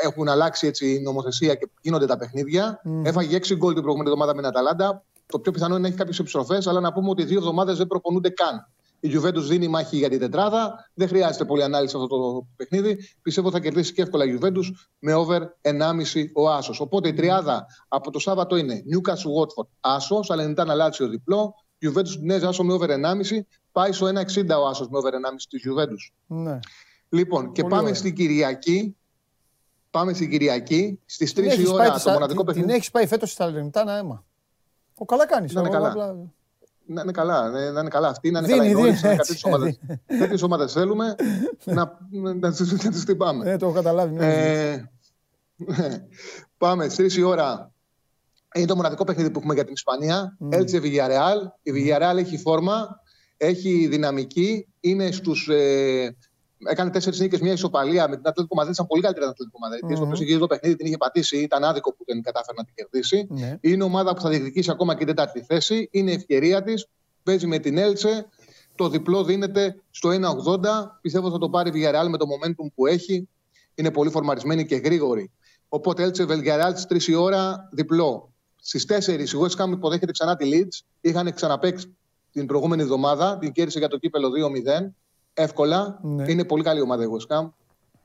ε, 0.02 0.06
έχουν 0.06 0.28
αλλάξει 0.28 0.66
έτσι 0.66 0.94
η 0.94 1.00
νομοθεσία 1.00 1.54
και 1.54 1.68
γίνονται 1.80 2.06
τα 2.06 2.16
παιχνίδια. 2.16 2.80
Έφαγε 3.02 3.36
6 3.36 3.56
γκολ 3.56 3.72
την 3.72 3.82
προηγούμενη 3.82 4.10
εβδομάδα 4.10 4.34
με 4.34 4.40
την 4.40 4.48
Αταλάντα. 4.48 5.04
Το 5.26 5.38
πιο 5.38 5.52
πιθανό 5.52 5.72
είναι 5.72 5.82
να 5.82 5.88
έχει 5.88 5.96
κάποιες 5.96 6.18
επιστροφές, 6.18 6.66
αλλά 6.66 6.80
να 6.80 6.92
πούμε 6.92 7.10
ότι 7.10 7.24
δύο 7.24 7.38
εβδομάδες 7.38 7.76
δεν 7.76 7.86
προπονούνται 7.86 8.28
καν. 8.28 8.70
Η 9.00 9.10
Juventus 9.14 9.42
δίνει 9.48 9.68
μάχη 9.68 9.96
για 9.96 10.08
την 10.08 10.18
τετράδα. 10.18 10.90
Δεν 10.94 11.08
χρειάζεται 11.08 11.44
πολλή 11.44 11.62
ανάλυση 11.62 11.96
αυτό 11.96 12.06
το 12.06 12.46
παιχνίδι. 12.56 12.98
Πιστεύω 13.22 13.50
θα 13.50 13.60
κερδίσει 13.60 13.92
και 13.92 14.02
εύκολα 14.02 14.24
η 14.24 14.38
Juventus 14.40 14.64
με 14.98 15.14
over 15.14 15.40
1,5 15.62 16.24
ο 16.34 16.50
Άσος. 16.50 16.80
Οπότε 16.80 17.08
η 17.08 17.12
τριάδα 17.12 17.66
από 17.88 18.10
το 18.10 18.18
Σάββατο 18.18 18.56
είναι 18.56 18.82
Newcastle 18.92 19.42
Watford 19.42 19.68
Άσος, 19.80 20.26
Σαλενιτάνα 20.26 20.74
Λάτσιο 20.74 21.08
διπλό, 21.08 21.54
Juventus 21.86 22.18
Νέζα 22.20 22.48
Άσο 22.48 22.62
με 22.64 22.72
over 22.72 22.88
1,5. 22.90 23.46
Πάει 23.72 23.92
στο 23.92 24.06
1,60 24.06 24.60
ο 24.62 24.66
Άσος 24.66 24.88
με 24.88 24.98
over 24.98 25.10
1,5 25.10 25.46
της 25.48 25.62
Juventus. 25.68 26.14
Ναι. 26.26 26.58
Λοιπόν, 27.08 27.52
και 27.52 27.60
Πολύ 27.62 27.74
πάμε 27.74 27.82
ωραία. 27.86 27.94
στην 27.98 28.14
Κυριακή. 28.14 28.96
Πάμε 29.90 30.12
στην 30.12 30.30
Κυριακή 30.30 31.00
στις 31.06 31.30
3 31.32 31.34
Την 31.34 31.44
η 31.44 31.48
έχεις 31.48 31.68
ώρα 31.68 31.76
πάει 31.78 31.88
το 31.88 31.94
τη 31.94 32.00
Σα- 32.00 32.12
μοναδικό 32.12 32.38
την- 32.38 32.46
Την 32.46 32.54
παιχνίδι. 32.54 32.76
έχεις 32.78 32.90
πάει 32.90 33.06
φέτος 33.06 33.30
στα 33.32 33.46
Λενιτάνα 33.50 33.96
αίμα. 33.96 34.24
Ο 34.94 35.04
καλά 35.04 35.26
κάνεις. 35.26 35.52
Να 35.52 35.60
είναι 35.60 35.70
καλά. 35.70 35.94
Να 36.88 37.02
είναι 37.02 37.12
καλά, 37.12 37.50
να 37.50 37.70
να 37.70 37.80
είναι 37.80 37.88
καλά 37.88 38.08
αυτή, 38.08 38.30
να 38.30 38.38
είναι 38.38 38.46
Δίνει, 38.48 38.58
καλά 38.58 38.70
η 38.70 38.74
δίνει, 38.74 38.80
Νόριτς, 38.86 39.02
να 39.02 39.10
είναι 39.10 39.18
έτσι, 39.20 39.32
κάποιες 39.32 39.54
ομάδες. 39.54 39.78
Τέτοιες 40.18 40.42
ομάδες 40.42 40.72
θέλουμε 40.72 41.14
να, 41.64 41.98
να, 42.34 42.52
τις- 42.52 42.84
να 42.84 42.90
τις 42.90 43.04
τυπάμε. 43.04 43.50
Ε, 43.50 43.56
το 43.56 43.66
έχω 43.66 43.74
καταλάβει. 43.74 44.14
ναι. 44.14 44.26
Ε, 44.72 44.90
πάμε 46.58 46.88
στις 46.88 47.14
3 47.14 47.18
η 47.18 47.22
ώρα. 47.22 47.70
Είναι 48.54 48.66
το 48.66 48.76
μοναδικό 48.76 49.04
παιχνίδι 49.04 49.30
που 49.30 49.38
έχουμε 49.38 49.54
για 49.54 49.64
την 49.64 49.72
Ισπανία. 49.72 50.36
Μμμ. 50.38 50.52
Έλτσε 50.52 50.80
Villarreal. 50.82 51.40
Η 51.62 51.72
Villarreal 51.74 52.16
έχει 52.16 52.38
φόρμα, 52.38 53.00
έχει 53.36 53.86
δυναμική, 53.86 54.66
είναι 54.80 55.10
στους... 55.10 55.48
Ε, 55.48 56.16
έκανε 56.66 56.90
τέσσερις 56.90 57.20
νίκες, 57.20 57.40
μια 57.40 57.52
ισοπαλία 57.52 58.08
με 58.08 58.16
την 58.16 58.28
Ατλέτικο 58.28 58.54
Μαδρίτη. 58.54 58.76
Ήταν 58.76 58.86
πολύ 58.86 59.02
καλύτερη 59.02 59.24
την 59.26 59.34
Ατλέτικο 59.34 59.58
Μαδρίτη. 59.58 59.86
Μμμ. 59.86 59.94
Στο 59.94 60.04
οποίο 60.04 60.14
είχε 60.14 60.24
γύρει 60.24 60.38
το 60.38 60.46
παιχνίδι, 60.46 60.76
την 60.76 60.86
είχε 60.86 60.96
πατήσει. 60.96 61.36
Ήταν 61.36 61.64
άδικο 61.64 61.94
που 61.94 62.04
δεν 62.06 62.22
κατάφερε 62.22 62.56
να 62.56 62.64
την 62.64 62.74
κερδίσει. 62.74 63.26
Ναι. 63.30 63.58
Είναι 63.60 63.84
ομάδα 63.84 64.14
που 64.14 64.20
θα 64.20 64.28
διεκδικήσει 64.28 64.70
ακόμα 64.70 64.92
και 64.92 65.04
την 65.04 65.14
τέταρτη 65.14 65.40
θέση. 65.40 65.88
Είναι 65.90 66.10
η 66.10 66.14
ευκαιρία 66.14 66.62
της. 66.62 66.86
Παίζει 67.22 67.46
με 67.46 67.58
την 67.58 67.78
Έλτσε. 67.78 68.26
Το 68.74 68.88
διπλό 68.88 69.24
δίνεται 69.24 69.82
στο 69.90 70.08
1,80. 70.08 70.98
Πιστεύω 71.00 71.30
θα 71.30 71.38
το 71.38 71.48
πάρει 71.48 71.68
η 71.68 71.72
Villarreal 71.74 72.08
με 72.08 72.16
το 72.16 72.26
momentum 72.26 72.66
που 72.74 72.86
έχει. 72.86 73.28
Είναι 73.74 73.90
πολύ 73.90 74.10
φορμαρισμένη 74.10 74.66
και 74.66 74.76
γρήγορη. 74.76 75.30
Οπότε 75.68 76.02
Έλτσε 76.02 76.24
Villarreal 76.28 76.72
στις 76.74 77.06
3 77.06 77.08
η 77.08 77.14
ώρα 77.14 77.68
διπλό. 77.72 78.32
Στις 78.56 78.84
4 78.84 79.18
η 79.18 79.26
West 79.40 79.64
Ham 79.64 79.70
υποδέχεται 79.70 80.12
ξανά 80.12 80.36
τη 80.36 80.50
Leeds. 80.52 80.86
Είχαν 81.00 81.34
ξαναπέξει 81.34 81.96
την 82.32 82.46
προηγούμενη 82.46 82.82
εβδομάδα. 82.82 83.38
Την 83.38 83.52
κέρδισε 83.52 83.78
για 83.78 83.88
το 83.88 83.98
κύπελο 83.98 84.30
2-0. 84.30 84.94
Εύκολα. 85.38 85.98
Ναι. 86.02 86.30
Είναι 86.32 86.44
πολύ 86.44 86.62
καλή 86.62 86.80
ομάδα 86.80 87.02
η 87.02 87.06
West 87.06 87.36
Ham. 87.36 87.48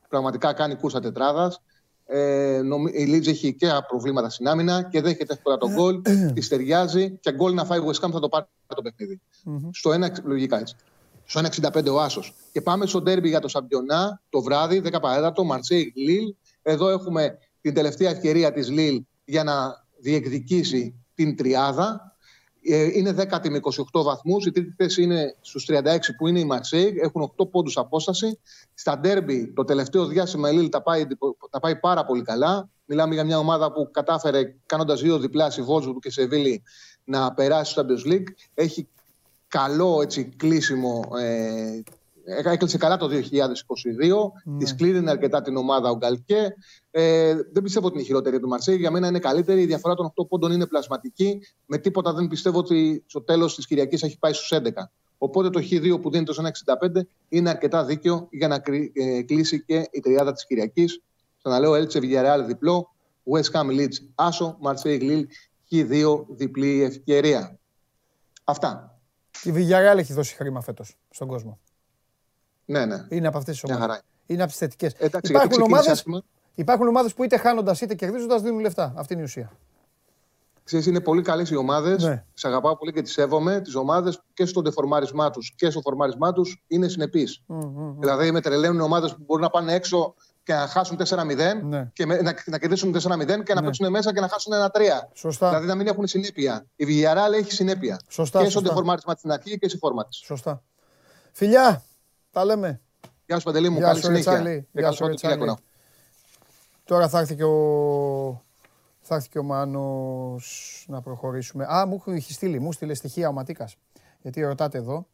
Πραγματικά 0.08 0.52
κάνει 0.52 0.74
κούρσα 0.74 1.00
τετράδας. 1.00 1.60
Ε, 2.06 2.60
νομι- 2.64 2.94
η 2.94 3.04
Leeds 3.14 3.26
έχει 3.26 3.54
και 3.54 3.68
προβλήματα 3.88 4.30
στην 4.30 4.48
άμυνα 4.48 4.82
και 4.82 5.00
δέχεται 5.00 5.32
εύκολα 5.32 5.56
τον 5.56 5.74
γκολ. 5.74 6.00
της 6.34 6.48
ταιριάζει 6.48 7.16
και 7.20 7.32
γκολ 7.32 7.54
να 7.54 7.64
φάει 7.64 7.78
η 7.78 7.82
West 7.86 8.06
Ham 8.06 8.10
θα 8.12 8.20
το 8.20 8.28
πάρει 8.28 8.44
το 8.66 8.82
παιχνίδι. 8.82 9.20
Μμμ. 9.44 9.68
Στο 9.72 9.90
1, 9.90 10.22
λογικά 10.24 10.58
έτσι. 10.58 10.74
Στο 11.24 11.40
1,65 11.40 11.92
ο 11.92 12.00
Άσος. 12.00 12.34
Και 12.52 12.60
πάμε 12.60 12.86
στο 12.86 13.00
ντέρμπι 13.02 13.28
για 13.28 13.40
το 13.40 13.48
Σαμπιονά 13.48 14.20
το 14.28 14.42
βράδυ, 14.42 14.82
10 14.84 15.00
παρέτατο, 15.00 15.44
Μαρσέη 15.44 15.92
Λίλ. 15.96 16.34
Εδώ 16.62 16.88
έχουμε 16.88 17.38
την 17.60 17.74
τελευταία 17.74 18.10
ευκαιρία 18.10 18.52
της 18.52 18.68
Λίλ 18.70 19.02
για 19.24 19.44
να 19.44 19.84
διεκδικήσει 20.00 20.94
την 21.14 21.36
τριάδα. 21.36 22.11
Ε, 22.64 22.98
Είναι 22.98 23.14
10η 23.18 23.48
με 23.50 23.60
28 23.92 24.02
βαθμούς. 24.02 24.46
Η 24.46 24.50
τρίτη 24.50 24.74
θέση 24.76 25.02
είναι 25.02 25.36
στους 25.40 25.64
36 25.68 26.14
που 26.16 26.26
είναι 26.26 26.38
η 26.38 26.44
Μαρσέη. 26.44 26.94
Έχουν 27.02 27.32
8 27.36 27.50
πόντους 27.50 27.76
απόσταση. 27.76 28.38
Στα 28.74 28.98
ντέρμπι 28.98 29.52
το 29.52 29.64
τελευταίο 29.64 30.06
διάστημα 30.06 30.50
η 30.50 30.54
Λίλ 30.54 30.68
τα 30.68 30.82
πάει, 30.82 31.06
τα 31.50 31.60
πάει 31.60 31.76
πάρα 31.76 32.04
πολύ 32.04 32.22
καλά. 32.22 32.70
Μιλάμε 32.84 33.14
για 33.14 33.24
μια 33.24 33.38
ομάδα 33.38 33.72
που 33.72 33.90
κατάφερε 33.90 34.54
κάνοντας 34.66 35.00
δύο 35.00 35.18
διπλά 35.18 35.50
στη 35.50 35.62
Βόλσβουργκ 35.62 35.98
και 35.98 36.10
σε 36.10 36.26
Βίλη 36.26 36.62
να 37.04 37.34
περάσει 37.34 37.72
στο 37.72 37.84
Champions 37.86 38.12
League. 38.12 38.26
Έχει 38.54 38.88
καλό 39.48 40.02
έτσι, 40.02 40.24
κλείσιμο. 40.24 41.04
Ε, 41.20 41.82
έκλεισε 42.44 42.78
καλά 42.78 42.96
το 42.96 43.08
2022. 43.08 43.12
Ναι. 44.44 44.64
Τη 44.64 44.74
κλείνει 44.74 45.10
αρκετά 45.10 45.42
την 45.42 45.56
ομάδα 45.56 45.90
ο 45.90 45.96
Γκαλκέ. 45.96 46.54
Ε, 46.90 47.34
δεν 47.52 47.62
πιστεύω 47.62 47.86
ότι 47.86 47.94
είναι 47.94 48.02
η 48.02 48.06
χειρότερη 48.06 48.40
του 48.40 48.48
Μαρσέη. 48.48 48.76
Για 48.76 48.90
μένα 48.90 49.06
είναι 49.08 49.18
καλύτερη. 49.18 49.62
Η 49.62 49.66
διαφορά 49.66 49.94
των 49.94 50.12
8 50.16 50.26
πόντων 50.28 50.52
είναι 50.52 50.66
πλασματική. 50.66 51.40
Με 51.66 51.78
τίποτα 51.78 52.12
δεν 52.12 52.28
πιστεύω 52.28 52.58
ότι 52.58 53.04
στο 53.06 53.22
τέλος 53.22 53.54
της 53.54 53.66
Κυριακής 53.66 54.02
έχει 54.02 54.18
πάει 54.18 54.32
στους 54.32 54.52
11. 54.52 54.70
Οπότε 55.18 55.50
το 55.50 55.60
Χ2 55.70 56.00
που 56.02 56.10
δίνει 56.10 56.24
το 56.24 56.32
1,65 56.32 57.00
είναι 57.28 57.50
αρκετά 57.50 57.84
δίκαιο 57.84 58.26
για 58.30 58.48
να 58.48 58.58
κρι- 58.58 58.98
ε, 58.98 59.22
κλείσει 59.22 59.64
και 59.64 59.88
η 59.90 60.00
τριάδα 60.00 60.32
της 60.32 60.46
Κυριακής. 60.46 61.00
Ξαναλέω, 61.38 61.74
Έλτσε 61.74 61.98
Villarreal 62.02 62.44
διπλό, 62.46 62.94
West 63.32 63.50
Ham 63.52 63.66
Leeds 63.66 63.96
άσο, 64.14 64.58
Marseille 64.62 65.00
Lille 65.00 65.24
Χ2 65.70 66.24
διπλή 66.28 66.82
ευκαιρία. 66.82 67.58
Αυτά. 68.44 68.98
Η 69.44 69.52
Villarreal 69.54 69.98
έχει 69.98 70.12
δώσει 70.12 70.34
χρήμα 70.34 70.60
φέτος 70.60 70.96
στον 71.10 71.28
κόσμο. 71.28 71.58
Ναι, 72.72 72.84
ναι. 72.84 73.06
Είναι 73.08 73.26
από 73.28 73.38
αυτές 73.38 73.54
τις 73.54 73.64
Μια 73.64 73.74
ομάδες. 73.76 73.94
χαρά. 73.94 74.04
Είναι 74.26 74.42
από 74.42 74.52
τι 74.52 74.58
θετικέ. 74.58 74.86
Εντάξει, 74.86 75.02
γιατί 75.08 75.28
Υπάρχουν 75.28 75.50
ξεκίνησες 75.50 75.74
ομάδε 75.78 75.90
άσχημα. 75.90 76.22
υπάρχουν 76.54 76.88
ομάδες 76.88 77.14
που 77.14 77.24
είτε 77.24 77.36
χάνοντας 77.36 77.80
είτε 77.80 77.94
κερδίζοντας 77.94 78.42
δίνουν 78.42 78.60
λεφτά. 78.60 78.92
Αυτή 78.96 79.12
είναι 79.12 79.22
η 79.22 79.24
ουσία. 79.24 79.52
Ξέρεις, 80.64 80.86
είναι 80.86 81.00
πολύ 81.00 81.22
καλές 81.22 81.50
οι 81.50 81.56
ομάδες. 81.56 82.02
Ναι. 82.04 82.24
Τις 82.34 82.44
αγαπάω 82.44 82.76
πολύ 82.76 82.92
και 82.92 83.02
τις 83.02 83.12
σέβομαι. 83.12 83.60
Τις 83.60 83.74
ομάδες 83.74 84.20
και 84.34 84.46
στο 84.46 84.60
δεφορμάρισμά 84.62 85.30
τους 85.30 85.52
και 85.56 85.70
στο 85.70 85.80
φορμάρισμά 85.80 86.32
τους 86.32 86.62
είναι 86.66 86.88
συνεπείς. 86.88 87.42
Μμ, 87.46 87.56
μμ, 87.56 87.82
μμ. 87.82 87.98
Δηλαδή 88.00 88.30
με 88.30 88.40
τρελαίνουν 88.40 88.80
ομάδες 88.80 89.10
που 89.14 89.22
μπορούν 89.26 89.42
να 89.42 89.50
πάνε 89.50 89.72
έξω 89.74 90.14
και 90.42 90.52
να 90.52 90.66
χάσουν 90.66 90.96
4-0 90.96 91.62
Ναι. 91.62 91.90
και 91.92 92.06
με- 92.06 92.20
να, 92.22 92.34
να 92.46 92.58
κερδίσουν 92.58 92.92
4-0 92.92 93.42
και 93.42 93.54
να 93.54 93.60
Ναι. 93.60 93.66
παίξουν 93.66 93.90
μέσα 93.90 94.12
και 94.12 94.20
να 94.20 94.28
χάσουν 94.28 94.52
1-3. 94.52 95.08
Σωστά. 95.14 95.48
Δηλαδή 95.48 95.66
να 95.66 95.74
μην 95.74 95.86
έχουν 95.86 96.06
συνέπεια. 96.06 96.66
Η 96.76 96.84
Villarreal 96.88 97.32
έχει 97.38 97.52
συνέπεια. 97.52 98.00
Σωστά, 98.08 98.38
και 98.38 98.44
στο 98.44 98.52
σωστά. 98.52 98.68
δεφορμάρισμα 98.68 99.14
στην 99.14 99.30
αρχή 99.32 99.58
και 99.58 99.68
στη 99.68 99.78
φόρμα 99.78 100.06
της. 100.06 100.16
Σωστά. 100.24 100.62
Φιλιά, 101.32 101.82
τα 102.32 102.44
λέμε. 102.44 102.80
Γεια 103.26 103.38
σου 103.38 103.44
Παντελή 103.44 103.68
μου, 103.68 103.76
Γεια 103.76 103.86
καλή 103.86 103.98
σου, 103.98 104.04
συνέχεια. 104.04 104.32
Ρετσάλη. 104.32 104.60
Και 104.60 104.68
Γεια 104.72 104.82
καλό 104.82 104.92
σου, 104.92 104.98
Σαββατοκύριακο 104.98 105.44
Ρετσάλη. 105.44 105.60
να 105.64 105.70
Τώρα 106.84 107.08
θα 107.08 107.18
έρθει 107.18 107.34
και 107.34 107.44
ο, 107.44 108.44
θα 109.00 109.14
έρθει 109.14 109.28
και 109.28 109.38
ο 109.38 109.42
Μάνος 109.42 110.84
να 110.88 111.00
προχωρήσουμε. 111.00 111.64
Α, 111.64 111.86
μου 111.86 112.02
έχει 112.06 112.32
στείλει, 112.32 112.60
μου 112.60 112.72
στείλε 112.72 112.94
στοιχεία 112.94 113.28
ο 113.28 113.32
Ματίκας. 113.32 113.76
Γιατί 114.20 114.40
ρωτάτε 114.40 114.78
εδώ. 114.78 115.06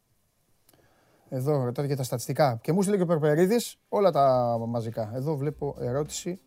Εδώ 1.28 1.64
ρωτάτε 1.64 1.86
για 1.86 1.96
τα 1.96 2.02
στατιστικά. 2.02 2.58
Και 2.62 2.72
μου 2.72 2.82
στείλε 2.82 2.96
και 2.96 3.02
ο 3.02 3.06
Περπερίδης 3.06 3.76
όλα 3.88 4.10
τα 4.10 4.56
μαζικά. 4.66 5.10
Εδώ 5.14 5.36
βλέπω 5.36 5.76
ερώτηση. 5.80 6.40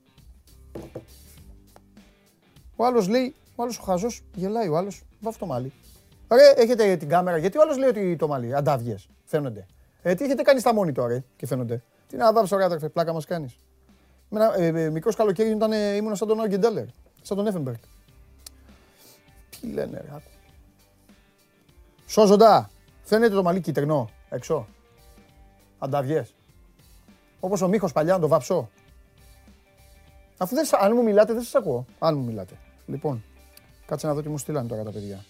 Ο 2.76 2.86
άλλος 2.86 3.08
λέει, 3.08 3.36
ο 3.56 3.64
άλλος 3.64 3.80
ο 3.80 3.84
χαζός 3.84 4.24
γελάει 4.34 4.68
ο 4.68 4.78
άλλος, 4.78 5.04
βάφει 5.20 5.40
το 5.40 5.46
μάλι. 5.46 5.74
Ρε, 6.32 6.62
έχετε 6.62 6.96
την 6.96 7.10
κάμερα, 7.10 7.38
γιατί 7.38 7.58
ο 7.58 7.62
άλλος 7.62 7.78
λέει 7.78 7.90
ότι 7.90 8.16
το 8.16 8.28
μάλι, 8.28 8.56
αντάβιες, 8.56 9.10
φαίνονται. 9.24 9.66
Ε, 10.02 10.16
τι 10.16 10.24
έχετε 10.24 10.42
κάνει 10.42 10.60
στα 10.60 10.72
monitor, 10.80 11.08
ρε, 11.08 11.24
και 11.36 11.46
φαίνονται. 11.48 11.84
Τι 12.08 12.18
να 12.18 12.34
βάψω, 12.34 12.58
ρε, 12.58 12.64
αδερφέ, 12.64 12.90
πλάκα 12.90 13.14
μας 13.14 13.26
κάνεις. 13.26 13.56
Με 14.30 14.40
ένα 14.44 14.56
ε, 14.58 14.84
ε, 14.84 14.90
μικρός 14.90 15.16
καλοκαίρι 15.16 15.50
ήταν, 15.50 15.72
ε, 15.72 15.96
ήμουν 15.96 16.16
σαν 16.16 16.28
τον 16.28 16.40
Άργεντέλερ, 16.42 16.86
σαν 17.22 17.38
τον 17.38 17.48
Εφενμπεργκ. 17.48 17.78
Τι 19.50 19.68
λένε, 19.68 19.98
ρε, 20.02 20.08
άκου. 20.16 20.30
Σώζοντα, 22.08 22.70
φαίνεται 23.04 23.34
το 23.34 23.44
μαλλί 23.44 23.62
κυτρινό, 23.62 24.10
έξω. 24.30 24.68
Ανταβιές. 25.80 26.34
Όπως 27.40 27.62
ο 27.62 27.68
Μίχος 27.68 27.92
παλιά, 27.92 28.14
να 28.14 28.20
το 28.20 28.28
βάψω. 28.28 28.70
Αφού 30.38 30.56
δεν, 30.56 30.66
σα- 30.66 30.78
αν 30.78 30.92
μου 30.96 31.04
μιλάτε, 31.04 31.34
δεν 31.34 31.42
σας 31.42 31.56
ακούω. 31.56 31.86
Αν 32.00 32.18
μου 32.18 32.24
μιλάτε. 32.24 32.58
Λοιπόν, 32.86 33.24
κάτσε 33.86 34.08
να 34.08 34.14
δω 34.14 34.22
τι 34.22 34.30
μου 34.30 34.38
στείλανε 34.38 34.68
τώρα 34.68 34.84
τα 34.84 34.92
παιδιά. 34.92 35.26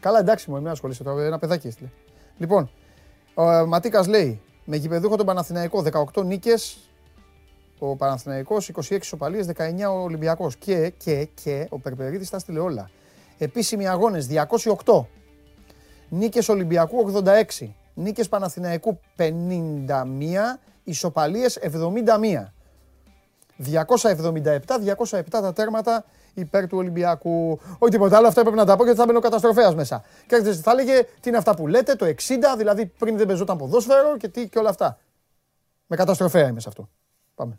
Καλά, 0.00 0.18
εντάξει 0.18 0.50
μου, 0.50 0.56
εμένα 0.56 0.70
ασχολείσαι 0.72 1.02
τώρα, 1.02 1.24
ένα 1.24 1.38
παιδάκι 1.38 1.66
έστειλε. 1.66 1.88
Λοιπόν, 2.38 2.70
ο 3.34 3.50
ε, 3.50 3.64
Ματίκας 3.64 4.06
λέει, 4.06 4.40
με 4.64 4.76
γηπεδούχο 4.76 5.16
τον 5.16 5.26
Παναθηναϊκό, 5.26 5.84
18 6.14 6.24
νίκες, 6.24 6.78
ο 7.78 7.96
Παναθηναϊκός, 7.96 8.68
26 8.68 9.00
ισοπαλίες, 9.00 9.46
19 9.46 9.90
ο 9.90 10.02
Ολυμπιακός. 10.02 10.56
Και, 10.56 10.92
και, 10.96 11.28
και, 11.42 11.66
ο 11.70 11.78
Περπερίδης 11.78 12.30
τα 12.30 12.38
στείλε 12.38 12.58
όλα. 12.58 12.90
Επίσημοι 13.38 13.88
αγώνες, 13.88 14.26
208. 14.26 15.06
Νίκες 16.08 16.48
Ολυμπιακού 16.48 16.98
86. 17.58 17.74
Νίκες 17.94 18.28
Παναθηναϊκού 18.28 19.00
51. 19.16 20.58
Ισοπαλίες 20.84 21.58
71. 21.62 22.52
277-207 23.64 25.22
τα 25.30 25.52
τέρματα 25.52 26.04
υπέρ 26.40 26.66
του 26.66 26.78
Ολυμπιακού. 26.78 27.60
Όχι 27.78 27.90
τίποτα 27.92 28.16
άλλο, 28.16 28.26
αυτό 28.26 28.40
έπρεπε 28.40 28.58
να 28.58 28.64
τα 28.64 28.76
πω 28.76 28.84
γιατί 28.84 28.98
θα 28.98 29.06
μπαίνω 29.06 29.20
καταστροφέας 29.20 29.74
μέσα. 29.74 30.04
Και 30.26 30.34
έρχεται, 30.34 30.54
θα 30.54 30.70
έλεγε 30.70 31.02
τι 31.20 31.28
είναι 31.28 31.38
αυτά 31.38 31.54
που 31.54 31.66
λέτε, 31.66 31.94
το 31.94 32.06
60, 32.06 32.12
δηλαδή 32.56 32.86
πριν 32.86 33.16
δεν 33.16 33.26
παίζονταν 33.26 33.56
ποδόσφαιρο 33.56 34.16
και, 34.16 34.28
τι, 34.28 34.48
και 34.48 34.58
όλα 34.58 34.68
αυτά. 34.68 34.98
Με 35.86 35.96
καταστροφέα 35.96 36.48
είμαι 36.48 36.60
σε 36.60 36.68
αυτό. 36.68 36.88
Πάμε. 37.34 37.58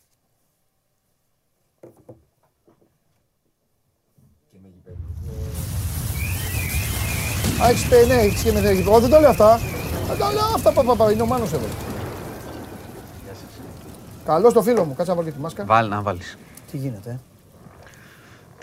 Α, 7.64 7.70
έχεις, 7.70 7.88
πε- 7.88 8.08
ναι, 8.08 8.14
έχεις 8.14 8.44
και 8.44 8.52
με 8.52 8.60
Εγώ 8.60 9.00
δεν 9.00 9.10
το 9.10 9.20
λέω 9.20 9.30
αυτά. 9.30 9.58
Δεν 10.08 10.18
το 10.18 10.26
λέω 10.34 10.46
αυτά, 10.56 10.72
πα, 10.72 10.84
πα, 10.84 10.96
πα, 10.96 11.12
είναι 11.12 11.22
ο 11.22 11.26
Μάνος 11.26 11.54
εδώ. 11.54 11.66
Καλώς 14.26 14.54
το 14.54 14.62
φίλο 14.62 14.86
μου, 14.86 14.94
κάτσε 14.96 15.12
να 15.12 15.18
βάλω 15.18 15.28
και 15.30 15.34
τη 15.36 15.42
μάσκα. 15.42 15.66
Βάλει 15.66 15.90
να 15.90 16.02
βάλεις. 16.02 16.38
Τι 16.72 16.78
γίνεται, 16.78 17.10
ε; 17.10 17.20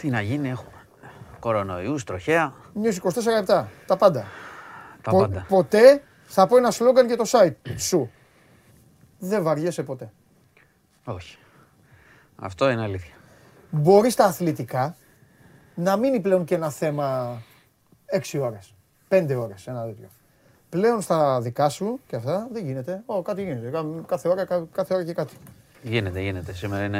Τι 0.01 0.09
να 0.09 0.21
γίνει, 0.21 0.49
έχουμε. 0.49 0.71
Κορονοϊούς, 1.41 2.05
τροχαία, 2.05 2.55
News 2.73 2.97
24 2.97 3.33
λεπτά, 3.35 3.69
τα 3.87 3.97
πάντα. 3.97 4.25
τα 5.03 5.11
Πο- 5.11 5.19
πάντα. 5.19 5.45
Ποτέ 5.49 6.03
θα 6.27 6.47
πω 6.47 6.57
ένα 6.57 6.71
σλόγκαν 6.71 7.07
για 7.07 7.17
το 7.17 7.25
site 7.27 7.55
σου. 7.79 8.11
Δεν 9.19 9.43
βαριέσαι 9.43 9.83
ποτέ. 9.83 10.13
Όχι. 11.05 11.39
Αυτό 12.37 12.71
είναι 12.71 12.83
αλήθεια. 12.83 13.15
Μπορείς 13.71 14.13
στα 14.13 14.25
αθλητικά 14.25 14.97
να 15.75 15.97
μείνει 15.97 16.21
πλέον 16.21 16.45
και 16.45 16.55
ένα 16.55 16.71
θέμα 16.71 17.39
6 18.07 18.39
ώρες, 18.41 18.75
5 19.09 19.35
ώρες, 19.41 19.67
ένα 19.67 19.85
τέτοιο. 19.85 20.09
Πλέον 20.69 21.01
στα 21.01 21.41
δικά 21.41 21.69
σου 21.69 22.01
και 22.07 22.17
αυτά 22.17 22.49
δεν 22.53 22.65
γίνεται. 22.65 23.03
Ω, 23.07 23.23
κάτι 23.23 23.43
γίνεται. 23.43 23.71
Κα- 23.71 23.85
Κάθε 24.07 24.29
ώρα, 24.29 24.45
κα- 24.45 24.67
κάθε 24.73 24.95
ώρα 24.95 25.05
και 25.05 25.13
κάτι. 25.15 25.35
Γίνεται, 25.83 26.21
γίνεται. 26.21 26.53
Σήμερα 26.53 26.85
είναι 26.85 26.99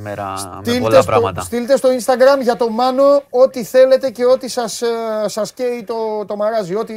μέρα 0.00 0.32
με 0.32 0.60
Στείλτε 0.62 0.80
πολλά 0.80 1.00
στο, 1.00 1.10
πράγματα. 1.10 1.40
στείλτε 1.40 1.76
στο 1.76 1.88
Instagram 1.88 2.42
για 2.42 2.56
το 2.56 2.70
Μάνο 2.70 3.22
ό,τι 3.30 3.64
θέλετε 3.64 4.10
και 4.10 4.24
ό,τι 4.24 4.48
σας, 4.48 4.82
ε, 4.82 4.86
σας 5.26 5.52
καίει 5.52 5.84
το, 5.84 6.24
το 6.26 6.36
μαράζι, 6.36 6.74
ό,τι, 6.74 6.94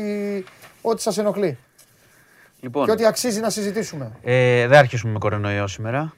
ό,τι 0.82 1.01
σας 1.01 1.17
ενοχλεί 1.17 1.57
Λοιπόν, 2.61 2.86
και 2.86 2.91
ό,τι 2.91 3.05
αξίζει 3.05 3.39
να 3.39 3.49
συζητήσουμε. 3.49 4.11
ε, 4.23 4.67
δεν 4.67 4.77
αρχίσουμε 4.77 5.11
με 5.11 5.19
κορονοϊό 5.19 5.67
σήμερα. 5.67 6.13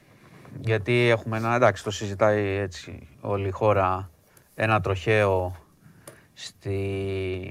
Γιατί 0.60 1.08
έχουμε 1.08 1.36
ένα, 1.36 1.54
εντάξει, 1.54 1.84
το 1.84 1.90
συζητάει 1.90 2.44
έτσι 2.46 3.08
όλη 3.20 3.48
η 3.48 3.50
χώρα, 3.50 4.10
ένα 4.54 4.80
τροχαίο 4.80 5.56
στη 6.32 6.76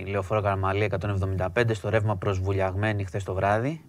Λεωφόρο 0.08 0.42
Καραμαλή 0.42 0.92
175 1.56 1.74
στο 1.74 1.90
ρεύμα 1.90 2.16
προς 2.18 2.40
Βουλιαγμένη 2.40 3.04
χθες 3.06 3.24
το 3.24 3.34
βράδυ. 3.34 3.82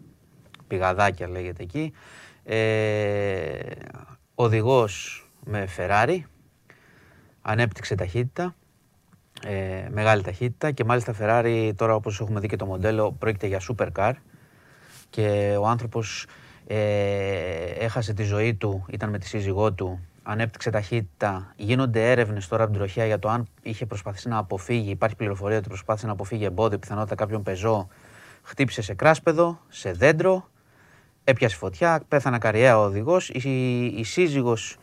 Πηγαδάκια 0.68 1.28
λέγεται 1.28 1.62
εκεί. 1.62 1.92
Ε, 2.44 3.58
οδηγός 4.34 5.26
με 5.44 5.68
Ferrari, 5.76 6.18
ανέπτυξε 7.42 7.94
ταχύτητα, 7.94 8.54
ε, 9.46 9.88
μεγάλη 9.90 10.22
ταχύτητα 10.22 10.70
και 10.70 10.84
μάλιστα 10.84 11.14
Ferrari 11.20 11.72
τώρα 11.76 11.94
όπως 11.94 12.20
έχουμε 12.20 12.40
δει 12.40 12.48
και 12.48 12.56
το 12.56 12.66
μοντέλο 12.66 13.12
πρόκειται 13.12 13.46
για 13.46 13.60
supercar 13.68 14.12
και 15.10 15.56
ο 15.60 15.66
άνθρωπος 15.66 16.26
ε, 16.66 16.76
έχασε 17.78 18.12
τη 18.12 18.22
ζωή 18.22 18.54
του, 18.54 18.84
ήταν 18.90 19.10
με 19.10 19.18
τη 19.18 19.26
σύζυγό 19.26 19.72
του, 19.72 20.00
ανέπτυξε 20.22 20.70
ταχύτητα. 20.70 21.52
Γίνονται 21.56 22.10
έρευνες 22.10 22.48
τώρα 22.48 22.62
από 22.62 22.72
την 22.72 22.80
τροχέα 22.80 23.06
για 23.06 23.18
το 23.18 23.28
αν 23.28 23.46
είχε 23.62 23.86
προσπαθήσει 23.86 24.28
να 24.28 24.38
αποφύγει, 24.38 24.90
υπάρχει 24.90 25.16
πληροφορία 25.16 25.58
ότι 25.58 25.68
προσπάθησε 25.68 26.06
να 26.06 26.12
αποφύγει 26.12 26.44
εμπόδιο, 26.44 26.78
πιθανότητα 26.78 27.14
κάποιον 27.14 27.42
πεζό, 27.42 27.88
χτύπησε 28.42 28.82
σε 28.82 28.94
κράσπεδο, 28.94 29.60
σε 29.68 29.92
δέντρο, 29.92 30.48
έπιασε 31.24 31.56
φωτιά, 31.56 32.02
πέθανε 32.08 32.38
καριέρα 32.38 32.78
ο 32.78 32.84
οδηγός. 32.84 33.28
Η, 33.28 33.84
η 33.84 34.04
σύζυγος 34.04 34.76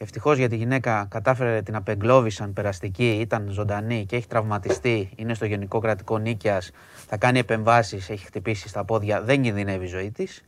Ευτυχώς 0.00 0.38
για 0.38 0.48
τη 0.48 0.56
γυναίκα 0.56 1.06
κατάφερε 1.10 1.62
την 1.62 1.76
απεγκλώβησαν 1.76 2.52
περαστική, 2.52 3.18
ήταν 3.20 3.48
ζωντανή 3.50 4.06
και 4.06 4.16
έχει 4.16 4.26
τραυματιστεί. 4.26 5.10
Είναι 5.16 5.34
στο 5.34 5.46
Γενικό 5.46 5.78
Κρατικό 5.78 6.18
Νίκαιας. 6.18 6.70
Θα 7.06 7.16
κάνει 7.16 7.38
επεμβάσεις, 7.38 8.10
έχει 8.10 8.26
χτυπήσει 8.26 8.68
στα 8.68 8.84
πόδια. 8.84 9.22
Δεν 9.22 9.42
κινδυνεύει 9.42 9.84
η 9.84 9.88
ζωή 9.88 10.10
της. 10.10 10.44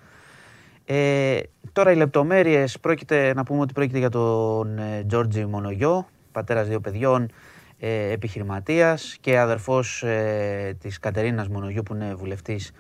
Ε, 0.85 1.41
τώρα 1.73 1.91
οι 1.93 1.97
λεπτομέρειες 1.97 2.79
πρόκειται 2.81 3.35
να 3.35 3.45
πούμε 3.45 3.61
ότι 3.61 3.73
πρόκειται 3.73 3.99
για 3.99 4.09
τον 4.09 4.79
ε, 4.79 5.05
Τζόρτζι 5.09 5.45
Μονογιό, 5.45 6.07
πατέρας 6.33 6.69
δύο 6.69 6.81
παιδιών, 6.81 7.31
ε, 7.79 8.11
επιχειρηματίας 8.11 9.17
και 9.21 9.39
αδερφός 9.39 10.03
ε, 10.03 10.77
της 10.81 10.99
Κατερίνας 10.99 11.49
Μονογιού 11.49 11.83
που 11.83 11.95
είναι 11.95 12.15
βουλευτής 12.15 12.73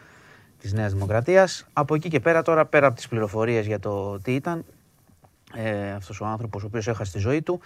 της 0.60 0.72
Νέας 0.72 0.92
Δημοκρατίας. 0.92 1.66
Από 1.72 1.94
εκεί 1.94 2.08
και 2.08 2.20
πέρα, 2.20 2.42
τώρα 2.42 2.66
πέρα 2.66 2.86
από 2.86 2.96
τις 2.96 3.08
πληροφορίες 3.08 3.66
για 3.66 3.78
το 3.78 4.18
τι 4.20 4.34
ήταν, 4.34 4.64
ε, 5.54 5.92
αυτός 5.92 6.20
ο 6.20 6.24
άνθρωπος 6.24 6.62
ο 6.62 6.66
οποίος 6.66 6.88
έχασε 6.88 7.12
τη 7.12 7.18
ζωή 7.18 7.42
του. 7.42 7.60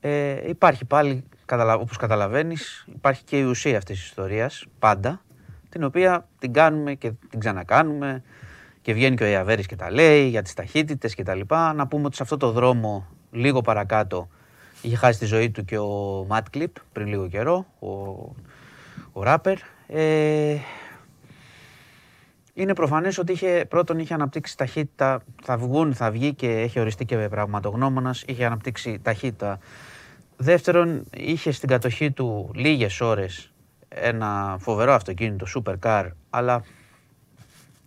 Ε, 0.00 0.48
υπάρχει 0.48 0.84
πάλι, 0.84 1.24
καταλα, 1.44 1.74
όπως 1.74 1.96
καταλαβαίνεις, 1.96 2.86
υπάρχει 2.94 3.24
και 3.24 3.38
η 3.38 3.42
ουσία 3.42 3.76
αυτής 3.76 3.98
της 3.98 4.06
ιστορίας, 4.06 4.66
πάντα, 4.78 5.20
την 5.68 5.84
οποία 5.84 6.28
την 6.38 6.52
κάνουμε 6.52 6.94
και 6.94 7.12
την 7.30 7.40
ξανακάνουμε 7.40 8.22
και 8.82 8.92
βγαίνει 8.92 9.16
και 9.16 9.24
ο 9.24 9.26
Ιαβέρης 9.26 9.66
και 9.66 9.76
τα 9.76 9.90
λέει 9.90 10.28
για 10.28 10.42
τις 10.42 10.54
ταχύτητες 10.54 11.14
και 11.14 11.22
τα 11.22 11.34
λοιπά. 11.34 11.72
Να 11.72 11.86
πούμε 11.86 12.06
ότι 12.06 12.16
σε 12.16 12.22
αυτό 12.22 12.36
το 12.36 12.50
δρόμο, 12.50 13.06
λίγο 13.30 13.60
παρακάτω, 13.60 14.28
είχε 14.82 14.96
χάσει 14.96 15.18
τη 15.18 15.24
ζωή 15.24 15.50
του 15.50 15.64
και 15.64 15.78
ο 15.78 16.24
Ματ 16.28 16.46
Κλιπ 16.50 16.76
πριν 16.92 17.06
λίγο 17.06 17.28
καιρό, 17.28 17.66
ο, 17.78 17.88
ο 19.12 19.22
ράπερ. 19.22 19.58
Ε, 19.86 20.56
είναι 22.54 22.74
προφανές 22.74 23.18
ότι 23.18 23.32
είχε, 23.32 23.64
πρώτον 23.68 23.98
είχε 23.98 24.14
αναπτύξει 24.14 24.56
ταχύτητα, 24.56 25.22
θα 25.42 25.56
βγουν, 25.56 25.94
θα 25.94 26.10
βγει 26.10 26.34
και 26.34 26.48
έχει 26.48 26.80
οριστεί 26.80 27.04
και 27.04 27.16
πραγματογνώμονας, 27.16 28.22
είχε 28.26 28.44
αναπτύξει 28.44 28.98
ταχύτητα. 29.02 29.58
Δεύτερον, 30.36 31.04
είχε 31.14 31.52
στην 31.52 31.68
κατοχή 31.68 32.10
του 32.10 32.50
λίγες 32.54 33.00
ώρες 33.00 33.52
ένα 33.88 34.56
φοβερό 34.60 34.92
αυτοκίνητο, 34.92 35.46
supercar, 35.56 36.08
αλλά 36.30 36.62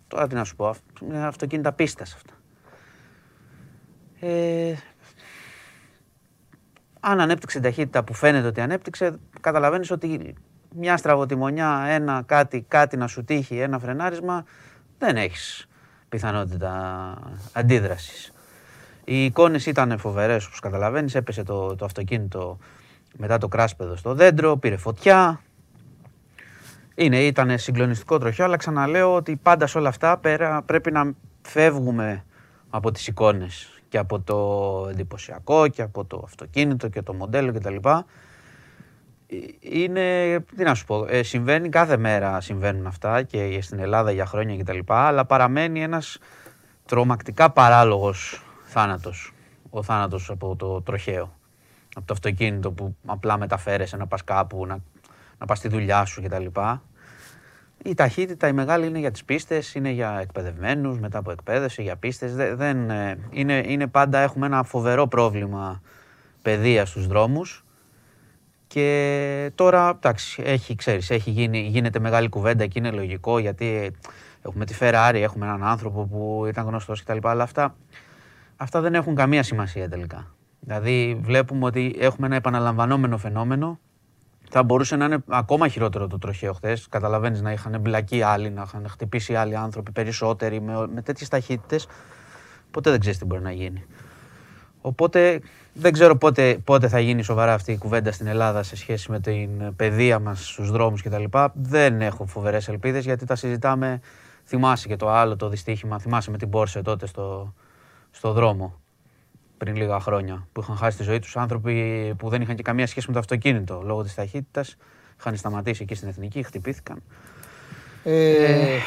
τώρα 0.08 0.26
τι 0.26 0.34
να 0.34 0.44
σου 0.44 0.56
πω, 0.56 0.68
αυ- 0.68 1.00
είναι 1.02 1.26
αυτοκίνητα 1.26 1.72
πίστας 1.72 2.14
αυτά. 2.14 2.32
Ε, 4.20 4.74
αν 7.00 7.20
ανέπτυξε 7.20 7.60
την 7.60 7.68
ταχύτητα 7.68 8.04
που 8.04 8.14
φαίνεται 8.14 8.46
ότι 8.46 8.60
ανέπτυξε, 8.60 9.18
καταλαβαίνεις 9.40 9.90
ότι 9.90 10.34
μια 10.76 10.96
στραβοτημονιά, 10.96 11.84
ένα 11.88 12.22
κάτι, 12.26 12.64
κάτι 12.68 12.96
να 12.96 13.06
σου 13.06 13.24
τύχει, 13.24 13.58
ένα 13.58 13.78
φρενάρισμα, 13.78 14.44
δεν 14.98 15.16
έχεις 15.16 15.68
πιθανότητα 16.08 17.14
αντίδρασης. 17.52 18.32
Οι 19.04 19.24
εικόνες 19.24 19.66
ήταν 19.66 19.98
φοβερές, 19.98 20.46
όπως 20.46 20.60
καταλαβαίνεις, 20.60 21.14
έπεσε 21.14 21.42
το, 21.42 21.76
το 21.76 21.84
αυτοκίνητο 21.84 22.58
μετά 23.16 23.38
το 23.38 23.48
κράσπεδο 23.48 23.96
στο 23.96 24.14
δέντρο, 24.14 24.56
πήρε 24.56 24.76
φωτιά. 24.76 25.40
Είναι, 26.94 27.18
ήταν 27.18 27.58
συγκλονιστικό 27.58 28.18
τροχιό, 28.18 28.44
αλλά 28.44 28.56
ξαναλέω 28.56 29.14
ότι 29.14 29.36
πάντα 29.36 29.66
σε 29.66 29.78
όλα 29.78 29.88
αυτά 29.88 30.18
πέρα 30.18 30.62
πρέπει 30.62 30.90
να 30.90 31.12
φεύγουμε 31.42 32.24
από 32.70 32.90
τις 32.90 33.06
εικόνες 33.06 33.68
και 33.88 33.98
από 33.98 34.20
το 34.20 34.88
εντυπωσιακό 34.90 35.68
και 35.68 35.82
από 35.82 36.04
το 36.04 36.22
αυτοκίνητο 36.24 36.88
και 36.88 37.02
το 37.02 37.14
μοντέλο 37.14 37.52
κτλ. 37.52 37.76
Ε, 39.26 39.36
Είναι, 39.60 40.40
τι 40.56 40.62
να 40.62 40.74
σου 40.74 40.84
πω, 40.84 41.06
ε, 41.08 41.22
συμβαίνει 41.22 41.68
κάθε 41.68 41.96
μέρα 41.96 42.40
συμβαίνουν 42.40 42.86
αυτά 42.86 43.22
και 43.22 43.58
στην 43.62 43.78
Ελλάδα 43.78 44.10
για 44.10 44.26
χρόνια 44.26 44.56
κτλ. 44.56 44.78
Αλλά 44.86 45.24
παραμένει 45.24 45.82
ένας 45.82 46.18
τρομακτικά 46.86 47.50
παράλογος 47.50 48.42
θάνατος. 48.64 49.32
Ο 49.70 49.82
θάνατος 49.82 50.30
από 50.30 50.56
το 50.56 50.82
τροχαίο. 50.82 51.38
Από 51.96 52.06
το 52.06 52.12
αυτοκίνητο 52.12 52.70
που 52.72 52.96
απλά 53.06 53.38
μεταφέρεσαι 53.38 53.96
να 53.96 54.06
πας 54.06 54.24
κάπου, 54.24 54.66
να, 54.66 54.78
να 55.38 55.46
πας 55.46 55.58
στη 55.58 55.68
δουλειά 55.68 56.04
σου 56.04 56.22
κτλ. 56.22 56.46
Η 57.84 57.94
ταχύτητα 57.94 58.48
η 58.48 58.52
μεγάλη 58.52 58.86
είναι 58.86 58.98
για 58.98 59.10
τις 59.10 59.24
πίστες, 59.24 59.74
είναι 59.74 59.90
για 59.90 60.18
εκπαιδευμένους, 60.20 60.98
μετά 60.98 61.18
από 61.18 61.30
εκπαίδευση, 61.30 61.82
για 61.82 61.96
πίστες. 61.96 62.34
Δε- 62.34 62.54
δεν, 62.54 62.90
ε, 62.90 63.18
είναι, 63.30 63.62
είναι 63.66 63.86
πάντα, 63.86 64.18
έχουμε 64.18 64.46
ένα 64.46 64.62
φοβερό 64.62 65.06
πρόβλημα 65.06 65.82
παιδείας 66.42 66.88
στους 66.88 67.06
δρόμους. 67.06 67.64
Και 68.74 69.50
τώρα, 69.54 69.88
εντάξει, 69.88 70.42
έχει, 70.46 70.74
ξέρεις, 70.74 71.10
έχει 71.10 71.30
γίνει, 71.30 71.60
γίνεται 71.60 71.98
μεγάλη 71.98 72.28
κουβέντα 72.28 72.66
και 72.66 72.78
είναι 72.78 72.90
λογικό 72.90 73.38
γιατί 73.38 73.96
έχουμε 74.42 74.64
τη 74.64 74.74
Ferrari, 74.80 75.14
έχουμε 75.14 75.46
έναν 75.46 75.64
άνθρωπο 75.64 76.04
που 76.04 76.44
ήταν 76.48 76.66
γνωστός 76.66 77.02
κτλ. 77.02 77.18
Αλλά 77.22 77.42
αυτά, 77.42 77.76
αυτά 78.56 78.80
δεν 78.80 78.94
έχουν 78.94 79.14
καμία 79.14 79.42
σημασία 79.42 79.88
τελικά. 79.88 80.34
Δηλαδή 80.60 81.20
βλέπουμε 81.22 81.64
ότι 81.64 81.96
έχουμε 81.98 82.26
ένα 82.26 82.36
επαναλαμβανόμενο 82.36 83.18
φαινόμενο. 83.18 83.78
Θα 84.50 84.62
μπορούσε 84.62 84.96
να 84.96 85.04
είναι 85.04 85.18
ακόμα 85.28 85.68
χειρότερο 85.68 86.06
το 86.06 86.18
τροχαίο 86.18 86.52
χθες. 86.52 86.88
Καταλαβαίνεις 86.88 87.42
να 87.42 87.52
είχαν 87.52 87.80
μπλακεί 87.80 88.22
άλλοι, 88.22 88.50
να 88.50 88.62
είχαν 88.66 88.88
χτυπήσει 88.88 89.34
άλλοι 89.34 89.56
άνθρωποι 89.56 89.92
περισσότεροι 89.92 90.60
με, 90.60 90.86
με 90.94 91.02
τέτοιες 91.02 91.28
ταχύτητες. 91.28 91.86
Ποτέ 92.70 92.90
δεν 92.90 93.00
ξέρεις 93.00 93.18
τι 93.18 93.24
μπορεί 93.24 93.42
να 93.42 93.52
γίνει. 93.52 93.84
Οπότε 94.80 95.40
δεν 95.74 95.92
ξέρω 95.92 96.16
πότε, 96.16 96.58
πότε 96.64 96.88
θα 96.88 97.00
γίνει 97.00 97.22
σοβαρά 97.22 97.52
αυτή 97.52 97.72
η 97.72 97.78
κουβέντα 97.78 98.12
στην 98.12 98.26
Ελλάδα 98.26 98.62
σε 98.62 98.76
σχέση 98.76 99.10
με 99.10 99.20
την 99.20 99.76
παιδεία 99.76 100.18
μας 100.18 100.48
στους 100.48 100.70
δρόμους 100.70 101.02
κτλ. 101.02 101.24
Δεν 101.52 102.00
έχω 102.00 102.26
φοβερές 102.26 102.68
ελπίδες 102.68 103.04
γιατί 103.04 103.26
τα 103.26 103.34
συζητάμε, 103.36 104.00
θυμάσαι 104.44 104.88
και 104.88 104.96
το 104.96 105.08
άλλο 105.08 105.36
το 105.36 105.48
δυστύχημα, 105.48 105.98
θυμάσαι 105.98 106.30
με 106.30 106.38
την 106.38 106.50
Πόρσε 106.50 106.82
τότε 106.82 107.06
στο, 107.06 107.54
στο 108.10 108.32
δρόμο. 108.32 108.80
πριν 109.56 109.76
λίγα 109.76 110.00
χρόνια 110.00 110.48
που 110.52 110.60
είχαν 110.60 110.76
χάσει 110.76 110.96
τη 110.96 111.02
ζωή 111.02 111.18
τους 111.18 111.36
άνθρωποι 111.36 112.14
που 112.18 112.28
δεν 112.28 112.42
είχαν 112.42 112.56
και 112.56 112.62
καμία 112.62 112.86
σχέση 112.86 113.06
με 113.06 113.12
το 113.12 113.18
αυτοκίνητο 113.18 113.82
λόγω 113.84 114.02
της 114.02 114.14
ταχύτητας. 114.14 114.76
Είχαν 115.18 115.36
σταματήσει 115.36 115.82
εκεί 115.82 115.94
στην 115.94 116.08
εθνική, 116.08 116.42
χτυπήθηκαν. 116.42 117.02
Ε, 118.04 118.78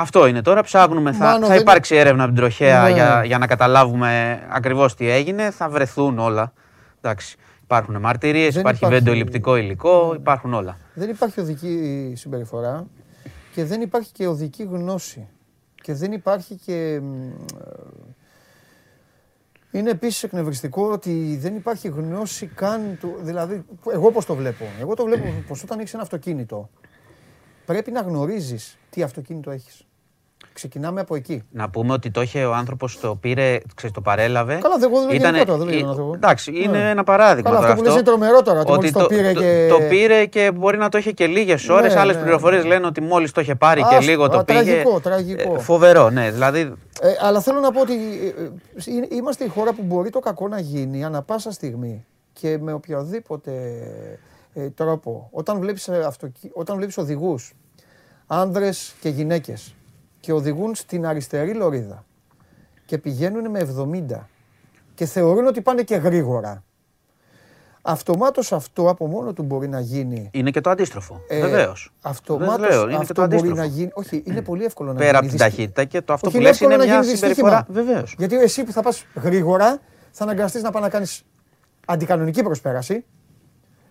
Αυτό 0.00 0.26
είναι 0.26 0.42
τώρα. 0.42 0.62
Ψάχνουμε. 0.62 1.12
Θα, 1.12 1.24
Μάνο, 1.24 1.46
θα 1.46 1.52
δεν- 1.52 1.60
υπάρξει 1.60 1.94
έρευνα 1.96 2.22
από 2.24 2.32
την 2.32 2.40
τροχέα 2.42 2.82
Ναι. 2.82 2.90
για, 2.90 3.22
για 3.24 3.38
να 3.38 3.46
καταλάβουμε 3.46 4.40
ακριβώς 4.50 4.94
τι 4.94 5.08
έγινε. 5.10 5.50
Θα 5.50 5.68
βρεθούν 5.68 6.18
όλα. 6.18 6.52
Εντάξει. 7.00 7.36
Υπάρχουν 7.62 8.00
μαρτυρίες, 8.00 8.52
Δεν 8.52 8.60
υπάρχει 8.60 8.78
υπάρχει- 8.84 8.98
βεντοελειπτικό 9.04 9.56
υλικό, 9.56 10.12
υπάρχουν 10.16 10.54
όλα. 10.54 10.76
δεν 10.94 11.10
υπάρχει 11.10 11.40
οδική 11.40 12.12
συμπεριφορά 12.16 12.86
και 13.54 13.64
δεν 13.64 13.80
υπάρχει 13.80 14.12
και 14.12 14.26
οδική 14.26 14.62
γνώση. 14.62 15.28
Και 15.82 15.94
δεν 15.94 16.12
υπάρχει 16.12 16.54
και... 16.54 17.00
μ, 17.02 17.22
ε, 17.22 17.30
Είναι 19.78 19.90
επίσης 19.90 20.22
εκνευριστικό 20.22 20.90
ότι 20.90 21.36
δεν 21.40 21.56
υπάρχει 21.56 21.88
γνώση 21.88 22.46
καν 22.46 22.96
του... 23.00 23.14
Δηλαδή, 23.20 23.64
εγώ 23.92 24.10
πώς 24.12 24.24
το 24.26 24.34
βλέπω; 24.34 24.64
Εγώ 24.80 24.94
το 24.94 25.04
βλέπω 25.04 25.24
πως 25.48 25.62
όταν 25.62 25.78
έχεις 25.78 25.94
ένα 25.94 26.02
αυτοκίνητο 26.02 26.70
πρέπει 27.64 27.90
να 27.90 28.00
γνωρίζεις 28.00 28.78
τι 28.90 29.02
αυτοκίνητο 29.02 29.50
έχεις. 29.50 29.86
Ξεκινάμε 30.58 31.00
από 31.00 31.14
εκεί. 31.14 31.42
Να 31.50 31.70
πούμε 31.70 31.92
ότι 31.92 32.10
το 32.10 32.22
είχε 32.22 32.44
ο 32.44 32.54
άνθρωπος, 32.54 32.98
το 33.00 33.14
πήρε, 33.14 33.58
ξέρεις, 33.74 33.94
το 33.94 34.00
παρέλαβε. 34.00 34.58
Καλά, 34.62 34.78
δεν- 34.78 34.88
εγώ 34.90 34.98
δεν 35.00 35.08
λέω 35.08 35.16
Ήτανε- 35.16 35.36
γενικότερα, 35.36 35.58
δεν 35.58 35.66
λέω 35.66 35.74
ε, 35.74 35.78
για 35.78 35.86
τον 35.86 35.90
άνθρωπο. 35.90 36.14
Εντάξει, 36.14 36.50
Ναι. 36.50 36.58
είναι 36.58 36.90
ένα 36.90 37.04
παράδειγμα. 37.04 37.42
Καλά, 37.50 37.60
τώρα 37.60 37.68
αυτό 37.72 37.82
που 37.82 37.88
λες 37.88 37.94
είναι 37.96 38.02
τρομερό 38.08 38.42
τώρα, 38.42 38.60
ότι 38.60 38.70
μόλις 38.70 38.92
το 38.92 39.06
πήρε 39.06 39.32
και- 39.32 39.66
Το 39.70 39.78
πήρε 39.88 40.26
και 40.26 40.50
μπορεί 40.54 40.78
να 40.78 40.88
το 40.88 40.98
είχε 40.98 41.12
και 41.12 41.26
λίγες 41.26 41.68
ώρες. 41.68 41.94
Ναι, 41.94 42.00
Άλλες 42.00 42.16
ναι, 42.16 42.22
πληροφορίες 42.22 42.62
ναι. 42.62 42.68
λένε 42.68 42.86
ότι 42.86 43.00
μόλις 43.00 43.32
το 43.32 43.40
είχε 43.40 43.54
πάρει 43.54 43.80
και 43.80 43.94
Άστο, 43.94 44.10
λίγο 44.10 44.24
α, 44.24 44.28
το 44.28 44.44
πήγε. 44.44 44.62
τραγικό, 44.62 45.00
τραγικό. 45.00 45.54
Ε, 45.54 45.58
Φοβερό, 45.58 46.10
ναι. 46.10 46.30
Δηλαδή, 46.30 46.60
Ε, 47.00 47.08
αλλά 47.20 47.40
θέλω 47.40 47.60
να 47.60 47.72
πω 47.72 47.80
ότι 47.80 47.92
ε, 47.94 48.42
ε, 48.42 48.44
ε, 49.10 49.16
είμαστε 49.16 49.44
η 49.44 49.48
χώρα 49.48 49.72
που 49.72 49.82
μπορεί 49.82 50.10
το 50.10 50.18
κακό 50.18 50.48
να 50.48 50.60
γίνει 50.60 51.04
ανα 51.04 51.22
πάσα 51.22 51.52
στιγμή 51.52 52.04
και 52.32 52.58
με 52.60 52.72
οποιοδήποτε 52.72 53.52
ε, 54.54 54.70
τρόπο. 54.70 55.28
Όταν 55.32 55.58
βλέπεις, 55.58 55.88
ε, 55.88 56.02
αυτοκι... 56.06 56.50
όταν 56.52 56.76
βλέπεις 56.76 56.98
οδηγούς, 56.98 57.52
άνδρες 58.26 58.94
και 59.00 59.08
γυναίκες 59.08 59.74
και 60.28 60.34
οδηγούν 60.34 60.74
στην 60.74 61.06
αριστερή 61.06 61.54
λωρίδα 61.54 62.04
και 62.84 62.98
πηγαίνουν 62.98 63.50
με 63.50 63.74
70 64.10 64.26
και 64.94 65.04
θεωρούν 65.06 65.46
ότι 65.46 65.60
πάνε 65.60 65.82
και 65.82 65.96
γρήγορα. 65.96 66.64
Αυτομάτως 67.82 68.52
αυτό 68.52 68.88
από 68.88 69.06
μόνο 69.06 69.32
του 69.32 69.42
μπορεί 69.42 69.68
να 69.68 69.80
γίνει. 69.80 70.30
είναι 70.32 70.50
και 70.50 70.60
το 70.60 70.70
αντίστροφο. 70.70 71.20
ε, 71.28 71.40
Βεβαίως. 71.40 71.92
Αυτομάτως 72.00 72.68
λέω, 72.68 72.82
είναι 72.82 72.90
και 72.90 72.96
αυτό 72.96 73.14
το 73.14 73.20
μπορεί 73.22 73.34
αντίστροφο. 73.36 73.60
να 73.60 73.66
γίνει. 73.66 73.90
Όχι, 73.94 74.22
είναι 74.26 74.42
πολύ 74.42 74.64
εύκολο 74.64 74.92
να 74.92 74.98
Πέρα 74.98 75.06
γίνει. 75.06 75.18
από 75.18 75.28
την 75.28 75.36
δυσ- 75.38 75.50
ταχύτητα 75.50 75.84
και 75.84 76.00
το 76.02 76.12
αυτό 76.12 76.26
όχι, 76.28 76.36
που 76.36 76.42
είναι 76.42 76.50
λες 76.50 76.60
είναι 76.60 76.72
εύκολο 76.74 76.90
να 76.90 76.94
μια 76.96 77.02
γίνει 77.04 77.16
συμπεριφορά. 77.16 77.64
δυστύχημα. 77.68 77.84
Βεβαίως. 77.92 78.14
Γιατί 78.18 78.36
εσύ 78.36 78.64
που 78.64 78.72
θα 78.72 78.82
πας 78.82 79.04
γρήγορα 79.22 79.78
θα 80.10 80.24
αναγκαστείς 80.24 80.62
να 80.62 80.70
πάει 80.70 80.82
να 80.82 80.88
κάνεις 80.88 81.22
αντικανονική 81.86 82.42
προσπέραση. 82.42 83.04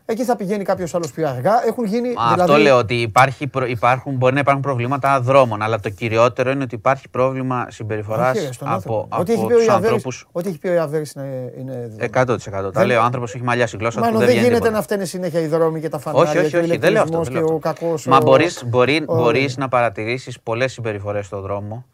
Εκεί 0.10 0.24
θα 0.24 0.36
πηγαίνει 0.36 0.64
κάποιος 0.64 0.96
άλλος 0.96 1.12
πιο 1.12 1.28
αργά. 1.28 1.68
Έχουν 1.68 1.86
γίνει. 1.86 2.14
Μα 2.14 2.24
δηλαδή, 2.34 2.42
Αυτό 2.52 2.58
λέω 2.64 2.78
ότι 2.78 2.96
υπάρχει, 3.02 3.48
προ- 3.48 3.68
υπάρχουν, 3.70 4.16
μπορεί 4.16 4.34
να 4.34 4.40
υπάρχουν 4.40 4.62
προβλήματα 4.64 5.22
δρόμων, 5.22 5.62
αλλά 5.62 5.80
το 5.80 5.90
κυριότερο 5.90 6.52
είναι 6.52 6.64
ότι 6.64 6.76
υπάρχει 6.76 7.10
πρόβλημα 7.10 7.66
συμπεριφοράς 7.70 8.38
όχι, 8.38 8.46
ρε, 8.46 8.52
στον 8.54 8.68
από, 8.68 8.76
άνθρωπο. 8.76 9.08
από 9.10 9.22
Ό,τι 9.22 9.32
έχει 9.32 9.46
πει 9.46 9.54
ο 9.54 9.56
τους 9.58 9.66
Ιαβέρης- 9.66 9.92
ανθρώπους. 9.92 10.28
Ό,τι 10.32 10.50
έχει 10.50 10.58
πει 10.60 10.68
ο 10.68 10.74
Ιαβέρης 10.74 11.12
είναι. 11.12 11.54
είναι 11.60 11.72
δεδομένο. 11.74 12.04
100%. 12.04 12.72
Τα 12.72 12.80
Δεν- 12.80 12.88
λέει 12.88 12.98
ο 12.98 13.02
άνθρωπος 13.02 13.34
έχει 13.36 13.44
μαλλιάσει 13.44 13.76
η 13.76 13.80
γλώσσα 13.80 13.98
του. 13.98 14.04
Μάλλον 14.06 14.18
Δεν 14.20 14.28
δεν 14.28 14.36
βγαίνει 14.38 14.48
γίνεται 14.48 14.64
τίποτα. 14.70 14.80
να 14.80 14.84
φταίνε 14.86 15.06
συνέχεια 15.06 15.40
οι 15.40 15.48
δρόμοι 15.48 15.80
και 15.82 15.90
τα 15.90 16.00
φανάρια 16.00 16.30
Όχι, 16.30 16.38
όχι, 16.40 16.50
και 16.50 16.58
ο 16.58 16.60
όχι, 16.60 16.78
δεν 16.78 16.92
λέω 16.92 17.02
αυτό. 17.02 17.18
ηλεκτρισμός 17.18 17.28
δεν 17.28 17.34
και 17.34 17.40
λέω 17.40 17.54
ο 17.54 17.68
αυτό. 17.68 17.86
κακός. 17.86 18.06
Μα 18.06 18.18
ο- 18.18 18.22
μπορείς, 18.22 18.64
μπορεί, 18.66 19.04
ο- 19.06 19.16
μπορείς 19.16 19.58
να 19.58 19.68
παρατηρήσεις 19.68 20.40
πολλές 20.40 20.72
συμπεριφορές 20.72 21.26
στον 21.26 21.42
δρόμο. 21.42 21.86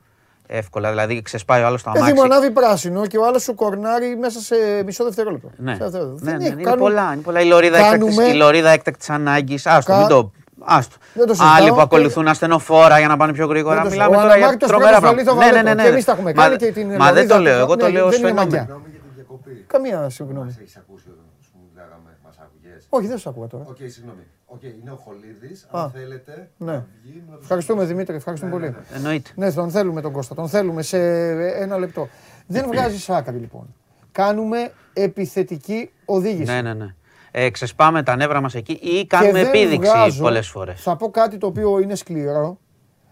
Εύκολα, 0.55 0.89
δηλαδή 0.89 1.21
ξεσπάει 1.21 1.61
ο 1.61 1.65
άλλος 1.65 1.79
στο 1.79 1.91
Παιδί 1.91 2.03
μου 2.13 2.21
αμάξι. 2.21 2.31
ανάβει 2.31 2.51
πράσινο 2.51 3.05
και 3.07 3.17
ο 3.17 3.25
άλλος 3.25 3.43
σου 3.43 3.55
κορνάρει 3.55 4.17
μέσα 4.17 4.39
σε 4.39 4.55
μισό 4.85 5.03
δευτερόλεπτο. 5.03 5.49
Ναι, 5.57 5.71
Σε 5.75 5.77
δευτερόλεπτο. 5.83 6.23
ναι, 6.25 6.31
Δεν 6.31 6.39
ναι, 6.39 6.43
έχει- 6.45 6.53
είναι, 6.53 6.63
κάνουν- 6.63 6.79
πολλά, 6.79 7.11
είναι 7.13 7.21
πολλά. 7.21 7.39
Η 7.41 7.45
λωρίδα, 7.45 7.77
κάνουμε- 7.81 8.09
έκτακτης, 8.11 8.33
η 8.33 8.37
λωρίδα 8.37 8.69
έκτακτης 8.69 9.09
ανάγκης. 9.09 9.65
Άστο, 9.65 9.91
Κα- 9.91 9.97
μην 9.97 10.07
το... 10.07 10.31
Άστο. 10.65 10.95
Δεν 11.13 11.27
το 11.27 11.33
συζητάω. 11.33 11.55
Άλλοι 11.57 11.69
που 11.69 11.79
ακολουθούν 11.81 12.27
ασθενοφόρα 12.27 12.99
για 12.99 13.07
να 13.07 13.17
πάνε 13.17 13.33
πιο 13.33 13.45
γρήγορα. 13.47 13.75
Δεν 13.75 13.83
το 13.83 13.89
Μιλάμε 13.89 14.15
συζητάω. 14.15 14.25
Ο 14.25 14.27
τώρα 14.27 14.37
για 14.37 14.47
αναμάρτητος 14.47 14.69
τρομερά 14.69 14.99
πρώτος 14.99 15.09
βολεί 15.09 15.23
το 15.27 15.33
πράγματα. 15.35 15.55
Ναι, 15.55 15.61
ναι, 15.61 15.69
βαλέτο. 15.69 15.75
ναι, 15.75 15.81
ναι. 15.81 15.87
Και 15.87 15.93
εμείς 15.93 16.05
τα 16.05 16.11
έχουμε 16.11 16.31
Μα- 16.35 16.43
κάνει 16.43 16.55
και 16.55 16.71
την 16.71 16.87
Μα 16.87 17.05
δεν 17.05 17.13
λωρίδα 17.15 17.35
το 17.35 17.41
λέω, 17.41 17.55
του- 17.57 17.63
εγώ 17.65 17.75
το 17.77 17.85
ναι, 17.85 17.91
λέω 17.95 18.05
ως 18.05 18.11
δεν 18.11 18.19
είναι 18.19 18.27
φαινόμενο. 18.27 18.49
μαγιά. 18.51 18.61
Συγγνώμη 18.65 18.87
για 18.95 18.99
την 19.05 19.11
διακοπή. 19.17 19.53
Καμία 19.73 20.09
συγγνώμη. 20.17 20.45
Μας 20.49 20.57
έχεις 20.61 20.75
ακούσει 20.81 21.05
όταν 21.13 21.25
σου 21.45 21.53
μιλάγαμε, 21.65 22.09
μας 22.25 22.35
άκουγες. 22.45 22.81
Όχι, 22.97 23.07
δεν 23.11 23.17
σου 23.21 23.29
άκουγα 23.29 23.47
τώρα. 23.53 23.63
Οκ, 23.73 23.79
συγγνώμη. 23.95 24.23
Οκ, 24.53 24.63
είναι 24.63 24.91
ο 24.91 24.95
Χολίδης. 24.95 25.67
Α. 25.71 25.83
Αν 25.83 25.91
θέλετε 25.91 26.49
Ναι. 26.57 26.71
να 26.71 26.85
βγει 27.03 27.23
να 27.29 27.33
τους 27.35 27.41
Ευχαριστούμε 27.43 27.85
Δημήτρη, 27.85 28.15
ευχαριστούμε 28.15 28.51
πολύ. 28.51 28.75
Εννοείται. 28.95 29.29
Ναι, 29.35 29.51
τον 29.51 29.69
θέλουμε 29.71 30.01
τον 30.01 30.11
Κώστα, 30.11 30.35
τον 30.35 30.47
θέλουμε 30.49 30.81
σε 30.81 30.97
ένα 31.61 31.77
λεπτό. 31.77 32.07
Δεν 32.47 32.65
βγάζεις 32.67 33.09
άκρη 33.09 33.37
λοιπόν. 33.37 33.75
Κάνουμε 34.11 34.71
επιθετική 34.93 35.91
οδήγηση. 36.05 36.51
Ναι, 36.51 36.61
ναι, 36.61 36.73
ναι. 36.73 36.95
Ε, 37.31 37.49
ξεσπάμε 37.49 38.03
τα 38.03 38.15
νεύρα 38.15 38.41
μας 38.41 38.55
εκεί 38.55 38.71
ή 38.71 38.99
Και 38.99 39.05
κάνουμε 39.07 39.31
δεν 39.31 39.47
επίδειξη 39.47 39.77
βγάζω- 39.91 40.23
πολλές 40.23 40.47
φορές; 40.49 40.81
Θα 40.81 40.95
πω 40.95 41.09
κάτι 41.11 41.37
το 41.37 41.47
οποίο 41.47 41.79
είναι 41.79 41.95
σκληρό. 41.95 42.57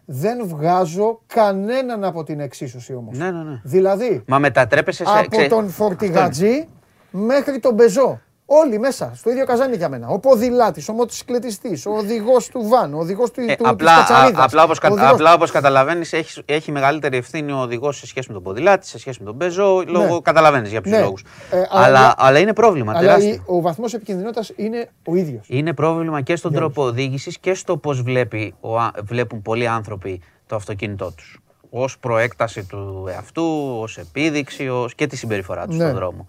Δεν 0.05 0.47
βγάζω 0.47 1.22
κανέναν 1.27 2.03
από 2.03 2.23
την 2.23 2.39
εξίσωση 2.39 2.93
όμως. 2.95 3.18
Ναι, 3.18 3.31
ναι, 3.31 3.43
ναι. 3.43 3.61
Δηλαδή, 3.63 4.23
Μα 4.27 4.39
μετατρέπεσαι 4.39 5.05
σε... 5.05 5.11
από 5.18 5.27
ξε- 5.30 5.49
τον 5.49 5.69
φορτηγατζή 5.69 6.68
μέχρι 7.11 7.59
τον 7.59 7.76
πεζό. 7.76 8.19
Όλοι 8.53 8.80
μέσα, 8.80 9.11
στο 9.15 9.30
ίδιο 9.30 9.45
καζάνι 9.45 9.76
για 9.76 9.90
μένα. 9.90 10.07
Ο 10.07 10.19
ποδηλάτης, 10.19 10.90
ο 10.90 10.94
μοτοσυκλετιστής, 10.94 11.86
ο 11.86 11.91
οδηγός 11.91 12.48
του 12.48 12.68
βαν, 12.68 12.94
ο 12.94 12.98
οδηγός 12.98 13.32
του, 13.32 13.41
Ε, 13.48 13.56
του, 13.56 13.68
απλά, 13.68 13.95
της 13.95 14.06
κατσαρίδας, 14.07 14.41
α- 14.41 14.45
απλά, 14.45 14.64
όπως, 14.64 14.78
ο 14.78 14.82
κα- 14.82 14.90
οδηγός- 14.91 15.11
απλά 15.11 15.34
όπως 15.34 15.52
καταλαβαίνεις 15.52 16.14
έχει, 16.14 16.41
έχει 16.45 16.72
μεγαλύτερη 16.72 17.18
ευθύνη 17.18 17.52
ο 17.52 17.57
οδηγός 17.57 17.98
σε 17.98 18.07
σχέση 18.07 18.28
με 18.28 18.34
τον 18.34 18.44
ποδηλάτη, 18.44 18.88
σε 18.88 18.99
σχέση 18.99 19.19
με 19.19 19.26
τον 19.26 19.38
πεζό, 19.38 19.84
λόγω 19.88 20.22
καταλαβαίνεις 20.22 20.69
για 20.69 20.82
ποιους 20.82 20.95
Ναι. 20.95 21.02
λόγους. 21.02 21.23
Ε, 21.52 21.61
αλλά, 21.69 21.86
αλλά- 21.86 22.14
αλλά 22.18 22.40
είναι 22.40 22.53
πρόβλημα 22.53 22.91
Αλλά 22.91 23.02
τεράστιο. 23.02 23.34
η- 23.34 23.41
ο 23.45 23.61
βαθμός 23.61 23.94
επικινδυνότητας 23.94 24.52
είναι 24.56 24.90
ο 25.07 25.15
ίδιος. 25.15 25.45
Είναι 25.49 25.73
πρόβλημα 25.73 26.22
και 26.22 26.36
στον 26.36 26.53
τρόπο 26.53 26.84
οδήγησης 26.84 27.38
και 27.40 27.53
στο 27.53 27.78
πώς 27.78 28.02
βλέπει, 28.02 28.53
ο, 28.60 28.78
α- 28.80 28.91
βλέπουν 29.03 29.41
πολλοί 29.41 29.68
άνθρωποι 29.68 30.22
το 30.48 30.56
αυτοκίνητό 30.56 31.11
τους. 31.15 31.40
Ως 31.69 31.98
προέκταση 31.99 32.64
του 32.65 33.07
εαυτού, 33.11 33.78
ως 33.82 33.98
επίδειξη 33.98 34.69
ως 34.69 34.95
και 34.95 35.07
τη 35.07 35.15
συμπεριφορά 35.15 35.65
τους 35.68 35.76
Ναι. 35.78 35.84
στον 35.84 35.95
δρόμο. 35.95 36.28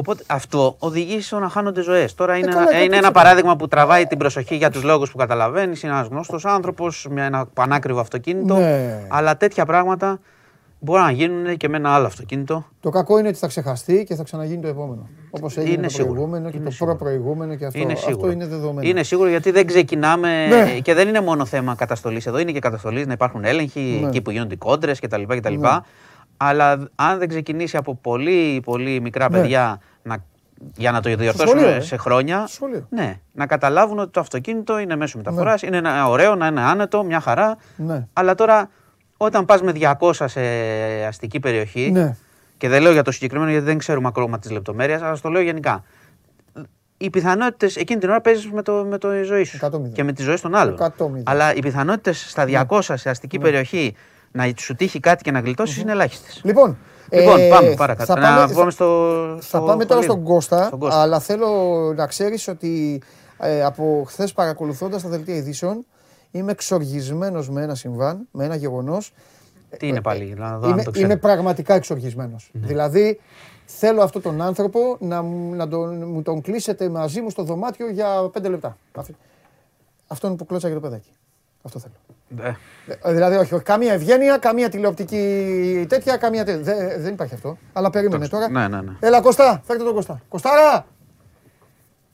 Οπότε 0.00 0.22
αυτό 0.26 0.76
οδηγεί 0.78 1.20
στο 1.20 1.38
να 1.38 1.48
χάνονται 1.48 1.82
ζωές. 1.82 2.14
Τώρα 2.14 2.36
είναι, 2.36 2.46
καλά, 2.46 2.60
ένα, 2.60 2.70
το 2.70 2.76
είναι 2.76 2.82
ένα 2.84 2.90
πίστευα. 2.90 3.12
παράδειγμα 3.12 3.56
που 3.56 3.68
τραβάει 3.68 4.06
την 4.06 4.18
προσοχή 4.18 4.56
για 4.56 4.70
τους 4.70 4.82
λόγους 4.82 5.10
που 5.10 5.16
καταλαβαίνεις. 5.18 5.82
Είναι 5.82 5.92
ένας 5.92 6.06
γνώστο 6.06 6.38
άνθρωπος 6.42 7.06
με 7.10 7.24
ένα 7.24 7.46
πανάκριβο 7.46 8.00
αυτοκίνητο. 8.00 8.54
Ναι. 8.56 9.06
Αλλά 9.08 9.36
τέτοια 9.36 9.64
πράγματα 9.66 10.18
μπορούν 10.78 11.04
να 11.04 11.10
γίνουν 11.10 11.56
και 11.56 11.68
με 11.68 11.76
ένα 11.76 11.90
άλλο 11.94 12.06
αυτοκίνητο. 12.06 12.66
Το 12.80 12.90
κακό 12.90 13.18
είναι 13.18 13.28
ότι 13.28 13.36
θα 13.38 13.46
ξεχαστεί 13.46 14.04
και 14.08 14.14
θα 14.14 14.22
ξαναγίνει 14.22 14.60
το 14.62 14.68
επόμενο. 14.68 15.08
Όπως 15.30 15.56
έγινε 15.56 15.72
Είναι 15.72 15.82
το 15.82 15.88
σίγουρο. 15.92 16.12
προηγούμενο 16.14 16.50
και 16.50 16.56
Είναι 16.56 16.64
το 16.64 16.70
σίγουρο. 16.70 16.96
προ-προηγούμενο 16.96 17.54
και 17.54 17.66
αυτό. 17.66 17.78
Είναι 17.78 17.92
αυτό 17.92 18.08
σίγουρο. 18.10 18.30
είναι 18.30 18.46
δεδομένο. 18.46 18.88
Είναι 18.88 19.02
σίγουρο 19.02 19.28
γιατί 19.28 19.50
δεν 19.50 19.66
ξεκινάμε 19.66 20.46
Ναι. 20.46 20.78
και 20.82 20.94
δεν 20.94 21.08
είναι 21.08 21.20
μόνο 21.20 21.44
θέμα 21.44 21.74
καταστολής. 21.74 22.26
Εδώ 22.26 22.38
είναι 22.38 22.52
και 22.52 22.58
καταστολής 22.58 23.06
να 23.06 23.12
υπάρχουν 23.12 23.44
έλεγχοι 23.44 23.98
Ναι. 24.02 24.08
εκεί 24.08 24.20
που 24.22 24.30
γίνονται 24.30 24.54
οι 24.54 24.58
κόντρες 24.58 25.00
κτλ. 25.00 25.22
κτλ. 25.26 25.54
Ναι. 25.54 25.68
Αλλά 26.36 26.88
αν 26.94 27.18
δεν 27.18 27.28
ξεκινήσει 27.28 27.76
από 27.76 27.94
πολύ, 27.94 28.60
πολύ 28.64 29.00
μικρά 29.00 29.30
Ναι. 29.30 29.40
παιδιά 29.40 29.80
να, 30.02 30.24
για 30.76 30.90
να 30.90 31.00
το 31.00 31.08
σχολείο, 31.08 31.32
διορθώσουμε 31.32 31.74
ε. 31.74 31.80
σε 31.80 31.96
χρόνια. 31.96 32.38
Στο 32.38 32.54
σχολείο. 32.54 32.86
Ναι, 32.90 33.20
να 33.32 33.46
καταλάβουν 33.46 33.98
ότι 33.98 34.10
το 34.10 34.20
αυτοκίνητο 34.20 34.78
είναι 34.78 34.96
μέσο 34.96 35.16
μεταφοράς, 35.16 35.62
είναι 35.62 35.76
ένα 35.76 36.08
ωραίο, 36.08 36.34
να 36.34 36.46
είναι 36.46 36.60
άνετο, 36.60 37.04
μια 37.04 37.20
χαρά. 37.20 37.56
Ναι. 37.76 38.06
Αλλά 38.12 38.34
τώρα 38.34 38.70
όταν 39.16 39.44
πας 39.44 39.62
με 39.62 39.72
200 40.00 40.12
σε 40.12 40.40
αστική 41.06 41.40
περιοχή. 41.40 41.90
Ναι. 41.90 42.16
Και 42.56 42.68
δεν 42.68 42.82
λέω 42.82 42.92
για 42.92 43.02
το 43.02 43.10
συγκεκριμένο 43.10 43.50
γιατί 43.50 43.64
δεν 43.66 43.78
ξέρουμε 43.78 44.08
ακόμα 44.08 44.38
τις 44.38 44.50
λεπτομέρειες, 44.50 45.02
αλλά 45.02 45.14
στο 45.14 45.28
λέω 45.28 45.42
γενικά. 45.42 45.84
Οι 46.96 47.10
πιθανότητες 47.10 47.76
εκείνη 47.76 48.00
την 48.00 48.08
ώρα 48.08 48.20
παίζεις 48.20 48.50
με, 48.50 48.62
το, 48.62 48.84
με 48.88 48.98
το 48.98 49.08
ζωή 49.24 49.44
σου 49.44 49.58
100-0. 49.60 49.92
και 49.92 50.04
με 50.04 50.12
τι 50.12 50.22
ζωέ 50.22 50.38
των 50.38 50.54
άλλων. 50.54 50.76
100-0. 50.78 51.04
Αλλά 51.24 51.54
οι 51.54 51.58
πιθανότητες 51.58 52.30
στα 52.30 52.66
200 52.68 52.80
σε 52.80 53.10
αστική 53.10 53.38
περιοχή 53.38 53.94
να 54.32 54.52
σου 54.56 54.74
τύχει 54.74 55.00
κάτι 55.00 55.22
και 55.22 55.30
να 55.30 55.40
γλιτώσεις 55.40 55.76
είναι 55.76 55.92
ελάχιστες. 55.92 56.40
Λοιπόν, 56.44 56.76
Λοιπόν, 57.12 57.40
ε, 57.40 57.48
πάμε 57.48 57.74
παρακάτω. 57.74 58.12
θα 58.14 58.20
Να 58.20 58.36
πάμε- 58.36 58.54
πάμε 58.54 58.70
στο. 58.70 58.86
Θα 59.36 59.42
στο 59.42 59.60
πάμε 59.60 59.84
τώρα 59.84 60.00
Χολίδη. 60.00 60.04
στον 60.12 60.22
Κώστα, 60.24 60.64
Στον 60.66 60.78
Κώστα. 60.78 61.00
αλλά 61.00 61.20
θέλω 61.20 61.48
να 61.96 62.06
ξέρεις 62.06 62.48
ότι 62.48 63.02
ε, 63.38 63.64
από 63.64 64.04
χθες 64.06 64.32
παρακολουθώντας 64.32 65.02
τα 65.02 65.08
δελτία 65.08 65.34
ειδήσεων 65.36 65.84
είμαι 66.30 66.52
εξοργισμένος 66.52 67.50
με 67.50 67.62
ένα 67.62 67.74
συμβάν, 67.74 68.26
με 68.30 68.44
ένα 68.44 68.54
γεγονός. 68.54 69.12
Τι 69.78 69.86
είναι 69.86 70.00
πάλι, 70.00 70.34
να 70.38 70.58
δω 70.58 70.66
αν 70.66 70.72
Είμαι, 70.72 70.82
το 70.82 70.90
ξέρω. 70.90 71.06
είμαι 71.06 71.16
πραγματικά 71.16 71.74
εξοργισμένος. 71.74 72.50
Δηλαδή 72.52 73.20
θέλω 73.66 74.02
αυτόν 74.02 74.22
τον 74.22 74.40
άνθρωπο 74.40 74.96
να, 75.00 75.22
μου- 75.22 75.54
να 75.54 75.68
τον, 75.68 76.08
μου 76.08 76.22
τον 76.22 76.40
κλείσετε 76.40 76.88
μαζί 76.88 77.20
μου 77.20 77.30
στο 77.30 77.42
δωμάτιο 77.42 77.90
για 77.90 78.28
πέντε 78.32 78.48
λεπτά. 78.48 78.76
Αυτό- 78.94 79.14
Αυτόν 80.06 80.36
που 80.36 80.46
κλώτσα 80.46 80.66
για 80.68 80.76
το 80.76 80.82
παιδάκι. 80.82 81.10
Αυτό 81.62 81.78
θέλω. 81.78 81.94
Ε, 82.48 82.52
Ε, 83.02 83.12
Δηλαδή, 83.12 83.36
όχι, 83.36 83.54
όχι, 83.54 83.64
καμία 83.64 83.92
ευγένεια, 83.92 84.38
καμία 84.38 84.68
τηλεοπτική 84.68 85.86
τέτοια, 85.88 86.16
καμία 86.16 86.44
τέτοια. 86.44 86.62
Δεν, 86.62 87.02
δεν 87.02 87.12
υπάρχει 87.12 87.34
αυτό. 87.34 87.58
Αλλά 87.72 87.90
περίμενε 87.90 88.28
τώρα. 88.28 88.50
Ναι, 88.50 88.68
ναι, 88.68 88.80
ναι. 88.80 88.92
Έλα, 89.00 89.20
Κωστά, 89.20 89.62
φέρτε 89.64 89.84
τον 89.84 89.94
Κωστά. 89.94 90.20
Κωστάρα! 90.28 90.86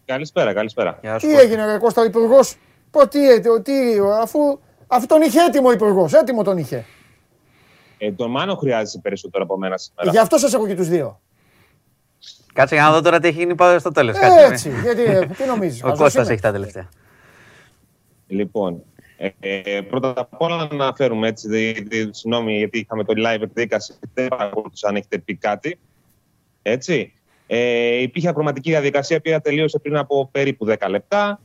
Καλησπέρα, 0.05 0.52
καλησπέρα. 0.52 0.98
Γεια 1.01 1.18
σου, 1.18 1.27
Τι 1.27 1.32
Κώστα. 1.32 1.47
έγινε, 1.48 1.66
ρε 1.66 1.78
Κώστα, 1.78 2.02
ο 2.02 2.05
υπουργός; 2.05 2.56
Πω, 2.90 3.09
τι, 3.09 3.31
ε, 3.31 3.40
τι, 3.62 3.73
αφού, 4.23 4.59
αφού 4.86 5.06
τον 5.06 5.23
είχε 5.23 5.40
έτοιμο 5.40 5.68
ο 5.68 5.73
υπουργός. 5.73 6.12
Έτοιμο 6.12 6.43
τον 6.43 6.59
είχε. 6.59 6.85
Ε, 7.98 8.12
τον 8.12 8.31
Μάνο 8.31 8.55
χρειάζεται 8.55 8.98
περισσότερο 9.02 9.44
από 9.44 9.59
μένα 9.59 9.78
σήμερα. 9.78 10.10
Γι' 10.10 10.18
αυτό 10.18 10.39
σας 10.39 10.55
έχω 10.55 10.66
και 10.66 10.74
τους 10.74 10.89
δύο. 10.89 11.20
Κάτσε 12.52 12.74
για 12.74 12.85
να 12.85 12.90
δω 12.93 13.01
τώρα 13.01 13.20
τι 13.20 13.28
έχει 13.28 13.39
γίνει 13.39 13.55
πάω 13.55 13.78
στο 13.78 13.93
τέλος. 13.93 14.16
Έτσι, 14.51 14.70
γιατί 14.82 15.02
ε, 15.02 15.27
τι 15.27 15.44
νομίζεις. 15.44 15.82
Ο 15.82 15.86
χαζός 15.86 15.98
Κώστας 16.02 16.24
είμαι. 16.24 16.32
έχει 16.32 16.43
τα 16.43 16.52
τελευταία. 16.52 16.89
Λοιπόν, 18.27 18.82
ε, 19.16 19.30
ε, 19.40 19.80
πρώτα 19.80 20.12
απ' 20.16 20.40
όλα 20.43 20.56
να 20.56 20.62
αναφέρουμε 20.62 21.28
έτσι, 21.28 21.48
δι, 21.48 21.72
δι, 21.72 22.09
συγγνώμη 22.10 22.56
γιατί 22.56 22.78
είχαμε 22.78 23.05
το 23.05 23.14
live 23.16 23.43
εκδίκαση, 23.43 23.94
δεν 24.14 24.28
παρακολουθούσα 24.28 24.88
αν 24.88 24.97
έχετε 24.97 25.18
πει 25.18 25.34
κάτι. 25.34 25.78
Έτσι. 26.62 27.12
Ε, 27.47 28.02
υπήρχε 28.02 28.28
ακροματική 28.28 28.70
διαδικασία, 28.70 29.16
η 29.16 29.18
οποία 29.18 29.40
τελείωσε 29.40 29.78
πριν 29.78 29.97
από 29.97 30.28
περίπου 30.32 30.66
10 30.68 30.76
λεπτά. 30.88 31.40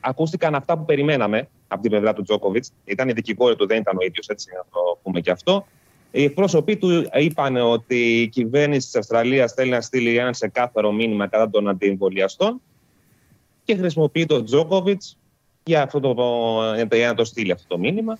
Ακούστηκαν 0.00 0.54
αυτά 0.54 0.78
που 0.78 0.84
περιμέναμε 0.84 1.48
από 1.68 1.82
την 1.82 1.90
πλευρά 1.90 2.12
του 2.12 2.22
Τζόκοβιτς. 2.22 2.72
Ήταν 2.84 3.08
η 3.08 3.12
δικηγόρη 3.12 3.56
του, 3.56 3.66
δεν 3.66 3.78
ήταν 3.78 3.96
ο 3.96 4.04
ίδιος, 4.04 4.26
έτσι 4.28 4.50
να 4.56 4.62
το 4.70 4.98
πούμε 5.02 5.20
και 5.20 5.30
αυτό. 5.30 5.66
Οι 6.10 6.22
εκπρόσωποι 6.22 6.76
του 6.76 7.08
είπαν 7.12 7.56
ότι 7.56 8.20
η 8.20 8.28
κυβέρνηση 8.28 8.86
της 8.86 8.96
Αυστραλίας 8.96 9.52
θέλει 9.52 9.70
να 9.70 9.80
στείλει 9.80 10.16
ένα 10.16 10.30
ξεκάθαρο 10.30 10.92
μήνυμα 10.92 11.26
κατά 11.26 11.50
των 11.50 11.68
αντιεμβολιαστών 11.68 12.60
και 13.64 13.76
χρησιμοποιεί 13.76 14.26
τον 14.26 14.44
Τζόκοβιτς 14.44 15.17
για, 15.68 15.82
αυτό 15.82 16.00
το, 16.00 16.14
για 16.96 17.06
να 17.06 17.14
το 17.14 17.24
στείλει 17.24 17.52
αυτό 17.52 17.66
το 17.68 17.78
μήνυμα. 17.78 18.18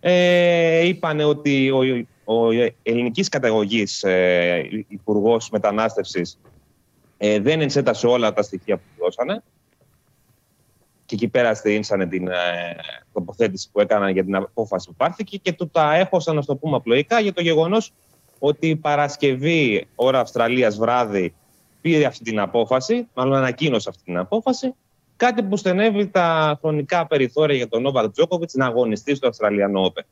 Ε, 0.00 0.86
είπαν 0.86 1.20
ότι 1.20 1.70
ο, 1.70 2.06
ο 2.24 2.50
ελληνικής 2.82 3.28
καταγωγής 3.28 4.02
ε, 4.02 4.84
υπουργός 4.88 5.50
μετανάστευσης 5.50 6.38
ε, 7.16 7.40
δεν 7.40 7.60
ενσέτασε 7.60 8.06
όλα 8.06 8.32
τα 8.32 8.42
στοιχεία 8.42 8.76
που 8.76 8.82
του 8.96 9.02
δώσανε 9.02 9.42
και 11.06 11.14
εκεί 11.14 11.28
πέρα 11.28 11.54
στηρίνσανε 11.54 12.06
την 12.06 12.28
ε, 12.28 12.34
τοποθέτηση 13.12 13.68
που 13.72 13.80
έκαναν 13.80 14.10
για 14.10 14.24
την 14.24 14.36
απόφαση 14.36 14.88
που 14.88 14.94
πάρθηκε 14.94 15.36
και 15.36 15.52
του 15.52 15.68
τα 15.68 15.94
έχωσαν, 15.94 16.34
να 16.34 16.44
το 16.44 16.56
πούμε 16.56 16.76
απλοϊκά, 16.76 17.20
για 17.20 17.32
το 17.32 17.42
γεγονός 17.42 17.92
ότι 18.38 18.68
η 18.68 18.76
Παρασκευή, 18.76 19.86
ώρα 19.94 20.20
Αυστραλίας 20.20 20.76
βράδυ, 20.76 21.34
πήρε 21.80 22.04
αυτή 22.04 22.24
την 22.24 22.40
απόφαση, 22.40 23.08
μάλλον 23.14 23.34
ανακοίνωσε 23.34 23.88
αυτή 23.88 24.02
την 24.02 24.16
απόφαση, 24.16 24.74
κάτι 25.16 25.42
που 25.42 25.56
στενεύει 25.56 26.06
τα 26.06 26.58
χρονικά 26.60 27.06
περιθώρια 27.06 27.56
για 27.56 27.68
τον 27.68 27.82
Νόβακ 27.82 28.10
Τζόκοβιτ 28.10 28.50
να 28.54 28.66
αγωνιστεί 28.66 29.14
στο 29.14 29.28
Αυστραλιανό 29.28 29.92
Open. 29.92 30.04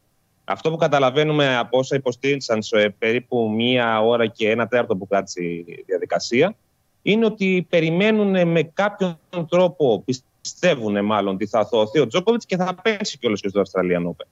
Αυτό 0.44 0.70
που 0.70 0.76
καταλαβαίνουμε 0.76 1.56
από 1.56 1.78
όσα 1.78 1.96
υποστήριξαν 1.96 2.62
σε 2.62 2.94
περίπου 2.98 3.50
μία 3.50 4.00
ώρα 4.00 4.26
και 4.26 4.50
ένα 4.50 4.66
τέταρτο 4.66 4.96
που 4.96 5.06
κράτησε 5.06 5.42
η 5.42 5.84
διαδικασία, 5.86 6.56
είναι 7.02 7.24
ότι 7.24 7.66
περιμένουν 7.68 8.48
με 8.48 8.62
κάποιον 8.62 9.18
τρόπο, 9.48 10.04
πιστεύουν 10.40 11.04
μάλλον, 11.04 11.34
ότι 11.34 11.46
θα 11.46 11.58
αθωωωθεί 11.58 11.98
ο 11.98 12.06
Τζόκοβιτ 12.06 12.42
και 12.46 12.56
θα 12.56 12.74
πέσει 12.82 13.18
κιόλας 13.18 13.40
και 13.40 13.48
στο 13.48 13.60
Αυστραλιανό 13.60 14.16
Open. 14.18 14.26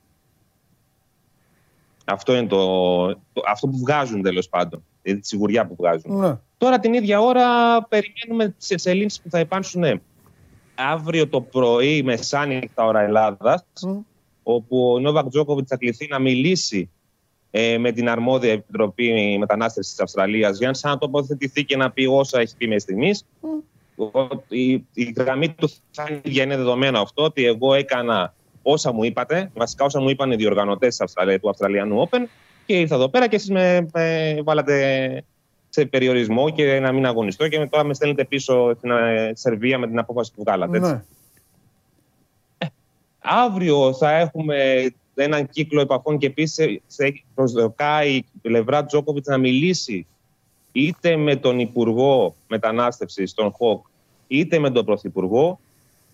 Αυτό 2.05 2.37
είναι 2.37 2.47
το, 2.47 3.07
το 3.09 3.43
αυτό 3.47 3.67
που 3.67 3.79
βγάζουν 3.79 4.23
τέλος 4.23 4.49
πάντων. 4.49 4.85
Δηλαδή 5.03 5.21
τη 5.21 5.27
σιγουριά 5.27 5.67
που 5.67 5.75
βγάζουν. 5.79 6.19
Ναι. 6.19 6.39
Τώρα 6.59 6.79
την 6.79 6.95
ίδια 6.95 7.21
ώρα 7.21 7.47
περιμένουμε 7.83 8.49
τι 8.49 8.67
εξελίξει 8.69 9.23
που 9.23 9.31
θα 9.31 9.41
υπάρξουν 9.41 10.03
αύριο 10.75 11.29
το 11.29 11.41
πρωί, 11.41 12.03
μεσάνυχτα 12.03 12.85
ώρα 12.85 13.01
Ελλάδας, 13.01 13.65
όπου 14.43 14.93
ο 14.93 14.99
Νόβακ 14.99 15.29
Τζόκοβιτς 15.29 15.69
θα 15.69 15.77
κληθεί 15.77 16.07
να 16.11 16.19
μιλήσει 16.19 16.91
ε, 17.51 17.79
με 17.79 17.93
την 17.93 18.09
αρμόδια 18.09 18.53
Επιτροπή 18.53 19.37
Μετανάστευσης 19.39 19.93
της 19.93 20.03
Αυστραλίας 20.03 20.59
για 20.59 20.67
να 20.67 20.75
σαν 20.75 20.91
να 20.91 20.99
τοποθετηθεί 20.99 21.65
και 21.65 21.77
να 21.77 21.91
πει 21.91 22.07
όσα 22.07 22.41
έχει 22.41 22.57
πει 22.57 22.67
μέχρι 22.67 22.81
στιγμής. 22.81 23.25
Η, 24.49 24.73
η 24.93 25.15
γραμμή 25.17 25.49
του 25.49 25.69
θα 25.91 26.07
είναι 26.09 26.21
ίδια, 26.25 26.43
είναι 26.43 26.57
δεδομένο 26.57 27.01
αυτό, 27.01 27.23
ότι 27.23 27.45
εγώ 27.47 27.75
έκανα 27.75 28.35
όσα 28.63 28.93
μου 28.93 29.05
είπατε, 29.05 29.51
βασικά 29.55 29.85
όσα 29.85 30.01
μου 30.01 30.09
είπαν 30.09 30.31
οι 30.31 30.37
διοργανωτές 30.37 30.97
του 31.41 31.49
Αυστραλιανού 31.49 32.09
Open 32.09 32.21
και 32.67 32.79
ήρθα 32.79 32.95
εδώ 32.95 33.09
πέρα 33.09 33.29
και 33.29 33.37
εσείς 33.37 33.51
με, 33.51 33.89
με 33.93 34.37
βάλατε 34.45 35.25
σε 35.75 35.87
περιορισμό 35.87 36.51
και 36.51 36.81
να 36.81 36.93
μην 36.93 37.07
αγωνιστώ 37.07 37.49
και 37.49 37.67
τώρα 37.67 37.85
με 37.85 37.95
στέλνετε 37.95 38.25
πίσω 38.25 38.75
στην 38.77 38.91
ε, 38.91 39.33
Σερβία 39.35 39.79
με 39.79 39.87
την 39.87 39.99
απόφαση 39.99 40.33
που 40.35 40.43
βγάλατε. 40.43 40.77
Έτσι. 40.77 40.91
Ναι. 40.91 41.01
Αύριο 43.19 43.93
θα 43.93 44.11
έχουμε 44.11 44.91
έναν 45.15 45.49
κύκλο 45.49 45.81
επαφών 45.81 46.19
και 46.19 46.27
επίσης 46.27 46.81
προσδοκάει 47.35 48.15
η 48.15 48.25
πλευρά 48.43 48.85
Τζόκοβιτς 48.85 49.29
να 49.29 49.39
μιλήσει 49.39 50.07
είτε 50.73 51.17
με 51.17 51.37
τον 51.37 51.59
Υπουργό 51.59 52.35
Μετανάστευσης, 52.49 53.35
τον 53.35 53.53
ΧΟΚ, 53.53 53.87
είτε 54.27 54.59
με 54.59 54.71
τον 54.71 54.85
Πρωθυπουργό. 54.85 55.61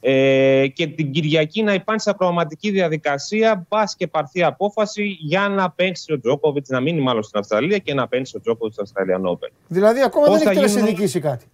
Ε, 0.00 0.66
και 0.74 0.86
την 0.86 1.10
Κυριακή 1.10 1.62
να 1.62 1.74
υπάρξει 1.74 2.10
ακροαματική 2.10 2.70
διαδικασία, 2.70 3.66
μπας 3.68 3.96
και 3.96 4.06
πάρθει 4.06 4.42
απόφαση 4.42 5.04
για 5.20 5.48
να 5.48 5.70
παίξει 5.70 6.12
ο 6.12 6.20
Τζόκοβιτς, 6.20 6.68
να 6.68 6.80
μείνει 6.80 7.00
μάλλον 7.00 7.22
στην 7.22 7.38
Αυστραλία 7.38 7.78
και 7.78 7.94
να 7.94 8.08
παίξει 8.08 8.36
ο 8.36 8.40
Τζόκοβιτς 8.40 8.74
στο 8.74 8.82
Αυστραλιανό 8.82 9.38
Open. 9.42 9.48
Δηλαδή 9.68 10.02
ακόμα 10.02 10.26
Πώς 10.26 10.34
δεν 10.34 10.44
θα 10.44 10.50
έχετε 10.50 10.66
γίνουν- 10.66 10.84
συνδικήσει 10.86 11.20
κάτι. 11.20 11.44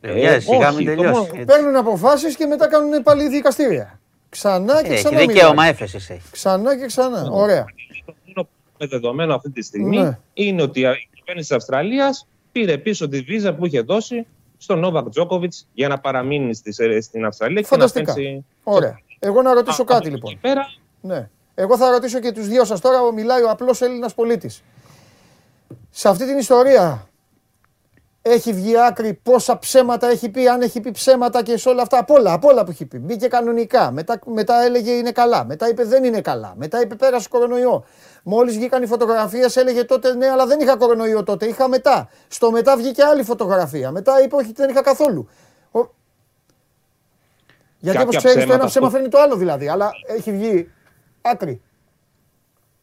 Ε, 0.00 0.38
σιγά 0.40 0.68
όχι, 0.68 0.76
μην 0.76 0.86
το 0.86 0.92
τελειώσει. 0.94 1.18
μόνο- 1.20 1.28
Έτσι. 1.32 1.44
Παίρνουν 1.44 1.76
αποφάσεις 1.76 2.36
και 2.36 2.46
μετά 2.46 2.68
κάνουν 2.68 3.02
πάλι 3.02 3.28
δικαστήρια. 3.28 4.00
Ξανά 4.28 4.82
και 4.82 4.92
Έχει 4.92 5.04
ξανά. 5.04 5.18
δικαίωμα 5.18 5.50
μιλάνε. 5.50 5.68
έφεσης 5.68 6.10
έχει. 6.10 6.30
Ξανά 6.30 6.78
και 6.78 6.86
ξανά. 6.86 7.28
Ωραία. 7.30 7.64
Το 8.06 8.14
μόνο 8.26 8.42
που 8.42 8.48
είναι 8.78 8.88
δεδομένο 8.90 9.34
αυτή 9.34 9.50
τη 9.50 9.62
στιγμή 9.62 9.98
Ναι. 9.98 10.18
είναι 10.34 10.62
ότι 10.62 10.80
η 10.80 11.08
κυβέρνηση 11.14 11.48
της 11.48 11.56
Αυστραλίας 11.56 12.26
πήρε 12.52 12.78
πίσω 12.78 13.08
τη 13.08 13.20
βίζα 13.20 13.54
που 13.54 13.66
είχε 13.66 13.80
δώσει 13.80 14.26
στον 14.58 14.78
Νόβακ 14.78 15.08
Τζόκοβιτ 15.08 15.52
για 15.72 15.88
να 15.88 15.98
παραμείνει 15.98 16.54
στη- 16.54 17.02
στην 17.02 17.24
Αυστραλία 17.24 17.62
Φανταστικά. 17.64 18.12
και 18.14 18.20
να 18.20 18.26
παίξει. 18.26 18.44
Ωραία. 18.64 18.98
Εγώ 19.18 19.42
να 19.42 19.54
ρωτήσω 19.54 19.82
Από 19.82 19.92
κάτι 19.92 20.06
εκεί 20.06 20.14
λοιπόν. 20.14 20.38
Πέρα, 20.40 20.66
Ναι. 21.00 21.28
Εγώ 21.54 21.76
θα 21.76 21.90
ρωτήσω 21.90 22.20
και 22.20 22.32
τους 22.32 22.48
δυο 22.48 22.64
σας 22.64 22.80
τώρα, 22.80 23.02
ο- 23.02 23.12
μιλάει 23.12 23.42
ο 23.42 23.50
απλός 23.50 23.80
Έλληνας 23.80 24.14
πολίτης. 24.14 24.62
Σε 25.90 26.08
αυτή 26.08 26.26
την 26.26 26.38
ιστορία 26.38 27.08
έχει 28.28 28.52
βγει 28.52 28.80
άκρη 28.80 29.14
πόσα 29.22 29.58
ψέματα 29.58 30.08
έχει 30.08 30.28
πει, 30.28 30.48
αν 30.48 30.60
έχει 30.62 30.80
πει 30.80 30.90
ψέματα 30.90 31.42
και 31.42 31.56
σε 31.56 31.68
όλα 31.68 31.82
αυτά, 31.82 31.98
απ' 31.98 32.10
όλα, 32.10 32.32
απ' 32.32 32.44
όλα 32.44 32.64
που 32.64 32.70
έχει 32.70 32.86
πει. 32.86 32.98
Μπήκε 32.98 33.28
κανονικά, 33.28 33.90
μετά, 33.90 34.18
μετά 34.26 34.62
έλεγε 34.62 34.90
είναι 34.90 35.12
καλά, 35.12 35.44
μετά 35.44 35.68
είπε 35.68 35.84
δεν 35.84 36.04
είναι 36.04 36.20
καλά, 36.20 36.52
μετά 36.56 36.80
είπε 36.80 36.94
πέρασε 36.94 37.28
κορονοϊό. 37.28 37.84
Μόλις 38.22 38.56
βγήκαν 38.56 38.82
οι 38.82 38.86
φωτογραφίες 38.86 39.56
έλεγε 39.56 39.84
τότε 39.84 40.14
ναι 40.14 40.26
αλλά 40.28 40.46
δεν 40.46 40.60
είχα 40.60 40.76
κορονοϊό 40.76 41.22
τότε, 41.22 41.46
είχα 41.46 41.68
μετά. 41.68 42.08
Στο 42.28 42.50
μετά 42.50 42.76
βγήκε 42.76 43.02
άλλη 43.02 43.22
φωτογραφία, 43.22 43.90
μετά 43.90 44.22
είπε 44.22 44.36
όχι 44.36 44.52
δεν 44.54 44.70
είχα 44.70 44.82
καθόλου. 44.82 45.28
Ο- 45.70 45.78
Γιατί 47.78 47.98
Κάποια 47.98 48.02
όπως 48.02 48.16
ξέρεις 48.16 48.46
το 48.46 48.52
ένα 48.52 48.64
ψέματα 48.64 48.66
ψέμα 48.66 48.86
αυτό- 48.86 48.98
φέρνει 48.98 49.12
το 49.12 49.18
άλλο 49.20 49.36
δηλαδή, 49.36 49.68
αλλά 49.68 49.90
έχει 50.06 50.32
βγει 50.32 50.70
άκρη. 51.22 51.60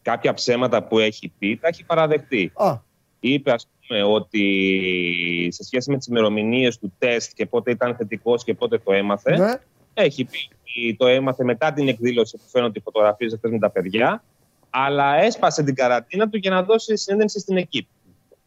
κάποια 0.02 0.34
ψέματα 0.34 0.82
που 0.82 0.98
έχει 0.98 1.32
πει 1.38 1.58
τα 1.62 1.68
έχει 1.68 1.84
παραδεχτεί. 1.84 2.52
Α, 2.54 2.76
Είπε, 3.20 3.52
ας 3.52 3.62
πούμε, 3.66 3.73
ότι 4.06 5.48
σε 5.50 5.64
σχέση 5.64 5.90
με 5.90 5.96
τις 5.96 6.06
ημερομηνίες 6.06 6.78
του 6.78 6.92
τεστ 6.98 7.32
και 7.34 7.46
πότε 7.46 7.70
ήταν 7.70 7.96
θετικός 7.96 8.44
και 8.44 8.54
πότε 8.54 8.78
το 8.78 8.92
έμαθε, 8.92 9.36
ναι. 9.36 9.52
έχει 9.94 10.24
πει 10.24 10.48
ότι 10.50 10.96
το 10.96 11.06
έμαθε 11.06 11.44
μετά 11.44 11.72
την 11.72 11.88
εκδήλωση 11.88 12.36
που 12.36 12.48
φαίνονται 12.48 12.78
οι 12.78 12.82
φωτογραφίες 12.82 13.34
αυτές 13.34 13.50
με 13.50 13.58
τα 13.58 13.70
παιδιά, 13.70 14.24
αλλά 14.70 15.14
έσπασε 15.14 15.62
την 15.62 15.74
καραντίνα 15.74 16.28
του 16.28 16.36
για 16.36 16.50
να 16.50 16.62
δώσει 16.62 16.96
συνέντευξη 16.96 17.38
στην 17.38 17.56
εκείπ. 17.56 17.86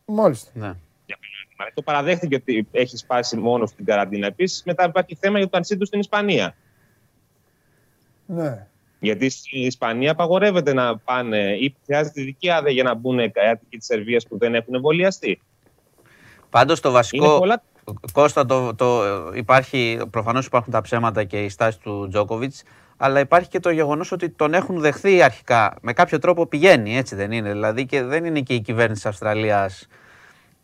Μάλιστα. 0.05 0.51
Ναι. 0.53 0.73
Δηλαδή, 1.57 1.73
Το 1.73 1.81
παραδέχτηκε 1.81 2.35
ότι 2.35 2.67
έχει 2.71 2.97
σπάσει 2.97 3.37
μόνος 3.37 3.69
στην 3.69 3.85
καραντίνα. 3.85 4.27
Επίσης, 4.27 4.63
μετά 4.65 4.85
υπάρχει 4.85 5.15
θέμα 5.15 5.37
για 5.37 5.47
το 5.47 5.51
ταξίδι 5.51 5.79
του 5.79 5.85
στην 5.85 5.99
Ισπανία. 5.99 6.55
Ναι. 8.25 8.67
Γιατί 8.99 9.29
στην 9.29 9.61
Ισπανία 9.61 10.11
απαγορεύεται 10.11 10.73
να 10.73 10.97
πάνε 10.97 11.57
ή 11.59 11.75
χρειάζεται 11.85 12.21
ειδική 12.21 12.49
άδεια 12.49 12.71
για 12.71 12.83
να 12.83 12.93
μπουν 12.93 13.31
κάτοικοι 13.31 13.77
της 13.77 13.85
Σερβίας 13.85 14.27
που 14.27 14.37
δεν 14.37 14.55
έχουν 14.55 14.73
εμβολιαστεί. 14.73 15.41
Πάντως 16.49 16.79
το 16.79 16.89
Είναι 16.89 16.97
βασικό, 16.97 17.37
πολλά. 17.37 17.63
Κώστα, 18.13 18.45
το, 18.45 18.75
το, 18.75 19.03
υπάρχει, 19.33 19.99
προφανώς 20.09 20.45
υπάρχουν 20.45 20.73
τα 20.73 20.81
ψέματα 20.81 21.23
και 21.23 21.43
η 21.43 21.49
στάση 21.49 21.79
του 21.79 22.07
Τζόκοβιτς, 22.09 22.63
αλλά 22.97 23.19
υπάρχει 23.19 23.49
και 23.49 23.59
το 23.59 23.69
γεγονός 23.69 24.11
ότι 24.11 24.29
τον 24.29 24.53
έχουν 24.53 24.79
δεχθεί 24.79 25.21
αρχικά. 25.21 25.75
Με 25.81 25.93
κάποιο 25.93 26.19
τρόπο 26.19 26.45
πηγαίνει, 26.45 26.97
έτσι 26.97 27.15
δεν 27.15 27.31
είναι; 27.31 27.51
Δηλαδή 27.51 27.85
και 27.85 28.03
δεν 28.03 28.25
είναι 28.25 28.41
και 28.41 28.53
η 28.53 28.61
κυβέρνηση 28.61 29.01
της 29.01 29.09
Αυστραλίας 29.09 29.87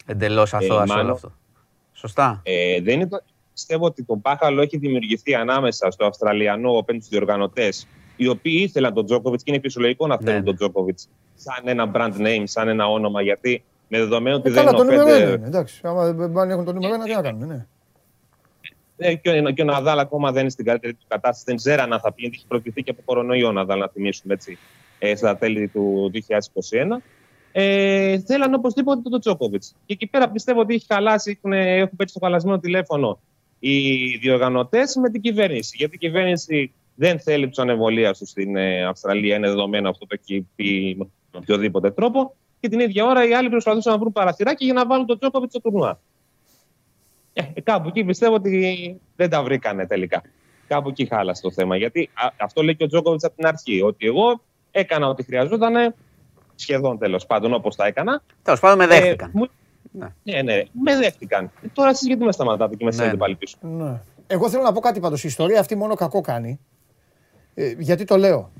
εντελώς 0.05 0.53
αθώα 0.53 0.67
σε 0.67 0.73
όλο 0.73 0.85
μάλλον. 0.85 1.11
αυτό. 1.11 1.31
Σωστά. 1.93 2.41
Ε, 2.43 2.81
δεν 2.81 2.93
είναι 2.93 3.07
το... 3.07 3.23
Πιστεύω 3.53 3.85
ότι 3.85 4.03
το 4.03 4.15
μπάχαλο 4.15 4.61
έχει 4.61 4.77
δημιουργηθεί 4.77 5.35
ανάμεσα 5.35 5.91
στο 5.91 6.05
Αυστραλιανό 6.05 6.77
Open 6.77 6.93
του 6.93 7.05
διοργανωτές, 7.09 7.87
οι 8.15 8.27
οποίοι 8.27 8.59
ήθελαν 8.61 8.93
τον 8.93 9.05
Τζόκοβιτς 9.05 9.43
και 9.43 9.51
είναι 9.51 9.61
φυσιολογικό 9.61 10.07
να 10.07 10.17
θέλουν 10.17 10.39
ναι. 10.39 10.45
τον 10.45 10.55
Τζόκοβιτς 10.55 11.09
σαν 11.35 11.67
ένα 11.67 11.91
brand 11.93 12.17
name, 12.17 12.43
σαν 12.43 12.67
ένα 12.67 12.87
όνομα, 12.87 13.21
γιατί 13.21 13.63
με 13.87 13.97
δεδομένο 13.97 14.35
ότι 14.35 14.49
Ε, 14.49 14.51
δεν 14.51 14.65
καλά, 14.65 14.77
το 14.77 14.83
είναι 14.83 14.93
ο 14.93 14.97
νούμερο 14.97 15.09
Φέντερ 15.09 15.27
ένα 15.27 15.35
είναι. 15.35 15.47
Εντάξει, 15.47 15.81
άμα 15.83 16.11
δεν 16.13 16.31
πάνε 16.31 16.53
έχουν 16.53 16.65
το 16.65 16.73
νούμερο 16.73 16.93
ένα, 16.93 17.03
τι 17.03 17.13
να 17.13 17.21
κάνουν. 17.21 17.47
Ναι. 17.47 17.65
Ε, 18.97 19.15
και, 19.15 19.29
ο, 19.29 19.51
και 19.51 19.61
ο 19.61 19.65
Ναδάλ 19.65 19.99
ακόμα 19.99 20.31
δεν 20.31 20.41
είναι 20.41 20.49
στην 20.49 20.65
καλύτερη 20.65 20.93
του 20.93 21.05
κατάσταση. 21.07 21.43
Δεν 21.47 21.55
ξέραν 21.55 21.93
αν 21.93 21.99
θα 21.99 22.13
πει, 22.13 22.21
γιατί 22.21 22.35
έχει 22.35 22.47
προκληθεί 22.47 22.83
και 22.83 22.91
από 22.91 23.01
κορονοϊό 23.05 23.47
ο 23.47 23.51
Ναδάλ, 23.51 23.79
να 23.79 23.87
θυμίσουμε 23.87 24.33
έτσι, 24.33 24.57
ε, 24.99 25.15
στα 25.15 25.37
τέλη 25.37 25.67
του 25.67 26.11
2021. 26.13 27.01
Ε, 27.51 28.19
θέλαν 28.19 28.53
οπωσδήποτε 28.53 29.09
τον 29.09 29.19
Τζόκοβιτς. 29.19 29.75
Και 29.85 29.93
εκεί 29.93 30.07
πέρα 30.07 30.29
πιστεύω 30.29 30.59
ότι 30.59 30.73
έχει 30.73 30.85
χαλάσει, 30.89 31.31
έχουν, 31.31 31.53
έχουν 31.53 31.95
πέσει 31.95 32.09
στο 32.09 32.19
χαλασμένο 32.23 32.59
τηλέφωνο 32.59 33.19
οι 33.59 34.17
διοργανωτές 34.17 34.95
με 34.95 35.09
την 35.09 35.21
κυβέρνηση. 35.21 35.75
Γιατί 35.77 35.95
η 35.95 35.97
κυβέρνηση 35.97 36.71
δεν 36.95 37.19
θέλει 37.19 37.47
τους 37.47 37.57
ανεμβολία 37.59 38.13
τους 38.13 38.29
στην 38.29 38.55
ε, 38.55 38.85
Αυστραλία, 38.85 39.35
είναι 39.35 39.47
δεδομένο 39.47 39.89
αυτό 39.89 40.05
το 40.07 40.17
έχει 40.21 40.47
πει 40.55 40.95
με 40.99 41.07
οποιοδήποτε 41.31 41.91
τρόπο. 41.91 42.35
και 42.59 42.69
την 42.69 42.79
ίδια 42.79 43.05
ώρα 43.05 43.27
οι 43.27 43.33
άλλοι 43.33 43.49
προσπαθούσαν 43.49 43.91
να 43.93 43.99
βρουν 43.99 44.11
παραθυράκια 44.11 44.65
για 44.65 44.73
να 44.73 44.85
βάλουν 44.85 45.05
τον 45.05 45.19
Τζόκοβιτς 45.19 45.51
στο 45.51 45.61
τουρνουά. 45.61 45.99
Ε, 47.33 47.61
κάπου 47.63 47.87
εκεί 47.87 48.03
πιστεύω 48.03 48.33
ότι 48.35 48.99
δεν 49.15 49.29
τα 49.29 49.43
βρήκανε 49.43 49.87
τελικά. 49.87 50.21
Κάπου 50.67 50.89
εκεί 50.89 51.05
χάλασε 51.05 51.41
το 51.41 51.51
θέμα. 51.51 51.75
Γιατί 51.77 52.09
α, 52.13 52.27
αυτό 52.39 52.61
λέει 52.63 52.75
και 52.75 52.83
ο 52.83 52.87
Τζόκοβιτς 52.87 53.23
από 53.23 53.35
την 53.35 53.45
αρχή. 53.45 53.81
Ότι 53.81 54.05
εγώ 54.05 54.41
έκανα 54.71 55.07
ό,τι 55.07 55.23
χρειαζόταν 55.23 55.95
σχεδόν 56.55 56.97
τέλος 56.97 57.25
πάντων 57.25 57.53
όπως 57.53 57.75
τα 57.75 57.85
έκανα. 57.85 58.21
Τέλος 58.43 58.59
πάντων, 58.59 58.77
με 58.77 58.87
δέχτηκαν. 58.87 59.27
Ε, 59.29 59.31
μου- 59.37 59.47
Ναι. 59.91 60.07
ναι, 60.23 60.41
ναι, 60.41 60.61
με 60.71 60.95
δέχτηκαν. 60.97 61.51
Ε, 61.63 61.67
τώρα 61.73 61.89
εσείς 61.89 62.07
γιατί 62.07 62.23
με 62.23 62.31
σταματάτε 62.31 62.75
και 62.75 62.83
με 62.83 62.89
Ναι, 62.89 62.95
στέλνετε 62.95 63.17
ναι. 63.17 63.23
πάλι 63.23 63.35
πίσω; 63.35 63.57
Ναι. 63.61 64.01
Εγώ 64.27 64.49
θέλω 64.49 64.63
να 64.63 64.71
πω 64.73 64.79
κάτι 64.79 64.99
πάντως. 64.99 65.23
Η 65.23 65.27
ιστορία 65.27 65.59
αυτή 65.59 65.75
μόνο 65.75 65.95
κακό 65.95 66.21
κάνει. 66.21 66.59
Ε, 67.53 67.73
γιατί 67.77 68.03
το 68.03 68.17
λέω. 68.17 68.51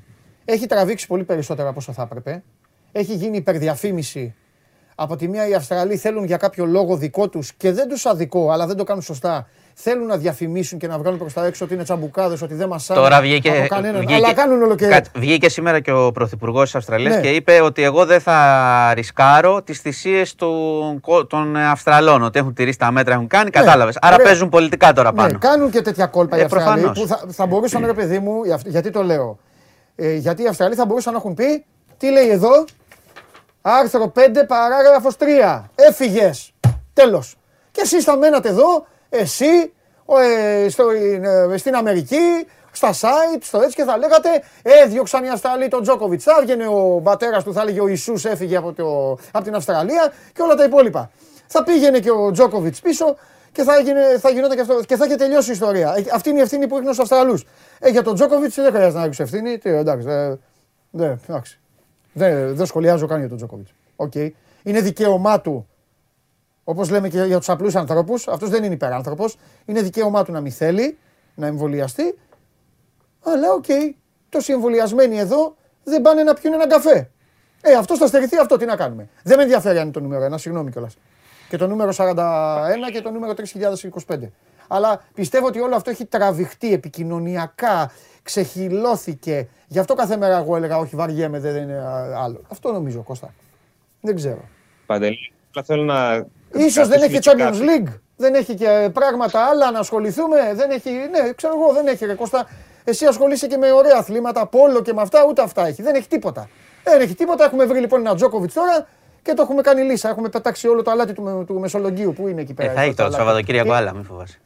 Έχει 0.44 0.66
τραβήξει 0.66 1.06
πολύ 1.06 1.24
περισσότερο 1.24 1.68
από 1.68 1.78
όσο 1.78 1.92
θα 1.92 2.02
έπρεπε. 2.02 2.42
Έχει 2.92 3.14
γίνει 3.14 3.36
υπερδιαφήμιση. 3.36 4.34
Από 4.94 5.16
τη 5.16 5.28
μία 5.28 5.48
οι 5.48 5.54
Αυστραλοί 5.54 5.96
θέλουν 5.96 6.24
για 6.24 6.36
κάποιο 6.36 6.66
λόγο 6.66 6.96
δικό 6.96 7.28
τους 7.28 7.52
και 7.52 7.72
δεν 7.72 7.88
τους 7.88 8.06
αδικό, 8.06 8.50
αλλά 8.50 8.66
δεν 8.66 8.76
το 8.76 8.84
κάνουν 8.84 9.02
σωστά. 9.02 9.48
Θέλουν 9.76 10.06
να 10.06 10.16
διαφημίσουν 10.16 10.78
και 10.78 10.86
να 10.86 10.98
βγάλουν 10.98 11.18
προς 11.18 11.32
τα 11.32 11.44
έξω 11.46 11.64
ότι 11.64 11.74
είναι 11.74 11.82
τσαμπουκάδες, 11.82 12.42
ότι 12.42 12.54
δεν 12.54 12.68
μας 12.68 12.86
Τώρα 12.86 13.20
βγήκε, 13.20 13.48
από 13.50 13.66
κανέναν. 13.66 13.96
βγήκε, 14.00 14.14
αλλά 14.14 14.32
κάνουν 14.34 14.62
όλο 14.62 14.74
και... 14.74 14.86
Κάτσε, 14.86 15.10
βγήκε 15.14 15.48
σήμερα 15.48 15.80
και 15.80 15.92
ο 15.92 16.12
Πρωθυπουργός 16.12 16.62
της 16.64 16.74
Αυστραλίας 16.74 17.14
Ναι. 17.14 17.20
και 17.20 17.28
είπε 17.28 17.60
ότι 17.60 17.82
εγώ 17.82 18.04
δεν 18.04 18.20
θα 18.20 18.92
ρισκάρω 18.94 19.62
τις 19.62 19.78
θυσίες 19.80 20.34
των 20.34 21.56
Αυστραλών. 21.70 22.22
Ότι 22.22 22.38
έχουν 22.38 22.54
τηρήσει 22.54 22.78
τα 22.78 22.90
μέτρα, 22.90 23.14
έχουν 23.14 23.26
κάνει. 23.26 23.50
Κατάλαβες. 23.50 23.96
Άρα 24.00 24.08
Ναι. 24.08 24.14
Ωραία. 24.14 24.26
παίζουν 24.26 24.48
πολιτικά 24.48 24.92
τώρα 24.92 25.12
πάνω. 25.12 25.28
Ναι, 25.32 25.38
κάνουν 25.38 25.70
και 25.70 25.82
τέτοια 25.82 26.06
κόλπα 26.06 26.36
οι 26.36 26.40
Ε, 26.40 26.44
Αυστραλοί 26.44 26.80
προφανώς. 26.80 27.00
που 27.00 27.06
θα, 27.06 27.24
θα 27.32 27.46
μπορούσαν, 27.46 27.86
ρε 27.86 27.92
παιδί 27.92 28.18
μου, 28.18 28.44
για- 28.44 28.60
γιατί 28.64 28.90
το 28.90 29.02
λέω. 29.02 29.38
Ε, 29.96 30.14
γιατί 30.14 30.42
οι 30.42 30.46
Αυστραλοί 30.46 30.74
θα 30.74 30.86
μπορούσαν 30.86 31.12
να 31.12 31.18
έχουν 31.18 31.34
πει, 31.34 31.64
τι 31.98 32.10
λέει 32.10 32.28
εδώ, 32.28 32.64
άρθρο 33.62 34.08
5 34.08 34.44
παράγραφος 34.46 35.16
3, 35.16 35.70
έφυγες, 35.74 36.52
τέλος. 36.92 37.34
Και 37.70 37.80
εσείς 37.84 38.04
θα 38.04 38.16
μένατε 38.16 38.48
εδώ, 38.48 38.86
εσύ, 39.18 39.72
ο, 40.04 40.18
ε, 40.18 40.68
στο, 40.68 40.90
ε, 41.52 41.56
στην 41.56 41.74
Αμερική, 41.74 42.46
στα 42.72 42.92
site, 42.92 43.40
στο 43.40 43.60
έτσι 43.60 43.76
και 43.76 43.84
θα 43.84 43.96
λέγατε 43.96 44.28
έδιωξαν 44.62 45.24
οι 45.24 45.28
Αυστραλοί 45.30 45.68
τον 45.68 45.82
Τζόκοβιτς. 45.82 46.24
Θα 46.24 46.36
έβγαινε 46.40 46.66
ο 46.66 47.00
πατέρας 47.02 47.44
του, 47.44 47.52
θα 47.52 47.60
έλεγε 47.60 47.80
ο 47.80 47.88
Ιησούς 47.88 48.24
έφυγε 48.24 48.56
από, 48.56 48.72
το, 48.72 49.18
από 49.32 49.44
την 49.44 49.54
Αυστραλία 49.54 50.12
και 50.32 50.42
όλα 50.42 50.54
τα 50.54 50.64
υπόλοιπα. 50.64 51.10
Θα 51.46 51.64
πήγαινε 51.64 51.98
και 51.98 52.10
ο 52.10 52.30
Τζόκοβιτς 52.30 52.80
πίσω 52.80 53.16
και 53.52 53.62
θα, 53.62 53.76
έγινε, 53.76 54.18
θα 54.18 54.30
γινόταν 54.30 54.56
και 54.56 54.60
αυτό. 54.60 54.80
Και 54.86 54.96
θα 54.96 55.04
είχε 55.04 55.14
τελειώσει 55.14 55.50
η 55.50 55.52
ιστορία. 55.52 55.94
Ε, 55.96 56.04
Αυτή 56.12 56.28
είναι 56.28 56.38
η 56.38 56.42
ευθύνη 56.42 56.66
που 56.66 56.74
ρίχνουν 56.74 56.92
στου 56.92 57.02
Αυστραλούς. 57.02 57.44
Ε, 57.78 57.88
για 57.90 58.02
τον 58.02 58.14
Τζόκοβιτς 58.14 58.54
δεν 58.54 58.72
χρειάζεται 58.72 58.98
να 58.98 59.04
ρίξει 59.04 59.22
ευθύνη. 59.22 59.58
Τι, 59.58 59.70
εντάξει, 59.70 60.06
ε, 60.08 60.34
δεν, 60.90 61.20
εντάξει. 61.28 61.58
Δεν, 62.12 62.56
δεν 62.56 62.66
σχολιάζω 62.66 63.06
καν 63.06 63.18
για 63.18 63.28
τον 63.28 63.36
Τζόκοβιτς. 63.36 63.70
Οκ. 63.96 64.14
Είναι 64.62 64.80
δικαίωμά 64.80 65.40
του 65.40 65.68
Όπως 66.64 66.90
λέμε 66.90 67.08
και 67.08 67.22
για 67.22 67.38
τους 67.38 67.48
απλούς 67.48 67.74
ανθρώπους, 67.74 68.28
αυτός 68.28 68.50
δεν 68.50 68.64
είναι 68.64 68.74
υπεράνθρωπος. 68.74 69.36
Είναι 69.64 69.82
δικαίωμά 69.82 70.24
του 70.24 70.32
να 70.32 70.40
μην 70.40 70.52
θέλει 70.52 70.98
να 71.34 71.46
εμβολιαστεί. 71.46 72.18
Αλλά 73.24 73.52
οκ, 73.52 73.64
τόσοι 74.28 74.52
εμβολιασμένοι 74.52 75.18
εδώ 75.18 75.56
δεν 75.84 76.02
πάνε 76.02 76.22
να 76.22 76.34
πιούν 76.34 76.52
έναν 76.52 76.68
καφέ. 76.68 77.10
Ε, 77.60 77.72
αυτός 77.72 77.98
θα 77.98 78.06
στερηθεί 78.06 78.36
αυτό, 78.36 78.56
τι 78.56 78.64
να 78.64 78.76
κάνουμε. 78.76 79.08
Δεν 79.22 79.36
με 79.36 79.42
ενδιαφέρει 79.42 79.76
αν 79.76 79.82
είναι 79.82 79.92
το 79.92 80.00
νούμερο 80.00 80.34
1, 80.34 80.38
συγγνώμη 80.38 80.70
κιόλας. 80.70 80.96
Και 81.48 81.56
το 81.56 81.66
νούμερο 81.66 81.92
41 81.96 82.14
και 82.92 83.00
το 83.00 83.10
νούμερο 83.10 83.34
3025. 84.06 84.18
Αλλά 84.68 85.04
πιστεύω 85.14 85.46
ότι 85.46 85.60
όλο 85.60 85.76
αυτό 85.76 85.90
έχει 85.90 86.04
τραβηχτεί 86.04 86.72
επικοινωνιακά, 86.72 87.90
ξεχυλώθηκε. 88.22 89.48
Γι' 89.66 89.78
αυτό 89.78 89.94
κάθε 89.94 90.16
μέρα 90.16 90.38
εγώ 90.38 90.56
έλεγα: 90.56 90.78
Όχι, 90.78 90.96
βαριέμαι, 90.96 91.38
δεν 91.38 91.62
είναι 91.62 91.74
α, 91.74 92.22
άλλο. 92.22 92.40
Αυτό 92.48 92.72
νομίζω, 92.72 93.02
Κώστα. 93.02 93.34
Δεν 94.00 94.14
ξέρω. 94.14 94.48
Παντελή, 94.86 95.32
απλά 95.48 95.62
θέλω 95.62 95.82
να. 95.82 96.26
Ίσως 96.56 96.88
δεν 96.88 97.02
έχει 97.02 97.18
κρατήσουμε 97.18 97.44
Champions 97.50 97.52
και 97.58 97.64
κάτι. 97.66 97.82
League, 97.88 98.00
δεν 98.16 98.34
έχει 98.34 98.54
και 98.54 98.90
πράγματα 98.92 99.38
άλλα 99.40 99.70
να 99.70 99.78
ασχοληθούμε, 99.78 100.36
δεν 100.54 100.70
έχει, 100.70 100.90
ναι, 100.90 101.32
ξέρω 101.32 101.52
εγώ, 101.60 101.72
δεν 101.72 101.86
έχει 101.86 102.04
ρε 102.06 102.14
Κώστα. 102.14 102.48
Εσύ 102.84 103.06
ασχολείσαι 103.06 103.46
και 103.46 103.56
με 103.56 103.72
ωραία 103.72 103.96
αθλήματα, 103.98 104.46
πόλο 104.46 104.82
και 104.82 104.92
με 104.92 105.02
αυτά, 105.02 105.24
ούτε 105.28 105.42
αυτά 105.42 105.66
έχει. 105.66 105.82
Δεν 105.82 105.94
έχει 105.94 106.08
τίποτα. 106.08 106.48
Δεν 106.84 107.00
έχει 107.00 107.14
τίποτα. 107.14 107.44
Έχουμε 107.44 107.64
βρει 107.64 107.80
λοιπόν 107.80 108.00
ένα 108.00 108.14
Τζόκοβιτ 108.14 108.52
τώρα 108.54 108.86
και 109.22 109.34
το 109.34 109.42
έχουμε 109.42 109.62
κάνει 109.62 109.82
λύσα. 109.82 110.08
Έχουμε 110.08 110.28
πετάξει 110.28 110.68
όλο 110.68 110.82
το 110.82 110.90
αλάτι 110.90 111.12
του, 111.12 111.22
με- 111.22 111.44
του 111.44 111.60
Μεσολογγίου 111.60 112.12
που 112.12 112.28
είναι 112.28 112.40
εκεί 112.40 112.50
Ε, 112.50 112.54
πέρα. 112.54 112.72
θα 112.72 112.80
έχει 112.82 112.94
τώρα 112.94 113.08
το 113.10 113.16
αλάτι. 113.16 113.28
Σαββατοκύριακο 113.28 113.68
Τι; 113.68 113.74
άλλα, 113.74 113.94
μην 113.94 114.04
φοβάσαι. 114.04 114.38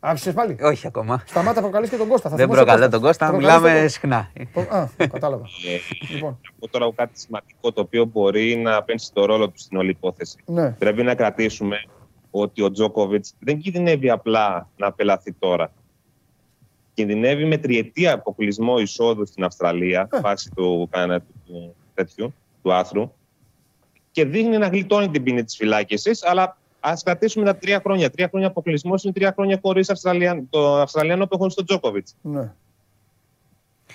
Άρχισες 0.00 0.34
πάλι; 0.34 0.56
Όχι 0.62 0.86
ακόμα. 0.86 1.22
Σταμάτα 1.26 1.60
προκαλείς 1.60 1.90
και 1.90 1.96
τον 1.96 2.08
Κώστα. 2.08 2.28
Θα 2.28 2.36
Δεν 2.36 2.44
θυμώσαι 2.46 2.64
προκαλώ 2.64 2.82
Κώστας. 2.82 3.00
τον 3.00 3.08
Κώστα, 3.08 3.26
Προκαλείς 3.26 3.48
τον 3.52 3.60
μιλάμε 3.62 3.80
Κώστα. 3.82 3.88
συχνά. 3.88 4.30
Προ- 4.52 4.72
Α, 4.72 4.88
κατάλαβα. 4.96 5.44
Ε, 5.68 6.12
Λοιπόν. 6.14 6.38
να 6.42 6.50
πω 6.58 6.68
τώρα 6.68 6.92
κάτι 6.94 7.20
σημαντικό 7.20 7.72
το 7.72 7.80
οποίο 7.80 8.04
μπορεί 8.04 8.56
να 8.56 8.82
παίξει 8.82 9.12
το 9.12 9.24
ρόλο 9.24 9.48
του 9.48 9.58
στην 9.58 9.78
όλη 9.78 9.90
υπόθεση. 9.90 10.36
Ναι. 10.46 10.70
Πρέπει 10.70 11.02
να 11.02 11.14
κρατήσουμε 11.14 11.76
ότι 12.30 12.62
ο 12.62 12.70
Τζόκοβιτς 12.70 13.34
δεν 13.38 13.58
κινδυνεύει 13.58 14.10
απλά 14.10 14.68
να 14.76 14.86
απελαθεί 14.86 15.32
τώρα. 15.32 15.72
Κινδυνεύει 16.94 17.44
με 17.44 17.56
τριετία 17.56 18.12
αποκλεισμό 18.12 18.78
εισόδου 18.78 19.26
στην 19.26 19.44
Αυστραλία, 19.44 20.08
βάσει 20.22 20.50
του, 20.56 20.88
κανένα 20.90 21.20
του, 21.20 21.34
του, 21.46 21.74
τέτοιου, 21.94 22.34
του 22.62 22.72
άθρου, 22.72 23.12
και 24.10 24.24
δείχνει 24.24 24.58
να 24.58 24.66
γλιτώνει 24.66 25.08
την 25.10 25.22
ποινή 25.22 25.44
της 25.44 25.56
φυλάκισης, 25.56 26.24
αλλά 26.24 26.56
ας 26.80 27.02
κρατήσουμε 27.02 27.44
τα 27.44 27.56
τρία 27.56 27.80
χρόνια. 27.84 28.10
Τρία 28.10 28.28
χρόνια 28.28 28.48
αποκλεισμός 28.48 29.04
είναι 29.04 29.12
τρία 29.12 29.32
χρόνια 29.36 29.58
χωρίς 29.62 29.90
το 30.50 30.80
Αυστραλιανό 30.80 31.26
που 31.26 31.38
χωρί 31.38 31.54
τον 31.54 31.64
Τζόκοβιτς. 31.66 32.14
Ναι. 32.22 32.52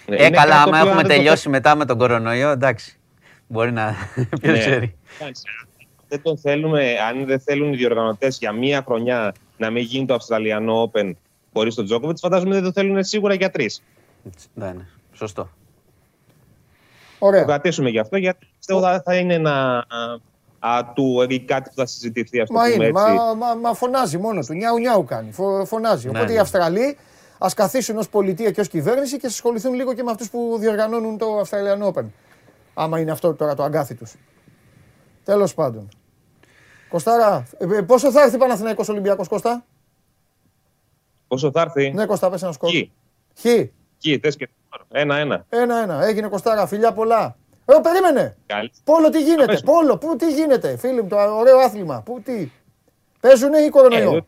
Ε, 0.05 0.29
καλά, 0.29 0.61
άμα 0.61 0.77
έχουμε 0.79 1.03
τελειώσει 1.03 1.49
μετά 1.49 1.75
με 1.75 1.85
τον 1.85 1.97
κορονοϊό, 1.97 2.49
εντάξει. 2.49 2.99
Μπορεί 3.47 3.71
να. 3.71 3.95
Ποιος 4.41 4.53
Ναι. 4.53 4.59
ξέρει. 4.59 4.95
Δεν 6.07 6.21
τον 6.21 6.37
θέλουμε, 6.37 6.95
αν 7.09 7.25
δεν 7.25 7.39
θέλουν 7.39 7.73
οι 7.73 7.75
διοργανωτές 7.75 8.37
για 8.37 8.51
μία 8.51 8.83
χρονιά 8.85 9.33
να 9.57 9.69
μην 9.69 9.83
γίνει 9.83 10.05
το 10.05 10.13
Αυστραλιανό 10.13 10.91
Open 10.91 11.11
χωρίς 11.53 11.75
τον 11.75 11.85
Τζόκοβιτς, 11.85 12.21
φαντάζομαι 12.21 12.53
δεν 12.53 12.63
το 12.63 12.71
θέλουν 12.71 13.03
σίγουρα 13.03 13.33
για 13.33 13.49
τρεις. 13.49 13.83
Ναι, 14.53 14.71
ναι. 14.71 14.85
Σωστό. 15.13 15.41
Το 15.43 17.25
Ωραία. 17.25 17.43
κρατήσουμε 17.43 17.89
γι' 17.89 17.99
αυτό, 17.99 18.17
γιατί 18.17 18.47
πιστεύω 18.57 18.81
θα, 18.81 19.01
θα 19.05 19.15
είναι 19.15 19.33
ένα 19.33 19.85
α, 20.67 20.77
ατού 20.77 21.25
ή 21.29 21.39
κάτι 21.39 21.69
που 21.69 21.75
θα 21.75 21.85
συζητηθεί, 21.85 22.41
ας 22.41 22.47
το 22.47 22.53
Μα 22.53 22.61
πούμε 22.61 22.73
είναι, 22.73 22.85
έτσι. 22.85 23.13
μα, 23.13 23.33
μα, 23.33 23.53
μα 23.53 23.73
φωνάζει 23.73 24.17
μόνος 24.17 24.45
του. 24.45 24.53
Νιάου 24.53 24.77
νιάου 24.79 25.03
κάνει. 25.03 25.31
Φω, 25.31 25.65
φωνάζει. 25.65 26.09
Ναι, 26.09 26.17
Οπότε 26.17 26.31
οι 26.31 26.35
ναι. 26.35 26.41
Αυστραλοί 26.41 26.97
ας 27.37 27.53
καθίσουν 27.53 27.97
ως 27.97 28.09
πολιτεία 28.09 28.51
και 28.51 28.61
ως 28.61 28.67
κυβέρνηση 28.67 29.17
και 29.17 29.27
ασχοληθούν 29.27 29.73
λίγο 29.73 29.93
και 29.93 30.03
με 30.03 30.11
αυτούς 30.11 30.29
που 30.29 30.55
διοργανώνουν 30.59 31.17
το 31.17 31.37
Αυστραλιανό 31.39 31.91
Open. 31.95 32.05
Άμα 32.73 32.99
είναι 32.99 33.11
αυτό 33.11 33.33
τώρα 33.33 33.55
το 33.55 33.63
αγκάθι 33.63 33.95
τους. 33.95 34.15
Τέλος 35.23 35.53
πάντων. 35.53 35.89
Κωστάρα, 36.89 37.47
ε, 37.57 37.77
ε, 37.77 37.81
πόσο 37.81 38.11
θα 38.11 38.21
έρθει 38.21 38.37
Παναθηναϊκός 38.37 38.89
Ολυμπιακός 38.89 39.27
Κώστα; 39.27 39.65
Πόσο 41.27 41.51
θα 41.51 41.61
έρθει, 41.61 41.91
Ναι, 41.91 42.05
Κώστα, 42.05 42.29
πες 42.29 42.43
ένα 42.43 42.51
σκορ. 42.51 42.69
Χ. 42.69 42.73
Χ. 43.39 43.45
Εκεί, 43.45 44.19
τε 44.19 44.29
και 44.29 44.49
ένα-ένα. 44.91 45.45
Ένα-ένα. 45.49 46.05
Έγινε 46.05 46.27
Κωστάρα, 46.27 46.67
φιλιά 46.67 46.93
πολλά. 46.93 47.35
Ε, 47.65 47.73
περίμενε. 47.81 48.35
Καλή. 48.45 48.71
Πόλο 48.83 49.09
τι 49.09 49.23
γίνεται; 49.23 49.45
πες. 49.45 49.61
Πόλο, 49.61 49.97
πού 49.97 50.15
τι 50.15 50.31
γίνεται. 50.33 50.77
Φίλοι 50.77 51.01
μου, 51.01 51.07
το 51.07 51.15
ωραίο 51.15 51.57
άθλημα. 51.57 52.01
Πού 52.05 52.21
τι; 52.23 52.49
Παίζουνε 53.19 53.57
ή 53.59 53.69
κορονοϊό; 53.69 54.15
Ε, 54.15 54.19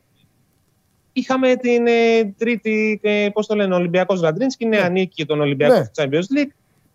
Είχαμε 1.13 1.55
την 1.55 1.87
ε, 1.87 2.23
τρίτη, 2.37 2.99
ε, 3.03 3.29
πώς 3.33 3.47
το 3.47 3.55
λένε, 3.55 3.75
Ολυμπιακός 3.75 4.21
Ραντρίνσκι, 4.21 4.65
νέα 4.65 4.89
νίκη 4.89 5.25
των 5.25 5.41
Ολυμπιακών 5.41 5.77
Ναι. 5.77 5.85
του 5.85 5.91
Champions 5.95 6.37
League. 6.39 6.51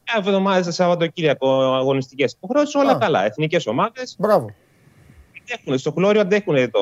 Μια 0.07 0.17
εβδομάδα 0.19 0.63
σε 0.63 0.71
Σαββατοκύριακο 0.73 1.49
αγωνιστικές 1.75 2.33
υποχρεώσεις, 2.33 2.75
όλα 2.75 2.91
Α. 2.93 2.99
καλά. 2.99 3.25
Εθνικές 3.25 3.67
ομάδες 3.67 4.17
Μπράβο. 4.19 4.51
αντέχουν. 5.43 5.79
Στο 5.79 5.91
χλώριο 5.93 6.21
αντέχουν 6.21 6.55
το, 6.71 6.81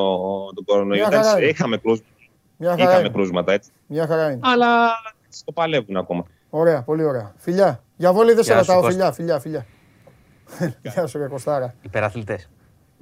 τον 0.55 0.65
κορονοϊό. 0.65 1.07
Μια 1.09 1.17
χαρά 1.17 1.21
Εντάξει, 1.21 1.41
είναι. 1.43 1.51
Είχαμε, 1.51 1.77
κρούσματα, 1.77 2.09
Μια 2.57 2.71
χαρά 2.71 2.83
είχαμε 2.83 2.99
είναι. 3.01 3.09
κρούσματα 3.09 3.53
έτσι. 3.53 3.71
Μια 3.87 4.07
χαρά 4.07 4.31
είναι. 4.31 4.41
Αλλά 4.43 4.89
το 5.45 5.53
παλεύουν 5.53 5.97
ακόμα. 5.97 6.25
Ωραία, 6.51 6.83
πολύ 6.83 7.05
ωραία. 7.05 7.35
Φιλιά. 7.37 7.83
Για 8.01 8.13
βόλη 8.13 8.33
δεν 8.33 8.45
σε 8.45 8.53
Γεια 8.53 8.63
σου, 8.63 8.67
ρωτάω. 8.73 8.83
Κώστα. 8.83 9.13
Φιλιά, 9.13 9.39
φιλιά, 9.39 9.65
φιλιά. 10.59 10.77
Γεια 10.83 11.07
σου, 11.07 11.19
ρε 11.19 11.27
Κωστάρα. 11.27 11.75
Υπεραθλητές. 11.83 12.49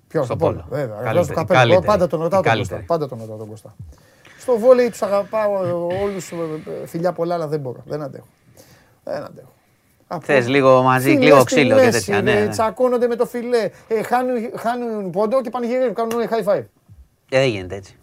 Ποιος 0.09 0.25
Στο 0.25 0.35
στο 0.35 0.45
πόλο. 0.45 0.57
πόλο. 0.57 0.67
Βέβαια. 0.71 0.87
Καλύτερη, 0.87 1.13
Βγάζω 1.13 1.29
το 1.29 1.35
καπέλο. 1.35 1.59
καλύτερη. 1.59 1.73
Εγώ 1.73 1.93
Πάντα 1.93 2.07
τον 2.07 2.21
ρωτάω 2.23 2.41
τον 2.43 2.51
Καλύτερη. 2.53 2.81
Κώστα. 2.81 2.95
Πάντα 2.95 3.09
τον 3.09 3.19
ρωτάω 3.19 3.37
τον 3.37 3.49
Κώστα. 3.49 3.75
Στο 4.39 4.59
βόλεϊ 4.59 4.91
τους 4.91 5.03
αγαπάω 5.03 5.53
όλους. 6.03 6.33
Φιλιά 6.87 7.13
πολλά, 7.13 7.35
αλλά 7.35 7.47
δεν 7.47 7.61
μπορώ. 7.61 7.83
Δεν 7.87 8.03
αντέχω. 8.03 8.27
Δεν 9.05 9.23
αντέχω. 9.23 9.53
Από- 10.07 10.25
Θες 10.25 10.49
λίγο 10.49 10.83
μαζί, 10.83 11.09
Φιλές 11.09 11.25
λίγο 11.25 11.37
στη 11.41 11.45
ξύλο 11.47 11.77
και 11.77 11.85
μέση, 11.85 11.91
τέτοια. 11.91 12.23
Ναι, 12.23 12.33
ε, 12.33 12.41
ναι. 12.45 12.49
Τσακώνονται 12.49 13.07
με 13.07 13.17
το 13.17 13.27
φιλέ. 13.27 13.71
Ε, 13.89 14.03
χάνουν, 14.03 14.37
χάνουν 14.57 15.11
πόντο 15.11 15.41
και 15.41 15.51
πανηγυρίζουν. 15.51 15.95
Κάνουν 15.95 16.13
όλοι 16.13 16.29
high 16.31 16.53
five. 16.53 16.65
Ε, 17.31 17.39
δεν 17.39 17.49
γίνεται 17.49 17.75
έτσι. 17.75 17.97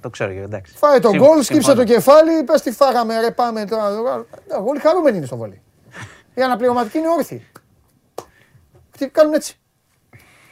Το 0.00 0.10
ξέρω 0.10 0.32
και 0.32 0.38
εντάξει. 0.38 0.76
Φάει 0.76 0.98
τον 1.00 1.10
Συμ- 1.10 1.22
γκολ, 1.22 1.42
σκύψε 1.42 1.52
συμφωνώ. 1.62 1.76
το 1.76 1.84
κεφάλι, 1.92 2.42
πες 2.44 2.62
τι 2.62 2.70
φάγαμε, 2.70 3.20
ρε 3.20 3.30
πάμε 3.30 3.64
τώρα. 3.64 3.84
Ε, 4.48 4.54
Όλοι 4.66 4.78
χαρούμενοι 4.80 5.16
είναι 5.16 5.26
στο 5.26 5.36
βόλεϊ. 5.36 5.60
Οι 6.34 6.42
αναπληρωματικοί 6.42 6.98
είναι 6.98 7.08
όρθιοι. 7.18 7.46
Τι 8.98 9.08
κάνουν 9.08 9.34
έτσι. 9.34 9.58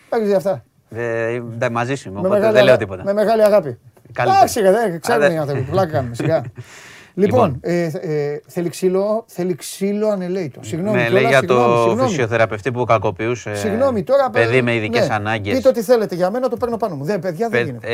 Τα 0.08 0.20
δει 0.20 0.32
αυτά. 0.34 0.64
Ε, 0.90 1.32
εντάξει, 1.34 1.72
μαζί 1.72 1.94
σου 1.94 2.08
είμαι, 2.08 2.20
Με 2.20 2.26
οπότε 2.26 2.38
μεγάλη, 2.40 2.56
δεν 2.56 2.64
λέω 2.64 2.74
αγα- 2.74 2.82
τίποτα. 2.84 3.04
με 3.04 3.12
μεγάλη 3.12 3.42
αγάπη. 3.44 3.78
Καλύτερη. 4.12 4.38
Εντάξει, 4.38 4.60
ρε, 4.60 4.70
δεν 4.70 5.00
ξέρουν 5.00 5.22
Α, 5.22 5.26
οι 5.26 5.28
δεν- 5.28 5.38
άνθρωποι. 5.40 5.62
Πλάκα 5.70 5.90
κάνουμε 5.92 6.14
σιγά. 6.14 6.42
Λοιπόν, 7.14 7.58
ε, 7.60 7.82
ε, 8.00 8.40
θέλει 8.46 8.68
ξύλο, 8.68 9.24
θέλει 9.28 9.54
ξύλο 9.54 10.08
ανελέητο. 10.08 10.60
Συγγνώμη, 10.62 10.96
ναι, 10.96 11.02
κιόλας, 11.02 11.20
λέει 11.20 11.30
για 11.30 11.38
συγγνώμη, 11.38 11.74
το 11.74 11.82
συγγνώμη. 11.82 12.08
φυσιοθεραπευτή 12.08 12.72
που 12.72 12.84
κακοποιούσε. 12.84 13.54
Συγγνώμη, 13.54 14.02
τώρα. 14.02 14.30
Παιδί 14.30 14.62
με 14.62 14.74
ειδικές 14.74 15.08
ναι. 15.08 15.14
ανάγκες. 15.14 15.56
Πείτε 15.56 15.68
ό,τι 15.68 15.82
θέλετε 15.82 16.14
για 16.14 16.30
μένα, 16.30 16.48
το 16.48 16.56
παίρνω 16.56 16.76
πάνω 16.76 16.94
μου. 16.96 17.04
Δεν, 17.04 17.18
παιδιά, 17.20 17.48
δεν 17.48 17.64
γίνεται. 17.64 17.86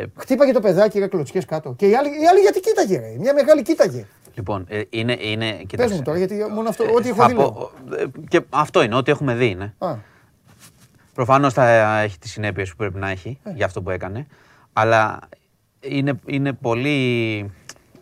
Ε, 0.00 0.04
Χτύπαγε 0.16 0.52
το 0.52 0.60
παιδάκι, 0.60 0.98
ρε 0.98 1.06
κλωτσιές 1.06 1.44
κάτω. 1.44 1.74
Και 1.78 1.86
η 1.88 1.94
άλλη, 1.94 2.08
η 2.08 2.26
άλλη 2.30 2.40
γιατί 2.40 2.60
κοίταγε, 2.60 2.98
ρε. 2.98 3.14
Μια 3.18 3.34
μεγάλη 3.34 3.62
κοίταγε. 3.62 4.04
Λοιπόν, 4.34 4.64
ε, 4.68 4.82
είναι. 4.90 5.16
είναι 5.20 5.50
Πες 5.52 5.64
κοίταξε, 5.66 5.94
μου 5.94 6.02
τώρα, 6.02 6.18
γιατί 6.18 6.34
μόνο 6.54 6.68
αυτό, 6.68 6.84
ό,τι 6.94 7.08
έχω 7.08 7.16
θα 7.16 7.26
δει. 7.28 7.34
λέω. 7.34 7.50
πω, 7.52 7.70
ε, 7.96 8.04
και 8.28 8.40
αυτό 8.50 8.82
είναι, 8.82 8.94
ό,τι 8.94 9.10
έχουμε 9.10 9.34
δει 9.34 9.46
είναι. 9.50 9.74
Α, 9.78 9.94
Προφανώς 11.14 11.52
θα 11.52 11.98
έχει 12.00 12.18
τις 12.18 12.30
συνέπειες 12.30 12.70
που 12.70 12.76
πρέπει 12.76 12.98
να 12.98 13.08
έχει 13.08 13.38
Ε. 13.42 13.50
για 13.54 13.64
αυτό 13.66 13.82
που 13.82 13.90
έκανε. 13.90 14.26
Αλλά 14.72 15.18
είναι, 15.80 16.20
είναι 16.26 16.52
πολύ. 16.52 17.50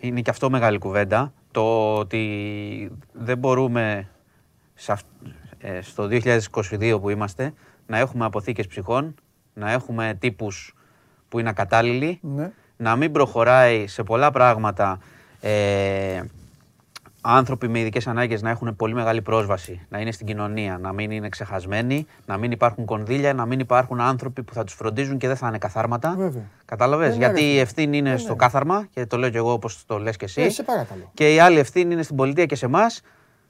Είναι 0.01 0.21
και 0.21 0.31
αυτό 0.31 0.51
μεγάλη 0.51 0.79
κουβέντα. 0.79 1.33
Το 1.51 1.95
ότι 1.99 2.91
δεν 3.13 3.39
μπορούμε 3.39 4.09
σε 4.75 4.93
αυ- 4.93 5.07
ε, 5.59 5.81
στο 5.81 6.07
2022 6.07 6.99
που 7.01 7.11
είμαστε 7.11 7.53
να 7.87 7.99
έχουμε 7.99 8.25
αποθήκες 8.25 8.67
ψυχών, 8.67 9.15
να 9.55 9.71
έχουμε 9.73 10.17
τύπους 10.19 10.75
που 11.29 11.39
είναι 11.39 11.49
ακατάλληλοι, 11.49 12.19
ναι. 12.23 12.51
να 12.77 12.97
μην 12.97 13.13
προχωράει 13.13 13.87
σε 13.87 14.03
πολλά 14.03 14.31
πράγματα 14.31 14.99
ε, 15.41 16.23
άνθρωποι 17.21 17.69
με 17.69 17.79
ειδικές 17.79 18.07
ανάγκες 18.07 18.43
να 18.43 18.51
έχουν 18.51 18.77
πολύ 18.77 18.95
μεγάλη 18.95 19.23
πρόσβαση, 19.23 19.87
να 19.89 19.99
είναι 19.99 20.13
στην 20.13 20.27
κοινωνία, 20.27 20.79
να 20.79 20.93
μην 20.93 21.11
είναι 21.11 21.29
ξεχασμένοι, 21.29 22.07
να 22.27 22.37
μην 22.37 22.51
υπάρχουν 22.51 22.85
κονδύλια, 22.85 23.35
να 23.35 23.47
μην 23.47 23.61
υπάρχουν 23.61 24.01
άνθρωποι 24.01 24.43
που 24.43 24.55
θα 24.55 24.65
τους 24.65 24.75
φροντίζουν 24.75 25.19
και 25.19 25.27
δεν 25.27 25.37
θα 25.37 25.49
είναι 25.49 25.59
καθάρματα. 25.59 26.15
Βέβαια. 26.17 26.43
Κατάλαβες; 26.65 27.09
Ναι, 27.09 27.13
ναι, 27.13 27.19
Γιατί 27.19 27.41
ρε 27.41 27.47
η 27.47 27.51
φίλε. 27.51 27.61
ευθύνη 27.61 27.97
είναι 27.97 28.11
Ναι, 28.11 28.17
στο 28.17 28.31
ναι. 28.31 28.37
κάθαρμα 28.37 28.89
και 28.95 29.07
το 29.07 29.17
λέω 29.17 29.31
και 29.31 29.37
εγώ 29.39 29.53
όπως 29.53 29.87
το 29.87 29.99
λες 29.99 30.17
και 30.17 30.25
εσύ. 30.25 30.43
Ε, 30.43 30.51
σε 30.51 30.63
παρακαλώ. 30.63 31.11
Και 31.15 31.35
η 31.35 31.39
άλλη 31.39 31.59
ευθύνη 31.59 31.93
είναι 31.93 32.03
στην 32.03 32.17
πολιτεία 32.17 32.47
και 32.47 32.55
σε 32.55 32.67
εμάς, 32.67 33.01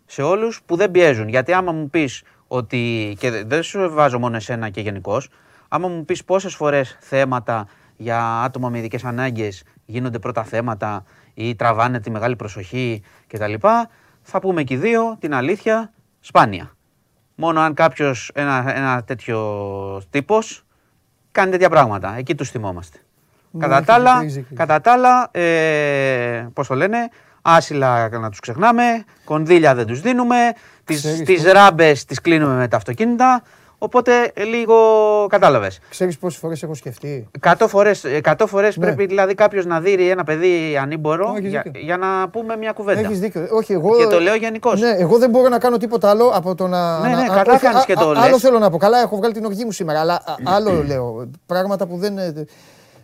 σε 0.06 0.22
όλους 0.22 0.62
που 0.66 0.76
δεν 0.76 0.90
πιέζουν. 0.90 1.28
Γιατί 1.28 1.52
άμα 1.52 1.72
μου 1.72 1.90
πεις 1.90 2.22
ότι. 2.48 3.14
και 3.18 3.30
δεν 3.46 3.62
σου 3.62 3.90
βάζω 3.92 4.18
μόνο 4.18 4.36
εσένα 4.36 4.68
και 4.68 4.80
γενικώς, 4.80 5.28
άμα 5.68 5.88
μου 5.88 6.04
πεις 6.04 6.24
πόσες 6.24 6.54
φορές 6.54 6.96
θέματα 7.00 7.66
για 7.96 8.42
άτομα 8.42 8.68
με 8.68 8.78
ειδικές 8.78 9.04
ανάγκες 9.04 9.62
γίνονται 9.86 10.18
πρώτα 10.18 10.44
θέματα 10.44 11.04
ή 11.40 11.54
τραβάνε 11.54 12.00
τη 12.00 12.10
μεγάλη 12.10 12.36
προσοχή 12.36 13.02
κτλ. 13.26 13.54
Θα 14.22 14.40
πούμε 14.40 14.62
και 14.62 14.74
οι 14.74 14.76
δύο 14.76 15.16
την 15.20 15.34
αλήθεια 15.34 15.92
σπάνια. 16.20 16.76
Μόνο 17.34 17.60
αν 17.60 17.74
κάποιος, 17.74 18.30
ένα, 18.34 18.72
ένα 18.76 19.02
τέτοιο 19.04 20.02
τύπος, 20.10 20.64
κάνει 21.32 21.50
τέτοια 21.50 21.68
πράγματα. 21.68 22.14
Εκεί 22.16 22.34
τους 22.34 22.50
θυμόμαστε. 22.50 22.98
Ναι, 23.50 23.60
κατά, 23.60 23.74
έχεις 23.74 23.86
τα 23.86 23.94
άλλα, 23.94 24.10
δίκιο, 24.12 24.22
έχεις 24.22 24.34
δίκιο. 24.34 24.56
κατά 24.56 24.80
τα 24.80 24.92
άλλα, 24.92 25.28
ε, 25.30 26.48
πώς 26.52 26.66
το 26.66 26.74
λένε, 26.74 26.98
άσυλα 27.42 28.08
να 28.08 28.30
τους 28.30 28.40
ξεχνάμε, 28.40 29.04
κονδύλια 29.24 29.74
δεν 29.74 29.86
τους 29.86 30.00
δίνουμε, 30.00 30.52
τις, 30.84 30.98
Ξέρεις 30.98 31.22
τις 31.22 31.42
που- 31.42 31.52
ράμπες 31.52 32.04
τις 32.04 32.20
κλείνουμε 32.20 32.54
με 32.54 32.68
τα 32.68 32.76
αυτοκίνητα, 32.76 33.42
οπότε 33.78 34.30
ε, 34.34 34.42
λίγο 34.44 34.76
κατάλαβες. 35.28 35.78
Ξέρεις 35.90 36.18
πόσες 36.18 36.38
φορές 36.40 36.62
έχω 36.62 36.74
σκεφτεί; 36.74 37.28
Εκατό 37.30 37.68
φορές, 37.68 38.04
εκατό 38.04 38.46
φορές 38.46 38.76
Ναι. 38.76 38.84
πρέπει 38.84 39.06
δηλαδή 39.06 39.34
κάποιος 39.34 39.66
να 39.66 39.80
δει 39.80 40.10
ένα 40.10 40.24
παιδί 40.24 40.76
ανήμπορο 40.82 41.34
Έχεις 41.36 41.50
για, 41.50 41.62
δίκιο. 41.64 41.80
για 41.80 41.96
να 41.96 42.28
πούμε 42.28 42.56
μια 42.56 42.72
κουβέντα. 42.72 43.00
Έχεις 43.00 43.20
δίκιο. 43.20 43.46
Όχι, 43.50 43.72
εγώ. 43.72 43.96
Και 43.96 44.06
το 44.06 44.20
λέω 44.20 44.34
γενικώς. 44.34 44.80
Ναι, 44.80 44.90
εγώ 44.98 45.18
δεν 45.18 45.30
μπορώ 45.30 45.48
να 45.48 45.58
κάνω 45.58 45.76
τίποτα 45.76 46.10
άλλο 46.10 46.26
από 46.34 46.54
το 46.54 46.66
να. 46.66 46.98
Ναι, 47.00 47.08
να- 47.08 47.16
ναι, 47.16 47.22
α- 47.22 47.34
καλά 47.34 47.52
όχι, 47.52 47.62
κάνεις 47.62 47.80
α- 47.82 47.84
και 47.84 47.94
το 47.94 48.08
α- 48.08 48.12
λες. 48.14 48.22
Άλλο 48.22 48.38
θέλω 48.38 48.58
να 48.58 48.70
πω. 48.70 48.76
Καλά, 48.76 49.00
έχω 49.00 49.16
βγάλει 49.16 49.34
την 49.34 49.44
οργή 49.44 49.64
μου 49.64 49.72
σήμερα. 49.72 50.00
Αλλά 50.00 50.14
α- 50.14 50.34
άλλο 50.44 50.82
λέω. 50.86 51.30
Πράγματα 51.46 51.86
που 51.86 51.96
δεν. 51.96 52.14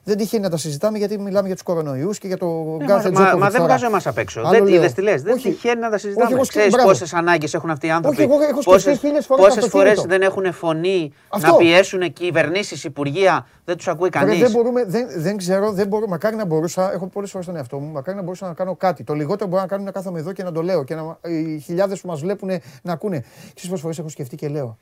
Ε, 0.07 0.11
Δεν 0.11 0.17
τυχαίνει 0.17 0.43
να 0.43 0.51
τα 0.51 0.57
συζητάμε 0.57 0.99
γιατί 0.99 1.19
μιλάμε 1.19 1.47
για 1.47 1.55
τους 1.57 1.65
κορονοϊούς 1.65 2.19
και 2.19 2.27
για 2.27 2.37
το 2.37 2.77
Ε, 2.81 2.85
Γκάρθετ 2.85 3.13
μα, 3.13 3.21
μα, 3.21 3.27
Τζόκοβιτς 3.27 3.41
μα 3.41 3.51
δεν 3.51 3.61
τώρα. 3.61 3.65
βγάζω 3.65 3.87
εμά 3.87 4.01
απ' 4.05 4.19
έξω. 4.19 4.41
Άλλο 4.41 4.49
Δεν 4.51 4.65
λέω. 4.65 4.75
είδε 4.75 4.89
τι 4.91 5.03
λες. 5.03 5.23
Δεν 5.23 5.35
Όχι. 5.35 5.49
τυχαίνει 5.51 5.81
να 5.81 5.89
τα 5.89 5.95
Όχι, 5.95 6.05
συζητάμε. 6.05 6.31
εγώ 6.35 6.45
σκέφτομαι- 6.45 6.49
Ξέρεις 6.49 6.73
μπράβο. 6.75 6.89
πόσες 6.89 7.13
ανάγκες 7.15 7.55
έχουν 7.55 7.71
αυτοί 7.71 7.87
οι 7.87 7.91
άνθρωποι; 7.91 8.23
εγώ 8.23 8.35
έχω 8.41 8.63
σκεφτεί 8.79 8.99
χίλιες 9.07 9.27
φορές 9.27 9.45
Πόσες 9.45 9.65
αυτοκίνητο. 9.65 9.95
φορές 10.01 10.19
δεν 10.19 10.23
έχουν 10.29 10.53
φωνή 10.53 11.13
Αυτό. 11.29 11.51
να 11.51 11.57
πιέσουν 11.57 12.13
κυβερνήσει, 12.13 12.87
υπουργεία; 12.87 13.47
Δεν 13.65 13.77
τους 13.77 13.89
ακούει 13.89 14.09
Βρε, 14.09 14.19
κανείς; 14.21 14.39
δεν, 14.41 14.51
μπορούμε, 14.51 14.85
δεν, 14.85 15.07
δεν 15.17 15.37
ξέρω, 15.37 15.73
δεν 15.73 15.87
μπορώ, 15.87 16.07
μακάρι 16.07 16.37
να 16.37 16.45
μπορούσα, 16.45 16.93
έχω 16.93 17.07
πολλές 17.07 17.31
φορές 17.31 17.47
τον 17.47 17.57
εαυτό 17.57 17.79
μου, 17.79 17.93
μακάρι 17.93 18.17
να 18.17 18.23
μπορούσα 18.23 18.47
να 18.47 18.55
κάνω 18.55 18.77
κάτι. 18.77 19.05
Το 19.05 19.15
λιγότερο 19.15 19.49
μπορώ 19.51 19.63
να 19.63 19.69
κάνω 19.69 19.81
είναι 19.83 19.91
να 19.95 19.97
κάθομαι 20.01 20.19
εδώ 20.19 20.33
και 20.33 20.43
να 20.43 20.53
το 20.53 20.63
λέω 20.63 20.85
και 20.85 20.95
να, 20.95 21.19
οι 21.31 21.59
χιλιάδες 21.59 22.01
που 22.01 22.09
μας 22.09 22.21
βλέπουν 22.21 22.49
να 22.83 22.93
ακούνε. 22.93 23.21
Ξέρεις 23.21 23.69
πόσες 23.69 23.81
φορές 23.81 23.99
έχω 23.99 24.09
σκεφτεί 24.09 24.37
και 24.37 24.49
λέω. 24.49 24.79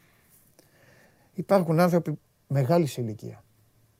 Υπάρχουν 1.34 1.80
άνθρωποι 1.80 2.18
μεγάλης 2.46 2.96
ηλικίας. 2.96 3.38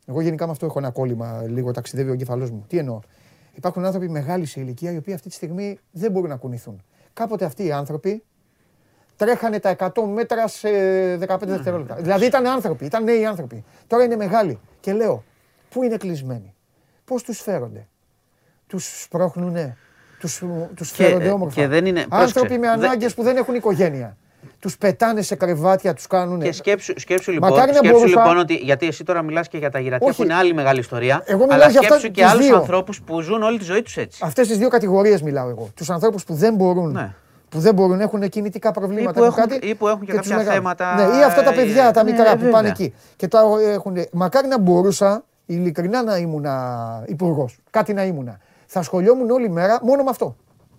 Εγώ 0.06 0.20
γενικά 0.20 0.44
με 0.46 0.52
αυτό 0.52 0.66
έχω 0.66 0.78
ένα 0.78 0.90
κόλλημα, 0.90 1.42
λίγο 1.46 1.70
ταξιδεύει 1.70 2.10
ο 2.10 2.12
εγκεφαλός 2.12 2.50
μου. 2.50 2.64
Τι 2.68 2.78
εννοώ; 2.78 3.00
Υπάρχουν 3.54 3.84
άνθρωποι 3.84 4.08
μεγάλη 4.08 4.46
ηλικία 4.54 4.92
οι 4.92 4.96
οποίοι 4.96 5.14
αυτή 5.14 5.28
τη 5.28 5.34
στιγμή 5.34 5.78
δεν 5.90 6.10
μπορούν 6.10 6.28
να 6.28 6.36
κουνηθούν. 6.36 6.82
Κάποτε 7.12 7.44
αυτοί 7.44 7.64
οι 7.64 7.72
άνθρωποι 7.72 8.22
τρέχανε 9.16 9.58
τα 9.58 9.76
100 9.78 9.90
μέτρα 10.14 10.48
σε 10.48 10.68
15 11.14 11.38
δευτερόλεπτα. 11.46 11.94
Δηλαδή 11.94 12.24
ήταν 12.26 12.46
άνθρωποι, 12.46 12.84
ήταν 12.84 13.04
νέοι 13.04 13.24
άνθρωποι. 13.24 13.64
Τώρα 13.86 14.04
είναι 14.04 14.16
μεγάλοι. 14.16 14.58
Και 14.80 14.92
λέω, 14.92 15.24
πού 15.70 15.82
είναι 15.82 15.96
κλεισμένοι, 15.96 16.54
πώς 17.04 17.22
τους 17.22 17.40
φέρονται, 17.40 17.86
τους 18.66 19.02
σπρώχνουνε, 19.02 19.76
τους, 20.18 20.42
τους 20.74 20.92
Και- 20.92 21.02
φέρονται 21.04 21.30
όμορφα; 21.30 21.60
και 21.60 21.66
δεν 21.66 21.86
είναι- 21.86 22.00
Άνθρωποι 22.08 22.32
πρόσεξε, 22.32 22.58
με 22.58 22.66
δεν- 22.66 22.84
ανάγκες 22.84 23.14
που 23.14 23.22
δεν 23.22 23.36
έχουν 23.36 23.54
οικογένεια. 23.54 24.16
Τους 24.58 24.78
πετάνε 24.78 25.22
σε 25.22 25.34
κρεβάτια, 25.34 25.94
τους 25.94 26.06
κάνουν. 26.06 26.40
Και 26.40 26.52
σκέψου, 26.52 26.92
σκέψου, 26.96 27.30
λοιπόν, 27.30 27.50
Μακάρι 27.50 27.70
να 27.70 27.76
σκέψου 27.76 27.98
μπορούσα- 27.98 28.20
λοιπόν 28.22 28.38
ότι. 28.38 28.54
Γιατί 28.54 28.86
εσύ 28.86 29.04
τώρα 29.04 29.22
μιλάς 29.22 29.48
και 29.48 29.58
για 29.58 29.70
τα 29.70 29.78
γυρατιά 29.78 30.06
Όχι. 30.08 30.16
που 30.16 30.22
είναι 30.22 30.34
άλλη 30.34 30.54
μεγάλη 30.54 30.78
ιστορία. 30.80 31.22
Εγώ 31.26 31.38
μιλάω 31.42 31.54
αλλά 31.56 31.68
για 31.68 31.80
αυτά 31.80 31.98
σκέψου 31.98 32.10
και 32.14 32.22
τις 32.22 32.30
άλλους 32.32 32.46
δύο. 32.46 32.56
ανθρώπους 32.56 33.02
που 33.02 33.20
ζουν 33.20 33.42
όλη 33.42 33.58
τη 33.58 33.64
ζωή 33.64 33.82
τους 33.82 33.96
έτσι. 33.96 34.20
Αυτές 34.24 34.48
τις 34.48 34.58
δύο 34.58 34.68
κατηγορίες 34.68 35.22
μιλάω 35.22 35.48
εγώ. 35.48 35.68
Τους 35.74 35.90
ανθρώπους 35.90 36.24
που 36.24 36.34
δεν 36.34 36.54
μπορούν. 36.54 36.90
Ναι. 36.92 37.14
Που 37.48 37.58
δεν 37.58 37.74
μπορούν, 37.74 38.00
έχουν 38.00 38.28
κινητικά 38.28 38.70
προβλήματα. 38.70 39.10
Ή 39.10 39.22
που 39.22 39.24
έχουν- 39.24 39.48
κάτι, 39.48 39.66
ή 39.68 39.74
που 39.74 39.88
έχουν 39.88 40.00
και 40.00 40.06
τους 40.06 40.14
κάποια 40.16 40.36
μεγάλους. 40.36 40.54
θέματα, 40.54 40.94
Ναι, 40.94 41.18
ή 41.18 41.22
αυτά 41.22 41.42
τα 41.42 41.50
ε, 41.50 41.54
παιδιά, 41.54 41.90
τα 41.90 42.02
ναι, 42.02 42.10
μικρά 42.10 42.30
που 42.32 42.36
βέβαια. 42.36 42.50
πάνε 42.50 42.68
εκεί. 42.68 42.94
Και 43.16 43.28
τα 43.28 43.42
έχουν. 43.72 43.96
Μακάρι 44.12 44.48
να 44.48 44.58
μπορούσα 44.58 45.24
ειλικρινά 45.46 46.02
να 46.02 46.16
ήμουν 46.16 46.46
υπουργός. 47.06 47.58
Κάτι 47.70 47.92
να 47.92 48.04
ήμουν. 48.04 48.38
Θα 48.66 48.78
ασχολιόμουν 48.80 49.30
όλη 49.30 49.48
μέρα 49.50 49.78
μόνο 49.82 50.02
με 50.02 50.10
αυτό. 50.10 50.36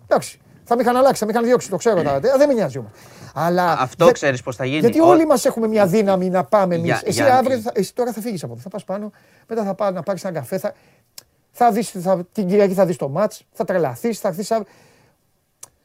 Εντάξει. 0.07 0.39
Θα 0.63 0.75
με 0.75 0.81
είχαν 0.81 0.95
αλλάξει, 0.97 1.19
θα 1.19 1.25
με 1.25 1.31
είχαν 1.31 1.43
διώξει, 1.45 1.69
το 1.69 1.75
ξέρω 1.77 1.95
τώρα. 2.01 2.15
Ε, 2.15 2.19
Δεν 2.37 2.47
με 2.47 2.53
νοιάζει 2.53 2.77
όμως. 2.77 2.91
Αλλά 3.33 3.71
Αυτό 3.79 4.05
δεν- 4.05 4.13
ξέρεις 4.13 4.41
πώς 4.41 4.55
θα 4.55 4.65
γίνει. 4.65 4.79
γιατί 4.79 4.99
Ο- 5.01 5.07
όλοι 5.07 5.25
μας 5.25 5.45
έχουμε 5.45 5.67
μια 5.67 5.85
δύναμη 5.87 6.29
να 6.29 6.43
πάμε 6.43 6.75
εμείς. 6.75 6.85
Για- 6.87 7.01
Εσύ 7.03 7.23
για- 7.23 7.37
αύριο, 7.37 7.57
θα, 7.57 7.71
εσύ 7.75 7.93
τώρα 7.95 8.11
θα 8.13 8.21
φύγεις 8.21 8.43
από 8.43 8.53
εδώ. 8.53 8.61
Θα 8.61 8.69
πας 8.69 8.83
πάνω, 8.83 9.11
μετά 9.47 9.63
θα 9.63 9.73
πάει 9.75 9.91
να 9.91 10.03
πάρεις 10.03 10.23
ένα 10.23 10.33
καφέ. 10.33 10.57
Θα, 10.57 10.73
θα 11.51 11.71
δεις, 11.71 11.89
θα, 11.89 12.25
την 12.31 12.47
Κυριακή 12.47 12.73
θα 12.73 12.85
δεις 12.85 12.95
το 12.95 13.09
μάτς, 13.09 13.43
θα 13.53 13.63
τρελαθείς, 13.65 14.19
θα 14.19 14.27
έρθεις 14.27 14.51
αύριο. 14.51 14.67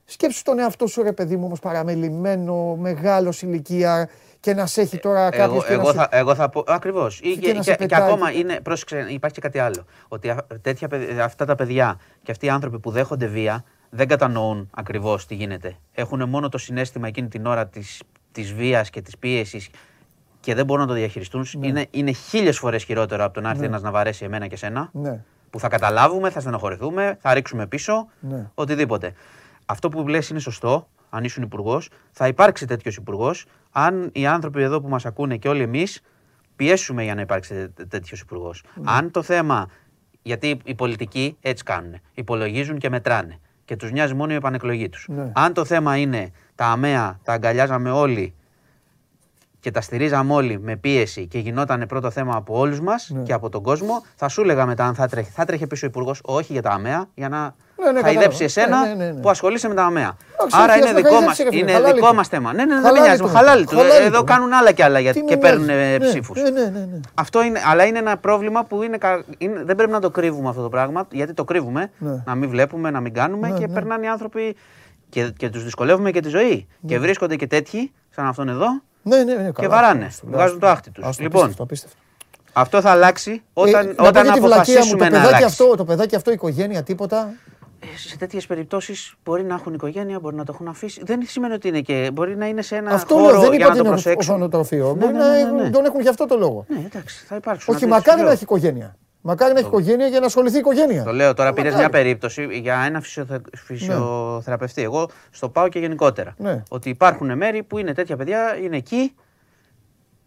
Σκέψου 0.05 0.43
τον 0.43 0.59
εαυτό 0.59 0.87
σου, 0.87 1.03
ρε 1.03 1.13
παιδί 1.13 1.37
μου, 1.37 1.45
όμως 1.45 1.61
παραμελημένο, 1.61 2.77
μεγάλος 2.77 3.43
ηλικία 3.43 4.09
και 4.41 4.55
να 4.55 4.67
σε 4.67 4.81
έχει 4.81 4.99
τώρα 4.99 5.31
κάποιος. 5.31 5.65
Εγώ, 5.69 5.81
εγώ, 5.81 5.93
θα, 5.93 6.09
εγώ 6.11 6.35
θα 6.35 6.49
πω. 6.49 6.65
Ακριβώς. 6.67 7.21
Και, 7.21 7.29
Και 7.35 7.47
να 7.49 7.53
και, 7.55 7.63
σε 7.63 7.71
και 7.71 7.77
πετάει 7.77 8.03
ακόμα 8.03 8.33
και- 8.33 8.39
είναι. 8.39 8.61
Πρόσεξε, 8.61 9.07
υπάρχει 9.09 9.35
και 9.35 9.41
κάτι 9.41 9.59
άλλο. 9.59 9.85
Ότι 10.09 10.31
α- 10.31 10.47
τέτοια, 10.63 10.89
παιδ- 10.89 11.21
αυτά 11.21 11.45
τα 11.45 11.55
παιδιά 11.55 12.01
και 12.23 12.31
αυτοί 12.31 12.47
οι 12.47 12.49
άνθρωποι 12.49 12.79
που 12.79 12.91
δέχονται 12.91 13.27
βία 13.27 13.65
δεν 13.91 14.09
κατανοούν 14.09 14.71
ακριβώς 14.75 15.27
τι 15.27 15.35
γίνεται. 15.35 15.77
Έχουν 15.93 16.29
μόνο 16.29 16.49
το 16.49 16.59
συνέστημα 16.59 17.07
εκείνη 17.09 17.29
την 17.29 17.47
ώρα 17.47 17.67
της 17.67 18.03
της 18.33 18.53
βίας 18.53 18.91
και 18.91 19.01
της 19.03 19.19
πίεσης 19.19 19.71
και 20.41 20.55
δεν 20.55 20.65
μπορούν 20.65 20.83
να 20.83 20.89
το 20.89 20.95
διαχειριστούν. 20.95 21.47
Είναι, 21.61 21.87
είναι 21.91 22.13
χίλιες 22.13 22.59
φορές 22.59 22.85
χειρότερο 22.85 23.25
από 23.25 23.35
το 23.35 23.41
να 23.41 23.49
έρθει 23.49 23.61
Ναι. 23.61 23.67
ένας 23.67 23.83
να 23.83 23.91
βαρέσει 23.91 24.25
εμένα 24.25 24.47
και 24.47 24.57
σένα. 24.57 24.91
Ναι. 24.93 25.25
Που 25.51 25.59
θα 25.61 25.69
καταλάβουμε, 25.69 26.31
θα 26.31 26.41
στενοχωρηθούμε, 26.41 27.17
θα 27.21 27.35
ρίξουμε 27.35 27.67
πίσω. 27.67 28.09
Ναι. 28.21 28.51
Οτιδήποτε. 28.55 29.13
Αυτό 29.67 29.89
που 29.89 30.09
λες 30.09 30.29
είναι 30.29 30.39
σωστό, 30.39 30.89
αν 31.11 31.25
ήσουν 31.25 31.43
υπουργός, 31.43 31.91
θα 32.11 32.27
υπάρξει 32.27 32.67
τέτοιος 32.67 32.97
υπουργός, 32.97 33.47
αν 33.73 34.11
οι 34.13 34.27
άνθρωποι 34.27 34.63
εδώ 34.63 34.81
που 34.81 34.89
μας 34.89 35.07
ακούνε 35.07 35.37
και 35.37 35.49
όλοι 35.49 35.63
εμείς 35.63 36.01
πιέσουμε 36.57 37.03
για 37.03 37.15
να 37.15 37.21
υπάρξει 37.21 37.69
τέτοιος 37.89 38.21
υπουργός. 38.21 38.65
Ναι. 38.75 38.91
Αν 38.91 39.11
το 39.11 39.23
θέμα. 39.23 39.69
Γιατί 40.23 40.61
οι 40.65 40.75
πολιτικοί 40.75 41.37
έτσι 41.41 41.65
κάνουν. 41.65 41.95
Υπολογίζουν 42.15 42.79
και 42.79 42.89
μετράνε. 42.89 43.41
Και 43.69 43.77
τους 43.77 43.93
νοιάζει 43.93 44.15
μόνο 44.15 44.33
η 44.33 44.35
επανεκλογή 44.35 44.89
τους. 44.89 45.07
Ναι. 45.09 45.31
Αν 45.35 45.53
το 45.53 45.65
θέμα 45.65 45.97
είναι 45.97 46.31
τα 46.55 46.67
αμαία, 46.67 47.19
τα 47.23 47.33
αγκαλιάζαμε 47.33 47.91
όλοι 47.91 48.35
και 49.61 49.71
τα 49.71 49.81
στηρίζαμε 49.81 50.33
όλοι 50.35 50.59
με 50.61 50.77
πίεση 50.77 51.27
και 51.27 51.39
γινόταν 51.39 51.85
πρώτο 51.89 52.11
θέμα 52.11 52.37
από 52.37 52.59
όλους 52.59 52.81
μας 52.81 53.11
Ναι. 53.15 53.23
και 53.23 53.33
από 53.33 53.49
τον 53.49 53.63
κόσμο, 53.63 54.03
θα 54.17 54.29
σου 54.29 54.41
έλεγα 54.41 54.67
μετά 54.67 54.85
αν 54.85 54.95
θα 54.95 55.09
τρέχει. 55.09 55.31
Θα 55.31 55.45
τρέχει 55.45 55.67
πίσω 55.67 55.87
ο 55.87 55.89
υπουργός, 55.89 56.21
όχι 56.25 56.53
για 56.53 56.63
τα 56.63 56.71
αμαία, 56.71 57.07
για 57.15 57.29
να 57.29 57.55
Ναι, 57.85 57.91
ναι, 57.93 58.01
χαϊδέψει 58.01 58.45
κατάλαβα. 58.45 58.85
εσένα 58.85 58.97
Ναι, 58.97 59.05
ναι, 59.05 59.13
ναι. 59.13 59.21
που 59.21 59.31
ασχολείσαι 59.31 59.69
με 59.69 59.75
τα 59.75 59.85
αμαία. 59.85 60.17
Εντάξει, 60.35 60.57
Άρα 60.63 60.73
όχι, 60.73 60.79
είναι 60.81 60.89
ας 60.89 60.95
με 60.95 61.01
δικό 61.01 61.15
μα 61.15 61.19
χαϊδέψει, 61.21 61.43
ρε 61.43 61.49
φίλε, 61.51 61.61
είναι 61.63 61.73
χαλάλι 61.73 61.95
δικό 61.95 62.09
του. 62.09 62.15
μας 62.15 62.29
θέμα. 62.29 62.53
Ναι, 62.53 62.65
ναι, 62.65 62.65
ναι, 62.65 62.75
δεν 62.75 62.83
Χαλάλι 62.83 63.01
με 63.01 63.07
νοιάζει. 63.07 63.21
του. 63.23 63.29
Χαλάλι 63.29 63.65
του. 63.67 63.77
Χαλάλι 63.77 64.05
Εδώ 64.05 64.19
του. 64.19 64.25
κάνουν 64.25 64.53
άλλα 64.53 64.73
κι 64.73 64.83
άλλα 64.83 64.99
γιατί 65.01 65.21
Τι 65.21 65.27
και 65.27 65.35
με 65.35 65.41
παίρνουν 65.41 65.65
νοιάζει. 65.67 65.81
ε, 65.95 65.99
Ναι, 65.99 66.07
ψήφους. 66.07 66.43
Ναι, 66.43 66.51
ναι, 66.51 66.61
ναι, 66.63 66.69
ναι. 66.79 67.01
Αυτό 67.15 67.43
είναι, 67.43 67.61
αλλά 67.67 67.85
είναι 67.85 67.99
ένα 67.99 68.17
πρόβλημα 68.17 68.65
που 68.65 68.83
είναι, 68.83 68.97
κα- 68.99 69.25
είναι- 69.39 69.63
δεν 69.65 69.77
πρέπει 69.77 69.91
να 69.91 70.01
το 70.01 70.11
κρύβουμε 70.11 70.49
αυτό 70.49 70.63
το 70.63 70.69
πράγμα, 70.69 71.07
γιατί 71.11 71.33
το 71.35 71.45
κρύβουμε, 71.45 71.91
Ναι. 71.99 72.23
να 72.27 72.35
μην 72.35 72.49
βλέπουμε, 72.49 72.91
να 72.91 73.01
μην 73.01 73.15
κάνουμε 73.15 73.49
Ναι, 73.49 73.59
και 73.59 73.67
ναι. 73.67 73.73
περνάνε 73.73 74.05
οι 74.07 74.09
άνθρωποι 74.09 74.57
και, 75.09 75.33
και 75.37 75.49
τους 75.49 75.65
δυσκολεύουμε 75.65 76.11
και 76.11 76.21
τη 76.21 76.29
ζωή. 76.29 76.67
Και 76.87 76.99
βρίσκονται 76.99 77.37
και 77.37 77.47
τέτοιοι, 77.47 77.93
σαν 78.11 78.27
αυτόν 78.27 78.49
εδώ, 78.49 78.67
Ναι, 79.09 79.25
ναι, 79.25 79.35
ναι, 79.35 79.45
και 79.45 79.53
καλά, 79.53 79.69
βαράνε, 79.69 80.05
άστο, 80.05 80.27
βγάζουν 80.27 80.47
άστο. 80.47 80.59
το 80.59 80.67
άχτι 80.69 80.91
τους. 80.91 81.05
Άστο, 81.05 81.23
Λοιπόν, 81.23 81.41
απίστευτο, 81.41 81.63
απίστευτο. 81.63 81.97
αυτό 82.53 82.81
θα 82.81 82.91
αλλάξει 82.91 83.43
όταν, 83.53 83.85
Ε, 83.87 83.89
να 83.89 83.95
πω 83.95 84.07
όταν 84.07 84.25
και 84.27 84.33
τη 84.33 84.41
βλακεία 84.41 84.45
μου, 84.45 84.55
αποφασίσουμε 84.55 84.99
το 84.99 85.05
να 85.05 85.11
παιδάκι 85.11 85.27
αλλάξει. 85.35 85.45
αυτό, 85.63 85.77
το 85.77 85.85
παιδάκι 85.85 86.17
αυτό, 86.17 86.31
η 86.31 86.35
οικογένεια, 86.35 86.83
τίποτα. 86.83 87.33
σε 88.09 88.17
τέτοιες 88.17 88.47
περιπτώσεις 88.47 89.15
μπορεί 89.25 89.45
να 89.45 89.55
έχουν 89.55 89.75
οικογένεια, 89.75 90.19
μπορεί 90.21 90.37
να 90.37 90.45
το 90.45 90.53
έχουν 90.55 90.69
αφήσει. 90.69 91.01
Δεν 91.05 91.21
σημαίνει 91.27 91.55
ότι 91.55 91.69
είναι 91.69 91.81
και. 91.81 92.11
Μπορεί 92.13 92.37
να 92.37 92.47
είναι 92.47 92.63
σε 92.63 92.77
ένα 92.77 92.91
Αυτό 92.91 93.15
χώρο 93.15 93.31
λέω, 93.31 93.41
δεν 93.41 93.53
για 93.53 93.59
είπα 93.59 93.69
να 93.69 93.75
το 93.75 93.79
ότι 93.79 93.79
είναι 93.79 93.89
προσέξουν. 93.89 94.33
ορφανοτροφείο. 94.35 94.87
Ναι, 94.87 94.93
Μπορεί 95.05 95.13
ναι, 95.13 95.19
να 95.19 95.33
ναι, 95.33 95.39
έχουν- 95.41 95.57
ναι. 95.57 95.71
τον 95.71 95.85
έχουν 95.85 96.01
γι' 96.01 96.09
αυτό 96.09 96.27
το 96.27 96.37
λόγο. 96.37 96.65
Ναι, 96.69 96.83
εντάξει, 96.85 97.25
θα 97.27 97.37
υπάρξουν. 97.37 97.75
Όχι, 97.75 97.85
αντίθεση, 97.85 97.87
μακάρι 98.01 98.19
λέω. 98.19 98.27
να 98.27 98.33
έχει 98.33 98.43
οικογένεια. 98.43 98.97
Μακάρι 99.29 99.53
να 99.53 99.59
έχει 99.59 99.69
οικογένεια 99.69 100.07
για 100.07 100.21
να 100.21 100.27
ασχοληθεί 100.27 100.57
η 100.57 100.59
οικογένεια. 100.59 101.05
Το 101.05 101.13
λέω 101.13 101.35
τώρα, 101.35 101.53
πήρες 101.53 101.73
Μακάρι. 101.73 101.91
μια 101.91 102.03
περίπτωση 102.03 102.49
για 102.61 102.83
ένα 102.87 103.01
φυσιοθε... 103.01 103.41
φυσιοθεραπευτή. 103.57 104.83
Εγώ 104.83 105.09
στο 105.31 105.49
πάω 105.49 105.69
και 105.69 105.79
γενικότερα. 105.79 106.35
Ναι. 106.39 106.63
Ότι 106.69 106.89
υπάρχουν 106.89 107.37
μέρη 107.37 107.63
που 107.63 107.79
είναι 107.79 107.93
τέτοια 107.93 108.17
παιδιά, 108.17 108.57
είναι 108.63 108.77
εκεί 108.77 109.15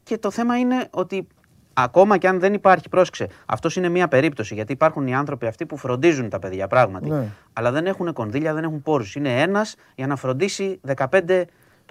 και 0.04 0.18
το 0.18 0.32
θέμα 0.32 0.58
είναι 0.58 0.88
ότι 0.90 1.28
ακόμα 1.74 2.18
και 2.18 2.28
αν 2.28 2.40
δεν 2.40 2.54
υπάρχει, 2.54 2.90
πρόσεξε, 2.90 3.28
αυτός 3.46 3.76
είναι 3.76 3.90
μια 3.90 4.08
περίπτωση 4.08 4.54
γιατί 4.54 4.72
υπάρχουν 4.72 5.08
οι 5.08 5.16
άνθρωποι 5.16 5.48
αυτοί 5.48 5.66
που 5.66 5.78
φροντίζουν 5.78 6.30
τα 6.30 6.40
παιδιά 6.40 6.68
πράγματι. 6.68 7.10
Ναι. 7.10 7.28
Αλλά 7.54 7.72
δεν 7.72 7.86
έχουν 7.86 8.14
κονδύλια, 8.14 8.54
δεν 8.54 8.64
έχουν 8.64 8.82
πόρους. 8.82 9.16
Είναι 9.16 9.42
ένας 9.42 9.76
για 9.96 10.08
να 10.08 10.16
φροντίσει 10.16 10.80
15 10.96 11.44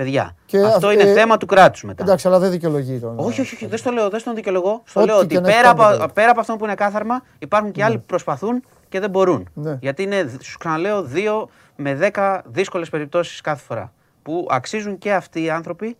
παιδιά. 0.05 0.37
Και 0.47 0.59
αυτό 0.65 0.87
αυ- 0.87 0.95
είναι 0.95 1.11
ε, 1.11 1.13
θέμα 1.15 1.37
του 1.37 1.47
κράτους 1.47 1.83
μετά. 1.85 2.03
Εντάξει, 2.03 2.27
αλλά 2.29 2.39
δεν 2.39 2.51
δικαιολογεί 2.51 2.99
τον. 2.99 3.19
Όχι, 3.19 3.41
όχι, 3.41 3.55
όχι, 3.55 3.67
δεν 3.67 3.79
στο 3.79 3.91
λέω, 3.91 4.09
δεν 4.09 4.21
στον 4.21 4.35
δικαιολογώ. 4.35 4.83
Στο 4.85 5.01
Ό,τι 5.01 5.09
λέω 5.09 5.19
και 5.19 5.25
ότι 5.25 5.35
να 5.35 5.49
έχει 5.49 5.57
πέρα 5.57 5.63
κάνει 5.75 5.79
το 5.79 5.85
από, 5.95 5.99
παιδί. 6.01 6.13
πέρα 6.13 6.31
από 6.31 6.41
αυτό 6.41 6.57
που 6.57 6.65
είναι 6.65 6.75
κάθαρμα, 6.75 7.23
υπάρχουν 7.39 7.73
και 7.73 7.85
άλλοι 7.85 7.99
που 7.99 8.05
προσπαθούν 8.07 8.65
και 8.89 9.01
δεν 9.01 9.11
μπορούν. 9.11 9.49
Ναι. 9.55 9.79
Γιατί 9.81 10.03
είναι, 10.03 10.31
σου 10.41 10.59
ξαναλέω, 10.59 11.03
δύο 11.03 11.49
με 11.77 11.95
δέκα 11.95 12.43
δύσκολες 12.47 12.89
περιπτώσεις 12.91 13.41
κάθε 13.41 13.63
φορά. 13.65 13.93
Που 14.23 14.47
αξίζουν 14.51 14.99
και 14.99 15.13
αυτοί 15.13 15.43
οι 15.43 15.51
άνθρωποι 15.51 15.97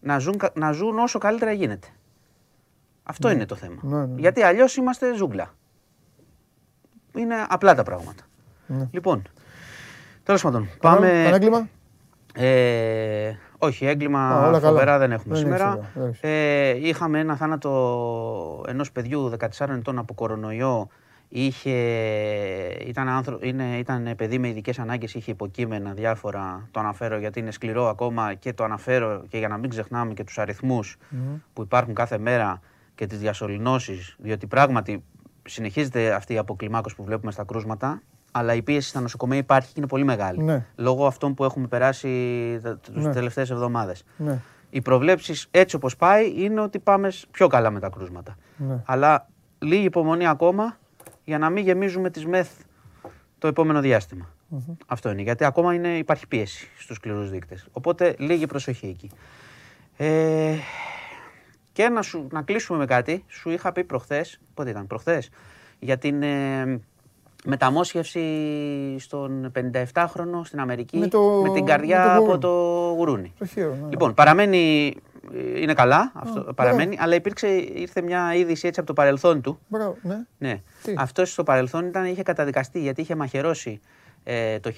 να 0.00 0.18
ζουν, 0.18 0.36
κα- 0.38 0.50
να 0.54 0.72
ζουν 0.72 0.98
όσο 0.98 1.18
καλύτερα 1.18 1.52
γίνεται. 1.52 1.86
Αυτό 3.02 3.30
είναι 3.30 3.44
το 3.46 3.54
θέμα. 3.54 3.76
Ναι, 3.82 3.96
ναι. 4.06 4.20
Γιατί 4.20 4.42
αλλιώς 4.42 4.76
είμαστε 4.76 5.14
ζούγκλα. 5.16 5.54
Είναι 7.14 7.34
απλά 7.48 7.74
τα 7.74 7.82
πράγματα. 7.82 8.22
Ναι. 8.66 8.88
Λοιπόν, 8.90 9.22
τέλος 10.22 10.42
πάντων, 10.42 10.68
Κανένα- 10.78 11.00
πάμε. 11.00 11.12
κανένα 11.12 11.34
έγκλημα; 11.34 11.68
Ε, 12.34 13.32
όχι, 13.58 13.86
έγκλημα 13.86 14.28
Α, 14.28 14.48
όλα 14.48 14.60
καλά. 14.60 14.60
φοβερά 14.60 14.98
δεν 14.98 15.12
έχουμε 15.12 15.34
Δεν 15.34 15.46
είναι 15.46 15.56
σήμερα. 15.56 15.70
σήμερα, 15.70 15.90
εντάξει. 15.96 16.20
Ε, 16.22 16.88
είχαμε 16.88 17.18
ένα 17.18 17.36
θάνατο 17.36 18.64
ενός 18.68 18.92
παιδιού 18.92 19.32
14 19.58 19.68
ετών 19.68 19.98
από 19.98 20.14
κορονοϊό. 20.14 20.88
Είχε, 21.30 21.70
ήταν, 22.86 23.08
άνθρω... 23.08 23.38
είναι, 23.42 23.76
ήταν 23.78 24.14
παιδί 24.16 24.38
με 24.38 24.48
ειδικές 24.48 24.78
ανάγκες, 24.78 25.14
είχε 25.14 25.30
υποκείμενα 25.30 25.92
διάφορα. 25.92 26.68
Το 26.70 26.80
αναφέρω 26.80 27.18
γιατί 27.18 27.40
είναι 27.40 27.50
σκληρό 27.50 27.88
ακόμα 27.88 28.34
και 28.34 28.52
το 28.52 28.64
αναφέρω 28.64 29.24
και 29.28 29.38
για 29.38 29.48
να 29.48 29.56
μην 29.56 29.70
ξεχνάμε 29.70 30.14
και 30.14 30.24
τους 30.24 30.38
αριθμούς 30.38 30.96
που 31.52 31.62
υπάρχουν 31.62 31.94
κάθε 31.94 32.18
μέρα 32.18 32.60
και 32.94 33.06
τις 33.06 33.18
διασωληνώσεις, 33.18 34.16
διότι 34.18 34.46
πράγματι 34.46 35.04
συνεχίζεται 35.42 36.12
αυτή 36.14 36.32
η 36.32 36.38
αποκλιμάκωση 36.38 36.94
που 36.96 37.04
βλέπουμε 37.04 37.32
στα 37.32 37.44
κρούσματα, 37.44 38.02
αλλά 38.30 38.54
η 38.54 38.62
πίεση 38.62 38.88
στα 38.88 39.00
νοσοκομεία 39.00 39.38
υπάρχει 39.38 39.68
και 39.68 39.74
είναι 39.76 39.86
πολύ 39.86 40.04
μεγάλη. 40.04 40.42
Ναι. 40.42 40.66
Λόγω 40.76 41.06
αυτών 41.06 41.34
που 41.34 41.44
έχουμε 41.44 41.66
περάσει 41.66 42.08
τι 42.82 43.00
Ναι. 43.00 43.12
τελευταίες 43.12 43.50
εβδομάδες. 43.50 44.04
Ναι. 44.16 44.40
Οι 44.70 44.80
προβλέψεις 44.80 45.46
έτσι 45.50 45.76
όπως 45.76 45.96
πάει 45.96 46.32
είναι 46.36 46.60
ότι 46.60 46.78
πάμε 46.78 47.10
σ- 47.10 47.26
πιο 47.30 47.46
καλά 47.46 47.70
με 47.70 47.80
τα 47.80 47.88
κρούσματα. 47.88 48.36
Ναι. 48.56 48.82
Αλλά 48.86 49.28
λίγη 49.58 49.84
υπομονή 49.84 50.26
ακόμα 50.26 50.78
για 51.24 51.38
να 51.38 51.50
μην 51.50 51.64
γεμίζουμε 51.64 52.10
τις 52.10 52.26
μεθ 52.26 52.50
το 53.38 53.46
επόμενο 53.46 53.80
διάστημα. 53.80 54.28
Αυτό 54.86 55.10
είναι, 55.10 55.22
γιατί 55.22 55.44
ακόμα 55.44 55.74
είναι, 55.74 55.88
υπάρχει 55.88 56.26
πίεση 56.26 56.68
στους 56.78 56.96
σκληρούς 56.96 57.30
δείκτες. 57.30 57.66
Οπότε 57.72 58.14
λίγη 58.18 58.46
προσοχή 58.46 58.86
εκεί. 58.86 59.10
Ε, 59.96 60.54
και 61.72 61.88
να, 61.88 62.02
σου, 62.02 62.26
να 62.32 62.42
κλείσουμε 62.42 62.78
με 62.78 62.84
κάτι, 62.84 63.24
σου 63.28 63.50
είχα 63.50 63.72
πει 63.72 63.84
προχθές, 63.84 64.40
πότε 64.54 64.70
ήταν, 64.70 64.86
προχθές, 64.86 65.30
για 65.78 65.98
την 65.98 66.22
ε, 66.22 66.80
μεταμόσχευση 67.48 68.24
στον 68.98 69.52
57χρονο 69.54 70.40
στην 70.44 70.60
Αμερική 70.60 70.98
Με 70.98 71.08
το- 71.08 71.42
την 71.42 71.52
με 71.52 71.60
καρδιά 71.60 72.04
το 72.04 72.10
από 72.10 72.20
γουρούνι. 72.20 72.38
το 72.40 72.48
γουρούνι. 72.96 73.32
Το 73.38 73.46
χείρο, 73.46 73.74
ναι. 73.74 73.88
Λοιπόν, 73.90 74.14
παραμένει, 74.14 74.94
ε, 75.54 75.60
είναι 75.60 75.74
καλά, 75.74 76.12
αυτό, 76.14 76.40
Α, 76.40 76.54
παραμένει, 76.54 76.96
αλλά 77.00 77.14
υπήρξε, 77.14 77.48
ήρθε 77.56 78.02
μια 78.02 78.34
είδηση 78.34 78.66
έτσι 78.66 78.80
από 78.80 78.88
το 78.88 78.94
παρελθόν 78.94 79.40
του. 79.40 79.58
Μπράβο, 79.68 79.96
ναι. 80.02 80.16
Ναι. 80.38 80.60
Τι; 80.82 80.94
Αυτός 80.96 81.32
στο 81.32 81.42
παρελθόν 81.42 81.86
ήταν, 81.86 82.04
είχε 82.04 82.22
καταδικαστεί 82.22 82.80
γιατί 82.80 83.00
είχε 83.00 83.14
μαχαιρώσει 83.14 83.80
ε, 84.24 84.58
το 84.58 84.70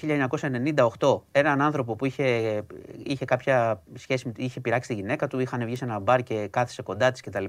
1998 0.99 1.21
έναν 1.31 1.61
άνθρωπο 1.61 1.95
που 1.95 2.05
είχε, 2.05 2.61
είχε 3.03 3.25
κάποια 3.25 3.81
σχέση, 3.93 4.27
με- 4.27 4.33
είχε 4.37 4.59
πειράξει 4.59 4.87
τη 4.89 4.95
γυναίκα 4.95 5.27
του, 5.27 5.39
είχαν 5.39 5.65
βγει 5.65 5.75
σε 5.75 5.85
ένα 5.85 5.99
μπαρ 5.99 6.23
και 6.23 6.47
κάθισε 6.51 6.81
κοντά 6.81 7.11
της 7.11 7.21
κτλ. 7.21 7.45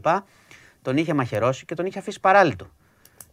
Τον 0.82 0.96
είχε 0.96 1.14
μαχαιρώσει 1.14 1.64
και 1.64 1.74
τον 1.74 1.86
είχε 1.86 1.98
αφήσει 1.98 2.20
παράλυτο. 2.20 2.66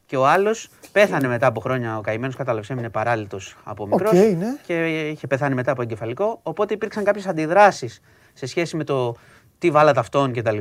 Και 0.10 0.18
ο 0.18 0.28
άλλος 0.28 0.70
πέθανε 0.92 1.28
μετά 1.28 1.48
από 1.48 1.60
χρόνια. 1.60 1.98
Ο 1.98 2.02
καημένος 2.02 2.36
κατάλαβες 2.36 2.70
έμεινε 2.70 2.90
παράλυτος 2.90 3.56
από 3.64 3.88
μικρός 3.88 4.12
ναι. 4.12 4.36
και 4.66 5.08
είχε 5.10 5.28
πεθάνει 5.28 5.56
μετά 5.56 5.72
από 5.72 5.82
εγκεφαλικό. 5.82 6.40
Οπότε 6.44 6.74
υπήρξαν 6.74 7.04
κάποιες 7.04 7.28
αντιδράσεις 7.28 8.02
σε 8.34 8.46
σχέση 8.46 8.76
με 8.76 8.84
το 8.84 9.16
τι 9.58 9.72
βάλατε 9.72 10.00
αυτόν 10.00 10.34
κτλ. 10.34 10.58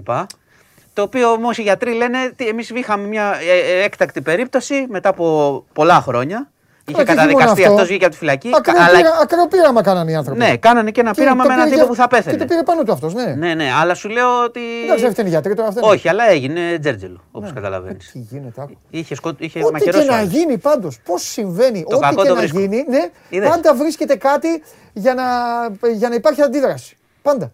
Το 0.93 1.03
οποίο 1.03 1.31
όμως 1.31 1.59
οι 1.59 1.62
γιατροί 1.62 1.93
λένε 1.93 2.19
ότι 2.25 2.49
εμείς 2.49 2.70
είχαμε 2.70 3.07
μια 3.07 3.35
ε, 3.41 3.79
ε, 3.79 3.83
έκτακτη 3.83 4.20
περίπτωση 4.20 4.87
μετά 4.89 5.09
από 5.09 5.65
πολλά 5.73 6.01
χρόνια. 6.01 6.51
Είχε 6.89 6.97
και 6.97 7.10
όχι 7.10 7.16
καταδικαστεί 7.16 7.35
μόνο 7.43 7.51
αυτός. 7.52 7.66
αυτό, 7.74 7.85
βγήκε 7.86 8.05
από 8.05 8.12
τη 8.15 8.19
φυλακή. 8.19 8.51
Ακραίο 8.56 8.82
αλλά- 8.82 8.97
πείρα- 8.97 9.19
Ακραίο 9.23 9.47
πείραμα 9.48 9.82
κάνανε 9.82 10.10
οι 10.10 10.15
άνθρωποι. 10.15 10.39
Ναι, 10.40 10.56
κάνανε 10.56 10.90
και 10.90 11.01
ένα 11.01 11.10
Και 11.10 11.20
πείραμα 11.20 11.43
το 11.43 11.48
με 11.48 11.55
έναν 11.55 11.65
πήρε 11.69 11.77
τύπο 11.81 11.93
για- 11.94 12.05
που 12.05 12.10
θα 12.10 12.16
πέθαινε. 12.16 12.36
Και 12.36 12.43
το 12.43 12.48
πήρε 12.48 12.62
πάνω 12.62 12.82
του 12.82 12.93
αυτός, 12.93 13.15
ναι. 13.15 13.24
Ναι, 13.39 13.55
ναι, 13.55 13.69
αλλά 13.81 13.94
σου 13.94 14.09
λέω 14.09 14.43
ότι. 14.44 14.60
Εντάξει, 14.85 15.05
αυτή 15.06 15.20
είναι 15.20 15.31
γιατροί 15.31 15.55
τώρα. 15.55 15.69
αυτά 15.69 15.81
είναι. 15.81 15.90
Όχι, 15.90 16.09
αλλά 16.09 16.28
έγινε 16.28 16.78
τζέρτζελο, 16.81 17.20
όπως 17.31 17.52
καταλαβαίνεις. 17.52 18.10
Τι 18.12 18.19
γίνεται, 18.19 18.60
άκου. 18.62 18.77
Είχε, 18.90 19.15
σκο... 19.15 19.32
είχε 19.39 19.59
Ό,τι 19.59 19.66
και 19.66 19.73
μαχαιρώσει. 19.73 20.09
ο 20.09 20.10
να 20.10 20.16
άλλος. 20.19 20.31
γίνει 20.32 20.59
πάντως, 20.59 20.98
πώς 21.05 21.23
συμβαίνει, 21.23 21.85
Το 21.89 21.97
ό,τι 21.97 22.05
κακό 22.05 22.23
και 22.23 22.28
το 22.28 22.35
να 22.35 22.40
βρίσκω. 22.40 22.59
γίνει, 22.60 22.85
ναι, 22.89 23.09
Είδες. 23.28 23.48
πάντα 23.48 23.74
βρίσκεται 23.74 24.16
κάτι 24.16 24.62
για 24.93 25.15
να, 25.15 25.24
για 25.93 26.09
να 26.09 26.15
υπάρχει 26.15 26.43
αντίδραση. 26.43 26.97
Πάντα. 27.23 27.52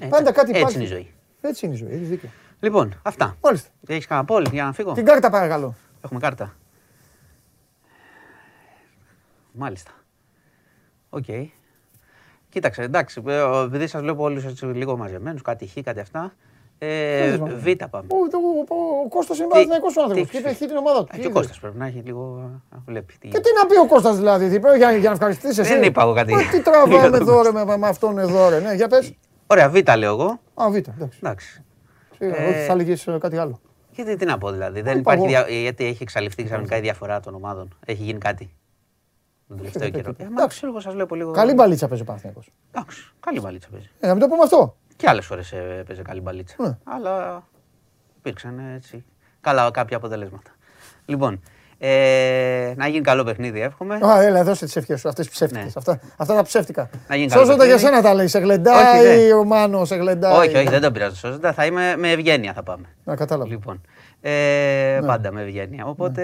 Ε, 0.00 0.06
Πάντα 0.06 0.32
κάτι 0.32 0.48
έτσι 0.48 0.60
υπάρχει. 0.60 0.76
είναι 0.76 0.84
η 0.86 0.88
ζωή. 0.90 1.12
Έτσι 1.40 1.66
είναι 1.66 1.74
η 1.74 1.78
ζωή, 1.78 1.88
έχεις 1.92 2.08
δίκιο. 2.08 2.28
Λοιπόν, 2.60 3.00
αυτά. 3.02 3.36
Μάλιστα. 3.42 3.68
Έχεις 3.86 4.06
κανένα 4.06 4.26
πόλη 4.26 4.46
για 4.52 4.64
να 4.64 4.72
φύγω; 4.72 4.92
Την 4.92 5.04
κάρτα 5.04 5.30
παρακαλώ. 5.30 5.74
Έχουμε 6.04 6.20
κάρτα. 6.20 6.54
Μάλιστα. 9.58 9.90
Οκ. 11.10 11.24
Κοίταξε, 12.48 12.82
εντάξει, 12.82 13.22
ε, 13.26 13.40
επειδή 13.64 13.86
σας 13.86 14.00
βλέπω 14.00 14.22
όλους 14.22 14.62
λίγο 14.62 14.96
μαζεμένους, 14.96 15.42
κάτι 15.42 15.66
χ, 15.66 15.72
κάτι 15.84 16.00
αυτά. 16.00 16.32
Ε, 16.78 17.34
Ποιος 17.36 17.54
β 17.60 17.66
πάμε. 17.90 18.06
Ο, 18.10 18.16
ο, 18.16 18.74
ο, 18.74 19.00
ο 19.04 19.08
Κώστας 19.08 19.36
είναι 19.38 19.46
Τι- 19.46 19.52
Παναθηναϊκός 19.52 19.96
ο 19.96 20.02
άνθρωπος 20.02 20.30
τι- 20.30 20.42
και 20.42 20.48
έχει 20.48 20.66
την 20.66 20.76
ομάδα 20.76 20.98
του. 21.04 21.06
Ε, 21.12 21.16
Τι 21.16 21.20
Και 21.20 21.26
ο 21.26 21.30
είδες. 21.30 21.32
Κώστας 21.40 21.58
πρέπει 21.60 21.76
να 21.78 21.86
έχει 21.86 21.98
λίγο. 21.98 22.50
να 22.70 22.82
βλέπει. 22.86 23.14
τι 23.20 23.28
Και 23.28 23.40
τι 23.40 23.50
να 23.62 23.66
πει 23.66 23.76
ο 23.78 23.86
Κώστας 23.86 24.16
δηλαδή, 24.16 24.48
τι, 24.48 24.60
πρέπει 24.60 24.76
για, 24.78 24.90
για 24.92 25.08
να 25.08 25.14
ευχαριστήσεις 25.14 25.58
εσύ; 25.58 25.72
Δεν 25.72 25.82
είπα 25.82 26.02
εγώ 26.02 26.14
κάτι. 26.14 26.32
Μα 26.32 26.38
Τι 26.38 26.44
Για 26.50 26.62
τραβάμε 26.62 27.02
τον 27.10 27.14
εδώ 27.20 27.42
ρε, 27.42 27.52
με, 27.52 27.76
με 27.76 27.88
αυτόν 27.88 28.18
εδώ 28.18 28.48
ρε, 28.48 28.60
ναι, 28.60 28.74
για 28.74 28.88
πες. 28.88 29.12
Ωραία, 29.46 29.68
Β 29.70 29.76
λέω 29.96 30.12
εγώ. 30.12 30.40
Α, 30.54 30.70
β, 30.70 30.74
εντάξει. 30.74 31.18
Εντάξει. 31.22 31.62
Σιγά, 32.18 32.36
Ε, 32.36 32.48
Όχι, 32.48 32.58
θα 32.66 32.72
έλεγες 32.72 33.06
ε, 33.06 33.18
κάτι 33.20 33.36
άλλο. 33.36 33.60
Γιατί 33.90 34.16
τι 34.16 34.24
να 34.24 34.38
πω 34.38 34.50
δηλαδή. 34.50 34.80
Δεν 34.80 34.98
είπα 34.98 35.12
υπάρχει 35.14 35.34
εγώ. 35.34 35.44
δια... 35.46 35.60
Γιατί 35.60 35.84
έχει 35.84 36.02
εξαλειφθεί 36.02 36.44
ξαφνικά 36.44 36.76
η 36.76 36.80
διαφορά 36.80 37.20
των 37.20 37.34
ομάδων. 37.34 37.74
Έχει 37.86 38.02
γίνει 38.02 38.18
κάτι. 38.18 38.50
Τον 39.48 39.56
τελευταίο 39.56 39.82
τι- 39.90 39.90
καιρό. 39.96 40.12
τι- 40.14 40.22
Ε, 40.22 40.26
μα 40.26 40.32
εντάξει. 40.32 40.56
ξέρω 40.56 40.72
εγώ, 40.72 40.80
σας 40.80 40.92
βλέπω 40.92 41.14
λίγο. 41.14 41.30
Καλή 41.32 41.52
μπαλίτσα 41.54 41.88
παίζει 41.88 42.02
ο 42.02 42.06
Παναθηναϊκός. 42.06 42.50
Εντάξει, 42.72 43.12
καλή 43.20 43.40
μπαλίτσα 43.40 43.68
παίζει. 43.72 43.90
Ε, 44.00 44.06
να 44.06 44.12
μην 44.12 44.22
το 44.22 44.28
πούμε 44.28 44.42
αυτό. 44.42 44.76
Και 44.96 45.08
άλλες 45.08 45.26
φορές 45.26 45.52
έπαιζε 45.52 46.02
καλή 46.02 46.20
μπαλίτσα. 46.20 46.54
Ναι. 46.58 46.76
Αλλά 46.84 47.42
υπήρξαν 48.18 48.58
ε, 48.58 48.74
έτσι. 48.76 49.04
Καλά 49.40 49.70
κάποια 49.70 49.96
αποτελέσματα. 49.96 50.50
Λοιπόν, 51.04 51.40
ε, 51.78 52.72
να 52.76 52.86
γίνει 52.88 53.00
καλό 53.00 53.24
παιχνίδι, 53.24 53.60
εύχομαι. 53.60 53.98
Α, 54.06 54.22
έλα, 54.22 54.44
δώσε 54.44 54.64
τις 54.64 54.76
ευχές 54.76 55.00
σου, 55.00 55.08
αυτές 55.08 55.26
τις 55.26 55.34
ψεύτικες. 55.34 55.64
Ναι. 55.64 55.70
Αυτά, 55.76 56.00
αυτά 56.16 56.34
τα 56.34 56.42
ψεύτικα. 56.42 56.90
Να 57.08 57.16
γίνει 57.16 57.28
καλό 57.28 57.44
Σώζοντα 57.44 57.64
για 57.64 57.74
παιχνίδι. 57.74 57.94
σένα 57.96 58.08
τα 58.08 58.14
λέει. 58.14 58.26
Σε 58.26 58.36
Όχι, 58.38 58.46
γλεντάει 58.46 59.26
δεν. 59.26 59.36
ο 59.38 59.44
Μάνος, 59.44 59.88
σε 59.88 59.96
γλεντάει. 59.96 60.46
όχι, 60.46 60.56
όχι, 60.56 60.68
δεν 60.68 60.80
τον 60.80 60.92
πειράζω. 60.92 61.14
Σώζοντα, 61.14 61.52
θα 61.52 61.66
είμαι 61.66 61.96
με 61.96 62.10
ευγένεια 62.10 62.52
θα 62.52 62.62
πάμε. 62.62 62.86
Να 63.04 63.16
κατάλαβα. 63.16 63.48
Λοιπόν, 63.50 63.80
ε, 64.20 64.98
Ναι. 65.00 65.06
πάντα 65.06 65.32
με 65.32 65.42
ευγένεια. 65.42 65.86
Οπότε, 65.86 66.22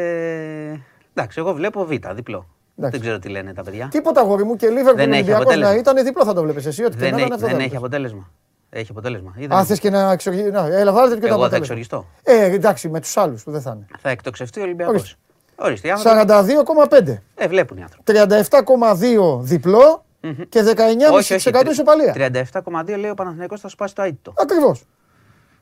εντάξει, 1.14 1.38
εγώ 1.40 1.52
βλέπω 1.54 1.84
Β, 1.84 1.90
διπλό. 2.14 2.46
Εντάξει. 2.76 2.96
Δεν 2.98 3.00
ξέρω 3.06 3.18
τι 3.18 3.28
λένε 3.28 3.52
τα 3.52 3.62
παιδιά. 3.62 3.88
Τίποτα 3.90 4.20
αγόρι 4.20 4.44
μου 4.44 4.56
και 4.56 4.68
Λίβερπουλ 4.68 4.94
Δεν 4.96 5.12
έχει 5.12 5.18
Ολυμπιακός 5.20 5.44
να 5.44 5.50
αποτέλεσμα. 5.52 5.76
ήταν 5.92 6.04
διπλό 6.04 6.24
θα 6.24 6.34
το 6.34 6.42
βλέπεις 6.42 6.66
εσύ. 6.66 6.84
Ό,τι 6.84 6.92
και 6.96 6.98
Δεν, 7.00 7.10
να 7.10 7.16
έχει, 7.16 7.26
ήταν 7.26 7.32
αυτό 7.34 7.46
δεν 7.46 7.56
θα 7.56 7.62
έχει 7.62 7.68
βλέπεις. 7.70 7.76
αποτέλεσμα. 7.86 8.30
Έχει 8.70 8.90
αποτέλεσμα. 8.90 9.32
Ή 9.36 9.40
δεν 9.40 9.52
Αν 9.52 9.58
έχει. 9.58 9.66
θες 9.66 9.78
και 9.78 9.90
να 9.90 10.12
εξοργιστεί. 10.12 10.50
Να, 10.50 10.66
έλα, 10.66 10.92
βάλτε 10.92 11.14
και 11.14 11.20
το 11.20 11.26
Εγώ 11.26 11.36
θα 11.36 11.46
αποτέλεσμα. 11.46 11.56
εξοργιστώ. 11.56 12.06
Ε, 12.22 12.44
εντάξει, 12.54 12.88
με 12.88 13.00
τους 13.00 13.16
άλλους 13.16 13.42
που 13.44 13.50
δεν 13.50 13.60
θα 13.60 13.72
είναι. 13.76 13.86
Θα 13.98 14.10
εκτοξευτεί 14.10 14.60
ο 14.60 14.62
Ολυμπιακός. 14.62 14.94
Ορίστε. 14.94 15.16
Ορίστε. 15.56 15.88
οι 15.88 15.90
άνθρωποι- 15.90 16.18
42,5. 16.28 17.22
Ε, 17.34 17.48
βλέπουν 17.48 17.76
οι 17.78 17.82
άνθρωποι. 17.82 18.12
37,2 18.12 19.38
διπλό 19.42 20.04
και 20.48 20.62
19,5% 20.62 21.70
ισοπαλία. 21.70 22.12
37,2 22.12 22.96
λέει 22.96 23.10
ο 23.10 23.14
Παναθηναϊκός 23.14 23.60
θα 23.60 23.68
σπάσει 23.68 23.94
το 23.94 24.02
αίτητο. 24.02 24.32
Ακριβώς. 24.36 24.82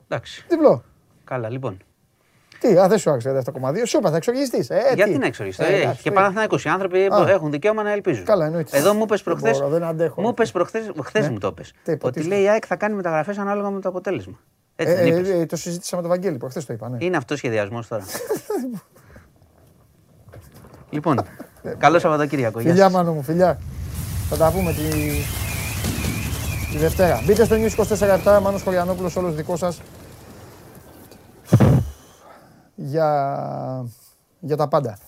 Εντάξει. 0.08 0.44
Διπλό. 0.48 0.82
Καλά, 1.24 1.48
λοιπόν. 1.50 1.76
Τι, 2.62 2.78
α, 2.78 2.88
δεν 2.88 2.98
σου 2.98 3.10
άρεσε 3.10 3.32
37,2. 3.32 3.86
Σου 3.86 3.98
είπα, 3.98 4.10
θα 4.10 4.16
εξοργιστείς. 4.16 4.70
Ε, 4.70 4.80
Γιατί 4.94 5.12
τι. 5.12 5.18
να 5.18 5.26
εξοριστώ. 5.26 5.64
Ε, 5.64 5.66
Ε, 5.66 5.80
εντάξει, 5.80 6.02
και 6.02 6.08
το- 6.08 6.14
Παναθηναϊκός. 6.14 6.64
Οι 6.64 6.68
άνθρωποι 6.68 6.98
Α. 7.04 7.24
έχουν 7.28 7.50
δικαίωμα 7.50 7.82
να 7.82 7.92
ελπίζουν. 7.92 8.24
Καλά, 8.24 8.46
εννοείται. 8.46 8.76
Εδώ 8.76 8.94
μου 8.94 9.02
είπε 9.02 9.14
Δεν 9.14 9.24
προχθέ. 9.24 9.50
μπορώ, 9.50 9.68
δεν 9.68 9.82
αντέχω. 9.82 10.20
Μου 10.20 10.28
είπε 10.28 10.46
προχθέ, 10.46 10.78
χθε 11.04 11.20
Ναι. 11.20 11.30
μου 11.30 11.38
το 11.38 11.46
είπε. 11.46 11.62
Τι, 11.62 11.68
Ότι 11.80 11.92
υποτίθεται. 11.92 12.34
λέει 12.34 12.44
η 12.44 12.48
ΑΕΚ 12.48 12.64
θα 12.66 12.76
κάνει 12.76 12.94
μεταγραφές 12.94 13.38
ανάλογα 13.38 13.70
με 13.70 13.80
το 13.80 13.88
αποτέλεσμα. 13.88 14.38
Έτσι 14.76 14.94
Ε, 14.94 14.96
δεν 14.96 15.06
ε, 15.12 15.16
είπες. 15.18 15.28
ε, 15.40 15.46
το 15.46 15.56
συζήτησα 15.56 15.96
με 15.96 16.02
τον 16.02 16.10
Βαγγέλη 16.10 16.36
προχθές 16.36 16.66
το 16.66 16.72
είπα. 16.72 16.88
Ναι. 16.88 16.96
Είναι 17.00 17.16
αυτός 17.16 17.38
σχεδιασμός 17.38 17.88
τώρα. 17.88 18.02
λοιπόν, 20.90 21.20
Καλό 21.78 21.98
Σαββατοκύριακο. 21.98 22.60
Γεια 22.60 22.70
Φιλιά, 22.70 22.84
σας. 22.84 22.92
μάνο 22.92 23.12
μου, 23.12 23.22
φιλιά. 23.22 23.58
Θα 24.28 24.36
τα 24.36 24.50
πούμε 24.50 24.72
τη, 24.72 24.80
τη 26.72 26.78
Δευτέρα. 26.78 27.22
Μπείτε 27.26 27.44
στο 27.44 27.56
News 27.56 27.84
24 28.36 28.40
Μάνος 28.42 28.62
Χωριανόπουλος, 28.62 29.16
όλος 29.16 29.34
δικός 29.34 29.58
σας. 29.58 29.80
Για, 32.74 33.86
για 34.40 34.56
τα 34.56 34.68
πάντα. 34.68 34.98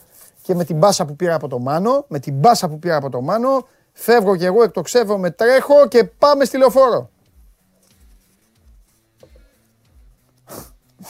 Και 0.43 0.55
με 0.55 0.65
την 0.65 0.77
μπάσα 0.77 1.05
που 1.05 1.16
πήρα 1.16 1.35
από 1.35 1.49
το 1.49 1.59
Μάνο, 1.59 2.05
με 2.09 2.19
την 2.19 2.35
μπάσα 2.35 2.69
που 2.69 2.78
πήρα 2.78 2.97
από 2.97 3.11
το 3.11 3.20
Μάνο, 3.20 3.66
φεύγω 3.93 4.36
κι 4.36 4.45
εγώ, 4.45 4.62
εκτοξεύομαι, 4.62 5.31
τρέχω 5.31 5.89
και 5.89 6.05
πάμε 6.05 6.45
στη 6.45 6.59
λεωφόρο. 6.59 7.11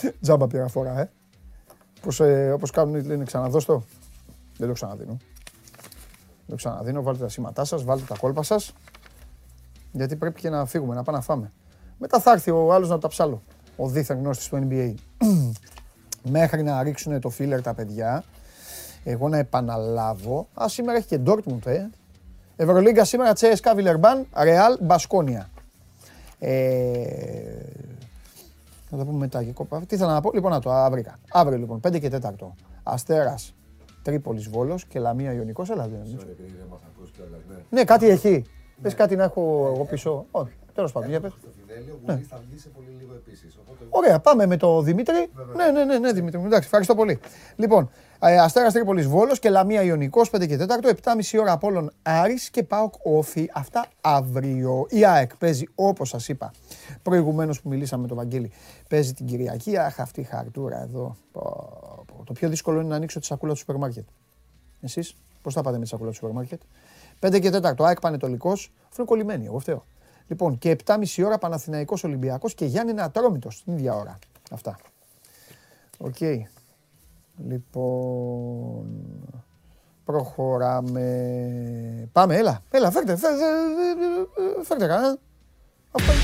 Τζάμπα 0.23 0.47
πήρα 0.47 0.69
φορά, 0.69 1.01
ε. 1.01 1.11
Όπως, 2.01 2.21
ε, 2.21 2.53
όπως 2.53 2.71
κάνουν, 2.71 3.07
λένε 3.07 3.25
ξαναδώσ' 3.25 3.65
το. 3.65 3.83
Δεν 4.59 4.69
το 4.69 4.75
ξαναδίνω. 4.75 5.17
Δεν 6.23 6.49
το 6.49 6.55
ξαναδίνω. 6.55 7.03
Βάλτε 7.03 7.23
τα 7.23 7.29
σήματά 7.29 7.65
σας, 7.65 7.85
βάλτε 7.85 8.05
τα 8.09 8.17
κόλπα 8.17 8.43
σας. 8.43 8.73
Γιατί 9.93 10.17
πρέπει 10.17 10.41
και 10.41 10.51
να 10.51 10.67
φύγουμε, 10.67 10.95
να 10.95 11.03
πάμε 11.03 11.19
να 11.19 11.25
φάμε. 11.25 11.53
Μετά 11.99 12.21
θα 12.21 12.31
έρθει 12.31 12.51
ο 12.51 12.73
άλλος 12.73 12.89
να 12.89 12.99
τα 12.99 13.09
ψάλω. 13.09 13.43
Ο 13.77 13.89
δίθεν 13.89 14.19
γνώστης 14.19 14.49
του 14.49 14.69
NBA. 14.69 14.95
Μέχρι 16.31 16.63
να 16.63 16.83
ρίξουν 16.83 17.21
το 17.21 17.29
φίλερ 17.29 17.63
τα 17.63 17.75
παιδιά, 17.75 18.25
εγώ 19.05 19.29
να 19.29 19.39
επαναλάβω. 19.39 20.49
Α, 20.63 20.69
σήμερα 20.69 20.99
έχει 20.99 21.07
και 21.07 21.21
Dortmund, 21.27 21.67
ε. 21.67 21.87
Ευρωλίγκα 22.57 23.05
σήμερα, 23.05 23.33
CSKA 23.33 23.73
Βιλερμπάν, 23.75 24.27
Real 24.33 24.79
Μπασκόνια. 24.81 25.51
Ε, 26.39 26.53
θα 28.91 28.97
τα 28.97 29.05
πούμε 29.05 29.19
μετά 29.19 29.43
και 29.45 29.53
κόπα. 29.53 29.81
Τι 29.81 29.95
ήθελα 29.95 30.13
να 30.13 30.21
πω, 30.21 30.31
λοιπόν, 30.33 30.51
να 30.51 30.61
το 30.61 30.73
α, 30.73 30.91
βρήκα. 30.91 31.19
Αύριο 31.31 31.59
λοιπόν, 31.59 31.81
5 31.89 31.99
και 32.01 32.11
4. 32.23 32.55
Αστέρας 32.83 33.55
Τρίπολης 34.03 34.49
Βόλος 34.49 34.85
και 34.85 34.99
Λαμία 34.99 35.33
Ιωνικός. 35.33 35.71
Έλα, 35.71 35.89
δεν 35.89 36.01
είναι. 36.05 36.23
Ναι, 37.71 37.85
κάτι 37.85 38.09
έχει. 38.09 38.45
Θε 38.83 38.91
κάτι 38.91 39.17
να 39.17 39.25
έχω 39.25 39.71
εγώ 39.75 39.85
πίσω. 39.85 40.27
Όχι, 40.31 40.53
τέλος 40.75 40.93
πάντων, 40.93 41.09
για 41.09 41.21
πες. 41.21 41.33
Στο 41.41 41.49
Φιδέλιο, 41.61 41.95
ο 41.95 42.11
Γουλής 42.13 42.29
θα 42.29 42.41
βγει 42.49 42.59
σε 42.59 42.69
πολύ 42.69 42.89
λίγο 42.99 43.15
επίσης. 43.15 43.57
Οπότε 43.61 43.85
Ωραία, 43.89 44.21
πάμε 44.21 44.47
με 44.47 44.57
το 44.57 44.81
Δημήτρη. 44.83 45.31
Ναι, 45.57 45.71
ναι, 45.71 45.85
ναι, 45.85 45.99
ναι, 45.99 46.13
Δημήτρη. 46.13 46.39
μου. 46.39 46.47
Εντάξει, 46.47 46.65
ευχαριστώ 46.65 46.95
πολύ. 46.95 47.21
Λοιπόν, 47.57 47.91
ε, 48.21 48.39
Αστέρα 48.39 48.71
Τρίπολη 48.71 49.03
Βόλος 49.03 49.39
και 49.39 49.51
Λαμία 49.51 49.83
Ιωνικός 49.83 50.31
5 50.31 50.47
και 50.47 50.57
4, 50.57 50.89
7,5 50.89 51.39
ώρα 51.41 51.53
από 51.53 51.67
όλων 51.67 51.93
Άρης 52.03 52.51
και 52.51 52.63
Πάοκ 52.63 52.95
Όφη. 53.03 53.51
Αυτά 53.53 53.87
αύριο. 54.01 54.87
Η 54.91 55.05
ΑΕΚ 55.05 55.37
παίζει 55.37 55.65
όπως 55.75 56.09
σας 56.09 56.29
είπα 56.29 56.53
προηγουμένως 57.03 57.61
που 57.61 57.69
μιλήσαμε 57.69 58.03
με 58.03 58.09
τον 58.09 58.17
Βαγγέλη. 58.17 58.53
Παίζει 58.89 59.13
την 59.15 59.27
Κυριακή. 59.27 59.77
Αχ, 59.77 60.01
αυτή 60.01 60.21
η 60.21 60.25
χαρτούρα 60.25 60.83
εδώ. 60.83 61.17
Πω, 61.33 62.05
πω. 62.07 62.25
Το 62.25 62.33
πιο 62.33 62.49
δύσκολο 62.49 62.81
είναι 62.81 62.89
να 62.89 62.97
ανοίξω 62.97 63.21
τη 63.21 63.27
σακούλα 63.27 63.53
του 63.53 63.59
σούπερ 63.59 63.77
μάρκετ. 63.77 64.05
Εσείς, 64.81 65.15
πώς 65.43 65.55
θα 65.55 65.63
πάτε 65.63 65.77
με 65.77 65.83
τη 65.83 65.89
σακούλα 65.89 66.11
του 66.11 66.17
σούπερ 66.17 66.31
μάρκετ; 66.31 66.61
5 67.21 67.39
και 67.41 67.51
4, 67.51 67.85
ΑΕΚ 67.85 68.01
Πανετολικός. 68.01 68.73
Αυτό 68.89 68.95
είναι 69.03 69.07
κολλημένοι, 69.11 69.45
εγώ 69.47 69.59
φταίω. 69.59 69.85
Λοιπόν, 70.29 70.59
και 70.59 70.77
7,5 70.87 71.25
ώρα 71.25 71.39
Παναθηναϊκός 71.39 72.05
Ολυμπιακός 72.05 72.55
και 72.55 72.65
Γιάννη 72.65 73.01
Ατρόμητος 73.01 73.63
την 73.65 73.73
ίδια 73.73 73.95
ώρα. 73.95 74.19
Αυτά. 74.51 74.77
Οκ. 75.99 76.21
Λοιπόν, 77.49 78.87
προχωράμε. 80.05 81.09
Πάμε, 82.13 82.37
έλα, 82.37 82.63
έλα, 82.71 82.91
φέρτε, 82.91 83.17
φέρτε, 83.17 83.45
φέρτε 84.63 84.87
κανένα. 84.87 85.19
Αυτό 85.91 86.13
είναι. 86.13 86.21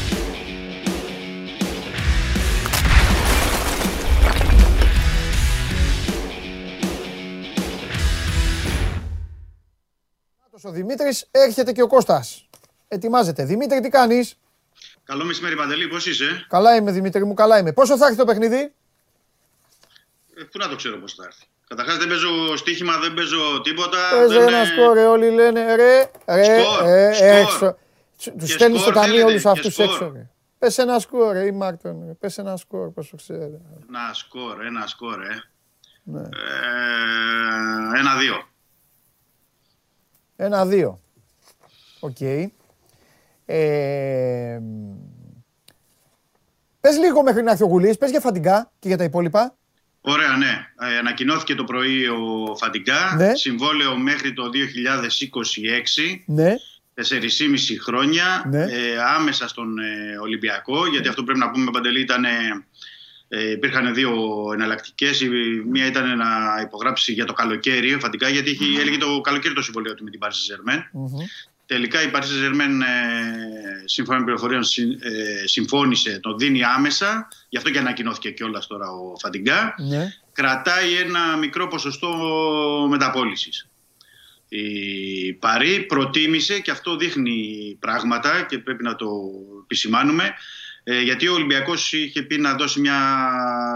Νάτος 10.42 10.64
Ο 10.64 10.70
Δημήτρης, 10.70 11.28
έρχεται 11.30 11.72
και 11.72 11.82
ο 11.82 11.86
Κώστας. 11.86 12.49
Ετοιμάζεται. 12.92 13.44
Δημήτρη, 13.44 13.80
τι 13.80 13.88
κάνεις; 13.88 14.38
Καλό 15.04 15.24
μεσημέρι, 15.24 15.56
Παντελή, 15.56 15.88
πώς 15.88 16.06
είσαι; 16.06 16.46
Καλά 16.48 16.76
είμαι, 16.76 16.90
Δημήτρη 16.92 17.24
μου, 17.24 17.34
καλά 17.34 17.58
είμαι. 17.58 17.72
Πόσο 17.72 17.96
θα 17.96 18.04
έρθει 18.06 18.18
το 18.18 18.24
παιχνίδι; 18.24 18.56
Ε, 20.36 20.42
πού 20.42 20.58
να 20.58 20.68
το 20.68 20.76
ξέρω 20.76 20.98
πώς 20.98 21.14
θα 21.14 21.24
έρθει. 21.26 21.44
Καταρχάς 21.68 21.96
δεν 21.96 22.08
παίζω 22.08 22.56
στοίχημα, 22.56 22.98
δεν 22.98 23.14
παίζω 23.14 23.60
τίποτα. 23.60 23.98
Παίζει 24.10 24.34
δεν, 24.34 24.48
ένα 24.48 24.56
ε, 24.58 24.64
σκορ, 24.64 24.92
ρε, 24.94 25.04
όλοι 25.06 25.30
λένε 25.30 25.74
ρε, 25.74 26.10
ρε, 26.26 26.62
Σκορ, 26.62 26.84
ε, 26.86 27.12
σκορ. 27.14 27.26
έξω. 27.28 27.76
Τους 28.38 28.48
Και 28.48 28.52
στέλνεις 28.52 28.80
στο 28.80 28.90
σκορ 28.90 29.02
ταμείο 29.02 29.10
θέλετε, 29.10 29.30
όλους 29.30 29.42
και 29.42 29.48
αυτούς 29.48 29.72
σκορ. 29.72 29.84
έξω. 29.86 30.10
Ρε. 30.14 30.30
Πες 30.58 30.78
ένα 30.78 30.98
σκορ, 30.98 31.32
ρε, 31.32 31.46
η 31.46 31.50
Μάρτον. 31.52 32.02
ρε. 32.06 32.12
Πες 32.12 32.38
ένα 32.38 32.56
σκορ, 32.56 32.90
πόσο 32.90 33.16
ξέρει. 33.16 33.60
Ένα 33.88 34.10
σκορ, 34.12 34.64
ένα 34.64 34.86
σκορ, 34.86 35.22
ε. 35.22 35.42
Ναι. 36.02 36.20
ε 36.20 37.98
ένα-δύο. 37.98 38.48
Ένα-δύο. 40.36 41.00
Οκ. 42.00 42.16
Ε, 43.52 44.60
πες 46.80 46.98
λίγο 46.98 47.22
μέχρι 47.22 47.42
να 47.42 47.50
έρθει 47.50 47.62
ο 47.62 47.66
Γουλής, 47.66 47.96
πες 47.96 48.10
για 48.10 48.20
Φαντιγκά 48.20 48.72
και 48.78 48.88
για 48.88 48.96
τα 48.96 49.04
υπόλοιπα. 49.04 49.54
Ωραία, 50.00 50.36
ναι. 50.36 50.66
Ε, 50.94 50.98
ανακοινώθηκε 50.98 51.54
το 51.54 51.64
πρωί 51.64 52.06
ο 52.06 52.56
Φαντιγκά. 52.56 53.14
Ναι. 53.16 53.34
Συμβόλαιο 53.34 53.96
μέχρι 53.96 54.32
το 54.32 54.42
2026. 54.50 56.22
Ναι. 56.26 56.54
4,5 56.94 57.76
χρόνια 57.82 58.44
Ναι. 58.50 58.62
ε, 58.62 58.68
άμεσα 59.16 59.48
στον 59.48 59.78
ε, 59.78 60.18
Ολυμπιακό. 60.22 60.86
Γιατί 60.86 61.08
αυτό 61.08 61.24
πρέπει 61.24 61.38
να 61.38 61.50
πούμε, 61.50 61.70
Παντελή, 61.70 62.00
ήταν. 62.00 62.24
Ε, 62.24 62.28
ε, 63.32 63.50
υπήρχαν 63.50 63.94
δύο 63.94 64.12
εναλλακτικές. 64.52 65.22
Μία 65.70 65.86
ήταν 65.86 66.16
να 66.16 66.26
υπογράψει 66.62 67.12
για 67.12 67.24
το 67.24 67.32
καλοκαίρι, 67.32 67.98
φαντικά, 67.98 68.28
γιατί 68.28 68.50
είχε, 68.50 68.80
έλεγε 68.80 68.96
το 68.96 69.20
καλοκαίρι 69.20 69.54
το 69.54 69.62
συμβολίο 69.62 69.94
του 69.94 70.04
με 70.04 70.10
την 70.10 70.20
Paris 70.22 70.28
Saint-Germain. 70.28 70.82
Μμμ. 70.92 71.18
Τελικά 71.70 72.02
η 72.02 72.10
Paris 72.14 72.18
Saint-Germain, 72.18 72.80
ε, 72.80 73.82
σύμφωνα 73.84 74.18
με 74.18 74.24
πληροφορίες, 74.24 74.68
συ- 74.68 75.04
ε, 75.04 75.46
συμφώνησε, 75.46 76.18
τον 76.22 76.38
δίνει 76.38 76.64
άμεσα. 76.64 77.28
Γι' 77.48 77.56
αυτό 77.56 77.70
και 77.70 77.78
ανακοινώθηκε 77.78 78.30
κιόλας 78.30 78.66
τώρα 78.66 78.90
ο 78.90 79.16
Φαντιγκά. 79.18 79.74
Ναι. 79.88 80.12
Κρατάει 80.32 80.94
ένα 80.94 81.36
μικρό 81.36 81.68
ποσοστό 81.68 82.08
μεταπόλησης. 82.90 83.68
Η 84.48 85.32
Παρή 85.32 85.80
προτίμησε 85.80 86.60
και 86.60 86.70
αυτό 86.70 86.96
δείχνει 86.96 87.76
πράγματα 87.80 88.42
και 88.48 88.58
πρέπει 88.58 88.82
να 88.82 88.94
το 88.94 89.08
επισημάνουμε 89.62 90.34
ε, 90.84 91.00
γιατί 91.00 91.28
ο 91.28 91.32
Ολυμπιακός 91.34 91.92
είχε 91.92 92.22
πει 92.22 92.38
να 92.38 92.54
δώσει 92.54 92.80
μια, 92.80 92.98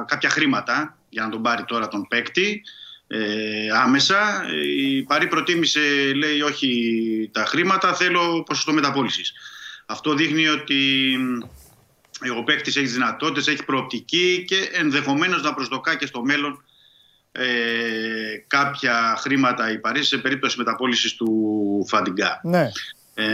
κάποια 0.09 0.29
χρήματα 0.29 0.99
για 1.09 1.23
να 1.23 1.29
τον 1.29 1.43
πάρει 1.43 1.65
τώρα 1.65 1.89
τον 1.89 2.07
παίκτη 2.09 2.63
ε, 3.15 3.71
άμεσα. 3.73 4.45
Η 4.79 5.03
Παρή 5.03 5.27
προτίμησε, 5.27 5.81
λέει, 6.15 6.41
όχι 6.41 7.31
τα 7.33 7.45
χρήματα, 7.45 7.95
θέλω 7.95 8.43
ποσοστό 8.43 8.73
μεταπόλησης. 8.73 9.33
Αυτό 9.87 10.15
δείχνει 10.15 10.49
ότι 10.49 11.13
ε, 12.21 12.31
ο 12.31 12.45
παίκτης 12.45 12.77
έχει 12.77 12.87
δυνατότητες, 12.87 13.47
έχει 13.47 13.65
προοπτική 13.65 14.45
και 14.47 14.69
ενδεχομένως 14.73 15.43
να 15.43 15.55
προσδοκά 15.55 15.97
και 15.97 16.07
στο 16.07 16.23
μέλλον 16.23 16.65
ε, 17.33 17.45
κάποια 18.47 19.17
χρήματα 19.19 19.71
η 19.71 19.79
Παρίσι 19.79 20.09
σε 20.09 20.19
περίπτωση 20.19 20.59
μεταπόλησης 20.59 21.15
του 21.15 21.87
Φαντιγκά. 21.89 22.41
Ναι. 22.43 22.69
Ε, 23.15 23.25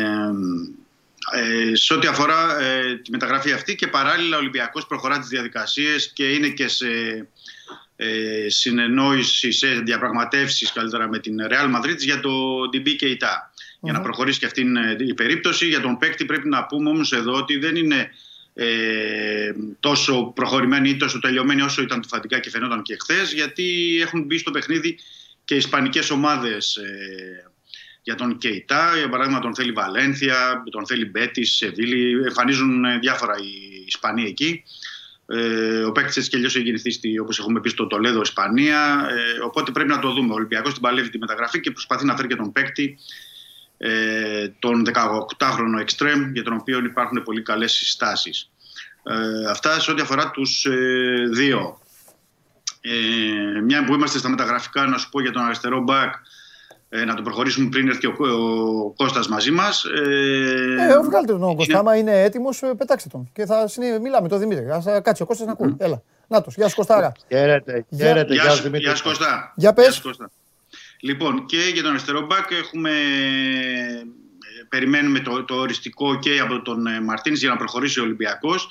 ε, 1.32 1.74
σε 1.74 1.94
ό,τι 1.94 2.07
αφορά 2.07 2.61
ε, 2.61 2.97
τη 2.97 3.11
μεταγραφή 3.11 3.52
αυτή 3.52 3.74
και 3.74 3.86
παράλληλα 3.86 4.36
ο 4.36 4.39
Ολυμπιακός 4.39 4.86
προχωρά 4.86 5.19
τις 5.19 5.28
διαδικασίες 5.28 6.12
και 6.12 6.32
είναι 6.32 6.48
και 6.48 6.69
σε 6.69 6.86
ε, 8.02 8.48
συνεννόησης, 8.48 9.59
σε 9.59 9.68
διαπραγματεύσεις 9.68 10.72
καλύτερα 10.72 11.09
με 11.09 11.18
την 11.18 11.36
Real 11.48 11.77
Madrid 11.77 11.98
για 11.98 12.20
το 12.20 12.31
DB 12.72 12.86
Keita. 12.86 13.35
Για 13.81 13.93
να 13.93 14.01
προχωρήσει 14.01 14.39
και 14.39 14.47
αυτήν 14.47 14.77
ε, 14.77 14.97
η 14.98 15.14
περίπτωση. 15.14 15.66
Για 15.66 15.81
τον 15.81 15.98
παίκτη 15.98 16.24
πρέπει 16.24 16.48
να 16.48 16.66
πούμε 16.66 16.90
όμως 16.90 17.12
εδώ 17.12 17.32
ότι 17.32 17.59
δεν 17.59 17.77
είναι 17.77 18.10
ε, 18.55 19.52
τόσο 19.81 20.32
προχωρημένη 20.35 20.89
ή 20.89 20.97
τόσο 20.97 21.18
τελειωμένη 21.18 21.62
όσο 21.62 21.82
ήταν 21.82 22.01
του 22.01 22.09
Φαντικά 22.09 22.39
και 22.39 22.51
φαινόταν 22.51 22.82
και 22.82 22.97
χθες, 23.01 23.32
γιατί 23.32 23.98
έχουν 24.02 24.24
μπει 24.24 24.39
στο 24.39 24.51
παιχνίδι 24.51 24.98
και 25.44 25.55
οι 25.55 25.56
ισπανικές 25.56 26.10
ομάδες 26.10 26.77
ε, 26.77 27.51
για 28.02 28.14
τον 28.14 28.39
Κεϊτά. 28.39 28.97
Για 28.97 29.09
παράδειγμα 29.09 29.40
τον 29.40 29.55
θέλει 29.55 29.72
Βαλένθια, 29.72 30.62
τον 30.70 30.86
θέλει 30.86 31.05
Μπέτης, 31.05 31.52
Σεβίλη. 31.56 32.12
Εμφανίζουν 32.27 32.85
ε, 32.85 32.98
διάφορα 32.98 33.35
οι 33.39 33.85
Ισπανοί 33.86 34.24
εκεί. 34.24 34.62
Ε, 35.32 35.82
ο 35.82 35.93
παίκτης 35.93 36.16
έτσι 36.16 36.31
κι 36.31 36.36
αλλιώς 36.36 36.55
έχει 36.57 36.65
γεννηθεί, 36.65 37.19
όπως 37.19 37.39
έχουμε 37.39 37.61
πει, 37.61 37.69
στο 37.69 37.86
Τολέδο, 37.86 38.20
Ισπανία. 38.20 39.09
Ε, 39.11 39.44
οπότε 39.44 39.70
πρέπει 39.70 39.89
να 39.89 39.98
το 39.98 40.12
δούμε. 40.12 40.32
Ο 40.32 40.35
Ολυμπιακός 40.35 40.73
την 40.73 40.82
παλεύει 40.82 41.09
τη 41.11 41.19
μεταγραφή 41.19 41.61
και 41.61 41.70
προσπαθεί 41.70 42.05
να 42.05 42.16
φέρει 42.16 42.28
και 42.28 42.36
τον 42.36 42.52
παίκτη, 42.52 42.98
ε, 43.78 44.48
τον 44.59 44.85
18χρονο 44.86 45.85
Extreme, 45.85 46.31
για 46.32 46.43
τον 46.43 46.52
οποίο 46.52 46.78
υπάρχουν 46.78 47.23
πολύ 47.23 47.43
καλές 47.43 47.73
συστάσεις. 47.73 48.51
Ε, 49.02 49.51
αυτά 49.51 49.81
σε 49.81 49.90
ό,τι 49.90 50.02
αφορά 50.02 50.31
τους 50.31 50.65
ε, 50.65 51.28
δύο. 51.32 51.81
Ε, 52.81 53.61
μια 53.61 53.85
που 53.85 53.94
είμαστε 53.94 54.19
στα 54.19 54.28
μεταγραφικά, 54.28 54.86
να 54.86 54.98
σου 54.98 55.09
πω 55.09 55.20
για 55.20 55.32
τον 55.32 55.43
αριστερό 55.43 55.81
μπακ, 55.81 56.15
ε, 56.92 57.04
να 57.04 57.14
το 57.14 57.22
προχωρήσουμε 57.22 57.68
πριν 57.68 57.88
έρθει 57.88 58.06
ο, 58.06 58.14
ο 58.18 58.90
Κώστας 58.96 59.28
μαζί 59.28 59.50
μας. 59.50 59.84
Ε, 59.84 60.92
Ε, 60.92 60.98
βγάλτε 61.02 61.32
τον 61.38 61.56
Κώστα. 61.56 61.78
Άμα 61.78 61.96
είναι 61.96 62.22
έτοιμος, 62.22 62.62
πετάξτε 62.78 63.08
τον. 63.08 63.30
Και 63.32 63.46
θα 63.46 63.68
συνε... 63.68 63.98
μιλάμε 63.98 64.28
το 64.28 64.36
Δημήτρη. 64.38 64.70
Ας 64.70 64.86
ε, 64.86 65.00
κάτσει 65.04 65.22
ο 65.22 65.26
Κώστας 65.26 65.46
να 65.46 65.52
ακούει. 65.52 65.74
Έλα. 65.78 66.02
Νάτος, 66.28 66.54
γεια 66.54 66.68
σου 66.68 66.74
Κωστάρα. 66.76 67.12
Χαίρετε, 67.28 67.84
Γεια- 67.88 68.06
χαίρετε. 68.06 68.32
Γεια 68.32 68.42
Γεια 68.42 68.50
σου, 68.50 68.56
σου 68.56 68.62
Δημήτρη. 68.62 68.86
γεια 68.86 68.94
σου 68.94 69.02
Κώστα. 69.02 69.52
Για 69.56 69.72
πες. 69.72 69.84
Γεια 69.84 69.92
σου, 69.92 70.02
Κώστα. 70.02 70.30
Λοιπόν, 71.00 71.46
και 71.46 71.56
για 71.72 71.82
τον 71.82 71.90
αριστερό 71.90 72.20
μπακ 72.26 72.50
έχουμε. 72.50 72.90
ε, 72.90 74.04
Περιμένουμε 74.68 75.18
το, 75.20 75.44
το 75.44 75.54
οριστικό 75.54 76.18
και 76.18 76.38
από 76.40 76.62
τον 76.62 76.86
ε, 76.86 77.00
Μαρτίνς 77.00 77.40
για 77.40 77.48
να 77.48 77.56
προχωρήσει 77.56 78.00
ο 78.00 78.02
Ολυμπιακός 78.02 78.68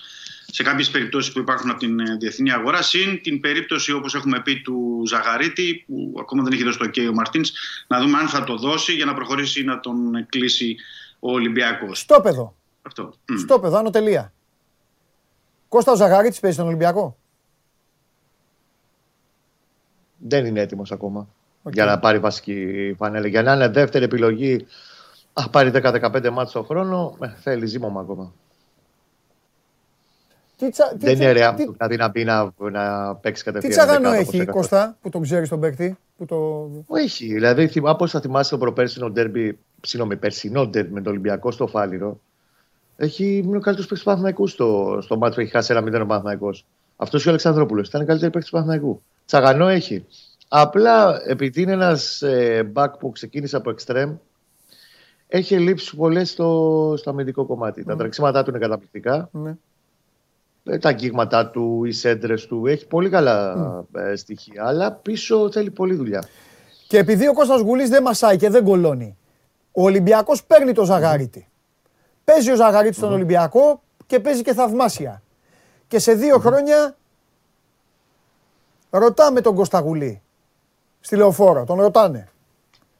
σε 0.51 0.63
κάποιες 0.63 0.89
περιπτώσεις 0.89 1.34
που 1.34 1.39
υπάρχουν 1.39 1.69
από 1.69 1.80
την 1.80 1.99
ε, 1.99 2.15
διεθνή 2.19 2.51
αγορά 2.51 2.81
συν 2.81 3.21
την 3.21 3.39
περίπτωση 3.39 3.91
όπως 3.91 4.15
έχουμε 4.15 4.41
πει 4.41 4.61
του 4.61 5.03
Ζαγαρίτη 5.07 5.84
που 5.88 6.13
ακόμα 6.19 6.43
δεν 6.43 6.53
έχει 6.53 6.63
δώσει 6.63 6.77
το 6.77 6.85
OK 6.85 7.09
ο 7.09 7.13
Μαρτίνς 7.13 7.51
να 7.88 7.99
δούμε 7.99 8.17
αν 8.17 8.27
θα 8.27 8.43
το 8.43 8.57
δώσει 8.57 8.93
για 8.93 9.05
να 9.05 9.13
προχωρήσει 9.13 9.61
ή 9.61 9.63
να 9.63 9.80
τον 9.80 10.26
κλείσει 10.30 10.76
ο 11.19 11.31
Ολυμπιακός. 11.31 11.99
Στόπεδο. 11.99 12.55
Αυτό. 12.81 13.13
Μμ. 13.27 13.38
Στόπεδο, 13.38 13.77
άνω 13.77 13.89
τελεία. 13.89 14.34
Κώστα 15.67 15.91
ο 15.91 15.95
Ζαγαρίτης 15.95 16.39
παίζει 16.39 16.55
στον 16.55 16.67
Ολυμπιακό; 16.67 17.17
Δεν 20.17 20.45
είναι 20.45 20.61
έτοιμος 20.61 20.91
ακόμα 20.91 21.27
για 21.63 21.85
να 21.85 21.99
πάρει 21.99 22.19
βασική 22.19 22.93
φανέλα. 22.97 23.27
Για 23.27 23.43
να 23.43 23.53
είναι 23.53 23.67
δεύτερη 23.67 24.03
επιλογή, 24.03 24.65
α 25.34 25.49
πάρει 25.49 25.71
10-15 25.73 26.30
μάτς 26.30 26.51
το 26.51 26.63
χρόνο, 26.63 27.17
ε, 27.21 27.27
θέλει 27.41 27.65
ζύμωμα 27.65 28.01
ακόμα. 28.01 28.34
Τι, 30.60 30.69
τσα, 30.69 30.88
τι, 30.88 30.98
Δεν 31.06 31.14
τσα- 31.15 31.23
είναι 31.23 31.31
ρεά 31.31 31.53
τι, 31.53 31.65
του 31.65 31.72
δηλαδή 31.72 31.95
να 31.95 32.07
μπει 32.10 32.23
να, 32.23 32.52
να 32.72 33.15
παίξει 33.15 33.44
τι 33.44 33.52
κατευθείαν. 33.52 33.73
τσαγανό 33.73 33.99
δεκάδα, 33.99 34.15
έχει 34.18 34.27
όπως 34.30 34.40
έκανε. 34.40 34.52
Κώστα 34.52 34.98
που 35.02 35.10
τον 35.10 35.22
ξέρει 35.22 35.48
τον 35.48 35.60
παίκτη. 35.60 35.98
Που 36.18 36.26
το... 36.26 36.69
Όχι, 36.88 37.34
δηλαδή 37.34 37.68
θυμάμαι 37.68 37.98
πώ 37.98 38.07
θα 38.07 38.19
θυμάσαι 38.19 38.49
το 38.49 38.57
προπέρσινο 38.57 39.10
ντέρμπι, 39.10 39.57
συγγνώμη, 39.81 40.15
περσινό 40.15 40.68
ντέρμπι 40.68 40.94
με 40.94 41.02
τον 41.02 41.11
Ολυμπιακό 41.11 41.52
στο 41.52 41.68
Φάληρο. 41.68 42.19
Έχει 42.95 43.26
είναι 43.38 43.57
ο 43.57 43.60
καλύτερος 43.60 43.76
παίκτης 43.76 43.99
του 43.99 44.03
Παναθηναϊκού 44.06 44.48
στο, 44.48 44.98
στο 45.02 45.18
μάτι 45.18 45.36
που 45.36 45.41
έχει 45.41 45.52
χάσει 45.52 45.73
ένα 45.73 45.81
0 45.81 46.02
ο 46.02 46.06
Παναθηναϊκός. 46.06 46.65
Αυτός 46.95 47.22
και 47.22 47.27
ο 47.27 47.31
Αλεξανδρόπουλος 47.31 47.88
ήταν 47.88 48.06
καλύτερο 48.06 48.31
παίκτης 48.31 48.49
του 48.49 48.56
Παναθηναϊκού. 48.56 49.02
Τσαγανό 49.26 49.68
έχει. 49.68 50.06
Απλά 50.48 51.22
επειδή 51.26 51.61
είναι 51.61 51.72
ένας 51.72 52.22
ε, 52.22 52.72
back 52.73 52.90
που 52.99 53.11
ξεκίνησε 53.11 53.56
από 53.56 53.69
εξτρέμ, 53.69 54.15
έχει 55.27 55.57
λείψει 55.60 55.95
πολλές 55.95 56.30
στο, 56.30 56.94
στο 56.98 57.10
αμυντικό 57.10 57.45
κομμάτι. 57.45 57.84
Τα 57.84 57.95
τρεξίματά 57.95 58.44
του 58.44 58.49
είναι 58.49 58.60
καταπληκτικά. 58.60 59.30
Ναι. 59.31 59.53
Ε, 60.69 60.77
τα 60.77 60.89
αγγίγματά 60.89 61.49
του, 61.49 61.85
οι 61.85 61.91
σέντρες 61.91 62.45
του. 62.45 62.67
Έχει 62.67 62.87
πολύ 62.87 63.09
καλά 63.09 63.55
ε, 63.95 64.15
στοιχεία. 64.15 64.65
Αλλά 64.65 64.91
πίσω 64.91 65.51
θέλει 65.51 65.71
πολλή 65.71 65.95
δουλειά. 65.95 66.23
Και 66.87 66.97
επειδή 66.97 67.27
ο 67.27 67.33
Κώστας 67.33 67.61
Γουλής 67.61 67.89
δεν 67.89 68.03
μασάει 68.03 68.37
και 68.37 68.49
δεν 68.49 68.63
κολώνει, 68.63 69.17
ο 69.71 69.83
Ολυμπιακός 69.83 70.43
παίρνει 70.43 70.73
το 70.73 70.85
Ζαγαρίτη. 70.85 71.47
Παίζει 72.23 72.51
ο 72.51 72.55
Ζαγαρίτης 72.55 72.97
στον 72.97 73.13
Ολυμπιακό 73.13 73.81
και 74.05 74.19
παίζει 74.19 74.41
και 74.41 74.53
θαυμάσια. 74.53 75.21
Και 75.87 75.99
σε 75.99 76.13
δύο 76.13 76.37
χρόνια 76.37 76.95
ρωτάμε 78.89 79.41
τον 79.41 79.55
Κώστα 79.55 79.79
Γουλή 79.79 80.21
στη 80.99 81.15
λεωφόρο, 81.15 81.63
τον 81.63 81.79
ρωτάνε. 81.79 82.29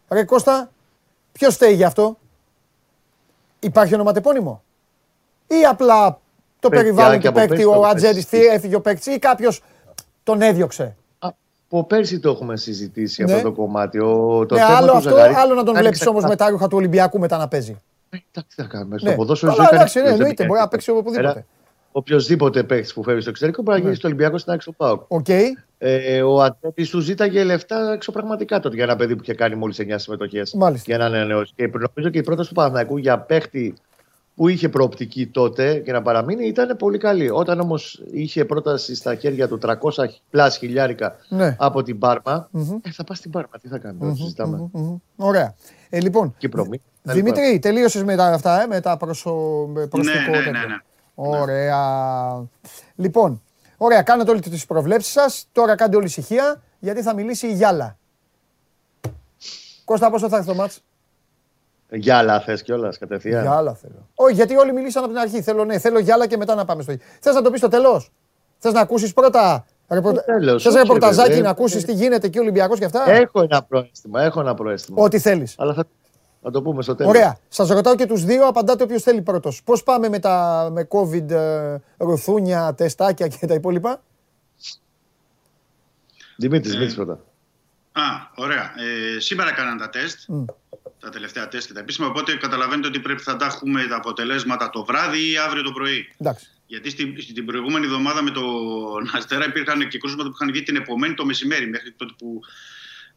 Ρε 0.09 0.23
Κώστα, 0.23 0.71
ποιος 1.31 1.53
φταίει 1.55 1.73
γι' 1.73 1.83
αυτό; 1.83 2.17
Υπάρχει 3.59 3.93
ονοματεπώνυμο; 3.93 4.63
Ή 5.47 5.65
απλά 5.65 6.19
το 6.60 6.69
Παιδιά, 6.69 6.84
περιβάλλον 6.84 7.19
και 7.19 7.22
του 7.22 7.27
από 7.30 7.40
παίκτη, 7.40 7.56
πέρσι 7.56 7.65
ο 7.69 7.73
το 7.73 7.81
Ατζέντης 7.88 8.26
πέρσι. 8.26 8.45
έφυγε 8.48 8.76
ο 8.76 8.81
παίκτης 8.81 9.06
ή 9.15 9.19
κάποιος 9.19 9.61
τον 10.23 10.41
έδιωξε. 10.41 10.95
Από 11.72 11.84
πέρσι 11.84 12.19
το 12.19 12.30
έχουμε 12.30 12.57
συζητήσει 12.57 13.23
Ναι. 13.23 13.34
αυτό 13.34 13.44
το 13.49 13.52
κομμάτι. 13.56 13.99
Ο, 13.99 14.45
το 14.48 14.56
ναι, 14.56 14.61
θέμα 14.61 14.76
άλλο 14.77 14.91
του 14.91 14.98
αυτό, 14.98 15.10
Ζαγαρίτη 15.10 15.40
άλλο 15.40 15.49
να 15.53 15.64
τον 15.64 15.68
ήταν 15.73 15.81
βλέπεις 15.81 16.02
όμως 16.07 16.23
ξεκάθαρο. 16.23 16.30
με 16.30 16.36
τα 16.36 16.49
ρούχα 16.49 16.68
του 16.68 16.77
Ολυμπιακού 16.77 17.19
μετά 17.19 17.38
να 17.38 17.48
παίζει. 17.48 17.77
Εντάξει, 18.10 18.56
τι 18.56 18.61
θα 18.61 18.68
κάνουμε. 18.68 18.95
Ναι. 19.02 19.10
Στο 19.10 19.15
ποδόσφαιρο 19.18 19.52
Καλά, 19.52 19.64
ζωή 19.69 19.77
κανείς 19.77 19.95
εντάξει, 19.95 19.98
ναι, 19.98 20.03
δεν 20.03 20.14
εννοείται, 20.14 20.44
έχει 20.44 20.52
μπορεί 20.52 20.60
να 20.60 20.65
εύκολο. 20.65 20.69
παίξει 20.69 20.91
οπουδήποτε. 20.91 21.30
Ένα- 21.40 21.45
Οποιοδήποτε 21.91 22.64
παίκτης 22.64 22.94
που 22.94 23.03
φεύγει 23.03 23.22
στο 23.22 23.30
εξωτερικό 23.30 23.61
μπορεί 23.61 23.77
να 23.77 23.84
γίνει 23.84 23.95
στο 23.95 24.07
Ολυμπιακό 24.07 24.38
στην 24.38 24.53
άξιο 24.53 24.72
Πάοκ. 24.72 25.02
Οκ. 25.07 25.26
Ε, 25.77 26.22
ο 26.22 26.41
Ατέπη 26.41 26.88
του 26.88 26.99
ζήταγε 26.99 27.44
λεφτά 27.44 27.91
εξωπραγματικά 27.94 28.60
τότε 28.60 28.76
για 28.76 28.84
ένα 28.84 28.95
παιδί 28.95 29.15
που 29.15 29.22
είχε 29.23 29.34
κάνει 29.34 29.56
μόλις 29.56 29.80
9 29.80 29.98
συμμετοχές. 29.98 30.53
Μάλιστα. 30.53 30.84
Για 30.88 30.98
να 30.98 31.06
ανανεώσει. 31.06 31.53
Και 31.56 31.68
νομίζω 31.68 32.10
και 32.10 32.18
η 32.18 32.22
πρόταση 32.23 32.48
του 32.49 32.56
Παναθηναϊκού 32.56 32.98
για 32.98 33.19
παίχτη 33.19 33.73
που 34.39 34.47
είχε 34.47 34.69
προοπτική 34.69 35.27
τότε 35.27 35.79
και 35.79 35.91
να 35.91 36.01
παραμείνει 36.01 36.45
ήταν 36.47 36.77
πολύ 36.77 36.97
καλή. 36.97 37.29
Όταν 37.29 37.59
όμως 37.59 38.03
είχε 38.11 38.45
πρόταση 38.45 38.95
στα 38.95 39.15
χέρια 39.15 39.47
του 39.47 39.59
300 39.65 39.75
πλάς 40.29 40.57
χιλιάρικα 40.57 41.15
Ναι. 41.29 41.55
από 41.59 41.83
την 41.83 41.99
Πάρμα, 41.99 42.47
Μμμ. 42.51 42.77
ε, 42.81 42.91
θα 42.91 43.03
πας 43.03 43.17
στην 43.17 43.31
Πάρμα. 43.31 43.49
Τι 43.61 43.67
θα 43.67 43.77
κάνουμε, 43.77 44.11
mm 44.11 44.15
συζητάμε. 44.15 44.69
Μμμ. 44.71 44.95
Ωραία. 45.15 45.55
Ε, 45.89 45.99
λοιπόν, 46.01 46.35
Κύπρο, 46.37 46.65
μη. 46.65 46.81
Δημήτρη, 47.01 47.59
τελείωσες 47.59 48.03
με 48.03 48.15
τα 48.15 48.25
αυτά, 48.25 48.61
ε, 48.61 48.67
με 48.67 48.79
τα 48.81 48.97
προσω... 48.97 49.33
με 49.73 49.87
προσωπικό 49.87 50.31
ναι, 50.31 50.37
ναι, 50.37 50.43
τέτοιο. 50.43 50.51
ναι. 50.67 50.75
Ωραία. 51.15 51.77
Λοιπόν, 52.95 53.41
ωραία, 53.77 54.01
κάνετε 54.01 54.31
όλες 54.31 54.41
τις 54.41 54.65
προβλέψεις 54.65 55.11
σας. 55.13 55.47
Τώρα 55.51 55.75
κάντε 55.75 55.95
όλη 55.95 56.05
ησυχία, 56.05 56.61
γιατί 56.79 57.01
θα 57.01 57.13
μιλήσει 57.13 57.47
η 57.47 57.53
Γιάλα. 57.53 57.97
Κώστα, 59.85 60.09
πόσο 60.11 60.29
θα 60.29 60.35
έρθει 60.37 60.47
το 60.47 60.55
μάτς; 60.55 60.81
Για 61.91 62.17
άλλα 62.17 62.39
θες 62.39 62.61
κιόλας 62.61 62.97
κατευθείαν. 62.97 63.41
Γιάλα 63.41 63.73
θέλω. 63.73 64.07
Όχι, 64.15 64.33
γιατί 64.33 64.55
όλοι 64.55 64.73
μιλήσαν 64.73 65.03
από 65.03 65.11
την 65.11 65.21
αρχή. 65.21 65.41
Θέλω, 65.41 65.65
ναι, 65.65 65.79
θέλω 65.79 65.99
Γιάλα 65.99 66.27
και 66.27 66.37
μετά 66.37 66.55
να 66.55 66.65
πάμε 66.65 66.83
στο. 66.83 66.93
Θες 67.19 67.35
να 67.35 67.41
το 67.41 67.49
πεις 67.49 67.59
στο 67.59 67.67
τέλος; 67.67 68.11
Θες 68.57 68.73
να 68.73 68.79
ακούσεις 68.79 69.13
πρώτα. 69.13 69.65
Ρεπορτα... 69.87 70.21
Στο 70.21 70.31
τέλος, 70.31 70.63
Θες 70.63 70.73
όχι, 70.73 70.81
ρεπορταζάκι 70.81 71.33
ρε, 71.33 71.39
να 71.39 71.47
ε, 71.47 71.49
ακούσεις 71.49 71.85
τι 71.85 71.93
γίνεται 71.93 72.27
εκεί 72.27 72.37
ο 72.37 72.41
Ολυμπιακός 72.41 72.79
και 72.79 72.85
αυτά; 72.85 73.09
Έχω 73.09 73.41
ένα 73.41 73.63
πρόαισθημα. 73.63 74.21
Έχω 74.21 74.39
ένα 74.39 74.53
πρόαισθημα. 74.53 75.03
Ό,τι 75.03 75.19
θέλεις. 75.19 75.55
Αλλά 75.57 75.73
θα, 75.73 75.83
θα 76.41 76.51
το 76.51 76.61
πούμε 76.61 76.81
στο 76.81 76.95
τέλος. 76.95 77.11
Ωραία. 77.11 77.37
Σας 77.47 77.69
ρωτάω 77.69 77.95
και 77.95 78.05
τους 78.05 78.23
δύο, 78.23 78.47
απαντάτε 78.47 78.83
όποιος 78.83 79.03
θέλει 79.03 79.21
πρώτος. 79.21 79.63
Πώς 79.63 79.83
πάμε 79.83 80.09
με, 80.09 80.19
τα, 80.19 80.67
με 80.71 80.87
COVID, 80.89 81.29
ε, 81.31 81.75
ρουθούνια, 81.97 82.73
τεστάκια 82.73 83.27
και 83.27 83.47
τα 83.47 83.53
υπόλοιπα; 83.53 84.01
Δημήτρης, 86.37 86.71
Δημήτρης 86.71 86.95
πρώτα. 86.95 87.19
Α, 87.91 88.01
ωραία. 88.35 88.73
Ε, 88.79 89.19
σήμερα 89.19 89.51
κάναν 89.51 89.77
τα 89.77 89.89
τεστ, 89.89 90.19
Μμ. 90.27 90.45
τα 90.99 91.09
τελευταία 91.09 91.47
τεστ 91.47 91.67
και 91.67 91.73
τα 91.73 91.79
επίσημα, 91.79 92.07
οπότε 92.07 92.35
καταλαβαίνετε 92.35 92.87
ότι 92.87 92.99
πρέπει 92.99 93.21
θα 93.21 93.35
τα 93.35 93.45
έχουμε 93.45 93.87
τα 93.87 93.95
αποτελέσματα 93.95 94.69
το 94.69 94.85
βράδυ 94.85 95.31
ή 95.31 95.37
αύριο 95.37 95.63
το 95.63 95.71
πρωί. 95.71 96.07
Εντάξει. 96.17 96.47
Γιατί 96.65 96.89
στην, 96.89 97.21
στην 97.21 97.45
προηγούμενη 97.45 97.85
εβδομάδα 97.85 98.21
με 98.21 98.31
τον 98.31 99.09
Αστέρα 99.17 99.45
υπήρχαν 99.45 99.87
και 99.87 99.97
κρούσματα 99.97 100.29
που 100.29 100.35
είχαν 100.35 100.51
βγει 100.51 100.63
την 100.63 100.75
επομένη 100.75 101.13
το 101.13 101.25
μεσημέρι, 101.25 101.69
μέχρι 101.69 101.91
τότε 101.91 102.13
που 102.17 102.41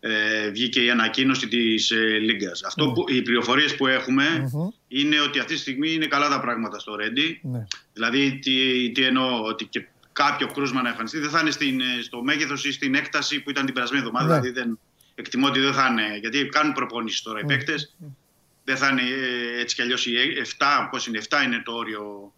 ε, 0.05 0.51
βγήκε 0.51 0.85
η 0.85 0.91
ανακοίνωση 0.91 1.49
της 1.49 1.91
ε, 1.91 1.97
Λίγκας. 1.97 2.63
Αυτό 2.63 2.93
που, 2.93 3.05
οι 3.09 3.23
πληροφορίες 3.23 3.77
που 3.77 3.87
εχουμε 3.87 4.51
είναι 4.89 5.21
ότι 5.21 5.39
αυτή 5.39 5.55
τη 5.55 5.61
στιγμή 5.61 5.93
είναι 5.93 6.07
καλά 6.07 6.29
τα 6.29 6.41
πράγματα 6.41 6.79
στο 6.79 6.95
Ρέντι. 6.95 7.41
Ναι. 7.43 7.67
Δηλαδή, 7.93 8.39
τι, 8.39 8.91
τι 8.91 9.05
εννοώ, 9.05 9.43
ότι 9.43 9.65
και 9.65 9.87
κάποιο 10.13 10.47
κρούσμα 10.47 10.83
να 10.83 10.89
εμφανιστεί 10.89 11.19
δεν 11.19 11.31
θα 11.31 11.41
είναι 11.41 11.51
στην, 11.51 11.81
ε, 11.81 12.03
στο 12.03 12.23
μέγεθος 12.23 12.65
ή 12.65 12.73
στην 12.73 12.95
έκταση 12.95 13.41
που 13.41 13.51
ήταν 13.51 13.65
την 13.65 13.75
περασμένη 13.75 14.05
εβδομάδα. 14.05 14.35
Ναι. 14.35 14.41
Δηλαδή, 14.41 14.61
δεν, 14.61 14.79
εκτιμώ 15.15 15.47
ότι 15.47 15.61
δεν 15.61 15.73
θα 15.73 15.87
είναι. 15.91 16.19
Γιατί 16.21 16.47
κάνουν 16.47 16.73
προπόνηση 16.73 17.23
τώρα 17.23 17.41
οι 17.41 17.45
παίκτες. 17.45 17.97
Δεν 18.65 18.77
θα 18.77 18.89
είναι 18.89 19.03
ε, 19.03 19.61
έτσι 19.61 19.75
κι 19.75 19.83
αλλιώς 19.83 20.07
οι 20.07 20.13
7, 20.59 20.65
πώς 20.91 21.07
είναι, 21.07 21.21
7 21.29 21.45
είναι 21.45 21.63
το 21.65 21.73
όριο 21.73 22.33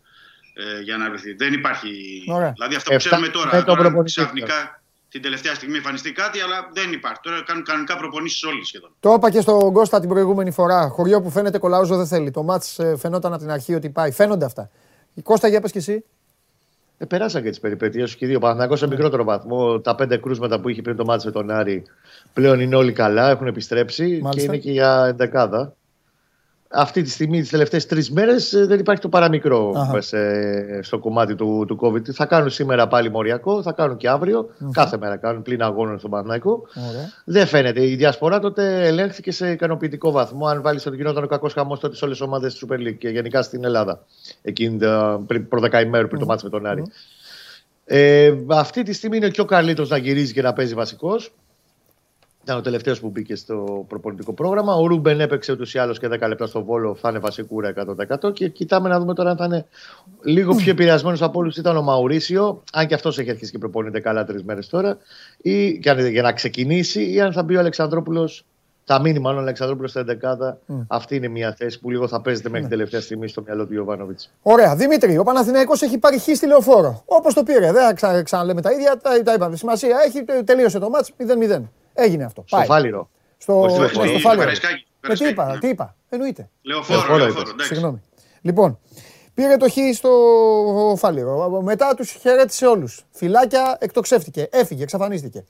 ε, 0.54 0.80
για 0.80 0.96
να 0.96 1.08
βρεθεί. 1.08 1.32
Δεν 1.32 1.52
υπάρχει. 1.52 1.90
Ωραία. 2.28 2.52
Δηλαδή, 2.52 2.74
αυτό 2.74 2.90
που 2.90 2.96
Εφτά 2.96 3.08
ξέρουμε 3.08 3.26
με 3.26 3.32
τώρα. 3.32 3.50
το 3.50 3.64
τώρα 3.64 3.80
προπονητή. 3.80 4.20
ξαφνικά 4.20 4.82
την 5.08 5.22
τελευταία 5.22 5.54
στιγμή 5.54 5.76
εμφανιστεί 5.76 6.12
κάτι, 6.12 6.40
αλλά 6.40 6.70
δεν 6.72 6.92
υπάρχει. 6.92 7.20
Τώρα 7.22 7.42
κάνουν 7.42 7.64
κανονικά 7.64 7.96
προπονήσεις 7.96 8.44
όλοι 8.44 8.64
σχεδόν. 8.64 8.90
Το 9.00 9.12
είπα 9.12 9.30
και 9.30 9.40
στον 9.40 9.72
Κώστα 9.72 10.00
την 10.00 10.08
προηγούμενη 10.08 10.50
φορά. 10.50 10.88
Χωριό 10.88 11.22
που 11.22 11.30
φαίνεται 11.30 11.58
κολαούζο 11.58 11.96
δεν 11.96 12.06
θέλει. 12.06 12.30
Το 12.30 12.42
μάτς 12.42 12.78
ε, 12.78 12.96
φαινόταν 12.96 13.32
από 13.32 13.42
την 13.42 13.50
αρχή 13.50 13.74
ότι 13.74 13.90
πάει. 13.90 14.10
Φαίνονται 14.10 14.44
αυτά. 14.44 14.70
Η 15.14 15.22
Κώστα, 15.22 15.48
για 15.48 15.60
πες 15.60 15.72
και 15.72 15.78
εσύ. 15.78 16.04
Ε, 17.04 17.06
περάσαν 17.06 17.42
και 17.42 17.50
τις 17.50 17.60
περιπέτειες 17.60 18.10
σου 18.10 18.16
και 18.16 18.24
οι 18.24 18.28
δύο. 18.28 18.38
Παναθηναϊκός 18.38 18.78
σε 18.78 18.86
μικρότερο 18.86 19.24
βαθμό. 19.24 19.80
Τα 19.80 19.94
πέντε 19.94 20.16
κρούσματα 20.16 20.60
που 20.60 20.68
είχε 20.68 20.82
πριν 20.82 20.96
το 20.96 21.04
μάτι 21.04 21.26
με 21.26 21.32
τον 21.32 21.50
Άρη 21.50 21.82
πλέον 22.32 22.60
είναι 22.60 22.76
όλοι 22.76 22.92
καλά, 22.92 23.30
έχουν 23.30 23.46
επιστρέψει 23.46 24.02
Μάλιστα. 24.02 24.30
και 24.30 24.42
είναι 24.42 24.56
και 24.56 24.70
για 24.70 25.04
εντεκάδα. 25.08 25.74
Αυτή 26.76 27.02
τη 27.02 27.10
στιγμή, 27.10 27.40
τις 27.40 27.50
τελευταίες 27.50 27.86
τρεις 27.86 28.10
μέρες, 28.10 28.54
δεν 28.66 28.78
υπάρχει 28.78 29.02
το 29.02 29.08
παραμικρό 29.08 29.72
Αχα. 29.76 29.92
μες, 29.92 30.12
ε, 30.12 30.78
στο 30.82 30.98
κομμάτι 30.98 31.34
του, 31.34 31.64
του 31.68 31.78
COVID. 31.82 32.10
Θα 32.12 32.26
κάνουν 32.26 32.50
σήμερα 32.50 32.88
πάλι 32.88 33.10
μοριακό, 33.10 33.62
θα 33.62 33.72
κάνουν 33.72 33.96
και 33.96 34.08
αύριο. 34.08 34.48
Κάθε 34.72 34.96
μέρα 34.96 35.16
κάνουν 35.16 35.42
πλην 35.42 35.62
αγώνων 35.62 35.98
στον 35.98 36.10
Παναθηναϊκό. 36.10 36.62
Ωραία. 36.90 37.10
Δεν 37.24 37.46
φαίνεται. 37.46 37.86
Η 37.86 37.94
διασπορά 37.94 38.38
τότε 38.38 38.86
ελέγχθηκε 38.86 39.30
σε 39.32 39.50
ικανοποιητικό 39.50 40.10
βαθμό. 40.10 40.46
Αν 40.46 40.62
βάλει 40.62 40.80
ότι 40.86 40.96
γινόταν 40.96 41.24
ο 41.24 41.26
κακός 41.26 41.52
χαμός 41.52 41.80
τότε 41.80 41.96
σε 41.96 42.04
όλες 42.04 42.18
τις 42.18 42.26
ομάδες 42.26 42.52
της 42.52 42.64
Super 42.68 42.78
League 42.78 42.96
και 42.98 43.08
γενικά 43.08 43.42
στην 43.42 43.64
Ελλάδα. 43.64 44.04
Εκείνη 44.42 44.78
τα- 44.78 45.22
πριν 45.26 45.48
προδεκαημέρου 45.48 46.06
πριν 46.08 46.20
το 46.20 46.26
μάτι 46.26 46.44
με 46.44 46.50
τον 46.50 46.66
Άρη. 46.66 46.82
Ε, 47.86 48.32
αυτή 48.46 48.82
τη 48.82 48.92
στιγμή 48.92 49.16
είναι 49.16 49.28
και 49.28 49.40
ο 49.40 49.44
Καρλίτο 49.44 49.84
να 49.88 49.96
γυρίζει 49.96 50.32
και 50.32 50.42
να 50.42 50.52
παίζει 50.52 50.74
βασικός. 50.74 51.32
Ήταν 52.44 52.56
ο 52.56 52.60
τελευταίος 52.60 53.00
που 53.00 53.08
μπήκε 53.08 53.34
στο 53.36 53.84
προπονητικό 53.88 54.32
πρόγραμμα. 54.32 54.74
Ο 54.74 54.86
Ρούμπεν 54.86 55.20
έπαιξε 55.20 55.52
ούτως 55.52 55.74
ή 55.74 55.78
άλλως 55.78 55.98
και 55.98 56.06
10 56.08 56.28
λεπτά 56.28 56.46
στο 56.46 56.64
βόλο. 56.64 56.94
Θα 56.94 57.08
είναι 57.08 57.18
βασικούρα 57.18 57.72
100%. 58.26 58.32
Και 58.32 58.48
κοιτάμε 58.48 58.88
να 58.88 58.98
δούμε 58.98 59.14
τώρα 59.14 59.30
αν 59.30 59.36
θα 59.36 59.44
είναι 59.44 59.66
λίγο 60.22 60.54
πιο 60.54 60.70
επηρεασμένος 60.70 61.22
από 61.22 61.38
όλους. 61.38 61.56
Ήταν 61.56 61.76
ο 61.76 61.82
Μαουρίσιο, 61.82 62.62
αν 62.72 62.86
και 62.86 62.94
αυτός 62.94 63.18
έχει 63.18 63.30
αρχίσει 63.30 63.50
και 63.50 63.58
προπονείται 63.58 64.00
καλά 64.00 64.24
τρεις 64.24 64.42
μέρες 64.42 64.68
τώρα. 64.68 64.98
Ή 65.42 65.78
και 65.78 65.90
αν- 65.90 66.06
για 66.06 66.22
να 66.22 66.32
ξεκινήσει, 66.32 67.12
ή 67.12 67.20
αν 67.20 67.32
θα 67.32 67.42
μπει 67.42 67.56
ο 67.56 67.58
Αλεξανδρόπουλος. 67.58 68.44
Θα 68.86 69.00
μείνει 69.00 69.18
μάλλον 69.18 69.38
ο 69.38 69.42
Αλεξανδρόπουλος 69.42 69.90
στα 69.90 70.00
11. 70.00 70.58
Αυτή 70.86 71.16
είναι 71.16 71.28
μια 71.28 71.54
θέση 71.58 71.80
που 71.80 71.90
λίγο 71.90 72.08
θα 72.08 72.20
παίζεται 72.20 72.48
μέχρι 72.48 72.68
τελευταία 72.68 73.00
στιγμή 73.00 73.28
στο 73.28 73.42
μυαλό 73.42 73.66
του 73.66 73.74
Ιωβάνοβιτς. 73.74 74.30
Ωραία. 74.42 74.76
Δημήτρη, 74.76 75.18
ο 75.18 75.22
Παναθηναϊκός 75.22 75.82
έχει 75.82 75.98
πάρει 75.98 76.18
χ 76.18 76.22
στη 76.22 76.46
λεωφόρο. 76.46 77.02
Όπως 77.06 77.34
το 77.34 77.42
πήρε. 77.42 77.72
Δεν 77.72 77.84
θα 77.86 77.92
ξα, 77.94 78.22
ξαναλέμε 78.22 78.60
τα 78.60 78.72
ίδια. 78.72 78.96
Τα, 79.02 79.22
τα 79.22 79.32
είπαμε. 79.32 79.56
Σημασία 79.56 79.96
έχει. 80.06 80.24
τε- 80.24 80.44
Τελείωσε 80.44 80.78
το 80.78 80.88
μάτς 80.90 81.10
0-0. 81.16 81.62
Έγινε 81.94 82.24
αυτό. 82.24 82.44
Στο 82.46 82.56
Πάει. 82.56 82.66
Φάληρο. 82.66 83.10
Στο, 83.38 83.60
Όχι, 83.60 83.78
ναι, 83.78 83.86
στο 83.86 83.88
στο 83.88 83.98
Φάληρο. 84.00 84.18
Φάληρο. 84.18 84.40
Καραϊσκάκη, 84.40 84.74
Ε, 84.74 84.76
τι 84.78 85.00
Καραϊσκάκη, 85.00 85.32
είπα, 85.32 85.46
ναι. 85.52 85.58
τι 85.58 85.68
είπα. 85.68 85.96
Εννοείται. 86.08 86.48
Λεωφόρο, 86.62 86.98
Λεωφόρο 86.98 87.18
λεωφόρο, 87.18 87.40
είπες. 87.40 87.52
εντάξει. 87.52 87.74
Συγγνώμη. 87.74 88.00
Λοιπόν, 88.40 88.78
πήρε 89.34 89.56
το 89.56 89.68
χ 89.70 89.74
στο 89.94 90.94
Φάληρο. 90.98 91.60
Μετά 91.62 91.94
τους 91.94 92.10
χαιρέτησε 92.10 92.66
όλους. 92.66 93.04
Φυλάκια, 93.10 93.76
εκτοξεύτηκε. 93.80 94.48
Έφυγε, 94.52 94.82
εξαφανίστηκε. 94.82 95.44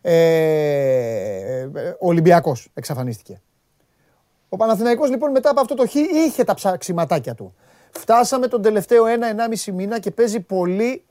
Ε, 0.00 1.64
ο 1.98 2.06
Ολυμπιακός 2.08 2.68
εξαφανίστηκε. 2.74 3.40
Ο 4.48 4.56
Παναθηναϊκός 4.56 5.10
λοιπόν 5.10 5.30
μετά 5.30 5.50
από 5.50 5.60
αυτό 5.60 5.74
το 5.74 5.86
χ 5.88 5.94
είχε 5.94 6.44
τα 6.44 6.54
ψαξιματάκια 6.54 7.34
του. 7.34 7.54
Φτάσαμε 7.90 8.46
τον 8.46 8.62
τελευταίο 8.62 9.04
1-1,5 9.64 9.72
μήνα 9.72 9.98
και 9.98 10.10
παίζει 10.10 10.40
πολύ 10.40 11.04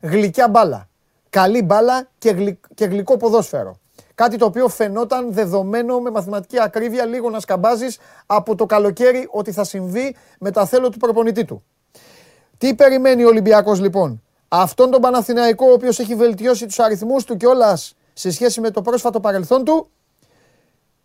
γλυκιά 0.00 0.48
μπάλα. 0.48 0.88
Καλή 1.30 1.62
μπάλα 1.62 2.08
και, 2.18 2.30
γλυ- 2.30 2.64
και 2.74 2.84
γλυκό 2.84 3.16
ποδόσφαιρο. 3.16 3.78
Κάτι 4.14 4.36
το 4.36 4.44
οποίο 4.44 4.68
φαινόταν 4.68 5.32
δεδομένο 5.32 6.00
με 6.00 6.10
μαθηματική 6.10 6.60
ακρίβεια 6.60 7.04
λίγο 7.04 7.30
να 7.30 7.40
σκαμπάζεις 7.40 7.98
από 8.26 8.54
το 8.54 8.66
καλοκαίρι 8.66 9.28
ότι 9.30 9.52
θα 9.52 9.64
συμβεί 9.64 10.16
με 10.38 10.50
τα 10.50 10.66
θέλω 10.66 10.88
του 10.88 10.98
προπονητή 10.98 11.44
του. 11.44 11.64
Τι 12.58 12.74
περιμένει 12.74 13.24
ο 13.24 13.28
Ολυμπιακός 13.28 13.80
λοιπόν; 13.80 14.22
Αυτόν 14.48 14.90
τον 14.90 15.00
Παναθηναϊκό 15.00 15.66
ο 15.66 15.72
οποίος 15.72 15.98
έχει 15.98 16.14
βελτιώσει 16.14 16.66
τους 16.66 16.78
αριθμούς 16.78 17.24
του 17.24 17.36
κιόλας 17.36 17.94
σε 18.12 18.30
σχέση 18.30 18.60
με 18.60 18.70
το 18.70 18.82
πρόσφατο 18.82 19.20
παρελθόν 19.20 19.64
του; 19.64 19.88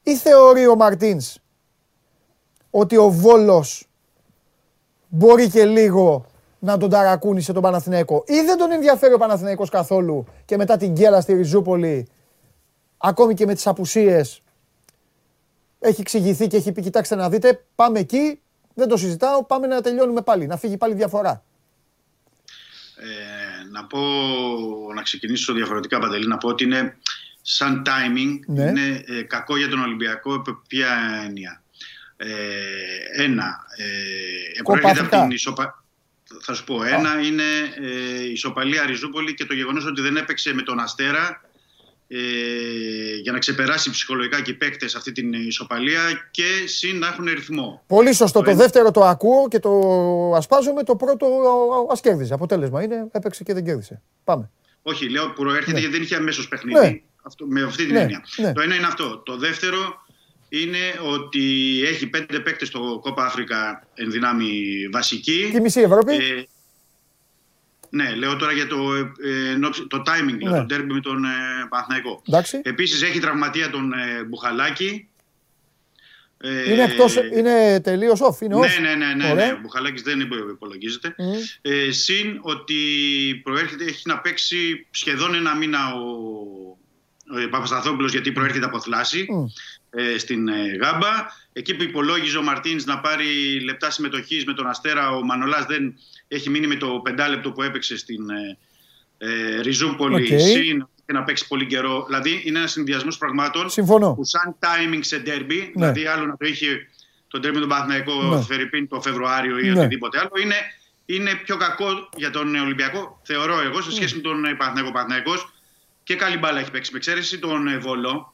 Ή 0.04 0.16
θεωρεί 0.16 0.68
ο 0.68 0.76
Μαρτίνς 0.76 1.38
ότι 2.70 2.98
ο 2.98 3.10
Βόλος 3.10 3.88
μπορεί 5.08 5.50
και 5.50 5.66
λίγο 5.66 6.26
να 6.60 6.78
τον 6.78 6.90
ταρακούνησε 6.90 7.54
τον 7.54 7.62
Παναθηναϊκό; 7.62 8.24
Ή 8.28 8.42
δεν 8.42 8.58
τον 8.58 8.72
ενδιαφέρει 8.72 9.14
ο 9.14 9.18
Παναθηναϊκός 9.18 9.70
καθόλου 9.70 10.26
και 10.46 10.58
μετά 10.58 10.78
την 10.78 10.92
γκέλα 10.92 11.22
στη 11.22 11.34
Ριζούπολη 11.34 12.08
ακόμη 13.02 13.34
και 13.34 13.46
με 13.46 13.54
τις 13.54 13.68
απουσίες 13.68 14.42
έχει 15.80 16.02
εξηγηθεί 16.02 16.48
και 16.48 16.58
έχει 16.58 16.72
πει 16.72 16.82
κοιτάξτε 16.82 17.16
να 17.16 17.30
δείτε 17.30 17.66
πάμε 17.76 18.00
εκεί 18.00 18.40
δεν 18.74 18.88
το 18.88 18.98
συζητάω 18.98 19.44
πάμε 19.46 19.68
να 19.68 19.82
τελειώνουμε 19.82 20.22
πάλι 20.22 20.48
να 20.48 20.58
φύγει 20.58 20.78
πάλι 20.78 20.94
διαφορά 20.94 21.44
Ε, 23.02 23.70
να 23.72 23.86
πω, 23.86 24.00
να 24.96 25.02
ξεκινήσω 25.02 25.54
διαφορετικά 25.54 26.00
Παντελή, 26.00 26.28
να 26.28 26.38
πω 26.38 26.48
ότι 26.48 26.64
είναι 26.64 26.98
σαν 27.42 27.84
timing, 27.86 28.40
Ναι. 28.46 28.64
είναι 28.64 29.04
ε, 29.08 29.22
κακό 29.22 29.58
για 29.58 29.68
τον 29.70 29.80
Ολυμπιακό, 29.82 30.34
επ' 30.34 30.56
ποια 30.68 31.22
έννοια. 31.26 31.64
Ε, 32.18 32.28
ένα, 33.24 33.60
ε, 33.78 34.62
Κόπα 34.62 34.80
προέρχεται 34.80 34.90
από 35.06 35.16
Αφρικά. 35.16 35.22
την 35.22 35.32
ισοπα... 35.32 35.84
Θα 36.42 36.54
σου 36.54 36.64
πω, 36.64 36.84
ένα 36.84 37.20
είναι 37.22 37.44
ε, 37.82 38.22
η 38.24 38.32
ισοπαλία 38.32 38.86
Ριζούπολη 38.86 39.34
και 39.34 39.46
το 39.46 39.54
γεγονός 39.54 39.86
ότι 39.86 40.02
δεν 40.02 40.18
έπαιξε 40.18 40.54
με 40.54 40.62
τον 40.62 40.80
Αστέρα 40.80 41.42
ε, 42.12 42.18
για 43.22 43.32
να 43.32 43.38
ξεπεράσει 43.38 43.90
ψυχολογικά 43.90 44.42
και 44.42 44.52
οι 44.52 44.54
παίκτες 44.54 44.96
αυτή 44.96 45.12
την 45.12 45.34
ισοπαλία 45.34 46.02
και 46.32 46.44
συν 46.66 46.98
να 46.98 47.08
έχουν 47.08 47.26
ρυθμό. 47.26 47.84
Πολύ 47.88 48.14
σωστό. 48.14 48.40
Το 48.40 48.46
Το 48.46 48.52
ένα. 48.52 48.60
δεύτερο 48.60 48.92
το 48.92 49.04
ακούω 49.04 49.48
και 49.48 49.60
το 49.60 49.72
ασπάζομαι. 50.36 50.84
Το 50.84 50.96
πρώτο 50.96 51.28
ας 51.92 52.02
κέρδιζε. 52.02 52.34
Αποτέλεσμα 52.34 52.84
είναι 52.84 53.08
έπαιξε 53.12 53.44
και 53.44 53.54
δεν 53.54 53.64
κέρδισε. 53.66 54.02
Πάμε. 54.24 54.50
Όχι, 54.82 55.10
λέω 55.10 55.30
προέρχεται 55.30 55.72
Ναι. 55.72 55.80
γιατί 55.80 55.94
δεν 55.94 56.02
είχε 56.04 56.16
αμέσως 56.16 56.48
παιχνίδι. 56.48 56.80
Ναι. 56.80 57.02
Αυτό, 57.24 57.46
με 57.48 57.62
αυτή 57.64 57.86
την 57.86 57.94
Ναι, 57.94 58.00
έννοια. 58.00 58.24
ναι. 58.38 58.54
Το 58.54 58.62
ένα 58.62 58.76
είναι 58.76 58.86
αυτό. 58.86 59.18
Το 59.18 59.38
δεύτερο 59.38 59.78
είναι 60.50 60.78
ότι 61.14 61.42
έχει 61.86 62.08
πέντε 62.08 62.40
παίκτες 62.40 62.68
στο 62.68 63.00
Κόπα 63.02 63.26
Αφρικα 63.26 63.88
εν 63.94 64.12
δυνάμει 64.12 64.54
βασική. 64.92 65.50
Και 65.52 65.58
η 65.58 65.62
μισή 65.62 65.82
Ευρώπη. 65.82 66.14
Ε, 66.16 66.44
ναι, 67.90 68.16
λέω 68.16 68.36
τώρα 68.36 68.52
για 68.52 68.68
το, 68.68 68.94
ε, 68.96 69.50
εν 69.52 69.64
ώψη- 69.64 69.88
το 69.88 69.98
timing, 70.06 70.38
λέω, 70.42 70.52
Ναι. 70.52 70.60
το 70.60 70.66
τέρμι 70.66 70.94
με 70.94 71.00
τον 71.00 71.24
ε, 71.24 71.30
Παναθηναϊκό. 71.70 72.22
Εντάξει. 72.28 72.62
Επίσης 72.64 73.02
έχει 73.02 73.20
τραυματία 73.20 73.70
τον 73.70 73.94
ε, 73.94 74.24
Μπουχαλάκη. 74.24 75.04
Ε, 76.42 76.74
Είναι 76.74 76.84
εκτός, 76.84 77.16
είναι 77.16 77.80
τελείως 77.84 78.20
off. 78.22 78.42
Είναι 78.42 78.56
ναι, 78.56 78.66
off. 78.68 78.82
ναι, 78.82 78.96
ναι, 78.96 79.14
ναι, 79.14 79.32
Ωραία. 79.32 79.46
ναι. 79.46 79.52
Ο 79.52 79.60
Μπουχαλάκης 79.62 80.02
δεν 80.02 80.20
υπολογίζεται. 80.52 81.16
Μμ. 81.18 81.32
Ε, 81.62 81.92
συν 81.92 82.40
ότι 82.42 82.76
προέρχεται, 83.44 83.84
έχει 83.86 84.02
να 84.06 84.20
παίξει 84.20 84.88
σχεδόν 84.92 85.34
ένα 85.36 85.56
μήνα 85.56 85.94
ο, 85.94 86.00
ο 87.46 87.50
Παπασταθόπουλος 87.50 88.12
γιατί 88.12 88.32
προέρχεται 88.32 88.66
από 88.66 88.82
θλάση 88.82 89.26
Μμ. 89.30 89.46
Ε, 89.90 90.18
στην 90.18 90.48
ε, 90.48 90.76
Γάμπα. 90.82 91.08
Εκεί 91.54 91.76
που 91.76 91.84
υπολόγιζε 91.84 92.38
ο 92.38 92.42
Μαρτίνς 92.42 92.86
να 92.86 93.00
πάρει 93.00 93.60
λεπτά 93.64 93.92
συμμετοχής 93.92 94.46
με 94.46 94.54
τον 94.54 94.68
Αστέρα, 94.68 95.12
ο 95.12 95.24
Μανολάς 95.24 95.66
δεν 95.66 95.96
έχει 96.28 96.50
μείνει 96.50 96.68
με 96.68 96.76
το 96.76 96.88
πεντάλεπτο 97.04 97.52
που 97.52 97.62
έπαιξε 97.62 97.98
στην 97.98 98.30
ε, 98.30 98.58
ε, 99.18 99.62
Ριζούπολη. 99.62 100.34
Οκ. 100.34 100.40
Συν 100.40 100.88
και 101.06 101.14
να 101.14 101.24
παίξει 101.24 101.48
πολύ 101.48 101.66
καιρό. 101.66 102.04
Δηλαδή 102.06 102.42
είναι 102.46 102.58
ένας 102.58 102.72
συνδυασμός 102.72 103.18
πραγμάτων 103.18 103.70
Συμφωνώ. 103.70 104.14
που 104.14 104.24
σαν 104.24 104.56
timing 104.60 105.00
σε 105.00 105.24
ντέρμπι, 105.26 105.70
δηλαδή 105.74 106.06
άλλο 106.06 106.26
να 106.26 106.38
το 106.38 106.46
είχε 106.46 106.88
το 107.28 107.42
ντέρμπι 107.42 107.60
τον 107.60 107.68
Παναθηναϊκό 107.68 108.24
Ναι. 108.24 108.42
Φερρυπίν 108.42 108.88
το 108.88 109.02
Φεβρουάριο 109.02 109.60
ή 109.60 109.70
Ναι. 109.70 109.80
οτιδήποτε 109.80 110.20
άλλο, 110.20 110.32
είναι, 110.42 110.56
είναι 111.06 111.36
πιο 111.36 111.58
κακό 111.58 112.10
για 112.16 112.30
τον 112.30 112.56
Ολυμπιακό, 112.56 113.22
θεωρώ 113.24 113.62
εγώ, 113.62 113.82
σε 113.82 113.92
σχέση 113.92 114.16
με 114.16 114.22
τον 114.22 114.46
ε, 114.46 114.54
Παναθηναϊκό. 114.54 114.92
Παναθηναϊκός 114.92 115.54
και 116.04 116.16
καλή 116.16 116.38
μπάλα 116.38 116.60
έχει 116.60 116.72
παίξει. 116.72 116.92
Με 116.92 116.98
εξαίρεση 116.98 117.40
τον 117.40 117.68
ε, 117.68 117.78
Βόλο, 117.78 118.34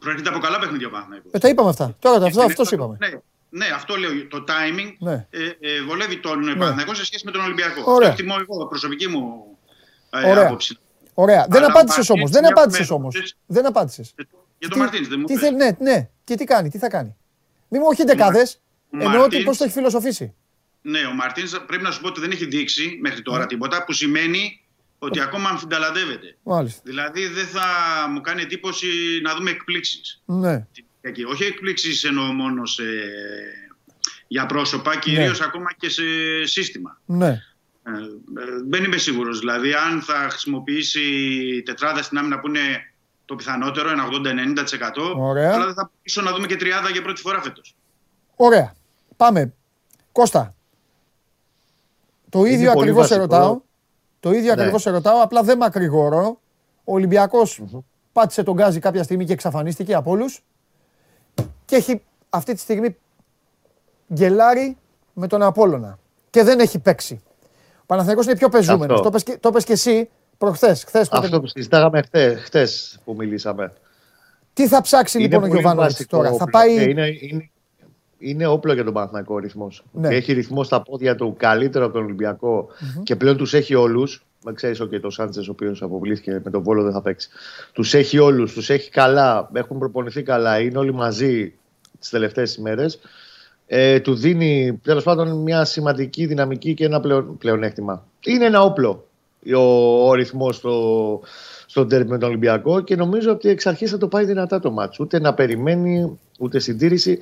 προέρχεται 0.00 0.28
από 0.28 0.38
καλά 0.38 0.58
παιχνίδια 0.58 0.86
ο 0.86 0.90
Παναθηναϊκός. 0.90 1.30
Ε, 1.32 1.38
τα 1.38 1.48
είπαμε 1.48 1.68
αυτά. 1.68 1.96
Τώρα 1.98 2.16
αυτό, 2.24 2.28
Είναι- 2.40 2.44
αυτός 2.52 2.68
σου 2.68 2.74
είπαμε. 2.74 2.96
Ναι, 3.00 3.08
ναι, 3.50 3.66
αυτό 3.74 3.96
λέω. 3.96 4.26
Το 4.28 4.44
timing 4.48 4.94
Ναι. 4.98 5.26
ε, 5.30 5.44
ε, 5.60 5.82
βολεύει 5.82 6.18
τον 6.20 6.44
ναι. 6.44 6.54
Παναθηναϊκό 6.54 6.94
σε 6.94 7.04
σχέση 7.04 7.24
με 7.24 7.30
τον 7.30 7.40
Ολυμπιακό. 7.40 7.82
Ωραία. 7.92 8.08
Αυτό 8.08 8.22
εκτιμώ 8.22 8.44
εγώ, 8.48 8.66
προσωπική 8.66 9.08
μου 9.08 9.44
ε, 10.10 10.30
Ωραία. 10.30 10.46
άποψη. 10.46 10.78
Ωραία. 11.14 11.46
Δεν 11.48 11.56
Αλλά 11.56 11.66
ο 11.66 11.70
απάντησες 11.70 11.96
Μαρτίνς 12.08 12.10
όμω. 12.10 12.28
Δεν 12.28 12.40
μια 12.40 12.50
απάντησες 12.50 12.80
μέρα 12.80 12.94
όμως. 12.94 13.14
χθες- 13.14 13.36
Δεν 13.46 13.66
απάντησες. 13.66 14.14
Για 14.58 14.68
τον 14.68 14.78
Μαρτίνς 14.78 15.08
δεν 15.08 15.18
μου 15.20 15.26
Τι 15.26 15.32
πες. 15.34 15.42
θέλει, 15.42 15.56
ναι, 15.56 15.70
ναι. 15.78 16.08
Και 16.24 16.34
τι 16.34 16.44
κάνει, 16.44 16.68
τι 16.70 16.78
θα 16.78 16.88
κάνει. 16.88 17.16
Μη 17.68 17.78
μου 17.78 17.84
όχι 17.88 18.04
δεκάδες. 18.04 18.54
Ο 18.54 18.96
Εννοώ 18.96 19.08
ότι 19.10 19.18
Μαρτίνς- 19.18 19.44
πώς 19.44 19.56
το 19.56 19.64
έχει 19.64 19.72
φιλοσοφήσει. 19.72 20.34
Ναι, 20.82 20.98
ο 21.06 21.12
Μαρτίν 21.12 21.44
πρέπει 21.66 21.82
να 21.82 21.90
σου 21.90 22.00
πω 22.00 22.08
ότι 22.08 22.20
δεν 22.20 22.30
έχει 22.30 22.44
δείξει 22.46 22.98
μέχρι 23.02 23.22
τώρα 23.22 23.46
τίποτα 23.46 23.84
που 23.84 23.92
σημαίνει 23.92 24.64
ότι 24.98 25.20
ακόμα 25.20 25.48
αμφινταλαντεύεται. 25.48 26.36
Μάλιστα. 26.42 26.80
Δηλαδή 26.84 27.26
δεν 27.26 27.46
θα 27.46 27.64
μου 28.10 28.20
κάνει 28.20 28.42
εντύπωση 28.42 28.86
να 29.22 29.34
δούμε 29.34 29.50
εκπλήξεις. 29.50 30.22
Ναι. 30.24 30.66
Όχι 31.28 31.44
εκπλήξεις 31.44 32.04
εννοώ 32.04 32.24
μόνο 32.24 32.66
σε... 32.66 32.84
για 34.26 34.46
πρόσωπα, 34.46 34.98
κυρίως 34.98 35.40
ακόμα 35.40 35.72
και 35.78 35.88
σε 35.88 36.02
σύστημα. 36.44 37.00
Ναι. 37.04 37.42
Ε, 37.82 37.90
ε, 37.90 38.44
δεν 38.68 38.84
είμαι 38.84 38.96
σίγουρος. 38.96 39.38
Δηλαδή, 39.38 39.72
αν 39.72 40.02
θα 40.02 40.26
χρησιμοποιήσει 40.30 41.02
τετράδα 41.64 42.02
στην 42.02 42.18
άμυνα 42.18 42.40
που 42.40 42.48
είναι 42.48 42.92
το 43.24 43.34
πιθανότερο, 43.34 43.90
ένα 43.90 44.04
80-90%, 44.08 45.16
Ωραία. 45.16 45.52
αλλά 45.54 45.64
δεν 45.64 45.74
θα 45.74 45.90
ίσω 46.02 46.22
να 46.22 46.32
δούμε 46.32 46.46
και 46.46 46.56
τριάδα 46.56 46.90
για 46.90 47.02
πρώτη 47.02 47.20
φορά 47.20 47.42
φέτος. 47.42 47.74
Ωραία. 48.36 48.74
Πάμε. 49.16 49.52
Κώστα. 50.12 50.54
Το 52.28 52.38
Είναι 52.38 52.50
ίδιο 52.50 52.72
πολύ 52.72 52.80
ακριβώς 52.80 53.06
σε 53.06 53.16
βασικό. 53.18 53.36
ρωτάω. 53.36 53.60
Το 54.20 54.30
ίδιο 54.30 54.54
Ναι. 54.54 54.60
ακριβώς 54.60 54.82
σε 54.82 54.90
ρωτάω. 54.90 55.22
Απλά 55.22 55.42
δεν 55.42 55.56
μακρηγορώ. 55.56 56.40
Ο 56.84 56.92
ολυμπιακο 56.92 57.38
πάτησε 58.12 58.42
τον 58.42 58.54
γκάζι 58.54 58.78
κάποια 58.78 59.02
στιγμή 59.02 59.24
και 59.24 59.32
εξαφανίστηκε 59.32 59.94
από 59.94 60.10
όλους. 60.10 60.44
Και 61.64 61.76
έχει 61.76 62.02
αυτή 62.30 62.54
τη 62.54 62.60
στιγμή 62.60 62.96
γκελάρει 64.12 64.76
με 65.12 65.26
τον 65.26 65.42
Απόλλωνα. 65.42 65.98
Και 66.30 66.42
δεν 66.42 66.60
έχει 66.60 66.78
παίξει. 66.78 67.22
Ο 67.76 67.84
Παναθηναϊκός 67.86 68.24
είναι 68.26 68.36
πιο 68.36 68.48
πεζούμενος. 68.48 68.90
Αυτό. 68.98 69.02
Το 69.02 69.10
πες 69.10 69.22
και, 69.22 69.38
το 69.40 69.50
πες 69.50 69.64
και 69.64 69.72
εσύ 69.72 70.08
προχθές. 70.38 70.84
Χθες, 70.84 71.08
πότε- 71.08 71.24
Αυτό 71.24 71.40
που 71.40 71.46
συζητάγαμε 71.46 72.02
χτε 72.44 72.68
που 73.04 73.14
μιλήσαμε. 73.14 73.72
Τι 74.52 74.68
θα 74.68 74.80
ψάξει 74.80 75.18
λοιπόν 75.18 75.38
ο 75.38 75.40
πολύ 75.40 75.52
Γιωβάνοβιτς 75.52 75.92
βασικό 75.92 76.16
τώρα; 76.16 76.28
όπλο. 76.30 76.38
Θα 76.44 76.50
πάει. 76.50 76.74
Ναι, 76.76 76.82
είναι, 76.82 77.06
είναι, 77.20 77.50
είναι 78.18 78.46
όπλο 78.46 78.72
για 78.72 78.84
τον 78.84 78.92
Παναθηναϊκό 78.92 79.34
ο 79.34 79.38
ρυθμός. 79.38 79.82
Ναι. 79.92 80.08
Έχει 80.08 80.32
ρυθμό 80.32 80.64
στα 80.64 80.82
πόδια 80.82 81.14
του 81.14 81.34
καλύτερο 81.38 81.84
από 81.84 81.94
τον 81.94 82.04
ολυμπιακο 82.04 82.68
και 83.02 83.16
πλέον 83.16 83.36
τους 83.36 83.54
έχει 83.54 83.74
όλους. 83.74 84.22
Μα 84.44 84.52
ξέρεις, 84.52 84.82
okay, 84.82 85.00
τος 85.00 85.14
Σάντσε, 85.14 85.40
ο 85.40 85.44
οποίος 85.48 85.82
αποβλήθηκε 85.82 86.40
με 86.44 86.50
τον 86.50 86.62
Βόλο, 86.62 86.82
δεν 86.82 86.92
θα 86.92 87.02
παίξει. 87.02 87.28
Τους 87.72 87.94
έχει 87.94 88.18
όλους, 88.18 88.52
τους 88.52 88.70
έχει 88.70 88.90
καλά, 88.90 89.50
έχουν 89.52 89.78
προπονηθεί 89.78 90.22
καλά, 90.22 90.60
είναι 90.60 90.78
όλοι 90.78 90.92
μαζί 90.94 91.54
τις 91.98 92.08
τελευταίες 92.08 92.54
ημέρες. 92.54 92.98
Ε, 93.66 94.00
του 94.00 94.14
δίνει 94.14 94.80
τέλος 94.82 95.04
πάντων 95.04 95.42
μια 95.42 95.64
σημαντική 95.64 96.26
δυναμική 96.26 96.74
και 96.74 96.84
ένα 96.84 97.00
πλεον, 97.00 97.38
πλεονέκτημα. 97.38 98.04
Είναι 98.24 98.44
ένα 98.44 98.62
όπλο 98.62 99.08
ο, 99.54 100.08
ο 100.08 100.14
ρυθμός 100.14 100.56
στο, 100.56 101.20
στο 101.66 101.84
ντέρμπι 101.84 102.10
με 102.10 102.18
τον 102.18 102.28
Ολυμπιακό 102.28 102.80
και 102.80 102.96
νομίζω 102.96 103.30
ότι 103.30 103.48
εξ 103.48 103.66
αρχής 103.66 103.90
θα 103.90 103.98
το 103.98 104.08
πάει 104.08 104.24
δυνατά 104.24 104.60
το 104.60 104.70
μάτσο. 104.70 105.04
Ούτε 105.04 105.20
να 105.20 105.34
περιμένει, 105.34 106.18
ούτε 106.38 106.58
συντήρηση. 106.58 107.18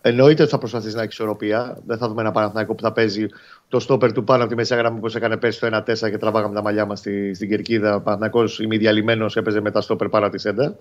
Εννοείται 0.00 0.42
ότι 0.42 0.50
θα 0.50 0.58
προσπαθήσεις 0.58 0.94
να 0.94 1.02
έχεις 1.02 1.14
ισορροπία. 1.14 1.78
Δεν 1.86 1.98
θα 1.98 2.08
δούμε 2.08 2.20
ένα 2.20 2.30
Παναθηναϊκό 2.30 2.74
που 2.74 2.82
θα 2.82 2.92
παίζει 2.92 3.26
το 3.68 3.80
στόπερ 3.80 4.12
του 4.12 4.24
πάνω 4.24 4.40
από 4.40 4.50
τη 4.50 4.56
μεσαία 4.56 4.78
γραμμή 4.78 4.98
όπως 4.98 5.14
έκανε 5.14 5.36
πέρσι 5.36 5.60
το 5.60 5.66
1-4 5.76 6.10
και 6.10 6.18
τραβάγαμε 6.18 6.54
τα 6.54 6.62
μαλλιά 6.62 6.84
μας 6.84 6.98
στη, 6.98 7.34
στην 7.34 7.48
κερκίδα. 7.48 7.94
Ο 7.94 8.00
Παναθηναϊκός 8.00 8.60
ημιδιαλυμένος 8.60 9.36
έπαιζε 9.36 9.60
με 9.60 9.70
τα 9.70 9.80
στόπερ 9.80 10.08
πάνω 10.08 10.26
από 10.26 10.34
τη 10.34 10.40
σέντα 10.40 10.76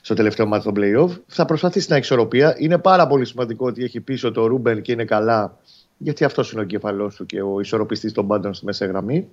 στο 0.00 0.14
τελευταίο 0.14 0.46
μάτι 0.46 0.64
των 0.64 0.74
playoff. 0.76 1.20
Θα 1.26 1.44
προσπαθήσεις 1.44 1.88
να 1.88 1.96
έχεις 1.96 2.06
ισορροπία. 2.06 2.54
Είναι 2.58 2.78
πάρα 2.78 3.06
πολύ 3.06 3.24
σημαντικό 3.24 3.66
ότι 3.66 3.84
έχει 3.84 4.00
πίσω 4.00 4.30
το 4.30 4.46
Ρούμπεν 4.46 4.82
και 4.82 4.92
είναι 4.92 5.04
καλά, 5.04 5.56
γιατί 5.96 6.24
αυτός 6.24 6.52
είναι 6.52 6.60
ο 6.60 6.64
κεφαλό 6.64 7.12
του 7.16 7.26
και 7.26 7.42
ο 7.42 7.60
ισορροπιστής 7.60 8.12
των 8.12 8.26
πάντων 8.26 8.54
στη 8.54 8.64
μέσα 8.64 8.86
γραμμή. 8.86 9.28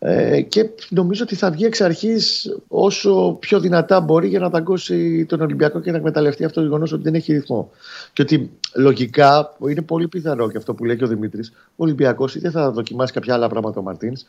Ε, 0.00 0.40
και 0.40 0.70
νομίζω 0.88 1.22
ότι 1.22 1.34
θα 1.34 1.50
βγει 1.50 1.64
εξ 1.64 1.80
αρχής 1.80 2.56
όσο 2.68 3.36
πιο 3.40 3.60
δυνατά 3.60 4.00
μπορεί 4.00 4.28
για 4.28 4.38
να 4.38 4.48
δαγκώσει 4.48 5.26
τον 5.26 5.40
Ολυμπιακό 5.40 5.80
και 5.80 5.90
να 5.90 5.96
εκμεταλλευτεί 5.96 6.44
αυτό 6.44 6.60
το 6.60 6.66
γεγονός 6.66 6.92
ότι 6.92 7.02
δεν 7.02 7.14
έχει 7.14 7.32
ρυθμό. 7.32 7.70
Και 8.12 8.22
ότι 8.22 8.50
λογικά 8.74 9.56
είναι 9.68 9.82
πολύ 9.82 10.08
πιθανό 10.08 10.50
και 10.50 10.56
αυτό 10.56 10.74
που 10.74 10.84
λέει 10.84 10.96
και 10.96 11.04
ο 11.04 11.06
Δημήτρης, 11.06 11.52
ο 11.54 11.74
Ολυμπιακός 11.76 12.34
είτε 12.34 12.50
θα 12.50 12.70
δοκιμάσει 12.70 13.12
κάποια 13.12 13.34
άλλα 13.34 13.48
πράγματα 13.48 13.80
ο 13.80 13.82
Μαρτίνς, 13.82 14.24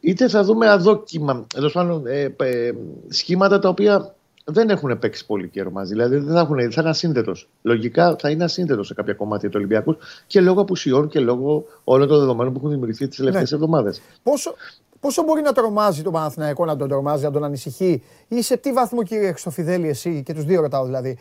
είτε 0.00 0.28
θα 0.28 0.44
δούμε 0.44 0.68
αδόκιμα, 0.68 1.46
εδώ 1.56 1.70
πάνω, 1.70 2.02
ε, 2.06 2.34
ε, 2.36 2.72
σχήματα 3.08 3.58
τα 3.58 3.68
οποία 3.68 4.14
δεν 4.50 4.70
έχουν 4.70 4.98
παίξει 4.98 5.26
πολύ 5.26 5.48
καιρό 5.48 5.70
μαζί. 5.70 5.92
Δηλαδή 5.92 6.16
δεν 6.16 6.34
θα, 6.34 6.40
έχουν, 6.40 6.72
θα 6.72 6.80
είναι 6.80 6.90
ασύνδετος. 6.90 7.48
Λογικά 7.62 8.16
θα 8.18 8.30
είναι 8.30 8.44
ασύνδετος 8.44 8.86
σε 8.86 8.94
κάποια 8.94 9.14
κομμάτια 9.14 9.48
του 9.48 9.54
Ολυμπιακού 9.58 9.96
και 10.26 10.40
λόγω 10.40 10.60
απουσιών 10.60 11.08
και 11.08 11.20
λόγω 11.20 11.64
όλων 11.84 12.08
των 12.08 12.18
δεδομένων 12.18 12.52
που 12.52 12.58
έχουν 12.58 12.70
δημιουργηθεί 12.70 13.08
τις 13.08 13.16
τελευταίες 13.16 13.50
Ναι. 13.50 13.56
εβδομάδες. 13.56 14.00
Πόσο, 14.22 14.54
πόσο 15.00 15.22
μπορεί 15.22 15.42
να 15.42 15.52
τρομάζει 15.52 16.02
το 16.02 16.10
Παναθηναϊκό, 16.10 16.64
να 16.64 16.76
τον 16.76 16.88
τρομάζει, 16.88 17.24
να 17.24 17.30
τον 17.30 17.44
ανησυχεί, 17.44 18.02
ή 18.28 18.42
σε 18.42 18.56
τι 18.56 18.72
βαθμό, 18.72 19.02
κύριε 19.02 19.28
Χρυστοφιδέλη, 19.28 19.88
εσύ 19.88 20.22
και 20.22 20.34
τους 20.34 20.44
δύο 20.44 20.60
ρωτάω 20.60 20.84
δηλαδή, 20.84 21.18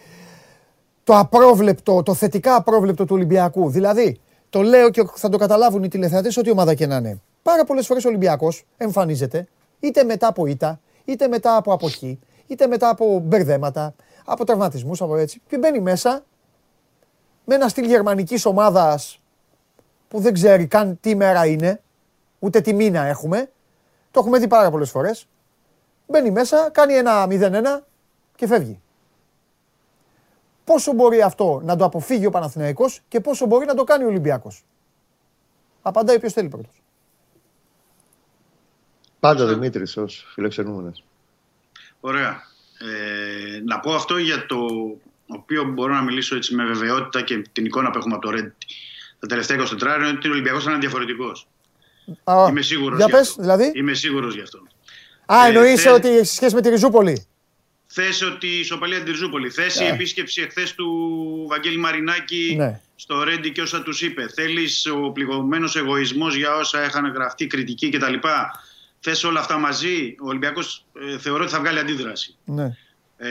το 1.04 1.18
απρόβλεπτο, 1.18 2.04
το 2.04 2.14
θετικά 2.14 2.56
απρόβλεπτο 2.56 3.06
του 3.06 3.16
Ολυμπιακού; 3.16 3.70
Δηλαδή, 3.70 4.20
το 4.50 4.62
λέω 4.62 4.90
και 4.90 5.04
θα 5.14 5.30
το 5.30 5.38
καταλάβουν 5.38 5.84
οι 5.84 5.88
τηλεθεατές, 5.88 6.38
ό,τι 6.38 6.50
ομάδα 6.50 6.74
και 6.74 6.88
να 6.88 6.96
είναι. 6.96 7.22
Πάρα 7.44 7.64
πολλές 7.64 7.86
φορές 7.86 8.06
ο 8.06 8.08
Ολυμπιακός 8.08 8.66
εμφανίζεται 8.78 9.48
είτε 9.80 10.04
μετά 10.04 10.28
από 10.28 10.46
ήττα, 10.46 10.80
είτε 11.06 11.28
μετά 11.28 11.56
από 11.56 11.74
αποχή, 11.74 12.20
είτε 12.48 12.68
μετά 12.68 12.90
από 12.90 13.20
μπερδέματα, 13.20 13.96
από 14.26 14.46
τραυματισμούς, 14.46 15.02
από 15.02 15.18
έτσι. 15.18 15.42
Και 15.50 15.58
μπαίνει 15.58 15.80
μέσα 15.80 16.24
με 17.46 17.56
ένα 17.56 17.68
στυλ 17.68 17.86
γερμανικής 17.86 18.46
ομάδας 18.46 19.22
που 20.08 20.20
δεν 20.20 20.34
ξέρει 20.34 20.68
καν 20.68 20.98
τι 21.02 21.16
μέρα 21.16 21.46
είναι, 21.46 21.82
ούτε 22.40 22.62
τι 22.62 22.74
μήνα 22.74 23.02
έχουμε. 23.02 23.50
Το 24.18 24.24
έχουμε 24.24 24.40
δει 24.40 24.48
πάρα 24.48 24.72
πολλές 24.72 24.90
φορές. 24.90 25.28
Μπαίνει 26.08 26.32
μέσα, 26.32 26.70
κάνει 26.70 26.94
ένα 26.94 27.28
0-1 27.30 27.84
και 28.36 28.48
φεύγει. 28.48 28.82
Πόσο 30.64 30.94
μπορεί 30.94 31.22
αυτό 31.22 31.62
να 31.64 31.76
το 31.76 31.86
αποφύγει 31.86 32.26
ο 32.26 32.30
Παναθηναϊκός 32.30 33.02
και 33.08 33.20
πόσο 33.20 33.46
μπορεί 33.46 33.66
να 33.66 33.74
το 33.74 33.84
κάνει 33.84 34.04
ο 34.04 34.08
Ολυμπιακός; 34.08 34.64
Απαντάει 35.82 36.16
όποιος 36.16 36.34
θέλει 36.34 36.50
πρώτος. 36.50 36.82
Πάντα 39.20 39.48
Δημήτρης 39.48 39.98
ως 39.98 40.28
φιλοξενούμενος. 40.34 41.04
Ωραία. 42.00 42.42
Ε, 42.80 43.60
να 43.66 43.80
πω 43.80 43.94
αυτό 43.94 44.18
για 44.18 44.46
το 44.46 44.58
οποίο 45.28 45.64
μπορώ 45.64 45.94
να 45.94 46.02
μιλήσω 46.02 46.36
έτσι 46.36 46.56
με 46.56 46.66
βεβαιότητα 46.66 47.22
και 47.22 47.42
την 47.52 47.66
εικόνα 47.66 47.90
που 47.90 47.98
έχουμε 47.98 48.16
από 48.16 48.28
το 48.28 48.38
Red 48.38 48.52
τα 49.20 49.28
τελευταία 49.28 49.58
24 49.58 49.82
ώρα 49.82 49.96
είναι 49.96 50.08
ότι 50.08 50.28
ο 50.28 50.32
Ολυμπιακός 50.32 50.64
θα 50.64 50.72
είναι 50.72 50.80
διαφορετικός. 50.80 51.48
Α, 52.24 52.46
Είμαι 52.50 52.62
σίγουρος 52.62 52.98
Για 52.98 53.06
γι' 53.06 53.12
πες, 53.12 53.30
αυτό. 53.30 53.42
δηλαδή. 53.42 53.72
Είμαι 53.76 53.94
σίγουρος 53.94 54.36
γι' 54.36 54.42
αυτό. 54.42 54.60
Α, 55.26 55.46
Ε, 55.46 55.48
εννοείς 55.48 55.82
θε- 55.82 55.92
ότι 55.94 56.26
σε 56.26 56.34
σχέση 56.34 56.56
με 56.56 56.62
τη 56.62 56.70
Ριζούπολη. 56.70 57.26
Θέση 57.88 58.26
ότι 58.26 58.48
η 58.48 58.60
ισοπαλία 58.60 58.98
την 59.04 59.12
Ριζούπολη. 59.12 59.50
Θέση 59.50 59.84
Ναι. 59.84 59.90
επίσκεψη 59.90 60.42
εχθές 60.42 60.74
του 60.76 60.88
Βαγγέλη 61.50 61.78
Μαρινάκη 61.78 62.54
Ναι. 62.58 62.82
στο 62.96 63.24
Ρέντι 63.24 63.52
και 63.52 63.62
όσα 63.62 63.82
τους 63.84 64.02
είπε. 64.02 64.28
Θέλεις 64.36 64.86
ο 64.86 65.12
πληγωμένος 65.12 65.76
εγωισμός 65.76 66.36
για 66.36 66.56
όσα 66.56 66.86
είχαν 66.86 67.12
γραφτεί, 67.14 67.48
κριτική 67.48 67.90
κτλ. 67.90 68.14
Θες 69.00 69.24
όλα 69.24 69.40
αυτά 69.40 69.58
μαζί; 69.58 70.16
Ο 70.20 70.28
Ολυμπιακός 70.28 70.86
θεωρώ 71.20 71.44
ότι 71.44 71.52
θα 71.52 71.60
βγάλει 71.60 71.80
αντίδραση. 71.80 72.36
Ναι. 72.46 72.76
Ε, 73.18 73.30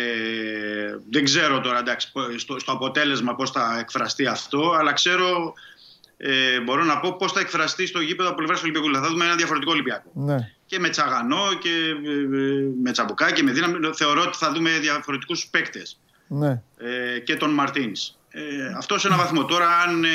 δεν 1.10 1.24
ξέρω 1.24 1.60
τώρα 1.60 1.78
εντάξει, 1.78 2.12
πο- 2.12 2.38
στο, 2.38 2.58
στο 2.58 2.72
αποτέλεσμα 2.72 3.34
πώς 3.34 3.50
θα 3.50 3.76
εκφραστεί 3.80 4.26
αυτό, 4.26 4.70
αλλά 4.78 4.92
ξέρω, 4.92 5.52
ε, 6.16 6.60
μπορώ 6.60 6.84
να 6.84 7.00
πω 7.00 7.16
πώς 7.16 7.32
θα 7.32 7.40
εκφραστεί 7.40 7.86
στο 7.86 8.00
γήπεδο 8.00 8.28
από 8.28 8.36
πλευράς 8.36 8.60
του 8.60 8.70
Ολυμπιακού. 8.72 9.04
Θα 9.04 9.10
δούμε 9.10 9.24
ένα 9.24 9.34
διαφορετικό 9.34 9.72
Ολυμπιακό. 9.72 10.10
Ναι. 10.14 10.52
Και 10.66 10.78
με 10.78 10.88
Τσαγανό 10.88 11.54
και 11.60 11.68
ε, 12.04 12.10
ε, 12.10 12.68
με 12.82 12.90
Τσαμπουκά 12.90 13.32
και 13.32 13.42
με 13.42 13.52
Δύναμη. 13.52 13.78
Θεωρώ 13.94 14.22
ότι 14.22 14.36
θα 14.36 14.52
δούμε 14.52 14.70
διαφορετικούς 14.78 15.46
παίκτες 15.46 15.98
Ναι. 16.26 16.62
ε, 16.78 17.18
και 17.18 17.36
τον 17.36 17.50
Μαρτίνς. 17.50 18.14
Ε, 18.30 18.72
αυτό 18.76 18.98
σε 18.98 19.06
ένα 19.06 19.16
βαθμό. 19.16 19.44
Τώρα, 19.44 19.78
αν 19.80 20.04
ε, 20.04 20.08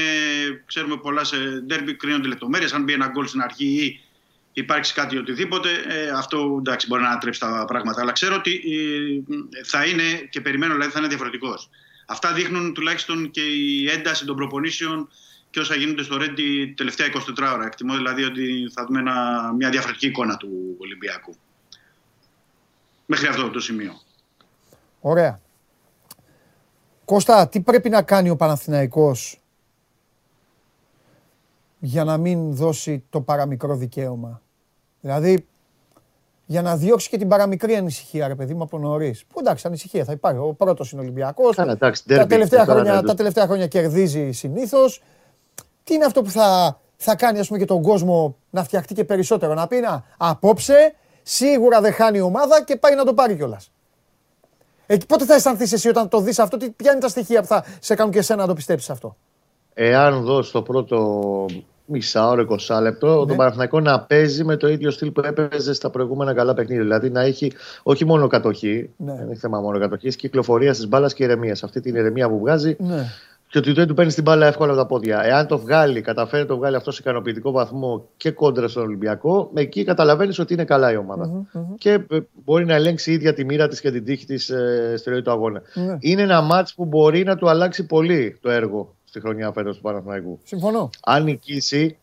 ξέρουμε 0.66 0.98
πολλά 0.98 1.24
σε 1.24 1.38
ντέρμπι, 1.38 1.96
κρίνονται 1.96 2.28
λεπτομέρειες. 2.28 2.74
Αν 2.74 2.84
μπει 2.84 2.94
ένα 2.94 3.08
γκολ 3.08 3.28
στην 3.28 3.42
αρχή 3.42 3.66
ή 3.66 4.00
υπάρξει 4.54 4.94
κάτι 4.94 5.18
οτιδήποτε, 5.18 5.70
ε, 5.88 6.10
αυτό 6.10 6.56
εντάξει, 6.60 6.88
μπορεί 6.88 7.02
να 7.02 7.08
ανατρέψει 7.08 7.40
τα 7.40 7.66
πράγματα. 7.68 8.02
Αλλά 8.02 8.12
ξέρω 8.12 8.36
ότι 8.36 8.52
ε, 8.52 9.64
θα 9.64 9.86
είναι 9.86 10.04
και 10.30 10.42
περιμένω 10.42 10.74
δηλαδή 10.74 10.92
θα 10.92 11.00
είναι 11.00 11.08
διαφορετικός. 11.08 11.70
Αυτά 12.08 12.34
δείχνουν 12.34 12.74
τουλάχιστον 12.74 13.32
και 13.32 13.42
η 13.42 13.90
ένταση 13.90 14.26
των 14.26 14.36
προπονήσεων 14.36 15.10
και 15.52 15.60
όσα 15.60 15.76
γίνονται 15.76 16.04
στο 16.04 16.18
Ρέντι 16.18 16.74
τελευταία 16.78 17.08
24 17.08 17.54
ώρα. 17.54 17.66
Εκτιμώ 17.66 17.96
δηλαδή 17.96 18.24
ότι 18.24 18.70
θα 18.74 18.86
δούμε 18.86 19.00
ένα, 19.00 19.52
μια 19.58 19.70
διαφορετική 19.70 20.08
εικόνα 20.08 20.38
του 20.38 20.50
Ολυμπιακού. 20.80 21.36
Μέχρι 23.06 23.28
αυτό 23.28 23.50
το 23.50 23.60
σημείο. 23.60 23.94
Ωραία. 25.00 25.40
Κώστα, 27.06 27.48
τι 27.48 27.62
πρέπει 27.62 27.90
να 27.90 28.02
κάνει 28.02 28.30
ο 28.30 28.36
Παναθηναϊκός 28.36 29.42
για 31.80 32.04
να 32.04 32.18
μην 32.18 32.56
δώσει 32.56 33.04
το 33.10 33.22
παραμικρό 33.22 33.76
δικαίωμα; 33.76 34.42
Δηλαδή, 35.02 35.46
για 36.46 36.62
να 36.62 36.78
διώξει 36.78 37.10
και 37.10 37.18
την 37.18 37.28
παραμικρή 37.28 37.76
ανησυχία, 37.76 38.28
ρε 38.28 38.36
παιδί 38.36 38.54
μου, 38.54 38.64
από 38.64 38.78
νωρίς. 38.80 39.26
Που 39.26 39.40
εντάξει, 39.40 39.68
ανησυχία 39.68 40.04
θα 40.06 40.12
υπάρχει. 40.12 40.40
Ο 40.40 40.54
πρώτος 40.54 40.92
είναι 40.92 41.02
Ολυμπιακός. 41.02 41.56
Καλά, 41.56 41.72
εντάξει, 41.72 42.06
Τα, 42.08 42.24
derby, 42.24 42.28
τελευταία 42.28 42.66
τώρα 42.66 42.74
χρόνια, 42.80 42.94
δεν- 42.96 43.06
τα 43.06 43.14
τελευταία 43.14 43.46
χρόνια 43.46 43.68
κερδίζει 43.68 44.32
συνήθως. 44.32 45.02
Τι 45.92 45.98
είναι 45.98 46.06
αυτό 46.06 46.22
που 46.22 46.30
θα, 46.30 46.80
θα 46.98 47.16
κάνει 47.16 47.40
ας 47.40 47.48
πούμε, 47.48 47.60
και 47.60 47.66
τον 47.66 47.82
κόσμο 47.82 48.36
να 48.50 48.64
φτιαχτεί 48.64 48.94
και 48.94 49.04
περισσότερο. 49.04 49.54
Να 49.54 49.68
πει 49.68 49.80
να 49.80 50.04
απόψε 50.18 50.94
σίγουρα 51.24 51.82
δεν 51.82 51.94
χάνει 51.94 52.18
η 52.18 52.22
ομάδα 52.22 52.64
και 52.64 52.76
πάει 52.76 52.96
να 52.96 53.04
το 53.06 53.14
πάρει 53.14 53.36
κιόλας. 53.36 53.72
Εκεί 54.86 55.06
πότε 55.06 55.26
θα 55.26 55.34
αισθανθείς 55.36 55.72
εσύ 55.74 55.90
όταν 55.90 56.08
το 56.08 56.20
δεις 56.20 56.40
αυτό, 56.40 56.58
τι, 56.58 56.70
ποια 56.70 56.92
είναι 56.92 57.02
τα 57.02 57.08
στοιχεία 57.08 57.42
που 57.42 57.48
θα 57.48 57.66
σε 57.80 57.96
κάνουν 57.96 58.12
και 58.12 58.20
εσένα 58.20 58.42
να 58.42 58.48
το 58.48 58.54
πιστέψεις 58.54 58.90
αυτό; 58.90 59.16
Εάν 59.74 60.24
δω 60.24 60.42
στο 60.42 60.62
πρώτο 60.62 61.46
μισάωρο, 61.86 62.42
20 62.68 62.80
λεπτό, 62.82 63.20
Ναι. 63.20 63.26
τον 63.26 63.36
Παναθηναϊκό 63.38 63.80
να 63.80 64.02
παίζει 64.02 64.44
με 64.44 64.56
το 64.58 64.68
ίδιο 64.68 64.92
στυλ 64.92 65.12
που 65.12 65.22
έπαιζε 65.26 65.74
στα 65.74 65.90
προηγούμενα 65.90 66.34
καλά 66.34 66.54
παιχνίδια. 66.54 66.84
Δηλαδή 66.84 67.10
να 67.10 67.22
έχει 67.22 67.52
όχι 67.84 68.06
μόνο 68.06 68.28
κατοχή, 68.28 68.90
Ναι. 68.98 69.14
δεν 69.14 69.30
έχει 69.30 69.40
θέμα 69.40 69.60
μόνο 69.60 69.80
κατοχής, 69.80 70.16
κυκλοφορία 70.16 70.74
τη 70.74 70.88
μπάλα 70.88 71.08
και 71.08 71.24
ηρεμίας. 71.24 71.64
Αυτή 71.64 71.80
την 71.80 71.96
ηρεμία 71.96 72.30
που 72.30 72.40
βγάζει 72.40 72.76
Ναι. 72.80 73.06
Και 73.52 73.58
ότι 73.58 73.72
δεν 73.72 73.88
του 73.88 73.94
παίρνεις 73.94 74.14
την 74.14 74.24
μπάλα 74.24 74.48
εύκολα 74.48 74.72
από 74.72 74.82
τα 74.82 74.88
πόδια. 74.88 75.26
Εάν 75.26 75.48
το 75.48 75.60
βγάλει, 75.60 76.02
καταφέρει 76.02 76.42
να 76.42 76.48
το 76.48 76.58
βγάλει 76.58 76.76
αυτό 76.76 76.92
σε 76.92 76.98
ικανοποιητικό 77.02 77.52
βαθμό 77.52 78.08
και 78.18 78.32
κόντρα 78.32 78.68
στον 78.68 78.84
Ολυμπιακό, 78.84 79.52
εκεί 79.54 79.84
καταλαβαίνεις 79.84 80.40
ότι 80.40 80.54
είναι 80.54 80.64
καλά 80.64 80.92
η 80.92 80.96
ομάδα. 80.96 81.46
Και 81.78 81.92
ε, 81.92 82.20
μπορεί 82.46 82.66
να 82.66 82.74
ελέγξει 82.74 83.12
η 83.12 83.14
ίδια 83.14 83.34
τη 83.34 83.46
μοίρα 83.46 83.68
της 83.68 83.82
και 83.82 83.92
την 83.92 84.04
τύχη 84.04 84.26
της 84.26 84.50
ε, 84.50 84.94
στη 84.98 85.10
ροή 85.10 85.22
του 85.22 85.32
αγώνα. 85.32 85.62
Ναι. 85.74 85.98
Είναι 86.00 86.22
ένα 86.22 86.42
μάτς 86.42 86.74
που 86.74 86.86
μπορεί 86.86 87.24
να 87.24 87.36
του 87.36 87.50
αλλάξει 87.50 87.86
πολύ 87.86 88.38
το 88.42 88.50
έργο 88.50 88.96
στη 89.04 89.20
χρονιά 89.20 89.52
φέτος 89.52 89.76
του 89.76 89.82
Παναθηναϊκού. 89.82 90.40
Συμφωνώ. 90.44 90.90
Αν 91.04 91.24
νικήσει, 91.24 91.98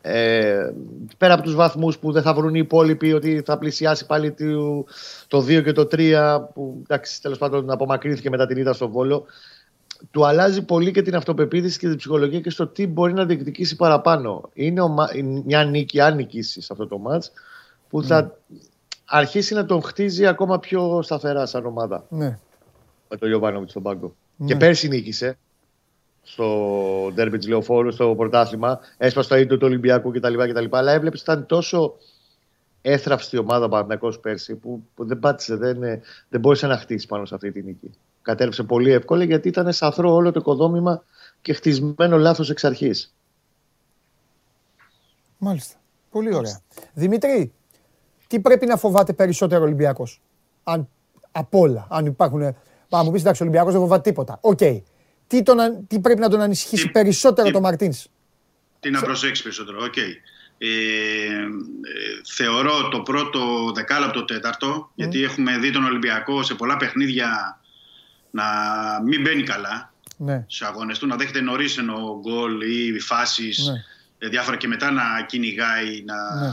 ε, 0.00 0.70
πέρα 1.18 1.34
από 1.34 1.42
τους 1.42 1.54
βαθμούς 1.54 1.98
που 1.98 2.12
δεν 2.12 2.22
θα 2.22 2.34
βρουν 2.34 2.54
οι 2.54 2.60
υπόλοιποι 2.62 3.12
ότι 3.12 3.42
θα 3.44 3.58
πλησιάσει 3.58 4.06
πάλι 4.06 4.32
το, 4.32 4.84
το 5.28 5.38
2 5.38 5.62
και 5.64 5.72
το 5.72 5.88
3 5.90 6.38
που 6.54 6.82
εντάξει 6.82 7.22
τέλος 7.22 7.38
πάντων 7.38 7.70
απομακρύνθηκε 7.70 8.30
μετά 8.30 8.46
την 8.46 8.56
ήττα 8.56 8.72
στο 8.72 8.88
Βόλο 8.88 9.26
του 10.10 10.26
αλλάζει 10.26 10.62
πολύ 10.64 10.90
και 10.90 11.02
την 11.02 11.14
αυτοπεποίθηση 11.14 11.78
και 11.78 11.88
την 11.88 11.96
ψυχολογία 11.96 12.40
και 12.40 12.50
στο 12.50 12.66
τι 12.66 12.86
μπορεί 12.86 13.12
να 13.12 13.24
διεκδικήσει 13.26 13.76
παραπάνω. 13.76 14.50
Είναι 14.52 14.80
ομα- 14.80 15.08
μια 15.44 15.64
νίκη, 15.64 16.00
αν 16.00 16.16
νικήσει 16.16 16.60
σε 16.60 16.68
αυτό 16.72 16.86
το 16.86 16.98
μάτς, 16.98 17.32
που 17.88 18.02
θα 18.02 18.36
αρχίσει 19.04 19.54
να 19.54 19.64
τον 19.64 19.82
χτίζει 19.82 20.26
ακόμα 20.26 20.58
πιο 20.58 21.02
σταθερά 21.02 21.46
σαν 21.46 21.66
ομάδα 21.66 22.04
Ναι. 22.08 22.38
με 23.08 23.16
τον 23.16 23.30
Ιωβάνοβιτ 23.30 23.68
στον 23.70 23.82
πάγκο. 23.82 24.14
Ναι. 24.36 24.46
Και 24.46 24.56
πέρσι 24.56 24.88
νίκησε 24.88 25.38
στο 26.22 27.10
ντέρμπι 27.14 27.38
της 27.38 27.48
Λεωφόρου, 27.48 27.92
στο 27.92 28.14
πρωτάθλημα. 28.16 28.78
Έσπασε 28.96 29.28
το 29.28 29.36
ίδιο 29.36 29.56
του 29.56 29.66
Ολυμπιακού 29.66 30.10
κτλ. 30.12 30.34
κτλ. 30.36 30.64
Αλλά 30.70 30.92
έβλεπες 30.92 31.20
ότι 31.20 31.30
ήταν 31.30 31.46
τόσο 31.46 31.94
έθραυστη 32.82 33.36
η 33.36 33.38
ομάδα 33.38 33.68
Παναγιακό 33.68 34.08
πέρσι 34.20 34.54
που, 34.54 34.82
που 34.94 35.04
δεν 35.06 35.18
πάτησε, 35.18 35.56
δεν, 35.56 35.82
ε, 35.82 36.00
δεν 36.28 36.40
μπόρεσε 36.40 36.66
να 36.66 36.76
χτίσει 36.78 37.06
πάνω 37.06 37.24
σε 37.24 37.34
αυτή 37.34 37.52
τη 37.52 37.62
νίκη. 37.62 37.90
Κατέρρευσε 38.22 38.62
πολύ 38.62 38.90
εύκολα 38.90 39.24
γιατί 39.24 39.48
ήταν 39.48 39.72
σαθρό 39.72 40.12
όλο 40.14 40.32
το 40.32 40.40
οικοδόμημα 40.40 41.04
και 41.42 41.52
χτισμένο 41.52 42.16
λάθος 42.18 42.50
εξ 42.50 42.64
αρχής. 42.64 43.14
Μάλιστα. 45.38 45.76
Πολύ 46.10 46.34
ωραία. 46.34 46.60
Δημήτρη, 46.94 47.52
τι 48.26 48.40
πρέπει 48.40 48.66
να 48.66 48.76
φοβάται 48.76 49.12
περισσότερο 49.12 49.60
ο 49.60 49.64
Ολυμπιακός; 49.64 50.20
Αν 50.64 50.88
απ' 51.32 51.54
όλα, 51.54 51.86
αν 51.90 52.06
υπάρχουν. 52.06 52.56
Πάμε 52.88 53.04
μου 53.04 53.10
πεις 53.10 53.20
εντάξει, 53.20 53.42
ο 53.42 53.44
Ολυμπιακός 53.46 53.72
δεν 53.72 53.80
φοβάται 53.82 54.10
τίποτα. 54.10 54.38
Οκ. 54.40 54.58
Τι, 55.26 55.42
τον, 55.42 55.60
αν- 55.60 55.86
τι 55.86 56.00
πρέπει 56.00 56.20
να 56.20 56.28
τον 56.28 56.40
ανησυχήσει 56.40 56.84
Τι- 56.86 56.90
περισσότερο 56.90 57.46
τι- 57.46 57.52
το 57.52 57.60
Μαρτίνς; 57.60 58.06
Τι 58.80 58.90
να 58.90 59.00
προσέξει 59.02 59.42
περισσότερο. 59.42 59.78
Οκ. 59.84 59.96
Ε, 59.96 60.66
ε, 60.66 60.68
θεωρώ 62.34 62.88
το 62.88 63.00
πρώτο 63.00 63.72
δεκάλεπτο 63.74 64.24
τέταρτο, 64.24 64.90
γιατί 64.94 65.22
έχουμε 65.22 65.58
δει 65.58 65.70
τον 65.72 65.84
Ολυμπιακό 65.84 66.42
σε 66.42 66.54
πολλά 66.54 66.76
παιχνίδια 66.76 67.60
να 68.30 68.44
μην 69.06 69.20
μπαίνει 69.20 69.42
καλά 69.42 69.92
Ναι. 70.16 70.44
στου 70.48 70.66
αγώνες 70.66 70.98
του, 70.98 71.06
να 71.06 71.16
δέχεται 71.16 71.40
νωρίς 71.40 71.78
ενώ 71.78 72.20
γκολ 72.22 72.60
ή 72.60 73.00
φάσεις 73.00 73.58
Ναι. 74.18 74.28
διάφορα 74.28 74.56
και 74.56 74.68
μετά 74.68 74.90
να 74.90 75.02
κυνηγάει, 75.26 76.02
να 76.06 76.14
Ναι. 76.40 76.50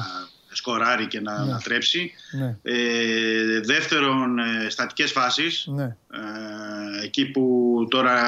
σκοράρει 0.52 1.07
και 1.07 1.22
να, 1.22 1.45
Ναι. 1.45 1.52
να 1.52 1.60
τρέψει. 1.60 2.11
Ναι. 2.31 2.57
Ε, 2.64 3.60
δεύτερον, 3.60 4.39
ε, 4.39 4.69
στατικές 4.69 5.11
φάσεις. 5.11 5.65
Ναι. 5.68 5.84
Ε, 5.84 7.03
εκεί 7.03 7.26
που 7.26 7.88
τώρα 7.89 8.22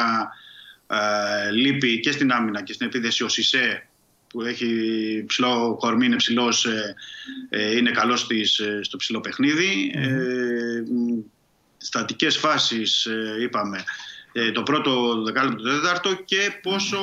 ε, 0.87 1.51
λείπει 1.51 1.99
και 1.99 2.11
στην 2.11 2.31
άμυνα 2.31 2.61
και 2.63 2.73
στην 2.73 2.87
επίθεση 2.87 3.23
ο 3.23 3.27
Σισε 3.29 3.87
που 4.29 4.41
έχει 4.41 5.23
ψηλό 5.27 5.75
κορμί, 5.79 6.05
είναι 6.05 6.15
ψηλός, 6.15 6.65
ε, 6.65 6.95
ε, 7.49 7.77
είναι 7.77 7.91
καλός 7.91 8.19
στις, 8.19 8.59
ε, 8.59 8.79
στο 8.83 8.97
ψηλό 8.97 9.19
παιχνίδι. 9.21 9.91
Ε, 9.95 10.07
μ, 10.91 11.19
στατικές 11.87 12.37
φάσεις 12.37 13.05
ε, 13.05 13.37
είπαμε 13.41 13.83
ε, 14.31 14.51
το 14.51 14.63
πρώτο 14.63 15.21
δεκάλεπτο, 15.21 15.63
το 15.63 15.69
τέταρτο 15.69 16.15
και 16.25 16.59
πόσο 16.61 16.99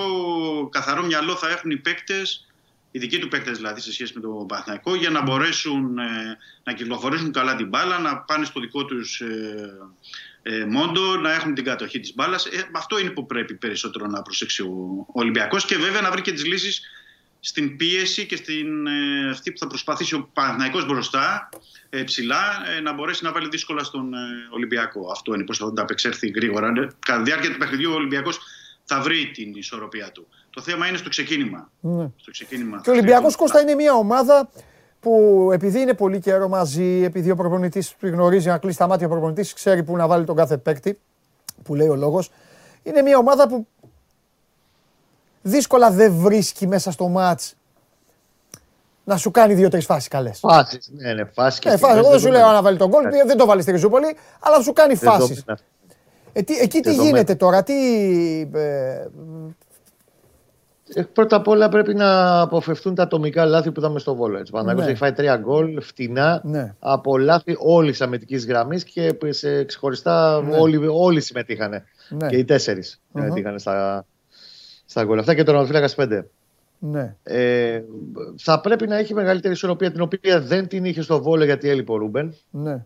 καθαρό 0.71 1.05
μυαλό 1.05 1.35
θα 1.35 1.51
έχουν 1.51 1.71
οι 1.71 1.77
παίκτες 1.77 2.47
οι 2.95 2.99
δικοί 2.99 3.19
του 3.19 3.29
παίκτες 3.29 3.57
δηλαδή 3.57 3.81
σε 3.81 3.93
σχέση 3.93 4.13
με 4.15 4.21
τον 4.21 4.47
Παναθηναϊκό 4.47 4.95
για 4.95 5.11
να 5.11 5.23
μπορέσουν 5.23 5.99
ε, 5.99 6.39
να 6.65 6.73
κυκλοφορήσουν 6.73 7.33
καλά 7.33 7.57
την 7.57 7.69
μπάλα, 7.69 7.99
να 7.99 8.19
πάνε 8.19 8.45
στο 8.45 8.61
δικό 8.61 8.85
τους 8.85 9.21
ε, 9.21 9.71
ε, 10.43 10.65
μόντο, 10.65 11.17
να 11.17 11.33
έχουν 11.33 11.55
την 11.55 11.65
κατοχή 11.65 12.01
της 12.01 12.15
μπάλας. 12.15 12.47
Ε, 12.47 12.69
αυτό 12.73 12.99
είναι 12.99 13.11
που 13.11 13.27
πρέπει 13.27 13.55
περισσότερο 13.55 14.07
να 14.07 14.23
προσέξει 14.23 14.63
ο 14.63 15.07
Ολυμπιακός 15.13 15.65
και 15.65 15.77
βέβαια 15.77 16.01
να 16.01 16.11
βρει 16.11 16.21
και 16.21 16.33
τις 16.33 16.45
λύσεις 16.45 16.83
στην 17.47 17.77
πίεση 17.77 18.27
και 18.27 18.37
στην 18.37 18.87
ε, 18.87 19.31
αυτή 19.31 19.53
που 19.53 19.59
θα 19.59 19.67
προσπαθήσει 19.67 20.15
ο 20.15 20.29
Παναθηναϊκός 20.33 20.87
μπροστά 20.87 21.49
ε, 21.91 22.03
ψηλά 22.03 22.43
ε, 22.77 22.81
να 22.81 22.93
μπορέσει 22.93 23.25
να 23.25 23.33
βάλει 23.33 23.49
δύσκολα 23.49 23.83
στον 23.85 24.15
ε, 24.15 24.19
Ολυμπιακό. 24.51 25.09
Αυτό 25.11 25.35
είναι 25.35 25.45
πώς 25.45 25.59
θα 25.59 25.67
ανταπεξέλθει 25.67 26.29
γρήγορα. 26.29 26.69
Ε, 26.69 26.89
Κατά 27.07 27.19
τη 27.19 27.25
διάρκεια 27.25 27.53
του 27.53 27.59
παιχνιδιού 27.59 27.91
ο 27.93 27.95
Ολυμπιακός 27.95 28.39
θα 28.85 29.01
βρει 29.01 29.31
την 29.35 29.53
ισορροπία 29.55 30.11
του. 30.13 30.29
Το 30.51 30.61
θέμα 30.61 30.87
είναι 30.89 30.97
στο 30.97 31.09
ξεκίνημα. 31.09 31.71
Ναι. 31.81 32.11
Στο 32.17 32.31
ξεκίνημα 32.31 32.81
Και 32.83 32.91
ο 32.91 32.93
Ολυμπιακός 32.93 33.37
Κώστα 33.37 33.61
είναι 33.61 33.75
μια 33.75 33.93
ομάδα 33.95 34.51
που 35.01 35.49
επειδή 35.53 35.81
είναι 35.81 35.95
πολύ 35.95 36.21
καιρό 36.21 36.49
μαζί, 36.49 37.03
επειδή 37.05 37.31
ο 37.31 37.37
προπονητής 37.37 37.95
γνωρίζει 38.01 38.49
να 38.49 38.59
κλείσει 38.59 38.79
τα 38.79 38.87
μάτια 38.87 39.07
ο 39.07 39.11
προπονητής, 39.11 39.53
ξέρει 39.53 39.83
πού 39.83 39.97
να 39.97 40.07
βάλει 40.07 40.25
τον 40.25 40.37
κάθε 40.37 40.57
παίκτη, 40.57 40.99
που 41.63 41.75
λέει 41.75 41.89
ο 41.89 41.97
λόγος. 41.97 42.31
Είναι 42.83 43.03
μια 43.03 43.19
ομάδα 43.19 43.49
που 43.49 43.67
δύσκολα 45.45 45.91
δεν 45.91 46.13
βρίσκει 46.15 46.67
μέσα 46.67 46.91
στο 46.91 47.09
μάτ 47.09 47.41
να 49.05 49.17
σου 49.17 49.31
κάνει 49.31 49.55
δύο-τρεις 49.55 49.85
φάσεις 49.85 50.09
καλές. 50.09 50.39
Φάσεις. 50.39 50.91
Ναι, 50.93 51.13
ναι, 51.13 51.25
φάσεις 51.25 51.59
και 51.61 51.69
Ε, 51.69 51.77
φάση. 51.77 51.99
Εγώ 51.99 52.11
δεν 52.11 52.19
σου 52.21 52.31
λέω 52.31 52.51
να 52.53 52.63
βάλει 52.63 52.77
τον 52.79 52.89
γκολ, 52.89 53.03
δεν 53.27 53.37
το 53.37 53.47
βάλει 53.47 53.63
στη 53.63 53.71
Ριζούπολη, 53.71 54.17
αλλά 54.41 54.63
σου 54.63 54.73
κάνει 54.73 54.95
φάσεις. 54.95 55.45
Ε, 56.33 56.43
τι- 56.43 56.59
εκεί 56.59 56.81
τι 56.81 56.81
Δεδομένο. 56.81 57.09
γίνεται 57.09 57.35
τώρα, 57.35 57.63
τι. 57.63 57.75
ε, 58.55 59.07
Ε, 60.95 61.03
Πρώτα 61.03 61.37
απ' 61.37 61.49
όλα 61.49 61.69
πρέπει 61.69 61.95
να 61.95 62.41
αποφευθούν 62.41 62.95
τα 62.95 63.03
ατομικά 63.03 63.45
λάθη 63.45 63.73
που 63.73 63.81
είδαμε 63.81 63.99
στο 63.99 64.15
Βόλο. 64.15 64.39
Έτσι. 64.39 64.53
Ο 64.55 64.57
Παναγιώτης 64.57 64.85
Ναι. 64.85 64.91
έχει 64.91 64.99
φάει 65.01 65.13
τρία 65.13 65.37
γκολ 65.37 65.81
φτηνά 65.83 66.41
Ναι. 66.45 66.75
από 66.79 67.19
λάθη 67.19 67.57
όλης 67.59 67.99
τη 67.99 68.05
αμυντικής 68.05 68.47
γραμμής 68.47 68.85
και 68.85 69.17
σε 69.29 69.65
ξεχωριστά 69.65 70.43
Ναι. 70.43 70.57
όλοι, 70.57 70.87
όλοι 70.91 71.21
συμμετείχαν. 71.21 71.83
Ναι. 72.09 72.29
Και 72.29 72.37
οι 72.37 72.45
τέσσερις 72.45 73.01
συμμετείχαν 73.15 73.59
στα, 73.59 74.07
στα 74.95 75.05
γκολ 75.05 75.19
αυτά 75.19 75.35
και 75.35 75.43
τον 75.43 75.57
Ορφίλακα 75.57 75.89
5. 75.97 76.25
ναι. 76.79 77.15
Ε, 77.23 77.83
θα 78.37 78.61
πρέπει 78.61 78.87
να 78.87 78.97
έχει 78.97 79.15
μεγαλύτερη 79.15 79.55
ισορροπία 79.55 79.93
την 79.93 80.01
οποία 80.01 80.41
δεν 80.41 80.69
την 80.69 80.85
είχε 80.85 81.03
στο 81.03 81.23
Βόλο 81.23 81.45
γιατί 81.45 81.69
έλειπε 81.69 81.93
ο 81.93 81.97
Ρούμπεν. 81.97 82.35
ναι. 82.51 82.85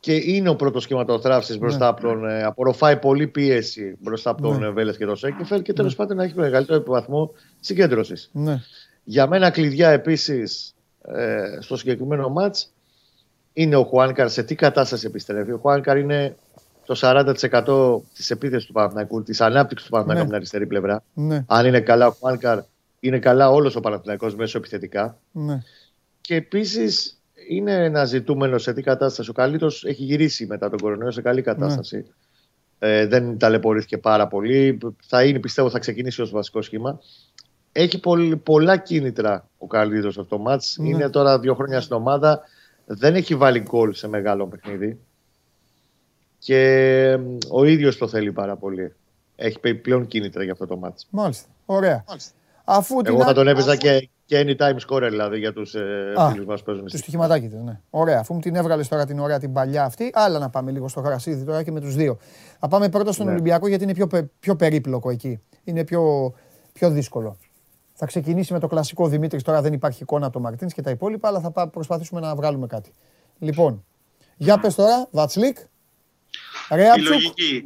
Και 0.00 0.14
είναι 0.14 0.48
ο 0.48 0.56
πρώτος 0.56 0.82
σχηματοθράφτης 0.82 1.58
μπροστά 1.58 1.86
από 1.88 2.00
τον. 2.00 2.28
ε, 2.28 2.42
απορροφάει 2.42 2.96
πολλή 2.96 3.26
πίεση 3.26 3.96
μπροστά 4.00 4.30
από 4.30 4.42
τον 4.42 4.52
Ναι. 4.58 4.66
ναι. 4.66 4.70
Βέλε 4.72 4.92
και 4.92 5.04
τον 5.06 5.16
Σέκεφελ 5.16 5.62
και 5.62 5.72
τέλος 5.72 5.94
πάντων 5.94 6.16
να 6.16 6.24
έχει 6.24 6.34
μεγαλύτερο 6.36 6.82
βαθμό 6.86 7.32
συγκέντρωσης. 7.60 8.30
ναι. 8.32 8.60
Για 9.04 9.26
μένα 9.26 9.50
κλειδιά 9.50 9.90
επίσης 9.90 10.74
ε, 11.02 11.58
στο 11.60 11.76
συγκεκριμένο 11.76 12.28
μάτς 12.28 12.72
είναι 13.52 13.76
ο 13.76 13.82
Χουάνκαρ 13.84 14.30
σε 14.30 14.42
τι 14.42 14.54
κατάσταση 14.54 15.06
επιστρέφει. 15.06 15.52
Ο 15.52 15.58
Χουάνκαρ 15.58 15.96
είναι 15.98 16.36
το 16.86 16.94
40% 17.00 18.02
της 18.14 18.30
επίθεσης 18.30 18.66
του 18.66 18.72
Παναθηναϊκού, 18.72 19.22
της 19.22 19.40
ανάπτυξης 19.40 19.86
του 19.86 19.92
Παναθηναϊκού 19.92 20.12
Ναι. 20.20 20.20
από 20.20 20.28
την 20.28 20.36
αριστερή 20.36 20.66
πλευρά. 20.66 21.02
Ναι. 21.14 21.44
Αν 21.48 21.66
είναι 21.66 21.80
καλά 21.80 22.06
ο 22.06 22.10
Χουάνκαρ, 22.10 22.58
είναι 23.00 23.18
καλά 23.18 23.50
όλος 23.50 23.76
ο 23.76 23.80
Παναθηναϊκός 23.80 24.34
μέσω 24.36 24.58
επιθετικά. 24.58 25.18
ναι. 25.32 25.58
Και 26.20 26.34
επίσης 26.34 27.20
είναι 27.48 27.84
ένα 27.84 28.04
ζητούμενο 28.04 28.58
σε 28.58 28.72
τι 28.72 28.82
κατάσταση. 28.82 29.30
Ο 29.30 29.32
καλύτερος 29.32 29.84
έχει 29.84 30.02
γυρίσει 30.02 30.46
μετά 30.46 30.70
τον 30.70 30.78
κορονοϊό 30.78 31.10
σε 31.10 31.22
καλή 31.22 31.42
κατάσταση. 31.42 32.04
Ε, 32.78 33.06
δεν 33.06 33.38
ταλαιπωρήθηκε 33.38 33.98
πάρα 33.98 34.26
πολύ. 34.28 34.78
Θα 35.06 35.24
είναι, 35.24 35.38
πιστεύω, 35.38 35.70
θα 35.70 35.78
ξεκινήσει 35.78 36.22
ως 36.22 36.30
βασικό 36.30 36.62
σχήμα. 36.62 37.00
Έχει 37.72 38.00
πολλ- 38.00 38.36
πολλά 38.36 38.76
κίνητρα 38.76 39.48
ο 39.58 39.66
καλύτερος 39.66 40.18
αυτό 40.18 40.36
το 40.36 40.42
μάτς. 40.42 40.76
Ναι. 40.78 40.88
Είναι 40.88 41.08
τώρα 41.10 41.38
δύο 41.38 41.54
χρόνια 41.54 41.80
στην 41.80 41.96
ομάδα. 41.96 42.40
Δεν 42.86 43.14
έχει 43.14 43.34
βάλει 43.34 43.60
γκολ 43.60 43.92
σε 43.92 44.08
μεγάλο 44.08 44.46
παιχνίδι. 44.46 44.98
Και 46.44 47.16
μ, 47.20 47.36
ο 47.50 47.64
ίδιος 47.64 47.96
το 47.98 48.08
θέλει 48.08 48.32
πάρα 48.32 48.56
πολύ. 48.56 48.92
Έχει 49.36 49.58
πει 49.58 49.74
πλέον 49.74 50.06
κίνητρα 50.06 50.42
για 50.42 50.52
αυτό 50.52 50.66
το 50.66 50.76
μάτς. 50.76 51.06
Μάλιστα. 51.10 51.48
Ωραία. 51.66 52.04
Αφού 52.64 52.96
την 53.02 53.12
Εγώ 53.14 53.22
θα 53.24 53.30
α- 53.30 53.34
τον 53.34 53.48
έπαιζα 53.48 53.76
και, 53.76 54.08
και 54.26 54.44
anytime 54.46 54.76
scorer 54.88 55.06
δηλαδή 55.10 55.38
για 55.38 55.52
τους 55.52 55.74
Α, 55.74 55.80
ε, 56.28 56.30
φίλους 56.32 56.46
μας 56.46 56.58
που 56.58 56.64
παίζουν. 56.66 56.82
Τους 56.84 56.92
στη- 56.92 57.00
στοιχηματάκι 57.02 57.48
τους, 57.48 57.62
ναι. 57.62 57.80
Ωραία. 57.90 58.18
Αφού 58.18 58.34
μου 58.34 58.40
την 58.40 58.54
έβγαλες 58.56 58.88
τώρα 58.88 59.06
την 59.06 59.18
ωραία 59.18 59.38
την 59.38 59.52
παλιά 59.52 59.84
αυτή, 59.84 60.10
άλλα 60.12 60.38
να 60.38 60.50
πάμε 60.50 60.70
λίγο 60.70 60.88
στο 60.88 61.00
γρασίδι 61.00 61.44
τώρα 61.44 61.62
και 61.62 61.70
με 61.70 61.80
τους 61.80 61.94
δύο. 61.94 62.18
Θα 62.58 62.68
πάμε 62.68 62.88
πρώτα 62.88 63.12
στον 63.12 63.26
Ναι. 63.26 63.32
Ολυμπιακό 63.32 63.68
γιατί 63.68 63.84
είναι 63.84 63.94
πιο, 63.94 64.06
πε- 64.06 64.28
πιο 64.40 64.56
περίπλοκο 64.56 65.10
εκεί. 65.10 65.40
Είναι 65.64 65.84
πιο, 65.84 66.32
πιο 66.72 66.90
δύσκολο. 66.90 67.36
Θα 67.94 68.06
ξεκινήσει 68.06 68.52
με 68.52 68.58
το 68.58 68.66
κλασικό 68.66 69.08
Δημήτρης. 69.08 69.42
Τώρα 69.42 69.60
δεν 69.62 69.72
υπάρχει 69.72 70.02
εικόνα 70.02 70.24
από 70.26 70.34
το 70.34 70.40
Μαρτίνς 70.40 70.72
και 70.72 70.82
τα 70.82 70.90
υπόλοιπα, 70.90 71.28
αλλά 71.28 71.40
θα 71.40 71.50
πά- 71.50 71.70
προσπαθήσουμε 71.70 72.20
να 72.20 72.34
βγάλουμε 72.34 72.66
κάτι. 72.66 72.90
Λοιπόν, 73.38 73.84
για 74.36 74.58
πες 74.58 74.74
τώρα, 74.74 75.08
Βατσλίκ. 76.76 76.98
Η 76.98 77.02
Ρέαμπτσιουκ. 77.02 77.08
λογική. 77.08 77.64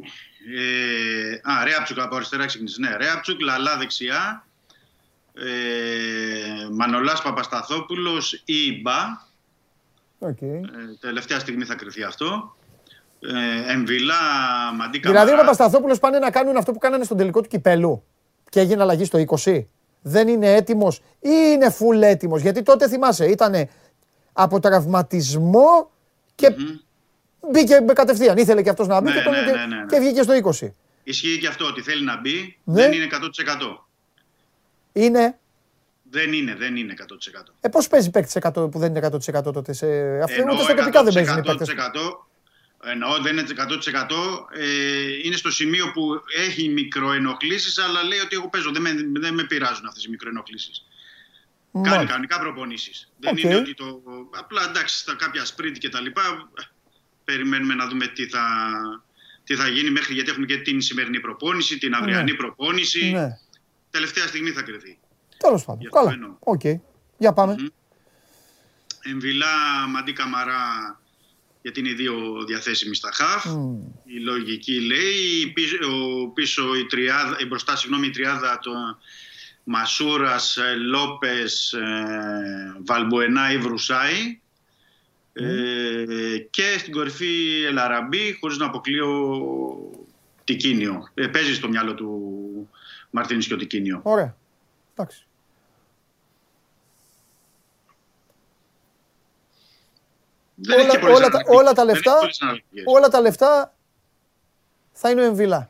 Ε, 0.55 1.51
α, 1.51 1.63
Ρέαμπτσιουκ 1.63 1.99
από 1.99 2.15
αριστερά 2.15 2.45
ξεκίνησε. 2.45 2.79
Ναι, 2.79 2.95
Ρέαμπτσιουκ, 2.97 3.41
Λαλά 3.41 3.77
δεξιά. 3.77 4.45
Ε, 5.33 6.69
Μανολάς 6.71 7.21
Παπασταθόπουλος 7.21 8.41
ή 8.45 8.81
Μπα. 8.81 9.25
Οκ. 10.19 10.41
Ε, 10.41 10.61
τελευταία 10.99 11.39
στιγμή 11.39 11.65
θα 11.65 11.75
κριθεί 11.75 12.03
αυτό. 12.03 12.55
Ε, 13.19 13.71
Εμβιλά, 13.71 14.13
Μαντί 14.75 14.99
Δηλαδή 14.99 15.17
ο 15.17 15.29
Καμαρά. 15.29 15.37
Παπασταθόπουλος 15.37 15.99
πάνε 15.99 16.19
να 16.19 16.31
κάνουν 16.31 16.57
αυτό 16.57 16.71
που 16.71 16.77
κάνανε 16.77 17.03
στον 17.03 17.17
τελικό 17.17 17.41
του 17.41 17.47
κυπέλου 17.47 18.03
και 18.49 18.59
έγινε 18.59 18.81
αλλαγή 18.81 19.05
στο 19.05 19.23
20. 19.45 19.65
Δεν 20.01 20.27
είναι 20.27 20.53
έτοιμος 20.53 20.97
ή 21.19 21.29
είναι 21.53 21.75
full 21.79 22.01
έτοιμος; 22.01 22.41
Γιατί 22.41 22.63
τότε 22.63 22.87
θυμάσαι, 22.87 23.25
ήταν 23.25 23.67
από 24.33 24.59
τραυματισμό 24.59 25.91
και 26.35 26.55
μπήκε 27.51 27.85
κατευθείαν. 27.93 28.37
Ήθελε 28.37 28.61
και 28.61 28.69
αυτός 28.69 28.87
να 28.87 29.01
μπει 29.01 29.09
Ναι, 29.09 29.17
και, 29.17 29.21
τον- 29.23 29.31
ναι, 29.33 29.39
και- 29.45 29.51
ναι, 29.51 29.65
ναι, 29.65 29.75
ναι. 29.75 29.85
και 29.85 29.99
βγήκε 29.99 30.21
στο 30.21 30.33
20. 30.33 30.73
Ισχύει 31.03 31.37
και 31.39 31.47
αυτό 31.47 31.65
ότι 31.65 31.81
θέλει 31.81 32.03
να 32.03 32.19
μπει. 32.19 32.57
Ναι. 32.63 32.81
Δεν 32.81 32.91
είναι 32.91 33.07
100%. 33.11 33.87
Είναι. 34.93 35.37
Δεν 36.09 36.33
είναι, 36.33 36.55
δεν 36.55 36.75
είναι 36.75 36.93
100%. 36.97 37.53
Ε, 37.61 37.67
πώς 37.69 37.87
παίζει 37.87 38.09
παίκτης 38.09 38.35
100 38.41 38.51
που 38.71 38.79
δεν 38.79 38.95
είναι 38.95 39.09
100% 39.11 39.43
τότε; 39.53 39.73
Σε... 39.73 39.85
Αυτό 40.23 40.41
Εννοώ 40.41 40.53
ούτε 40.55 40.63
στα 40.63 40.73
τοπικά 40.75 41.03
δεν 41.03 41.13
παίζουν 41.13 41.37
οι 41.37 41.41
100%, 41.41 41.43
παίκτες. 41.45 41.69
100%, 41.69 42.25
Εννοώ 42.83 43.21
δεν 43.21 43.37
είναι 43.37 43.47
100%. 43.47 44.47
Ε, 44.59 44.65
είναι 45.23 45.35
στο 45.35 45.51
σημείο 45.51 45.91
που 45.91 46.01
έχει 46.47 46.69
μικροενοχλήσεις 46.69 47.77
αλλά 47.77 48.03
λέει 48.03 48.19
ότι 48.19 48.35
εγώ 48.35 48.49
παίζω. 48.49 48.71
Δεν 48.71 48.81
με, 48.81 48.91
δεν 49.19 49.33
με 49.33 49.43
πειράζουν 49.43 49.85
αυτές 49.85 50.03
οι 50.03 50.09
μικροενοχλήσεις. 50.09 50.85
Κάνει 51.73 51.87
Μάλιστα. 51.87 52.05
κανονικά 52.11 52.39
προπονήσεις. 52.39 53.11
Δεν 53.19 53.31
Οκ. 53.31 53.39
είναι 53.41 53.55
ότι 53.55 53.73
το. 53.73 54.01
Απλά 54.39 54.61
εντάξει, 54.69 54.97
στα 54.97 55.15
κάποια 55.15 55.45
σπριντ 55.45 55.75
και 55.77 55.89
τα 55.89 56.01
λοιπά. 56.01 56.49
Ε, 57.27 57.31
Περιμένουμε 57.33 57.73
να 57.73 57.87
δούμε 57.87 58.07
τι 58.07 58.27
θα, 58.27 58.45
τι 59.43 59.55
θα 59.55 59.67
γίνει 59.67 59.89
μέχρι 59.89 60.13
γιατί 60.13 60.29
έχουμε 60.29 60.45
και 60.45 60.57
την 60.57 60.81
σημερινή 60.81 61.19
προπόνηση, 61.19 61.77
την 61.77 61.93
αυριανή 61.93 62.31
Ναι. 62.31 62.37
προπόνηση. 62.37 63.11
Ναι. 63.11 63.37
Τελευταία 63.89 64.27
στιγμή 64.27 64.49
θα 64.51 64.61
κριθεί. 64.61 64.97
Τέλος 65.37 65.65
πάντων. 65.65 65.81
Γι' 65.81 65.87
αυτό 65.87 65.99
Καλά. 65.99 66.11
εννοώ. 66.13 66.35
Οκ. 66.39 66.61
Για 67.17 67.33
πάμε. 67.33 67.55
Εμβιλά, 69.01 69.47
Μαντί 69.89 70.13
Καμαρά, 70.13 70.99
γιατί 71.61 71.79
είναι 71.79 71.89
οι 71.89 71.93
δύο 71.93 72.43
διαθέσιμοι 72.47 72.95
στα 72.95 73.09
χαφ. 73.13 73.45
Μμ. 73.45 73.79
Η 74.05 74.19
λογική 74.19 74.79
λέει, 74.81 75.51
πίσω, 75.53 75.75
ο- 75.91 76.27
πίσω 76.29 76.75
η 76.75 76.85
τριάδα, 76.85 77.37
η 77.39 77.45
μπροστά, 77.45 77.75
συγγνώμη, 77.75 78.07
η 78.07 78.09
τριάδα 78.09 78.59
το 78.61 78.71
Μασούρας, 79.63 80.57
ε, 80.57 80.75
Λόπες, 80.75 81.73
ε, 81.73 82.75
Βαλμποενά 82.85 83.51
ή 83.51 83.57
Βρουσάη. 83.57 84.39
Ε, 85.39 86.37
και 86.49 86.75
στην 86.79 86.93
κορυφή 86.93 87.63
Ελαραμπή, 87.67 88.37
χωρίς 88.39 88.57
να 88.57 88.65
αποκλείω 88.65 89.41
Τικίνιο. 90.43 91.09
Ε, 91.13 91.27
παίζει 91.27 91.53
στο 91.53 91.67
μυαλό 91.67 91.93
του 91.93 92.69
Μαρτίνης 93.09 93.47
και 93.47 93.53
ο 93.53 93.57
Τικίνιο. 93.57 93.99
Ωραία. 94.03 94.35
Εντάξει. 94.93 95.27
Δεν 100.55 100.79
έχει 100.79 100.89
όλα, 100.89 100.99
πολλές 100.99 101.17
όλα, 101.17 101.29
τα, 101.29 101.37
αναλογίες. 101.37 101.55
όλα, 101.55 101.73
τα 101.73 101.85
Δεν 101.85 101.93
λεφτά, 101.93 102.11
έχει 102.11 102.19
πολλές 102.19 102.41
αναλογίες. 102.41 102.83
όλα 102.85 103.07
τα 103.07 103.21
λεφτά 103.21 103.73
θα 104.91 105.09
είναι 105.09 105.21
ο 105.21 105.23
Εμβιλά. 105.23 105.69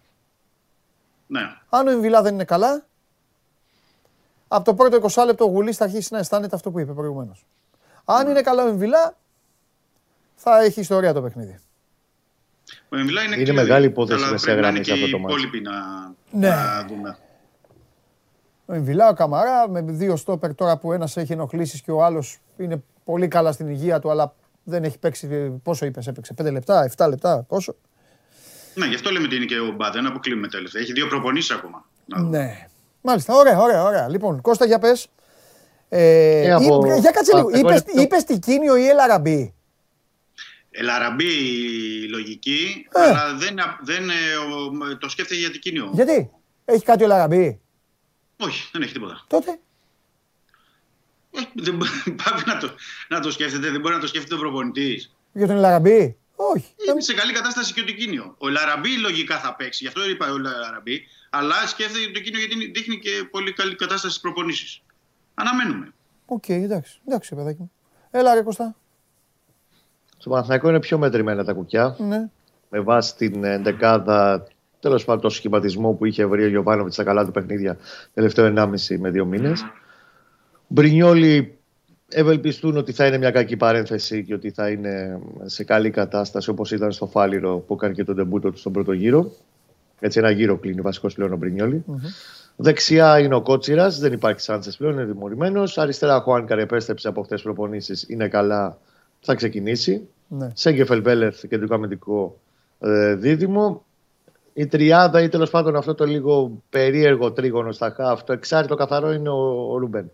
Ναι. 1.27 1.57
Αν 1.69 1.87
ο 1.87 1.91
Εμβιλά 1.91 2.21
δεν 2.21 2.33
είναι 2.33 2.45
καλά, 2.45 2.85
από 4.47 4.65
το 4.65 4.73
πρώτο 4.73 5.07
20 5.13 5.25
λεπτό 5.25 5.45
ο 5.45 5.47
Γουλής 5.47 5.77
θα 5.77 5.83
αρχίσει 5.83 6.13
να 6.13 6.19
αισθάνεται 6.19 6.55
αυτό 6.55 6.71
που 6.71 6.79
είπε 6.79 6.93
προηγουμένως. 6.93 7.45
Αν 8.05 8.27
είναι 8.27 8.41
καλό 8.41 8.63
ο 8.63 8.67
Εμβιλά, 8.67 9.17
θα 10.39 10.61
έχει 10.63 10.79
ιστορία 10.79 11.13
το 11.13 11.21
παιχνίδι. 11.21 11.59
Ο 12.89 12.97
Εμβιλά 12.97 13.21
είναι, 13.23 13.35
Είναι 13.35 13.43
κλειδί, 13.43 13.57
μεγάλη 13.57 13.85
υπόθεση 13.85 14.23
αλλά 14.23 14.31
μεσαία 14.31 14.53
πρέπει 14.55 14.61
να 14.61 14.67
είναι 14.77 14.79
γραμμή 14.79 15.01
και 15.01 15.05
σε 15.05 15.05
αυτό 15.05 15.07
οι 15.07 15.11
το 15.11 15.19
μάτς. 15.19 15.33
υπόλοιποι 15.33 15.61
να, 15.61 15.71
Ναι. 16.31 16.47
να 16.55 16.85
δούμε. 16.89 17.17
Ο 18.65 18.73
Εμβιλά, 18.73 19.09
ο 19.09 19.13
Καμαρά, 19.13 19.69
με 19.69 19.81
δύο 19.81 20.15
στόπερ 20.15 20.55
τώρα 20.55 20.77
που 20.77 20.93
ένας 20.93 21.17
έχει 21.17 21.33
ενοχλήσεις 21.33 21.81
και 21.81 21.91
ο 21.91 22.03
άλλος 22.03 22.39
είναι 22.57 22.83
πολύ 23.03 23.27
καλά 23.27 23.51
στην 23.51 23.67
υγεία 23.67 23.99
του, 23.99 24.09
αλλά 24.11 24.33
δεν 24.63 24.83
έχει 24.83 24.97
παίξει, 24.99 25.27
πόσο 25.63 25.85
είπες, 25.85 26.07
έπαιξε, 26.07 26.33
5 26.33 26.51
λεπτά, 26.51 26.83
7 26.97 27.07
λεπτά, 27.09 27.43
πόσο. 27.47 27.75
Ναι, 28.73 28.85
γι' 28.85 28.95
αυτό 28.95 29.09
λέμε 29.11 29.25
ότι 29.25 29.35
είναι 29.35 29.45
και 29.45 29.59
ο 29.59 29.71
Μπα, 29.71 29.89
δεν 29.91 30.05
αποκλείουμε 30.07 30.47
τελευταία. 30.47 30.81
Έχει 30.81 30.91
δύο 30.93 31.07
προπονήσεις 31.07 31.51
ακόμα. 31.51 31.85
Να 32.05 32.17
δούμε. 32.21 32.37
Ναι. 32.37 32.67
Μάλιστα, 33.01 33.33
ωραία, 33.35 33.59
ωραία, 33.59 33.83
ωραία. 33.83 34.09
Λοιπόν, 34.09 34.41
Κώστα 34.41 34.65
για 34.65 34.79
πες. 34.79 35.07
Ε, 35.89 36.41
Και 36.43 36.51
από- 36.51 36.85
εί- 36.85 36.99
για 36.99 37.11
κάτσε 37.11 37.35
λίγο, 37.35 37.47
από- 37.47 37.57
είπες, 37.57 37.83
εγώ- 37.87 38.01
είπες 38.03 38.23
Τικίνιο 38.23 38.75
ή 38.75 38.87
Ελαραμπή. 38.87 39.53
Ελαραμπή 40.79 41.33
η 42.03 42.07
λογική, 42.09 42.87
Ε. 42.91 43.01
αλλά 43.01 43.35
δεν, 43.35 43.55
δεν 43.81 44.09
ε, 44.09 44.13
ο- 44.35 44.97
το 44.97 45.09
σκέφτεται 45.09 45.39
για 45.39 45.51
τικίνιο. 45.51 45.91
Γιατί, 45.93 46.29
έχει 46.65 46.83
κάτι 46.83 47.01
ο 47.03 47.05
Ελαραμπή. 47.05 47.59
Όχι, 48.39 48.69
δεν 48.71 48.81
έχει 48.81 48.93
τίποτα. 48.93 49.23
Τότε, 49.27 49.59
Ε, 51.31 51.39
δεν 51.53 51.75
μπορεί 51.75 51.89
πάει 52.23 52.41
να 52.45 52.57
το, 52.57 52.75
να 53.09 53.19
το 53.19 53.31
σκέφτεται, 53.31 53.69
δεν 53.69 53.81
μπορεί 53.81 53.93
να 53.93 53.99
το 54.01 54.07
σκέφτεται 54.07 54.35
ο 54.35 54.37
προπονητής. 54.37 55.15
για 55.33 55.47
τον 55.47 55.55
Ελαραμπή. 55.55 56.17
Όχι. 56.35 56.73
Είναι 56.89 57.01
σε 57.01 57.13
καλή 57.13 57.33
κατάσταση 57.33 57.73
και 57.73 57.81
ο 57.81 57.83
Τικίνιο. 57.83 58.35
Ο 58.37 58.47
Λαραμπή 58.49 58.97
λογικά 58.97 59.39
θα 59.39 59.55
παίξει, 59.55 59.79
γι' 59.83 59.87
αυτό 59.87 60.09
είπα 60.09 60.31
ο 60.31 60.37
Λαραμπή, 60.37 61.07
αλλά 61.29 61.67
σκέφτεται 61.67 62.05
το 62.05 62.11
Τικίνιο 62.11 62.39
γιατί 62.39 62.71
δείχνει 62.71 62.99
και 62.99 63.09
πολύ 63.31 63.53
καλή 63.53 63.75
κατάσταση 63.75 64.09
στις 64.09 64.19
προπονήσεις. 64.21 64.81
Αναμένουμε. 65.33 65.93
Οκ, 66.25 66.49
εντάξει, 66.49 66.99
εντάξει, 67.07 67.35
παιδάκι 67.35 67.57
μου. 67.59 67.71
Έλα 68.11 68.33
ρε 68.33 68.41
Κώστα. 68.41 68.75
Στο 70.17 70.29
Παναθηναϊκό 70.29 70.69
είναι 70.69 70.79
πιο 70.79 70.97
μετρημένα 70.97 71.43
τα 71.43 71.53
κουκιά. 71.53 71.95
Ναι. 71.99 72.29
Με 72.69 72.79
βάση 72.79 73.15
την 73.15 73.43
ε, 73.43 73.57
δεκάδα, 73.57 74.47
τέλος 74.79 75.05
πάντων, 75.05 75.21
το 75.21 75.29
σχηματισμό 75.29 75.91
που 75.91 76.05
είχε 76.05 76.25
βρει 76.25 76.43
ο 76.43 76.47
Γιωβάνοβιτς 76.47 76.95
στα 76.95 77.03
καλά 77.03 77.25
του 77.25 77.31
παιχνίδια 77.31 77.77
τελευταίο 78.13 78.53
1,5 78.55 78.67
με 78.99 79.09
δύο 79.09 79.25
μήνες. 79.25 79.65
Μπρινιόλι 80.67 81.57
ευελπιστούν 82.09 82.77
ότι 82.77 82.91
θα 82.91 83.05
είναι 83.05 83.17
μια 83.17 83.31
κακή 83.31 83.57
παρένθεση 83.57 84.23
και 84.23 84.33
ότι 84.33 84.51
θα 84.51 84.69
είναι 84.69 85.19
σε 85.45 85.63
καλή 85.63 85.89
κατάσταση 85.89 86.49
όπως 86.49 86.71
ήταν 86.71 86.91
στο 86.91 87.07
Φάληρο 87.07 87.57
που 87.57 87.73
έκανε 87.73 87.93
και 87.93 88.03
τον 88.03 88.15
ντεμπούτο 88.15 88.51
του 88.51 88.57
στον 88.57 88.71
πρώτο 88.71 88.91
γύρο. 88.91 89.31
Έτσι, 89.99 90.19
ένα 90.19 90.29
γύρο 90.29 90.57
κλείνει 90.57 90.81
βασικός 90.81 91.13
πλέον 91.13 91.33
ο 91.33 91.37
Μπρινιόλι 91.37 91.83
Δεξιά 92.59 93.19
είναι 93.19 93.35
ο 93.35 93.41
Κότσιρας, 93.41 93.99
δεν 93.99 94.13
υπάρχει 94.13 94.41
Σάντσες 94.41 94.77
πλέον, 94.77 94.93
είναι 94.93 95.03
δημορημένο. 95.03 95.63
Αριστερά 95.75 96.15
ο 96.15 96.21
Χουάνκαρ 96.21 96.59
επέστρεψε 96.59 97.07
από 97.07 97.21
χτε 97.21 97.37
προπονήσεις, 97.37 98.05
είναι 98.09 98.27
καλά, 98.27 98.77
θα 99.19 99.35
ξεκινήσει. 99.35 100.07
Ναι. 100.27 100.51
Σέγκεφελ 100.53 101.01
Μπέλερ, 101.01 101.33
κεντρικό 101.33 101.73
αμυντικό 101.73 102.39
ε, 102.79 103.15
δίδυμο. 103.15 103.85
Η 104.53 104.67
τριάδα 104.67 105.21
ή 105.21 105.29
τέλος 105.29 105.49
πάντων 105.49 105.75
αυτό 105.75 105.95
το 105.95 106.05
λίγο 106.05 106.61
περίεργο 106.69 107.31
τρίγωνο 107.31 107.71
στα 107.71 107.91
χαφ, 107.91 108.23
το 108.23 108.33
εξάρτητο 108.33 108.75
καθαρό 108.75 109.11
είναι 109.11 109.29
ο, 109.29 109.71
ο 109.71 109.77
Ρούμπεν. 109.77 110.11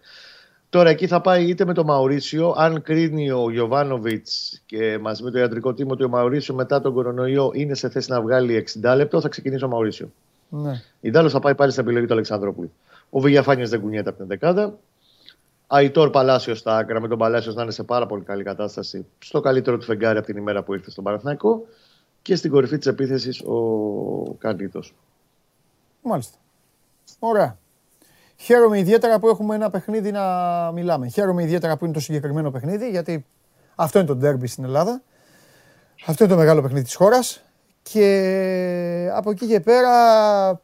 Τώρα 0.69 0.89
εκεί 0.89 1.07
θα 1.07 1.21
πάει 1.21 1.45
είτε 1.45 1.65
με 1.65 1.73
τον 1.73 1.85
Μαουρίσιο, 1.85 2.53
αν 2.57 2.81
κρίνει 2.81 3.31
ο 3.31 3.51
Γιωβάνοβιτς 3.51 4.61
και 4.65 4.97
μαζί 5.01 5.23
με 5.23 5.31
το 5.31 5.39
ιατρικό 5.39 5.73
τίμο 5.73 5.95
του 5.95 6.05
ο 6.07 6.09
Μαουρίσιο 6.09 6.55
μετά 6.55 6.81
τον 6.81 6.93
κορονοϊό 6.93 7.51
είναι 7.53 7.73
σε 7.73 7.89
θέση 7.89 8.11
να 8.11 8.21
βγάλει 8.21 8.67
60 8.81 8.93
λεπτό, 8.95 9.21
θα 9.21 9.29
ξεκινήσει 9.29 9.63
ο 9.63 9.67
Μαουρίσιο. 9.67 10.11
Ναι. 10.49 10.81
Ιδάλως 10.99 11.31
θα 11.31 11.39
πάει 11.39 11.55
πάλι 11.55 11.71
στην 11.71 11.83
επιλογή 11.83 12.05
του 12.05 12.13
Αλεξανδρόπουλου. 12.13 12.71
Ο 13.09 13.19
Βηγιαφάνιο 13.19 13.67
δεν 13.67 13.81
κουνιέται 13.81 14.09
από 14.09 14.17
την 14.17 14.27
δεκάδα. 14.27 14.77
Αϊτόρ 15.75 16.09
Παλάσιος 16.09 16.59
στα 16.59 16.77
άκρα, 16.77 17.01
με 17.01 17.07
τον 17.07 17.17
Παλάσιος 17.17 17.55
να 17.55 17.63
είναι 17.63 17.71
σε 17.71 17.83
πάρα 17.83 18.05
πολύ 18.05 18.23
καλή 18.23 18.43
κατάσταση. 18.43 19.05
Στο 19.19 19.39
καλύτερο 19.39 19.77
του 19.77 19.85
φεγγάρι 19.85 20.17
από 20.17 20.27
την 20.27 20.37
ημέρα 20.37 20.63
που 20.63 20.73
ήρθε 20.73 20.91
στον 20.91 21.03
Παναθηναϊκό. 21.03 21.65
Και 22.21 22.35
στην 22.35 22.51
κορυφή 22.51 22.77
της 22.77 22.87
επίθεσης 22.87 23.41
ο 23.41 24.35
Καρλίτο. 24.37 24.79
Μάλιστα. 26.01 26.37
Ωραία. 27.19 27.57
Χαίρομαι 28.37 28.79
ιδιαίτερα 28.79 29.19
που 29.19 29.27
έχουμε 29.27 29.55
ένα 29.55 29.69
παιχνίδι 29.69 30.11
να 30.11 30.71
μιλάμε. 30.71 31.07
Χαίρομαι 31.07 31.43
ιδιαίτερα 31.43 31.77
που 31.77 31.85
είναι 31.85 31.93
το 31.93 31.99
συγκεκριμένο 31.99 32.51
παιχνίδι, 32.51 32.89
γιατί 32.89 33.25
αυτό 33.75 33.99
είναι 33.99 34.07
το 34.07 34.15
ντέρμπι 34.15 34.47
στην 34.47 34.63
Ελλάδα. 34.63 35.01
Αυτό 36.07 36.23
είναι 36.23 36.33
το 36.33 36.39
μεγάλο 36.39 36.61
παιχνίδι 36.61 36.83
της 36.83 36.95
χώρας. 36.95 37.43
Και 37.81 39.09
από 39.13 39.29
εκεί 39.31 39.47
και 39.47 39.59
πέρα 39.59 40.61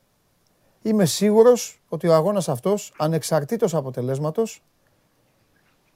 είμαι 0.81 1.05
σίγουρος 1.05 1.81
ότι 1.89 2.07
ο 2.07 2.13
αγώνας 2.13 2.49
αυτός, 2.49 2.93
ανεξαρτήτως 2.97 3.75
αποτελέσματος, 3.75 4.63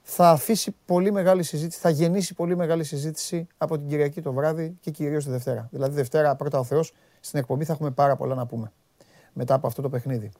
θα 0.06 0.30
αφήσει 0.30 0.74
πολύ 0.86 1.12
μεγάλη 1.12 1.42
συζήτηση, 1.42 1.80
θα 1.80 1.90
γεννήσει 1.90 2.34
πολύ 2.34 2.56
μεγάλη 2.56 2.84
συζήτηση 2.84 3.46
από 3.56 3.78
την 3.78 3.88
Κυριακή 3.88 4.20
το 4.22 4.32
βράδυ 4.32 4.76
και 4.80 4.90
κυρίως 4.90 5.24
τη 5.24 5.30
Δευτέρα. 5.30 5.68
Δηλαδή 5.70 5.94
Δευτέρα, 5.94 6.34
πρώτα 6.34 6.58
ο 6.58 6.64
Θεός, 6.64 6.92
στην 7.20 7.38
εκπομπή 7.38 7.64
θα 7.64 7.72
έχουμε 7.72 7.90
πάρα 7.90 8.16
πολλά 8.16 8.34
να 8.34 8.46
πούμε 8.46 8.72
μετά 9.32 9.54
από 9.54 9.66
αυτό 9.66 9.82
το 9.82 9.88
παιχνίδι. 9.88 10.32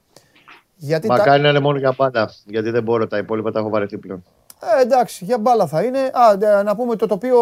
Γιατί 0.76 1.08
τα- 1.08 1.16
Μακάρι 1.16 1.42
να 1.42 1.48
είναι 1.48 1.58
μόνο 1.60 1.78
για 1.78 1.92
πάντα. 1.92 2.30
Γιατί 2.44 2.70
δεν 2.70 2.82
μπορώ, 2.82 3.06
τα 3.06 3.18
υπόλοιπα 3.18 3.50
τα 3.50 3.58
έχω 3.58 3.68
βαρεθεί 3.68 3.98
πλέον. 3.98 4.24
Ε, 4.78 4.82
εντάξει, 4.82 5.24
για 5.24 5.38
μπάλα 5.38 5.66
θα 5.66 5.82
είναι. 5.82 5.98
Α, 5.98 6.36
ντε, 6.36 6.62
να 6.62 6.76
πούμε 6.76 6.96
το 6.96 7.06
τοπίο 7.06 7.38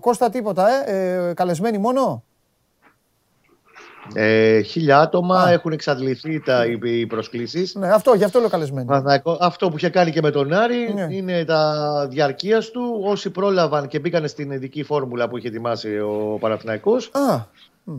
Κώστα 0.00 0.30
τίποτα, 0.30 0.90
ε, 0.90 1.28
ε 1.28 1.34
καλεσμένοι 1.34 1.78
μόνο; 1.78 2.24
Ε, 4.14 4.60
χίλια 4.60 5.00
άτομα 5.00 5.50
έχουν 5.50 5.72
εξαντληθεί 5.72 6.40
τα, 6.40 6.66
οι, 6.66 6.78
οι 6.82 7.06
προσκλήσεις. 7.06 7.74
Ναι, 7.74 7.88
αυτό, 7.88 8.14
γι' 8.14 8.24
αυτό 8.24 8.38
λέω 8.40 8.48
καλεσμένοι. 8.48 8.88
Αυτό 9.40 9.68
που 9.68 9.76
είχε 9.76 9.88
κάνει 9.88 10.10
και 10.10 10.20
με 10.22 10.30
τον 10.30 10.52
Άρη 10.52 10.92
Ναι. 10.94 11.06
είναι 11.10 11.44
τα 11.44 12.06
διαρκείας 12.10 12.70
του. 12.70 13.00
Όσοι 13.04 13.30
πρόλαβαν 13.30 13.88
και 13.88 13.98
μπήκαν 13.98 14.28
στην 14.28 14.50
ειδική 14.50 14.82
φόρμουλα 14.82 15.28
που 15.28 15.36
είχε 15.38 15.48
ετοιμάσει 15.48 15.98
ο 15.98 16.36
Παναθηναϊκός 16.40 17.10
Α, 17.12 17.44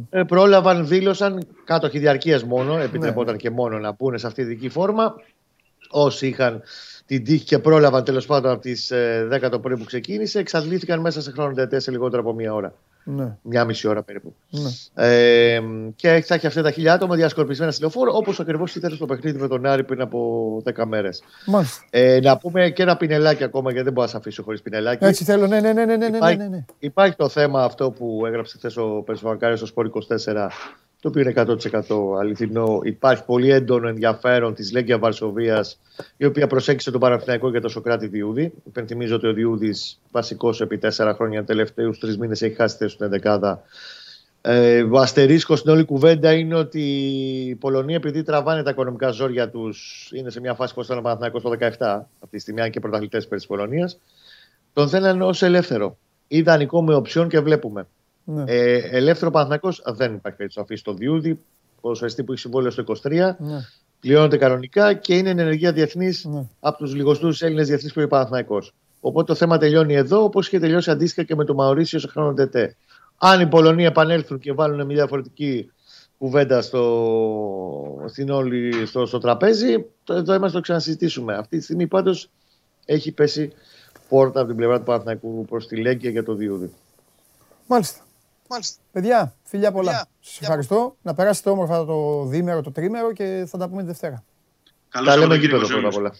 ε, 0.10 0.24
πρόλαβαν, 0.24 0.88
δήλωσαν 0.88 1.48
κάτοχοι 1.64 2.00
διαρκείας 2.00 2.44
μόνο, 2.44 2.78
επιτρεπόταν 2.78 3.34
Ναι. 3.34 3.40
και 3.40 3.50
μόνο 3.50 3.80
να 3.80 3.94
πούνε 3.94 4.18
σε 4.18 4.28
αυτή 4.28 4.42
τη 4.42 4.48
δική 4.48 4.70
φόρμα. 4.70 5.16
Όσοι 5.90 6.28
είχαν 6.28 6.62
την 7.06 7.24
τύχη 7.24 7.44
και 7.46 7.60
πρόλαβαν 7.60 8.04
τέλος 8.04 8.26
πάντων 8.26 8.52
από 8.52 8.62
τις 8.62 8.92
10 9.30 9.50
το 9.50 9.60
πρωί 9.60 9.78
που 9.78 9.84
ξεκίνησε, 9.84 10.40
εξαντλήθηκαν 10.40 11.00
μέσα 11.00 11.22
σε 11.22 11.32
χρόνο 11.32 11.54
τετέ 11.54 11.80
σε 11.80 11.92
λιγότερο 11.92 12.22
από 12.22 12.34
μία 12.34 12.54
ώρα. 12.54 12.74
Ναι, 13.04 13.38
Μια 13.42 13.66
μισή 13.66 13.88
ώρα 13.88 14.04
περίπου. 14.04 14.36
ναι. 14.50 14.70
Ε, 15.08 15.62
και 15.96 16.24
θα 16.26 16.36
έχει 16.36 16.48
αυτά 16.48 16.62
τα 16.62 16.72
χιλιά 16.72 16.94
άτομα 16.94 17.16
διασκορπισμένα 17.16 17.72
στη 17.72 17.82
λεωφόρο, 17.82 18.12
όπως 18.16 18.40
ακριβώς 18.40 18.76
ήταν 18.76 18.92
στο 18.92 19.06
παιχνίδι 19.06 19.40
με 19.40 19.48
τον 19.48 19.66
Άρη 19.66 19.84
πριν 19.84 20.02
από 20.02 20.62
10 20.76 20.84
μέρες. 20.86 21.24
Μάλιστα. 21.46 21.84
Ε, 21.90 22.20
να 22.20 22.38
πούμε 22.38 22.70
και 22.70 22.82
ένα 22.82 22.98
πινελάκι 22.98 23.44
ακόμα, 23.44 23.70
γιατί 23.70 23.84
δεν 23.84 23.94
μπορώ 23.94 24.06
να 24.06 24.12
σε 24.12 24.18
αφήσω 24.18 24.44
χωρίς 24.44 24.62
πινελάκι. 24.62 25.06
Έτσι 25.06 25.24
θέλω, 25.24 25.48
ναι, 25.48 25.60
ναι, 25.60 25.74
ναι, 25.74 25.86
ναι, 25.86 25.96
ναι, 25.96 26.10
ναι, 26.10 26.18
Υπάρχει, 26.18 26.38
ναι, 26.38 26.48
ναι. 26.48 26.66
υπάρχει 26.80 27.16
το 27.16 27.30
θέμα 27.30 27.64
αυτό 27.64 27.92
που 27.92 28.24
έγραψε 28.26 28.58
χθες 28.58 28.78
ο 28.78 29.04
Περσβανκάρη 29.06 29.58
στο 29.58 29.66
Σπόρ 29.66 29.90
24, 30.10 30.48
το 31.04 31.10
οποίο 31.10 31.22
είναι 31.22 31.34
100% 31.36 32.20
αληθινό. 32.20 32.80
Υπάρχει 32.84 33.26
πολύ 33.26 33.50
έντονο 33.52 33.88
ενδιαφέρον 33.88 34.54
της 34.54 34.72
Λέγκια 34.72 34.98
Βαρσοβίας, 34.98 35.80
η 36.18 36.26
οποία 36.26 36.48
προσέγγισε 36.48 36.92
τον 36.92 37.00
Παναθηναϊκό 37.00 37.50
για 37.50 37.62
τον 37.62 37.70
Σοκράτη 37.70 38.08
Διούδη. 38.08 38.54
Υπενθυμίζω 38.66 39.16
ότι 39.16 39.28
ο 39.28 39.34
Διούδης, 39.34 40.00
βασικός 40.12 40.62
επί 40.62 40.78
τέσσερα 40.78 41.14
χρόνια, 41.14 41.44
τελευταίους 41.44 42.00
τρεις 42.00 42.18
μήνες 42.18 42.42
έχει 42.42 42.56
χάσει 42.56 42.78
θέση 42.78 42.94
στην 42.94 43.10
11 43.24 43.58
ε, 44.42 44.84
ο 44.84 45.00
αστερίσκος 45.00 45.60
στην 45.60 45.72
όλη 45.72 45.84
κουβέντα 45.86 46.34
είναι 46.34 46.56
ότι 46.56 46.82
οι 47.48 47.56
Πολωνοί, 47.56 47.94
επειδή 47.94 48.24
τραβάνε 48.24 48.64
τα 48.64 48.70
οικονομικά 48.70 49.10
ζόρια 49.10 49.50
τους, 49.50 50.10
είναι 50.14 50.30
σε 50.30 50.40
μια 50.40 50.54
φάση 50.54 50.74
που 50.74 50.82
ήταν 50.82 50.98
ο 50.98 51.02
Παναθηναϊκός 51.02 51.42
το 51.42 51.50
17, 51.50 51.58
αυτή 52.20 52.30
τη 52.30 52.40
στιγμή, 52.40 52.62
αν 52.62 52.70
και 52.70 52.80
πρωταθλητές 52.80 53.28
περί 53.28 53.40
της 53.40 53.48
Πολωνίας, 53.48 54.00
τον 54.74 54.90
θέλανε 54.90 55.24
ως 55.24 55.42
ελεύθερο. 55.42 55.98
Ιδανικό 56.28 56.84
με 56.84 56.96
οψιόν 56.96 57.28
και 57.28 57.40
βλέπουμε. 57.40 57.88
Ναι. 58.24 58.44
Ε, 58.48 58.76
ελεύθερο 58.76 59.32
Παναθηναϊκός 59.32 59.82
δεν 59.86 60.14
υπάρχει 60.14 60.38
περίπτωση 60.38 60.58
να 60.58 60.64
αφήσει 60.64 60.84
το 60.84 60.94
Διούδη, 60.94 61.40
ποδοσφαιριστή 61.82 62.24
που 62.24 62.32
έχει 62.32 62.42
συμβόλαιο 62.42 62.72
στο 62.72 62.84
23, 62.88 63.12
ναι. 63.38 63.66
πληρώνεται 64.00 64.38
κανονικά 64.38 64.94
και 64.94 65.18
είναι 65.18 65.30
ενεργεία 65.30 65.72
διεθνής 65.72 66.26
Ναι. 66.26 66.46
από 66.60 66.78
τους 66.78 66.96
λιγοστούς 66.96 67.42
Έλληνες 67.42 67.68
διεθνείς 67.68 67.94
που 67.94 68.00
είναι 68.00 68.08
Παναθηναϊκός. 68.08 68.74
Οπότε 69.00 69.26
το 69.26 69.36
θέμα 69.38 69.58
τελειώνει 69.58 69.94
εδώ, 69.94 70.24
όπως 70.24 70.48
είχε 70.48 70.60
τελειώσει 70.60 70.92
αντίστοιχα 70.92 71.24
και 71.24 71.36
με 71.36 71.46
το 71.46 71.54
Μαωρίσιο 71.54 72.00
σε 72.00 72.08
χρόνο 72.08 72.34
τετέ. 72.34 72.76
Αν 73.18 73.42
οι 73.42 73.48
Πολωνοί 73.48 73.86
επανέλθουν 73.86 74.40
και 74.40 74.54
βάλουν 74.54 74.86
μια 74.86 74.96
διαφορετική 74.96 75.72
κουβέντα 76.18 76.62
στο, 76.62 78.04
στην 78.06 78.30
όλη, 78.30 78.86
στο, 78.86 79.06
στο 79.06 79.18
τραπέζι, 79.18 79.86
το, 80.04 80.14
εδώ 80.14 80.34
είμαστε 80.34 80.58
το 80.58 80.64
ξανασυζητήσουμε. 80.64 81.34
Αυτή 81.36 81.58
τη 81.58 81.64
στιγμή 81.64 81.88
πάντως 81.88 82.30
έχει 82.86 83.12
πέσει 83.12 83.54
πόρτα 84.10 84.40
από 84.40 84.48
την 84.48 84.58
πλευρά 84.58 84.78
του 84.78 84.84
Παναθηναϊκού 84.84 85.46
προς 85.46 85.68
τη 85.68 85.76
Λέγκια 85.76 86.10
για 86.10 86.24
το 86.24 86.34
Διούδη. 86.34 86.74
Μάλιστα. 87.68 88.03
Μάλιστα. 88.54 88.82
Παιδιά, 88.92 89.34
φιλιά 89.44 89.72
πολλά. 89.72 89.92
Φιλιά. 89.92 90.08
Σας 90.20 90.42
ευχαριστώ. 90.42 90.96
Να 91.02 91.14
περάσετε 91.14 91.50
όμορφα 91.50 91.86
το 91.86 92.26
διήμερο, 92.26 92.62
το 92.62 92.72
τρίμερο 92.72 93.12
και 93.14 93.46
θα 93.48 93.58
τα 93.58 93.70
πούμε 93.70 93.82
τη 93.82 93.88
Δευτέρα. 93.88 94.24
Καλό 94.90 95.06
Τα 95.06 95.12
λέμε 95.18 95.22
Σαββατοκύριακο 95.24 95.66
γήπεδο 95.66 95.66
σε 95.66 95.72
πρώτα 95.74 95.88
όλους. 95.88 95.96
απ' 95.96 96.02
όλα. 96.04 96.14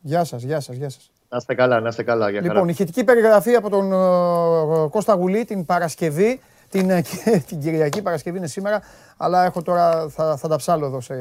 Γεια 0.00 0.24
σας, 0.24 0.42
γεια 0.42 0.60
σας, 0.60 0.76
γεια 0.76 0.88
σας. 0.88 1.10
Να 1.28 1.36
είστε 1.36 1.54
καλά, 1.54 1.80
να 1.80 1.88
είστε 1.88 2.02
καλά. 2.02 2.30
Για 2.30 2.40
Λοιπόν, 2.40 2.56
χαρά. 2.56 2.70
ηχητική 2.70 3.04
περιγραφή 3.04 3.54
από 3.54 3.70
τον 3.70 3.92
ε, 3.92 4.88
Κώστα 4.88 5.14
Γουλή 5.14 5.44
την 5.44 5.64
Παρασκευή. 5.64 6.40
Την, 6.68 6.90
ε, 6.90 7.02
την 7.48 7.60
Κυριακή 7.60 8.02
Παρασκευή 8.02 8.38
είναι 8.38 8.46
σήμερα, 8.46 8.80
αλλά 9.16 9.44
έχω 9.44 9.62
τώρα, 9.62 10.08
θα, 10.08 10.36
θα 10.36 10.48
τα 10.48 10.56
ψάλω 10.56 10.86
εδώ 10.86 11.00
σε, 11.00 11.14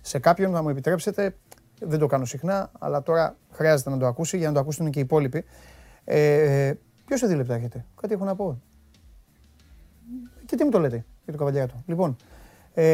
σε 0.00 0.18
κάποιον, 0.18 0.52
θα 0.52 0.62
μου 0.62 0.68
επιτρέψετε. 0.68 1.36
Δεν 1.80 1.98
το 1.98 2.06
κάνω 2.06 2.24
συχνά, 2.24 2.70
αλλά 2.78 3.02
τώρα 3.02 3.36
χρειάζεται 3.52 3.90
να 3.90 3.98
το 3.98 4.06
ακούσει 4.06 4.36
για 4.36 4.46
να 4.48 4.54
το 4.54 4.60
ακούσουν 4.60 4.90
και 4.90 4.98
οι 4.98 5.02
υπόλοιποι. 5.02 5.44
Ε, 6.04 6.72
Ποιος 7.06 7.20
σε 7.20 7.26
δύο 7.26 7.36
λεπτά 7.36 7.54
έχετε, 7.54 7.84
κάτι 8.00 8.14
έχω 8.14 8.24
να 8.24 8.34
πω. 8.34 8.62
Και 10.48 10.56
τι 10.56 10.64
μου 10.64 10.70
το 10.70 10.78
λέτε 10.78 11.04
για 11.24 11.32
το 11.32 11.38
καβαλιάτο. 11.38 11.74
Λοιπόν, 11.86 12.16
ε, 12.74 12.84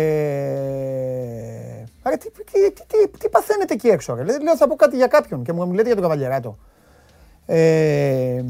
άρα 2.03 2.17
τι, 2.17 2.31
τι, 2.31 2.43
τι, 2.73 3.19
τι, 3.19 3.29
παθαίνετε 3.29 3.75
εκεί 3.75 3.89
έξω, 3.89 4.15
ρε; 4.15 4.23
Λέω 4.23 4.57
θα 4.57 4.67
πω 4.69 4.77
κάτι 4.77 4.97
για 4.97 5.07
κάποιον 5.07 5.43
και 5.43 5.53
μου 5.53 5.73
λέτε 5.73 5.87
για 5.87 5.95
τον 5.95 6.03
καβαλιαράτο. 6.03 6.59
Ε, 7.47 8.43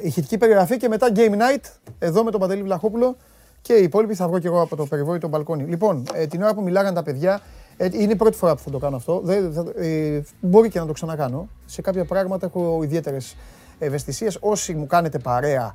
ηχητική 0.00 0.38
περιγραφή 0.38 0.76
και 0.76 0.88
μετά 0.88 1.08
game 1.14 1.32
night 1.32 1.64
εδώ 1.98 2.24
με 2.24 2.30
τον 2.30 2.40
Παντελή 2.40 2.62
Βλαχόπουλο 2.62 3.16
και 3.62 3.72
οι 3.72 3.82
υπόλοιποι 3.82 4.14
θα 4.14 4.28
βγω 4.28 4.38
και 4.38 4.46
εγώ 4.46 4.60
από 4.60 4.76
το 4.76 4.86
περιβόητο 4.86 5.28
μπαλκόνι. 5.28 5.64
Λοιπόν, 5.64 6.04
ε, 6.14 6.26
την 6.26 6.42
ώρα 6.42 6.54
που 6.54 6.62
μιλάγαν 6.62 6.94
τα 6.94 7.02
παιδιά, 7.02 7.40
ε, 7.76 7.88
είναι 7.92 8.12
η 8.12 8.16
πρώτη 8.16 8.36
φορά 8.36 8.54
που 8.54 8.62
θα 8.62 8.70
το 8.70 8.78
κάνω 8.78 8.96
αυτό. 8.96 9.20
Δεν, 9.24 9.52
θα, 9.52 9.64
ε, 9.76 10.22
μπορεί 10.40 10.68
και 10.68 10.78
να 10.78 10.86
το 10.86 10.92
ξανακάνω. 10.92 11.48
Σε 11.66 11.82
κάποια 11.82 12.04
πράγματα 12.04 12.46
έχω 12.46 12.80
ιδιαίτερες 12.82 13.36
ευαισθησίες. 13.78 14.38
Όσοι 14.40 14.74
μου 14.74 14.86
κάνετε 14.86 15.18
παρέα 15.18 15.72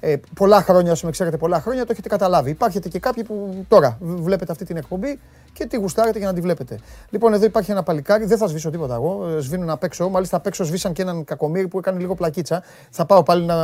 ε, 0.00 0.16
πολλά 0.34 0.62
χρόνια, 0.62 0.92
όσοι 0.92 1.04
με 1.04 1.10
ξέρετε 1.10 1.36
πολλά 1.36 1.60
χρόνια, 1.60 1.86
το 1.86 1.92
έχετε 1.92 2.08
καταλάβει. 2.08 2.50
Υπάρχετε 2.50 2.88
και 2.88 2.98
κάποιοι 2.98 3.24
που 3.24 3.64
τώρα 3.68 3.98
βλέπετε 4.00 4.52
αυτή 4.52 4.64
την 4.64 4.76
εκπομπή 4.76 5.18
και 5.52 5.66
τη 5.66 5.76
γουστάρετε 5.76 6.18
για 6.18 6.26
να 6.26 6.34
τη 6.34 6.40
βλέπετε. 6.40 6.78
Λοιπόν, 7.10 7.32
εδώ 7.32 7.44
υπάρχει 7.44 7.70
ένα 7.70 7.82
παλικάρι, 7.82 8.24
δεν 8.24 8.38
θα 8.38 8.46
σβήσω 8.46 8.70
τίποτα 8.70 8.94
εγώ. 8.94 9.28
ε, 9.28 9.40
Σβήνω 9.40 9.64
να 9.64 9.76
παίξω. 9.76 10.08
Μάλιστα, 10.08 10.36
απ' 10.36 10.46
έξω 10.46 10.64
σβήσαν 10.64 10.92
και 10.92 11.02
έναν 11.02 11.24
κακομίρι 11.24 11.68
που 11.68 11.78
έκανε 11.78 11.98
λίγο 11.98 12.14
πλακίτσα. 12.14 12.62
Θα 12.90 13.06
πάω 13.06 13.22
πάλι, 13.22 13.44
να... 13.44 13.56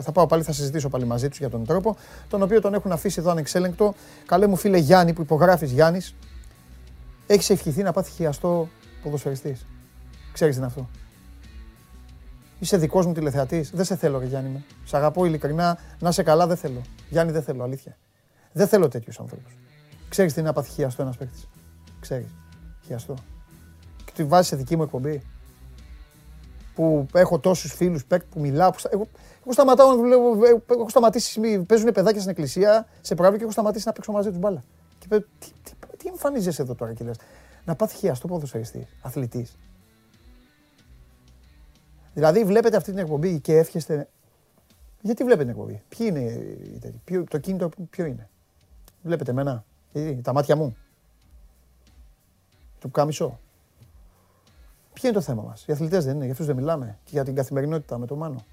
θα, 0.00 0.12
πάω 0.12 0.26
πάλι 0.26 0.42
θα 0.42 0.52
συζητήσω 0.52 0.88
πάλι 0.88 1.04
μαζί 1.04 1.28
τους 1.28 1.38
για 1.38 1.50
τον 1.50 1.64
τρόπο, 1.64 1.96
τον 2.28 2.42
οποίο 2.42 2.60
τον 2.60 2.74
έχουν 2.74 2.92
αφήσει 2.92 3.20
εδώ 3.20 3.30
ανεξέλεγκτο. 3.30 3.94
Καλέ 4.26 4.46
μου 4.46 4.56
φίλε 4.56 4.78
Γιάννη, 4.78 5.12
που 5.12 5.22
υπογράφεις 5.22 5.70
Γιάννης, 5.70 6.14
έχεις 7.26 7.50
ευχηθεί 7.50 7.82
να 7.82 7.92
πάθεις 7.92 8.14
χιαστό 8.14 8.68
ποδοσφαιριστής. 9.02 9.66
Ξέρεις 10.32 10.54
τι 10.54 10.60
είναι 10.60 10.70
αυτό. 10.70 10.88
Είσαι 12.64 12.76
δικός 12.76 13.06
μου 13.06 13.12
τηλεθεατής. 13.12 13.70
Δεν 13.70 13.84
σε 13.84 13.96
θέλω, 13.96 14.18
ρε 14.18 14.26
Γιάννη 14.26 14.48
μου. 14.50 14.64
Σ' 14.84 14.94
αγαπώ 14.94 15.24
ειλικρινά. 15.24 15.78
Να 15.98 16.12
σε 16.12 16.22
καλά, 16.22 16.46
δεν 16.46 16.56
θέλω. 16.56 16.80
Γιάννη, 17.10 17.32
δεν 17.32 17.42
θέλω, 17.42 17.62
αλήθεια. 17.62 17.96
Δεν 18.52 18.68
θέλω 18.68 18.88
τέτοιους 18.88 19.20
ανθρώπους. 19.20 19.56
Ξέρεις 20.08 20.32
τι 20.32 20.38
είναι 20.40 20.48
να 20.48 20.54
πάθει 20.54 20.70
χιαστό 20.70 21.02
ένας 21.02 21.16
παίκτης; 21.16 21.48
Ξέρεις. 22.00 22.26
Χιαστό. 22.86 23.14
Και 24.04 24.12
τη 24.14 24.24
βάζεις 24.24 24.46
σε 24.48 24.56
δική 24.56 24.76
μου 24.76 24.82
εκπομπή. 24.82 25.22
Που 26.74 27.06
έχω 27.14 27.38
τόσους 27.38 27.72
φίλους 27.72 28.04
παίκτη 28.04 28.26
που 28.30 28.40
μιλάω. 28.40 28.70
Που 28.70 28.78
στα... 28.78 28.88
εγώ, 28.92 29.08
εγώ 29.42 29.52
σταματάω 29.52 29.88
να 29.88 29.96
δουλεύω. 29.96 30.44
Έχω 30.70 30.88
σταματήσει. 30.88 31.40
μη- 31.40 31.58
Παίζουν 31.58 31.92
παιδάκια 31.92 32.18
στην 32.20 32.30
εκκλησία 32.30 32.86
σε 33.00 33.14
πρόγραμμα 33.14 33.36
και 33.36 33.42
έχω 33.42 33.52
σταματήσει 33.52 33.86
να 33.86 33.92
παίξω 33.92 34.12
μαζί 34.12 34.28
τους 34.28 34.38
μπάλα. 34.38 34.62
Και 34.98 35.06
πέ, 35.08 35.18
τι, 35.20 35.46
τι, 35.62 35.72
τι 35.96 36.08
εμφανίζεσαι 36.08 36.62
εδώ 36.62 36.74
τώρα 36.74 36.92
και 36.92 37.04
λε. 37.04 37.10
Να 37.64 37.74
πάθει 37.74 37.96
χιαστό 37.96 38.28
ποδοσφαιριστής, 38.28 38.86
αθλητής. 39.02 39.56
Δηλαδή 42.14 42.44
βλέπετε 42.44 42.76
αυτή 42.76 42.90
την 42.90 42.98
εκπομπή 42.98 43.40
και 43.40 43.56
εύχεστε. 43.56 44.08
Γιατί 45.00 45.24
βλέπετε 45.24 45.50
την 45.50 45.60
εκπομπή, 45.60 45.82
Ποιοι 45.88 46.06
είναι 46.10 46.20
οι 46.20 46.78
τέτοιοι, 46.80 47.00
ποιο, 47.04 47.24
το 47.24 47.38
κίνητο 47.38 47.70
ποιο 47.90 48.04
είναι; 48.04 48.28
Βλέπετε 49.02 49.30
εμένα, 49.30 49.64
ε, 49.92 50.12
τα 50.12 50.32
μάτια 50.32 50.56
μου; 50.56 50.76
Το 52.78 52.88
κάμισο; 52.88 53.38
Ποιο 54.92 55.08
είναι 55.08 55.18
το 55.18 55.24
θέμα 55.24 55.42
μας; 55.42 55.66
Οι 55.66 55.72
αθλητές 55.72 56.04
δεν 56.04 56.14
είναι, 56.14 56.22
για 56.22 56.32
αυτούς 56.32 56.46
δεν 56.46 56.56
μιλάμε. 56.56 56.98
Και 57.04 57.10
για 57.12 57.24
την 57.24 57.34
καθημερινότητα 57.34 57.98
με 57.98 58.06
το 58.06 58.16
μάνο. 58.16 58.44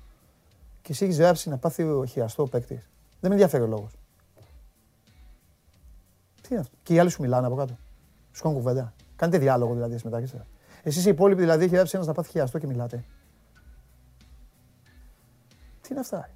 Και 0.82 0.92
εσύ 0.92 1.06
έχει 1.06 1.14
γράψει 1.14 1.50
να 1.50 1.58
πάθει 1.58 1.84
ο 1.84 2.06
χιαστό 2.06 2.48
παίκτης. 2.48 2.90
Δεν 3.20 3.30
με 3.30 3.36
ενδιαφέρει 3.36 3.64
ο 3.64 3.68
λόγος. 3.68 3.92
Τι 6.42 6.48
είναι 6.52 6.60
αυτό; 6.60 6.76
Και 6.84 6.94
οι 6.94 7.00
άλλοι 7.00 7.10
σου 7.10 7.22
μιλάνε 7.22 7.48
από 7.48 7.56
κάτω. 7.56 7.78
Σου 8.32 8.42
κάνουν 8.42 8.58
κουβέντα. 8.58 8.94
Κάνετε 9.16 9.38
διάλογο 9.38 9.74
δηλαδή 9.74 10.00
μεταξύ 10.04 10.28
σα. 10.38 10.90
Εσείς 10.90 11.06
οι 11.06 11.10
υπόλοιποι 11.10 11.42
δηλαδή 11.42 11.64
έχει 11.64 11.76
γράψει 11.76 11.96
ένας 11.96 12.08
να 12.08 12.14
πάθει 12.14 12.30
χιαστό 12.30 12.60
και 12.60 12.68
μιλάτε. 12.68 13.04
Τι 15.92 15.98
είναι 15.98 16.06
αυτά. 16.06 16.26
ρε; 16.26 16.34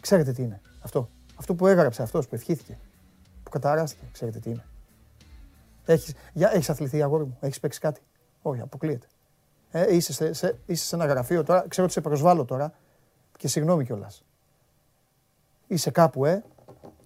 Ξέρετε 0.00 0.32
τι 0.32 0.42
είναι 0.42 0.60
αυτό. 0.80 1.08
Αυτό 1.36 1.54
που 1.54 1.66
έγραψε 1.66 2.02
αυτός 2.02 2.28
που 2.28 2.34
ευχήθηκε. 2.34 2.78
Που 3.42 3.50
καταράστηκε. 3.50 4.04
Ξέρετε 4.12 4.38
τι 4.38 4.50
είναι. 4.50 4.64
Έχεις, 5.84 6.14
για, 6.32 6.50
έχεις 6.52 6.70
αθληθεί 6.70 7.02
αγόρι 7.02 7.24
μου. 7.24 7.36
Έχεις 7.40 7.60
παίξει 7.60 7.80
κάτι. 7.80 8.00
Όχι, 8.42 8.60
αποκλείεται. 8.60 9.06
Ε, 9.70 9.94
είσαι, 9.94 10.12
σε, 10.12 10.32
σε, 10.32 10.58
είσαι 10.66 10.84
σε 10.84 10.94
ένα 10.94 11.06
γραφείο 11.06 11.44
τώρα. 11.44 11.64
Ξέρω 11.68 11.84
ότι 11.84 11.92
σε 11.94 12.00
προσβάλλω 12.00 12.44
τώρα. 12.44 12.72
Και 13.36 13.48
συγγνώμη 13.48 13.84
κιόλας. 13.84 14.24
Είσαι 15.66 15.90
κάπου, 15.90 16.24
ε. 16.24 16.44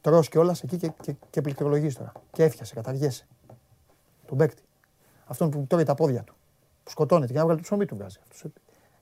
Τρως 0.00 0.28
κιόλας 0.28 0.62
εκεί 0.62 0.76
και, 0.76 0.92
και, 1.00 1.14
και 1.30 1.40
πληκτρολογείς 1.40 1.96
τώρα. 1.96 2.12
Και 2.32 2.44
έφτιασε, 2.44 2.74
καταργέσαι. 2.74 3.26
Τον 4.26 4.38
παίκτη. 4.38 4.62
Αυτόν 5.24 5.50
που 5.50 5.66
τρώει 5.68 5.84
τα 5.84 5.94
πόδια 5.94 6.22
του. 6.22 6.34
Που 6.84 6.90
σκοτώνεται 6.90 7.32
για 7.32 7.40
να 7.40 7.46
βγάλει 7.46 7.60
το 7.60 7.66
ψωμί 7.66 7.86
του 7.86 7.96
βγάζει. 7.96 8.18
Αυτός, 8.22 8.44
ε, 8.44 8.52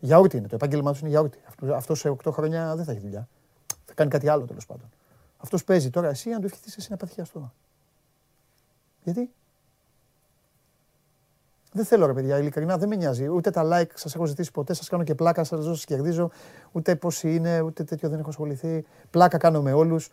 Γιαούρτι 0.00 0.36
είναι. 0.36 0.46
Το 0.48 0.54
επάγγελμά 0.54 0.90
τους 0.90 1.00
είναι 1.00 1.08
γιαούρτι. 1.10 1.38
Αυτό, 1.48 1.74
αυτός 1.74 1.98
σε 1.98 2.08
8 2.08 2.30
χρόνια 2.32 2.76
δεν 2.76 2.84
θα 2.84 2.92
έχει 2.92 3.00
δουλειά. 3.00 3.28
Θα 3.84 3.94
κάνει 3.94 4.10
κάτι 4.10 4.28
άλλο 4.28 4.44
τέλος 4.44 4.66
πάντων. 4.66 4.90
Αυτός 5.36 5.64
παίζει 5.64 5.90
τώρα 5.90 6.08
εσύ, 6.08 6.32
αν 6.32 6.40
του 6.40 6.46
ευχηθεί 6.46 6.70
εσύ 6.76 6.90
να 6.90 6.96
πάθει 6.96 7.12
χιαστό. 7.12 7.52
Γιατί; 9.02 9.30
Δεν 11.72 11.84
θέλω 11.84 12.06
ρε 12.06 12.12
παιδιά, 12.12 12.38
ειλικρινά 12.38 12.78
δεν 12.78 12.88
με 12.88 12.96
νοιάζει. 12.96 13.28
Ούτε 13.28 13.50
τα 13.50 13.62
like 13.64 13.90
σας 13.94 14.14
έχω 14.14 14.26
ζητήσει 14.26 14.50
ποτέ, 14.50 14.74
σας 14.74 14.88
κάνω 14.88 15.04
και 15.04 15.14
πλάκα, 15.14 15.44
σας 15.44 15.62
ζω, 15.62 15.74
σας 15.74 15.84
κερδίζω. 15.84 16.30
Ούτε 16.72 16.96
πόσοι 16.96 17.34
είναι, 17.34 17.60
ούτε 17.60 17.84
τέτοιο 17.84 18.08
δεν 18.08 18.18
έχω 18.18 18.28
ασχοληθεί. 18.28 18.84
Πλάκα 19.10 19.38
κάνω 19.38 19.62
με 19.62 19.72
όλους. 19.72 20.10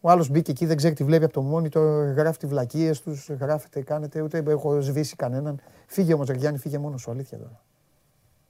Ο 0.00 0.10
άλλος 0.10 0.28
μπήκε 0.28 0.50
εκεί, 0.50 0.66
δεν 0.66 0.76
ξέρει 0.76 0.94
τι 0.94 1.04
βλέπει 1.04 1.24
από 1.24 1.32
το 1.32 1.56
monitor, 1.56 2.14
γράφει 2.14 2.38
τις 2.38 2.48
βλακίες 2.48 3.00
τους, 3.00 3.28
γράφετε, 3.28 3.82
κάνετε, 3.82 4.20
ούτε 4.20 4.42
έχω 4.46 4.80
σβήσει 4.80 5.16
κανέναν. 5.16 5.60
Φύγε 5.86 6.14
όμως, 6.14 6.30
Γιάννη, 6.30 6.58
φύγε 6.58 6.78
μόνος 6.78 7.00
σου, 7.00 7.10
αλήθεια 7.10 7.38
τώρα. 7.38 7.60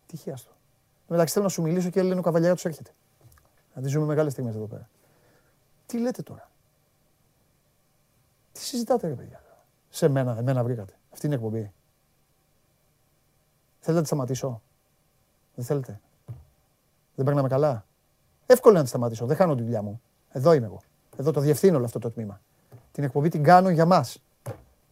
Τι 0.07 0.17
χιάστο. 0.17 0.51
Εντάξει, 1.13 1.33
θέλω 1.33 1.45
να 1.45 1.51
σου 1.51 1.63
μιλήσω 1.63 1.91
και 1.91 2.03
λένε 2.03 2.21
ο 2.21 2.23
καβαλιά 2.23 2.55
τους 2.55 2.65
έρχεται. 2.65 2.91
Να 3.75 3.83
τη 3.83 3.89
ζούμε 3.89 4.07
μεγάλες 4.07 4.33
στιγμές 4.33 4.55
εδώ 4.55 4.67
πέρα. 4.67 4.89
Τι 5.87 5.99
λέτε 5.99 6.23
τώρα; 6.23 6.51
Τι 8.53 8.61
συζητάτε, 8.61 9.09
ρε 9.09 9.15
παιδιά; 9.15 9.43
Σε 9.89 10.09
μένα, 10.09 10.37
εμένα 10.39 10.65
βρήκατε. 10.65 10.99
Αυτή 11.13 11.27
είναι 11.27 11.35
η 11.35 11.39
εκπομπή. 11.39 11.73
Θέλετε 13.79 13.93
να 13.93 14.01
τη 14.01 14.07
σταματήσω; 14.07 14.63
Δεν 15.55 15.65
θέλετε; 15.65 16.01
Δεν 17.15 17.25
περνάμε 17.25 17.49
καλά; 17.49 17.87
Εύκολο 18.47 18.77
να 18.77 18.83
τη 18.83 18.89
σταματήσω. 18.89 19.27
Δεν 19.27 19.37
χάνω 19.37 19.55
τη 19.55 19.63
δουλειά 19.63 19.83
μου. 19.83 20.01
Εδώ 20.31 20.53
είμαι 20.53 20.67
εγώ. 20.67 20.81
Εδώ 21.17 21.31
το 21.31 21.41
διευθύνω 21.41 21.77
όλο 21.77 21.85
αυτό 21.85 21.99
το 21.99 22.11
τμήμα. 22.11 22.41
Την 22.93 23.05
εκπομπή 23.05 23.29
την 23.29 23.43
κάνω 23.43 23.71
για 23.71 23.87
μας. 23.87 24.23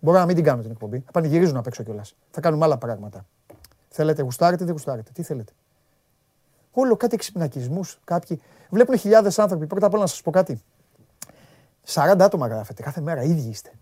Μπορώ 0.01 0.19
να 0.19 0.27
μην 0.27 0.35
την 0.35 0.45
κάνω 0.45 0.63
την 0.63 0.71
εκπομπή. 0.71 0.99
Θα 1.01 1.11
πανηγυρίζω 1.11 1.53
να 1.53 1.63
παίξω 1.63 1.83
κιόλας. 1.83 2.17
Θα 2.31 2.41
κάνουμε 2.41 2.65
άλλα 2.65 2.79
πράγματα. 2.79 3.27
Θέλετε, 3.89 4.23
γουστάρετε, 4.23 4.65
δεν 4.65 4.73
γουστάρετε. 4.73 5.11
Τι 5.13 5.23
θέλετε; 5.23 5.53
Όλο 6.73 6.97
κάτι 6.97 7.15
εξυπνακισμούς. 7.15 7.99
Κάποιοι 8.05 8.41
βλέπουν 8.71 8.97
χιλιάδες 8.99 9.39
άνθρωποι. 9.39 9.67
Πρώτα 9.67 9.87
απ' 9.87 9.93
όλα 9.93 10.03
να 10.03 10.09
σας 10.09 10.23
πω 10.23 10.31
κάτι. 10.31 10.63
40 11.85 12.25
άτομα 12.25 12.47
γράφετε 12.47 12.83
κάθε 12.83 13.01
μέρα. 13.01 13.23
ίδιοι 13.23 13.49
είστε. 13.49 13.73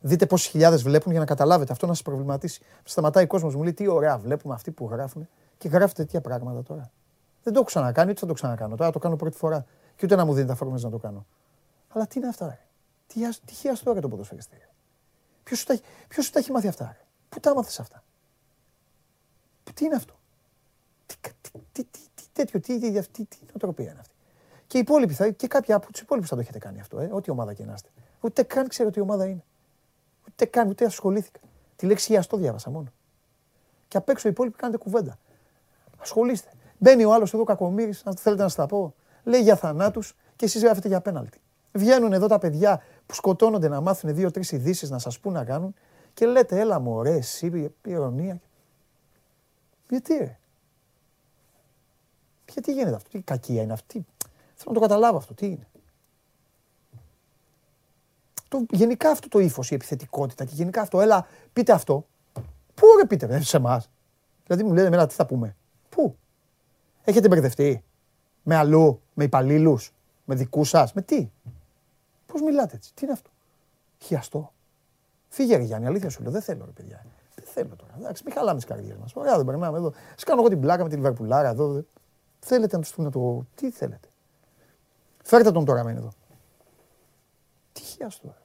Δείτε 0.00 0.26
πόσες 0.26 0.50
χιλιάδες 0.50 0.82
βλέπουν 0.82 1.10
για 1.10 1.20
να 1.20 1.26
καταλάβετε 1.26 1.72
αυτό 1.72 1.86
να 1.86 1.92
σας 1.94 2.02
προβληματίσει. 2.02 2.62
Σταματάει 2.84 3.24
ο 3.24 3.26
κόσμος, 3.26 3.54
μου 3.54 3.62
λέει 3.62 3.72
τι 3.72 3.86
ωραία 3.88 4.18
βλέπουμε 4.18 4.54
αυτοί 4.54 4.70
που 4.70 4.88
γράφουν 4.90 5.28
και 5.58 5.68
γράφετε 5.68 6.02
τέτοια 6.02 6.20
πράγματα 6.20 6.62
τώρα. 6.62 6.90
Δεν 7.42 7.52
το 7.52 7.58
έχω 7.58 7.68
ξανακάνει, 7.68 8.10
ούτε 8.10 8.20
θα 8.20 8.26
το 8.26 8.32
ξανακάνω. 8.32 8.76
Τώρα 8.76 8.90
το 8.90 8.98
κάνω 8.98 9.16
πρώτη 9.16 9.36
φορά. 9.36 9.64
Και 9.96 10.04
ούτε 10.04 10.16
να 10.16 10.24
μου 10.24 10.34
δίνει 10.34 10.46
τα 10.46 10.54
φόρμε 10.54 10.78
να 10.80 10.90
το 10.90 10.98
κάνω. 10.98 11.26
Αλλά 11.88 12.06
τι 12.06 12.18
είναι 12.18 12.28
αυτά, 12.28 12.46
ρε. 12.46 12.58
Τι, 13.06 13.26
ας- 13.26 13.40
τι 13.44 13.52
χιαστό 13.52 13.92
ρε 13.92 14.00
το 14.00 14.08
ποδοσφαιριστή. 14.08 14.56
Ποιος 15.42 15.58
σου, 15.58 15.64
τα 15.66 15.72
έχει- 15.72 15.82
ποιος 16.08 16.24
σου 16.24 16.30
τα 16.30 16.38
έχει 16.38 16.52
μάθει 16.52 16.68
αυτά, 16.68 16.84
ρε. 16.84 17.04
Πού 17.28 17.40
τα 17.40 17.54
μάθε 17.54 17.82
αυτά. 17.82 18.02
Τι 19.74 19.84
είναι 19.84 19.94
αυτό. 19.94 20.17
Τι, 21.08 21.14
κα- 21.20 21.30
τι, 21.40 21.50
τι, 21.72 21.84
τι, 21.84 21.98
τι 22.14 22.22
τέτοιο, 22.32 22.60
τι, 22.60 22.78
τι, 22.78 23.00
τι, 23.00 23.24
τι 23.24 23.36
νοοτροπία 23.46 23.90
είναι 23.90 24.00
αυτή. 24.00 24.14
Και 24.66 24.76
οι 24.76 24.80
υπόλοιποι, 24.80 25.14
θα, 25.14 25.30
και 25.30 25.46
κάποιοι 25.46 25.74
από 25.74 25.92
τους 25.92 26.00
υπόλοιπους 26.00 26.28
θα 26.28 26.34
το 26.34 26.40
έχετε 26.40 26.58
κάνει 26.58 26.80
αυτό, 26.80 27.00
ε, 27.00 27.08
ό,τι 27.12 27.30
ομάδα 27.30 27.54
και 27.54 27.64
να 27.64 27.72
είστε. 27.72 27.88
Ούτε 28.20 28.42
καν 28.42 28.68
ξέρω 28.68 28.90
τι 28.90 29.00
ομάδα 29.00 29.26
είναι. 29.26 29.44
Ούτε 30.28 30.44
καν, 30.44 30.68
ούτε 30.68 30.84
ασχολήθηκα. 30.84 31.40
Τη 31.76 31.86
λέξη 31.86 32.06
χιαστό 32.06 32.36
διάβασα 32.36 32.70
μόνο. 32.70 32.92
Και 33.88 33.96
απ' 33.96 34.08
έξω 34.08 34.28
οι 34.28 34.30
υπόλοιποι 34.30 34.56
κάνετε 34.56 34.78
κουβέντα. 34.78 35.18
Ασχολείστε. 35.98 36.48
Μπαίνει 36.78 37.04
ο 37.04 37.12
άλλος 37.12 37.34
εδώ 37.34 37.44
κακομίρι, 37.44 37.94
αν 38.04 38.16
θέλετε 38.16 38.42
να 38.42 38.48
σας 38.48 38.56
τα 38.56 38.66
πω. 38.66 38.94
Λέει 39.24 39.40
για 39.40 39.56
θανάτους 39.56 40.16
και 40.36 40.44
εσείς 40.44 40.62
γράφετε 40.62 40.88
για 40.88 41.00
πέναλτι. 41.00 41.40
Βγαίνουν 41.72 42.12
εδώ 42.12 42.26
τα 42.26 42.38
παιδιά 42.38 42.82
που 43.06 43.14
σκοτώνονται 43.14 43.68
να 43.68 43.80
μάθουν 43.80 44.14
δύο-τρεις 44.14 44.52
ειδήσεις 44.52 44.90
να 44.90 44.98
σας 44.98 45.18
πούν 45.20 45.32
να 45.32 45.44
κάνουν 45.44 45.74
και 46.14 46.26
λέτε, 46.26 46.60
έλα 46.60 46.78
μου, 46.78 46.92
ωραία, 46.92 47.14
εσύ, 47.14 47.46
η 47.46 47.90
ηρωνία. 47.90 48.40
Γιατί, 49.88 50.16
ρε; 50.16 50.37
Γιατί 52.52 52.72
γίνεται 52.72 52.94
αυτό, 52.94 53.08
τι 53.10 53.20
κακία 53.20 53.62
είναι 53.62 53.72
αυτή; 53.72 54.06
Θέλω 54.54 54.74
να 54.74 54.74
το 54.74 54.80
καταλάβω 54.80 55.16
αυτό, 55.16 55.34
τι 55.34 55.46
είναι. 55.46 55.68
Το, 58.48 58.66
γενικά 58.70 59.10
αυτό 59.10 59.28
το 59.28 59.38
ύφος, 59.38 59.70
η 59.70 59.74
επιθετικότητα 59.74 60.44
και 60.44 60.54
γενικά 60.54 60.80
αυτό, 60.80 61.00
έλα, 61.00 61.26
πείτε 61.52 61.72
αυτό. 61.72 62.06
Πού 62.74 62.86
ρε 62.98 63.06
πείτε, 63.06 63.26
ρε, 63.26 63.40
σε 63.40 63.56
εμάς. 63.56 63.90
Δηλαδή 64.46 64.64
μου 64.64 64.72
λένε 64.72 64.86
εμένα 64.86 65.06
τι 65.06 65.14
θα 65.14 65.26
πούμε. 65.26 65.56
Πού; 65.88 66.16
Έχετε 67.04 67.28
μπερδευτεί. 67.28 67.84
Με 68.42 68.54
αλλού, 68.56 69.00
με 69.14 69.24
υπαλλήλους, 69.24 69.92
με 70.24 70.34
δικούς 70.34 70.68
σας, 70.68 70.92
με 70.92 71.02
τι; 71.02 71.30
Πώς 72.26 72.40
μιλάτε 72.40 72.76
έτσι, 72.76 72.94
τι 72.94 73.04
είναι 73.04 73.12
αυτό; 73.12 73.30
Χιαστό. 73.98 74.52
Φύγε, 75.28 75.56
ρε 75.56 75.62
Γιάννη, 75.62 75.86
αλήθεια 75.86 76.10
σου 76.10 76.22
λέω. 76.22 76.32
Δεν 76.32 76.42
θέλω, 76.42 76.64
ρε 76.64 76.70
παιδιά. 76.70 77.04
Δεν 77.34 77.44
θέλω 77.44 77.76
τώρα. 77.76 77.94
Εντάξει, 77.98 78.22
μην 78.26 78.34
χαλάμε 78.34 78.56
τις 78.56 78.68
καρδιές 78.68 78.96
μας. 78.96 79.14
Ωραία, 79.14 79.36
δεν 79.36 79.44
περνάμε 79.44 79.78
εδώ. 79.78 79.92
Σα 80.16 80.24
κάνω 80.26 80.40
εγώ 80.40 80.48
την 80.48 80.60
πλάκα 80.60 80.82
με 80.82 80.88
την 80.88 80.98
Λιβερπουλάρα 80.98 81.48
εδώ. 81.48 81.84
Δε- 82.40 82.46
Θέλετε 82.46 82.76
να 82.76 82.82
τους 82.82 82.92
πούνε 82.92 83.10
το. 83.10 83.46
Τι 83.54 83.70
θέλετε. 83.70 84.08
Φέρτε 85.22 85.50
τον 85.52 85.64
τώρα, 85.64 85.84
μένει 85.84 85.98
εδώ. 85.98 86.12
Τι 87.72 87.80
χιάς 87.82 88.20
τώρα. 88.20 88.36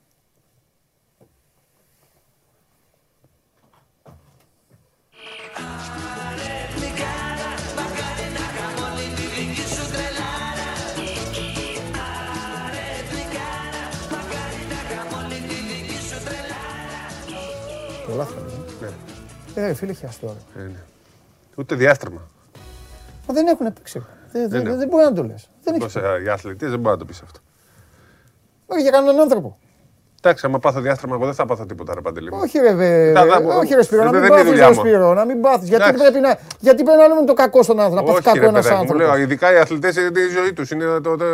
Πολλά 18.07 18.25
θα 18.25 18.41
Ναι. 18.81 18.87
Ε, 19.61 19.67
ρε, 19.67 19.73
φίλε, 19.73 19.93
χιάς 19.93 20.19
τώρα. 20.19 20.37
Ε, 20.57 20.61
ναι. 20.61 20.83
Ούτε 21.57 21.75
διάστρεμα. 21.75 22.21
Μα 23.27 23.33
δεν 23.33 23.47
έχουν 23.47 23.73
παίξει. 23.73 24.05
Δεν, 24.31 24.49
δεν, 24.49 24.65
έχουν. 24.65 24.77
δεν 24.77 24.87
μπορεί 24.87 25.03
να 25.03 25.13
το 25.13 25.23
λες. 25.23 25.47
Δεν 25.63 25.73
έχει. 25.73 25.83
Πώς, 25.83 25.95
ε, 25.95 26.21
οι 26.25 26.29
αθλητές 26.29 26.69
δεν 26.69 26.79
μπορεί 26.79 26.93
να 26.93 26.97
το 26.99 27.05
πεις 27.05 27.21
αυτό. 27.21 27.39
Όχι 28.65 28.81
για 28.81 28.91
κανέναν 28.91 29.19
άνθρωπο. 29.19 29.57
Εντάξει, 30.25 30.45
άμα 30.45 30.59
πάθω 30.59 30.79
διάστρεμα, 30.81 31.15
εγώ 31.15 31.25
δεν 31.25 31.33
θα 31.33 31.45
πάθω 31.45 31.65
τίποτα, 31.65 31.93
ρε 31.93 32.01
Παντελή. 32.01 32.31
μου. 32.31 32.39
Όχι 32.41 32.59
ρε, 32.59 32.73
βε, 32.73 33.11
Τα- 33.13 33.25
τα- 33.25 33.37
όχι 33.57 33.73
ρε 33.73 33.81
Σπύρο, 33.81 34.03
να 34.03 34.11
δεν 34.11 34.21
μην 34.21 34.29
είναι 34.31 34.35
η 34.35 34.37
πάθεις 34.37 34.49
δουλειά 34.49 34.67
ρε 34.67 34.73
μου. 34.73 34.79
Σπύρο, 34.79 35.13
να 35.13 35.25
μην 35.25 35.41
πάθεις. 35.41 35.69
Γιατί 35.69 35.83
Εντάξει. 35.83 36.01
πρέπει 36.03 36.19
να, 36.19 36.37
γιατί 36.59 36.83
πρέπει 36.83 36.99
να 36.99 37.07
λέμε 37.07 37.25
το 37.25 37.33
κακό 37.33 37.63
στον 37.63 37.79
άνθρωπο, 37.79 38.07
να 38.07 38.13
πάθει 38.13 38.27
Όχι, 38.27 38.37
κακό 38.39 38.39
ρε 38.39 38.47
ένας 38.57 38.67
παιδάκι 38.67 38.85
μου, 38.91 38.93
λέω, 38.97 39.05
άνθρωπος. 39.07 39.23
ειδικά 39.23 39.53
οι 39.53 39.57
αθλητές 39.57 39.95
είναι 39.95 40.19
η 40.19 40.27
ζωή 40.27 40.53
τους. 40.53 40.71
Είναι 40.71 40.99
το, 40.99 41.15
το, 41.15 41.25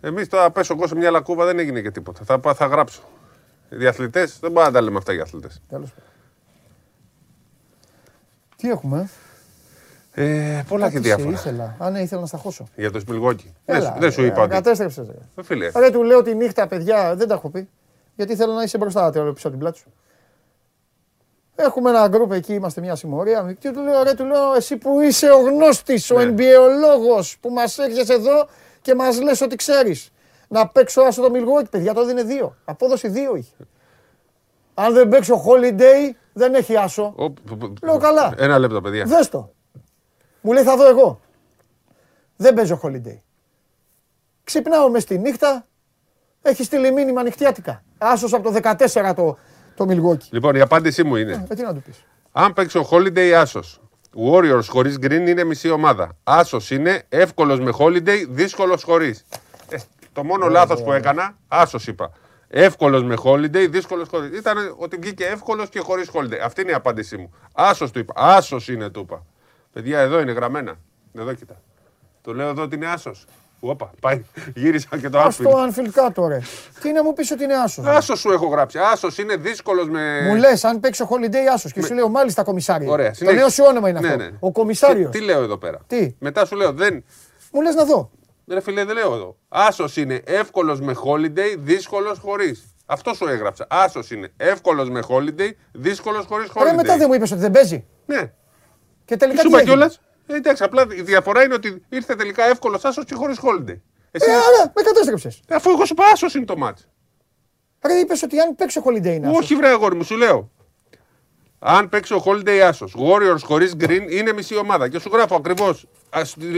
Εμείς 0.00 0.28
τώρα 0.28 0.50
πέσω 0.50 0.74
εγώ 0.74 0.86
σε 0.86 0.94
μια 0.96 1.10
λακκούβα 1.10 1.44
δεν 1.44 1.58
έγινε 1.58 1.80
και 1.80 1.90
τίποτα. 1.90 2.20
Θα, 2.24 2.38
πά- 2.38 2.56
θα 2.56 2.66
γράψω. 2.66 3.02
Οι 3.68 3.86
αθλητές 3.86 4.38
δεν 4.40 4.50
μπορούμε 4.50 4.72
να 4.72 4.78
τα 4.78 4.82
λέμε 4.84 4.98
αυτά 4.98 5.12
οι 5.14 5.20
αθλητές. 5.20 5.62
Τέλος 5.68 5.88
πάντων. 5.90 6.04
Τι 8.56 8.68
έχουμε, 8.70 9.08
Ε, 10.22 10.64
πολλά 10.68 10.86
και 10.88 10.94
Κάτι 10.94 11.06
διάφορα. 11.06 11.36
σε 11.36 11.48
ήθελα. 11.48 11.76
Α, 11.78 11.90
ναι, 11.90 12.00
ήθελα 12.00 12.20
να 12.20 12.26
σταχώσω. 12.26 12.64
Για 12.76 12.90
το 12.90 12.98
Σμιλγόκι. 12.98 13.54
Δεν, 13.64 13.76
Έλα, 13.76 13.86
σου- 13.92 14.00
δεν 14.00 14.10
σου 14.12 14.22
ε, 14.22 14.26
είπα 14.26 14.40
ότι. 14.42 14.50
Κατέστρεψες. 14.50 15.06
ρε. 15.06 15.14
Ε, 15.36 15.42
Φίλε, 15.42 15.70
Ρε, 15.76 15.90
του 15.90 16.02
λέω 16.02 16.22
τη 16.22 16.34
νύχτα, 16.34 16.66
παιδιά, 16.66 17.14
δεν 17.16 17.28
τα 17.28 17.34
έχω 17.34 17.48
πει. 17.50 17.68
Γιατί 18.14 18.36
θέλω 18.36 18.52
να 18.52 18.62
είσαι 18.62 18.78
μπροστά 18.78 19.10
τώρα 19.10 19.32
πίσω 19.32 19.48
από 19.48 19.56
την 19.56 19.58
πλάτη 19.58 19.78
σου. 19.78 19.92
Έχουμε 21.56 21.90
ένα 21.90 22.08
γκρουπ 22.08 22.32
εκεί, 22.32 22.52
είμαστε 22.54 22.80
μια 22.80 22.94
συμμορία. 22.94 23.56
Και 23.58 23.70
του 23.70 23.80
λέω, 23.82 24.02
ρε, 24.02 24.14
του 24.14 24.24
λέω, 24.24 24.54
εσύ 24.56 24.76
που 24.76 25.00
είσαι 25.00 25.30
ο 25.30 25.38
γνώστης, 25.40 26.10
ο 26.10 26.18
Ναι. 26.18 26.34
NBA 26.36 27.36
που 27.40 27.50
μας 27.50 27.78
έρχεσαι 27.78 28.12
εδώ 28.12 28.48
και 28.82 28.94
μας 28.94 29.20
λες 29.20 29.40
ότι 29.40 29.56
ξέρεις. 29.56 30.10
Να 30.48 30.66
παίξω 30.68 31.00
άσο 31.00 31.22
το 31.22 31.30
Milwaukee, 31.34 31.70
παιδιά, 31.70 31.94
το 31.94 32.04
δίνει 32.06 32.22
δύο. 32.22 32.56
Απόδοση 32.64 33.08
δύο 33.08 33.34
είχε. 33.36 33.54
Αν 34.74 34.94
δεν 34.94 35.08
παίξω 35.08 35.44
holiday, 35.46 36.10
δεν 36.32 36.54
έχει 36.54 36.76
άσο. 36.76 37.12
ο- 37.16 37.30
π- 37.30 37.54
π- 37.58 37.84
Λέω 37.84 37.98
καλά. 37.98 38.34
Ένα 38.38 38.58
λεπτό, 38.58 38.80
παιδιά. 38.80 39.04
Δες 39.04 39.28
το. 39.28 39.52
Μου 40.40 40.52
λέει 40.52 40.62
θα 40.62 40.76
δω 40.76 40.88
εγώ. 40.88 41.20
Δεν 42.36 42.54
παίζω 42.54 42.80
holiday. 42.82 43.18
Ξυπνάω 44.44 44.90
μες 44.90 45.04
τη 45.04 45.18
νύχτα, 45.18 45.66
έχει 46.42 46.64
στείλει 46.64 46.92
μήνυμα 46.92 47.22
νυχτιάτικα. 47.22 47.82
Άσος 47.98 48.32
από 48.32 48.50
το 48.52 48.60
14 48.62 49.12
το, 49.16 49.38
το 49.74 49.86
Milwaukee. 49.88 50.28
Λοιπόν, 50.30 50.54
η 50.54 50.60
απάντησή 50.60 51.02
μου 51.04 51.16
είναι. 51.16 51.46
Ε, 51.50 51.54
τι 51.54 51.62
να 51.62 51.74
του 51.74 51.82
πεις. 51.82 52.04
Αν 52.32 52.52
παίξω 52.52 52.88
holiday 52.90 53.30
άσος. 53.30 53.80
Warriors 54.32 54.64
χωρίς 54.68 54.96
green 55.00 55.26
είναι 55.26 55.44
μισή 55.44 55.70
ομάδα. 55.70 56.16
Άσος 56.24 56.70
είναι 56.70 57.02
εύκολος 57.08 57.60
με 57.60 57.72
holiday, 57.78 58.26
δύσκολος 58.28 58.82
χωρίς. 58.82 59.24
Ε, 59.68 59.76
το 60.12 60.24
μόνο 60.24 60.48
λάθος 60.48 60.82
που 60.82 60.92
έκανα, 60.92 61.36
άσος 61.48 61.86
είπα. 61.86 62.12
Εύκολος 62.48 63.02
με 63.02 63.14
holiday, 63.24 63.66
δύσκολος 63.70 64.08
χωρίς. 64.08 64.38
Ήταν 64.38 64.56
ότι 64.78 64.96
βγήκε 64.96 65.24
εύκολος 65.24 65.68
και 65.68 65.80
χωρίς 65.80 66.10
holiday. 66.12 66.38
Αυτή 66.42 66.60
είναι 66.60 66.70
η 66.70 66.74
απάντησή 66.74 67.16
μου. 67.16 67.34
Άσος 67.52 67.90
του 67.90 67.98
είπα. 67.98 68.12
Άσος 68.16 68.68
είναι, 68.68 68.88
του 68.90 69.00
είπα. 69.00 69.26
Παιδιά, 69.78 69.98
εδώ 70.00 70.20
είναι 70.20 70.32
γραμμένα. 70.32 70.78
Εδώ 71.18 71.32
κοίτα. 71.34 71.60
Το 72.22 72.34
λέω 72.34 72.48
εδώ 72.48 72.62
ότι 72.62 72.74
είναι 72.74 72.86
άσος. 72.86 73.24
Όπα, 73.60 73.90
πάει. 74.00 74.24
Γύρισα 74.54 74.98
και 75.00 75.08
το 75.08 75.18
Ας 75.18 75.36
το 75.36 75.48
άσπρο. 75.58 75.84
Anfield 75.84 75.90
κάτω 75.92 76.26
ρε. 76.28 76.40
Τι 76.80 76.92
να 76.92 77.02
μου 77.04 77.12
πεις 77.12 77.30
ότι 77.30 77.44
είναι 77.44 77.54
άσος. 77.54 77.84
ρε; 77.84 77.90
Άσος 77.90 78.18
σου 78.20 78.30
έχω 78.32 78.46
γράψει. 78.46 78.78
Άσος 78.78 79.18
είναι 79.18 79.36
δύσκολος 79.36 79.88
με. 79.88 80.20
Μου 80.28 80.34
λες 80.34 80.64
αν 80.64 80.80
παίξω 80.80 81.08
holiday 81.10 81.52
άσος 81.54 81.72
και 81.72 81.82
σου 81.82 81.94
λέω 81.94 82.08
μάλιστα 82.08 82.42
κομισάριο. 82.42 82.90
Ωραία, 82.92 83.08
το 83.08 83.14
συνέχισε. 83.14 83.40
νέο 83.40 83.48
σου 83.50 83.64
όνομα 83.66 83.88
είναι 83.88 84.00
Ναι, 84.00 84.06
αυτό. 84.08 84.18
ναι. 84.22 84.30
Ο 84.40 84.52
κομισάριος. 84.52 85.10
Τι, 85.10 85.18
τι 85.18 85.24
λέω 85.24 85.42
εδώ 85.42 85.56
πέρα; 85.58 85.78
Τι; 85.86 86.14
Μετά 86.18 86.44
σου 86.46 86.56
λέω 86.56 86.72
δεν. 86.72 87.04
Μου 87.52 87.62
λες 87.62 87.74
να 87.74 87.84
δω. 87.84 88.10
Ρε 88.48 88.60
φίλε, 88.60 88.84
δεν 88.84 88.94
λέω 88.94 89.14
εδώ. 89.14 89.36
Άσος 89.48 89.96
είναι 89.96 90.22
εύκολος 90.26 90.80
με 90.80 90.94
holiday, 91.04 91.56
δύσκολος 91.58 92.18
χωρίς. 92.18 92.74
Αυτό 92.86 93.14
σου 93.14 93.26
έγραψα. 93.28 93.66
Άσος 93.70 94.10
είναι 94.10 94.28
εύκολος 94.36 94.90
με 94.90 95.02
holiday, 95.08 95.50
δύσκολος 95.72 96.24
χωρίς 96.26 96.48
holiday. 96.54 96.64
Ρε 96.64 96.72
μετά 96.72 96.96
δεν 96.96 97.06
μου 97.08 97.14
είπες 97.14 97.30
ότι 97.30 97.40
δεν 97.40 97.50
παίζει. 97.50 97.84
Ναι. 98.06 98.32
Και 99.08 99.14
Τι 99.16 99.20
τελικά 99.20 99.40
σου 99.40 99.42
τι 99.42 99.48
είπα 99.48 99.58
έγινε; 99.58 99.74
κιόλας. 99.74 100.00
Ε, 100.26 100.34
εντάξει, 100.34 100.62
απλά 100.62 100.86
η 100.96 101.02
διαφορά 101.02 101.42
είναι 101.44 101.54
ότι 101.54 101.82
ήρθε 101.88 102.14
τελικά 102.14 102.44
εύκολος 102.44 102.84
άσος 102.84 103.04
και 103.04 103.14
χωρίς 103.14 103.38
holiday. 103.42 103.78
Εσύ, 104.10 104.30
Ε, 104.30 104.34
άρα 104.34 104.72
με 104.74 104.82
κατέστρεψες. 104.82 105.40
αφού 105.48 105.70
εγώ 105.70 105.84
σου 105.84 105.92
είπα 105.92 106.04
άσος 106.12 106.34
είναι 106.34 106.44
το 106.44 106.56
μάτς. 106.56 106.88
Ρε 107.86 107.92
είπες 107.94 108.22
ότι 108.22 108.40
αν 108.40 108.54
παίξω 108.56 108.82
holiday 108.84 109.04
είναι 109.04 109.26
άσος. 109.28 109.38
Όχι, 109.38 109.54
βρε 109.54 109.68
αγόρι 109.68 109.94
μου, 109.94 110.02
σου 110.04 110.16
λέω. 110.16 110.50
Αν 111.58 111.88
παίξω 111.88 112.22
holiday 112.26 112.58
άσος, 112.58 112.96
Warriors 112.98 113.40
χωρίς 113.42 113.74
green 113.80 114.06
είναι 114.10 114.32
μισή 114.32 114.56
ομάδα. 114.56 114.88
Και 114.88 114.98
σου 114.98 115.10
γράφω 115.12 115.34
ακριβώς 115.36 115.86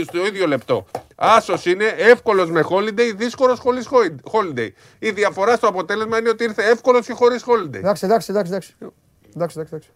στο 0.06 0.26
ίδιο 0.26 0.46
λεπτό. 0.46 0.86
Άσος 1.16 1.66
είναι 1.66 1.84
εύκολος 1.84 2.50
με 2.50 2.64
holiday, 2.70 3.12
δύσκολος 3.16 3.58
χωρίς 3.58 3.88
holiday. 4.32 4.68
Η 4.98 5.10
διαφορά 5.10 5.56
στο 5.56 5.66
αποτέλεσμα 5.68 6.18
είναι 6.18 6.28
ότι 6.28 6.44
ήρθε 6.44 6.64
εύκολος 6.64 7.06
και 7.06 7.12
χωρίς 7.12 7.44
holiday. 7.46 7.74
Εντάξει, 7.74 8.04
εντάξει, 8.04 8.30
εντάξει. 8.30 8.52
Εντάξει, 8.52 8.74
εντάξει, 9.34 9.58
εντάξει. 9.58 9.90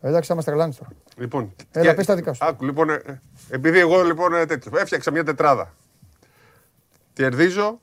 Εντάξει. 0.00 0.06
Ε, 0.06 0.08
Εντάξει, 0.08 0.28
θα 0.28 0.34
μας 0.34 0.44
τρελάνεις 0.44 0.76
τώρα. 0.76 0.90
Λοιπόν, 1.16 1.54
Έλα, 1.72 1.84
και- 1.86 1.94
πες 1.94 2.06
τα 2.06 2.14
δικά 2.14 2.32
σου. 2.32 2.44
Άκου, 2.44 2.64
λοιπόν, 2.64 2.90
ε, 2.90 3.22
επειδή 3.50 3.78
εγώ 3.78 4.02
λοιπόν 4.02 4.34
ε, 4.34 4.46
τέτοιο, 4.46 4.72
έφτιαξα 4.78 5.10
μια 5.10 5.24
τετράδα. 5.24 5.74
Κερδίζω 7.12 7.80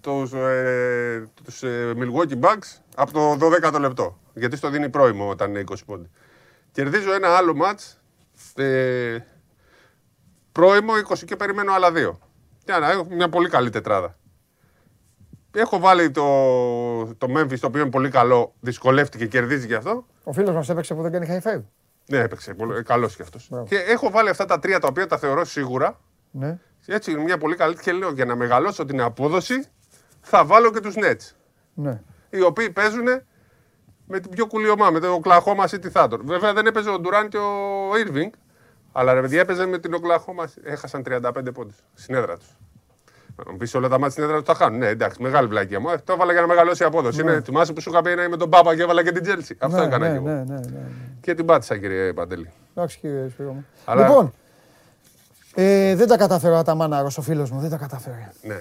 τους, 0.00 0.32
ε, 0.32 1.28
τους 1.44 1.62
ε, 1.62 1.92
Milwaukee 1.96 2.40
Bucks 2.40 2.78
από 2.94 3.12
το 3.12 3.46
12ο 3.46 3.80
λεπτό. 3.80 4.18
Γιατί 4.34 4.56
στο 4.56 4.70
δίνει 4.70 4.88
πρόημο 4.88 5.28
όταν 5.28 5.50
είναι 5.50 5.64
20 5.70 5.74
πόντι. 5.86 6.10
Κερδίζω 6.72 7.12
ένα 7.14 7.28
άλλο 7.36 7.54
μάτς, 7.54 8.00
ε, 8.54 9.18
πρόημο 10.52 10.92
20 11.08 11.24
και 11.24 11.36
περιμένω 11.36 11.72
άλλα 11.72 11.92
δύο. 11.92 12.18
Για 12.64 12.78
να 12.78 12.90
έχω 12.90 13.06
μια 13.10 13.28
πολύ 13.28 13.48
καλή 13.48 13.70
τετράδα. 13.70 14.18
Έχω 15.52 15.78
βάλει 15.78 16.10
το, 16.10 16.24
το 17.04 17.26
Memphis, 17.36 17.58
το 17.58 17.66
οποίο 17.66 17.80
είναι 17.80 17.90
πολύ 17.90 18.08
καλό, 18.08 18.54
δυσκολεύτηκε, 18.60 19.26
κερδίζει 19.26 19.66
και 19.66 19.74
αυτό. 19.74 20.06
Ο 20.24 20.32
φίλος 20.32 20.54
μας 20.54 20.68
έπαιξε 20.68 20.94
που 20.94 21.02
δεν 21.02 21.12
κάνει 21.12 21.26
high 21.30 21.48
five. 21.48 21.62
Ναι, 22.06 22.18
έπαιξε. 22.18 22.56
Καλός 22.84 23.16
κι 23.16 23.22
αυτός. 23.22 23.48
Μπράβο. 23.50 23.66
Και 23.66 23.76
έχω 23.76 24.10
βάλει 24.10 24.28
αυτά 24.28 24.44
τα 24.44 24.58
τρία 24.58 24.78
τα 24.78 24.88
οποία 24.88 25.06
τα 25.06 25.18
θεωρώ 25.18 25.44
σίγουρα. 25.44 26.00
Ναι. 26.30 26.58
Έτσι 26.86 27.10
είναι 27.10 27.22
μια 27.22 27.38
πολύ 27.38 27.56
καλή 27.56 27.76
και 27.76 27.92
λέω 27.92 28.10
για 28.10 28.24
να 28.24 28.36
μεγαλώσω 28.36 28.84
την 28.84 29.00
απόδοση 29.00 29.66
θα 30.20 30.44
βάλω 30.44 30.70
και 30.72 30.80
τους 30.80 30.94
Nets. 30.96 31.34
Ναι. 31.74 32.00
Οι 32.30 32.40
οποίοι 32.42 32.70
παίζουν 32.70 33.06
με 34.06 34.20
την 34.20 34.30
πιο 34.30 34.46
κουλή 34.46 34.68
ομάδα, 34.68 34.92
με 34.92 35.00
το 35.00 35.20
Oklahoma 35.24 35.66
City 35.66 35.92
Thunder. 35.92 36.18
Βέβαια 36.22 36.52
δεν 36.52 36.66
έπαιζε 36.66 36.90
ο 36.90 36.98
Ντουράν 36.98 37.28
και 37.28 37.36
ο 37.36 37.90
Irving, 38.06 38.30
αλλά 38.92 39.14
ρε 39.14 39.20
παιδιά 39.20 39.40
έπαιζε 39.40 39.66
με 39.66 39.78
την 39.78 39.94
Oklahoma. 39.94 40.44
Έχασαν 40.62 41.02
35 41.06 41.32
πόντους 41.54 41.76
στην 41.94 42.14
έδρα 42.14 42.36
τους. 42.36 42.56
Να 43.46 43.50
μου 43.52 43.56
πεις 43.58 43.74
όλα 43.74 43.88
τα 43.88 43.94
μάτια 43.98 44.10
στην 44.10 44.22
έδρα 44.22 44.36
τους 44.36 44.44
τα 44.46 44.54
χάνουν. 44.54 44.78
Ναι, 44.78 44.86
εντάξει, 44.88 45.22
μεγάλη 45.22 45.46
βλακία 45.48 45.80
μου. 45.80 45.88
Ε, 45.90 45.96
Το 46.04 46.12
έβαλα 46.12 46.32
για 46.32 46.40
να 46.40 46.46
μεγαλώσει 46.46 46.82
η 46.82 46.86
απόδοση. 46.86 47.20
Είναι, 47.20 47.40
θυμάσαι 47.44 47.72
που 47.72 47.80
σου 47.80 47.90
είχα 47.90 48.02
πει 48.02 48.14
να 48.14 48.22
είμαι 48.22 48.36
τον 48.36 48.50
Πάπα 48.50 48.74
και 48.76 48.82
έβαλα 48.82 49.02
και 49.04 49.12
την 49.12 49.24
Chelsea. 49.26 49.54
Αυτό 49.58 49.76
ναι, 49.78 49.84
έκανα 49.84 50.06
ναι, 50.08 50.10
και 50.12 50.16
εγώ. 50.16 50.26
ναι, 50.26 50.32
ναι, 50.32 50.54
ναι, 50.54 50.54
ναι. 50.54 50.80
Και 51.20 51.34
την 51.34 51.44
πάτησα, 51.44 51.76
κύριε 51.78 52.12
Παντελή. 52.12 52.50
Εντάξει 52.74 52.98
κύριε 52.98 53.28
Σπύρο 53.28 53.52
μου. 53.52 53.66
Αλλά- 53.84 54.06
Λοιπόν, 54.06 54.32
ε, 55.54 55.94
δεν 55.94 56.08
τα 56.08 56.16
κατάφερα 56.16 56.54
ο 56.54 56.58
Αταμάναρος 56.58 57.18
ο 57.18 57.22
φίλος 57.22 57.50
μου, 57.50 57.60
δεν 57.60 57.70
τα 57.70 57.76
κατάφερε. 57.76 58.28
Ναι. 58.42 58.54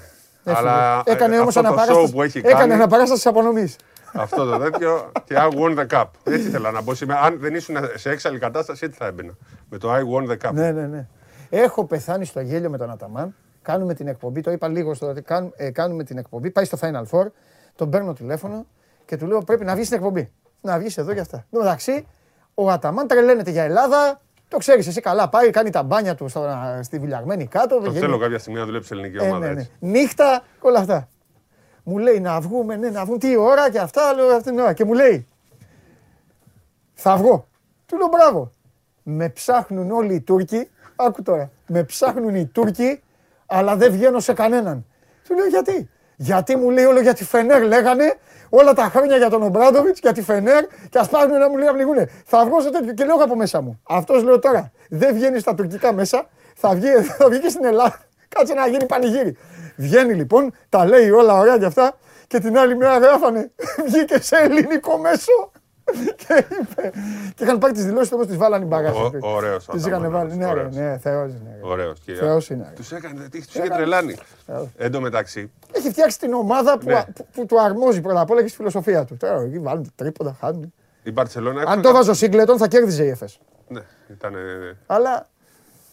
Έφυγε. 0.44 0.58
Αλλά 0.70 1.02
έκανε 1.06 1.36
ε, 1.36 1.40
όμως 1.40 1.58
αυτό 1.58 1.70
το 1.70 1.76
show 1.76 1.78
αναπαράσταση, 1.78 2.14
που 2.14 2.22
έχει 2.22 2.38
έκανε 2.38 2.54
κάνει, 2.54 2.74
αναπαράσταση 2.74 3.28
απονομής. 3.28 3.76
αυτό 4.14 4.46
το 4.46 4.58
τέτοιο 4.58 5.12
και 5.26 5.36
I 5.38 5.50
won 5.60 5.80
the 5.80 5.98
cup. 5.98 6.06
Έτσι 6.24 6.48
ήθελα 6.48 6.72
να 6.72 6.84
πω 6.84 6.94
σήμερα. 6.94 7.22
Αν 7.22 7.38
δεν 7.40 7.56
ήσουν 7.56 7.76
σε 7.96 8.10
έξαλλη 8.10 8.40
κατάσταση, 8.40 8.86
έτσι 8.86 8.98
θα 9.00 9.06
έμπαινα. 9.06 9.32
Με 9.70 9.78
το 9.78 9.94
I 9.94 9.98
won 10.00 10.32
the 10.32 10.48
cup. 10.48 10.54
ναι, 10.54 10.72
ναι, 10.72 10.88
ναι. 10.88 11.08
Έχω 11.50 11.86
πεθάνει 11.86 12.26
στο 12.26 12.40
γέλιο 12.40 12.70
με 12.70 12.78
τον 12.78 12.90
Αταμάν. 12.92 13.36
Κάνουμε 13.62 13.94
την 13.94 14.08
εκπομπή, 14.08 14.42
το 14.42 14.52
είπα 14.52 14.68
λίγο 14.68 14.94
στο 14.94 15.08
ότι 15.08 15.22
κάνουμε, 15.22 15.52
ε, 15.56 15.72
κάνουμε 15.72 16.04
την 16.04 16.18
εκπομπή. 16.18 16.50
Πάει 16.52 16.66
στο 16.66 16.78
Final 16.82 17.04
Four, 17.12 17.26
τον 17.76 17.90
παίρνω 17.90 18.14
τηλέφωνο 18.14 18.66
και 19.06 19.18
του 19.18 19.28
λέω 19.28 19.40
πρέπει 19.44 19.66
να 19.66 19.74
βγεις 19.76 19.86
στην 19.86 19.98
εκπομπή. 19.98 20.32
Να 20.62 20.78
βγεις 20.80 20.98
εδώ 20.98 21.12
για 21.12 21.22
αυτά. 21.22 21.38
Εν 21.38 21.44
τω 21.52 21.60
μεταξύ, 21.60 22.08
ο 22.54 22.70
Αταμάν 22.70 23.08
τρελαίνεται 23.08 23.52
για 23.52 23.64
Ελλάδα. 23.64 24.22
Το 24.48 24.58
ξέρεις 24.58 24.88
εσύ 24.88 25.02
καλά. 25.02 25.30
Πάει, 25.30 25.50
κάνει 25.50 25.70
τα 25.70 25.84
μπάνια 25.84 26.16
του 26.16 26.28
στο, 26.28 26.46
στη 26.82 27.00
βουλιαγμένη 27.00 27.48
κάτω. 27.48 27.76
Το 27.76 27.82
βγαίνει- 27.82 28.00
θέλω 28.00 28.18
κάποια 28.18 28.40
στιγμή 28.40 28.60
να 28.60 28.66
δουλέψει 28.66 28.88
σε 28.88 28.94
ελληνική 28.94 29.18
Ε, 29.18 29.28
ομάδα. 29.28 29.48
ναι, 29.48 29.54
ναι. 29.54 29.60
έτσι. 29.60 29.72
Νύχτα 29.80 30.44
και 30.62 30.68
όλα 30.68 30.80
αυτά. 30.80 31.08
Μου 31.84 31.98
λέει 31.98 32.20
να 32.20 32.40
βγούμε, 32.42 32.76
ναι, 32.76 32.90
να 32.90 33.06
βγουν 33.06 33.20
τι 33.20 33.36
ώρα 33.38 33.70
και 33.72 33.80
αυτά. 33.80 34.14
Λέω 34.14 34.28
αυτή 34.36 34.50
την 34.50 34.60
ώρα. 34.60 34.74
Και 34.74 34.86
μου 34.86 34.94
λέει, 34.94 35.28
θα 36.94 37.18
βγω. 37.18 37.48
Του 37.86 37.98
λέω 37.98 38.08
μπράβο. 38.08 38.52
Με 39.04 39.30
ψάχνουν 39.30 39.92
όλοι 39.92 40.14
οι 40.14 40.22
Τούρκοι. 40.22 40.70
Άκου 40.96 41.22
τώρα. 41.22 41.50
Με 41.68 41.84
ψάχνουν 41.84 42.36
οι 42.36 42.46
Τούρκοι, 42.46 43.02
αλλά 43.50 43.76
δεν 43.76 43.92
βγαίνω 43.92 44.20
σε 44.20 44.34
κανέναν. 44.34 44.86
Του 45.28 45.36
λέω 45.36 45.46
γιατί; 45.46 45.90
Γιατί 46.16 46.56
μου 46.56 46.70
λέει 46.70 46.86
όλο 46.86 47.00
για 47.00 47.14
τη 47.14 47.24
Φενέρ 47.26 47.64
λέγανε 47.64 48.16
όλα 48.50 48.74
τα 48.74 48.84
χρόνια 48.84 49.18
για 49.18 49.30
τον 49.30 49.44
Ομπράντοβιτς, 49.44 50.00
για 50.00 50.14
τη 50.14 50.22
Φενέρ 50.22 50.66
και 50.90 50.98
ας 50.98 51.10
πάρουν 51.10 51.38
να 51.38 51.50
μου 51.50 51.58
λέει 51.58 51.66
να 51.68 51.74
πνιγούνε. 51.74 52.10
Θα 52.26 52.46
βγω 52.46 52.62
σε 52.62 52.70
τέτοιο 52.70 52.94
και 52.94 53.06
λέω 53.06 53.16
από 53.16 53.36
μέσα 53.36 53.62
μου. 53.62 53.82
Αυτός 53.88 54.24
λέω 54.24 54.40
τώρα. 54.40 54.72
Δεν 54.90 55.14
βγαίνει 55.14 55.40
στα 55.40 55.56
τουρκικά 55.56 55.94
μέσα, 55.94 56.30
θα 56.56 56.76
βγει, 56.76 56.92
θα 57.18 57.30
βγει 57.30 57.40
και 57.40 57.50
στην 57.50 57.66
Ελλάδα. 57.66 58.00
Κάτσε 58.28 58.54
να 58.54 58.68
γίνει 58.68 58.86
πανηγύρι. 58.86 59.38
Βγαίνει 59.76 60.14
λοιπόν, 60.14 60.54
τα 60.70 60.86
λέει 60.86 61.10
όλα 61.10 61.34
ωραία 61.34 61.58
και 61.58 61.66
αυτά 61.66 61.98
και 62.28 62.40
την 62.40 62.58
άλλη 62.58 62.76
μέρα 62.76 62.98
γράφανε. 62.98 63.52
Βγήκε 63.88 64.22
σε 64.22 64.36
ελληνικό 64.36 64.98
μέσο. 64.98 65.52
Και 66.16 66.46
είπε. 66.62 66.92
Και 67.36 67.44
είχαν 67.44 67.58
πάρει 67.58 67.74
τις 67.74 67.86
δηλώσεις 67.86 68.12
όμως, 68.12 68.28
τις 68.28 68.38
βάλανε 68.38 68.64
οι 68.64 68.68
μπαγάζες. 68.68 69.12
Ωραίος 69.22 69.66
Τις 69.66 69.86
είχαν 69.86 70.12
βάλει. 70.12 70.36
Ναι, 70.36 70.54
ρε, 70.54 70.70
ναι, 70.72 70.98
θεός 70.98 71.32
είναι. 71.32 71.58
ρε. 71.62 71.68
Ωραίος. 71.68 72.00
Θεός 72.20 72.50
είναι. 72.50 72.74
Τους 72.76 72.92
έκανε, 72.92 73.28
τους 73.32 73.56
είχε 73.56 73.68
τρελάνει. 73.68 74.16
Εν 74.78 74.92
τω 74.92 75.02
μεταξύ, 75.02 75.52
Έχει 75.72 75.90
φτιάξει 75.90 76.20
την 76.20 76.34
ομάδα 76.34 76.78
που, 76.78 76.90
Ναι. 76.90 77.04
που, 77.16 77.28
που 77.34 77.46
του 77.46 77.62
αρμόζει 77.62 78.02
πρώτα 78.02 78.20
απ' 78.22 78.30
όλα 78.30 78.42
και 78.42 78.48
στη 78.48 78.58
φιλοσοφία 78.58 79.06
του. 79.06 79.18
Τώρα 79.18 79.42
εκεί 79.42 79.60
βάλουν 79.60 79.92
τρίποντα, 79.96 80.36
χάνουν. 80.40 80.74
η 81.04 81.12
Μπαρσελόνα. 81.12 81.64
Αν 81.68 81.82
το 81.82 81.92
βάζω 81.92 82.12
ο 82.12 82.14
Σίγκλετον 82.14 82.58
θα 82.58 82.68
κέρδιζε 82.68 83.04
η 83.04 83.10
ΕΦΕΣ. 83.10 83.40
Ναι, 83.68 83.82
ήταν. 84.12 84.34
Αλλά 84.86 85.28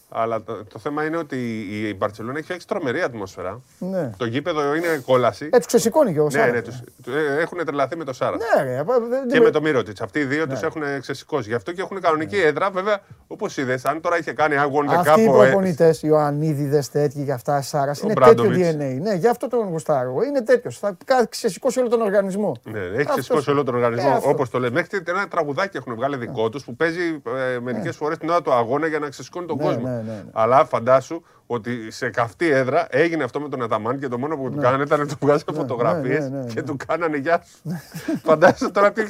Αλλά 0.09 0.43
το, 0.43 0.63
το 0.73 0.79
θέμα 0.79 1.03
είναι 1.05 1.17
ότι 1.17 1.35
η 1.71 1.95
Μπαρσελόνα 1.97 2.33
έχει 2.35 2.43
φτιάξει 2.43 2.67
τρομερή 2.67 3.01
ατμόσφαιρα. 3.01 3.61
ναι. 3.79 4.09
Το 4.17 4.25
γήπεδο 4.25 4.75
είναι 4.75 5.01
κόλαση. 5.05 5.49
Ε, 5.51 5.57
του 5.59 5.65
ξεσηκώνει 5.65 6.13
και 6.13 6.19
ο 6.19 6.23
ναι, 6.23 6.29
Σάρας. 6.29 6.51
ναι, 6.51 6.61
τους, 6.61 6.81
του- 7.03 7.11
ε, 7.11 7.41
έχουν 7.41 7.65
τρελαθεί 7.65 7.97
με 7.97 8.03
το 8.03 8.13
Σάρας. 8.13 8.39
Ναι, 8.55 8.63
ρε, 8.63 8.79
απ- 8.79 8.87
δεν- 8.89 9.21
Και 9.27 9.33
δεν- 9.33 9.43
με 9.43 9.49
το 9.49 9.61
Μύρωτιτ. 9.61 10.01
Αυτοί 10.01 10.19
οι 10.19 10.23
δύο 10.23 10.45
Ναι. 10.45 10.53
τους 10.53 10.61
έχουν 10.61 10.81
ξεσηκώσει. 11.01 11.49
Γι' 11.49 11.55
αυτό 11.55 11.71
και 11.71 11.81
έχουν 11.81 12.01
κανονική 12.01 12.37
έδρα. 12.37 12.69
Βέβαια, 12.71 12.99
όπως 13.27 13.57
είδες, 13.57 13.85
αν 13.85 14.01
τώρα 14.01 14.17
είχε 14.17 14.33
κάνει 14.33 14.57
αγώνε 14.57 14.93
Αυτοί 14.95 15.21
οι 15.21 15.25
κάπου. 15.25 15.41
ε, 15.41 15.45
προπονητές, 15.45 16.01
οι 16.03 16.07
Ιωαννίδηδες 16.09 16.89
τέτοιοι 16.89 17.23
και 17.25 17.31
αυτά, 17.31 17.61
Σάρας, 17.61 17.99
είναι 18.01 18.13
τέτοιο 18.13 18.33
Μπράντοβιτς. 18.33 18.69
DNA. 18.75 18.99
Ναι, 19.01 19.13
γι' 19.13 19.27
αυτό 19.27 19.47
τον 19.47 19.67
γουστάρω. 19.67 20.21
Είναι 20.27 20.41
τέτοιος. 20.41 20.79
Θα 20.79 20.97
κα- 21.05 21.25
ξεσηκώσει 21.25 21.79
όλο 21.79 21.89
τον 21.89 22.01
οργανισμό. 22.01 22.55
Ναι, 22.63 22.79
έχει 22.79 22.91
Αυτός 23.01 23.05
ξεσηκώσει 23.13 23.49
είναι. 23.49 23.59
όλο 23.59 23.63
τον 23.63 23.75
οργανισμό. 23.75 24.09
Ε, 24.09 24.13
αυτός. 24.13 24.31
Όπως 24.31 24.49
το 24.49 24.59
λέμε. 24.59 24.73
Μέχρι 24.73 25.03
και 25.03 25.11
ένα 25.11 25.27
τραγουδάκι 25.27 25.77
έχουν 25.77 25.95
βγάλει 25.95 26.17
δικό 26.17 26.49
τους 26.49 26.63
που 26.63 26.75
παίζει 26.75 27.21
ε, 27.55 27.59
μερικές 27.59 27.95
φορές 27.95 28.17
την 28.17 28.29
ώρα 28.29 28.41
του 28.41 28.53
αγώνα 28.53 28.87
για 28.87 28.99
να 28.99 29.09
ξεσηκώνει 29.09 29.45
τον 29.45 29.57
Ναι, 29.57 29.63
κόσμο. 29.63 29.96
Ναι, 30.05 30.11
ναι, 30.11 30.17
ναι. 30.17 30.29
Αλλά 30.33 30.65
φαντάσου 30.65 31.21
ότι 31.47 31.91
σε 31.91 32.09
καυτή 32.09 32.49
έδρα 32.49 32.87
έγινε 32.89 33.23
αυτό 33.23 33.39
με 33.39 33.49
τον 33.49 33.61
Αταμάν 33.61 33.99
και 33.99 34.07
το 34.07 34.17
μόνο 34.17 34.37
που 34.37 34.49
του 34.49 34.57
κάνανε 34.57 34.83
ήταν 34.83 34.99
να 34.99 35.05
του 35.05 35.15
βγάζανε 35.21 35.57
φωτογραφίες 35.57 36.29
ναι, 36.29 36.37
ναι, 36.37 36.43
ναι. 36.43 36.53
και 36.53 36.61
του 36.61 36.77
κάνανε 36.87 37.17
γεια 37.17 37.43
σου. 37.45 37.81
Φαντάσου 38.23 38.71
τώρα 38.71 38.91
τι, 38.91 39.03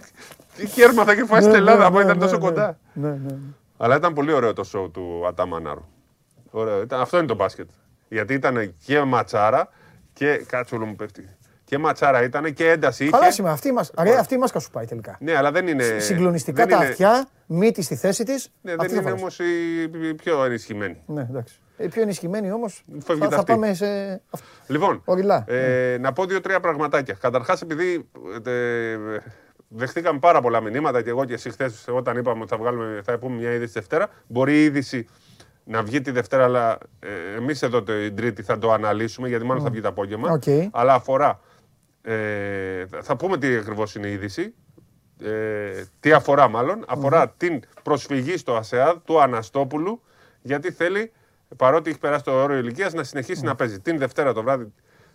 τι 0.58 0.66
κέρμα 0.66 1.04
θα 1.04 1.12
είχε 1.12 1.26
φάει 1.26 1.40
στην 1.42 1.52
Ναι, 1.52 1.58
Ελλάδα 1.58 1.78
ναι, 1.78 1.86
άμα 1.86 1.98
ναι, 1.98 2.04
ήταν 2.04 2.18
ναι, 2.18 2.24
τόσο 2.24 2.36
ναι. 2.36 2.42
κοντά. 2.42 2.78
Ναι, 2.94 3.10
ναι. 3.10 3.36
Αλλά 3.78 3.96
ήταν 3.96 4.14
πολύ 4.14 4.32
ωραίο 4.32 4.54
το 4.54 4.70
show 4.74 4.92
του 4.92 5.28
Αταμανάρου. 5.28 5.86
Ωραίο. 6.52 6.82
Ήταν, 6.82 7.02
αυτό 7.02 7.18
είναι 7.18 7.28
το 7.28 7.36
μπάσκετ. 7.36 7.70
Γιατί 8.10 8.34
ήταν 8.34 8.74
και 8.86 9.04
ματσάρα 9.04 9.70
και. 10.14 10.44
Κάτσε 10.48 10.76
όλο 10.76 10.86
μου 10.86 10.96
πέφτει. 10.96 11.30
Και 11.70 11.78
ματσάρα 11.78 12.24
ήταν 12.24 12.54
και 12.54 12.70
ένταση 12.70 13.04
είχε. 13.04 13.12
Καλά 13.12 13.32
σήμερα. 13.32 13.54
Αυτή 13.54 13.72
μας, 13.72 13.92
ρε, 14.02 14.16
αυτή 14.18 14.34
η 14.34 14.38
μάσκα 14.38 14.60
σου 14.60 14.70
πάει 14.72 14.86
τελικά. 14.86 15.18
Ναι, 15.20 15.36
αλλά 15.38 15.52
δεν 15.52 15.68
είναι. 15.68 16.00
Συγκλονιστικά 16.00 16.66
δεν 16.66 16.78
τα 16.78 16.84
είναι- 16.84 16.92
αυτιά, 16.92 17.28
μύτη 17.46 17.82
στη 17.82 17.96
θέση 17.96 18.24
της. 18.24 18.50
Ναι, 18.62 18.76
δεν 18.76 18.96
είναι 18.96 19.12
όμως 19.12 19.40
η 19.40 20.14
πιο 20.16 20.44
ενισχυμένη. 20.44 21.02
Ναι, 21.06 21.22
εντάξει. 21.30 21.60
Οι 21.78 21.88
πιο 21.88 22.02
ενισχυμένοι 22.02 22.52
όμως. 22.52 22.84
Φεύγει 23.04 23.22
Θα, 23.22 23.28
τα 23.28 23.36
θα 23.36 23.42
αυτή. 23.42 23.52
πάμε 23.52 23.74
σε. 23.74 24.22
Λοιπόν, 24.68 25.02
Οριλά. 25.06 25.44
ε, 25.48 25.98
να 26.00 26.14
πω 26.14 26.26
δύο-τρία 26.26 26.60
πραγματάκια. 26.60 27.18
Καταρχάς, 27.22 27.62
επειδή 27.62 28.10
ε, 28.46 28.98
δεχτήκαμε 29.68 30.20
πάρα 30.20 30.42
πολλά 30.42 30.62
μηνύματα 30.62 31.02
και 31.02 31.10
εγώ 31.10 31.26
και 31.26 31.34
εσύ 31.34 31.50
χθες 31.50 31.86
όταν 31.92 32.18
είπαμε 32.18 32.40
ότι 32.42 32.50
θα, 32.50 32.58
βγάλουμε, 32.58 33.02
θα 33.04 33.18
πούμε 33.18 33.36
μια 33.36 33.52
είδηση 33.54 33.72
Δευτέρα, 33.74 34.08
μπορεί 34.28 34.54
η 34.54 34.64
είδηση 34.64 35.08
να 35.64 35.84
βγει 35.84 36.02
τη 36.02 36.12
Δευτέρα, 36.12 36.44
αλλά 36.44 36.78
ε, 37.00 37.38
εμείς 37.38 37.62
εδώ 37.62 37.84
την 37.84 38.16
Τρίτη 38.16 38.44
θα 38.44 38.58
το 38.58 38.72
αναλύσουμε, 38.72 39.28
γιατί 39.28 39.46
μάλλον 39.46 39.64
θα 39.64 39.70
βγει 39.70 39.82
το 39.82 39.88
απόγευμα. 39.88 40.32
Οκ. 40.32 40.44
Αλλά 40.72 40.94
αφορά. 40.94 41.40
Ε, 42.10 42.86
θα 43.02 43.16
πούμε 43.16 43.38
τι 43.38 43.56
ακριβώς 43.56 43.96
είναι 43.96 44.08
η 44.08 44.12
είδηση. 44.12 44.54
Ε, 45.24 45.84
τι 46.00 46.12
αφορά 46.12 46.48
μάλλον. 46.48 46.86
Αφορά 46.88 47.30
την 47.30 47.60
προσφυγή 47.84 48.38
στο 48.38 48.56
ΑΣΕΑΔ 48.56 48.98
του 49.06 49.22
Αναστόπουλου, 49.22 50.02
γιατί 50.42 50.72
θέλει, 50.72 51.12
παρότι 51.58 51.90
έχει 51.90 52.00
περάσει 52.00 52.24
το 52.24 52.32
όριο 52.32 52.58
ηλικίας, 52.58 52.94
να 52.94 53.04
συνεχίσει 53.04 53.44
να 53.44 53.56
παίζει. 53.56 53.80
Την 53.80 53.98
Δευτέρα 53.98 54.34
το 54.34 54.44
βράδυ, 54.44 54.74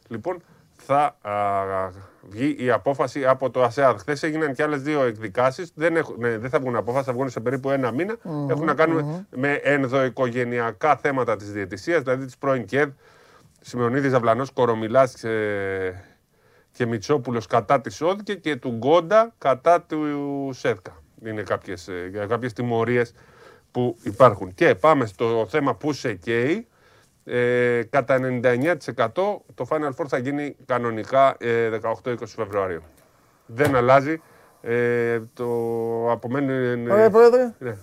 λοιπόν, 0.09 0.43
θα 0.77 1.17
α, 1.21 1.33
βγει 2.23 2.57
η 2.59 2.71
απόφαση 2.71 3.27
από 3.27 3.51
το 3.51 3.63
ΑΣΕΑΔ. 3.63 3.99
Χθες 4.01 4.23
έγιναν 4.23 4.55
και 4.55 4.63
άλλες 4.63 4.83
δύο 4.83 5.03
εκδικάσεις. 5.03 5.73
Δεν, 5.75 5.97
έχουν- 5.97 6.17
ναι, 6.19 6.39
δεν 6.39 6.51
θα 6.51 6.59
βγουν 6.61 6.77
απόφαση, 6.77 7.05
θα 7.05 7.13
βγουν 7.13 7.31
σε 7.31 7.41
περίπου 7.41 7.71
ένα 7.71 7.91
μήνα. 7.93 8.17
Έχουν 8.49 8.65
να 8.65 8.75
κάνουν 8.75 9.27
με 9.37 9.53
ενδοοικογενειακά 9.53 10.97
θέματα 10.97 11.37
της 11.37 11.53
διαιτησίας, 11.53 12.03
δηλαδή 12.03 12.25
της 12.25 12.39
πρώην 12.39 12.65
ΚΕΔ, 12.65 12.89
Σιμεωνίδης 13.61 14.11
Ζαβλανό, 14.11 14.45
Κορομιλάς 14.55 15.15
και, 15.15 15.93
και 16.73 16.87
Μητσόπουλος 16.87 17.47
κατά 17.47 17.81
της 17.81 18.01
ΟΔΚΕ 18.01 18.35
και 18.35 18.57
του 18.57 18.71
Γκόντα 18.71 19.35
κατά 19.39 19.83
του 19.83 20.51
ΣΕΔΚΑ. 20.53 21.03
Είναι 21.25 21.43
κάποιες 21.43 21.89
κάποιες 22.29 22.53
τιμωρίες 22.53 23.15
που 23.71 23.97
υπάρχουν. 24.03 24.55
Και 24.55 24.75
πάμε 24.75 25.07
στο 25.07 25.47
θέμα 25.49 25.75
που 25.75 25.93
σε 25.93 26.15
καίει. 26.15 26.67
Ε, 27.25 27.83
κατά 27.91 28.19
99% 28.43 29.07
το 29.55 29.67
Final 29.69 29.91
Four 29.97 30.05
θα 30.09 30.19
γίνει 30.19 30.57
κανονικά 30.67 31.37
ε, 31.39 31.71
18-20 32.05 32.15
Φεβρουαρίου. 32.27 32.83
Δεν 33.47 33.75
αλλάζει. 33.77 34.21
Ε, 34.61 35.21
το 35.35 35.47
απομένει. 36.11 36.91
Ωραία, 36.91 37.11
πρόεδρε. 37.11 37.55
Ναι. 37.59 37.77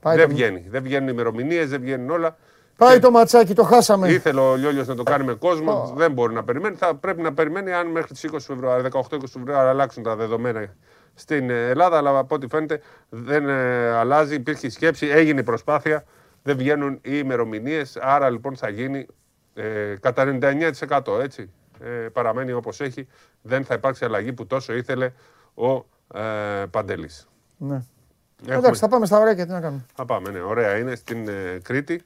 Πάει 0.00 0.16
δεν 0.16 0.28
το- 0.28 0.34
βγαίνει. 0.34 0.64
Δεν 0.68 0.82
βγαίνουν 0.82 1.08
ημερομηνίες, 1.08 1.68
δεν 1.70 1.80
βγαίνουν 1.80 2.10
όλα. 2.10 2.36
Πάει 2.76 2.98
το 2.98 3.10
ματσάκι, 3.10 3.54
το 3.54 3.62
χάσαμε. 3.62 4.08
Ήθελε 4.08 4.40
ο 4.40 4.54
Λιόλιος 4.56 4.86
να 4.86 4.94
το 4.94 5.02
κάνει 5.02 5.24
με 5.24 5.34
κόσμο. 5.34 5.92
Δεν 5.96 6.12
μπορεί 6.12 6.34
να 6.34 6.44
περιμένει. 6.44 6.76
Θα 6.76 6.94
πρέπει 6.94 7.22
να 7.22 7.32
περιμένει 7.32 7.72
αν 7.72 7.86
μέχρι 7.86 8.12
τις 8.12 8.30
20 8.32 8.36
Φεβρουαρίου, 8.40 8.88
18-20 8.92 9.00
Φεβρουαρίου 9.32 9.68
αλλάξουν 9.68 10.02
τα 10.02 10.16
δεδομένα 10.16 10.74
στην 11.14 11.50
ε, 11.50 11.68
Ελλάδα. 11.68 11.96
Αλλά 11.96 12.18
από 12.18 12.34
ό,τι 12.34 12.46
φαίνεται 12.46 12.80
δεν 13.08 13.48
ε, 13.48 13.88
αλλάζει. 13.90 14.34
Υπήρχε 14.34 14.66
η 14.66 14.70
σκέψη, 14.70 15.06
έγινε 15.06 15.40
η 15.40 15.44
προσπάθεια. 15.44 16.04
Δεν 16.42 16.56
βγαίνουν 16.56 16.92
οι 16.92 17.00
ημερομηνίες. 17.12 17.96
Άρα 17.96 18.30
λοιπόν 18.30 18.56
θα 18.56 18.68
γίνει 18.68 19.06
ε, 19.54 19.94
κατά 20.00 20.38
99% 20.40 21.00
έτσι. 21.20 21.50
Ε, 21.80 21.88
παραμένει 21.88 22.52
όπως 22.52 22.80
έχει. 22.80 23.06
Δεν 23.42 23.64
θα 23.64 23.74
υπάρξει 23.74 24.04
αλλαγή 24.04 24.32
που 24.32 24.46
τόσο 24.46 24.74
ήθελε 24.74 25.12
ο 25.54 25.74
ε, 26.18 26.64
Παντελής. 26.70 27.28
Ναι. 27.56 27.82
Εντάξει, 28.48 28.80
θα 28.80 28.88
πάμε 28.88 29.06
στα 29.06 29.18
ωραία 29.18 29.34
και 29.34 29.44
τι 29.44 29.50
να 29.50 29.60
κάνουμε. 29.60 29.84
Θα 29.94 30.04
πάμε, 30.04 30.30
ναι, 30.30 30.40
ωραία. 30.40 30.76
Είναι 30.76 30.94
στην 30.94 31.28
ε, 31.28 31.58
Κρήτη. 31.62 32.02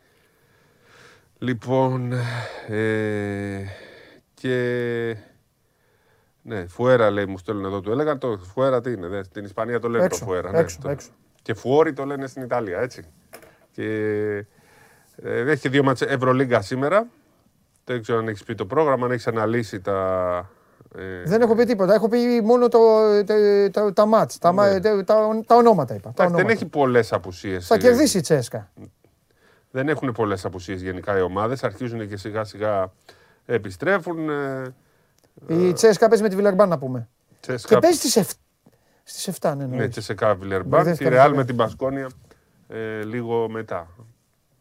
Λοιπόν, 1.39 2.13
ε, 2.69 3.65
και... 4.35 5.17
Ναι, 6.43 6.67
Φουέρα 6.67 7.11
λέει, 7.11 7.27
μου 7.27 7.39
στέλνουν 7.39 7.65
εδώ, 7.65 7.81
του 7.81 7.91
έλεγα. 7.91 8.19
Το 8.19 8.39
Φουέρα 8.53 8.81
τι 8.81 8.93
είναι, 8.93 9.07
δε, 9.07 9.23
στην 9.23 9.45
Ισπανία 9.45 9.81
το 9.81 9.89
λένε 9.89 10.05
Έξω, 10.05 10.19
το 10.19 10.25
Φουέρα. 10.25 10.51
ναι, 10.51 10.59
έξω, 10.59 10.79
το- 10.83 10.89
έξω. 10.91 11.09
Και 11.43 11.55
Φουόρι 11.55 11.93
το 11.93 12.05
λένε 12.05 12.27
στην 12.27 12.43
Ιταλία, 12.43 12.81
έτσι. 12.81 13.05
Και 13.71 13.85
ε, 15.23 15.51
έχει 15.51 15.69
δύο 15.69 15.83
μάτσε 15.83 16.05
Ευρωλίγκα 16.05 16.61
σήμερα. 16.61 17.07
Δεν 17.85 18.03
ξέρω 18.03 18.19
αν 18.19 18.29
έχεις 18.29 18.43
πει 18.45 18.55
το 18.55 18.67
πρόγραμμα, 18.67 19.07
αν 19.07 19.13
έχεις 19.13 19.27
αναλύσει 19.27 19.81
τα. 19.81 20.51
ε, 20.99 21.23
Δεν 21.25 21.41
έχω 21.41 21.55
πει 21.55 21.65
τίποτα. 21.65 21.95
Έχω 21.95 22.09
πει 22.09 22.41
μόνο 22.45 22.69
το, 22.69 22.79
τα, 23.27 23.35
τα, 23.73 23.93
τα 23.93 24.07
μάτς, 24.07 24.39
τα, 24.39 24.53
μα- 24.53 24.81
τα, 24.81 25.05
τα, 25.05 25.41
τα 25.47 25.55
ονόματα 25.57 25.95
είπα. 25.95 26.13
Τα 26.15 26.23
Ναι. 26.23 26.25
εντάξει, 26.25 26.25
δεν 26.25 26.35
ονόματα. 26.35 26.53
έχει 26.53 26.67
πολλές 26.67 27.13
απουσίες. 27.13 27.67
Θα 27.67 27.79
κερδίσει 27.79 28.19
η 28.19 28.21
Τσέσκα. 28.21 28.71
Δεν 29.71 29.89
έχουν 29.89 30.13
πολλές 30.13 30.45
απουσίες 30.45 30.83
γενικά 30.83 31.19
οι 31.19 31.21
ομάδες. 31.21 31.65
Αρχίζουν 31.65 32.09
και 32.09 32.17
σιγά 32.17 32.45
σιγά 32.45 32.93
επιστρέφουν. 33.47 34.29
ε, 34.31 34.75
Η 35.47 35.73
Τσέσκα 35.73 36.09
παίζει 36.09 36.23
με 36.23 36.29
τη 36.29 36.37
Βιλερμπάν 36.37 36.69
να 36.69 36.79
πούμε. 36.79 37.09
Τσέσκα- 37.41 37.75
Και 37.75 37.79
παίζει 37.81 37.99
στις 37.99 38.17
7. 38.17 38.33
Στις 39.03 39.29
7, 39.41 39.55
ναι, 39.57 39.67
ναι. 39.67 39.77
Ναι, 39.77 39.89
Τσεσεκά 39.89 40.35
Βιλερμπάν. 40.35 40.69
Μπερδεύτηκα 40.69 41.09
Τη 41.09 41.15
με 41.15 41.17
Ρεάλ 41.17 41.25
το 41.25 41.31
με 41.31 41.37
λέω. 41.37 41.45
την 41.47 41.57
Πασκόνια 41.57 42.09
ε, 42.69 43.03
λίγο 43.05 43.49
μετά. 43.49 43.89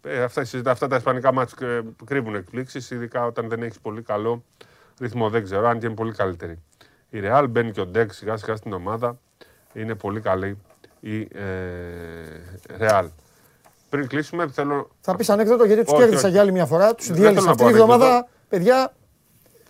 Ε, 0.08 0.24
αυτά, 0.24 0.44
συζητά- 0.44 0.72
αυτά 0.72 0.88
τα 0.88 0.96
ισπανικά 0.96 1.34
μάτς 1.34 1.54
ε, 1.54 1.82
κρύβουν 2.06 2.36
εκπλήξεις, 2.36 2.92
ειδικά 2.92 3.26
όταν 3.26 3.48
δεν 3.50 3.64
έχεις 3.64 3.80
πολύ 3.80 4.02
καλό 4.02 4.44
ρυθμό. 5.00 5.30
Δεν 5.30 5.44
ξέρω, 5.44 5.68
αν 5.68 5.80
και 5.80 5.86
είναι 5.86 5.96
πολύ 5.96 6.12
καλύτερη. 6.14 6.62
Η 7.10 7.20
Ρεάλ 7.20 7.48
μπαίνει 7.48 7.72
και 7.72 7.82
ο 7.82 7.86
Ντέκ 7.86 8.14
σιγά 8.14 8.38
σιγά 8.38 8.56
στην 8.56 8.74
ομάδα. 8.74 9.20
Είναι 9.74 9.96
πολύ 9.96 10.20
καλή 10.22 10.58
η 11.00 11.20
ε, 11.22 12.78
Ρεάλ. 12.78 13.10
Πριν 13.90 14.08
κλείσουμε, 14.08 14.48
θέλω, 14.48 14.90
Θα 15.02 15.16
πεις 15.16 15.30
ανέκδοτο 15.30 15.66
γιατί 15.66 15.84
τους 15.84 15.92
Όχι, 15.94 16.02
κέρδισα 16.02 16.22
όχι. 16.22 16.32
για 16.32 16.42
άλλη 16.42 16.52
μια 16.52 16.66
φορά. 16.66 16.96
Τους 16.96 17.08
Δεν 17.08 17.16
διέλυσα 17.16 17.34
θέλω 17.42 17.46
να 17.46 17.52
αυτή 17.52 17.64
πω 17.64 17.70
τη 17.70 17.76
ανέκδοτο. 17.76 18.04
εβδομάδα. 18.04 18.28
Παιδιά, 18.50 18.94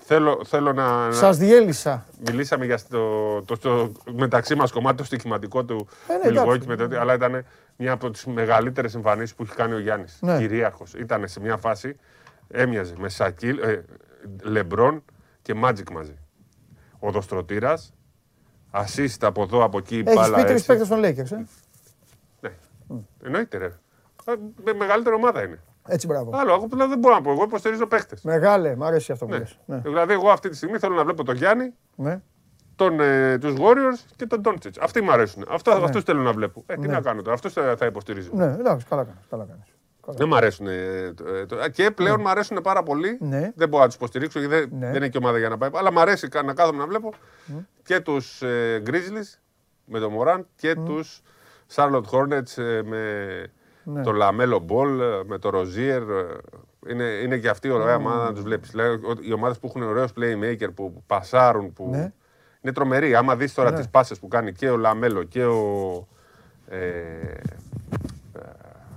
θέλω, 0.05 0.41
θέλω 0.45 0.73
να, 0.73 1.11
σας 1.11 1.37
διέλυσα. 1.37 2.05
Μιλήσαμε 2.27 2.65
για 2.65 2.79
το, 2.89 3.41
το, 3.41 3.57
το 3.57 3.91
μεταξύ 4.13 4.55
μας 4.55 4.71
κομμάτι 4.71 4.97
το 4.97 5.03
στοιχηματικό 5.03 5.65
του 5.65 5.87
Ε, 6.07 6.13
ναι, 6.13 6.19
Μιλγόκη, 6.25 6.49
εντάξει. 6.49 6.67
με 6.67 6.75
το, 6.75 6.83
ότι- 6.83 6.95
αλλά 6.95 7.13
ήταν 7.13 7.45
μια 7.77 7.91
από 7.91 8.09
τις 8.09 8.25
μεγαλύτερες 8.25 8.95
εμφανίσεις 8.95 9.35
που 9.35 9.43
έχει 9.43 9.55
κάνει 9.55 9.73
ο 9.73 9.79
Γιάννης. 9.79 10.17
Ναι. 10.21 10.37
Κυρίαρχος. 10.37 10.93
Ήταν 10.93 11.27
σε 11.27 11.39
μια 11.39 11.57
φάση, 11.57 11.95
έμοιαζε 12.47 12.93
με 12.97 13.09
Σακίλ, 13.09 13.57
ε, 13.59 13.83
Λεμπρόν 14.41 15.03
και 15.41 15.53
Μάτζικ 15.53 15.89
μαζί. 15.91 16.17
Οδοστρωτήρα, 16.99 17.77
assist 18.71 19.17
από 19.21 19.41
εδώ, 19.41 19.63
από 19.63 19.77
εκεί, 19.77 19.95
Έχεις 20.05 20.13
μπάλα 20.13 20.35
πει 20.37 20.43
τρεις 20.43 20.53
έτσι. 20.53 20.65
παίκτες 20.65 20.87
των 20.87 20.99
Lakers. 20.99 21.37
Ε; 21.37 21.43
Ναι. 22.39 22.51
Εννοείται, 23.23 23.57
ρε. 23.57 23.71
Ε, 24.27 24.33
με- 24.63 24.73
μεγαλύτερη 24.73 25.15
ομάδα 25.15 25.43
είναι. 25.43 25.59
Έτσι, 25.87 26.07
μπράβο. 26.07 26.31
Άλλο, 26.33 26.53
εγώ 26.53 26.67
δηλαδή 26.69 26.89
δεν 26.89 26.99
μπορώ 26.99 27.15
να 27.15 27.21
πω. 27.21 27.31
Εγώ 27.31 27.43
υποστηρίζω 27.43 27.87
παίχτε. 27.87 28.15
Μεγάλε, 28.23 28.75
μ' 28.75 28.83
αρέσει 28.83 29.11
αυτό 29.11 29.25
που 29.25 29.31
Ναι. 29.31 29.37
λες. 29.37 29.59
Ναι. 29.65 29.77
Δηλαδή, 29.77 30.13
εγώ 30.13 30.29
αυτή 30.29 30.49
τη 30.49 30.55
στιγμή 30.55 30.77
θέλω 30.77 30.95
να 30.95 31.03
βλέπω 31.03 31.23
τον 31.23 31.35
Γιάννη, 31.35 31.73
Ναι. 31.95 32.21
τον, 32.75 32.99
ε, 32.99 33.37
τους 33.37 33.53
Warriors 33.57 34.05
και 34.15 34.25
τον 34.25 34.41
Doncic. 34.45 34.71
Αυτοί 34.81 35.01
μου 35.01 35.11
αρέσουν. 35.11 35.45
Αυτό, 35.49 35.77
Ναι. 35.77 35.83
Αυτούς 35.83 36.03
θέλω 36.03 36.21
να 36.21 36.31
βλέπω. 36.33 36.63
Ε, 36.65 36.73
τι 36.75 36.79
Ναι. 36.87 36.93
να 36.93 37.01
κάνω 37.01 37.21
τώρα, 37.21 37.33
αυτούς 37.35 37.53
θα, 37.53 37.75
θα 37.77 37.85
υποστηρίζω. 37.85 38.29
Ναι, 38.33 38.45
εντάξει, 38.59 38.85
καλά 38.89 39.03
κάνεις. 39.03 39.21
Καλά 39.29 39.45
κάνεις. 39.45 39.65
Δεν 40.09 40.27
μου 40.27 40.35
αρέσουν. 40.35 40.67
ε, 40.67 41.13
το- 41.15 41.27
ε, 41.33 41.45
το- 41.45 41.69
και 41.69 41.91
πλέον 41.91 42.19
μου 42.21 42.29
αρέσουν 42.29 42.59
πάρα 42.63 42.83
πολύ. 42.83 43.17
Ναι. 43.21 43.51
Δεν 43.55 43.69
μπορώ 43.69 43.81
να 43.81 43.87
τους 43.87 43.95
υποστηρίξω 43.97 44.39
γιατί 44.39 44.55
δεν, 44.55 44.69
Ναι. 44.79 44.85
δεν 44.87 44.95
είναι 44.95 45.07
και 45.09 45.17
ομάδα 45.17 45.37
για 45.37 45.49
να 45.49 45.57
πάει. 45.57 45.69
Αλλά 45.73 45.91
μου 45.91 45.99
αρέσει 45.99 46.27
κα- 46.27 46.43
να 46.43 46.53
κάθομαι 46.53 46.77
να 46.77 46.87
βλέπω 46.87 47.13
και 47.83 47.99
τους 47.99 48.41
ε, 48.41 48.81
Grizzlies 48.85 49.39
με 49.85 49.99
τον 49.99 50.13
Morant 50.19 50.41
και 50.55 50.75
τους 50.75 51.21
Charlotte 51.75 52.03
Hornets 52.11 52.57
ε, 52.57 52.81
με 52.83 53.01
Ναι. 53.89 54.01
τον 54.01 54.15
Lamelo 54.21 54.55
Ball, 54.67 54.99
ε, 54.99 55.21
με 55.25 55.37
τον 55.39 55.51
Rozier. 55.55 56.01
ε, 56.09 56.91
Είναι, 56.91 57.03
είναι 57.03 57.37
και 57.37 57.49
αυτή 57.49 57.67
η 57.67 57.71
ωραία 57.71 57.95
ομάδα 57.95 58.23
να 58.23 58.33
τους 58.33 58.43
βλέπεις. 58.43 58.73
Οι 59.21 59.33
ομάδες 59.33 59.59
που 59.59 59.67
έχουν 59.67 59.83
ωραίους 59.83 60.11
playmaker, 60.19 60.67
που 60.75 61.03
πασάρουν, 61.07 61.73
που. 61.73 61.87
Ναι. 61.91 62.11
Είναι 62.61 62.73
τρομερή. 62.73 63.15
Άμα 63.15 63.35
δεις 63.35 63.53
τώρα 63.53 63.69
Ναι. 63.69 63.75
τις 63.75 63.85
τι 63.85 63.91
πάσες 63.91 64.19
που 64.19 64.27
κάνει 64.27 64.51
και 64.53 64.69
ο 64.69 64.77
Λαμέλο 64.77 65.23
και 65.23 65.45
ο. 65.45 66.07
Ε, 66.69 66.77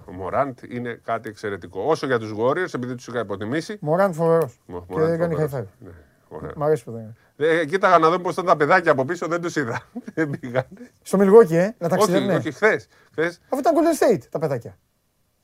ο 0.06 0.12
Μωράντ 0.12 0.58
είναι 0.68 1.00
κάτι 1.04 1.28
εξαιρετικό. 1.28 1.82
Όσο 1.82 2.06
για 2.06 2.18
τους 2.18 2.32
Warriors, 2.38 2.74
επειδή 2.74 2.94
τους 2.94 3.06
είχα 3.06 3.20
υποτιμήσει. 3.20 3.76
Μωράν 3.80 4.12
φοβερός. 4.14 4.58
Μο- 4.66 4.86
Και 4.88 4.94
Morant 4.94 5.08
έκανε 5.08 5.34
high 5.34 5.38
φοβερός. 5.38 5.66
five. 5.68 5.84
Ναι, 5.84 5.90
ωραία. 6.28 6.50
Μ' 6.56 6.62
αρέσει 6.62 6.84
που 6.84 6.90
δεν 6.92 7.00
είναι. 7.00 7.14
Ε, 7.42 7.64
κοίταγα 7.64 7.98
να 7.98 8.08
δω 8.10 8.18
πώς 8.18 8.32
ήταν 8.32 8.44
τα 8.44 8.56
παιδάκια 8.56 8.92
από 8.92 9.04
πίσω, 9.04 9.26
δεν 9.26 9.40
τους 9.40 9.56
είδα. 9.56 9.80
Δεν 10.14 10.30
πήγανε. 10.40 10.66
Στο 11.02 11.16
Μιλγόκι, 11.16 11.56
ε, 11.56 11.74
να 11.78 11.86
όχι, 11.86 11.96
ταξιδεύουνε. 11.96 12.34
όχι, 12.34 12.52
χθες. 12.52 12.86
Χθες, 13.10 13.40
Αφού 13.48 13.58
ήταν 13.60 13.74
Golden 13.76 14.02
State 14.04 14.20
τα 14.30 14.38
παιδάκια. 14.38 14.78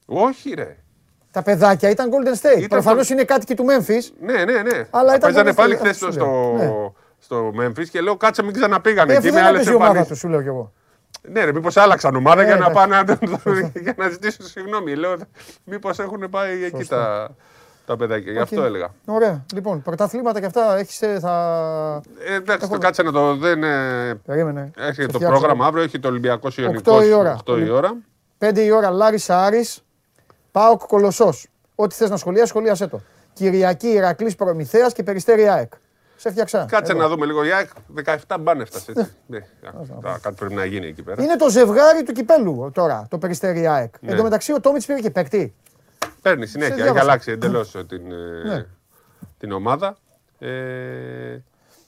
όχι, 0.07 0.55
ρε. 0.55 0.77
Τα 1.31 1.43
παιδάκια 1.43 1.91
ήταν 1.91 2.11
Golden 2.11 2.33
State. 2.47 2.57
Ήταν 2.57 2.69
Προφανώς 2.69 3.05
στο- 3.05 3.15
είναι 3.15 3.25
κάτοικοι 3.25 3.55
του 3.55 3.65
Memphis. 3.69 4.11
Ναι, 4.21 4.45
ναι, 4.45 4.63
ναι. 4.63 4.87
Αλλά 4.91 5.15
ήταν 5.17 5.21
Παίζανε 5.21 5.51
Golden 5.51 5.55
πάλι 5.55 5.75
State, 5.75 5.79
χθες 5.79 5.91
αυτό 5.91 6.13
στο, 6.13 6.25
σου 6.25 6.29
λέω. 6.29 6.57
Ναι. 6.57 6.93
στο 7.19 7.53
Memphis 7.61 7.89
και 7.91 8.01
λέω 8.01 8.17
κάτσε 8.17 8.43
μην 8.43 8.53
ξαναπήγανε 8.53 9.13
Ε, 9.13 9.17
εκεί 9.17 9.27
αφού 9.27 9.35
με 9.35 9.41
δεν 9.41 9.49
άλλες 9.49 9.61
έπαιζε 9.61 9.73
η 9.73 9.75
ομάδα 9.75 9.89
εμφανίσει. 9.99 10.11
τους, 10.13 10.19
σου 10.21 10.29
λέω 10.29 10.43
κι 10.43 10.49
εγώ. 10.49 10.73
Ναι, 11.29 11.45
ρε, 11.45 11.53
μήπως 11.53 11.77
άλλαξαν 11.77 12.15
ομάδα 12.17 12.43
Ε, 12.43 12.45
για 12.45 12.57
να 12.57 12.67
εντάξει. 12.67 12.89
πάνε 12.89 13.03
να, 13.21 13.71
για 13.81 13.95
να 13.97 14.09
ζητήσουν 14.09 14.47
συγγνώμη. 14.47 14.95
Λέω, 14.95 15.17
μήπως 15.65 15.99
έχουν 15.99 16.29
πάει 16.31 16.65
εκεί 16.65 16.77
Σωστά. 16.77 16.97
τα, 16.97 17.35
τα 17.87 17.97
παιδάκια. 17.97 18.33
Γι' 18.33 18.39
αυτό 18.39 18.61
Οκ. 18.61 18.67
έλεγα. 18.67 18.89
Ωραία. 19.07 19.45
Λοιπόν, 19.55 19.83
πρωταθλήματα 19.83 20.41
και 20.41 20.47
αυτά 20.47 20.77
έχεις, 20.77 21.03
ε, 21.03 21.19
θα. 21.21 22.01
Ε, 22.29 22.35
εντάξει, 22.35 22.69
το 22.69 22.79
κάτσε 22.79 23.03
να 23.03 23.13
το 23.13 23.37
δεν. 23.37 23.63
ε, 23.63 24.15
Περίμενε. 24.27 24.71
Έχει 24.77 24.95
Σε 25.03 25.07
το 25.07 25.13
φτιάξω. 25.19 25.39
πρόγραμμα 25.39 25.67
αύριο, 25.67 25.83
έχει 25.83 25.99
το 25.99 26.09
Ολυμπιακός 26.09 26.59
Ιωνικό. 26.59 26.97
8 26.97 27.05
η 27.07 27.13
ώρα. 27.13 27.37
8 27.47 27.59
η 27.59 27.71
ώρα. 27.71 27.97
5 28.39 28.57
η 28.65 28.71
ώρα 28.71 28.91
Λάρισα 28.91 29.45
Άρης, 29.45 29.85
Πάοκ 30.53 30.83
Κολοσσός. 30.87 31.47
Ό,τι 31.75 31.95
θες 31.95 32.11
να 32.11 32.17
σχολιάσεις, 32.17 32.49
σχολίασέ 32.49 32.87
το. 32.87 33.01
Κυριακή 33.33 33.89
Ηρακλής 33.89 34.35
Προμηθέας 34.37 34.93
και 34.93 35.03
Περιστέρη 35.03 35.49
ΑΕΚ. 35.49 35.73
Σε 36.17 36.31
φτιάξα. 36.31 36.67
Κάτσε 36.69 36.93
Εδώ. 36.93 37.01
να 37.01 37.09
δούμε 37.09 37.27
λίγο. 37.27 37.45
Η 37.45 37.53
ΑΕΚ 37.53 37.69
17 38.29 38.37
μπάνε 38.41 38.63
έφτασε. 38.63 38.93
έτσι. 38.97 39.13
Ναι, 39.27 39.39
τα- 40.03 40.19
Κάτι 40.23 40.35
πρέπει 40.39 40.55
να 40.55 40.65
γίνει 40.65 40.87
εκεί 40.87 41.03
πέρα. 41.03 41.23
Είναι 41.23 41.37
το 41.37 41.49
ζευγάρι 41.51 42.03
του 42.03 42.13
κυπέλου 42.13 42.71
τώρα, 42.75 43.07
το 43.11 43.19
Περιστέρη 43.19 43.67
ΑΕΚ. 43.67 43.95
Ναι. 44.01 44.11
Εν 44.11 44.17
τω 44.17 44.23
μεταξύ 44.23 44.53
ο 44.53 44.61
Τόμιτς 44.61 44.87
πήρε 44.87 44.99
και 45.01 45.11
παίκτη. 45.11 45.55
Παίρνει 46.29 46.47
συνέχεια. 46.47 46.75
Έχει 46.75 46.83
διάβασα. 46.83 47.05
αλλάξει 47.05 47.31
εντελώς 47.31 47.71
την, 47.89 48.13
ε, 48.13 48.43
Ναι. 48.45 48.67
την 49.39 49.53
ομάδα. 49.53 49.97
Ε, 50.39 51.39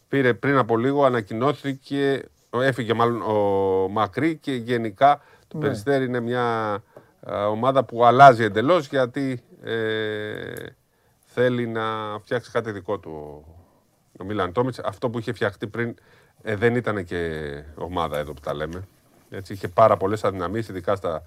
πήρε 0.08 0.34
πριν 0.34 0.56
από 0.56 0.76
λίγο, 0.76 1.04
ανακοινώθηκε, 1.04 2.22
έφυγε 2.50 2.94
μάλλον 2.94 3.22
ο 3.22 3.88
Μακρύ 3.88 4.36
και 4.36 4.52
γενικά 4.54 5.20
το 5.48 5.56
Ναι. 5.58 5.64
Περιστέρι 5.64 6.04
είναι 6.04 6.20
μια 6.20 6.78
ε, 7.26 7.32
ομάδα 7.34 7.84
που 7.84 8.04
αλλάζει 8.04 8.44
εντελώς 8.44 8.86
γιατί 8.88 9.42
ε, 9.62 10.52
θέλει 11.26 11.66
να 11.66 11.82
φτιάξει 12.22 12.50
κάτι 12.50 12.70
δικό 12.70 12.98
του 12.98 13.10
ο- 13.10 13.52
ο 14.20 14.24
Μίλαν 14.24 14.52
Τόμιτς. 14.52 14.78
Αυτό 14.78 15.10
που 15.10 15.18
είχε 15.18 15.32
φτιαχτεί 15.32 15.66
πριν 15.66 15.94
ε, 16.42 16.56
δεν 16.56 16.76
ήταν 16.76 17.04
και 17.04 17.42
ομάδα 17.74 18.18
εδώ 18.18 18.32
που 18.32 18.40
τα 18.40 18.54
λέμε. 18.54 18.88
Έτσι, 19.30 19.52
είχε 19.52 19.68
πάρα 19.68 19.96
πολλές 19.96 20.24
αδυναμίες, 20.24 20.68
ειδικά 20.68 20.96
στα 20.96 21.22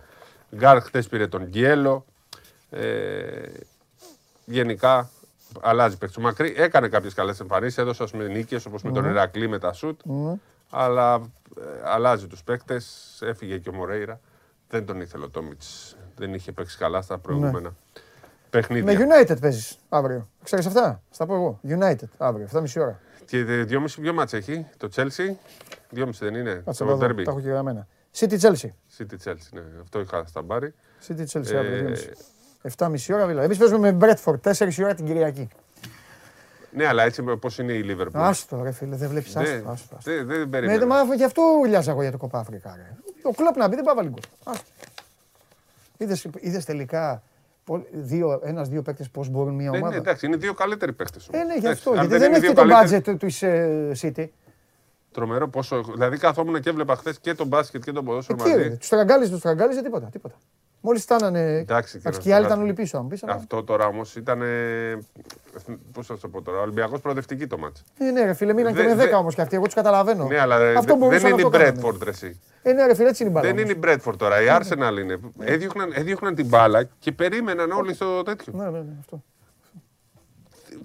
γκαρντ. 0.55 0.81
Χτες 0.81 1.07
πήρε 1.07 1.27
τον 1.27 1.43
Γκιέλο. 1.45 2.05
Ε, 2.71 3.49
γενικά 4.45 5.09
αλλάζει 5.61 5.97
παίκτες. 5.97 6.17
Ο 6.17 6.21
Μακρύ 6.21 6.53
έκανε 6.57 6.87
κάποιες 6.87 7.13
καλές 7.13 7.39
εμφανίσεις, 7.39 7.77
έδωσε 7.77 8.03
ας 8.03 8.11
πούμε 8.11 8.27
νίκες 8.27 8.65
όπως 8.65 8.83
με 8.83 8.91
τον 8.91 9.03
Μμμ. 9.03 9.11
Ηρακλή 9.11 9.47
με 9.47 9.59
τα 9.59 9.73
σουτ. 9.73 9.99
Μμμ. 10.05 10.33
Αλλά 10.69 11.13
ε, 11.59 11.61
αλλάζει 11.83 12.27
τους 12.27 12.43
παίκτες. 12.43 13.17
Έφυγε 13.25 13.57
και 13.57 13.69
ο 13.69 13.73
Μορέιρα. 13.73 14.19
Δεν 14.69 14.85
τον 14.85 15.01
ήθελε 15.01 15.23
ο 15.23 15.29
Τόμιτς. 15.29 15.97
Δεν 16.15 16.33
είχε 16.33 16.51
παίξει 16.51 16.77
καλά 16.77 17.01
στα 17.01 17.17
προηγούμενα 17.17 17.75
παιχνίδια. 18.49 18.99
Με 18.99 19.05
United 19.05 19.39
παίζεις 19.41 19.77
αύριο. 19.89 20.29
Ξέρεις 20.43 20.65
αυτά; 20.65 21.01
Στα 21.09 21.25
πω 21.25 21.33
εγώ. 21.35 21.59
United 21.67 22.07
αύριο, 22.17 22.47
7.30 22.53 22.63
ώρα. 22.77 22.99
Και 23.25 23.37
ε, 23.37 23.63
δυόμιση 23.63 24.01
ποιο 24.01 24.13
μάτς 24.13 24.33
έχει, 24.33 24.65
το 24.77 24.89
Chelsea. 24.95 25.35
Δυόμιση 25.89 26.25
δεν 26.25 26.35
είναι, 26.35 26.61
Κάτσε 26.65 26.83
το 26.83 26.89
να 26.89 26.95
δω, 26.95 27.05
derby. 27.05 27.23
τα 27.23 27.31
έχω 27.31 27.41
και 27.41 27.49
γραμμένα. 27.49 27.87
City 28.19 28.39
Chelsea. 28.39 28.69
City 28.97 29.15
Chelsea, 29.23 29.49
ναι. 29.51 29.61
Αυτό 29.81 29.99
είχα 29.99 30.25
στα 30.25 30.41
μπάρι. 30.41 30.73
City 31.07 31.25
Chelsea 31.31 31.51
Ε, 31.51 31.57
αύριο, 31.57 31.95
2.30. 32.77 32.85
7.30 32.87 33.13
ώρα 33.13 33.27
δηλαδή. 33.27 33.45
Εμείς 33.45 33.57
παίζουμε 33.57 33.91
με 33.91 33.97
Bradford, 34.01 34.51
4 34.53 34.77
η 34.77 34.83
ώρα 34.83 34.93
την 34.93 35.05
Κυριακή. 35.05 35.47
Ναι, 36.73 36.87
αλλά 36.87 37.03
έτσι 37.03 37.23
πώς 37.23 37.57
είναι 37.57 37.73
η 37.73 37.85
Liverpool. 37.89 38.09
Άστο 38.13 38.61
ρε 38.63 38.71
φίλε, 38.71 38.95
δεν 38.95 39.09
βλέπεις 39.09 39.33
Δεν- 39.33 39.41
άστο. 39.43 39.69
άστο, 39.71 39.95
άστο. 39.97 40.11
δεν- 40.11 40.27
δεν 40.27 40.39
Ναι, 40.39 40.45
περίμενα. 40.47 40.85
μα 40.85 40.95
αφού 40.99 41.13
γι' 41.13 41.23
αυτό 41.23 41.41
ουλιάζα 41.61 41.91
εγώ 41.91 42.01
για 42.01 42.11
το 42.11 42.17
κοπά 42.17 42.39
Αφρικά. 42.39 42.73
Ρε. 42.75 42.95
Ο 43.23 43.31
κλόπ 43.31 43.55
να 43.57 43.67
μπει 43.67 43.75
δεν 43.75 43.83
πάει 43.83 43.95
βάλει 43.95 44.09
γκολ. 44.09 44.19
Άστο. 44.43 44.65
Είδες, 45.97 46.27
είδες 46.39 46.65
τελικά 46.65 47.23
πο- 47.63 47.85
δύο, 47.91 48.41
ένας 48.43 48.69
δύο 48.69 48.81
παίκτες 48.81 49.09
πώς 49.09 49.29
μπορούν 49.29 49.53
μια 49.53 49.69
Ναι, 49.69 49.77
ναι, 49.77 49.83
ομάδα; 49.83 49.95
εντάξει, 49.95 50.25
είναι 50.25 50.35
δύο 50.35 50.53
καλύτεροι 50.53 50.93
παίχτες. 50.93 51.27
Ε, 51.31 51.37
ναι, 51.37 51.43
γι' 51.43 51.49
Εντάξει, 51.51 51.67
αυτό. 51.71 51.89
αν 51.89 51.95
Γιατί 51.95 52.09
δεν 52.11 52.19
δεν 52.19 52.27
είναι 52.27 52.37
έχει 52.37 52.45
δύο 52.45 52.55
και 52.55 52.61
το 52.69 52.73
καλύτεροι- 52.75 53.15
budget 53.15 53.19
της 53.19 53.41
ε, 53.41 53.91
City. 54.01 54.27
Τρομερό 55.11 55.47
πόσο. 55.49 55.81
Δηλαδή 55.83 56.17
καθόμουν 56.17 56.61
και 56.61 56.69
έβλεπα 56.69 56.95
χθες 56.95 57.19
και 57.19 57.33
τον 57.33 57.47
μπάσκετ 57.47 57.83
και 57.83 57.91
τον 57.91 58.03
Ε, 58.03 58.07
ποδόσφαιρο 58.07 58.43
τι, 58.43 58.49
ρε, 58.49 58.55
μαζί. 58.63 58.77
τους 58.77 58.87
τραγκάλιζε, 58.89 59.31
τους 59.31 59.41
τραγκάλιζε, 59.41 59.81
τίποτα, 59.81 60.05
τίποτα. 60.11 60.35
Μόλις 60.81 61.01
φτάνανε, 61.03 61.39
Εντάξει, 61.57 61.91
και 61.91 61.97
να 62.03 62.09
εντάξει, 62.09 62.19
και 62.19 62.29
οι 62.29 62.31
άλλοι 62.31 62.41
σου 62.41 62.47
ήταν 62.47 62.57
πω 62.57 62.63
όλοι 62.63 62.73
κάτι. 62.73 62.81
πίσω, 62.81 62.97
αν 62.97 63.07
πεις. 63.07 63.23
αλλά- 63.23 63.33
Αυτό 63.33 63.63
τώρα 63.63 63.85
όμως 63.85 64.15
ήταν. 64.15 64.41
Πώς 65.93 66.05
θα 66.05 66.13
σου 66.15 66.21
το 66.21 66.27
πω 66.27 66.41
τώρα, 66.41 66.59
Ολυμπιακός 66.61 67.01
προοδευτική 67.01 67.47
το 67.47 67.57
μάτς. 67.57 67.83
Ε, 67.97 68.11
ναι, 68.11 68.25
ρε 68.25 68.33
φίλε, 68.33 68.53
μείναν 68.53 68.73
και 68.73 68.81
Δε- 68.81 68.87
με 68.87 68.95
δε- 68.95 69.05
10 69.09 69.17
όμως 69.17 69.35
και 69.35 69.41
αυτοί, 69.41 69.55
εγώ 69.55 69.65
τους 69.65 69.73
καταλαβαίνω. 69.73 70.25
Ναι, 70.27 70.39
αλλά 70.39 70.59
ε, 70.59 70.75
Αυτό 70.75 70.93
δε- 70.93 70.99
μπορούσαν 70.99 71.21
δεν 71.21 71.29
να 71.29 71.29
είναι 71.29 71.47
η 71.47 71.51
το 71.51 71.57
κάνουν. 71.57 71.95
Bradford, 71.95 72.03
ρε, 72.03 72.09
εσύ. 72.09 72.39
Ε, 72.61 72.71
ναι, 72.73 72.85
ρε 72.85 72.93
φίλε, 72.95 73.09
έτσι 73.09 73.23
είναι 73.23 73.31
η 73.31 73.35
μπάλα. 73.35 73.53
Δεν 73.53 73.57
είναι 73.63 73.71
η 73.71 73.79
Bradford 73.83 74.17
τώρα, 74.17 74.41
η 74.41 74.45
Arsenal 74.49 74.97
είναι. 74.99 75.19
Έδιωχναν, 75.39 75.91
έδιωχναν 75.93 76.35
την 76.35 76.47
μπάλα 76.47 76.83
και 76.99 77.11
περίμεναν 77.11 77.71
όλοι 77.71 77.93
στο 77.93 78.23
τέτοιο. 78.23 78.53
Ναι, 78.55 78.63
ναι, 78.63 78.69
ναι, 78.79 78.93
αυτό. 78.99 79.23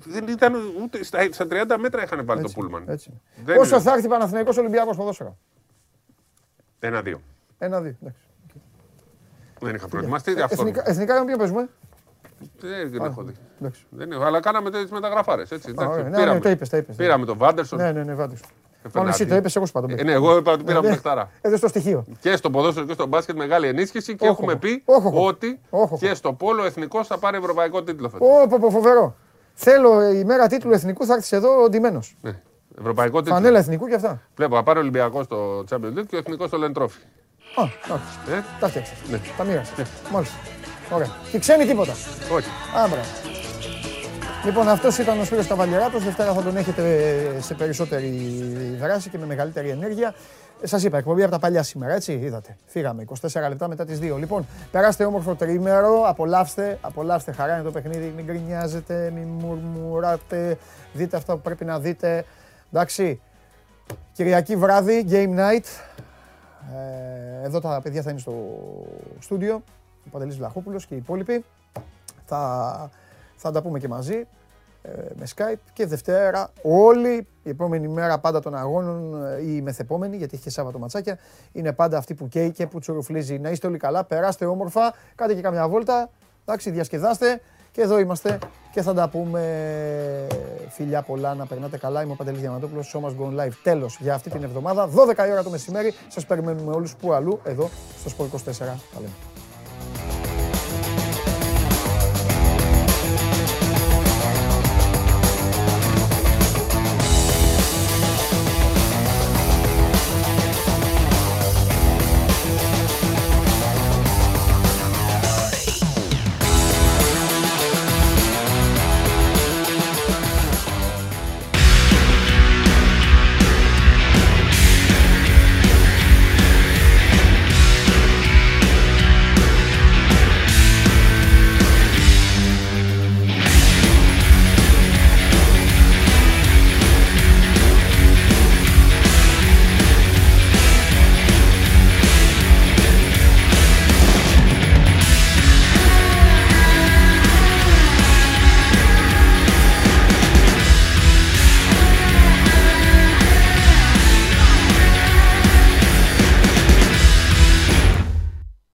Δεν 0.04 0.28
ήταν 0.28 0.54
ούτε 0.82 1.04
στα, 1.04 1.28
στα 1.32 1.46
30 1.50 1.76
μέτρα 1.78 2.02
είχαν 2.02 2.24
βάλει 2.24 2.42
το 2.42 2.48
πούλμαν. 2.54 2.84
Έτσι. 2.88 3.20
Δεν 3.44 3.56
Πόσο 3.56 3.74
είναι. 3.74 3.84
θα 3.84 3.92
έρθει 3.92 4.08
Παναθηναϊκός 4.08 4.56
Ολυμπιακός 4.56 4.96
ποδόσφαιρα; 4.96 5.36
Ένα-δύο. 6.78 7.20
Ένα-δύο. 7.58 7.94
εντάξει. 8.02 8.20
Δεν 9.60 9.74
είχα 9.74 9.88
προετοιμαστεί. 9.88 10.32
Ε, 10.32 10.42
αυτό. 10.42 10.54
Εθνικά, 10.62 10.82
εθνικά 10.86 11.18
με 11.18 11.24
ποιο 11.24 11.36
παίζουμε; 11.36 11.68
Δεν 12.60 12.90
δεν 12.90 13.02
Α, 13.02 13.06
έχω 13.06 13.22
δει. 13.22 13.32
εντάξει. 13.60 13.86
Δεν 13.90 14.12
έχω, 14.12 14.22
αλλά 14.22 14.40
κάναμε 14.40 14.70
τι 14.70 14.92
μεταγραφάρες. 14.92 15.50
Έτσι, 15.50 15.68
Α, 15.68 15.70
εντάξει, 15.72 15.92
ωραία. 15.92 16.02
Ναι, 16.02 16.10
ναι, 16.10 16.16
πήραμε, 16.16 16.40
το 16.40 16.48
είπες, 16.48 16.68
το 16.68 16.76
είπες. 16.76 16.96
πήραμε 16.96 17.24
τον 17.26 17.38
Βάντερσον. 17.38 17.78
Ναι, 17.78 17.92
ναι, 17.92 18.02
ναι, 18.02 18.14
βάντως. 18.14 18.40
Ε, 18.40 18.88
Μόνο 18.94 19.08
εσύ 19.08 19.16
Φερνάντι. 19.18 19.32
το 19.32 19.36
είπες, 19.36 19.56
εγώ 19.56 19.66
σου 19.66 19.72
είπα 19.76 19.86
τον 19.88 19.98
Ε, 19.98 20.02
ναι, 20.02 20.12
εγώ 20.12 20.36
είπα 20.36 20.52
ότι 20.52 20.64
πήραμε 20.64 20.88
παιχταρά. 20.88 21.30
Έδωσε 21.40 21.62
το 21.62 21.68
στοιχείο. 21.68 22.04
Και 22.20 22.36
στο 22.36 22.50
ποδόσφαιρο 22.50 22.86
και 22.86 22.92
στο 22.92 23.06
μπάσκετ 23.06 23.36
μεγάλη 23.36 23.66
ενίσχυση 23.68 24.16
και 24.16 24.24
όχο. 24.28 24.32
έχουμε 24.32 24.56
πει 24.56 24.82
όχο, 24.84 25.08
όχο. 25.08 25.26
ότι 25.26 25.60
όχο. 25.70 25.96
και 26.00 26.14
στο 26.14 26.32
πόλο 26.32 26.64
εθνικός 26.64 27.06
θα 27.06 27.18
πάρει 27.18 27.36
ευρωπαϊκό 27.36 27.82
τίτλο 27.82 28.08
φέτος. 28.08 28.28
Ω, 28.28 28.46
πω, 28.48 28.58
πω, 28.60 28.70
φοβερό. 28.70 29.16
Θέλω 29.54 30.00
ε, 30.00 30.18
η 30.18 30.24
μέρα 30.24 30.46
τίτλου 30.46 30.72
εθνικού, 30.72 31.06
θα 31.06 31.14
έρθει 31.14 31.36
εδώ 31.36 31.68
ντυμένος. 31.68 32.16
Ναι. 32.22 32.40
Ευρωπαϊκό 32.78 33.18
τίτλο. 33.18 33.34
Φανέλα 33.34 33.58
εθνικού 33.58 33.86
και 33.86 33.94
αυτά. 33.94 34.20
Βλέπω, 34.36 34.56
θα 34.56 34.62
πάρει 34.62 34.78
ο 34.78 34.80
Ολυμπιακός 34.80 35.24
στο 35.24 35.64
Champions 35.70 35.98
League 35.98 36.06
και 36.08 36.16
ο 36.16 36.18
εθνικός 36.18 36.48
στο 36.48 36.58
Λεντρόφι. 36.58 37.00
Α, 37.56 37.64
εντάξει. 37.84 38.38
Ε; 38.38 38.44
Τα 38.60 38.68
φτιάξε. 38.68 38.92
Ναι. 39.10 39.18
Τα 39.36 39.44
μοίρασα. 39.44 39.72
Μάλιστα. 40.12 40.36
Ωραία. 40.90 41.08
Και 41.30 41.38
ξένοι 41.38 41.64
τίποτα. 41.64 41.92
Όχι. 42.32 42.48
Άμπρα. 42.84 43.00
Λοιπόν, 44.44 44.68
αυτός 44.68 44.98
ήταν 44.98 45.20
ο 45.20 45.24
Σπύρος 45.24 45.46
Καβαλιεράτος. 45.46 46.04
Δευτέρα 46.04 46.32
θα 46.32 46.42
τον 46.42 46.56
έχετε 46.56 47.10
σε 47.40 47.54
περισσότερη 47.54 48.10
δράση 48.80 49.08
και 49.08 49.18
με 49.18 49.26
μεγαλύτερη 49.26 49.68
ενέργεια. 49.68 50.14
Σας 50.62 50.84
είπα, 50.84 50.98
εκπομπή 50.98 51.22
από 51.22 51.30
τα 51.30 51.38
παλιά 51.38 51.62
σήμερα, 51.62 51.94
έτσι. 51.94 52.12
Είδατε. 52.12 52.56
Φύγαμε 52.66 53.02
24 53.02 53.48
λεπτά 53.48 53.68
μετά 53.68 53.84
τις 53.84 53.98
2. 53.98 54.16
Λοιπόν, 54.18 54.46
περάστε 54.70 55.04
όμορφο 55.04 55.34
τρίμερο. 55.34 56.02
Απολαύστε, 56.06 56.78
απολαύστε. 56.80 57.32
Χαρά 57.32 57.54
είναι 57.54 57.62
το 57.62 57.70
παιχνίδι. 57.70 58.12
Μην 58.16 58.24
γκρινιάζετε, 58.24 59.12
μην 59.14 59.26
μουρμουράτε. 59.26 60.58
Δείτε 60.92 61.16
αυτά 61.16 61.32
που 61.32 61.40
πρέπει 61.40 61.64
να 61.64 61.78
δείτε. 61.78 62.24
Εντάξει. 62.72 63.20
Κυριακή 64.12 64.56
βράδυ, 64.56 65.06
game 65.10 65.38
night. 65.38 65.64
Ε, 66.74 67.46
εδώ 67.46 67.60
τα 67.60 67.80
παιδιά 67.82 68.02
θα 68.02 68.10
είναι 68.10 68.18
στο 68.18 68.34
στούντιο. 69.18 69.62
Ο 70.06 70.08
Παντελής 70.10 70.36
Βλαχόπουλος 70.36 70.86
και 70.86 70.94
οι 70.94 70.96
υπόλοιποι. 70.96 71.44
Θα, 72.24 72.90
θα 73.36 73.50
τα 73.50 73.62
πούμε 73.62 73.78
και 73.78 73.88
μαζί 73.88 74.26
ε, 74.82 74.90
με 75.18 75.26
Skype 75.36 75.60
και 75.72 75.86
Δευτέρα 75.86 76.50
όλη 76.62 77.26
η 77.42 77.48
επόμενη 77.48 77.88
μέρα 77.88 78.18
πάντα 78.18 78.40
των 78.40 78.54
αγώνων 78.54 79.24
ε, 79.26 79.42
ή 79.42 79.54
η 79.56 79.62
μεθεπόμενη 79.62 80.16
γιατί 80.16 80.34
έχει 80.34 80.44
και 80.44 80.50
Σάββατο 80.50 80.78
ματσάκια 80.78 81.18
είναι 81.52 81.72
πάντα 81.72 81.98
αυτή 81.98 82.14
που 82.14 82.28
καίει 82.28 82.50
και 82.50 82.66
που 82.66 82.78
τσουρουφλίζει. 82.78 83.38
Να 83.38 83.50
είστε 83.50 83.66
όλοι 83.66 83.78
καλά, 83.78 84.04
περάστε 84.04 84.44
όμορφα, 84.44 84.94
κάντε 85.14 85.34
και 85.34 85.40
καμιά 85.40 85.68
βόλτα 85.68 86.10
Εντάξει, 86.48 86.70
διασκεδάστε 86.70 87.40
και 87.76 87.82
εδώ 87.82 87.98
είμαστε 87.98 88.38
και 88.70 88.82
θα 88.82 88.94
τα 88.94 89.08
πούμε. 89.08 89.42
Φιλιά 90.68 91.02
πολλά, 91.02 91.34
να 91.34 91.46
περνάτε 91.46 91.78
καλά. 91.78 92.02
Είμαι 92.02 92.12
ο 92.12 92.14
Παντελής 92.14 92.40
Διαμαντόπουλος, 92.40 92.94
Show 92.94 93.06
Must 93.06 93.10
Go 93.10 93.40
Live. 93.40 93.52
Τέλος 93.62 93.98
για 94.00 94.14
αυτή 94.14 94.30
την 94.30 94.42
εβδομάδα, 94.42 94.88
12 94.88 95.26
η 95.26 95.30
ώρα 95.30 95.42
το 95.42 95.50
μεσημέρι. 95.50 95.94
Σας 96.08 96.26
περιμένουμε 96.26 96.72
όλους 96.72 96.94
που 96.96 97.12
αλλού, 97.12 97.40
εδώ 97.44 97.70
στο 98.04 98.10
Sport 98.18 98.24
24. 98.24 98.78
Τα 98.92 99.00
λέμε. 99.00 99.12